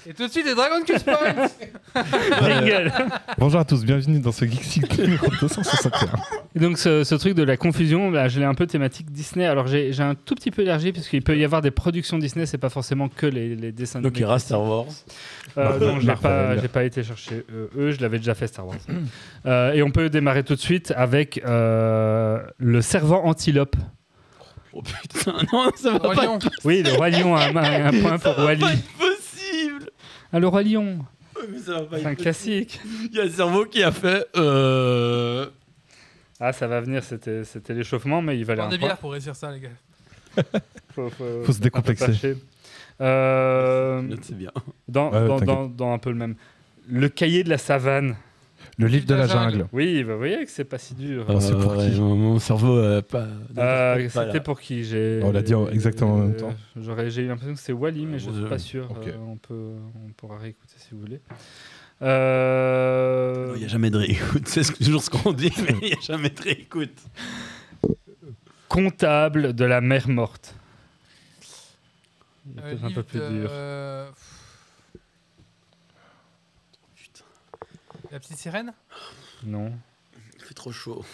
Et 0.09 0.13
tout 0.15 0.25
de 0.25 0.31
suite, 0.31 0.47
les 0.47 0.55
Dragon 0.55 0.83
Quiz 0.83 1.03
Point 1.03 1.35
Jingle. 2.41 2.91
Bonjour 3.37 3.59
à 3.59 3.65
tous, 3.65 3.85
bienvenue 3.85 4.19
dans 4.19 4.31
ce 4.31 4.45
Geek 4.45 4.97
numéro 4.97 5.27
261. 5.39 6.07
Et 6.55 6.59
donc 6.59 6.79
ce, 6.79 7.03
ce 7.03 7.13
truc 7.13 7.35
de 7.35 7.43
la 7.43 7.55
confusion, 7.55 8.09
là, 8.09 8.27
je 8.27 8.39
l'ai 8.39 8.47
un 8.47 8.55
peu 8.55 8.65
thématique 8.65 9.11
Disney. 9.11 9.45
Alors 9.45 9.67
j'ai 9.67 9.93
un 9.99 10.15
tout 10.15 10.33
petit 10.33 10.49
peu 10.49 10.63
élargi 10.63 10.91
parce 10.91 11.07
qu'il 11.07 11.21
peut 11.21 11.37
y 11.37 11.45
avoir 11.45 11.61
des 11.61 11.69
productions 11.69 12.17
Disney, 12.17 12.47
c'est 12.47 12.57
pas 12.57 12.69
forcément 12.69 13.09
que 13.09 13.27
les, 13.27 13.55
les 13.55 13.71
dessins 13.71 14.01
Donc 14.01 14.17
il 14.17 14.25
aura 14.25 14.39
Star 14.39 14.63
Wars. 14.63 14.85
Euh, 15.59 15.79
non, 15.79 15.99
j'ai 15.99 16.15
pas, 16.15 16.29
Marvel. 16.29 16.61
j'ai 16.63 16.67
pas 16.67 16.83
été 16.83 17.03
chercher 17.03 17.45
euh, 17.53 17.67
eux, 17.77 17.91
je 17.91 18.01
l'avais 18.01 18.17
déjà 18.17 18.33
fait 18.33 18.47
Star 18.47 18.65
Wars. 18.65 18.77
Euh, 19.45 19.73
et 19.73 19.83
on 19.83 19.91
peut 19.91 20.09
démarrer 20.09 20.43
tout 20.43 20.55
de 20.55 20.59
suite 20.59 20.91
avec 20.97 21.43
euh, 21.45 22.39
le 22.57 22.81
servant 22.81 23.23
antilope. 23.25 23.75
Oh 24.73 24.81
putain, 24.81 25.33
non, 25.53 25.71
ça 25.75 25.91
va 25.91 25.97
Roi 25.99 26.15
pas 26.15 26.23
Lion. 26.25 26.39
Oui, 26.63 26.81
le 26.83 26.93
roi 26.93 27.09
lion 27.09 27.35
a 27.35 27.45
un, 27.47 27.85
un 27.87 28.01
point 28.01 28.17
pour 28.19 28.37
Wally. 28.39 28.63
être 28.63 28.83
possible. 28.97 29.89
Ah, 30.31 30.39
le 30.39 30.47
roi 30.47 30.63
lion, 30.63 30.99
Ouais, 31.35 31.47
mais 31.51 31.59
ça 31.59 31.73
va 31.73 31.81
pas 31.81 31.97
c'est 31.99 32.05
un 32.05 32.11
être 32.11 32.23
possible. 32.23 32.65
classique. 32.65 32.81
Il 33.11 33.15
y 33.15 33.19
a 33.19 33.25
le 33.25 33.29
cerveau 33.31 33.65
qui 33.65 33.83
a 33.83 33.91
fait. 33.91 34.25
Euh... 34.37 35.47
Ah, 36.39 36.53
ça 36.53 36.67
va 36.67 36.79
venir, 36.81 37.03
c'était 37.03 37.43
c'était 37.43 37.73
l'échauffement, 37.73 38.21
mais 38.21 38.37
il 38.37 38.45
valait 38.45 38.61
un 38.61 38.69
des 38.69 38.77
point. 38.77 38.87
bières 38.89 38.97
pour 38.97 39.11
réussir 39.11 39.35
ça, 39.35 39.51
les 39.51 39.59
gars. 39.59 39.69
Faut, 40.95 41.09
faut- 41.09 41.43
Faut 41.45 41.51
se 41.53 41.59
décomplexer. 41.59 42.35
Euh, 42.99 44.01
C'est 44.21 44.37
bien. 44.37 44.51
dans, 44.87 45.11
Ouais, 45.11 45.27
dans, 45.27 45.39
t'inquiète. 45.39 45.47
dans- 45.47 45.65
dans 45.67 45.93
un 45.93 45.97
peu 45.97 46.09
le 46.09 46.15
même. 46.17 46.35
Le 46.89 47.09
cahier 47.09 47.43
de 47.43 47.49
la 47.49 47.57
savane. 47.57 48.15
Le 48.81 48.87
livre 48.87 49.05
de 49.05 49.13
la 49.15 49.27
jungle. 49.27 49.67
Oui, 49.71 50.03
bah, 50.03 50.13
vous 50.13 50.17
voyez 50.19 50.43
que 50.43 50.51
c'est 50.51 50.63
pas 50.65 50.77
si 50.77 50.93
dur. 50.95 51.25
Ah, 51.29 51.39
c'est 51.39 51.53
pour 51.53 51.75
qui 51.77 51.91
mon, 51.99 52.15
mon 52.15 52.39
cerveau 52.39 52.75
euh, 52.77 53.01
pas. 53.01 53.27
Euh. 53.57 54.09
C'était 54.09 54.39
pour 54.41 54.59
qui 54.59 54.83
j'ai. 54.83 55.19
On 55.23 55.31
l'a 55.31 55.41
dit 55.41 55.53
en- 55.53 55.67
exactement 55.69 56.15
en 56.15 56.17
même 56.19 56.35
temps. 56.35 56.53
J'aurais, 56.75 57.09
j'ai 57.11 57.21
eu 57.23 57.27
l'impression 57.27 57.53
que 57.53 57.59
c'est 57.59 57.73
Wally, 57.73 58.05
mais 58.05 58.17
je 58.19 58.29
Ouais, 58.29 58.35
suis 58.37 58.45
pas 58.49 58.57
sûr. 58.57 58.89
Ok. 58.91 59.07
Euh, 59.07 59.15
on 59.27 59.37
peut, 59.37 59.73
on 60.07 60.11
pourra 60.17 60.37
réécouter 60.39 60.73
si 60.77 60.89
vous 60.93 60.99
voulez. 61.01 61.19
Euh, 62.01 63.51
Il 63.55 63.59
n'y 63.59 63.65
a 63.65 63.67
jamais 63.67 63.89
de 63.91 63.97
réécoute. 63.97 64.47
C'est 64.47 64.63
ce- 64.63 64.71
toujours 64.73 65.03
ce 65.03 65.09
qu'on 65.11 65.33
dit, 65.33 65.53
mais 65.63 65.75
il 65.81 65.87
n'y 65.89 65.93
a 65.93 65.99
jamais 66.01 66.29
de 66.29 66.41
réécoute. 66.41 66.97
Comptable 68.67 69.53
de 69.53 69.65
la 69.65 69.81
mer 69.81 70.07
morte. 70.07 70.55
Il 72.47 72.57
est 72.57 72.61
Euh, 72.63 72.69
peut-être 72.71 72.85
un 72.85 72.91
peu 72.91 73.03
plus 73.03 73.19
dur. 73.19 73.49
La 78.11 78.19
petite 78.19 78.37
sirène 78.37 78.73
Non. 79.43 79.73
Il 80.35 80.41
fait 80.43 80.53
trop 80.53 80.71
chaud. 80.71 81.05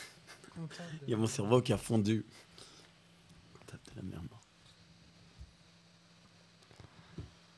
Il 1.07 1.11
y 1.11 1.13
a 1.13 1.17
mon 1.17 1.27
cerveau 1.27 1.61
qui 1.61 1.71
a 1.73 1.77
fondu. 1.77 2.25
La 3.95 4.01
mer 4.03 4.19
morte. 4.21 4.43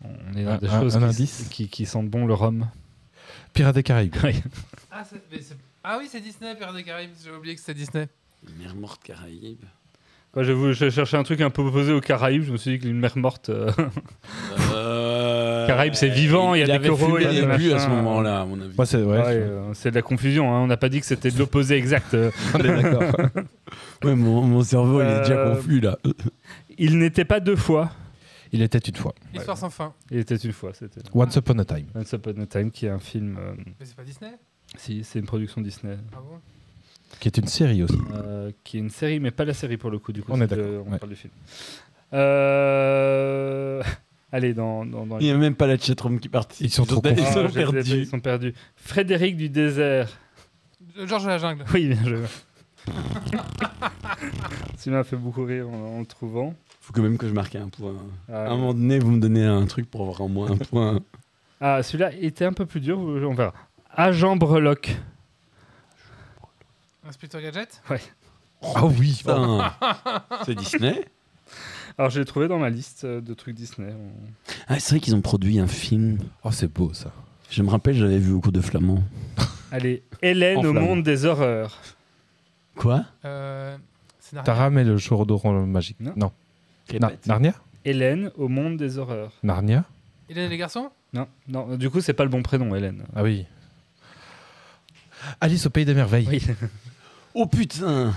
On 0.01 0.33
est 0.37 0.43
dans 0.45 0.57
des 0.57 0.67
un- 0.67 0.79
choses 0.81 0.95
un 0.95 0.99
qui, 0.99 1.05
indice 1.05 1.47
qui, 1.49 1.67
qui 1.69 1.85
sentent 1.85 2.09
bon 2.09 2.25
le 2.25 2.33
rhum. 2.33 2.69
Pirates 3.53 3.75
des 3.75 3.83
Caraïbes. 3.83 4.15
Ah, 4.91 5.03
ah 5.83 5.97
oui, 5.99 6.07
c'est 6.09 6.21
Disney, 6.21 6.55
Pirates 6.55 6.75
des 6.75 6.83
Caraïbes. 6.83 7.11
J'ai 7.23 7.31
oublié 7.31 7.55
que 7.55 7.61
c'était 7.61 7.73
Disney. 7.73 8.07
Mer 8.57 8.75
morte 8.75 9.03
Caraïbes. 9.03 9.65
Je 10.37 10.89
cherchais 10.89 11.17
un 11.17 11.23
truc 11.23 11.41
un 11.41 11.49
peu 11.49 11.61
opposé 11.63 11.91
aux 11.91 12.01
Caraïbes. 12.01 12.43
Je 12.43 12.51
me 12.51 12.57
suis 12.57 12.71
dit 12.71 12.79
qu'une 12.79 12.99
mer 12.99 13.17
morte. 13.17 13.49
euh, 13.49 13.71
Euh... 14.73 15.67
Caraïbes, 15.67 15.93
c'est 15.93 16.09
vivant, 16.09 16.53
il 16.55 16.59
y 16.59 16.63
a 16.63 16.65
des 16.65 16.71
avait 16.73 16.87
coraux, 16.89 17.17
il 17.19 17.23
y 17.23 17.25
a 17.39 17.57
des 17.57 17.73
à 17.73 17.79
ce 17.79 17.87
moment-là, 17.89 18.41
à 18.41 18.45
mon 18.45 18.59
avis. 18.61 18.75
Moi, 18.75 18.85
c'est 18.85 18.97
ouais, 18.97 19.17
ouais, 19.17 19.23
euh, 19.27 19.73
c'est 19.73 19.91
de 19.91 19.95
la 19.95 20.01
confusion. 20.01 20.53
hein. 20.53 20.59
On 20.61 20.67
n'a 20.67 20.77
pas 20.77 20.89
dit 20.89 20.99
que 20.99 21.05
c'était 21.05 21.31
de 21.31 21.37
l'opposé 21.37 21.75
exact. 21.77 22.15
on 22.53 22.59
est 22.59 22.81
d'accord. 22.81 23.03
Ouais, 24.03 24.15
mon, 24.15 24.41
mon 24.43 24.63
cerveau, 24.63 25.01
il 25.01 25.07
est 25.07 25.19
déjà 25.19 25.43
confus 25.53 25.79
là. 25.81 25.97
Il 26.77 26.97
n'était 26.99 27.25
pas 27.25 27.39
deux 27.41 27.57
fois. 27.57 27.91
Il 28.51 28.61
était 28.63 28.79
une 28.79 28.95
fois. 28.95 29.13
L'histoire 29.33 29.57
sans 29.57 29.69
fin. 29.69 29.93
Il 30.09 30.17
était 30.17 30.37
une 30.37 30.53
fois, 30.53 30.71
c'était 30.73 31.01
Once 31.13 31.35
Upon 31.35 31.59
a 31.59 31.65
Time. 31.65 31.85
Once 31.93 32.11
Upon 32.13 32.41
a 32.41 32.45
Time, 32.47 32.71
qui 32.71 32.85
est 32.87 32.89
un 32.89 32.97
film. 32.99 33.37
euh, 33.39 33.51
Mais 33.79 33.85
c'est 33.85 33.95
pas 33.95 34.03
Disney? 34.03 34.31
si, 34.77 35.03
c'est 35.03 35.19
une 35.19 35.25
production 35.25 35.59
Disney. 35.61 35.97
Ah 36.13 36.19
bon? 36.27 36.39
Qui 37.19 37.27
est 37.27 37.37
une 37.37 37.47
série 37.47 37.83
aussi. 37.83 37.97
Euh, 38.13 38.51
qui 38.63 38.77
est 38.77 38.79
une 38.79 38.89
série, 38.89 39.19
mais 39.19 39.31
pas 39.31 39.45
la 39.45 39.53
série 39.53 39.77
pour 39.77 39.89
le 39.89 39.99
coup, 39.99 40.11
du 40.13 40.21
coup. 40.23 40.31
On 40.33 40.39
est 40.41 40.47
d'accord, 40.47 40.85
On 40.87 40.91
ouais. 40.91 40.97
parle 40.99 41.09
du 41.11 41.15
film. 41.17 41.33
Euh... 42.13 43.81
Allez, 44.31 44.53
dans, 44.53 44.85
dans, 44.85 45.05
dans 45.07 45.17
Il 45.19 45.25
n'y 45.25 45.31
a 45.31 45.37
même 45.37 45.55
pas 45.55 45.65
la 45.67 45.77
chatroom 45.77 46.19
qui 46.19 46.29
participe. 46.29 46.67
Ils 46.67 46.69
sont 46.71 46.85
trop 46.85 47.01
Ils 47.03 47.25
sont 47.25 47.47
perdus. 47.49 47.97
Ils 47.97 48.05
sont 48.07 48.19
perdus. 48.19 48.53
Frédéric 48.75 49.35
du 49.37 49.49
désert. 49.49 50.07
Georges 51.05 51.23
de 51.23 51.29
la 51.29 51.37
jungle. 51.39 51.65
Oui, 51.73 51.87
bien 51.87 52.03
joué. 52.03 52.19
Celui-là 54.77 54.97
m'a 54.99 55.03
fait 55.03 55.15
beaucoup 55.15 55.43
rire 55.45 55.67
en, 55.69 55.97
en 55.97 55.99
le 55.99 56.05
trouvant. 56.05 56.53
faut 56.81 56.93
quand 56.93 57.01
même 57.01 57.17
que 57.17 57.27
je 57.27 57.33
marque 57.33 57.55
un 57.55 57.69
point. 57.69 57.95
Ah, 58.31 58.45
À 58.45 58.49
un 58.51 58.57
moment 58.57 58.73
donné, 58.73 58.99
vous 58.99 59.11
me 59.11 59.19
donnez 59.19 59.43
un 59.45 59.65
truc 59.65 59.89
pour 59.89 60.01
avoir 60.01 60.21
au 60.21 60.27
moins 60.27 60.51
un 60.51 60.57
point. 60.57 60.99
ah, 61.59 61.81
celui-là 61.83 62.11
était 62.19 62.45
un 62.45 62.53
peu 62.53 62.65
plus 62.65 62.79
dur, 62.81 62.99
on 62.99 63.33
verra. 63.33 63.53
Agent 63.91 64.35
Breloque. 64.35 64.95
Inspecteur 67.09 67.41
Gadget? 67.41 67.81
Ah 68.61 68.85
oui 68.85 69.15
Putain. 69.17 69.73
C'est 70.45 70.53
Disney? 70.53 71.05
Alors, 71.97 72.11
je 72.11 72.19
l'ai 72.19 72.25
trouvé 72.25 72.47
dans 72.47 72.59
ma 72.59 72.69
liste 72.69 73.03
euh, 73.03 73.19
de 73.19 73.33
trucs 73.33 73.55
Disney. 73.55 73.91
Ah, 74.67 74.79
c'est 74.79 74.91
vrai 74.91 74.99
qu'ils 74.99 75.15
ont 75.15 75.21
produit 75.21 75.59
un 75.59 75.65
film. 75.67 76.19
Oh, 76.43 76.51
c'est 76.51 76.71
beau 76.71 76.93
ça. 76.93 77.11
Je 77.49 77.63
me 77.63 77.69
rappelle, 77.69 77.95
j'avais 77.95 78.19
vu 78.19 78.31
au 78.31 78.39
cours 78.39 78.51
de 78.51 78.61
Flamand. 78.61 79.03
Allez, 79.71 80.03
Hélène 80.21 80.59
En 80.59 80.65
au 80.65 80.71
flamme. 80.71 80.83
monde 80.85 81.03
des 81.03 81.25
horreurs. 81.25 81.81
Quoi? 82.75 83.03
Euh, 83.25 83.75
Scénario? 84.19 84.45
Tara 84.45 84.69
met 84.69 84.83
le 84.83 84.97
jour 84.97 85.25
d'oron 85.25 85.65
magique. 85.65 85.99
Non. 85.99 86.13
Non. 86.15 86.31
Na-. 86.99 87.11
Narnia? 87.25 87.53
Hélène 87.85 88.31
au 88.37 88.47
monde 88.47 88.77
des 88.77 88.97
horreurs. 88.99 89.33
Narnia? 89.41 89.83
Hélène 90.29 90.45
et 90.45 90.49
les 90.49 90.57
garçons? 90.57 90.91
Non, 91.11 91.27
non, 91.47 91.75
du 91.75 91.89
coup, 91.89 92.01
c'est 92.01 92.13
pas 92.13 92.23
le 92.23 92.29
bon 92.29 92.43
prénom, 92.43 92.75
Hélène. 92.75 93.03
Ah 93.15 93.23
oui. 93.23 93.45
Alice 95.41 95.65
au 95.65 95.69
pays 95.71 95.85
des 95.85 95.95
merveilles. 95.95 96.27
Oui. 96.29 96.41
Oh 97.35 97.45
putain 97.45 98.13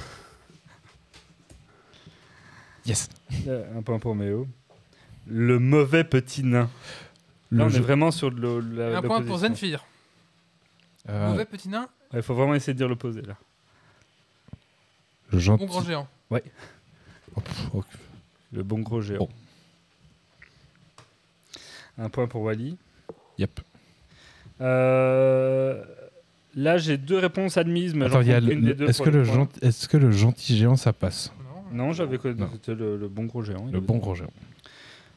Yes. 2.84 3.08
Euh, 3.46 3.78
Un 3.78 3.82
point 3.82 3.98
pour 3.98 4.14
Méo. 4.14 4.48
Le 5.28 5.58
mauvais 5.58 6.02
petit 6.04 6.42
nain. 6.42 6.68
Là, 7.52 7.58
Le 7.58 7.64
on 7.64 7.68
jeu- 7.68 7.78
est 7.78 7.80
vraiment 7.80 8.10
sur 8.10 8.30
de 8.32 8.40
l'o- 8.40 8.60
la. 8.60 8.98
Un 8.98 9.02
point 9.02 9.22
pour. 9.22 9.38
Zenfir. 9.38 9.84
euh, 11.08 11.28
Mauvais 11.30 11.44
petit 11.44 11.68
nain, 11.68 11.88
Il 12.12 12.22
faut 12.22 12.34
vraiment 12.34 12.54
essayer 12.54 12.72
de 12.72 12.78
dire 12.78 12.88
l'opposé 12.88 13.22
là. 13.22 13.36
le 15.30 15.38
gentil. 15.38 15.64
bon 15.66 15.70
grand 15.70 15.82
géant. 15.84 16.08
Oh, 16.30 17.40
pff, 17.40 17.68
oh, 17.74 17.84
Le 18.52 18.62
bon 18.62 18.80
gros 18.80 19.00
géant. 19.00 19.18
Bon. 19.18 19.28
Un 21.98 22.08
point 22.08 22.26
pour 22.26 22.42
Wally. 22.42 22.76
Yep. 23.38 23.60
Euh, 24.60 25.84
Là, 26.54 26.76
j'ai 26.78 26.98
deux 26.98 27.18
réponses 27.18 27.56
admises, 27.56 27.94
mais 27.94 28.04
Attends, 28.06 28.14
j'en 28.16 28.20
il 28.22 28.28
y 28.28 28.32
a 28.32 28.40
compte 28.40 28.48
le- 28.48 28.52
une 28.54 28.60
des 28.62 28.68
le- 28.68 28.74
deux 28.74 28.88
est-ce 28.88 29.02
que, 29.02 29.08
le 29.10 29.24
est-ce 29.62 29.88
que 29.88 29.96
le 29.96 30.10
gentil 30.10 30.56
géant 30.56 30.76
ça 30.76 30.92
passe 30.92 31.32
Non, 31.72 31.86
Non, 31.86 31.92
j'avais 31.92 32.18
connu. 32.18 32.40
Non. 32.40 32.50
C'était 32.52 32.74
le, 32.74 32.96
le 32.98 33.08
bon 33.08 33.24
gros 33.24 33.42
géant. 33.42 33.66
Le 33.72 33.80
bon 33.80 33.96
gros 33.98 34.14
géant. 34.14 34.32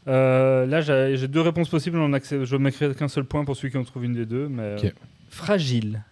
Euh, 0.07 0.65
là, 0.65 0.81
j'ai 0.81 1.27
deux 1.27 1.41
réponses 1.41 1.67
possibles. 1.69 1.97
On 1.97 2.07
je 2.09 2.55
ne 2.55 2.57
m'écrirai 2.61 2.95
qu'un 2.95 3.07
seul 3.07 3.25
point 3.25 3.43
pour 3.43 3.55
celui 3.57 3.71
qui 3.71 3.77
en 3.77 3.83
trouve 3.83 4.05
une 4.05 4.13
des 4.13 4.25
deux. 4.25 4.47
Mais 4.47 4.61
euh, 4.63 4.89
fragile. 5.29 6.03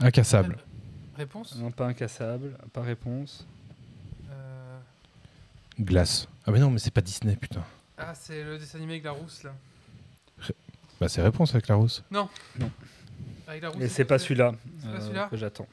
Incassable. 0.00 0.56
Réponse 1.16 1.56
Non, 1.58 1.70
pas 1.70 1.86
incassable. 1.86 2.56
Pas 2.72 2.80
réponse. 2.82 3.46
Euh, 4.30 4.78
Glace. 5.80 6.28
Ah 6.46 6.50
mais 6.52 6.60
non, 6.60 6.70
mais 6.70 6.78
c'est 6.78 6.90
pas 6.92 7.00
Disney, 7.02 7.36
putain. 7.36 7.62
Ah, 7.98 8.14
c'est 8.14 8.42
le 8.42 8.58
dessin 8.58 8.78
animé 8.78 8.94
avec 8.94 9.04
la 9.04 9.10
rousse 9.12 9.42
là. 9.44 9.52
Bah 11.00 11.08
c'est 11.08 11.22
réponse 11.22 11.52
avec 11.54 11.68
la 11.68 11.74
rousse. 11.74 12.02
La 12.10 12.20
rousse. 12.20 12.30
Et 13.80 13.88
c'est 13.88 14.04
pas 14.04 14.18
celui-là 14.18 14.52
euh, 14.86 15.00
celui-là 15.00 15.28
que 15.30 15.36
j'attends. 15.36 15.68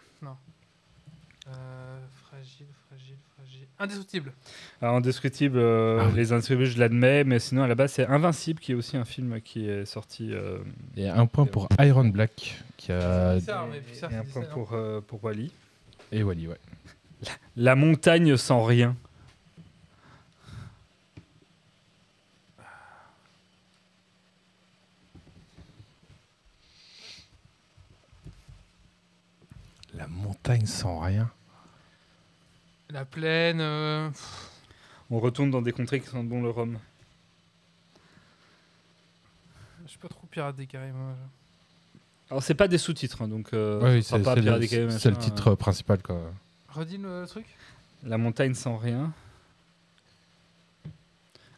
Euh, 1.48 2.00
fragile, 2.28 2.68
fragile, 2.88 3.16
fragile. 3.36 3.66
Indestructible. 3.80 4.34
Alors, 4.82 4.96
Indescriptible, 4.98 5.58
euh, 5.58 6.00
Ah 6.02 6.08
oui. 6.10 6.16
les 6.16 6.32
Indescriptibles, 6.32 6.70
je 6.70 6.80
l'admets, 6.80 7.24
mais 7.24 7.40
sinon 7.40 7.64
à 7.64 7.68
la 7.68 7.74
base 7.76 7.94
c'est 7.94 8.06
Invincible 8.06 8.60
qui 8.60 8.74
est 8.74 8.76
aussi 8.76 8.98
un 8.98 9.06
film 9.06 9.42
qui 9.42 9.68
est 9.68 9.86
sorti. 9.86 10.32
euh, 10.34 10.60
Et 10.96 11.08
un 11.10 11.26
point 11.26 11.46
pour 11.46 11.68
Iron 11.80 12.06
Black 12.06 12.62
qui 12.78 12.92
a 12.92 13.36
Pixar, 13.36 13.68
mais 13.68 13.82
et 14.12 14.16
un 14.16 14.24
point 14.26 14.44
pour, 14.44 14.74
euh, 14.74 15.02
pour 15.02 15.24
Wally. 15.24 15.52
et 16.12 16.22
Wally, 16.22 16.48
ouais. 16.48 16.58
La 17.56 17.76
montagne 17.76 18.38
sans 18.38 18.64
rien. 18.64 18.96
La 30.00 30.08
montagne 30.08 30.66
sans 30.66 31.00
rien. 31.00 31.30
La 32.90 33.06
plaine. 33.06 33.60
euh, 33.62 34.10
On 35.12 35.20
retourne 35.20 35.52
dans 35.52 35.62
des 35.62 35.72
contrées 35.74 36.00
qui 36.00 36.08
sentent 36.08 36.28
bon 36.28 36.42
le 36.42 36.50
rhum. 36.50 36.80
Je 39.86 39.90
suis 39.92 40.00
pas 40.00 40.08
trop 40.08 40.26
pirate 40.28 40.56
des 40.56 40.66
Caraïbes. 40.68 40.96
moi. 40.96 41.14
Alors 42.32 42.44
c'est 42.44 42.54
pas 42.56 42.68
des 42.68 42.78
sous-titres, 42.78 43.24
hein, 43.24 43.28
donc 43.28 43.50
euh, 43.54 44.02
sera 44.02 44.18
c'est 44.20 44.24
pas 44.24 44.36
c'est 44.36 44.42
Pirates 44.42 44.60
le, 44.60 44.68
des 44.68 44.68
Caraïbes, 44.68 44.90
c'est 44.92 45.10
le 45.10 45.16
machin, 45.16 45.30
titre 45.30 45.56
principal 45.56 46.02
quoi. 46.02 46.32
Redis 46.70 46.98
le 46.98 47.26
truc 47.28 47.46
euh, 48.06 48.10
La 48.10 48.18
montagne 48.20 48.54
sans 48.54 48.78
rien. 48.78 49.12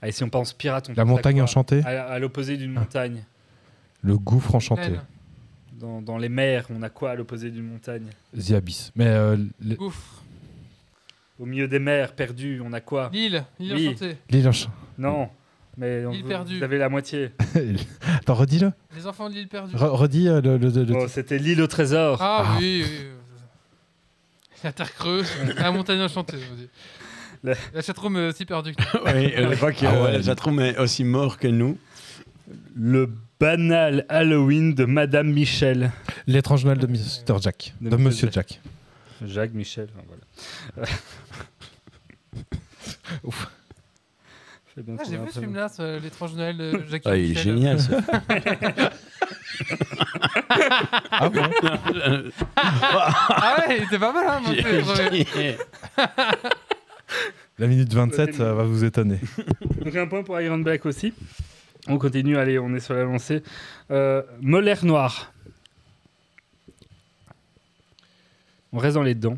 Allez, 0.02 0.14
si 0.14 0.24
on 0.24 0.30
pense 0.30 0.54
pirate, 0.54 0.88
on 0.90 0.94
La 0.94 0.96
pense 0.96 1.02
à 1.04 1.06
montagne 1.06 1.36
quoi? 1.36 1.44
enchantée, 1.44 1.84
À, 1.86 2.06
à 2.08 2.20
l'opposé 2.20 2.56
d'une 2.58 2.76
Ah. 2.78 2.82
montagne. 2.82 3.24
le 4.02 4.18
gouffre 4.18 4.56
enchanté, 4.56 4.82
Plaine, 4.92 5.06
Dans, 5.74 6.02
dans 6.02 6.18
les 6.18 6.30
mers, 6.30 6.66
on 6.70 6.82
a 6.84 6.90
quoi 6.90 7.12
à 7.12 7.16
l'opposé 7.16 7.50
d'une 7.50 7.66
montagne? 7.68 8.08
The 8.38 8.52
Abyss. 8.52 8.92
Mais 8.96 9.08
euh, 9.08 9.38
le- 9.64 9.76
Gouffre. 9.76 10.22
Au 11.40 11.46
milieu 11.46 11.68
des 11.68 11.80
mers, 11.80 12.14
perdu, 12.14 12.62
on 12.64 12.72
a 12.74 12.82
quoi? 12.82 13.10
L'île. 13.14 13.44
L'île 13.60 13.74
Oui. 13.74 13.88
enchantée. 13.90 14.18
l'île 14.30 14.48
enchantée. 14.48 14.74
Non, 15.00 15.30
mais 15.78 16.06
on- 16.06 16.12
L'île 16.12 16.22
vous, 16.24 16.28
perdue. 16.28 16.58
vous 16.58 16.64
avez 16.64 16.78
la 16.78 16.90
moitié. 16.90 17.32
Attends, 18.20 18.36
redis-le. 18.36 18.72
Les 18.96 19.08
enfants 19.08 19.28
de 19.30 19.34
l'île 19.34 19.48
perdue. 19.48 19.76
Re- 19.76 19.88
redis 19.90 20.28
euh, 20.28 20.40
le, 20.42 20.58
le- 20.58 20.70
le- 20.70 20.84
le 20.84 20.96
Oh. 20.96 21.08
C'était 21.08 21.40
l'île 21.40 21.62
au 21.62 21.68
trésor. 21.68 22.18
Ah, 22.22 22.44
Ah. 22.46 22.58
oui, 22.60 22.84
oui. 22.86 23.08
La 24.64 24.72
terre 24.72 24.94
creuse. 24.94 25.28
la 25.58 25.72
montagne 25.72 26.02
enchantée. 26.02 26.38
vas-y. 26.38 26.70
La- 27.44 27.56
La 27.74 27.82
chatroom 27.82 28.18
est 28.18 28.28
aussi 28.28 28.46
perdue. 28.46 28.76
Oui, 29.06 29.32
je 29.36 29.86
Ah 29.88 29.94
euh, 29.96 30.04
ouais. 30.06 30.12
la 30.18 30.22
chatroom 30.22 30.60
est 30.60 30.78
aussi 30.78 31.04
mort 31.04 31.40
que 31.40 31.48
nous. 31.48 31.76
Le 32.76 33.10
banal 33.42 34.06
Halloween 34.08 34.76
de 34.76 34.86
Madame 34.86 35.32
Michel. 35.34 35.92
L'étrange 36.28 36.64
Noël 36.64 36.78
de 36.78 36.86
Mr. 36.86 37.42
Jack. 37.42 37.74
De 37.82 37.90
De 37.90 37.96
Monsieur 37.96 38.28
Monsieur 38.28 38.30
Jack. 38.32 38.62
Jacques 39.26 39.54
Michel, 39.54 39.88
enfin, 39.96 40.06
voilà. 40.08 40.88
Ouf. 43.24 43.48
Ah, 44.78 45.04
j'ai 45.10 45.18
vu 45.18 45.24
ce 45.34 45.40
film-là, 45.40 45.68
l'étrange 46.02 46.34
Noël 46.36 46.58
de 46.58 46.84
Jackie 46.90 47.08
Ah, 47.10 47.18
il 47.18 47.32
est 47.32 47.36
génial. 47.42 47.80
ça. 47.80 47.98
Ah 51.12 51.30
bon? 51.30 51.42
Ah 52.56 53.66
ouais, 53.68 53.78
il 53.80 53.84
était 53.84 54.00
pas 54.00 54.14
mal, 54.14 54.26
hein, 54.28 54.42
trouvé. 54.44 55.58
La 57.60 57.68
minute 57.68 57.94
27 57.94 58.36
ça 58.36 58.54
va 58.54 58.64
vous 58.64 58.84
étonner. 58.84 59.20
Donc 59.84 59.96
un 59.96 60.08
point 60.08 60.24
pour 60.24 60.40
Iron 60.40 60.60
Black 60.60 60.86
aussi. 60.86 61.14
On 61.88 61.98
continue, 61.98 62.38
allez, 62.38 62.60
on 62.60 62.74
est 62.76 62.80
sur 62.80 62.94
la 62.94 63.04
lancée. 63.04 63.44
Euh, 63.90 64.22
Molaire 64.42 64.86
noir. 64.86 65.34
On 68.72 68.78
reste 68.78 68.96
dans 68.96 69.04
les 69.04 69.16
dents. 69.16 69.38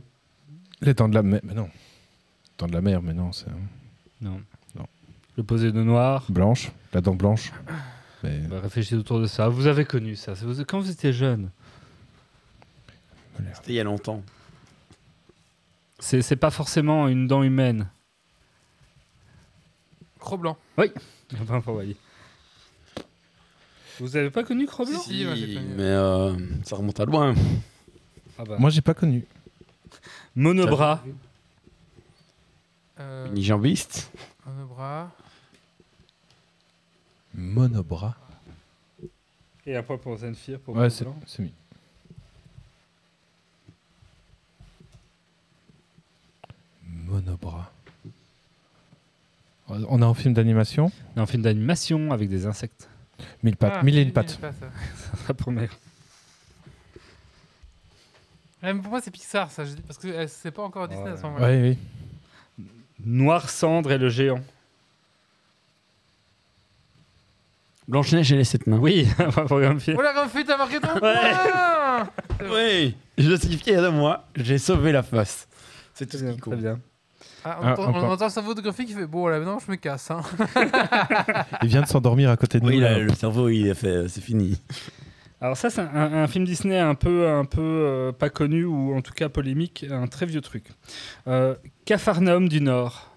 Les 0.81 0.93
dents 0.93 1.09
de 1.09 1.15
la 1.15 1.23
mer. 1.23 1.39
Mais 1.43 1.53
non. 1.53 1.69
Dents 2.57 2.67
de 2.67 2.73
la 2.73 2.81
mer, 2.81 3.01
mais 3.01 3.13
non, 3.13 3.31
c'est 3.31 3.47
Non. 4.21 4.41
Non. 4.75 4.85
Le 5.37 5.43
posé 5.43 5.71
de 5.71 5.81
noir. 5.81 6.25
blanche. 6.29 6.71
La 6.93 7.01
dent 7.01 7.15
blanche. 7.15 7.51
Mais 8.23 8.39
Bah, 8.39 8.59
réfléchissez 8.61 8.95
autour 8.95 9.19
de 9.19 9.25
ça. 9.25 9.47
Vous 9.47 9.67
avez 9.67 9.85
connu 9.85 10.15
ça. 10.15 10.33
Quand 10.67 10.79
vous 10.79 10.91
étiez 10.91 11.13
jeune. 11.13 11.49
C'était 13.55 13.71
il 13.71 13.75
y 13.75 13.79
a 13.79 13.83
longtemps. 13.83 14.21
C'est 15.99 16.35
pas 16.35 16.51
forcément 16.51 17.07
une 17.07 17.27
dent 17.27 17.43
humaine. 17.43 17.87
Enfin, 21.41 21.61
pour 21.61 21.75
Wally. 21.75 21.95
Vous 23.99 24.15
avez 24.17 24.29
pas 24.31 24.43
connu 24.43 24.65
Cro-Blanc 24.65 24.99
Si, 25.01 25.19
si, 25.19 25.25
moi, 25.25 25.35
j'ai 25.35 25.47
Si, 25.47 25.53
connu. 25.55 25.67
mais 25.75 25.83
euh, 25.83 26.35
ça 26.63 26.75
remonte 26.75 26.99
à 26.99 27.05
loin. 27.05 27.33
Ah 28.37 28.43
bah. 28.45 28.57
moi 28.57 28.69
j'ai 28.71 28.81
pas 28.81 28.93
connu. 28.95 29.25
Monobras. 30.35 31.03
Euh, 32.99 33.27
Unijambiste. 33.29 34.11
un 34.47 34.65
bras. 34.65 35.11
Monobras. 37.35 38.15
Et 39.65 39.75
un 39.75 39.83
point 39.83 39.97
pour 39.97 40.17
Zenfir. 40.17 40.59
Pour 40.59 40.75
Ouais, 40.75 40.89
c'est 40.89 41.03
Cro-Blanc. 41.05 41.21
c'est 41.27 41.43
mis. 41.43 41.53
Monobras. 46.87 47.69
On 49.69 50.01
a 50.01 50.05
un 50.05 50.13
film 50.13 50.33
d'animation, 50.33 50.91
un 51.15 51.25
film 51.25 51.41
d'animation 51.43 52.11
avec 52.11 52.29
des 52.29 52.45
insectes. 52.45 52.89
Mille 53.43 53.57
pattes, 53.57 53.73
Ah, 53.77 53.83
mille 53.83 53.97
et 53.97 54.01
une 54.01 54.13
pattes. 54.13 54.39
Ça 54.41 55.17
sera 55.21 55.33
pour 55.33 55.51
mais 58.73 58.81
pour 58.81 58.91
moi, 58.91 59.01
c'est 59.01 59.11
Pixar, 59.11 59.51
ça, 59.51 59.65
je 59.65 59.71
dis, 59.73 59.81
parce 59.81 59.99
que 59.99 60.07
euh, 60.07 60.25
c'est 60.27 60.51
pas 60.51 60.63
encore 60.63 60.87
Disney 60.87 61.09
à 61.09 61.17
ce 61.17 61.23
moment-là. 61.23 61.49
Oui, 61.49 61.77
oui. 62.57 62.65
Noir 63.05 63.49
Cendre 63.49 63.91
et 63.91 63.97
le 63.97 64.07
géant. 64.09 64.39
Blanche-Neige 67.87 68.31
et 68.31 68.37
les 68.37 68.43
sept 68.45 68.65
nains. 68.67 68.77
Oui. 68.77 69.05
Oh 69.49 69.59
la 69.59 70.13
grande 70.13 70.29
fille, 70.29 70.45
t'as 70.45 70.55
marqué 70.57 70.79
ton 70.79 70.93
Ouais. 70.93 70.99
point 70.99 72.09
Oui, 72.49 72.95
je 73.17 73.35
suis 73.35 73.57
fier 73.57 73.81
de 73.81 73.89
moi. 73.89 74.25
J'ai 74.35 74.57
sauvé 74.57 74.93
la 74.93 75.03
face. 75.03 75.47
C'est 75.93 76.05
tout 76.05 76.17
ce 76.17 76.23
qui 76.23 76.31
Très 76.31 76.39
compte. 76.51 76.59
bien. 76.61 76.79
Ah, 77.45 77.57
on, 77.61 77.65
Ah, 77.65 77.71
entend, 77.73 77.87
un 77.87 77.93
on 78.03 78.11
entend 78.11 78.25
le 78.25 78.31
cerveau 78.31 78.53
de 78.53 78.61
qui 78.71 78.93
fait 78.93 79.05
Bon, 79.07 79.27
là 79.27 79.39
maintenant, 79.39 79.59
je 79.59 79.69
me 79.71 79.75
casse. 79.75 80.09
Hein. 80.11 80.21
Il 81.61 81.69
vient 81.69 81.81
de 81.81 81.87
s'endormir 81.87 82.29
à 82.29 82.37
côté 82.37 82.59
de 82.59 82.65
Oui, 82.65 82.75
nous. 82.75 82.81
là. 82.81 82.99
le 82.99 83.13
cerveau, 83.13 83.49
il 83.49 83.69
a 83.69 83.75
fait, 83.75 84.07
c'est 84.07 84.21
fini. 84.21 84.59
Alors 85.41 85.57
ça, 85.57 85.69
c'est 85.69 85.81
un, 85.81 86.13
un 86.23 86.27
film 86.27 86.45
Disney 86.45 86.79
un 86.79 86.95
peu, 86.95 87.29
un 87.29 87.43
peu 87.43 87.59
euh, 87.61 88.11
pas 88.13 88.29
connu 88.29 88.63
ou 88.63 88.95
en 88.95 89.01
tout 89.01 89.11
cas 89.13 89.27
polémique, 89.27 89.85
un 89.91 90.07
très 90.07 90.25
vieux 90.25 90.39
truc. 90.39 90.67
Euh, 91.27 91.55
Capharnaüm 91.85 92.47
du 92.47 92.61
Nord. 92.61 93.09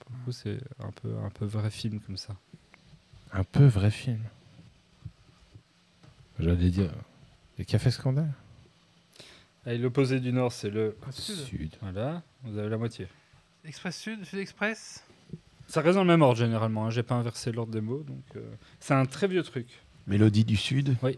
Pour 0.00 0.10
le 0.18 0.24
coup, 0.24 0.32
c'est 0.32 0.58
un 0.80 0.90
peu, 1.02 1.10
un 1.24 1.28
peu 1.30 1.44
vrai 1.44 1.70
film 1.70 2.00
comme 2.00 2.16
ça. 2.16 2.34
Un 3.34 3.44
peu 3.44 3.66
vrai 3.66 3.90
film. 3.90 4.20
J'allais 6.38 6.70
dire. 6.70 6.90
Les 7.58 7.66
cafés 7.66 7.90
scandales 7.90 8.32
Allez, 9.64 9.78
l'opposé 9.78 10.18
du 10.18 10.32
Nord, 10.32 10.52
c'est 10.52 10.70
le 10.70 10.96
Sud. 11.10 11.76
Voilà, 11.80 12.22
vous 12.42 12.58
avez 12.58 12.68
la 12.68 12.78
moitié. 12.78 13.06
Express 13.64 13.96
Sud, 13.96 14.24
Sud 14.24 14.40
Express? 14.40 15.04
Ça 15.68 15.80
reste 15.80 15.94
dans 15.94 16.02
le 16.02 16.08
même 16.08 16.22
ordre 16.22 16.36
généralement. 16.36 16.86
Hein. 16.86 16.90
J'ai 16.90 17.04
pas 17.04 17.14
inversé 17.14 17.52
l'ordre 17.52 17.72
des 17.72 17.80
mots, 17.80 18.02
donc 18.02 18.24
euh, 18.34 18.40
c'est 18.80 18.94
un 18.94 19.06
très 19.06 19.28
vieux 19.28 19.42
truc. 19.44 19.68
Mélodie 20.08 20.44
du 20.44 20.56
Sud? 20.56 20.96
Oui. 21.02 21.16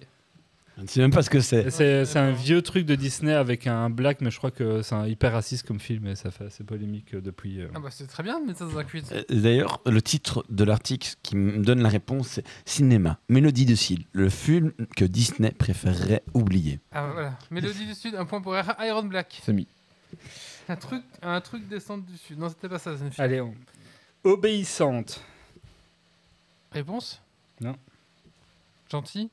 Je 0.77 0.83
ne 0.83 0.87
sais 0.89 1.01
même 1.01 1.13
pas 1.13 1.23
ce 1.23 1.31
que 1.31 1.41
c'est. 1.41 1.71
C'est 1.71 2.19
un 2.19 2.33
vieux 2.33 2.61
truc 2.61 2.85
de 2.85 2.97
Disney 2.97 3.33
avec 3.33 3.69
un 3.69 3.91
black, 3.91 4.21
mais 4.21 4.31
je 4.33 4.39
crois 4.39 4.51
que 4.51 4.83
c'est 4.83 4.95
un 4.97 5.07
hyper 5.07 5.33
raciste 5.33 5.67
comme 5.67 5.79
film 5.79 6.09
et 6.09 6.17
ça 6.17 6.33
fait 6.33 6.47
assez 6.47 6.65
polémique 6.65 7.15
euh, 7.15 7.21
depuis. 7.21 7.61
euh. 7.61 7.69
Ah 7.75 7.79
bah, 7.79 7.91
c'est 7.93 8.09
très 8.09 8.25
bien 8.25 8.41
de 8.41 8.47
mettre 8.47 8.59
ça 8.59 8.65
dans 8.65 8.77
un 8.79 8.83
quiz. 8.85 9.05
Euh, 9.13 9.23
D'ailleurs, 9.31 9.81
le 9.87 10.03
titre 10.03 10.45
de 10.51 10.65
l'article 10.65 11.15
qui 11.23 11.37
me 11.37 11.63
donne 11.65 11.81
la 11.81 11.89
réponse, 11.89 12.27
c'est 12.29 12.45
Cinéma, 12.65 13.19
Mélodie 13.29 13.67
de 13.67 13.77
Cille, 13.77 14.07
le 14.13 14.29
film 14.29 14.73
que 14.97 15.05
Disney 15.05 15.53
préférerait 15.53 16.25
oublier. 16.35 16.81
Ah 16.91 17.07
voilà. 17.13 17.39
Mélodie 17.53 17.87
du 17.87 17.95
Sud, 17.95 18.17
un 18.17 18.25
point 18.25 18.41
pour 18.41 18.57
Iron 18.81 19.05
Black. 19.05 19.41
C'est 19.45 19.53
mis. 19.53 19.69
Un 20.69 20.77
truc, 20.77 21.03
un 21.23 21.41
truc 21.41 21.69
descente 21.69 22.05
du 22.05 22.17
Sud. 22.17 22.39
Non, 22.39 22.49
c'était 22.49 22.69
pas 22.69 22.81
ça, 22.81 22.97
c'est 22.97 23.05
une 23.05 23.13
fille. 23.13 23.23
Allez, 23.23 23.41
on- 23.41 23.55
obéissante. 24.25 25.23
Réponse? 26.73 27.21
Non. 27.61 27.77
Gentil? 28.91 29.31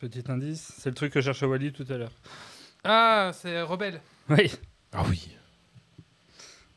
Petit 0.00 0.24
indice, 0.28 0.72
c'est 0.78 0.90
le 0.90 0.94
truc 0.94 1.12
que 1.12 1.20
cherchait 1.20 1.46
Wally 1.46 1.72
tout 1.72 1.86
à 1.88 1.96
l'heure. 1.96 2.12
Ah, 2.84 3.30
c'est 3.34 3.62
Rebelle. 3.62 4.00
Oui. 4.28 4.52
Ah 4.92 5.02
oui. 5.08 5.28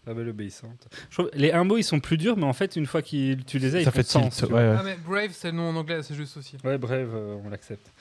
La 0.07 0.13
belle 0.13 0.29
obéissante. 0.29 0.87
Je 1.09 1.15
trouve- 1.15 1.29
les 1.33 1.51
un 1.51 1.63
mot 1.65 1.77
ils 1.77 1.83
sont 1.83 1.99
plus 1.99 2.17
durs, 2.17 2.37
mais 2.37 2.45
en 2.45 2.53
fait 2.53 2.75
une 2.77 2.85
fois 2.87 3.01
que 3.01 3.33
tu 3.33 3.59
les 3.59 3.75
as, 3.75 3.79
ils 3.81 3.85
Ça 3.85 3.91
font 3.91 3.97
fait 3.97 4.07
sens. 4.07 4.35
tilt. 4.37 4.47
tu 4.47 4.53
Ouais, 4.53 4.61
ouais. 4.69 4.75
Ah, 4.79 4.83
mais 4.83 4.95
Brave, 5.05 5.31
c'est 5.33 5.51
le 5.51 5.57
nom 5.57 5.69
en 5.69 5.75
anglais, 5.75 6.01
c'est 6.01 6.15
juste 6.15 6.35
aussi. 6.37 6.57
Ouais, 6.63 6.77
bref, 6.77 7.07
euh, 7.13 7.35
on 7.45 7.49
l'accepte. 7.49 7.91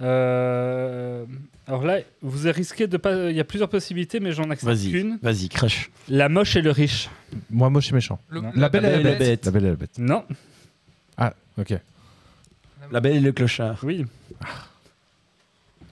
Euh, 0.00 1.24
alors 1.66 1.84
là, 1.84 1.98
vous 2.22 2.50
risquez 2.50 2.86
de 2.86 2.96
pas. 2.96 3.30
Il 3.30 3.36
y 3.36 3.40
a 3.40 3.44
plusieurs 3.44 3.68
possibilités, 3.68 4.20
mais 4.20 4.32
j'en 4.32 4.50
accepte 4.50 4.64
Vas-y, 4.72 4.90
qu'une. 4.90 5.18
vas-y, 5.22 5.48
crash. 5.48 5.90
La 6.08 6.28
moche 6.28 6.56
et 6.56 6.62
le 6.62 6.70
riche. 6.70 7.10
Moi, 7.50 7.70
moche 7.70 7.90
et 7.90 7.94
méchant. 7.94 8.18
Le- 8.28 8.42
La 8.54 8.68
belle 8.68 8.84
et 8.86 9.02
la 9.02 9.14
bête. 9.14 9.44
La 9.44 9.50
belle 9.52 9.64
et 9.66 9.70
la 9.70 9.76
bête. 9.76 9.98
Non. 9.98 10.24
Ah, 11.16 11.34
ok. 11.58 11.74
La 12.90 13.00
Belle 13.00 13.16
et 13.16 13.20
le 13.20 13.32
Clochard. 13.32 13.78
Oui. 13.82 14.04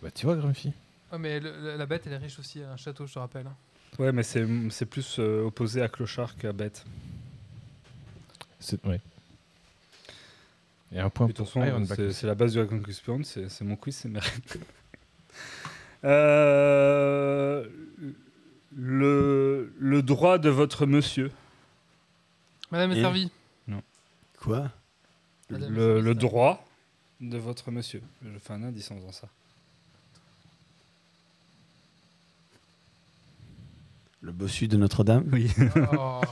Bah, 0.03 0.11
tu 0.15 0.27
vois, 0.27 0.37
Grumpy 0.37 0.73
Ouais, 1.13 1.19
mais 1.19 1.41
le- 1.41 1.53
la, 1.61 1.77
la 1.77 1.87
bête, 1.87 2.03
elle 2.07 2.15
est 2.15 2.17
riche 2.19 2.39
aussi, 2.39 2.63
à 2.63 2.73
un 2.73 2.77
château, 2.77 3.07
je 3.07 3.15
te 3.15 3.19
rappelle. 3.19 3.47
hein. 3.47 3.55
Ouais, 3.99 4.11
mais 4.13 4.23
c'est 4.23 4.47
c'est 4.71 4.87
plus 4.87 5.17
euh, 5.19 5.45
opposé 5.45 5.83
à 5.83 5.89
clochard 5.89 6.37
qu'à 6.37 6.53
bête. 6.53 6.85
C'est 8.59 8.83
ouais. 8.87 9.01
Et 10.93 10.99
un 11.01 11.11
point 11.11 11.27
De 11.27 11.33
toute 11.33 11.45
pour 11.45 11.49
façon, 11.49 11.65
Ironback 11.67 11.97
c'est 11.97 12.07
aussi. 12.07 12.21
c'est 12.21 12.27
la 12.27 12.35
base 12.35 12.53
du 12.53 12.59
Raconte 12.61 12.83
Cuspion, 12.83 13.23
c'est 13.25 13.49
c'est 13.51 13.65
mon 13.65 13.77
quiz, 13.77 13.95
c'est 13.97 14.09
mes 14.09 14.19
règles. 14.21 14.43
Euh, 16.05 17.65
le, 18.75 19.73
le 19.79 20.03
droit 20.03 20.39
de 20.39 20.49
votre 20.51 20.85
monsieur. 20.87 21.31
Madame 22.73 22.91
est 22.93 22.99
Et- 22.99 23.03
servie. 23.03 23.31
Quoi? 24.41 24.69
Madame 25.51 25.69
est 25.73 25.77
Le, 25.77 25.81
servie, 25.95 26.03
le 26.03 26.13
ça. 26.15 26.19
droit 26.19 26.65
de 27.23 27.39
votre 27.39 27.71
monsieur. 27.71 28.03
Je 28.23 28.39
fais 28.39 28.53
un 28.53 28.63
indice 28.65 28.91
en 28.91 28.97
faisant 28.97 29.13
ça. 29.13 29.29
Le 34.21 34.33
bossu 34.33 34.69
de 34.69 34.77
Notre-Dame 34.77 35.25
Oui. 35.33 35.51
Oh. 35.99 36.21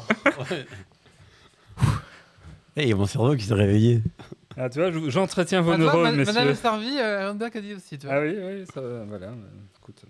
Eh, 2.76 2.84
il 2.84 2.88
y 2.88 2.92
a 2.92 2.96
mon 2.96 3.04
cerveau 3.06 3.34
qui 3.34 3.42
s'est 3.44 3.52
réveillé. 3.54 4.00
Ah, 4.56 4.70
tu 4.70 4.78
vois, 4.78 4.92
je- 4.92 5.10
j'entretiens 5.10 5.60
vos 5.60 5.72
Ah, 5.72 5.76
toi, 5.76 5.84
neurones, 5.86 6.02
ma- 6.04 6.12
messieurs. 6.12 6.32
Madame 6.34 6.48
est 6.50 6.54
servie, 6.54 6.98
euh, 7.00 7.30
a 7.56 7.60
dit 7.60 7.74
aussi, 7.74 7.98
tu 7.98 8.06
vois. 8.06 8.14
Ah 8.16 8.20
oui, 8.20 8.36
oui, 8.40 8.64
ça, 8.72 8.80
voilà. 8.80 9.26
euh, 9.26 9.34
Écoute. 9.82 10.02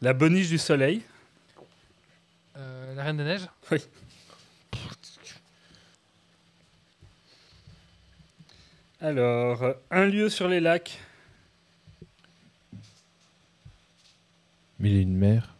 La 0.00 0.14
boniche 0.14 0.48
du 0.48 0.56
soleil. 0.56 1.02
Euh, 2.56 2.94
la 2.94 3.02
Reine 3.04 3.18
des 3.18 3.24
Neiges. 3.24 3.46
Alors, 9.04 9.62
un 9.90 10.06
lieu 10.06 10.30
sur 10.30 10.48
les 10.48 10.60
lacs. 10.60 10.98
Mille 14.80 14.96
et 14.96 15.00
une 15.02 15.14
mer. 15.14 15.54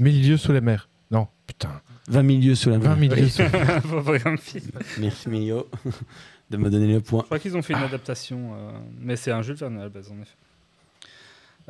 Mille 0.00 0.28
lieux 0.28 0.36
sous 0.36 0.50
la 0.50 0.60
mer. 0.60 0.88
Non, 1.12 1.28
putain. 1.46 1.80
20 2.08 2.22
milieux 2.24 2.56
sous 2.56 2.70
la 2.70 2.78
20 2.78 2.96
main. 2.96 3.08
000 3.08 3.14
lieux 3.14 3.28
sous 3.28 3.42
vraiment 3.84 4.36
film. 4.36 4.72
Merci 4.98 5.28
Mio 5.28 5.68
de 6.50 6.56
me 6.56 6.68
donner 6.68 6.92
le 6.92 7.00
point. 7.00 7.20
Je 7.20 7.26
crois 7.26 7.38
qu'ils 7.38 7.56
ont 7.56 7.62
fait 7.62 7.74
une 7.74 7.78
adaptation, 7.84 8.54
euh, 8.56 8.72
mais 8.98 9.14
c'est 9.14 9.30
un 9.30 9.42
Jules 9.42 9.54
Verne 9.54 9.78
à 9.78 9.84
la 9.84 9.88
base, 9.88 10.10
en 10.10 10.20
effet. 10.20 10.34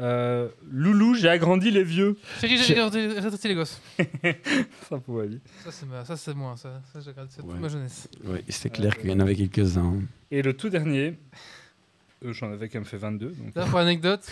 Euh, 0.01 0.48
Loulou, 0.70 1.14
j'ai 1.14 1.28
agrandi 1.28 1.70
les 1.70 1.85
vieux. 1.85 2.16
Chérie, 2.40 2.56
j'ai 2.56 2.81
rétréci 2.82 3.48
les 3.48 3.55
gosses. 3.55 3.81
Ça 4.89 4.98
pour 4.98 5.22
ma- 5.86 6.05
ça, 6.05 6.16
c'est 6.16 6.35
moi. 6.35 6.55
Ça, 6.56 6.81
j'ai 7.05 7.12
toute 7.12 7.44
Ouais. 7.44 7.59
ma 7.60 7.68
jeunesse. 7.68 8.09
Oui, 8.24 8.39
c'est 8.48 8.70
clair 8.70 8.97
qu'il 8.97 9.10
y 9.10 9.12
en 9.12 9.20
avait 9.20 9.36
quelques-uns. 9.36 9.97
Et 10.31 10.40
le 10.43 10.55
tout 10.56 10.70
dernier, 10.70 11.18
euh, 12.24 12.32
j'en 12.32 12.51
avais 12.51 12.68
quand 12.70 12.78
même 12.78 12.86
fait 12.86 12.97
22. 12.97 13.27
Donc... 13.28 13.52
D'ailleurs, 13.55 13.68
pour 13.68 13.78
anecdote, 13.81 14.27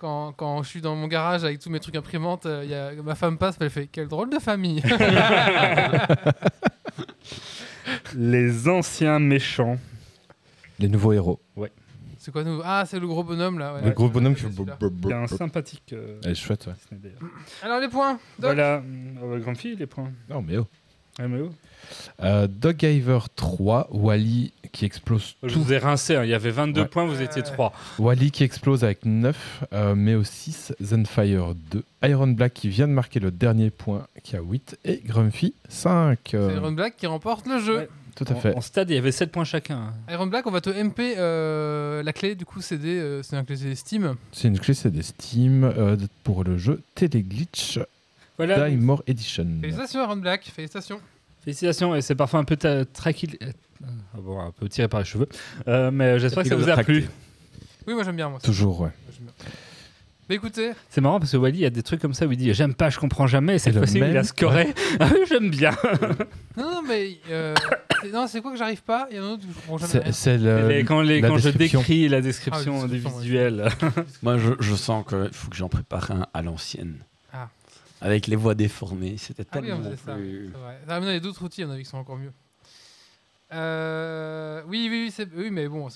quand, 0.00 0.32
quand 0.32 0.62
je 0.62 0.68
suis 0.68 0.80
dans 0.82 0.94
mon 0.94 1.06
garage 1.08 1.44
avec 1.44 1.60
tous 1.60 1.70
mes 1.70 1.80
trucs 1.80 1.96
imprimantes, 1.96 2.44
euh, 2.44 2.62
il 2.64 2.70
y 2.70 2.74
a, 2.74 2.92
ma 3.02 3.14
femme 3.14 3.38
passe, 3.38 3.56
elle 3.60 3.70
fait 3.70 3.86
Quelle 3.86 4.08
drôle 4.08 4.28
de 4.28 4.38
famille 4.38 4.82
Les 8.14 8.68
anciens 8.68 9.18
méchants. 9.18 9.78
Les 10.78 10.88
nouveaux 10.88 11.12
héros. 11.14 11.40
C'est 12.26 12.32
quoi 12.32 12.42
nous 12.42 12.60
Ah, 12.64 12.82
c'est 12.88 12.98
le 12.98 13.06
gros 13.06 13.22
bonhomme 13.22 13.60
là. 13.60 13.74
ouais. 13.74 13.82
le 13.84 13.92
gros 13.92 14.06
Ouais, 14.06 14.10
bonhomme 14.14 14.34
qui 14.34 14.40
fait. 14.40 14.48
c'est 14.48 14.56
celui-là. 14.56 14.78
Il 15.04 15.08
y 15.10 15.12
a 15.12 15.20
un 15.20 15.26
sympathique 15.28 15.92
euh, 15.92 16.18
Elle 16.24 16.32
est 16.32 16.34
chouette, 16.34 16.66
ouais. 16.66 16.72
Disney. 16.90 17.14
Alors, 17.62 17.78
les 17.78 17.86
points 17.86 18.14
Doc 18.40 18.46
Voilà, 18.54 18.82
oh, 19.22 19.30
bah, 19.30 19.38
grande 19.38 19.56
fille, 19.56 19.76
les 19.76 19.86
points. 19.86 20.10
Non, 20.28 20.42
mais 20.42 20.56
oh. 20.58 20.66
Ah, 21.20 21.28
mais 21.28 21.38
oh. 21.40 21.50
Euh, 22.24 22.48
Doggiver 22.48 23.20
3, 23.36 23.86
Wally 23.92 24.52
qui 24.72 24.84
explose 24.86 25.36
Je 25.44 25.54
tout. 25.54 25.62
vous 25.62 25.72
ai 25.72 25.78
rincé, 25.78 26.16
hein, 26.16 26.24
il 26.24 26.30
y 26.30 26.34
avait 26.34 26.50
22 26.50 26.80
Ouais. 26.80 26.88
points, 26.88 27.06
vous 27.06 27.22
étiez 27.22 27.42
Ouais. 27.42 27.48
3. 27.48 27.72
Wally 28.00 28.32
qui 28.32 28.42
explose 28.42 28.82
avec 28.82 29.04
9, 29.06 29.62
euh, 29.72 29.94
mais 29.94 30.16
au 30.16 30.24
6, 30.24 30.74
Zenfire 30.80 31.54
2. 31.70 31.84
Iron 32.02 32.26
Black 32.26 32.54
qui 32.54 32.68
vient 32.70 32.88
de 32.88 32.92
marquer 32.92 33.20
le 33.20 33.30
dernier 33.30 33.70
point, 33.70 34.08
qui 34.24 34.34
a 34.34 34.40
8, 34.40 34.80
et 34.84 35.00
Grumpy 35.06 35.54
5. 35.68 36.18
C'est 36.26 36.36
euh, 36.36 36.54
Iron 36.56 36.72
Black 36.72 36.96
qui 36.96 37.06
remporte 37.06 37.46
le 37.46 37.60
jeu. 37.60 37.76
Ouais. 37.76 37.88
Tout 38.16 38.24
à 38.28 38.34
fait. 38.34 38.56
En, 38.56 38.60
stade, 38.60 38.90
il 38.90 38.94
y 38.94 38.98
avait 38.98 39.12
7 39.12 39.30
points 39.30 39.44
chacun. 39.44 39.92
Iron 40.10 40.26
Black, 40.26 40.46
on 40.46 40.50
va 40.50 40.60
te 40.60 40.70
MP 40.70 41.14
euh, 41.16 42.02
la 42.02 42.12
clé, 42.12 42.34
du 42.34 42.44
coup, 42.44 42.60
CD, 42.60 42.98
euh, 42.98 43.22
c'est 43.22 43.36
un 43.36 43.44
clé 43.44 43.56
CD 43.56 43.74
Steam. 43.76 44.16
C'est 44.32 44.48
une 44.48 44.58
clé 44.58 44.74
CD 44.74 45.02
Steam 45.02 45.62
euh, 45.64 45.96
pour 46.24 46.42
le 46.42 46.56
jeu 46.58 46.82
Teleglitch 46.94 47.78
Voilà, 48.38 48.68
Die 48.68 48.76
More 48.76 49.02
Edition. 49.06 49.46
Félicitations, 49.60 50.02
Iron 50.02 50.16
Black, 50.16 50.44
félicitations. 50.44 51.00
félicitations, 51.44 51.94
et 51.94 52.00
c'est 52.00 52.14
parfois 52.16 52.40
un 52.40 52.44
peu 52.44 52.56
tranquille. 52.92 53.36
euh, 53.42 53.52
ah 54.14 54.18
bon, 54.20 54.40
un 54.40 54.50
peu 54.50 54.68
tiré 54.68 54.88
par 54.88 55.00
les 55.00 55.06
cheveux. 55.06 55.28
Euh, 55.68 55.90
mais 55.90 56.18
j'espère 56.18 56.42
que 56.42 56.48
ça 56.48 56.56
vous 56.56 56.68
a 56.68 56.72
Tracté. 56.72 56.92
plu. 56.92 57.08
Oui, 57.86 57.94
moi 57.94 58.02
j'aime 58.02 58.16
bien, 58.16 58.28
moi. 58.28 58.40
Toujours, 58.40 58.80
ouais. 58.80 58.90
Bien. 60.28 60.28
Bah 60.28 60.34
écoutez, 60.34 60.72
C'est 60.88 61.00
marrant 61.00 61.18
parce 61.20 61.32
que 61.32 61.36
Wally, 61.36 61.58
il 61.58 61.62
y 61.62 61.66
a 61.66 61.70
des 61.70 61.82
trucs 61.82 62.00
comme 62.00 62.14
ça 62.14 62.26
où 62.26 62.32
il 62.32 62.36
dit 62.38 62.52
j'aime 62.52 62.74
pas, 62.74 62.90
je 62.90 62.98
comprends 62.98 63.26
jamais. 63.26 63.56
Et 63.56 63.58
cette 63.58 63.74
le 63.74 63.80
fois-ci, 63.80 63.98
il 63.98 64.16
a 64.16 64.24
scoré. 64.24 64.74
Ah 65.00 65.08
oui, 65.12 65.20
j'aime 65.28 65.50
bien. 65.50 65.70
non, 66.56 66.70
non, 66.72 66.82
mais 66.82 67.18
euh, 67.30 67.54
c'est- 68.02 68.10
non, 68.10 68.26
c'est 68.26 68.40
quoi 68.40 68.50
que 68.52 68.56
j'arrive 68.58 68.82
pas? 68.82 69.06
Il 69.10 69.16
y 69.16 69.20
en 69.20 69.24
a 69.24 69.28
d'autres 69.28 69.44
où 69.48 69.52
je 69.52 69.60
comprends 69.60 69.78
jamais. 69.86 70.12
C'est 70.12 70.38
le- 70.38 70.82
quand 70.84 71.00
les- 71.02 71.20
la 71.20 71.28
quand 71.28 71.38
je 71.38 71.48
description. 71.50 71.80
décris 71.80 72.08
la 72.08 72.16
Ah, 72.16 72.20
description 72.20 72.80
ouais. 72.80 72.88
visuels. 72.88 73.68
Moi, 74.22 74.38
je, 74.38 74.50
je 74.58 74.74
sens 74.74 75.04
qu'il 75.06 75.28
faut 75.32 75.48
que 75.50 75.56
j'en 75.56 75.68
prépare 75.68 76.10
un 76.10 76.26
à 76.34 76.42
l'ancienne. 76.42 76.96
Ah. 77.32 77.48
Avec 78.00 78.26
les 78.26 78.36
voix 78.36 78.54
déformées, 78.54 79.16
c'était 79.18 79.44
Ah 79.52 79.58
oui, 79.60 79.70
on 79.72 79.76
tellement 79.76 79.84
faisait 79.90 79.96
ça. 80.04 80.14
plus... 80.14 80.50
C'est 80.52 80.58
vrai. 80.60 80.78
Ah, 80.88 81.00
mais 81.00 81.06
non, 81.06 81.12
il 81.12 81.14
y 81.14 81.18
a 81.18 81.20
d'autres 81.20 81.42
outils, 81.44 81.62
avis, 81.62 81.82
qui 81.84 81.88
sont 81.88 81.98
encore 81.98 82.16
mieux. 82.16 82.32
Euh, 83.52 84.62
oui, 84.66 84.88
oui, 84.90 85.12
oui, 85.18 85.26
oui, 85.36 85.50
mais 85.50 85.68
bon. 85.68 85.88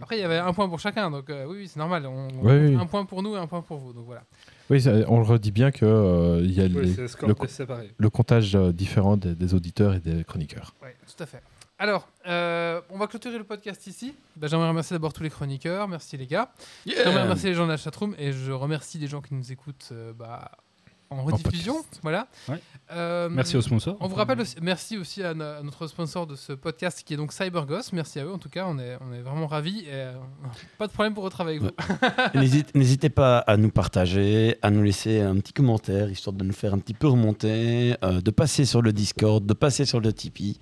Après, 0.00 0.16
il 0.18 0.20
y 0.20 0.24
avait 0.24 0.38
un 0.38 0.52
point 0.52 0.68
pour 0.68 0.80
chacun, 0.80 1.10
donc 1.10 1.30
euh, 1.30 1.44
oui, 1.46 1.58
oui, 1.60 1.68
c'est 1.68 1.78
normal. 1.78 2.06
On, 2.06 2.28
on- 2.28 2.44
Oui. 2.48 2.74
Un 2.74 2.86
point 2.86 3.04
pour 3.04 3.22
nous 3.22 3.36
et 3.36 3.38
un 3.38 3.46
point 3.46 3.62
pour 3.62 3.78
vous, 3.78 3.92
donc 3.92 4.04
voilà. 4.06 4.22
Oui, 4.70 4.80
ça- 4.80 4.92
on 5.08 5.18
le 5.18 5.24
redit 5.24 5.52
bien 5.52 5.70
que 5.70 5.84
euh, 5.84 6.40
il 6.42 6.52
y 6.52 6.60
a 6.60 6.66
les- 6.66 6.94
le, 6.94 7.34
co- 7.34 7.46
séparé. 7.46 7.90
le 7.96 8.10
comptage 8.10 8.54
euh, 8.56 8.72
différent 8.72 9.16
des, 9.16 9.34
des 9.34 9.54
auditeurs 9.54 9.94
et 9.94 10.00
des 10.00 10.24
chroniqueurs. 10.24 10.74
Oui, 10.82 10.88
tout 11.06 11.22
à 11.22 11.26
fait. 11.26 11.42
Alors, 11.78 12.06
euh, 12.28 12.80
on 12.90 12.98
va 12.98 13.06
clôturer 13.08 13.38
le 13.38 13.44
podcast 13.44 13.86
ici. 13.88 14.14
Bah, 14.36 14.46
J'aimerais 14.46 14.68
remercier 14.68 14.94
d'abord 14.94 15.12
tous 15.12 15.22
les 15.24 15.30
chroniqueurs. 15.30 15.88
Merci 15.88 16.16
les 16.16 16.26
gars. 16.26 16.52
J'aimerais 16.86 17.22
remercier 17.22 17.50
les 17.50 17.56
gens 17.56 17.64
de 17.66 17.72
la 17.72 17.76
chatroom 17.76 18.14
et 18.18 18.32
je 18.32 18.52
remercie 18.52 18.98
les 18.98 19.08
gens 19.08 19.20
qui 19.20 19.34
nous 19.34 19.50
écoutent 19.52 19.88
euh, 19.92 20.12
bah, 20.12 20.50
en 21.18 21.24
rediffusion. 21.24 21.76
voilà. 22.02 22.26
Ouais. 22.48 22.60
Euh, 22.92 23.28
Merci 23.30 23.56
aux 23.56 23.62
sponsors. 23.62 23.96
On 24.00 24.08
vous 24.08 24.16
rappelle 24.16 24.40
aussi, 24.40 24.56
merci 24.60 24.98
aussi 24.98 25.22
à, 25.22 25.32
no- 25.34 25.44
à 25.44 25.62
notre 25.62 25.86
sponsor 25.86 26.26
de 26.26 26.36
ce 26.36 26.52
podcast 26.52 27.02
qui 27.04 27.14
est 27.14 27.16
donc 27.16 27.32
CyberGhost. 27.32 27.92
Merci 27.92 28.20
à 28.20 28.24
eux 28.24 28.32
en 28.32 28.38
tout 28.38 28.48
cas, 28.50 28.66
on 28.68 28.78
est, 28.78 28.98
on 29.00 29.12
est 29.14 29.20
vraiment 29.22 29.46
ravis. 29.46 29.80
Et, 29.80 29.92
euh, 29.92 30.14
pas 30.78 30.86
de 30.88 30.92
problème 30.92 31.14
pour 31.14 31.24
retravailler 31.24 31.60
avec 31.60 31.72
vous. 31.72 32.38
N'hésite- 32.40 32.72
N'hésitez 32.74 33.08
pas 33.10 33.38
à 33.38 33.56
nous 33.56 33.70
partager, 33.70 34.56
à 34.62 34.70
nous 34.70 34.82
laisser 34.82 35.20
un 35.20 35.36
petit 35.36 35.52
commentaire, 35.52 36.10
histoire 36.10 36.34
de 36.34 36.44
nous 36.44 36.52
faire 36.52 36.74
un 36.74 36.78
petit 36.78 36.94
peu 36.94 37.08
remonter, 37.08 37.94
euh, 38.04 38.20
de 38.20 38.30
passer 38.30 38.64
sur 38.64 38.82
le 38.82 38.92
Discord, 38.92 39.44
de 39.46 39.54
passer 39.54 39.84
sur 39.84 40.00
le 40.00 40.12
Tipeee. 40.12 40.58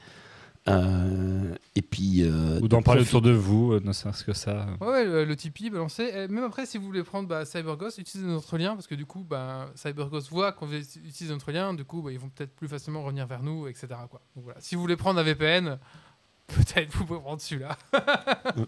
Euh, 0.71 1.55
et 1.75 1.83
puis... 1.83 2.23
euh, 2.23 2.61
Ou 2.61 2.69
d'en 2.69 2.79
de 2.79 2.85
parler 2.85 3.03
autour 3.03 3.23
de 3.23 3.31
vous, 3.31 3.73
euh, 3.73 3.81
ne 3.85 3.93
serait-ce 3.93 4.25
que 4.25 4.33
ça. 4.33 4.67
Ouais, 4.81 4.87
ouais, 4.89 5.05
le, 5.05 5.25
le 5.25 5.37
Tipeee, 5.37 5.71
balancez. 5.71 6.05
Et 6.05 6.29
même 6.29 6.45
après, 6.45 6.67
si 6.67 6.79
vous 6.79 6.85
voulez 6.85 7.03
prendre 7.03 7.29
bah, 7.29 7.45
CyberGhost, 7.45 7.99
utilisez 7.99 8.29
notre 8.29 8.57
lien 8.59 8.75
parce 8.75 8.87
que 8.87 8.95
du 8.95 9.07
coup, 9.07 9.25
bah, 9.29 9.69
CyberGhost 9.75 10.29
voit 10.31 10.53
qu'on 10.53 10.67
veut 10.67 10.79
utiliser 10.79 11.29
notre 11.33 11.51
lien. 11.53 11.75
Du 11.75 11.85
coup, 11.85 12.03
bah, 12.03 12.13
ils 12.13 12.19
vont 12.19 12.29
peut-être 12.29 12.55
plus 12.55 12.69
facilement 12.69 13.03
revenir 13.03 13.27
vers 13.27 13.43
nous, 13.43 13.67
etc. 13.69 13.89
Quoi. 14.11 14.21
Donc, 14.37 14.45
voilà. 14.45 14.61
Si 14.61 14.75
vous 14.75 14.81
voulez 14.81 14.97
prendre 14.97 15.21
un 15.21 15.23
VPN, 15.25 15.79
peut-être 16.49 16.91
vous 16.97 17.05
pouvez 17.05 17.21
prendre 17.21 17.41
celui-là. 17.41 17.77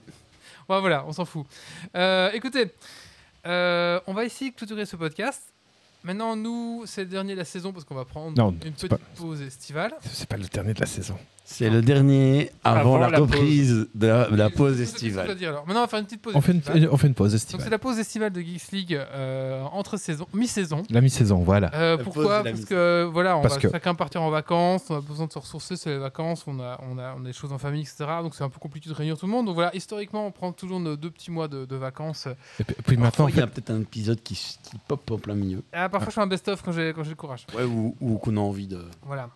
Ouais, 0.68 0.80
voilà, 0.80 1.04
on 1.06 1.12
s'en 1.12 1.24
fout. 1.24 1.44
Euh, 1.96 2.30
écoutez, 2.32 2.72
euh, 3.46 3.98
on 4.06 4.12
va 4.14 4.24
ici 4.24 4.52
clôturer 4.52 4.86
ce 4.86 4.94
podcast. 4.96 5.42
Maintenant, 6.04 6.36
nous, 6.36 6.84
c'est 6.86 7.02
le 7.02 7.10
dernier 7.10 7.32
de 7.34 7.38
la 7.38 7.44
saison 7.44 7.72
parce 7.72 7.84
qu'on 7.84 7.94
va 7.96 8.04
prendre 8.04 8.36
Non, 8.38 8.50
une 8.64 8.72
petite 8.72 8.88
pas- 8.88 8.98
pause 9.16 9.40
estivale. 9.42 9.92
C'est 10.02 10.28
pas 10.28 10.36
le 10.36 10.46
dernier 10.46 10.72
de 10.74 10.80
la 10.80 10.86
saison. 10.86 11.16
C'est 11.44 11.68
le 11.68 11.82
dernier 11.82 12.50
avant, 12.64 12.80
Avant 12.80 12.98
la, 12.98 13.10
la 13.10 13.18
pause. 13.18 13.30
reprise 13.30 13.88
de 13.94 14.06
la, 14.06 14.30
de 14.30 14.36
la 14.36 14.48
pause 14.48 14.76
que 14.76 14.82
estivale. 14.82 15.26
dois 15.26 15.34
dire, 15.34 15.48
alors 15.50 15.66
Maintenant, 15.66 15.80
on 15.80 15.84
va 15.84 15.88
faire 15.88 15.98
une 15.98 16.06
petite 16.06 16.22
pause 16.22 16.32
On 16.36 16.40
fait, 16.40 16.52
estivale. 16.56 16.78
une, 16.82 16.88
on 16.88 16.96
fait 16.96 17.06
une 17.08 17.14
pause 17.14 17.32
Donc, 17.32 17.40
c'est 17.40 17.46
estivale. 17.48 17.70
la 17.70 17.78
pause 17.78 17.98
estivale 17.98 18.32
de 18.32 18.40
Geeks 18.40 18.70
League 18.72 18.94
euh, 18.94 19.62
entre 19.72 19.96
saison, 19.98 20.26
mi-saison. 20.32 20.84
La 20.88 21.00
mi-saison, 21.00 21.38
voilà. 21.42 21.70
Euh, 21.74 21.96
La 21.98 22.02
pourquoi 22.04 22.22
pause 22.22 22.38
de 22.44 22.44
la 22.48 22.52
Parce 22.52 22.64
que 22.64 23.10
voilà, 23.12 23.36
on 23.36 23.42
Parce 23.42 23.54
va 23.56 23.60
que- 23.60 23.70
chacun 23.70 23.94
partir 23.94 24.22
en 24.22 24.30
vacances, 24.30 24.84
on 24.88 24.96
a 24.96 25.00
besoin 25.00 25.26
de 25.26 25.32
se 25.32 25.38
ressourcer 25.38 25.76
sur 25.76 25.90
les 25.90 25.98
vacances, 25.98 26.44
on 26.46 26.58
a, 26.60 26.80
on 26.88 26.96
a, 26.98 27.14
on 27.18 27.22
a 27.22 27.26
des 27.26 27.32
choses 27.32 27.52
en 27.52 27.58
famille, 27.58 27.82
etc. 27.82 28.04
Donc 28.22 28.34
c'est 28.34 28.44
un 28.44 28.48
peu 28.48 28.58
compliqué 28.60 28.88
de 28.88 28.94
réunir 28.94 29.18
tout 29.18 29.26
le 29.26 29.32
monde. 29.32 29.46
Donc 29.46 29.54
voilà, 29.54 29.74
historiquement, 29.76 30.26
on 30.26 30.30
prend 30.30 30.52
toujours 30.52 30.80
nos 30.80 30.96
deux 30.96 31.10
petits 31.10 31.30
mois 31.32 31.48
de, 31.48 31.64
de 31.66 31.76
vacances. 31.76 32.28
Et 32.60 32.64
puis, 32.64 32.76
puis 32.86 32.96
maintenant, 32.96 33.26
en 33.26 33.28
il 33.28 33.36
y 33.36 33.40
a 33.40 33.46
peut-être 33.46 33.70
un 33.70 33.80
épisode 33.82 34.22
qui, 34.22 34.34
s- 34.34 34.58
qui 34.62 34.78
pop 34.88 35.10
en 35.10 35.18
plein 35.18 35.34
milieu. 35.34 35.62
Ah, 35.72 35.88
parfois, 35.88 36.08
je 36.10 36.14
fais 36.14 36.20
un 36.20 36.26
best-of 36.28 36.62
quand 36.62 36.72
j'ai 36.72 36.92
quand 36.94 37.02
j'ai 37.02 37.10
le 37.10 37.16
courage. 37.16 37.46
Ouais, 37.54 37.64
ou, 37.64 37.94
ou 38.00 38.16
qu'on 38.18 38.36
a 38.36 38.40
envie 38.40 38.68
de... 38.68 38.80
Voilà. 39.02 39.28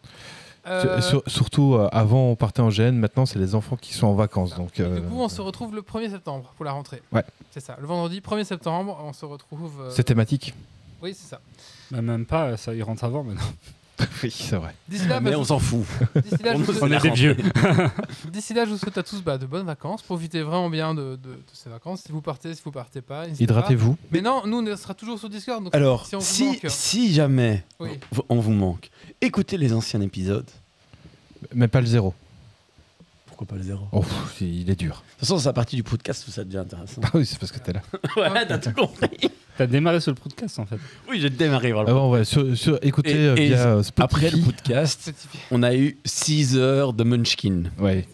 Sur- 0.67 0.91
Euh, 0.91 1.01
sur- 1.01 1.23
surtout 1.27 1.75
euh, 1.75 1.89
avant, 1.93 2.31
on 2.31 2.37
partait 2.37 2.61
en 2.61 2.69
GN. 2.71 2.93
Maintenant, 2.93 3.25
c'est 3.27 3.39
les 3.39 3.55
enfants 3.55 3.77
qui 3.77 3.95
sont 3.95 4.07
en 4.09 4.15
vacances. 4.15 4.55
Donc, 4.57 4.79
et 4.79 4.83
euh, 4.83 4.97
du 4.97 5.03
coup, 5.07 5.17
on 5.21 5.29
se 5.29 5.41
retrouve 5.41 5.75
le 5.75 5.83
1er 5.83 6.11
septembre 6.11 6.53
pour 6.57 6.65
la 6.65 6.73
rentrée. 6.73 7.03
Ouais. 7.13 7.25
C'est 7.51 7.61
ça. 7.61 7.77
Le 7.81 7.87
vendredi 7.87 8.21
1er 8.21 8.45
septembre, 8.45 8.99
on 9.03 9.13
se 9.13 9.25
retrouve. 9.25 9.73
euh, 9.81 9.91
c'est 9.91 10.05
thématique. 10.05 10.55
Oui, 11.03 11.15
c'est 11.17 11.29
ça. 11.29 11.41
Bah, 11.91 12.03
même 12.03 12.27
pas, 12.27 12.57
ça 12.57 12.75
y 12.75 12.83
rentre 12.83 13.05
avant 13.05 13.23
maintenant. 13.23 13.43
oui, 14.23 14.31
c'est 14.31 14.57
vrai. 14.57 14.75
D'ici 14.89 15.07
là, 15.09 15.21
Mais 15.21 15.31
je 15.33 15.37
on 15.37 15.41
vous- 15.41 15.45
s'en 15.47 15.59
fout. 15.59 15.85
là, 16.45 16.55
On 16.83 16.93
est 16.93 17.01
des 17.01 17.11
vieux. 17.11 17.37
D'ici 18.33 18.53
là, 18.55 18.65
je 18.65 18.71
vous 18.71 18.77
souhaite 18.79 18.99
à 18.99 19.03
tous 19.03 19.23
bah, 19.23 19.39
de 19.39 19.47
bonnes 19.47 19.65
vacances. 19.67 20.03
Profitez 20.03 20.43
vraiment 20.43 20.69
bien 20.69 20.95
de, 20.95 21.17
de- 21.17 21.17
de 21.17 21.43
ces 21.53 21.71
vacances. 21.71 22.03
Si 22.05 22.13
vous 22.13 22.21
partez, 22.21 22.55
si 22.55 22.61
vous 22.65 22.73
partez 22.73 23.01
pas. 23.01 23.27
Hydratez-vous. 23.29 23.97
Mais 24.13 24.21
non, 24.21 24.43
nous, 24.47 24.59
on 24.67 24.77
sera 24.77 24.95
toujours 24.95 25.19
sur 25.19 25.29
Discord. 25.31 25.65
Donc 25.65 25.75
Alors, 25.75 26.07
si 26.07 26.15
on 26.15 26.19
vous 26.19 26.25
si, 26.25 26.45
manque, 26.47 26.61
si 26.69 27.13
jamais 27.15 27.65
Oui. 27.81 27.91
on 28.29 28.41
vous 28.41 28.53
manque, 28.53 28.91
écoutez 29.21 29.57
les 29.57 29.73
anciens 29.73 30.01
épisodes. 30.03 30.49
Mais 31.55 31.69
pas 31.69 31.81
le 31.81 31.87
zéro. 31.87 32.15
Pourquoi 33.27 33.47
pas 33.47 33.57
le 33.57 33.63
zéro? 33.63 33.83
De 33.85 33.89
Oh, 33.93 34.01
pff, 34.01 34.41
il 34.41 34.69
est 34.71 34.75
dur. 34.79 35.03
toute 35.19 35.21
façon, 35.21 35.39
c'est 35.39 35.47
la 35.47 35.53
partie 35.53 35.77
du 35.77 35.83
podcast 35.83 36.27
où 36.27 36.31
ça 36.31 36.43
devient 36.45 36.59
intéressant. 36.59 37.01
Ah 37.05 37.11
oui, 37.15 37.27
c'est 37.27 37.39
parce 37.39 37.53
que 37.53 37.59
t'es 37.59 37.73
là. 37.75 37.83
ouais, 38.17 38.47
t'as 38.47 38.59
tout 38.59 38.73
compris. 38.73 39.31
T'as 39.59 39.67
démarré 39.67 40.01
sur 40.01 40.13
le 40.13 40.17
podcast 40.17 40.59
en 40.59 40.67
fait. 40.67 40.77
Oui, 41.09 41.19
j'ai 41.21 41.31
démarré. 41.31 41.73
Voilà. 41.73 41.91
Ah 41.91 41.95
bon, 41.95 42.11
ouais, 42.13 42.25
sur, 42.25 42.57
sur- 42.57 42.79
écoutez 42.83 43.13
Et- 43.13 43.27
euh, 43.27 43.37
et 43.37 43.47
via 43.49 43.67
euh, 43.69 43.83
Spotify. 43.83 44.27
Après 44.27 44.37
le 44.37 44.43
podcast, 44.45 45.13
on 45.51 45.63
a 45.63 45.75
eu 45.75 45.97
6 46.05 46.57
heures 46.59 46.93
de 46.93 47.05
Munchkin. 47.05 47.65
Ouais. 47.79 48.07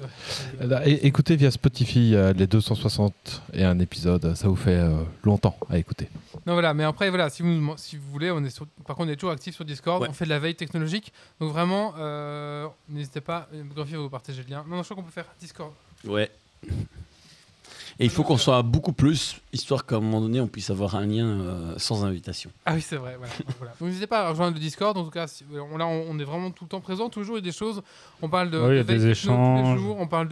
Écoutez 1.02 1.36
via 1.36 1.50
Spotify 1.50 2.14
euh, 2.14 2.32
les 2.32 2.46
260 2.46 3.42
et 3.54 3.64
un 3.64 3.78
épisode, 3.80 4.34
ça 4.34 4.48
vous 4.48 4.56
fait 4.56 4.76
euh, 4.76 4.94
longtemps 5.24 5.56
à 5.68 5.78
écouter. 5.78 6.08
Non, 6.46 6.52
voilà. 6.54 6.74
Mais 6.74 6.84
après, 6.84 7.08
voilà, 7.08 7.28
si 7.30 7.42
vous, 7.42 7.74
si 7.76 7.96
vous 7.96 8.10
voulez, 8.12 8.30
on 8.30 8.42
est 8.44 8.50
sur, 8.50 8.66
par 8.86 8.96
contre, 8.96 9.08
on 9.08 9.12
est 9.12 9.16
toujours 9.16 9.32
actif 9.32 9.54
sur 9.54 9.64
Discord. 9.64 10.02
Ouais. 10.02 10.08
On 10.10 10.12
fait 10.12 10.24
de 10.24 10.30
la 10.30 10.38
veille 10.38 10.54
technologique. 10.54 11.12
Donc 11.40 11.52
vraiment, 11.52 11.94
euh, 11.98 12.66
n'hésitez 12.88 13.20
pas. 13.20 13.48
Grumpy 13.74 13.92
va 13.92 13.98
vous 13.98 14.08
partager 14.10 14.42
le 14.46 14.50
lien. 14.54 14.64
Non, 14.68 14.76
non, 14.76 14.82
je 14.82 14.88
crois 14.88 14.96
qu'on 14.96 15.02
peut 15.02 15.10
faire 15.12 15.26
Discord. 15.40 15.72
Ouais. 16.04 16.30
Et 18.00 18.04
il 18.04 18.10
faut 18.10 18.22
qu'on 18.22 18.36
soit 18.38 18.62
beaucoup 18.62 18.92
plus, 18.92 19.36
histoire 19.52 19.84
qu'à 19.86 19.96
un 19.96 20.00
moment 20.00 20.20
donné, 20.20 20.40
on 20.40 20.46
puisse 20.46 20.70
avoir 20.70 20.94
un 20.96 21.06
lien 21.06 21.26
euh, 21.26 21.74
sans 21.76 22.04
invitation. 22.04 22.50
Ah 22.64 22.74
oui, 22.74 22.80
c'est 22.80 22.96
vrai. 22.96 23.16
Voilà, 23.18 23.32
voilà. 23.58 23.72
Donc 23.78 23.88
n'hésitez 23.88 24.06
pas 24.06 24.26
à 24.26 24.30
rejoindre 24.30 24.54
le 24.54 24.60
Discord. 24.60 24.96
En 24.96 25.04
tout 25.04 25.10
cas, 25.10 25.26
si- 25.26 25.44
on, 25.72 25.76
là, 25.76 25.86
on, 25.86 26.18
est 26.18 26.24
vraiment 26.24 26.50
tout 26.50 26.64
le 26.64 26.68
temps 26.68 26.80
présent. 26.80 27.08
Tous 27.08 27.20
les 27.20 27.26
jours, 27.26 27.36
il 27.36 27.40
y 27.44 27.48
a 27.48 27.50
des 27.50 27.56
choses. 27.56 27.82
On 28.22 28.28
parle 28.28 28.50
de, 28.50 28.58
Oui, 28.58 28.70
il 28.70 28.76
y 28.76 28.78
a 28.80 28.82
de 28.84 28.88
des 28.88 28.94
techno 28.94 29.00
tous 29.02 29.06
les 29.06 29.10
échanges. 29.12 29.78
jours. 29.78 29.96
On 30.00 30.06
parle 30.06 30.28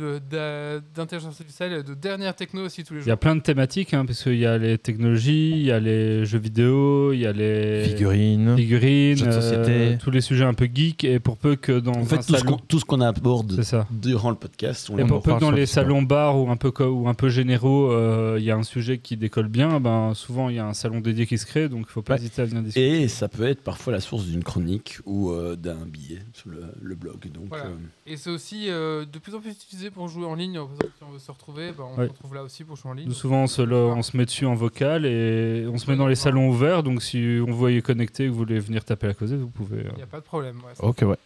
d'intelligence 0.94 1.26
artificielle, 1.40 1.82
de 1.82 1.94
dernière 1.94 2.34
techno 2.34 2.64
aussi 2.64 2.84
tous 2.84 2.94
les 2.94 3.00
Il 3.00 3.02
y 3.02 3.04
jours. 3.04 3.12
a 3.12 3.16
plein 3.16 3.36
de 3.36 3.40
thématiques, 3.40 3.94
hein, 3.94 4.04
parce 4.06 4.22
qu'il 4.22 4.38
y 4.38 4.46
a 4.46 4.58
les 4.58 4.78
technologies, 4.78 5.50
il 5.52 5.62
y 5.62 5.72
a 5.72 5.80
les 5.80 6.24
jeux 6.24 6.38
vidéo, 6.38 7.12
il 7.12 7.20
y 7.20 7.26
a 7.26 7.32
les 7.32 7.84
Figurines. 7.84 8.56
figurines, 8.56 9.16
jeux 9.16 9.26
de 9.26 9.32
société. 9.32 9.70
euh, 9.70 9.96
tous 10.00 10.10
les 10.10 10.20
sujets 10.20 10.44
un 10.44 10.54
peu 10.54 10.68
geeks, 10.72 11.04
et 11.04 11.18
pour 11.20 11.36
peu 11.36 11.56
que 11.56 11.78
dans 11.78 11.92
En 11.92 12.04
fait, 12.04 12.18
tout 12.24 12.34
ce 12.36 12.44
qu'on 12.44 12.56
tout 12.56 12.78
ce 12.78 12.84
qu'on 12.84 13.00
aborde 13.00 13.60
durant 13.90 14.30
le 14.30 14.36
podcast, 14.36 14.90
on 14.90 14.98
Et 14.98 15.04
pour 15.04 15.22
peu 15.22 15.34
que 15.34 15.40
dans 15.40 15.50
les 15.50 15.66
salons 15.66 16.02
bars 16.02 16.38
ou 16.38 16.50
un 16.50 16.56
peu 16.56 16.72
ou 16.84 17.08
un 17.08 17.14
peu 17.14 17.28
généraux, 17.28 17.49
euh, 17.58 18.36
il 18.38 18.44
y 18.44 18.50
a 18.50 18.56
un 18.56 18.62
sujet 18.62 18.98
qui 18.98 19.16
décolle 19.16 19.48
bien, 19.48 19.80
ben 19.80 20.14
souvent 20.14 20.48
il 20.48 20.56
y 20.56 20.58
a 20.58 20.66
un 20.66 20.74
salon 20.74 21.00
dédié 21.00 21.26
qui 21.26 21.38
se 21.38 21.46
crée, 21.46 21.68
donc 21.68 21.86
il 21.88 21.90
faut 21.92 22.02
pas 22.02 22.14
Ouais. 22.14 22.20
hésiter 22.20 22.42
à 22.42 22.44
venir 22.44 22.62
discuter. 22.62 23.02
Et 23.02 23.08
ça 23.08 23.28
peut 23.28 23.46
être 23.46 23.62
parfois 23.62 23.92
la 23.92 24.00
source 24.00 24.24
d'une 24.26 24.44
chronique 24.44 24.98
ou 25.06 25.30
euh, 25.30 25.56
d'un 25.56 25.86
billet 25.86 26.20
sur 26.32 26.50
le, 26.50 26.62
le 26.80 26.94
blog. 26.94 27.30
Donc, 27.32 27.48
Voilà. 27.48 27.66
euh, 27.66 27.76
Et 28.06 28.16
c'est 28.16 28.30
aussi 28.30 28.70
euh, 28.70 29.04
de 29.04 29.18
plus 29.18 29.34
en 29.34 29.40
plus 29.40 29.50
utilisé 29.50 29.90
pour 29.90 30.08
jouer 30.08 30.26
en 30.26 30.34
ligne. 30.34 30.58
Si 30.98 31.04
on 31.06 31.10
veut 31.10 31.18
se 31.18 31.30
retrouver, 31.30 31.72
bah, 31.72 31.84
on 31.86 31.98
Ouais. 31.98 32.06
se 32.06 32.12
retrouve 32.12 32.34
là 32.34 32.42
aussi 32.42 32.64
pour 32.64 32.76
jouer 32.76 32.90
en 32.90 32.94
ligne. 32.94 33.08
Nous, 33.08 33.14
souvent 33.14 33.42
on 33.42 33.46
se, 33.46 33.62
le- 33.62 33.76
on 33.76 34.02
se 34.02 34.16
met 34.16 34.24
dessus 34.26 34.46
en 34.46 34.54
vocal 34.54 35.06
et 35.06 35.66
on 35.66 35.78
se 35.78 35.90
met 35.90 35.96
dans 35.96 36.06
les 36.08 36.14
salons 36.14 36.48
ouverts, 36.50 36.82
donc 36.82 37.02
si 37.02 37.38
on 37.40 37.50
vous 37.50 37.56
voyez 37.58 37.82
connecté 37.82 38.24
et 38.24 38.26
que 38.26 38.32
vous 38.32 38.38
voulez 38.38 38.58
venir 38.60 38.84
taper 38.84 39.08
à 39.08 39.14
causer, 39.14 39.36
vous 39.36 39.48
pouvez. 39.48 39.78
euh. 39.78 39.90
Il 39.92 39.96
n'y 39.96 40.02
a 40.02 40.06
pas 40.06 40.20
de 40.20 40.24
problème. 40.24 40.56
ouais, 40.58 40.72
Ok, 40.86 41.02
ouais. 41.02 41.16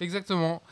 Exactement. 0.00 0.62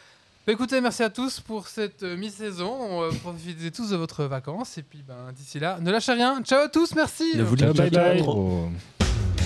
Bah, 0.44 0.52
écoutez, 0.52 0.80
merci 0.80 1.04
à 1.04 1.10
tous 1.10 1.38
pour 1.38 1.68
cette 1.68 2.02
euh, 2.02 2.16
mi-saison. 2.16 3.04
Euh, 3.04 3.10
profitez 3.22 3.70
tous 3.70 3.90
de 3.90 3.96
votre 3.96 4.24
vacances. 4.24 4.76
Et 4.76 4.82
puis 4.82 5.04
ben, 5.06 5.32
d'ici 5.32 5.60
là, 5.60 5.78
ne 5.80 5.90
lâchez 5.90 6.12
rien. 6.12 6.42
Ciao 6.42 6.62
à 6.62 6.68
tous, 6.68 6.96
merci. 6.96 7.36
Ne 7.36 7.44
vous 7.44 7.54
bye 7.54 7.90
pas 7.90 8.16
trop. 8.16 8.68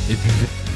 Et 0.08 0.14
buvez. 0.14 0.75